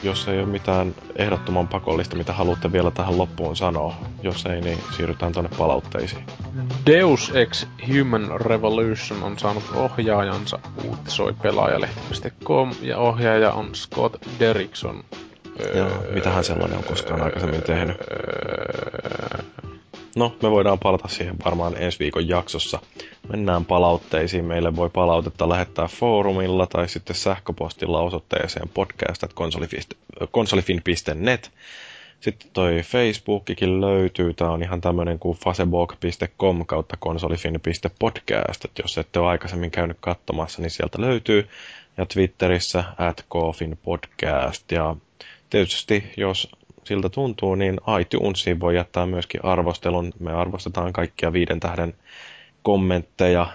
jos 0.03 0.27
ei 0.27 0.39
ole 0.39 0.47
mitään 0.47 0.95
ehdottoman 1.15 1.67
pakollista, 1.67 2.15
mitä 2.15 2.33
haluatte 2.33 2.71
vielä 2.71 2.91
tähän 2.91 3.17
loppuun 3.17 3.55
sanoa. 3.55 3.95
Jos 4.23 4.45
ei, 4.45 4.61
niin 4.61 4.79
siirrytään 4.95 5.31
tuonne 5.31 5.49
palautteisiin. 5.57 6.23
Deus 6.85 7.31
Ex 7.35 7.67
Human 7.87 8.41
Revolution 8.41 9.23
on 9.23 9.39
saanut 9.39 9.63
ohjaajansa, 9.75 10.59
uutisoi 10.83 11.33
pelaajalehti.com, 11.33 12.71
ja 12.81 12.97
ohjaaja 12.97 13.51
on 13.51 13.75
Scott 13.75 14.15
Derrickson. 14.39 15.03
Joo, 15.75 15.87
öö, 15.87 16.13
mitähän 16.13 16.43
sellainen 16.43 16.77
on 16.77 16.83
koskaan 16.83 17.21
aikaisemmin 17.21 17.61
tehnyt? 17.63 17.97
No, 20.17 20.35
me 20.43 20.51
voidaan 20.51 20.79
palata 20.79 21.07
siihen 21.07 21.35
varmaan 21.45 21.77
ensi 21.77 21.99
viikon 21.99 22.27
jaksossa. 22.27 22.79
Mennään 23.29 23.65
palautteisiin. 23.65 24.45
Meille 24.45 24.75
voi 24.75 24.89
palautetta 24.89 25.49
lähettää 25.49 25.87
foorumilla 25.87 26.67
tai 26.67 26.89
sitten 26.89 27.15
sähköpostilla 27.15 28.01
osoitteeseen 28.01 28.69
podcast.konsolifin.net. 28.73 31.51
Sitten 32.19 32.49
toi 32.53 32.81
Facebookikin 32.81 33.81
löytyy. 33.81 34.33
Tämä 34.33 34.51
on 34.51 34.63
ihan 34.63 34.81
tämmöinen 34.81 35.19
kuin 35.19 35.37
facebook.com 35.37 36.65
kautta 36.65 36.97
konsolifin.podcast. 36.99 38.65
Et 38.65 38.79
jos 38.79 38.97
ette 38.97 39.19
ole 39.19 39.27
aikaisemmin 39.27 39.71
käynyt 39.71 39.97
katsomassa, 39.99 40.61
niin 40.61 40.71
sieltä 40.71 41.01
löytyy. 41.01 41.47
Ja 41.97 42.05
Twitterissä 42.05 42.83
at 42.97 43.25
podcast. 43.83 44.71
Ja 44.71 44.95
tietysti 45.49 46.03
jos 46.17 46.49
siltä 46.87 47.09
tuntuu, 47.09 47.55
niin 47.55 47.77
iTunesiin 48.01 48.59
voi 48.59 48.75
jättää 48.75 49.05
myöskin 49.05 49.45
arvostelun. 49.45 50.13
Me 50.19 50.33
arvostetaan 50.33 50.93
kaikkia 50.93 51.33
viiden 51.33 51.59
tähden 51.59 51.93
kommentteja 52.63 53.47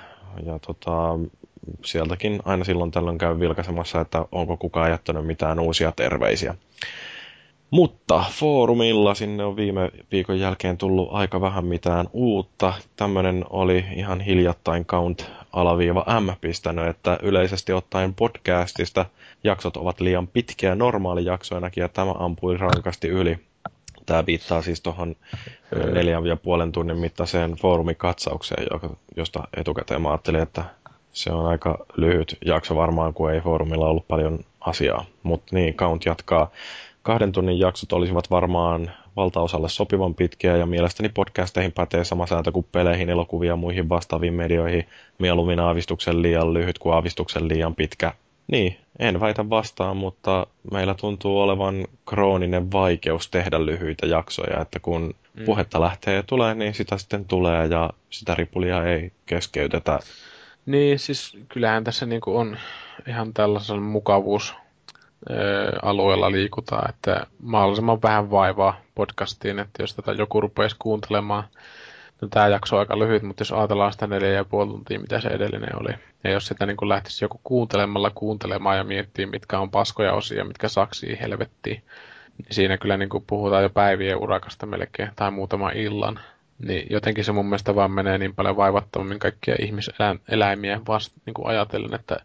ja 0.46 0.58
tota, 0.58 1.18
sieltäkin 1.84 2.40
aina 2.44 2.64
silloin 2.64 2.90
tällöin 2.90 3.18
käy 3.18 3.40
vilkaisemassa, 3.40 4.00
että 4.00 4.24
onko 4.32 4.56
kukaan 4.56 4.90
jättänyt 4.90 5.26
mitään 5.26 5.60
uusia 5.60 5.92
terveisiä. 5.92 6.54
Mutta 7.70 8.24
foorumilla 8.30 9.14
sinne 9.14 9.44
on 9.44 9.56
viime 9.56 9.90
viikon 10.12 10.40
jälkeen 10.40 10.78
tullut 10.78 11.08
aika 11.12 11.40
vähän 11.40 11.64
mitään 11.64 12.06
uutta. 12.12 12.72
Tämmöinen 12.96 13.44
oli 13.50 13.84
ihan 13.96 14.20
hiljattain 14.20 14.84
count-m 14.84 16.30
pistänyt, 16.40 16.88
että 16.88 17.18
yleisesti 17.22 17.72
ottaen 17.72 18.14
podcastista 18.14 19.04
jaksot 19.44 19.76
ovat 19.76 20.00
liian 20.00 20.28
pitkiä 20.28 20.74
normaalijaksoinakin 20.74 21.82
ja 21.82 21.88
tämä 21.88 22.14
ampui 22.18 22.56
rankasti 22.56 23.08
yli. 23.08 23.38
Tämä 24.06 24.26
viittaa 24.26 24.62
siis 24.62 24.80
tuohon 24.80 25.16
neljän 25.92 26.26
ja 26.26 26.36
puolen 26.36 26.72
tunnin 26.72 26.98
mittaiseen 26.98 27.52
foorumikatsaukseen, 27.52 28.66
josta 29.16 29.48
etukäteen 29.56 30.02
mä 30.02 30.08
ajattelin, 30.08 30.42
että 30.42 30.64
se 31.12 31.32
on 31.32 31.46
aika 31.46 31.86
lyhyt 31.96 32.38
jakso 32.44 32.76
varmaan, 32.76 33.14
kun 33.14 33.32
ei 33.32 33.40
foorumilla 33.40 33.86
ollut 33.86 34.08
paljon 34.08 34.38
asiaa. 34.60 35.04
Mutta 35.22 35.56
niin, 35.56 35.74
Count 35.74 36.04
jatkaa 36.04 36.50
kahden 37.02 37.32
tunnin 37.32 37.58
jaksot 37.58 37.92
olisivat 37.92 38.30
varmaan 38.30 38.90
valtaosalle 39.16 39.68
sopivan 39.68 40.14
pitkiä 40.14 40.56
ja 40.56 40.66
mielestäni 40.66 41.08
podcasteihin 41.08 41.72
pätee 41.72 42.04
sama 42.04 42.26
sääntö 42.26 42.52
kuin 42.52 42.66
peleihin, 42.72 43.10
elokuviin 43.10 43.48
ja 43.48 43.56
muihin 43.56 43.88
vastaaviin 43.88 44.34
medioihin. 44.34 44.88
Mieluummin 45.18 45.60
aavistuksen 45.60 46.22
liian 46.22 46.54
lyhyt 46.54 46.78
kuin 46.78 46.94
aavistuksen 46.94 47.48
liian 47.48 47.74
pitkä. 47.74 48.12
Niin, 48.52 48.76
en 48.98 49.20
väitä 49.20 49.50
vastaan, 49.50 49.96
mutta 49.96 50.46
meillä 50.72 50.94
tuntuu 50.94 51.40
olevan 51.40 51.86
krooninen 52.08 52.72
vaikeus 52.72 53.30
tehdä 53.30 53.66
lyhyitä 53.66 54.06
jaksoja, 54.06 54.60
että 54.60 54.80
kun 54.80 55.14
mm. 55.34 55.44
puhetta 55.44 55.80
lähtee 55.80 56.22
tulee, 56.22 56.54
niin 56.54 56.74
sitä 56.74 56.98
sitten 56.98 57.24
tulee 57.24 57.66
ja 57.66 57.90
sitä 58.10 58.34
ripulia 58.34 58.84
ei 58.84 59.12
keskeytetä. 59.26 59.98
Niin, 60.66 60.98
siis 60.98 61.38
kyllähän 61.48 61.84
tässä 61.84 62.06
niinku 62.06 62.36
on 62.36 62.56
ihan 63.08 63.34
tällaisen 63.34 63.82
mukavuus 63.82 64.54
alueella 65.82 66.32
liikutaan, 66.32 66.90
että 66.90 67.26
mahdollisimman 67.42 68.02
vähän 68.02 68.30
vaivaa 68.30 68.80
podcastiin, 68.94 69.58
että 69.58 69.82
jos 69.82 69.94
tätä 69.94 70.12
joku 70.12 70.40
rupeaisi 70.40 70.76
kuuntelemaan, 70.78 71.44
no 72.22 72.28
tämä 72.28 72.48
jakso 72.48 72.76
on 72.76 72.80
aika 72.80 72.98
lyhyt, 72.98 73.22
mutta 73.22 73.40
jos 73.40 73.52
ajatellaan 73.52 73.92
sitä 73.92 74.06
neljä 74.06 74.28
ja 74.28 74.44
puoli 74.44 74.70
tuntia, 74.70 75.00
mitä 75.00 75.20
se 75.20 75.28
edellinen 75.28 75.80
oli, 75.80 75.92
ja 76.24 76.30
jos 76.30 76.46
sitä 76.46 76.66
niin 76.66 76.88
lähtisi 76.88 77.24
joku 77.24 77.40
kuuntelemalla 77.44 78.10
kuuntelemaan 78.14 78.76
ja 78.76 78.84
miettii, 78.84 79.26
mitkä 79.26 79.58
on 79.58 79.70
paskoja 79.70 80.12
osia, 80.12 80.44
mitkä 80.44 80.68
saksii 80.68 81.18
helvettiin, 81.20 81.82
niin 82.38 82.46
siinä 82.50 82.78
kyllä 82.78 82.96
niin 82.96 83.08
kuin 83.08 83.24
puhutaan 83.26 83.62
jo 83.62 83.70
päivien 83.70 84.18
urakasta 84.18 84.66
melkein, 84.66 85.10
tai 85.16 85.30
muutama 85.30 85.70
illan. 85.70 86.20
Niin 86.58 86.86
jotenkin 86.90 87.24
se 87.24 87.32
mun 87.32 87.46
mielestä 87.46 87.74
vaan 87.74 87.90
menee 87.90 88.18
niin 88.18 88.34
paljon 88.34 88.56
vaivattomammin 88.56 89.18
kaikkia 89.18 89.54
ihmiseläimiä 89.60 90.80
vasta 90.88 91.20
niin 91.26 91.34
kuin 91.34 91.46
ajatellen, 91.46 91.94
että 91.94 92.16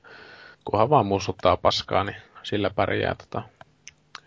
kunhan 0.66 0.90
vaan 0.90 1.06
mussuttaa 1.06 1.58
paskaa, 1.58 2.04
niin 2.04 2.18
sillä 2.44 2.70
pärjää 2.70 3.16
tota, 3.16 3.42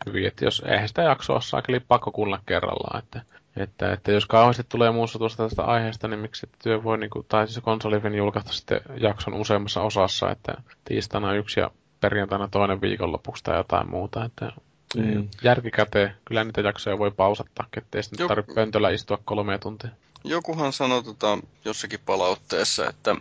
hyvin. 0.06 0.26
Että 0.26 0.44
jos 0.44 0.62
eihän 0.66 0.88
sitä 0.88 1.02
jaksoa 1.02 1.40
saa 1.40 1.62
pakko 1.88 2.10
kuulla 2.10 2.40
kerrallaan. 2.46 2.98
Että, 2.98 3.22
että, 3.56 3.92
että 3.92 4.12
jos 4.12 4.26
kauheasti 4.26 4.62
tulee 4.68 4.90
muistutusta 4.90 5.42
tästä 5.42 5.62
aiheesta, 5.62 6.08
niin 6.08 6.20
miksi 6.20 6.48
työ 6.62 6.82
voi, 6.82 6.98
niin 6.98 7.10
kuin, 7.10 7.26
tai 7.28 7.48
siis 7.48 7.64
konsolifin 7.64 8.14
julkaista 8.14 8.52
sitten 8.52 8.80
jakson 9.00 9.34
useammassa 9.34 9.82
osassa, 9.82 10.30
että 10.30 10.54
tiistaina 10.84 11.34
yksi 11.34 11.60
ja 11.60 11.70
perjantaina 12.00 12.48
toinen 12.48 12.80
viikonlopuksi 12.80 13.44
tai 13.44 13.56
jotain 13.56 13.90
muuta. 13.90 14.24
Että 14.24 14.52
mm. 14.96 15.28
Järkikäteen, 15.42 16.16
kyllä 16.24 16.44
niitä 16.44 16.60
jaksoja 16.60 16.98
voi 16.98 17.10
pausattaa, 17.10 17.66
ettei 17.76 18.02
sitten 18.02 18.28
tarvitse 18.28 18.54
pöntöllä 18.54 18.90
istua 18.90 19.18
kolme 19.24 19.58
tuntia. 19.58 19.90
Jokuhan 20.24 20.72
sanoi 20.72 21.04
tota, 21.04 21.38
jossakin 21.64 22.00
palautteessa, 22.06 22.88
että 22.88 23.16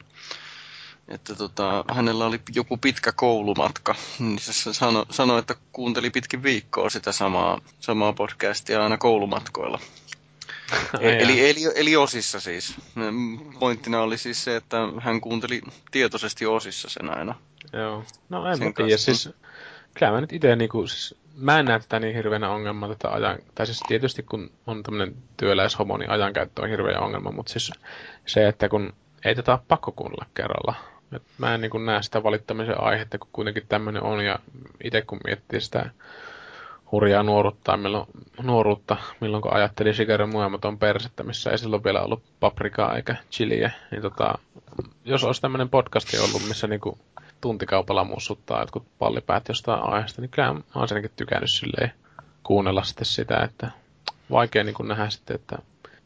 että 1.09 1.35
tota, 1.35 1.85
hänellä 1.91 2.25
oli 2.25 2.41
joku 2.56 2.77
pitkä 2.77 3.11
koulumatka, 3.11 3.95
niin 4.19 4.40
se 4.40 4.74
sanoi, 4.74 5.06
sano, 5.09 5.38
että 5.38 5.56
kuunteli 5.72 6.09
pitkin 6.09 6.43
viikkoa 6.43 6.90
sitä 6.90 7.11
samaa, 7.11 7.61
samaa 7.80 8.14
podcastia 8.14 8.83
aina 8.83 8.98
koulumatkoilla. 8.98 9.80
E- 11.00 11.24
eli, 11.24 11.50
eli, 11.50 11.60
eli 11.76 11.96
osissa 11.96 12.40
siis. 12.40 12.76
Pointtina 13.60 14.02
oli 14.02 14.18
siis 14.18 14.44
se, 14.44 14.56
että 14.56 14.78
hän 15.00 15.22
kuunteli 15.22 15.62
tietoisesti 15.92 16.46
osissa 16.46 16.90
sen 16.90 17.18
aina. 17.18 17.36
Joo. 17.74 18.04
No 18.30 18.52
en 18.52 18.60
mä 18.60 18.72
tiedä, 18.76 18.98
siis 18.98 19.30
kyllä 19.94 20.12
mä 20.12 20.22
nyt 20.22 20.34
itse 20.34 20.56
niinku, 20.56 20.88
siis, 20.88 21.16
mä 21.36 21.60
en 21.60 21.66
näe 21.66 21.80
tätä 21.80 22.00
niin 22.00 22.16
hirveänä 22.16 22.50
ongelma 22.50 22.88
tätä 22.88 23.10
ajan, 23.10 23.40
tai 23.56 23.66
siis 23.66 23.80
tietysti 23.88 24.24
kun 24.24 24.52
on 24.68 24.84
tämmöinen 24.84 25.16
työläishomo, 25.38 25.98
niin 25.98 26.10
ajankäyttö 26.10 26.62
on 26.62 26.70
hirveä 26.70 27.00
ongelma, 27.00 27.32
mutta 27.32 27.52
siis 27.52 27.72
se, 28.26 28.48
että 28.48 28.70
kun 28.70 28.94
ei 29.26 29.36
tätä 29.36 29.52
ole 29.52 29.60
pakko 29.68 29.92
kuunnella 29.92 30.26
kerralla, 30.34 30.76
et 31.16 31.24
mä 31.38 31.56
en 31.56 31.62
niin 31.62 31.86
näe 31.86 32.04
sitä 32.04 32.24
valittamisen 32.24 32.82
aihetta, 32.82 33.18
kun 33.18 33.30
kuitenkin 33.32 33.66
tämmöinen 33.70 34.04
on. 34.04 34.26
Ja 34.26 34.40
itse 34.84 35.02
kun 35.02 35.20
miettii 35.28 35.62
sitä 35.62 35.90
hurjaa 36.92 37.24
nuoruutta, 37.24 37.77
milloin, 37.77 38.08
nuoruutta, 38.43 38.98
milloin 39.19 39.42
kun 39.42 39.53
ajattelin 39.53 39.93
Shigeru 39.93 40.27
Muematon 40.27 40.80
persettä, 40.80 41.24
missä 41.24 41.51
ei 41.51 41.58
silloin 41.58 41.84
vielä 41.84 42.01
ollut 42.01 42.24
paprikaa 42.40 42.95
eikä 42.95 43.16
chiliä, 43.32 43.72
niin 43.92 44.01
tota, 44.01 44.34
jos 45.06 45.24
olisi 45.24 45.42
tämmöinen 45.42 45.69
podcasti 45.69 46.18
ollut, 46.18 46.48
missä 46.48 46.68
niinku 46.68 46.98
tuntikaupalla 47.42 48.03
mussuttaa 48.03 48.59
jotkut 48.59 48.85
pallipäät 49.00 49.48
jostain 49.48 49.84
aiheesta, 49.84 50.22
niin 50.22 50.30
kyllä 50.30 50.53
mä 50.53 50.88
senkin 50.88 51.11
tykännyt 51.16 51.50
silleen 51.53 51.93
kuunnella 52.43 52.84
sitten 52.84 53.06
sitä, 53.06 53.38
että 53.43 53.72
vaikea 54.32 54.64
niin 54.64 54.76
nähdä 54.88 55.09
sitten, 55.09 55.35
että 55.35 55.58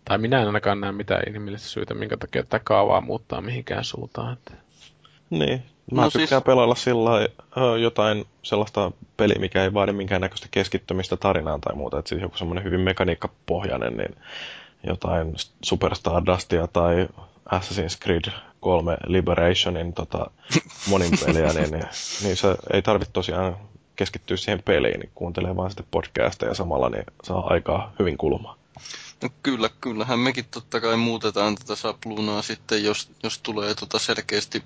tai 0.06 0.18
minä 0.18 0.40
en 0.42 0.48
ainakaan 0.48 0.82
näe 0.82 0.92
mitään 0.92 1.24
inhimillistä 1.28 1.68
syytä, 1.68 1.94
minkä 1.94 2.18
takia 2.18 2.44
tämä 2.44 2.62
kaavaa 2.64 3.02
muuttaa 3.02 3.42
mihinkään 3.42 3.84
suuntaan. 3.84 4.34
Että 4.34 4.54
niin. 5.30 5.64
Mä 5.92 6.02
no 6.02 6.10
tykkään 6.10 6.28
siis... 6.28 6.44
pelailla 6.44 6.76
sillä 6.76 7.12
jotain 7.82 8.26
sellaista 8.44 8.92
peliä, 9.18 9.40
mikä 9.40 9.64
ei 9.64 9.74
vaadi 9.74 9.92
minkäännäköistä 9.92 10.48
keskittymistä 10.52 11.18
tarinaan 11.18 11.62
tai 11.62 11.76
muuta. 11.76 12.00
Että 12.00 12.10
siis 12.10 12.22
joku 12.22 12.38
semmoinen 12.38 12.64
hyvin 12.64 12.80
mekaniikkapohjainen, 12.80 13.98
niin 13.98 14.16
jotain 14.88 15.34
Super 15.64 15.96
Stardustia 15.96 16.68
tai 16.68 17.08
Assassin's 17.54 17.98
Creed 18.04 18.32
3 18.60 18.98
Liberationin 19.08 19.94
tota, 19.94 20.32
monin 20.90 21.12
peliä, 21.26 21.54
niin, 21.54 21.72
niin, 21.72 21.86
niin, 22.24 22.38
se 22.38 22.56
ei 22.74 22.82
tarvitse 22.82 23.14
tosiaan 23.14 23.58
keskittyä 23.96 24.38
siihen 24.38 24.64
peliin, 24.64 25.00
niin 25.00 25.12
kuuntelee 25.16 25.56
vaan 25.56 25.70
sitten 25.70 25.86
podcastia 25.92 26.48
ja 26.48 26.54
samalla 26.54 26.90
niin 26.90 27.04
saa 27.24 27.48
aikaa 27.48 27.94
hyvin 28.00 28.18
kulumaan. 28.18 28.58
No 29.22 29.30
kyllä, 29.44 29.70
kyllähän 29.82 30.20
mekin 30.20 30.46
totta 30.52 30.82
kai 30.82 30.98
muutetaan 30.98 31.56
tätä 31.56 31.76
sapluunaa 31.76 32.42
sitten, 32.42 32.84
jos, 32.84 33.12
jos 33.24 33.40
tulee 33.40 33.76
tota 33.76 34.00
selkeästi 34.00 34.64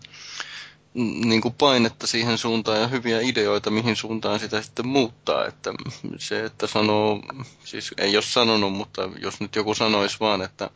niin 0.97 1.41
kuin 1.41 1.53
painetta 1.53 2.07
siihen 2.07 2.37
suuntaan 2.37 2.81
ja 2.81 2.87
hyviä 2.87 3.19
ideoita, 3.21 3.69
mihin 3.69 3.95
suuntaan 3.95 4.39
sitä 4.39 4.61
sitten 4.61 4.87
muuttaa. 4.87 5.45
Että 5.45 5.73
se, 6.17 6.45
että 6.45 6.67
sanoo, 6.67 7.21
siis 7.63 7.91
ei 7.97 8.17
ole 8.17 8.23
sanonut, 8.23 8.73
mutta 8.73 9.09
jos 9.19 9.39
nyt 9.39 9.55
joku 9.55 9.73
sanoisi 9.73 10.17
vaan, 10.19 10.41
että 10.41 10.69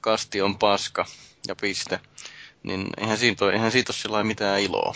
kasti 0.00 0.42
on 0.42 0.58
paska 0.58 1.06
ja 1.48 1.56
piste, 1.56 2.00
niin 2.62 2.86
eihän 2.96 3.18
siitä 3.18 3.44
ole, 3.44 3.52
eihän 3.52 3.72
siitä 3.72 3.92
ole 3.92 3.96
sillä 3.96 4.24
mitään 4.24 4.60
iloa. 4.60 4.94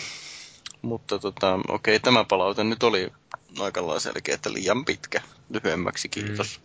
Mutta 0.81 1.19
tota, 1.19 1.59
okei, 1.67 1.99
tämä 1.99 2.23
palaute 2.23 2.63
nyt 2.63 2.83
oli 2.83 3.11
aika 3.59 3.99
selkeä, 3.99 4.35
että 4.35 4.53
liian 4.53 4.85
pitkä. 4.85 5.21
Lyhyemmäksi, 5.49 6.09
kiitos. 6.09 6.59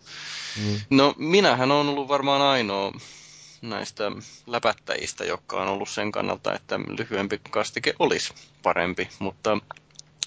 Mm. 0.57 0.63
Mm. 0.63 0.79
No, 0.89 1.13
minähän 1.17 1.71
on 1.71 1.89
ollut 1.89 2.07
varmaan 2.07 2.41
ainoa 2.41 2.91
näistä 3.61 4.11
läpättäjistä, 4.47 5.25
jotka 5.25 5.61
on 5.61 5.67
ollut 5.67 5.89
sen 5.89 6.11
kannalta, 6.11 6.53
että 6.53 6.79
lyhyempi 6.79 7.41
kastike 7.49 7.93
olisi 7.99 8.33
parempi, 8.63 9.09
mutta 9.19 9.57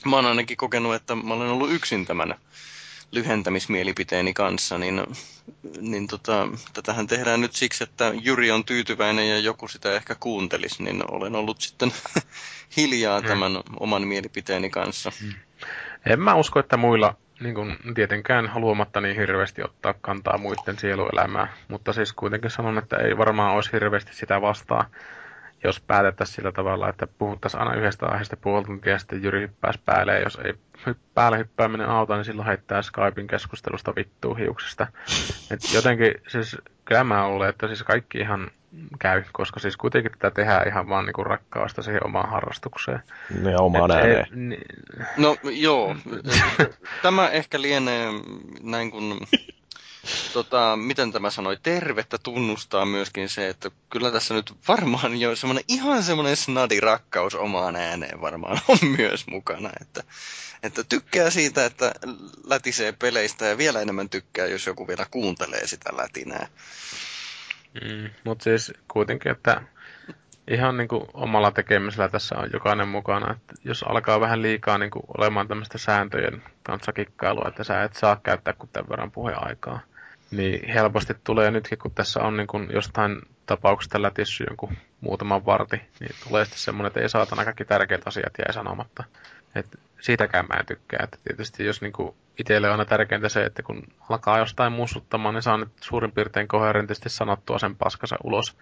mä 0.05 0.17
oon 0.17 0.26
ainakin 0.26 0.57
kokenut, 0.57 0.94
että 0.94 1.15
mä 1.15 1.34
olen 1.34 1.49
ollut 1.49 1.73
yksin 1.73 2.07
tämän 2.07 2.34
lyhentämismielipiteeni 3.12 4.34
kanssa, 4.34 4.78
niin, 4.78 5.02
niin 5.81 6.07
tota, 6.07 6.49
tätähän 6.73 7.07
tehdään 7.07 7.41
nyt 7.41 7.55
siksi, 7.55 7.84
että 7.84 8.12
Jyri 8.23 8.50
on 8.50 8.65
tyytyväinen 8.65 9.28
ja 9.28 9.39
joku 9.39 9.68
sitä 9.68 9.92
ehkä 9.92 10.15
kuuntelisi, 10.15 10.83
niin 10.83 11.10
olen 11.10 11.36
ollut 11.36 11.60
sitten 11.60 11.92
hiljaa 12.76 13.20
mm. 13.20 13.26
tämän 13.26 13.52
oman 13.81 14.09
mielipiteeni 14.09 14.70
kanssa. 14.70 15.12
En 16.06 16.20
mä 16.20 16.34
usko, 16.34 16.60
että 16.60 16.76
muilla 16.76 17.14
niin 17.40 17.55
kuin, 17.55 17.76
tietenkään 17.94 18.47
haluamatta 18.47 19.00
niin 19.00 19.16
hirveästi 19.16 19.62
ottaa 19.62 19.94
kantaa 20.00 20.39
muiden 20.39 20.78
sieluelämää, 20.78 21.48
mutta 21.68 21.92
siis 21.92 22.12
kuitenkin 22.12 22.50
sanon, 22.50 22.78
että 22.78 22.97
ei 22.97 23.18
varmaan 23.18 23.55
olisi 23.55 23.72
hirveästi 23.72 24.14
sitä 24.14 24.40
vastaa, 24.40 24.84
jos 25.64 25.80
päätettäisiin 25.80 26.36
sillä 26.36 26.52
tavalla, 26.52 26.89
että 26.89 27.06
puhuttaisiin 27.06 27.60
aina 27.60 27.74
yhdestä 27.74 28.06
aiheesta 28.06 28.36
puoli 28.36 28.64
tuntia 28.64 28.92
ja 28.92 28.98
sitten 28.98 29.22
Jyri 29.22 29.50
päälle, 29.84 30.20
jos 30.20 30.39
ei 30.44 30.55
päälle 31.15 31.39
hyppääminen 31.39 31.89
auta, 31.89 32.17
niin 32.17 32.25
silloin 32.25 32.49
heittää 32.49 32.83
Skypein 32.83 33.26
keskustelusta 33.26 33.94
vittuu 33.97 34.34
hiuksesta. 34.34 34.86
Et 35.50 35.60
jotenkin, 35.75 36.15
siis 36.28 36.57
kyllä 36.84 37.05
mä 37.05 37.28
luulen, 37.28 37.49
että 37.49 37.67
siis 37.67 37.83
kaikki 37.83 38.18
ihan 38.18 38.50
käy, 38.99 39.23
koska 39.33 39.60
siis 39.60 39.76
kuitenkin 39.76 40.12
tätä 40.12 40.31
tehdään 40.31 40.68
ihan 40.68 40.89
vaan 40.89 41.07
niinku 41.07 41.25
rakkaasta 41.25 41.83
siihen 41.83 42.07
omaan 42.07 42.31
harrastukseen. 42.31 43.02
Ja 43.50 43.59
omaan 43.60 43.91
ääneen. 43.91 44.26
Ni... 44.31 44.59
No 45.17 45.36
joo, 45.42 45.97
tämä 47.02 47.28
ehkä 47.28 47.62
lienee 47.62 48.09
näin 48.62 48.91
kuin, 48.91 49.20
tota, 50.32 50.76
miten 50.76 51.12
tämä 51.12 51.30
sanoi, 51.30 51.56
tervettä 51.62 52.18
tunnustaa 52.22 52.86
myöskin 52.86 53.28
se, 53.28 53.48
että 53.48 53.70
kyllä 53.90 54.10
tässä 54.10 54.34
nyt 54.34 54.52
varmaan 54.68 55.20
jo 55.20 55.36
semmoinen 55.36 55.64
ihan 55.68 56.02
semmoinen 56.02 56.36
snadi 56.36 56.80
rakkaus 56.80 57.34
omaan 57.34 57.76
ääneen 57.76 58.20
varmaan 58.20 58.60
on 58.68 58.78
myös 58.98 59.26
mukana, 59.26 59.70
että, 59.80 60.02
että 60.62 60.84
tykkää 60.84 61.30
siitä, 61.30 61.64
että 61.64 61.92
lätisee 62.44 62.92
peleistä 62.92 63.44
ja 63.46 63.58
vielä 63.58 63.80
enemmän 63.80 64.08
tykkää, 64.08 64.46
jos 64.46 64.66
joku 64.66 64.88
vielä 64.88 65.06
kuuntelee 65.10 65.66
sitä 65.66 65.90
lätinää. 65.96 66.46
Mm, 67.74 68.10
Mutta 68.24 68.44
siis 68.44 68.72
kuitenkin, 68.88 69.32
että 69.32 69.62
ihan 70.50 70.76
niin 70.76 70.88
kuin 70.88 71.04
omalla 71.14 71.50
tekemisellä 71.50 72.08
tässä 72.08 72.38
on 72.38 72.50
jokainen 72.52 72.88
mukana. 72.88 73.32
Että 73.32 73.54
jos 73.64 73.82
alkaa 73.82 74.20
vähän 74.20 74.42
liikaa 74.42 74.78
niin 74.78 74.90
kuin 74.90 75.02
olemaan 75.18 75.48
tämmöistä 75.48 75.78
sääntöjen 75.78 76.42
kanssa 76.62 76.92
kikkailua, 76.92 77.48
että 77.48 77.64
sä 77.64 77.82
et 77.82 77.96
saa 77.96 78.16
käyttää 78.22 78.54
kuin 78.54 78.70
tämän 78.72 78.88
verran 78.88 79.10
puheaikaa, 79.10 79.80
niin 80.31 80.68
helposti 80.68 81.15
tulee 81.25 81.50
nytkin, 81.50 81.78
kun 81.78 81.94
tässä 81.94 82.20
on 82.20 82.36
niin 82.36 82.47
kuin 82.47 82.68
jostain 82.73 83.23
tapauksesta 83.47 84.02
lätissy 84.02 84.44
jonkun 84.49 84.76
muutaman 85.00 85.47
varti, 85.47 85.76
niin 86.00 86.10
tulee 86.28 86.44
sitten 86.44 86.60
semmoinen, 86.60 86.86
että 86.86 87.00
ei 87.00 87.09
saatana 87.09 87.44
kaikki 87.44 87.65
tärkeät 87.65 88.07
asiat 88.07 88.33
jäi 88.39 88.52
sanomatta. 88.52 89.05
Et 89.55 89.67
siitäkään 90.00 90.47
mä 90.49 90.60
en 90.60 90.67
tykkää. 90.67 91.00
Että 91.05 91.18
tietysti 91.25 91.65
jos 91.65 91.83
niinku 91.83 92.17
itselle 92.39 92.67
on 92.68 92.73
aina 92.73 92.84
tärkeintä 92.84 93.28
se, 93.28 93.44
että 93.44 93.62
kun 93.62 93.83
alkaa 94.10 94.39
jostain 94.39 94.73
mussuttamaan, 94.73 95.34
niin 95.34 95.42
saa 95.42 95.57
nyt 95.57 95.68
suurin 95.81 96.12
piirtein 96.12 96.49
koherentisti 96.49 97.09
sanottua 97.09 97.59
sen 97.59 97.76
paskansa 97.76 98.17
ulos. 98.25 98.57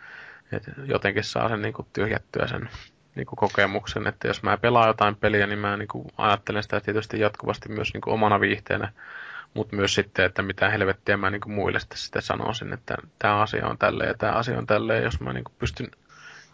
Et 0.53 0.63
jotenkin 0.85 1.25
saa 1.25 1.49
sen 1.49 1.63
niinku 1.63 1.87
tyhjättyä 1.93 2.47
sen 2.47 2.69
niinku 3.15 3.37
kokemuksen, 3.37 4.07
että 4.07 4.29
jos 4.29 4.43
mä 4.43 4.57
pelaan 4.57 4.89
jotain 4.89 5.17
peliä, 5.17 5.47
niin 5.47 5.59
mä 5.59 5.77
niinku 5.77 6.07
ajattelen 6.19 6.63
sitä 6.63 6.81
tietysti 6.81 7.21
jatkuvasti 7.21 7.69
myös 7.69 7.95
niinku 7.95 8.11
omana 8.11 8.41
viihteenä, 8.41 8.93
mutta 9.55 9.77
myös 9.77 9.94
sitten, 9.94 10.25
että 10.25 10.43
mitä 10.43 10.70
helvettiä 10.70 11.17
mä 11.17 11.31
niinku 11.31 11.49
muille 11.49 11.81
sitten, 11.81 11.99
sitten 11.99 12.23
sanoisin, 12.23 12.73
että 12.73 12.97
tämä 13.18 13.41
asia 13.41 13.67
on 13.67 13.78
tälleen 13.78 14.09
ja 14.09 14.15
tämä 14.15 14.33
asia 14.33 14.59
on 14.59 14.67
tälleen, 14.67 15.05
jos 15.05 15.20
mä 15.20 15.33
niinku 15.33 15.52
pystyn 15.59 15.91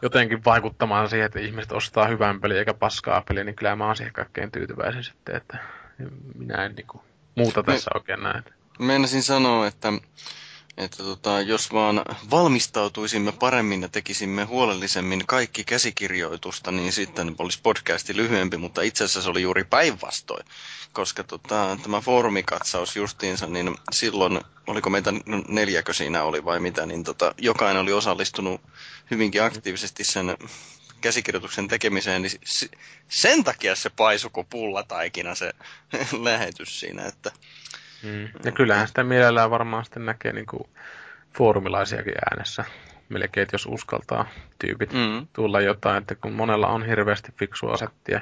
jotenkin 0.02 0.44
vaikuttamaan 0.44 1.08
siihen, 1.08 1.26
että 1.26 1.40
ihmiset 1.40 1.72
ostaa 1.72 2.06
hyvän 2.08 2.40
pelin 2.40 2.58
eikä 2.58 2.74
paskaa 2.74 3.22
peliä, 3.28 3.44
niin 3.44 3.56
kyllä 3.56 3.76
mä 3.76 3.86
oon 3.86 3.96
siihen 3.96 4.12
kaikkein 4.12 4.50
tyytyväisin 4.50 5.04
sitten, 5.04 5.36
että 5.36 5.58
minä 6.34 6.64
en 6.64 6.74
niinku 6.74 7.04
muuta 7.34 7.62
tässä 7.62 7.90
Me, 7.94 7.98
oikein 7.98 8.22
näe. 8.22 8.42
Meinasin 8.78 9.22
sanoa, 9.22 9.66
että 9.66 9.92
että 10.76 11.02
tota, 11.02 11.40
jos 11.40 11.72
vaan 11.72 12.02
valmistautuisimme 12.30 13.32
paremmin 13.32 13.82
ja 13.82 13.88
tekisimme 13.88 14.44
huolellisemmin 14.44 15.26
kaikki 15.26 15.64
käsikirjoitusta, 15.64 16.70
niin 16.70 16.92
sitten 16.92 17.34
olisi 17.38 17.60
podcasti 17.62 18.16
lyhyempi, 18.16 18.56
mutta 18.56 18.82
itse 18.82 19.04
asiassa 19.04 19.22
se 19.22 19.30
oli 19.30 19.42
juuri 19.42 19.64
päinvastoin. 19.64 20.46
Koska 20.92 21.24
tota, 21.24 21.78
tämä 21.82 22.00
foorumikatsaus 22.00 22.96
justiinsa, 22.96 23.46
niin 23.46 23.76
silloin, 23.92 24.40
oliko 24.66 24.90
meitä 24.90 25.12
neljäkö 25.48 25.92
siinä 25.92 26.22
oli 26.22 26.44
vai 26.44 26.60
mitä, 26.60 26.86
niin 26.86 27.04
tota, 27.04 27.34
jokainen 27.38 27.82
oli 27.82 27.92
osallistunut 27.92 28.60
hyvinkin 29.10 29.42
aktiivisesti 29.42 30.04
sen 30.04 30.36
käsikirjoituksen 31.00 31.68
tekemiseen, 31.68 32.22
niin 32.22 32.40
sen 33.08 33.44
takia 33.44 33.76
se 33.76 33.90
paisuko 33.90 34.44
pullataikina 34.44 35.34
se 35.34 35.52
lähetys 36.22 36.80
siinä, 36.80 37.04
että 37.06 37.32
Mm. 38.04 38.28
Ja 38.44 38.52
kyllähän 38.52 38.88
sitä 38.88 39.04
mielellään 39.04 39.50
varmaan 39.50 39.84
sitten 39.84 40.06
näkee 40.06 40.32
niin 40.32 40.46
kuin 40.46 40.68
foorumilaisiakin 41.36 42.14
äänessä. 42.30 42.64
Melkein, 43.08 43.42
että 43.42 43.54
jos 43.54 43.66
uskaltaa 43.66 44.26
tyypit 44.58 44.92
mm. 44.92 45.26
tulla 45.32 45.60
jotain, 45.60 45.98
että 45.98 46.14
kun 46.14 46.32
monella 46.32 46.66
on 46.66 46.86
hirveästi 46.86 47.32
fiksua 47.38 47.76
settiä, 47.76 48.20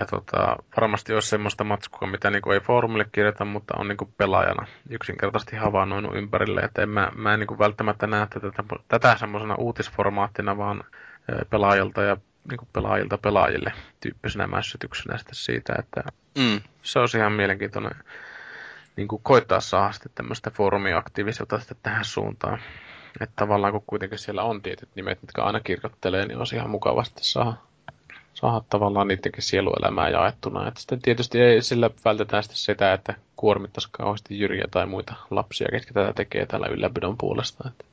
ja 0.00 0.06
tota, 0.06 0.56
varmasti 0.76 1.14
olisi 1.14 1.28
semmoista 1.28 1.64
matskua, 1.64 2.08
mitä 2.08 2.30
niin 2.30 2.42
kuin 2.42 2.54
ei 2.54 2.60
foorumille 2.60 3.06
kirjoita, 3.12 3.44
mutta 3.44 3.74
on 3.78 3.88
niin 3.88 3.96
kuin 3.96 4.14
pelaajana 4.16 4.66
yksinkertaisesti 4.90 5.56
havainnoinut 5.56 6.16
ympärille. 6.16 6.60
Että 6.60 6.82
en 6.82 6.88
mä, 6.88 7.10
mä 7.14 7.34
en 7.34 7.40
niin 7.40 7.46
kuin 7.46 7.58
välttämättä 7.58 8.06
näe 8.06 8.26
tätä, 8.26 8.64
tätä 8.88 9.16
semmoisena 9.18 9.54
uutisformaattina, 9.54 10.56
vaan 10.56 10.84
pelaajilta 11.50 12.02
ja 12.02 12.16
niin 12.50 12.58
kuin 12.58 12.68
pelaajilta 12.72 13.18
pelaajille 13.18 13.72
tyyppisenä 14.00 14.46
mässytyksenä 14.46 15.18
sitten 15.18 15.34
siitä, 15.34 15.74
että 15.78 16.02
mm. 16.38 16.60
se 16.82 16.98
on 16.98 17.08
ihan 17.16 17.32
mielenkiintoinen 17.32 17.96
niin 18.96 19.08
kuin 19.08 19.22
koittaa 19.22 19.60
saada 19.60 19.92
sitten 19.92 20.12
tämmöistä 20.14 20.50
foorumiaktiivisuutta 20.50 21.58
sitten 21.58 21.76
tähän 21.82 22.04
suuntaan. 22.04 22.58
Että 23.20 23.32
tavallaan 23.36 23.72
kun 23.72 23.82
kuitenkin 23.86 24.18
siellä 24.18 24.42
on 24.42 24.62
tietyt 24.62 24.88
nimet, 24.94 25.22
mitkä 25.22 25.42
aina 25.42 25.60
kirjoittelee, 25.60 26.26
niin 26.26 26.38
on 26.38 26.46
ihan 26.54 26.70
mukavasti 26.70 27.24
saada, 27.24 27.52
saada 28.34 28.64
tavallaan 28.70 29.08
niidenkin 29.08 29.42
sieluelämää 29.42 30.08
jaettuna. 30.08 30.68
Että 30.68 30.80
sitten 30.80 31.02
tietysti 31.02 31.40
ei 31.40 31.62
sillä 31.62 31.90
vältetään 32.04 32.42
sitten 32.42 32.58
sitä, 32.58 32.92
että 32.92 33.14
kuormittaisi 33.36 33.88
kauheasti 33.92 34.38
Jyriä 34.40 34.64
tai 34.70 34.86
muita 34.86 35.14
lapsia, 35.30 35.68
ketkä 35.70 35.94
tätä 35.94 36.12
tekee 36.12 36.46
täällä 36.46 36.66
ylläpidon 36.66 37.18
puolesta. 37.18 37.68
Että. 37.68 37.84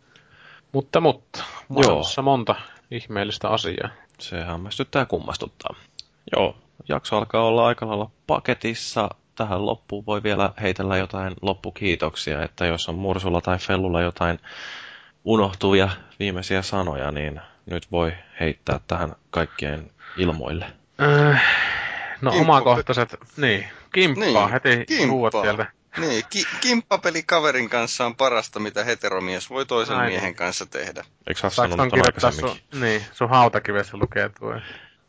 Mutta, 0.71 1.01
mutta, 1.01 1.43
maailmassa 1.69 2.21
monta 2.21 2.55
ihmeellistä 2.91 3.49
asiaa. 3.49 3.89
Se 4.19 4.43
hämmästyttää 4.43 5.05
kummastuttaa. 5.05 5.75
Joo, 6.35 6.55
jakso 6.89 7.17
alkaa 7.17 7.43
olla 7.43 7.67
aika 7.67 7.87
lailla 7.87 8.11
paketissa 8.27 9.09
tähän 9.35 9.65
loppuun 9.65 10.05
voi 10.05 10.23
vielä 10.23 10.53
heitellä 10.61 10.97
jotain 10.97 11.33
loppukiitoksia, 11.41 12.43
että 12.43 12.65
jos 12.65 12.89
on 12.89 12.95
Mursulla 12.95 13.41
tai 13.41 13.57
Fellulla 13.57 14.01
jotain 14.01 14.39
unohtuvia 15.25 15.89
viimeisiä 16.19 16.61
sanoja, 16.61 17.11
niin 17.11 17.41
nyt 17.65 17.91
voi 17.91 18.13
heittää 18.39 18.79
tähän 18.87 19.15
kaikkien 19.29 19.91
ilmoille. 20.17 20.65
Äh, 21.01 21.43
no 22.21 22.31
Kimppa. 22.31 22.53
omakohtaiset, 22.53 23.15
niin, 23.37 23.67
kimppaa 23.93 24.45
niin, 24.45 24.49
heti 24.51 24.85
kimppaa. 24.85 25.41
sieltä. 25.41 25.65
Niin, 25.97 26.23
ki- 26.29 26.45
kimppapeli 26.61 27.23
kaverin 27.23 27.69
kanssa 27.69 28.05
on 28.05 28.15
parasta, 28.15 28.59
mitä 28.59 28.83
heteromies 28.83 29.49
voi 29.49 29.65
toisen 29.65 29.95
Ai, 29.97 30.07
miehen 30.09 30.35
kanssa 30.35 30.65
tehdä. 30.65 31.03
Eikö 31.27 31.39
sä 31.39 31.49
sanonut 31.49 31.89
sun, 32.39 32.55
Niin, 32.81 33.01
sun 33.13 33.29
hautakivessä 33.29 33.97
lukee 33.97 34.29
tuo 34.39 34.53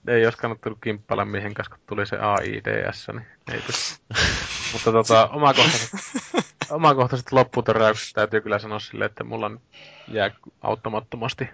ei 0.07 0.25
olisi 0.25 0.39
kannattanut 0.39 0.79
kimppailla 0.83 1.27
kanssa, 1.55 1.77
kun 1.77 1.85
tuli 1.87 2.07
se 2.07 2.19
AIDS, 2.19 3.09
niin 3.09 3.27
ei 3.53 3.61
Mutta 4.73 4.93
tota, 4.93 5.29
omakohtaiset, 5.29 5.91
omakohtaiset 6.71 7.33
lopputöräykset 7.33 8.15
täytyy 8.15 8.41
kyllä 8.41 8.59
sanoa 8.59 8.79
silleen, 8.79 9.11
että 9.11 9.25
mulla 9.25 9.51
jää 10.09 10.31
auttamattomasti 10.61 11.49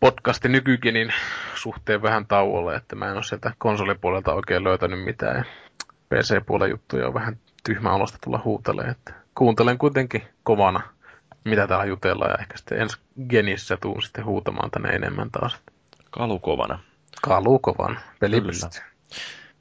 podcasti 0.00 0.48
nykykinin 0.48 1.12
suhteen 1.54 2.02
vähän 2.02 2.26
tauolle, 2.26 2.76
että 2.76 2.96
mä 2.96 3.06
en 3.06 3.14
ole 3.14 3.22
sieltä 3.22 3.52
konsolipuolelta 3.58 4.34
oikein 4.34 4.64
löytänyt 4.64 5.04
mitään. 5.04 5.36
Ja 5.36 5.44
PC-puolen 6.08 6.70
juttuja 6.70 7.06
on 7.06 7.14
vähän 7.14 7.36
tyhmä 7.64 7.92
olosta 7.92 8.18
tulla 8.24 8.40
huutelemaan, 8.44 8.90
että 8.90 9.12
kuuntelen 9.34 9.78
kuitenkin 9.78 10.22
kovana, 10.42 10.80
mitä 11.44 11.66
täällä 11.66 11.84
jutellaan, 11.84 12.30
ja 12.30 12.38
ehkä 12.38 12.56
sitten 12.56 12.80
ensi 12.80 12.96
genissä 13.28 13.76
tuun 13.76 14.02
sitten 14.02 14.24
huutamaan 14.24 14.70
tänne 14.70 14.88
enemmän 14.88 15.30
taas. 15.30 15.60
Kalukovana. 16.10 16.78
Kalukovan 17.22 17.98
peli 18.20 18.42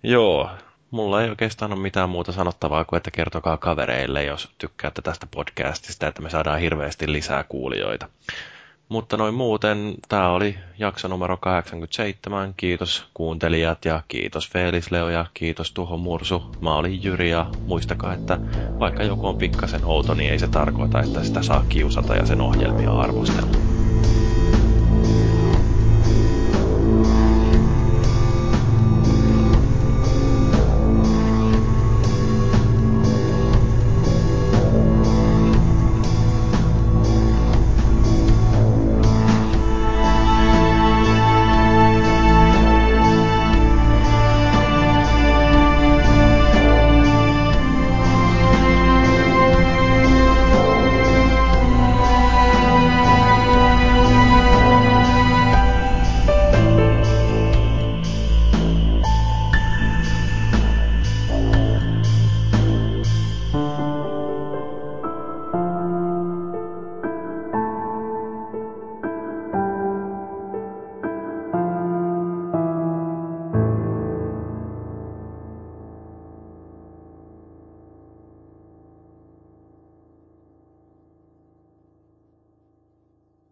Joo, 0.04 0.50
mulla 0.92 1.24
ei 1.24 1.30
oikeastaan 1.30 1.74
ole 1.74 1.82
mitään 1.82 2.10
muuta 2.10 2.32
sanottavaa 2.32 2.86
kuin, 2.86 2.98
että 2.98 3.12
kertokaa 3.12 3.58
kavereille, 3.58 4.24
jos 4.24 4.50
tykkäätte 4.58 5.02
tästä 5.02 5.28
podcastista, 5.36 6.08
että 6.08 6.22
me 6.22 6.30
saadaan 6.30 6.60
hirveästi 6.60 7.12
lisää 7.12 7.44
kuulijoita. 7.44 8.10
Mutta 8.90 9.18
noin 9.18 9.34
muuten, 9.34 9.96
tämä 10.08 10.30
oli 10.30 10.56
jakso 10.80 11.08
numero 11.08 11.38
87. 11.38 12.54
Kiitos 12.58 13.08
kuuntelijat 13.14 13.86
ja 13.86 14.02
kiitos 14.08 14.50
Felis 14.50 14.92
Leo 14.92 15.10
ja 15.10 15.26
kiitos 15.34 15.72
Tuho 15.72 15.98
Mursu. 15.98 16.44
Mä 16.62 16.76
olin 16.76 17.04
Jyri 17.04 17.30
ja 17.30 17.46
muistakaa, 17.66 18.14
että 18.14 18.38
vaikka 18.80 19.04
joku 19.04 19.28
on 19.28 19.38
pikkasen 19.38 19.86
outo, 19.86 20.14
niin 20.14 20.32
ei 20.32 20.40
se 20.40 20.48
tarkoita, 20.48 21.00
että 21.00 21.24
sitä 21.24 21.42
saa 21.42 21.66
kiusata 21.70 22.16
ja 22.16 22.26
sen 22.26 22.42
ohjelmia 22.42 22.92
arvostella. 22.92 23.79